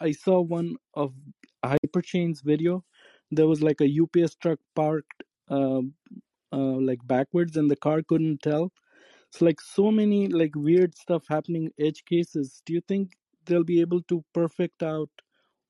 I 0.00 0.12
saw 0.12 0.40
one 0.40 0.76
of 0.94 1.14
HyperChange's 1.64 2.40
video. 2.42 2.84
There 3.30 3.46
was 3.46 3.62
like 3.62 3.80
a 3.80 3.86
UPS 3.88 4.34
truck 4.36 4.58
parked 4.74 5.22
uh, 5.50 5.82
uh, 6.52 6.78
like 6.88 7.00
backwards, 7.06 7.56
and 7.56 7.70
the 7.70 7.76
car 7.76 8.02
couldn't 8.02 8.42
tell. 8.42 8.72
It's 9.30 9.42
like 9.42 9.60
so 9.60 9.90
many 9.90 10.28
like 10.28 10.54
weird 10.54 10.96
stuff 10.96 11.24
happening 11.28 11.70
edge 11.78 12.04
cases. 12.04 12.62
Do 12.64 12.72
you 12.72 12.80
think 12.88 13.16
they'll 13.44 13.64
be 13.64 13.80
able 13.80 14.02
to 14.02 14.24
perfect 14.32 14.82
out 14.82 15.10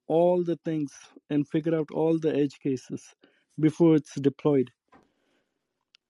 all 0.07 0.43
the 0.45 0.57
things 0.65 0.93
and 1.29 1.47
figure 1.47 1.75
out 1.75 1.89
all 1.93 2.19
the 2.19 2.35
edge 2.35 2.59
cases 2.61 3.03
before 3.59 3.97
it's 3.97 4.15
deployed? 4.15 4.71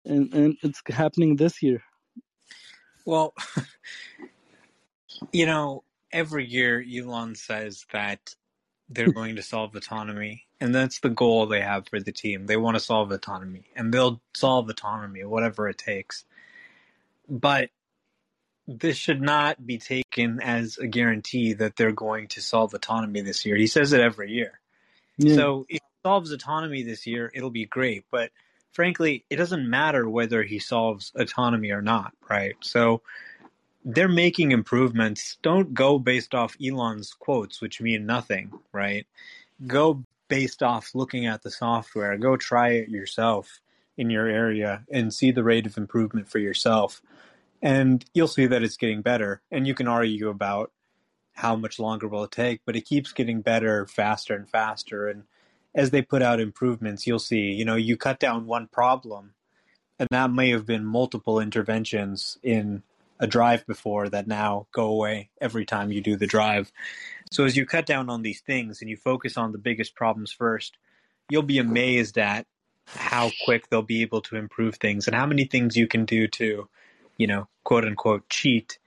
And 0.05 0.33
and 0.35 0.57
it's 0.62 0.83
happening 0.89 1.36
this 1.36 1.62
year. 1.62 1.83
Well, 3.05 3.35
you 5.33 5.47
know, 5.47 5.85
every 6.12 6.47
year 6.47 6.85
Elon 6.86 7.35
says 7.35 7.86
that 7.93 8.35
they're 8.91 9.12
going 9.12 9.36
to 9.36 9.43
solve 9.43 9.75
autonomy, 9.75 10.47
and 10.60 10.75
that's 10.75 11.01
the 11.01 11.10
goal 11.10 11.47
they 11.47 11.60
have 11.60 11.89
for 11.89 12.01
the 12.01 12.12
team. 12.12 12.47
They 12.47 12.57
want 12.57 12.77
to 12.77 12.81
solve 12.81 13.10
autonomy, 13.10 13.65
and 13.77 13.93
they'll 13.93 14.20
solve 14.35 14.68
autonomy, 14.68 15.25
whatever 15.25 15.68
it 15.68 15.78
takes. 15.78 16.25
But 17.28 17.70
this 18.66 18.97
should 18.97 19.23
not 19.23 19.66
be 19.66 19.78
taken 19.78 20.40
as 20.40 20.76
a 20.76 20.86
guarantee 20.86 21.55
that 21.55 21.76
they're 21.76 21.90
going 21.90 22.28
to 22.28 22.42
solve 22.42 22.74
autonomy 22.74 23.23
this 23.23 23.47
year. 23.47 23.57
He 23.57 23.66
says 23.66 23.92
it 23.94 24.00
every 24.00 24.31
year. 24.31 24.60
Yeah. 25.16 25.34
So 25.34 25.66
if 25.68 25.81
he 25.81 26.08
solves 26.08 26.32
autonomy 26.32 26.82
this 26.82 27.07
year, 27.07 27.31
it'll 27.34 27.50
be 27.50 27.65
great. 27.65 28.05
But 28.10 28.31
frankly, 28.73 29.24
it 29.31 29.36
doesn't 29.36 29.68
matter 29.68 30.08
whether 30.08 30.42
he 30.42 30.58
solves 30.58 31.12
autonomy 31.16 31.70
or 31.70 31.81
not, 31.81 32.12
right? 32.28 32.57
So 32.60 33.00
they're 33.84 34.07
making 34.07 34.52
improvements. 34.52 35.39
Don't 35.42 35.73
go 35.73 35.98
based 35.98 36.34
off 36.34 36.57
Elon's 36.62 37.15
quotes, 37.15 37.62
which 37.62 37.81
mean 37.81 38.05
nothing, 38.05 38.52
right? 38.70 39.07
Go 39.66 40.05
based 40.28 40.62
off 40.62 40.94
looking 40.94 41.26
at 41.26 41.42
the 41.42 41.50
software. 41.50 42.18
Go 42.18 42.36
try 42.36 42.73
it 42.73 42.90
yourself 42.90 43.60
in 43.99 44.09
your 44.09 44.27
area 44.27 44.85
and 44.91 45.12
see 45.12 45.31
the 45.31 45.43
rate 45.43 45.67
of 45.67 45.77
improvement 45.77 46.31
for 46.31 46.39
yourself. 46.39 47.02
And 47.60 48.05
you'll 48.15 48.28
see 48.28 48.47
that 48.47 48.62
it's 48.62 48.77
getting 48.77 49.02
better. 49.02 49.43
And 49.51 49.67
you 49.67 49.75
can 49.75 49.89
argue 49.89 50.28
about 50.28 50.70
how 51.35 51.57
much 51.57 51.78
longer 51.78 52.09
will 52.09 52.25
it 52.25 52.31
take, 52.31 52.60
but 52.65 52.77
it 52.77 52.86
keeps 52.86 53.12
getting 53.12 53.43
better 53.43 53.86
faster 53.86 54.35
and 54.35 54.49
faster. 54.49 55.09
And 55.09 55.25
as 55.75 55.91
they 55.91 56.01
put 56.01 56.23
out 56.23 56.41
improvements, 56.41 57.07
you'll 57.07 57.18
see, 57.18 57.52
you 57.52 57.65
know, 57.65 57.77
you 57.77 57.97
cut 57.97 58.18
down 58.18 58.47
one 58.47 58.68
problem, 58.68 59.35
and 59.99 60.09
that 60.10 60.33
may 60.33 60.51
have 60.51 60.65
been 60.67 60.85
multiple 60.85 61.41
interventions 61.41 62.39
in 62.43 62.83
a 63.20 63.27
drive 63.27 63.67
before 63.67 64.09
that 64.09 64.28
now 64.28 64.67
go 64.73 64.86
away 64.86 65.31
every 65.41 65.67
time 65.67 65.91
you 65.91 66.01
do 66.01 66.17
the 66.17 66.27
drive. 66.27 66.70
So 67.33 67.44
as 67.44 67.57
you 67.57 67.67
cut 67.67 67.85
down 67.85 68.09
on 68.09 68.23
these 68.23 68.41
things 68.41 68.81
and 68.81 68.89
you 68.89 68.97
focus 68.97 69.36
on 69.36 69.51
the 69.52 69.59
biggest 69.59 69.94
problems 69.97 70.33
first, 70.33 70.77
you'll 71.28 71.43
be 71.43 71.59
amazed 71.59 72.17
at 72.17 72.47
how 72.94 73.31
quick 73.44 73.68
they'll 73.68 73.83
be 73.83 74.02
able 74.02 74.20
to 74.23 74.36
improve 74.36 74.76
things 74.76 75.07
and 75.07 75.17
how 75.17 75.26
many 75.26 75.44
things 75.44 75.76
you 75.76 75.86
can 75.86 76.05
do 76.05 76.26
to, 76.28 76.68
you 77.17 77.26
know, 77.26 77.49
quote 77.65 77.84
unquote 77.84 78.28
cheat 78.28 78.78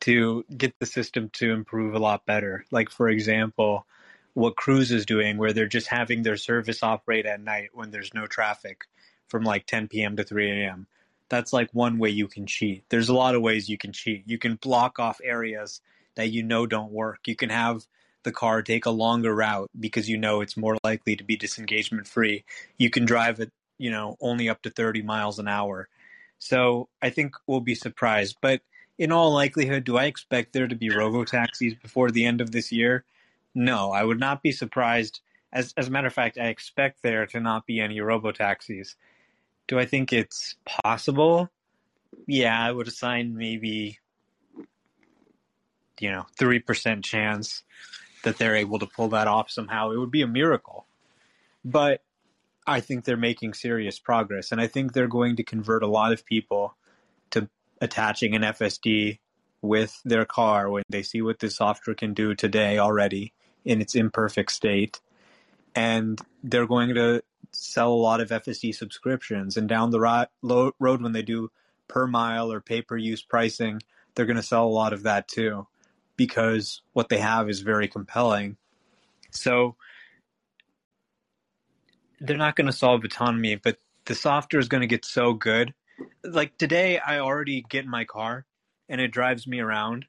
to 0.00 0.44
get 0.56 0.78
the 0.78 0.86
system 0.86 1.30
to 1.30 1.52
improve 1.52 1.94
a 1.94 1.98
lot 1.98 2.26
better. 2.26 2.64
Like 2.70 2.90
for 2.90 3.08
example, 3.08 3.86
what 4.34 4.56
Cruise 4.56 4.90
is 4.90 5.06
doing 5.06 5.38
where 5.38 5.52
they're 5.52 5.66
just 5.66 5.86
having 5.86 6.22
their 6.22 6.36
service 6.36 6.82
operate 6.82 7.26
at 7.26 7.40
night 7.40 7.70
when 7.72 7.90
there's 7.90 8.12
no 8.12 8.26
traffic 8.26 8.84
from 9.28 9.44
like 9.44 9.66
10 9.66 9.88
p.m. 9.88 10.16
to 10.16 10.24
3 10.24 10.50
a.m. 10.50 10.86
That's 11.28 11.52
like 11.52 11.70
one 11.72 11.98
way 11.98 12.10
you 12.10 12.28
can 12.28 12.46
cheat. 12.46 12.84
There's 12.90 13.08
a 13.08 13.14
lot 13.14 13.34
of 13.34 13.42
ways 13.42 13.68
you 13.68 13.78
can 13.78 13.92
cheat. 13.92 14.24
You 14.26 14.38
can 14.38 14.56
block 14.56 14.98
off 14.98 15.20
areas 15.24 15.80
that 16.16 16.30
you 16.30 16.42
know 16.42 16.66
don't 16.66 16.92
work. 16.92 17.26
You 17.26 17.36
can 17.36 17.50
have 17.50 17.86
the 18.24 18.32
car 18.32 18.62
take 18.62 18.86
a 18.86 18.90
longer 18.90 19.34
route 19.34 19.70
because 19.78 20.08
you 20.08 20.16
know 20.16 20.40
it's 20.40 20.56
more 20.56 20.76
likely 20.82 21.16
to 21.16 21.24
be 21.24 21.36
disengagement 21.36 22.06
free. 22.08 22.44
You 22.78 22.90
can 22.90 23.04
drive 23.04 23.40
it, 23.40 23.52
you 23.78 23.90
know, 23.90 24.16
only 24.20 24.48
up 24.48 24.62
to 24.62 24.70
30 24.70 25.02
miles 25.02 25.38
an 25.38 25.48
hour. 25.48 25.88
So 26.38 26.88
I 27.00 27.10
think 27.10 27.36
we'll 27.46 27.60
be 27.60 27.74
surprised. 27.74 28.36
But 28.40 28.60
in 28.98 29.12
all 29.12 29.32
likelihood, 29.32 29.84
do 29.84 29.96
I 29.96 30.04
expect 30.04 30.52
there 30.52 30.68
to 30.68 30.76
be 30.76 30.90
robo 30.90 31.24
taxis 31.24 31.74
before 31.74 32.10
the 32.10 32.24
end 32.24 32.40
of 32.40 32.50
this 32.50 32.70
year? 32.70 33.04
No, 33.54 33.92
I 33.92 34.04
would 34.04 34.20
not 34.20 34.42
be 34.42 34.52
surprised. 34.52 35.20
As, 35.52 35.72
as 35.76 35.88
a 35.88 35.90
matter 35.90 36.08
of 36.08 36.12
fact, 36.12 36.38
I 36.38 36.48
expect 36.48 37.02
there 37.02 37.26
to 37.26 37.40
not 37.40 37.66
be 37.66 37.80
any 37.80 38.00
robo 38.00 38.32
taxis. 38.32 38.96
Do 39.68 39.78
I 39.78 39.86
think 39.86 40.12
it's 40.12 40.56
possible? 40.64 41.50
Yeah, 42.26 42.60
I 42.60 42.70
would 42.70 42.88
assign 42.88 43.36
maybe, 43.36 43.98
you 46.00 46.10
know, 46.10 46.26
3% 46.38 47.02
chance 47.02 47.62
that 48.24 48.38
they're 48.38 48.56
able 48.56 48.78
to 48.78 48.86
pull 48.86 49.08
that 49.08 49.28
off 49.28 49.50
somehow. 49.50 49.90
It 49.90 49.98
would 49.98 50.10
be 50.10 50.22
a 50.22 50.26
miracle. 50.26 50.86
But 51.64 52.02
I 52.66 52.80
think 52.80 53.04
they're 53.04 53.16
making 53.16 53.54
serious 53.54 53.98
progress. 53.98 54.52
And 54.52 54.60
I 54.60 54.66
think 54.66 54.92
they're 54.92 55.06
going 55.06 55.36
to 55.36 55.44
convert 55.44 55.82
a 55.82 55.88
lot 55.88 56.12
of 56.12 56.26
people 56.26 56.76
to 57.30 57.48
attaching 57.80 58.34
an 58.34 58.42
FSD 58.42 59.18
with 59.62 60.00
their 60.04 60.24
car 60.24 60.68
when 60.68 60.82
they 60.88 61.02
see 61.02 61.22
what 61.22 61.38
this 61.38 61.56
software 61.56 61.94
can 61.94 62.12
do 62.12 62.34
today 62.34 62.78
already 62.78 63.32
in 63.64 63.80
its 63.80 63.94
imperfect 63.94 64.52
state. 64.52 65.00
And 65.74 66.20
they're 66.42 66.66
going 66.66 66.94
to 66.94 67.22
sell 67.52 67.92
a 67.92 67.94
lot 67.94 68.20
of 68.20 68.30
FSD 68.30 68.74
subscriptions. 68.74 69.56
And 69.56 69.68
down 69.68 69.90
the 69.90 70.00
ro- 70.00 70.26
lo- 70.42 70.72
road, 70.78 71.02
when 71.02 71.12
they 71.12 71.22
do 71.22 71.50
per 71.88 72.06
mile 72.06 72.52
or 72.52 72.60
pay 72.60 72.82
per 72.82 72.96
use 72.96 73.22
pricing, 73.22 73.80
they're 74.14 74.26
going 74.26 74.36
to 74.36 74.42
sell 74.42 74.66
a 74.66 74.68
lot 74.68 74.92
of 74.92 75.02
that 75.02 75.28
too 75.28 75.66
because 76.16 76.82
what 76.92 77.08
they 77.08 77.18
have 77.18 77.48
is 77.48 77.60
very 77.60 77.88
compelling. 77.88 78.56
So 79.30 79.76
they're 82.20 82.36
not 82.36 82.56
going 82.56 82.66
to 82.66 82.72
solve 82.72 83.04
autonomy, 83.04 83.56
but 83.56 83.78
the 84.06 84.14
software 84.14 84.60
is 84.60 84.68
going 84.68 84.82
to 84.82 84.86
get 84.86 85.04
so 85.04 85.34
good. 85.34 85.74
Like 86.22 86.56
today, 86.58 86.98
I 86.98 87.18
already 87.18 87.64
get 87.68 87.84
in 87.84 87.90
my 87.90 88.04
car 88.04 88.46
and 88.88 89.00
it 89.00 89.08
drives 89.08 89.46
me 89.46 89.60
around. 89.60 90.06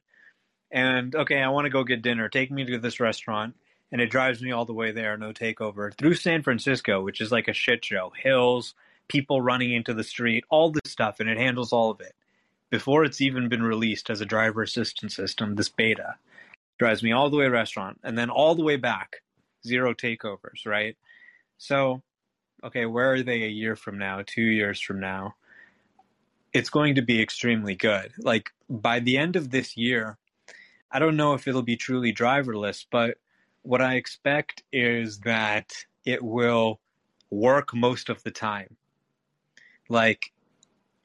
And 0.70 1.14
okay, 1.14 1.40
I 1.40 1.48
want 1.48 1.66
to 1.66 1.70
go 1.70 1.84
get 1.84 2.02
dinner. 2.02 2.28
Take 2.28 2.50
me 2.50 2.64
to 2.64 2.78
this 2.78 3.00
restaurant. 3.00 3.54
And 3.92 4.00
it 4.00 4.10
drives 4.10 4.42
me 4.42 4.50
all 4.50 4.64
the 4.64 4.72
way 4.72 4.90
there, 4.90 5.16
no 5.16 5.32
takeover, 5.32 5.96
through 5.96 6.14
San 6.14 6.42
Francisco, 6.42 7.00
which 7.02 7.20
is 7.20 7.30
like 7.30 7.46
a 7.46 7.52
shit 7.52 7.84
show. 7.84 8.12
Hills, 8.20 8.74
people 9.08 9.40
running 9.40 9.72
into 9.72 9.94
the 9.94 10.02
street, 10.02 10.44
all 10.50 10.70
this 10.70 10.90
stuff, 10.90 11.20
and 11.20 11.28
it 11.28 11.38
handles 11.38 11.72
all 11.72 11.90
of 11.90 12.00
it. 12.00 12.14
Before 12.70 13.04
it's 13.04 13.20
even 13.20 13.48
been 13.48 13.62
released 13.62 14.10
as 14.10 14.20
a 14.20 14.26
driver 14.26 14.62
assistance 14.62 15.14
system, 15.14 15.54
this 15.54 15.68
beta 15.68 16.16
drives 16.78 17.02
me 17.02 17.12
all 17.12 17.30
the 17.30 17.36
way 17.36 17.44
to 17.44 17.50
restaurant 17.50 18.00
and 18.02 18.18
then 18.18 18.30
all 18.30 18.54
the 18.54 18.64
way 18.64 18.76
back, 18.76 19.22
zero 19.66 19.94
takeovers, 19.94 20.66
right? 20.66 20.96
So, 21.58 22.02
okay, 22.64 22.86
where 22.86 23.12
are 23.12 23.22
they 23.22 23.44
a 23.44 23.48
year 23.48 23.76
from 23.76 23.98
now, 23.98 24.22
two 24.26 24.42
years 24.42 24.80
from 24.80 25.00
now? 25.00 25.34
It's 26.52 26.70
going 26.70 26.96
to 26.96 27.02
be 27.02 27.20
extremely 27.22 27.74
good. 27.74 28.12
Like 28.18 28.50
by 28.68 29.00
the 29.00 29.16
end 29.18 29.36
of 29.36 29.50
this 29.50 29.76
year, 29.76 30.18
I 30.90 30.98
don't 30.98 31.16
know 31.16 31.34
if 31.34 31.46
it'll 31.46 31.62
be 31.62 31.76
truly 31.76 32.12
driverless, 32.12 32.86
but 32.90 33.18
what 33.62 33.82
I 33.82 33.94
expect 33.94 34.62
is 34.72 35.20
that 35.20 35.72
it 36.04 36.22
will 36.22 36.80
work 37.30 37.74
most 37.74 38.08
of 38.08 38.22
the 38.22 38.30
time. 38.30 38.76
Like 39.88 40.32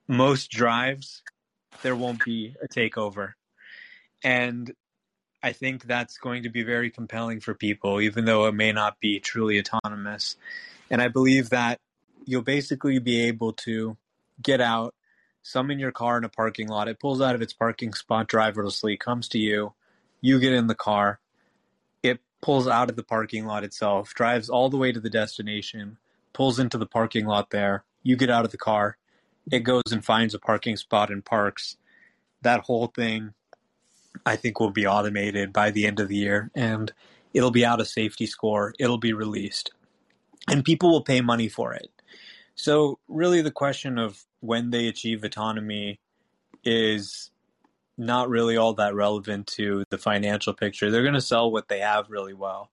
most 0.08 0.52
drives, 0.52 1.24
there 1.82 1.96
won't 1.96 2.24
be 2.24 2.56
a 2.62 2.68
takeover. 2.68 3.34
And 4.24 4.72
I 5.44 5.54
think 5.54 5.86
that's 5.86 6.18
going 6.18 6.44
to 6.44 6.50
be 6.50 6.64
very 6.64 6.92
compelling 6.92 7.40
for 7.40 7.54
people, 7.54 8.00
even 8.00 8.26
though 8.26 8.46
it 8.46 8.54
may 8.54 8.72
not 8.72 9.00
be 9.00 9.20
truly 9.20 9.60
autonomous. 9.60 10.36
And 10.90 11.02
I 11.02 11.08
believe 11.08 11.50
that 11.50 11.80
you'll 12.26 12.44
basically 12.44 13.00
be 13.00 13.22
able 13.24 13.54
to 13.54 13.98
get 14.42 14.62
out, 14.62 14.94
summon 15.42 15.80
your 15.80 15.92
car 15.92 16.18
in 16.18 16.24
a 16.24 16.30
parking 16.30 16.68
lot. 16.68 16.88
It 16.88 17.00
pulls 17.00 17.22
out 17.22 17.34
of 17.34 17.42
its 17.42 17.54
parking 17.54 17.94
spot 17.94 18.28
driverlessly, 18.28 19.00
comes 19.00 19.28
to 19.30 19.40
you. 19.40 19.74
You 20.22 20.40
get 20.40 20.54
in 20.54 20.68
the 20.68 20.76
car. 20.76 21.20
It 22.04 22.20
pulls 22.42 22.68
out 22.68 22.90
of 22.90 22.96
the 22.96 23.04
parking 23.04 23.46
lot 23.46 23.64
itself, 23.64 24.14
drives 24.14 24.50
all 24.50 24.70
the 24.70 24.78
way 24.78 24.92
to 24.92 25.00
the 25.00 25.10
destination, 25.10 25.98
pulls 26.34 26.60
into 26.60 26.78
the 26.78 26.86
parking 26.86 27.26
lot 27.26 27.50
there. 27.50 27.84
You 28.04 28.16
get 28.16 28.30
out 28.30 28.46
of 28.46 28.52
the 28.52 28.58
car. 28.58 28.98
It 29.52 29.60
goes 29.60 29.92
and 29.92 30.04
finds 30.04 30.34
a 30.34 30.40
parking 30.40 30.78
spot 30.78 31.10
and 31.10 31.24
parks. 31.24 31.78
That 32.42 32.62
whole 32.62 32.88
thing, 32.88 33.34
I 34.26 34.36
think, 34.36 34.60
will 34.60 34.72
be 34.72 34.86
automated 34.86 35.54
by 35.54 35.72
the 35.72 35.86
end 35.86 36.00
of 36.00 36.08
the 36.08 36.18
year 36.18 36.52
and 36.56 36.92
it'll 37.34 37.52
be 37.52 37.66
out 37.66 37.80
of 37.80 37.88
safety 37.88 38.26
score. 38.26 38.74
It'll 38.80 38.98
be 38.98 39.14
released 39.14 39.72
and 40.48 40.64
people 40.64 40.92
will 40.92 41.04
pay 41.04 41.22
money 41.22 41.50
for 41.50 41.74
it. 41.74 41.90
So, 42.56 43.00
really, 43.08 43.42
the 43.42 43.52
question 43.52 43.98
of 43.98 44.24
when 44.42 44.70
they 44.70 44.88
achieve 44.88 45.24
autonomy 45.24 46.00
is 46.64 47.32
not 47.98 48.30
really 48.30 48.58
all 48.58 48.74
that 48.74 48.96
relevant 48.96 49.48
to 49.48 49.84
the 49.90 49.98
financial 49.98 50.54
picture. 50.54 50.90
They're 50.90 51.04
going 51.04 51.14
to 51.14 51.22
sell 51.22 51.52
what 51.52 51.68
they 51.70 51.80
have 51.80 52.10
really 52.10 52.34
well. 52.34 52.72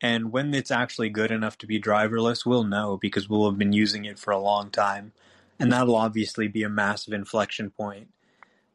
And 0.00 0.30
when 0.30 0.54
it's 0.54 0.70
actually 0.70 1.10
good 1.10 1.30
enough 1.30 1.58
to 1.58 1.66
be 1.66 1.80
driverless, 1.80 2.46
we'll 2.46 2.64
know 2.64 2.96
because 2.96 3.28
we'll 3.28 3.50
have 3.50 3.58
been 3.58 3.72
using 3.72 4.04
it 4.04 4.18
for 4.18 4.30
a 4.30 4.38
long 4.38 4.70
time. 4.70 5.12
And 5.60 5.72
that'll 5.72 5.96
obviously 5.96 6.48
be 6.48 6.62
a 6.62 6.68
massive 6.68 7.12
inflection 7.12 7.70
point. 7.70 8.08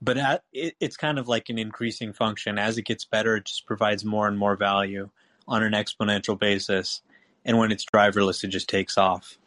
But 0.01 0.17
at, 0.17 0.43
it, 0.51 0.75
it's 0.81 0.97
kind 0.97 1.17
of 1.17 1.29
like 1.29 1.49
an 1.49 1.57
increasing 1.57 2.11
function. 2.11 2.57
As 2.57 2.77
it 2.77 2.85
gets 2.85 3.05
better, 3.05 3.37
it 3.37 3.45
just 3.45 3.65
provides 3.65 4.03
more 4.03 4.27
and 4.27 4.37
more 4.37 4.57
value 4.57 5.09
on 5.47 5.63
an 5.63 5.73
exponential 5.73 6.37
basis. 6.37 7.01
And 7.45 7.57
when 7.57 7.71
it's 7.71 7.85
driverless, 7.85 8.43
it 8.43 8.49
just 8.49 8.67
takes 8.67 8.97
off. 8.97 9.37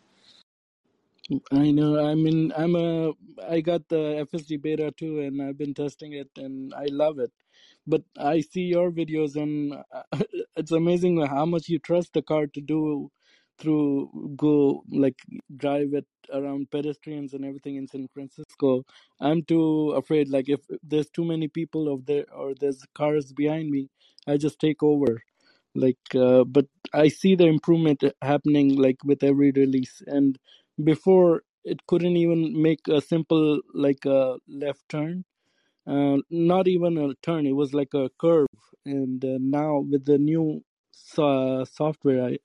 I 1.53 1.71
know. 1.73 2.07
I 2.07 2.15
mean, 2.15 2.53
I'm 2.57 2.77
a. 2.77 3.13
I 3.49 3.61
got 3.61 3.89
the 3.89 4.27
FSD 4.33 4.63
beta 4.63 4.93
too, 4.97 5.21
and 5.21 5.43
I've 5.43 5.59
been 5.59 5.75
testing 5.75 6.13
it, 6.13 6.31
and 6.37 6.73
I 6.75 6.87
love 6.91 7.19
it. 7.19 7.33
But 7.87 8.03
I 8.17 8.41
see 8.41 8.63
your 8.63 8.91
videos, 8.91 9.35
and 9.37 9.77
it's 10.57 10.73
amazing 10.73 11.25
how 11.27 11.45
much 11.45 11.69
you 11.69 11.79
trust 11.81 12.13
the 12.13 12.23
car 12.23 12.47
to 12.47 12.61
do 12.61 13.11
through 13.59 14.35
go 14.37 14.83
like 14.91 15.19
drive 15.57 15.95
it 15.95 16.07
around 16.33 16.71
pedestrians 16.71 17.33
and 17.35 17.45
everything 17.45 17.77
in 17.77 17.87
San 17.89 18.09
Francisco. 18.13 18.85
I'm 19.21 19.43
too 19.43 19.91
afraid. 19.93 20.29
Like 20.29 20.49
if 20.49 20.61
there's 20.83 21.11
too 21.11 21.25
many 21.25 21.49
people 21.49 21.93
of 21.93 22.07
there 22.07 22.27
or 22.35 22.55
there's 22.55 22.83
cars 22.95 23.33
behind 23.33 23.71
me, 23.71 23.89
I 24.27 24.37
just 24.37 24.59
take 24.61 24.83
over. 24.83 25.23
Like, 25.75 25.99
uh, 26.15 26.45
but 26.45 26.67
I 26.95 27.09
see 27.09 27.35
the 27.35 27.47
improvement 27.47 28.03
happening 28.23 28.77
like 28.77 29.05
with 29.05 29.23
every 29.23 29.51
release. 29.53 30.03
And 30.07 30.39
before 30.83 31.43
it 31.65 31.87
couldn't 31.87 32.17
even 32.17 32.61
make 32.61 32.89
a 32.89 33.01
simple 33.01 33.61
like 33.75 34.05
a 34.07 34.37
left 34.49 34.89
turn 34.89 35.25
uh, 35.87 36.17
not 36.31 36.69
even 36.69 36.99
a 36.99 37.15
turn 37.23 37.47
it 37.47 37.53
was 37.53 37.73
like 37.75 37.95
a 37.95 38.11
curve 38.21 38.47
and 38.85 39.25
uh, 39.25 39.39
now 39.41 39.79
with 39.81 40.05
the 40.05 40.19
new 40.19 40.63
so- 40.93 41.65
software 41.65 42.25
I, 42.27 42.39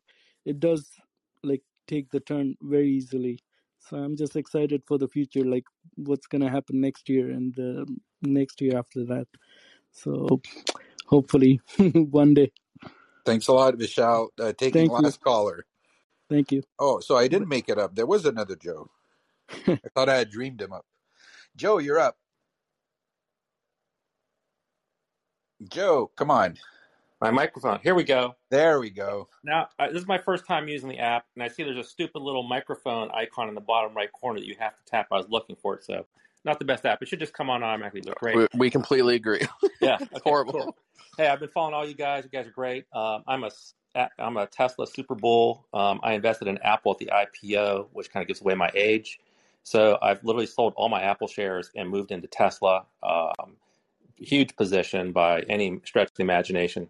it 0.46 0.60
does 0.60 0.90
like 1.44 1.64
take 1.88 2.10
the 2.12 2.22
turn 2.22 2.56
very 2.62 2.90
easily 2.90 3.40
so 3.80 3.98
i'm 3.98 4.18
just 4.18 4.36
excited 4.36 4.84
for 4.88 4.98
the 5.00 5.08
future 5.10 5.46
like 5.46 5.66
what's 5.98 6.28
gonna 6.28 6.50
happen 6.50 6.82
next 6.82 7.10
year 7.10 7.32
and 7.32 7.56
the 7.56 7.86
next 8.24 8.62
year 8.62 8.78
after 8.78 9.06
that 9.06 9.28
so 9.92 10.42
hopefully 11.08 11.62
one 11.94 12.34
day 12.34 12.52
Thanks 13.26 13.48
a 13.48 13.54
lot, 13.54 13.76
Vishal. 13.76 14.30
Uh, 14.40 14.54
taking 14.54 14.88
thank 14.88 14.98
you 14.98 15.06
last 15.06 15.22
caller. 15.22 15.66
thank 16.30 16.52
you 16.52 16.64
Oh, 16.80 17.00
so 17.02 17.18
I 17.18 17.28
didn't 17.28 17.50
make 17.50 17.70
it 17.70 17.78
up. 17.80 17.96
There 17.96 18.08
was 18.08 18.26
another 18.26 18.56
Joe. 18.56 18.90
I 19.68 19.90
thought 19.96 20.10
I 20.10 20.18
had 20.18 20.32
dreamed 20.32 20.62
him 20.62 20.74
up. 20.74 20.86
Joe, 21.56 21.80
you're 21.80 22.00
up. 22.00 22.18
Joe, 25.70 26.12
come 26.16 26.32
on. 26.32 26.58
My 27.22 27.30
microphone. 27.30 27.80
Here 27.84 27.94
we 27.94 28.04
go. 28.04 28.36
There 28.50 28.80
we 28.80 28.90
go. 28.90 29.30
Now, 29.44 29.70
uh, 29.78 29.90
this 29.90 30.02
is 30.02 30.08
my 30.08 30.18
first 30.18 30.48
time 30.48 30.68
using 30.68 30.90
the 30.90 30.98
app, 30.98 31.26
and 31.36 31.44
I 31.44 31.50
see 31.50 31.62
there's 31.62 31.78
a 31.78 31.84
stupid 31.84 32.20
little 32.20 32.42
microphone 32.42 33.12
icon 33.12 33.48
in 33.48 33.54
the 33.54 33.62
bottom 33.62 33.96
right 33.96 34.12
corner 34.12 34.40
that 34.40 34.48
you 34.48 34.56
have 34.60 34.72
to 34.76 34.84
tap. 34.90 35.06
I 35.12 35.18
was 35.18 35.28
looking 35.30 35.56
for 35.56 35.76
it, 35.76 35.84
so 35.84 36.08
not 36.46 36.58
the 36.58 36.66
best 36.66 36.84
app. 36.84 37.00
It 37.04 37.08
should 37.08 37.20
just 37.20 37.34
come 37.34 37.52
on 37.52 37.62
automatically, 37.62 38.02
but 38.04 38.16
great. 38.16 38.36
We, 38.36 38.48
we 38.56 38.70
completely 38.72 39.14
agree. 39.14 39.42
Yeah, 39.80 39.98
okay, 40.02 40.08
horrible. 40.24 40.54
cool. 40.54 40.78
Hey, 41.16 41.28
I've 41.28 41.40
been 41.40 41.50
following 41.50 41.76
all 41.76 41.88
you 41.88 41.94
guys. 41.94 42.24
You 42.24 42.32
guys 42.32 42.48
are 42.48 42.52
great. 42.52 42.86
Um, 42.92 43.24
I'm 43.28 43.44
a 43.44 43.52
I'm 44.18 44.38
a 44.38 44.48
Tesla 44.48 44.88
Super 44.88 45.14
Bowl. 45.14 45.68
Um, 45.76 46.00
I 46.02 46.14
invested 46.14 46.48
in 46.48 46.58
Apple 46.64 46.94
at 46.94 46.98
the 46.98 47.12
IPO, 47.14 47.90
which 47.94 48.12
kind 48.12 48.24
of 48.24 48.28
gives 48.28 48.42
away 48.42 48.56
my 48.56 48.72
age. 48.74 49.20
So 49.62 50.00
I've 50.02 50.24
literally 50.24 50.48
sold 50.48 50.74
all 50.76 50.90
my 50.90 51.04
Apple 51.04 51.28
shares 51.28 51.70
and 51.76 51.88
moved 51.88 52.12
into 52.12 52.28
Tesla. 52.28 52.86
Um, 53.04 53.58
huge 54.18 54.56
position 54.56 55.12
by 55.12 55.42
any 55.42 55.82
stretch 55.86 56.10
of 56.10 56.16
the 56.16 56.24
imagination. 56.24 56.90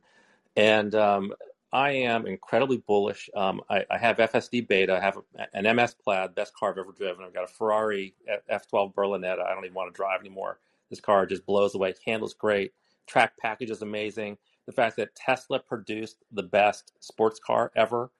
And 0.56 0.94
um, 0.96 1.34
I 1.72 1.92
am 1.92 2.26
incredibly 2.26 2.78
bullish. 2.78 3.30
Um, 3.36 3.62
I, 3.70 3.86
I 3.90 3.98
have 3.98 4.18
FSD 4.18 4.68
beta. 4.68 4.96
I 4.96 5.00
have 5.00 5.18
an 5.54 5.76
MS 5.76 5.96
Plaid, 6.04 6.36
best 6.36 6.54
car 6.56 6.72
I've 6.72 6.78
ever 6.78 6.92
driven. 6.92 7.24
I've 7.24 7.34
got 7.34 7.46
a 7.46 7.48
Ferrari 7.48 8.14
F12 8.52 8.94
Berlinetta. 8.94 9.46
I 9.46 9.54
don't 9.54 9.64
even 9.64 9.76
want 9.76 9.94
to 9.94 9.98
drive 9.98 10.20
anymore. 10.20 10.60
This 10.90 11.00
car 11.00 11.26
just 11.26 11.46
blows 11.46 11.74
away. 11.74 11.94
Handles 12.06 12.34
great. 12.34 12.74
Track 13.08 13.34
package 13.40 13.70
is 13.70 13.82
amazing. 13.82 14.38
The 14.66 14.74
fact 14.74 14.98
that 14.98 15.16
Tesla 15.16 15.60
produced 15.60 16.18
the 16.32 16.44
best 16.44 16.92
sports 17.00 17.40
car 17.40 17.72
ever 17.76 18.12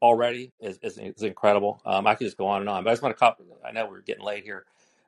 already 0.00 0.52
is, 0.60 0.78
is, 0.82 0.98
is 0.98 1.22
incredible. 1.22 1.80
Um, 1.84 2.06
I 2.06 2.14
could 2.14 2.24
just 2.24 2.38
go 2.38 2.46
on 2.46 2.60
and 2.60 2.68
on, 2.68 2.84
but 2.84 2.90
I 2.90 2.92
just 2.92 3.02
want 3.02 3.16
to. 3.16 3.34
I 3.64 3.72
know 3.72 3.86
we're 3.86 4.00
getting 4.00 4.24
late 4.24 4.44
here. 4.44 4.64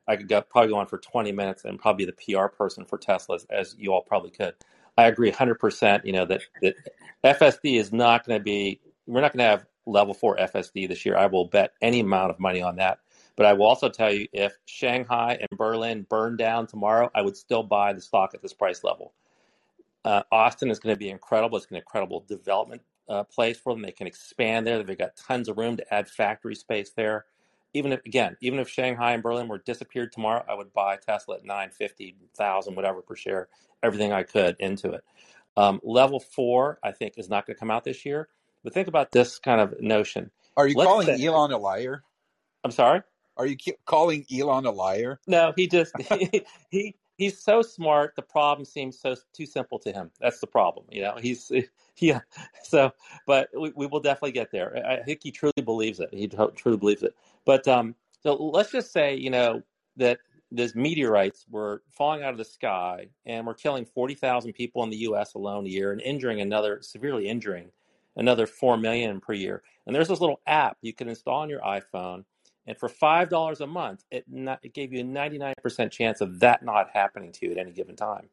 I 0.06 0.16
could 0.16 0.28
go, 0.28 0.42
probably 0.42 0.70
go 0.70 0.78
on 0.78 0.86
for 0.86 0.98
20 0.98 1.32
minutes 1.32 1.64
and 1.64 1.78
probably 1.78 2.04
be 2.04 2.12
the 2.12 2.34
PR 2.34 2.46
person 2.46 2.84
for 2.84 2.98
Tesla, 2.98 3.38
as 3.50 3.74
you 3.78 3.92
all 3.92 4.02
probably 4.02 4.30
could. 4.30 4.54
I 4.96 5.06
agree 5.06 5.32
100%. 5.32 6.04
You 6.04 6.12
know 6.12 6.24
that 6.26 6.42
that 6.62 6.76
FSD 7.24 7.78
is 7.80 7.92
not 7.92 8.26
going 8.26 8.38
to 8.38 8.44
be. 8.44 8.80
We're 9.06 9.20
not 9.20 9.32
going 9.32 9.44
to 9.44 9.50
have 9.50 9.66
level 9.86 10.14
four 10.14 10.36
FSD 10.36 10.88
this 10.88 11.04
year. 11.04 11.16
I 11.16 11.26
will 11.26 11.46
bet 11.46 11.72
any 11.82 12.00
amount 12.00 12.30
of 12.30 12.40
money 12.40 12.62
on 12.62 12.76
that. 12.76 12.98
But 13.36 13.46
I 13.46 13.52
will 13.54 13.66
also 13.66 13.88
tell 13.88 14.12
you, 14.12 14.28
if 14.32 14.56
Shanghai 14.66 15.36
and 15.40 15.58
Berlin 15.58 16.06
burn 16.08 16.36
down 16.36 16.66
tomorrow, 16.68 17.10
I 17.14 17.22
would 17.22 17.36
still 17.36 17.64
buy 17.64 17.92
the 17.92 18.00
stock 18.00 18.32
at 18.34 18.42
this 18.42 18.54
price 18.54 18.84
level. 18.84 19.12
Uh, 20.04 20.22
Austin 20.32 20.70
is 20.70 20.80
going 20.80 20.94
to 20.94 21.00
be 21.00 21.10
incredible. 21.10 21.58
It's 21.58 21.68
an 21.70 21.76
incredible 21.76 22.24
development 22.28 22.82
uh, 23.08 23.24
place 23.24 23.58
for 23.58 23.74
them. 23.74 23.82
They 23.82 23.92
can 23.92 24.08
expand 24.08 24.66
there. 24.66 24.82
They've 24.82 24.98
got 24.98 25.16
tons 25.16 25.48
of 25.48 25.58
room 25.58 25.78
to 25.78 25.94
add 25.94 26.08
factory 26.10 26.56
space 26.56 26.92
there. 26.96 27.26
Even 27.74 27.92
if, 27.92 28.00
again, 28.06 28.36
even 28.40 28.58
if 28.60 28.68
Shanghai 28.68 29.12
and 29.12 29.22
Berlin 29.22 29.48
were 29.48 29.58
disappeared 29.58 30.12
tomorrow, 30.12 30.44
I 30.48 30.54
would 30.54 30.72
buy 30.72 30.96
Tesla 30.96 31.36
at 31.36 31.44
nine 31.44 31.70
fifty 31.70 32.16
thousand, 32.36 32.76
whatever 32.76 33.02
per 33.02 33.16
share, 33.16 33.48
everything 33.82 34.12
I 34.12 34.24
could 34.24 34.56
into 34.60 34.92
it. 34.92 35.04
Um, 35.56 35.80
level 35.84 36.20
four, 36.20 36.78
I 36.82 36.92
think, 36.92 37.14
is 37.18 37.28
not 37.28 37.46
going 37.46 37.56
to 37.56 37.60
come 37.60 37.70
out 37.70 37.84
this 37.84 38.06
year. 38.06 38.28
But 38.64 38.74
think 38.74 38.88
about 38.88 39.12
this 39.12 39.38
kind 39.38 39.60
of 39.60 39.80
notion. 39.80 40.30
Are 40.56 40.66
you 40.68 40.76
Let's 40.76 40.90
calling 40.90 41.06
say, 41.06 41.24
Elon 41.26 41.52
a 41.52 41.58
liar? 41.58 42.04
I'm 42.64 42.70
sorry. 42.70 43.02
Are 43.36 43.46
you 43.46 43.56
calling 43.86 44.24
Elon 44.32 44.66
a 44.66 44.70
liar? 44.70 45.20
No, 45.26 45.52
he 45.56 45.68
just 45.68 45.94
he, 46.08 46.44
he 46.70 46.96
he's 47.16 47.38
so 47.38 47.62
smart. 47.62 48.14
The 48.16 48.22
problem 48.22 48.64
seems 48.64 48.98
so 48.98 49.16
too 49.32 49.46
simple 49.46 49.78
to 49.80 49.92
him. 49.92 50.10
That's 50.20 50.40
the 50.40 50.46
problem. 50.46 50.86
You 50.90 51.02
know, 51.02 51.16
he's 51.20 51.50
yeah. 51.98 52.20
So, 52.62 52.92
but 53.26 53.48
we, 53.58 53.72
we 53.76 53.86
will 53.86 54.00
definitely 54.00 54.32
get 54.32 54.50
there. 54.50 54.84
I 54.86 55.02
think 55.02 55.20
he 55.22 55.30
truly 55.30 55.62
believes 55.64 56.00
it. 56.00 56.10
He 56.12 56.28
truly 56.28 56.78
believes 56.78 57.02
it. 57.02 57.14
But 57.44 57.66
um, 57.68 57.94
so 58.22 58.34
let's 58.34 58.72
just 58.72 58.92
say 58.92 59.14
you 59.14 59.30
know 59.30 59.62
that 59.96 60.18
these 60.50 60.74
meteorites 60.74 61.46
were 61.50 61.82
falling 61.90 62.22
out 62.22 62.32
of 62.32 62.38
the 62.38 62.44
sky 62.44 63.08
and 63.26 63.46
were 63.46 63.54
killing 63.54 63.84
forty 63.84 64.14
thousand 64.14 64.52
people 64.52 64.82
in 64.82 64.90
the 64.90 64.98
U.S. 64.98 65.34
alone 65.34 65.66
a 65.66 65.70
year 65.70 65.92
and 65.92 66.00
injuring 66.00 66.40
another 66.40 66.78
severely 66.82 67.28
injuring 67.28 67.70
another 68.16 68.46
four 68.46 68.76
million 68.76 69.20
per 69.20 69.32
year. 69.32 69.62
And 69.86 69.94
there's 69.94 70.08
this 70.08 70.20
little 70.20 70.40
app 70.46 70.78
you 70.82 70.92
can 70.92 71.08
install 71.08 71.40
on 71.40 71.50
your 71.50 71.60
iPhone 71.60 72.24
And 72.66 72.78
for 72.78 72.88
five 72.88 73.28
dollars 73.28 73.60
a 73.60 73.66
month, 73.66 74.04
it 74.10 74.24
not, 74.28 74.60
it 74.62 74.74
gave 74.74 74.92
you 74.92 75.00
a 75.00 75.04
ninety 75.04 75.38
nine 75.38 75.54
percent 75.62 75.92
chance 75.92 76.20
of 76.20 76.40
that 76.40 76.64
not 76.64 76.90
happening 76.92 77.32
to 77.32 77.46
you 77.46 77.52
at 77.52 77.58
any 77.58 77.72
given 77.72 77.96
time. 77.96 78.28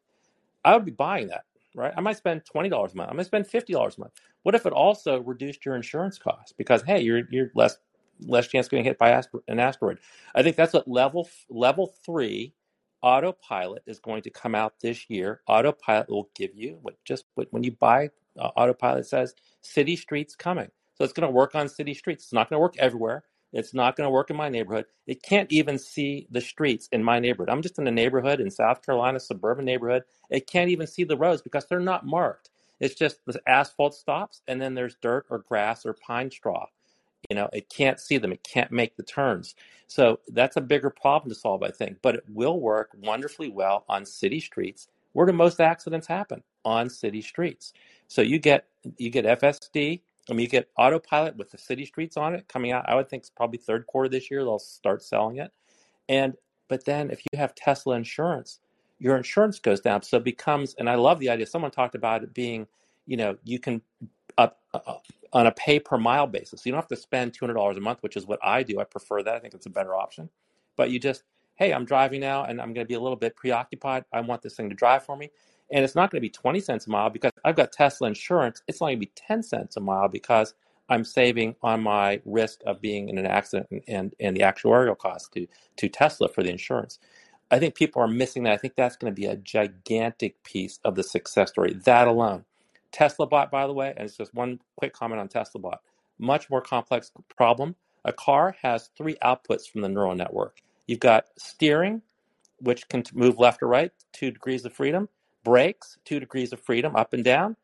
I 0.63 0.73
would 0.75 0.85
be 0.85 0.91
buying 0.91 1.27
that, 1.27 1.45
right? 1.75 1.93
I 1.95 2.01
might 2.01 2.17
spend 2.17 2.45
twenty 2.45 2.69
dollars 2.69 2.93
a 2.93 2.97
month. 2.97 3.09
I 3.11 3.13
might 3.13 3.25
spend 3.25 3.47
fifty 3.47 3.73
dollars 3.73 3.97
a 3.97 4.01
month. 4.01 4.13
What 4.43 4.55
if 4.55 4.65
it 4.65 4.73
also 4.73 5.21
reduced 5.21 5.65
your 5.65 5.75
insurance 5.75 6.17
costs 6.17 6.53
because 6.57 6.83
hey, 6.83 7.01
you're 7.01 7.23
you're 7.29 7.51
less 7.55 7.77
less 8.21 8.47
chance 8.47 8.67
of 8.67 8.71
getting 8.71 8.85
hit 8.85 8.99
by 8.99 9.21
an 9.47 9.59
asteroid. 9.59 9.99
I 10.35 10.43
think 10.43 10.55
that's 10.55 10.73
what 10.73 10.87
level 10.87 11.27
level 11.49 11.93
three 12.05 12.53
autopilot 13.01 13.83
is 13.87 13.99
going 13.99 14.21
to 14.23 14.29
come 14.29 14.55
out 14.55 14.79
this 14.81 15.09
year. 15.09 15.41
Autopilot 15.47 16.09
will 16.09 16.29
give 16.35 16.51
you 16.55 16.77
what 16.81 16.95
just 17.05 17.25
when 17.49 17.63
you 17.63 17.71
buy 17.71 18.09
uh, 18.39 18.49
autopilot 18.55 19.07
says 19.07 19.33
city 19.61 19.95
streets 19.95 20.35
coming. 20.35 20.69
So 20.95 21.03
it's 21.03 21.13
going 21.13 21.27
to 21.27 21.33
work 21.33 21.55
on 21.55 21.67
city 21.67 21.93
streets. 21.93 22.25
It's 22.25 22.33
not 22.33 22.49
going 22.49 22.57
to 22.57 22.61
work 22.61 22.77
everywhere. 22.77 23.23
It's 23.53 23.73
not 23.73 23.95
going 23.95 24.07
to 24.07 24.11
work 24.11 24.30
in 24.30 24.38
my 24.38 24.49
neighborhood. 24.49 24.85
It 25.07 25.23
can't 25.23 25.51
even 25.51 25.77
see 25.77 26.27
the 26.31 26.41
streets 26.41 26.88
in 26.91 27.03
my 27.03 27.19
neighborhood. 27.19 27.49
I'm 27.49 27.61
just 27.61 27.80
in 27.80 27.88
a 27.88 27.91
neighborhood 27.91 28.39
in 28.39 28.51
South 28.51 28.85
Carolina, 28.85 29.19
suburban 29.19 29.65
neighborhood. 29.65 30.03
It 30.30 30.47
can't 30.47 30.69
even 30.69 30.88
see 30.88 31.03
the 31.03 31.17
roads 31.17 31.41
because 31.41 31.65
they're 31.65 31.80
not 31.80 32.05
marked. 32.05 32.49
It's 32.80 32.95
just 32.95 33.19
the 33.25 33.41
asphalt 33.47 33.93
stops 33.95 34.41
and 34.47 34.61
then 34.61 34.75
there's 34.75 34.95
dirt 35.01 35.25
or 35.30 35.39
grass 35.39 35.85
or 35.85 35.93
pine 35.93 36.31
straw. 36.31 36.67
You 37.30 37.35
know, 37.35 37.49
it 37.53 37.69
can't 37.69 37.99
see 37.99 38.17
them. 38.17 38.31
It 38.31 38.43
can't 38.43 38.71
make 38.71 38.95
the 38.97 39.03
turns. 39.03 39.55
So 39.88 40.19
that's 40.30 40.57
a 40.57 40.61
bigger 40.61 40.89
problem 40.89 41.30
to 41.30 41.35
solve, 41.35 41.63
I 41.63 41.69
think. 41.71 41.97
But 42.01 42.15
it 42.15 42.23
will 42.30 42.59
work 42.59 42.91
wonderfully 43.01 43.49
well 43.49 43.85
on 43.89 44.05
city 44.05 44.39
streets. 44.39 44.88
Where 45.13 45.25
do 45.27 45.33
most 45.33 45.61
accidents 45.61 46.07
happen? 46.07 46.43
On 46.65 46.89
city 46.89 47.21
streets. 47.21 47.73
So 48.07 48.21
you 48.21 48.39
get 48.39 48.65
you 48.97 49.09
get 49.09 49.25
FSD. 49.25 50.01
I 50.30 50.33
mean, 50.33 50.41
you 50.41 50.48
get 50.48 50.69
autopilot 50.77 51.35
with 51.35 51.51
the 51.51 51.58
city 51.58 51.85
streets 51.85 52.16
on 52.17 52.35
it 52.35 52.48
coming 52.48 52.72
out. 52.72 52.88
I 52.88 52.95
would 52.95 53.09
think 53.09 53.22
it's 53.22 53.30
probably 53.30 53.58
third 53.58 53.88
quarter 53.88 54.09
this 54.09 54.30
year 54.30 54.43
they'll 54.43 54.59
start 54.59 55.03
selling 55.03 55.38
it. 55.38 55.51
And 56.09 56.35
but 56.67 56.85
then 56.85 57.11
if 57.11 57.22
you 57.32 57.40
have 57.40 57.56
Tesla 57.56 57.95
insurance, 57.95 58.59
your 59.00 59.17
insurance 59.17 59.59
goes 59.59 59.82
down. 59.82 60.03
So 60.03 60.17
it 60.17 60.24
becomes, 60.24 60.75
and 60.75 60.90
I 60.90 60.95
love 60.95 61.19
the 61.19 61.30
idea. 61.30 61.45
Someone 61.45 61.72
talked 61.72 61.95
about 61.95 62.24
it 62.24 62.33
being, 62.33 62.67
you 63.08 63.17
know, 63.17 63.35
you 63.43 63.59
can 63.59 63.82
up 64.38 64.59
uh, 64.74 64.95
on 65.33 65.48
a 65.48 65.51
pay 65.51 65.80
per 65.80 65.98
mile 65.98 66.27
basis. 66.27 66.66
You 66.66 66.72
don't 66.72 66.80
have 66.80 66.88
to 66.90 66.95
spend 66.95 67.33
two 67.33 67.43
hundred 67.43 67.56
dollars 67.56 67.77
a 67.77 67.82
month, 67.82 68.00
which 68.01 68.16
is 68.16 68.25
what 68.25 68.40
I 68.43 68.64
do. 68.64 68.80
I 68.80 68.83
prefer 68.83 69.24
that. 69.24 69.35
I 69.35 69.40
think 69.40 69.53
it's 69.53 69.66
a 69.66 69.72
better 69.72 69.95
option. 69.95 70.30
But 70.77 70.91
you 70.91 71.00
just, 71.00 71.24
hey, 71.56 71.74
I'm 71.74 71.83
driving 71.83 72.22
now, 72.22 72.45
and 72.45 72.61
I'm 72.61 72.74
going 72.74 72.85
to 72.85 72.88
be 72.88 72.93
a 72.93 73.00
little 73.00 73.17
bit 73.17 73.35
preoccupied. 73.35 74.06
I 74.14 74.22
want 74.22 74.41
this 74.41 74.56
thing 74.56 74.69
to 74.69 74.75
drive 74.75 75.03
for 75.03 75.17
me 75.17 75.30
and 75.72 75.83
it's 75.83 75.95
not 75.95 76.11
going 76.11 76.19
to 76.19 76.25
be 76.25 76.30
20 76.30 76.59
cents 76.59 76.88
a 76.88 76.90
mile 76.90 77.09
because 77.09 77.32
I've 77.45 77.56
got 77.56 77.72
Tesla 77.72 78.08
insurance. 78.08 78.61
It's 78.67 78.82
only 78.82 78.95
going 78.95 79.01
to 79.01 79.08
be 79.08 79.11
10 79.16 79.43
cents 79.43 79.77
a 79.77 79.80
mile 79.80 80.09
because 80.09 80.53
I'm 80.90 81.06
saving 81.06 81.56
on 81.64 81.82
my 81.82 82.22
risk 82.25 82.59
of 82.66 82.82
being 82.82 83.08
in 83.08 83.17
an 83.17 83.25
accident 83.25 83.67
and, 83.72 83.82
and, 83.88 84.16
and 84.19 84.35
the 84.35 84.41
actuarial 84.41 84.98
cost 84.98 85.32
to, 85.33 85.48
to 85.77 85.90
Tesla 85.90 86.27
for 86.27 86.43
the 86.43 86.50
insurance. 86.50 87.00
I 87.50 87.59
think 87.59 87.75
people 87.75 88.01
are 88.01 88.08
missing 88.08 88.43
that. 88.43 88.53
I 88.53 88.58
think 88.58 88.75
that's 88.75 88.98
going 88.98 89.14
to 89.14 89.19
be 89.19 89.27
a 89.27 89.38
gigantic 89.38 90.41
piece 90.43 90.80
of 90.83 90.95
the 90.95 91.03
success 91.03 91.50
story. 91.50 91.74
That 91.85 92.08
alone. 92.08 92.43
Tesla 92.91 93.25
bot, 93.25 93.50
by 93.50 93.67
the 93.67 93.74
way, 93.74 93.93
and 93.95 94.06
it's 94.06 94.17
just 94.17 94.33
one 94.33 94.59
quick 94.75 94.93
comment 94.93 95.22
on 95.22 95.30
Tesla 95.30 95.61
bot. 95.61 95.82
Much 96.19 96.50
more 96.50 96.61
complex 96.61 97.11
problem. 97.38 97.75
A 98.03 98.11
car 98.11 98.56
has 98.61 98.90
three 98.98 99.16
outputs 99.24 99.69
from 99.69 99.82
the 99.82 99.90
neural 99.90 100.16
network. 100.16 100.58
You've 100.88 101.00
got 101.00 101.25
steering, 101.38 102.01
which 102.59 102.88
can 102.90 103.03
move 103.14 103.40
left 103.40 103.64
or 103.64 103.67
right, 103.67 103.91
two 104.11 104.32
degrees 104.32 104.66
of 104.66 104.74
freedom 104.74 105.08
brakes, 105.43 105.97
two 106.05 106.19
degrees 106.19 106.53
of 106.53 106.59
freedom, 106.61 106.95
up 106.95 107.13
and 107.13 107.23
down. 107.23 107.55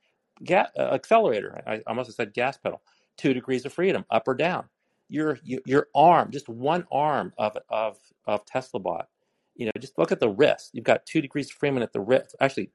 Ga- 0.43 0.67
uh, 0.77 0.93
accelerator, 0.93 1.61
I 1.65 1.81
almost 1.87 2.15
said 2.15 2.33
gas 2.33 2.57
pedal, 2.57 2.81
two 3.17 3.33
degrees 3.33 3.65
of 3.65 3.73
freedom, 3.73 4.05
up 4.11 4.27
or 4.27 4.35
down. 4.35 4.65
Your 5.09 5.39
your 5.43 5.87
arm, 5.95 6.31
just 6.31 6.49
one 6.49 6.85
arm 6.91 7.33
of 7.37 7.57
of 7.69 7.97
of 8.25 8.45
Tesla 8.45 8.79
bot. 8.79 9.07
You 9.55 9.67
know, 9.67 9.71
just 9.79 9.97
look 9.97 10.11
at 10.11 10.19
the 10.19 10.29
wrist. 10.29 10.71
You've 10.73 10.83
got 10.83 11.05
two 11.05 11.21
degrees 11.21 11.49
of 11.49 11.53
freedom 11.57 11.81
at 11.81 11.93
the 11.93 12.01
wrist. 12.01 12.35
Actually, 12.41 12.71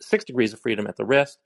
six 0.00 0.24
degrees 0.24 0.52
of 0.52 0.60
freedom 0.60 0.86
at 0.86 0.96
the 0.96 1.04
wrist. 1.04 1.38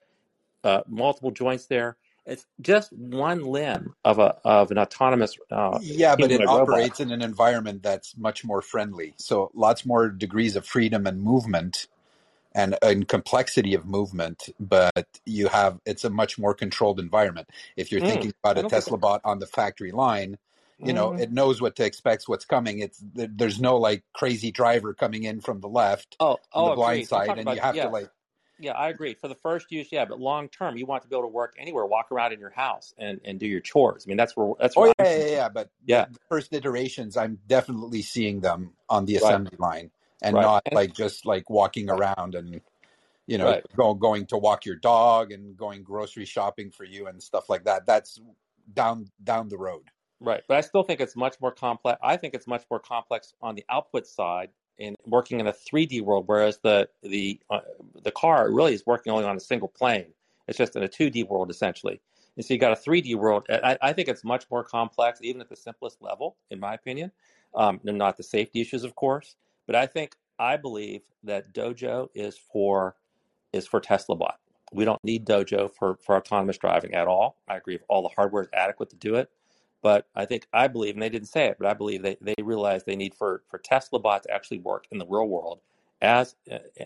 Uh, 0.64 0.82
multiple 0.88 1.30
joints 1.30 1.66
there. 1.66 1.98
It's 2.26 2.46
just 2.62 2.90
one 2.92 3.44
limb 3.44 3.94
of 4.04 4.18
a 4.18 4.38
of 4.44 4.70
an 4.70 4.78
autonomous. 4.78 5.36
Uh, 5.50 5.78
yeah, 5.82 6.16
but 6.16 6.30
it 6.32 6.40
robot. 6.40 6.60
operates 6.60 7.00
in 7.00 7.10
an 7.10 7.20
environment 7.22 7.82
that's 7.82 8.16
much 8.16 8.44
more 8.44 8.62
friendly. 8.62 9.14
So 9.18 9.50
lots 9.54 9.84
more 9.84 10.08
degrees 10.08 10.56
of 10.56 10.66
freedom 10.66 11.06
and 11.06 11.22
movement 11.22 11.86
and, 12.54 12.76
and 12.82 13.08
complexity 13.08 13.74
of 13.74 13.86
movement, 13.86 14.50
but 14.60 15.06
you 15.26 15.48
have 15.48 15.80
it's 15.86 16.04
a 16.04 16.10
much 16.10 16.38
more 16.38 16.54
controlled 16.54 17.00
environment. 17.00 17.48
If 17.76 17.92
you're 17.92 18.00
Mm, 18.00 18.02
thinking 18.02 18.32
about 18.44 18.58
a 18.58 18.64
Tesla 18.64 18.98
bot 18.98 19.20
on 19.24 19.40
the 19.40 19.46
factory 19.46 19.92
line, 19.92 20.38
you 20.84 20.92
know 20.92 21.12
Mm. 21.12 21.18
it 21.18 21.32
knows 21.32 21.60
what 21.62 21.76
to 21.76 21.84
expect, 21.84 22.24
what's 22.26 22.44
coming. 22.46 22.80
It's 22.80 23.02
there's 23.14 23.60
no 23.60 23.76
like 23.78 24.04
crazy 24.14 24.52
driver 24.52 24.94
coming 24.94 25.24
in 25.24 25.40
from 25.40 25.60
the 25.60 25.68
left 25.68 26.18
Oh, 26.20 26.38
on 26.54 26.64
the 26.64 26.70
oh, 26.70 26.74
blind. 26.76 27.06
Side, 27.06 27.38
and 27.38 27.50
you 27.50 27.58
about 27.58 27.64
have 27.66 27.80
to 27.80 27.88
like 27.88 28.10
yeah, 28.58 28.72
I 28.72 28.88
agree. 28.90 29.14
For 29.14 29.28
the 29.28 29.34
first 29.36 29.72
use, 29.72 29.88
yeah, 29.92 30.04
but 30.04 30.20
long 30.20 30.48
term, 30.48 30.76
you 30.76 30.86
want 30.86 31.02
to 31.02 31.08
be 31.08 31.16
able 31.16 31.24
to 31.24 31.28
work 31.28 31.54
anywhere, 31.58 31.86
walk 31.86 32.12
around 32.12 32.32
in 32.32 32.40
your 32.40 32.50
house, 32.50 32.94
and 32.98 33.20
and 33.24 33.40
do 33.40 33.46
your 33.46 33.60
chores. 33.60 34.04
I 34.06 34.08
mean, 34.08 34.16
that's 34.16 34.36
where 34.36 34.52
that's 34.60 34.76
oh 34.76 34.84
where 34.84 34.86
yeah 34.86 34.94
I'm 34.98 35.06
yeah 35.10 35.12
yeah. 35.18 35.26
yeah, 35.26 35.48
But 35.48 35.70
Yeah, 35.86 36.06
first 36.30 36.52
iterations, 36.52 37.16
I'm 37.16 37.38
definitely 37.48 38.02
seeing 38.02 38.40
them 38.40 38.72
on 38.88 39.06
the 39.06 39.16
right, 39.20 39.26
assembly 39.26 39.56
line, 39.58 39.90
and 40.24 40.34
right, 40.34 40.42
not 40.42 40.62
like 40.72 40.94
just 40.94 41.26
like 41.26 41.48
walking 41.50 41.88
around 41.90 42.34
and 42.34 42.60
you 43.26 43.38
know 43.38 43.50
right. 43.50 43.64
go, 43.76 43.94
going 43.94 44.26
to 44.26 44.36
walk 44.36 44.64
your 44.64 44.76
dog 44.76 45.32
and 45.32 45.56
going 45.56 45.82
grocery 45.82 46.24
shopping 46.24 46.70
for 46.70 46.84
you 46.84 47.06
and 47.06 47.22
stuff 47.22 47.48
like 47.48 47.64
that 47.64 47.86
that's 47.86 48.20
down 48.74 49.06
down 49.22 49.48
the 49.48 49.58
road 49.58 49.90
Right, 50.24 50.42
but 50.48 50.56
I 50.56 50.62
still 50.62 50.82
think 50.82 51.00
it's 51.00 51.16
much 51.16 51.36
more 51.40 51.52
complex. 51.52 51.98
I 52.02 52.16
think 52.16 52.34
it's 52.34 52.46
much 52.46 52.64
more 52.70 52.80
complex 52.80 53.34
on 53.42 53.54
the 53.54 53.64
output 53.68 54.06
side 54.06 54.48
in 54.78 54.96
working 55.06 55.38
in 55.38 55.46
a 55.46 55.52
3D 55.52 56.02
world, 56.02 56.24
whereas 56.26 56.58
the 56.62 56.88
the 57.02 57.40
uh, 57.50 57.60
the 58.02 58.10
car 58.10 58.50
really 58.50 58.74
is 58.74 58.86
working 58.86 59.12
only 59.12 59.24
on 59.24 59.36
a 59.36 59.40
single 59.40 59.68
plane. 59.68 60.06
It's 60.48 60.56
just 60.56 60.76
in 60.76 60.82
a 60.82 60.88
2D 60.88 61.28
world 61.28 61.50
essentially. 61.50 62.00
And 62.36 62.44
so 62.44 62.54
you 62.54 62.60
got 62.60 62.72
a 62.72 62.80
3D 62.80 63.14
world. 63.16 63.46
I, 63.48 63.78
I 63.80 63.92
think 63.92 64.08
it's 64.08 64.24
much 64.24 64.46
more 64.50 64.64
complex, 64.64 65.20
even 65.22 65.40
at 65.40 65.48
the 65.48 65.56
simplest 65.56 66.02
level, 66.02 66.36
in 66.50 66.58
my 66.58 66.74
opinion. 66.74 67.12
Um, 67.54 67.80
and 67.86 67.98
not 67.98 68.16
the 68.16 68.24
safety 68.24 68.60
issues, 68.60 68.82
of 68.82 68.96
course, 68.96 69.36
but 69.66 69.76
I 69.76 69.86
think 69.86 70.16
I 70.38 70.56
believe 70.56 71.02
that 71.22 71.52
Dojo 71.54 72.08
is 72.14 72.36
for 72.36 72.96
is 73.52 73.66
for 73.66 73.80
Tesla 73.80 74.16
bot. 74.16 74.40
We 74.72 74.84
don't 74.84 75.02
need 75.04 75.24
Dojo 75.24 75.70
for, 75.72 75.96
for 76.04 76.16
autonomous 76.16 76.58
driving 76.58 76.94
at 76.94 77.06
all. 77.06 77.36
I 77.46 77.56
agree 77.56 77.76
if 77.76 77.82
all 77.88 78.02
the 78.02 78.08
hardware 78.08 78.42
is 78.42 78.48
adequate 78.52 78.90
to 78.90 78.96
do 78.96 79.14
it. 79.14 79.30
But 79.82 80.08
I 80.16 80.24
think 80.24 80.48
I 80.52 80.66
believe, 80.66 80.94
and 80.94 81.02
they 81.02 81.10
didn't 81.10 81.28
say 81.28 81.46
it, 81.46 81.56
but 81.58 81.68
I 81.68 81.74
believe 81.74 82.02
they, 82.02 82.16
they 82.20 82.34
realize 82.42 82.82
they 82.82 82.96
need 82.96 83.14
for, 83.14 83.42
for 83.48 83.58
Tesla 83.58 84.00
bot 84.00 84.24
to 84.24 84.34
actually 84.34 84.58
work 84.58 84.86
in 84.90 84.98
the 84.98 85.06
real 85.06 85.28
world 85.28 85.60
as 86.00 86.34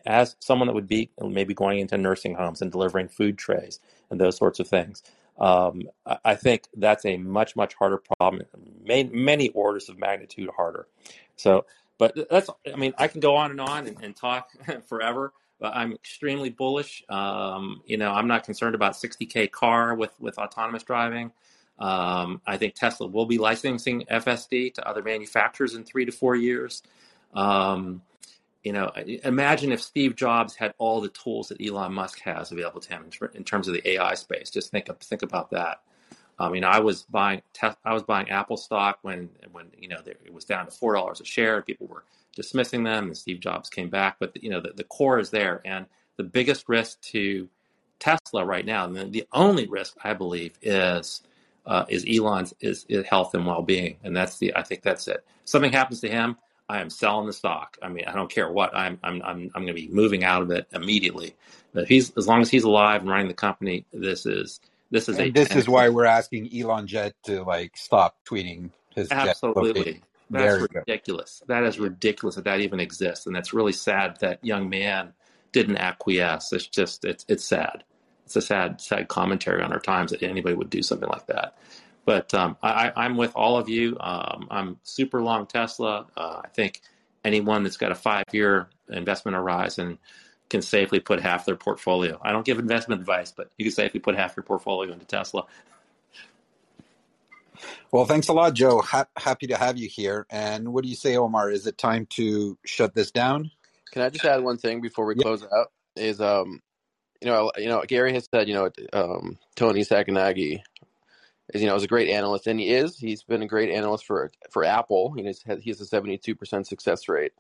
as 0.07 0.37
someone 0.41 0.67
that 0.67 0.75
would 0.75 0.87
be 0.87 1.11
maybe 1.21 1.55
going 1.55 1.79
into 1.79 1.97
nursing 1.97 2.35
homes 2.35 2.61
and 2.61 2.71
delivering 2.71 3.09
food 3.09 3.39
trays 3.39 3.81
and 4.11 4.21
those 4.21 4.37
sorts 4.37 4.61
of 4.61 4.69
things. 4.69 5.03
Um, 5.39 5.83
I 6.07 6.19
I 6.25 6.35
think 6.35 6.65
that's 6.77 7.05
a 7.05 7.17
much 7.17 7.57
much 7.57 7.75
harder 7.75 8.03
problem, 8.19 8.43
many, 8.85 9.09
many 9.11 9.49
orders 9.51 9.89
of 9.89 9.99
magnitude 9.99 10.51
harder. 10.57 10.89
So, 11.37 11.67
but 11.99 12.17
that's 12.31 12.51
I 12.73 12.77
mean 12.77 12.95
I 12.99 13.09
can 13.09 13.21
go 13.21 13.37
on 13.37 13.51
and 13.51 13.61
on 13.61 13.87
and, 13.87 14.03
and 14.03 14.17
talk 14.17 14.51
forever. 14.89 15.33
But 15.61 15.77
I'm 15.77 15.93
extremely 15.93 16.51
bullish. 16.51 17.03
Um, 17.09 17.83
you 17.87 17.97
know, 17.97 18.13
I'm 18.13 18.29
not 18.29 18.45
concerned 18.45 18.77
about 18.77 18.95
60k 18.95 19.51
car 19.51 19.95
with 19.95 20.13
with 20.21 20.39
autonomous 20.39 20.85
driving. 20.85 21.33
Um, 21.79 22.41
I 22.47 22.57
think 22.57 22.75
Tesla 22.75 23.07
will 23.09 23.27
be 23.27 23.39
licensing 23.39 24.05
FSD 24.11 24.75
to 24.75 24.89
other 24.89 25.03
manufacturers 25.03 25.75
in 25.75 25.85
three 25.85 26.05
to 26.05 26.13
four 26.13 26.37
years. 26.37 26.83
Um, 27.35 28.03
you 28.65 28.73
know, 28.73 28.91
imagine 29.25 29.73
if 29.73 29.81
Steve 29.83 30.17
Jobs 30.17 30.55
had 30.55 30.75
all 30.79 31.01
the 31.01 31.09
tools 31.11 31.49
that 31.49 31.65
Elon 31.65 31.95
Musk 31.95 32.21
has 32.21 32.53
available 32.53 32.81
to 32.81 32.89
him 32.91 33.05
in, 33.05 33.11
ter- 33.11 33.33
in 33.35 33.45
terms 33.45 33.69
of 33.69 33.75
the 33.75 33.89
AI 33.91 34.15
space. 34.15 34.51
Just 34.51 34.71
think 34.71 34.89
think 35.03 35.23
about 35.23 35.51
that. 35.53 35.83
Um, 36.39 36.55
you 36.55 36.61
know, 36.61 36.69
I 36.69 36.79
was 36.79 37.03
buying 37.05 37.43
I 37.85 37.93
was 37.93 38.03
buying 38.03 38.31
Apple 38.31 38.57
stock 38.57 38.99
when 39.03 39.29
when 39.53 39.67
you 39.77 39.89
know 39.89 39.99
it 40.05 40.33
was 40.33 40.45
down 40.45 40.67
to 40.67 40.71
four 40.71 40.95
dollars 40.95 41.21
a 41.21 41.25
share. 41.25 41.63
People 41.63 41.87
were 41.87 42.05
dismissing 42.37 42.85
them, 42.85 43.07
and 43.07 43.17
Steve 43.17 43.41
Jobs 43.41 43.69
came 43.69 43.91
back. 43.91 44.17
But 44.21 44.41
you 44.43 44.51
know, 44.51 44.61
the, 44.61 44.73
the 44.77 44.85
core 44.85 45.19
is 45.19 45.31
there, 45.31 45.61
and 45.65 45.87
the 46.17 46.25
biggest 46.25 46.69
risk 46.69 47.01
to 47.03 47.49
Tesla 47.99 48.45
right 48.45 48.65
now, 48.67 48.85
and 48.85 48.95
the, 48.95 49.05
the 49.05 49.27
only 49.33 49.67
risk 49.67 49.97
I 50.05 50.15
believe 50.15 50.53
is 50.63 51.23
uh, 51.67 51.85
is 51.89 52.07
Elon's 52.09 52.55
is, 52.61 52.87
is 52.89 53.05
health 53.07 53.35
and 53.35 53.47
well 53.47 53.63
being, 53.63 53.97
and 54.05 54.17
that's 54.17 54.39
the 54.39 54.55
I 54.57 54.63
think 54.63 54.83
that's 54.83 55.09
it. 55.09 55.25
Something 55.45 55.73
happens 55.73 56.01
to 56.03 56.09
him, 56.09 56.37
I 56.69 56.81
am 56.81 56.91
selling 56.91 57.27
the 57.27 57.33
stock. 57.33 57.79
I 57.83 57.89
mean, 57.89 58.05
I 58.07 58.13
don't 58.15 58.31
care 58.31 58.51
what. 58.53 58.75
I'm 58.77 58.99
I'm 59.03 59.23
I'm 59.23 59.51
I'm 59.55 59.63
going 59.63 59.69
to 59.69 59.73
be 59.75 59.89
moving 59.89 60.23
out 60.23 60.43
of 60.43 60.51
it 60.51 60.67
immediately. 60.73 61.35
But 61.73 61.89
he's 61.89 62.13
as 62.17 62.27
long 62.27 62.43
as 62.43 62.51
he's 62.51 62.65
alive 62.65 63.01
and 63.01 63.11
running 63.11 63.29
the 63.29 63.35
company, 63.35 63.87
this 63.93 64.27
is 64.27 64.61
this 64.91 65.09
is 65.09 65.19
a 65.19 65.31
this 65.31 65.55
is 65.55 65.69
why 65.69 65.89
we're 65.89 66.05
asking 66.05 66.51
ElonJet 66.51 67.13
to 67.25 67.43
like 67.43 67.77
stop 67.77 68.17
tweeting 68.25 68.71
his 68.95 69.11
Absolutely. 69.11 70.03
That's 70.31 70.61
you 70.61 70.69
go 70.69 70.81
ridiculous. 70.81 71.43
That 71.49 71.65
is 71.65 71.79
ridiculous 71.79 72.35
that 72.35 72.45
that 72.45 72.61
even 72.61 72.81
exists, 72.81 73.27
and 73.27 73.37
it's 73.37 73.55
really 73.55 73.73
sad 73.73 74.19
that 74.21 74.45
young 74.45 74.69
man 74.69 75.15
didn't 75.53 75.79
acquiesce. 75.79 76.53
It's 76.53 76.67
just 76.67 77.05
it's 77.05 77.25
it's 77.29 77.45
sad. 77.45 77.85
It's 78.27 78.37
a 78.37 78.43
sad 78.43 78.81
sad 78.81 79.09
commentary 79.09 79.63
on 79.63 79.73
our 79.73 79.81
times 79.81 80.11
that 80.11 80.23
anybody 80.23 80.55
would 80.55 80.71
do 80.71 80.83
something 80.83 81.09
like 81.09 81.27
that. 81.27 81.57
But 82.05 82.33
um, 82.33 82.57
I, 82.63 82.93
I'm 82.97 83.17
with 83.17 83.33
all 83.35 83.59
of 83.59 83.69
you. 83.69 83.97
Um, 84.01 84.49
I'm 84.51 84.79
super 84.83 85.23
long 85.23 85.47
Tesla. 85.47 86.07
Uh, 86.17 86.41
I 86.43 86.49
think 86.49 86.81
anyone 87.25 87.63
that's 87.63 87.77
got 87.77 87.93
a 87.93 87.95
five 87.95 88.25
year 88.33 88.69
investment 88.89 89.35
horizon 89.35 89.99
can 90.51 90.63
safely 90.63 91.01
put 91.01 91.21
half 91.21 91.47
their 91.47 91.57
portfolio. 91.57 92.19
I 92.23 92.33
don't 92.33 92.47
give 92.47 92.59
investment 92.59 93.01
advice, 93.01 93.33
but 93.33 93.51
you 93.59 93.65
can 93.67 93.73
safely 93.73 94.01
put 94.01 94.17
half 94.17 94.37
your 94.37 94.45
portfolio 94.45 94.93
into 94.93 95.07
Tesla. 95.07 95.45
Well, 97.93 98.05
thanks 98.05 98.29
a 98.29 98.35
lot, 98.35 98.55
Joe. 98.55 98.81
Ha- 98.81 99.09
happy 99.17 99.47
to 99.49 99.57
have 99.57 99.79
you 99.79 99.89
here. 99.89 100.27
And 100.31 100.73
what 100.75 100.85
do 100.85 100.91
you 100.91 100.97
say, 100.97 101.17
Omar? 101.17 101.51
Is 101.51 101.67
it 101.67 101.79
time 101.79 102.07
to 102.11 102.59
shut 102.67 102.95
this 102.95 103.11
down? 103.11 103.51
Can 103.93 104.03
I 104.03 104.11
just 104.11 104.25
add 104.25 104.43
one 104.43 104.59
thing 104.59 104.81
before 104.83 105.07
we 105.07 105.15
Yeah. 105.15 105.23
close 105.23 105.43
out? 105.45 105.73
Is 105.97 106.21
um, 106.21 106.63
you 107.21 107.29
know, 107.29 107.53
you 107.59 107.69
know, 107.69 107.83
Gary 107.87 108.13
has 108.15 108.29
said, 108.33 108.49
you 108.49 108.55
know, 108.55 108.71
um, 108.93 109.39
Toni 109.57 109.83
Sacconaghi 109.83 110.63
is, 111.55 111.63
you 111.63 111.69
know, 111.69 111.77
is 111.77 111.85
a 111.85 111.89
great 111.89 112.11
analyst, 112.11 112.47
and 112.47 112.61
he 112.61 112.71
is. 112.71 112.99
He's 112.99 113.23
been 113.25 113.43
a 113.43 113.49
great 113.49 113.71
analyst 113.71 114.07
for 114.07 114.31
for 114.51 114.65
Apple. 114.65 115.15
You 115.17 115.25
know, 115.25 115.29
he's 115.29 115.43
had, 115.43 115.61
he 115.61 115.71
has 115.71 115.81
a 115.81 115.87
seventy 115.87 116.19
two 116.19 116.35
percent 116.37 116.67
success 116.67 117.09
rate, 117.09 117.33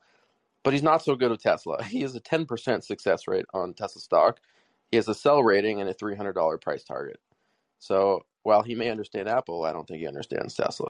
but 0.64 0.72
he's 0.72 0.82
not 0.82 1.02
so 1.02 1.14
good 1.14 1.30
with 1.30 1.42
Tesla. 1.42 1.82
He 1.84 2.02
has 2.02 2.14
a 2.14 2.20
ten 2.20 2.46
percent 2.46 2.84
success 2.84 3.26
rate 3.26 3.46
on 3.52 3.74
Tesla 3.74 4.00
stock. 4.00 4.40
He 4.90 4.96
has 4.96 5.08
a 5.08 5.14
sell 5.14 5.42
rating 5.42 5.80
and 5.80 5.88
a 5.88 5.94
three 5.94 6.16
hundred 6.16 6.34
dollar 6.34 6.58
price 6.58 6.84
target. 6.84 7.20
So 7.78 8.22
while 8.42 8.62
he 8.62 8.74
may 8.74 8.90
understand 8.90 9.28
Apple, 9.28 9.64
I 9.64 9.72
don't 9.72 9.86
think 9.86 10.00
he 10.00 10.08
understands 10.08 10.54
Tesla. 10.54 10.88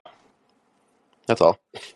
That's 1.27 1.41
all. 1.41 1.59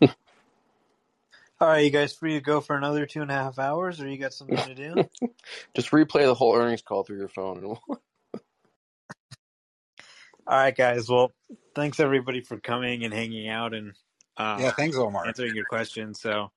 All 1.60 1.68
right, 1.68 1.84
you 1.84 1.90
guys 1.90 2.12
free 2.12 2.34
to 2.34 2.40
go 2.40 2.60
for 2.60 2.76
another 2.76 3.06
two 3.06 3.22
and 3.22 3.30
a 3.30 3.34
half 3.34 3.58
hours, 3.58 4.00
or 4.00 4.08
you 4.08 4.18
got 4.18 4.34
something 4.34 4.56
to 4.56 4.74
do? 4.74 5.08
Just 5.74 5.92
replay 5.92 6.26
the 6.26 6.34
whole 6.34 6.54
earnings 6.54 6.82
call 6.82 7.04
through 7.04 7.18
your 7.18 7.28
phone. 7.28 7.58
And 7.58 7.66
we'll... 7.68 7.82
All 10.46 10.58
right, 10.58 10.76
guys. 10.76 11.08
Well, 11.08 11.32
thanks 11.74 12.00
everybody 12.00 12.42
for 12.42 12.58
coming 12.58 13.04
and 13.04 13.14
hanging 13.14 13.48
out 13.48 13.72
and 13.72 13.92
uh, 14.36 14.58
Yeah, 14.60 14.72
thanks, 14.72 14.96
Omar. 14.96 15.26
answering 15.26 15.54
your 15.54 15.64
questions. 15.64 16.20
So, 16.20 16.50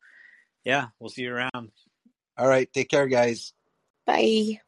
yeah, 0.67 0.87
we'll 0.99 1.09
see 1.09 1.21
you 1.21 1.33
around. 1.33 1.71
All 2.37 2.47
right. 2.47 2.71
Take 2.73 2.89
care, 2.89 3.07
guys. 3.07 3.53
Bye. 4.05 4.59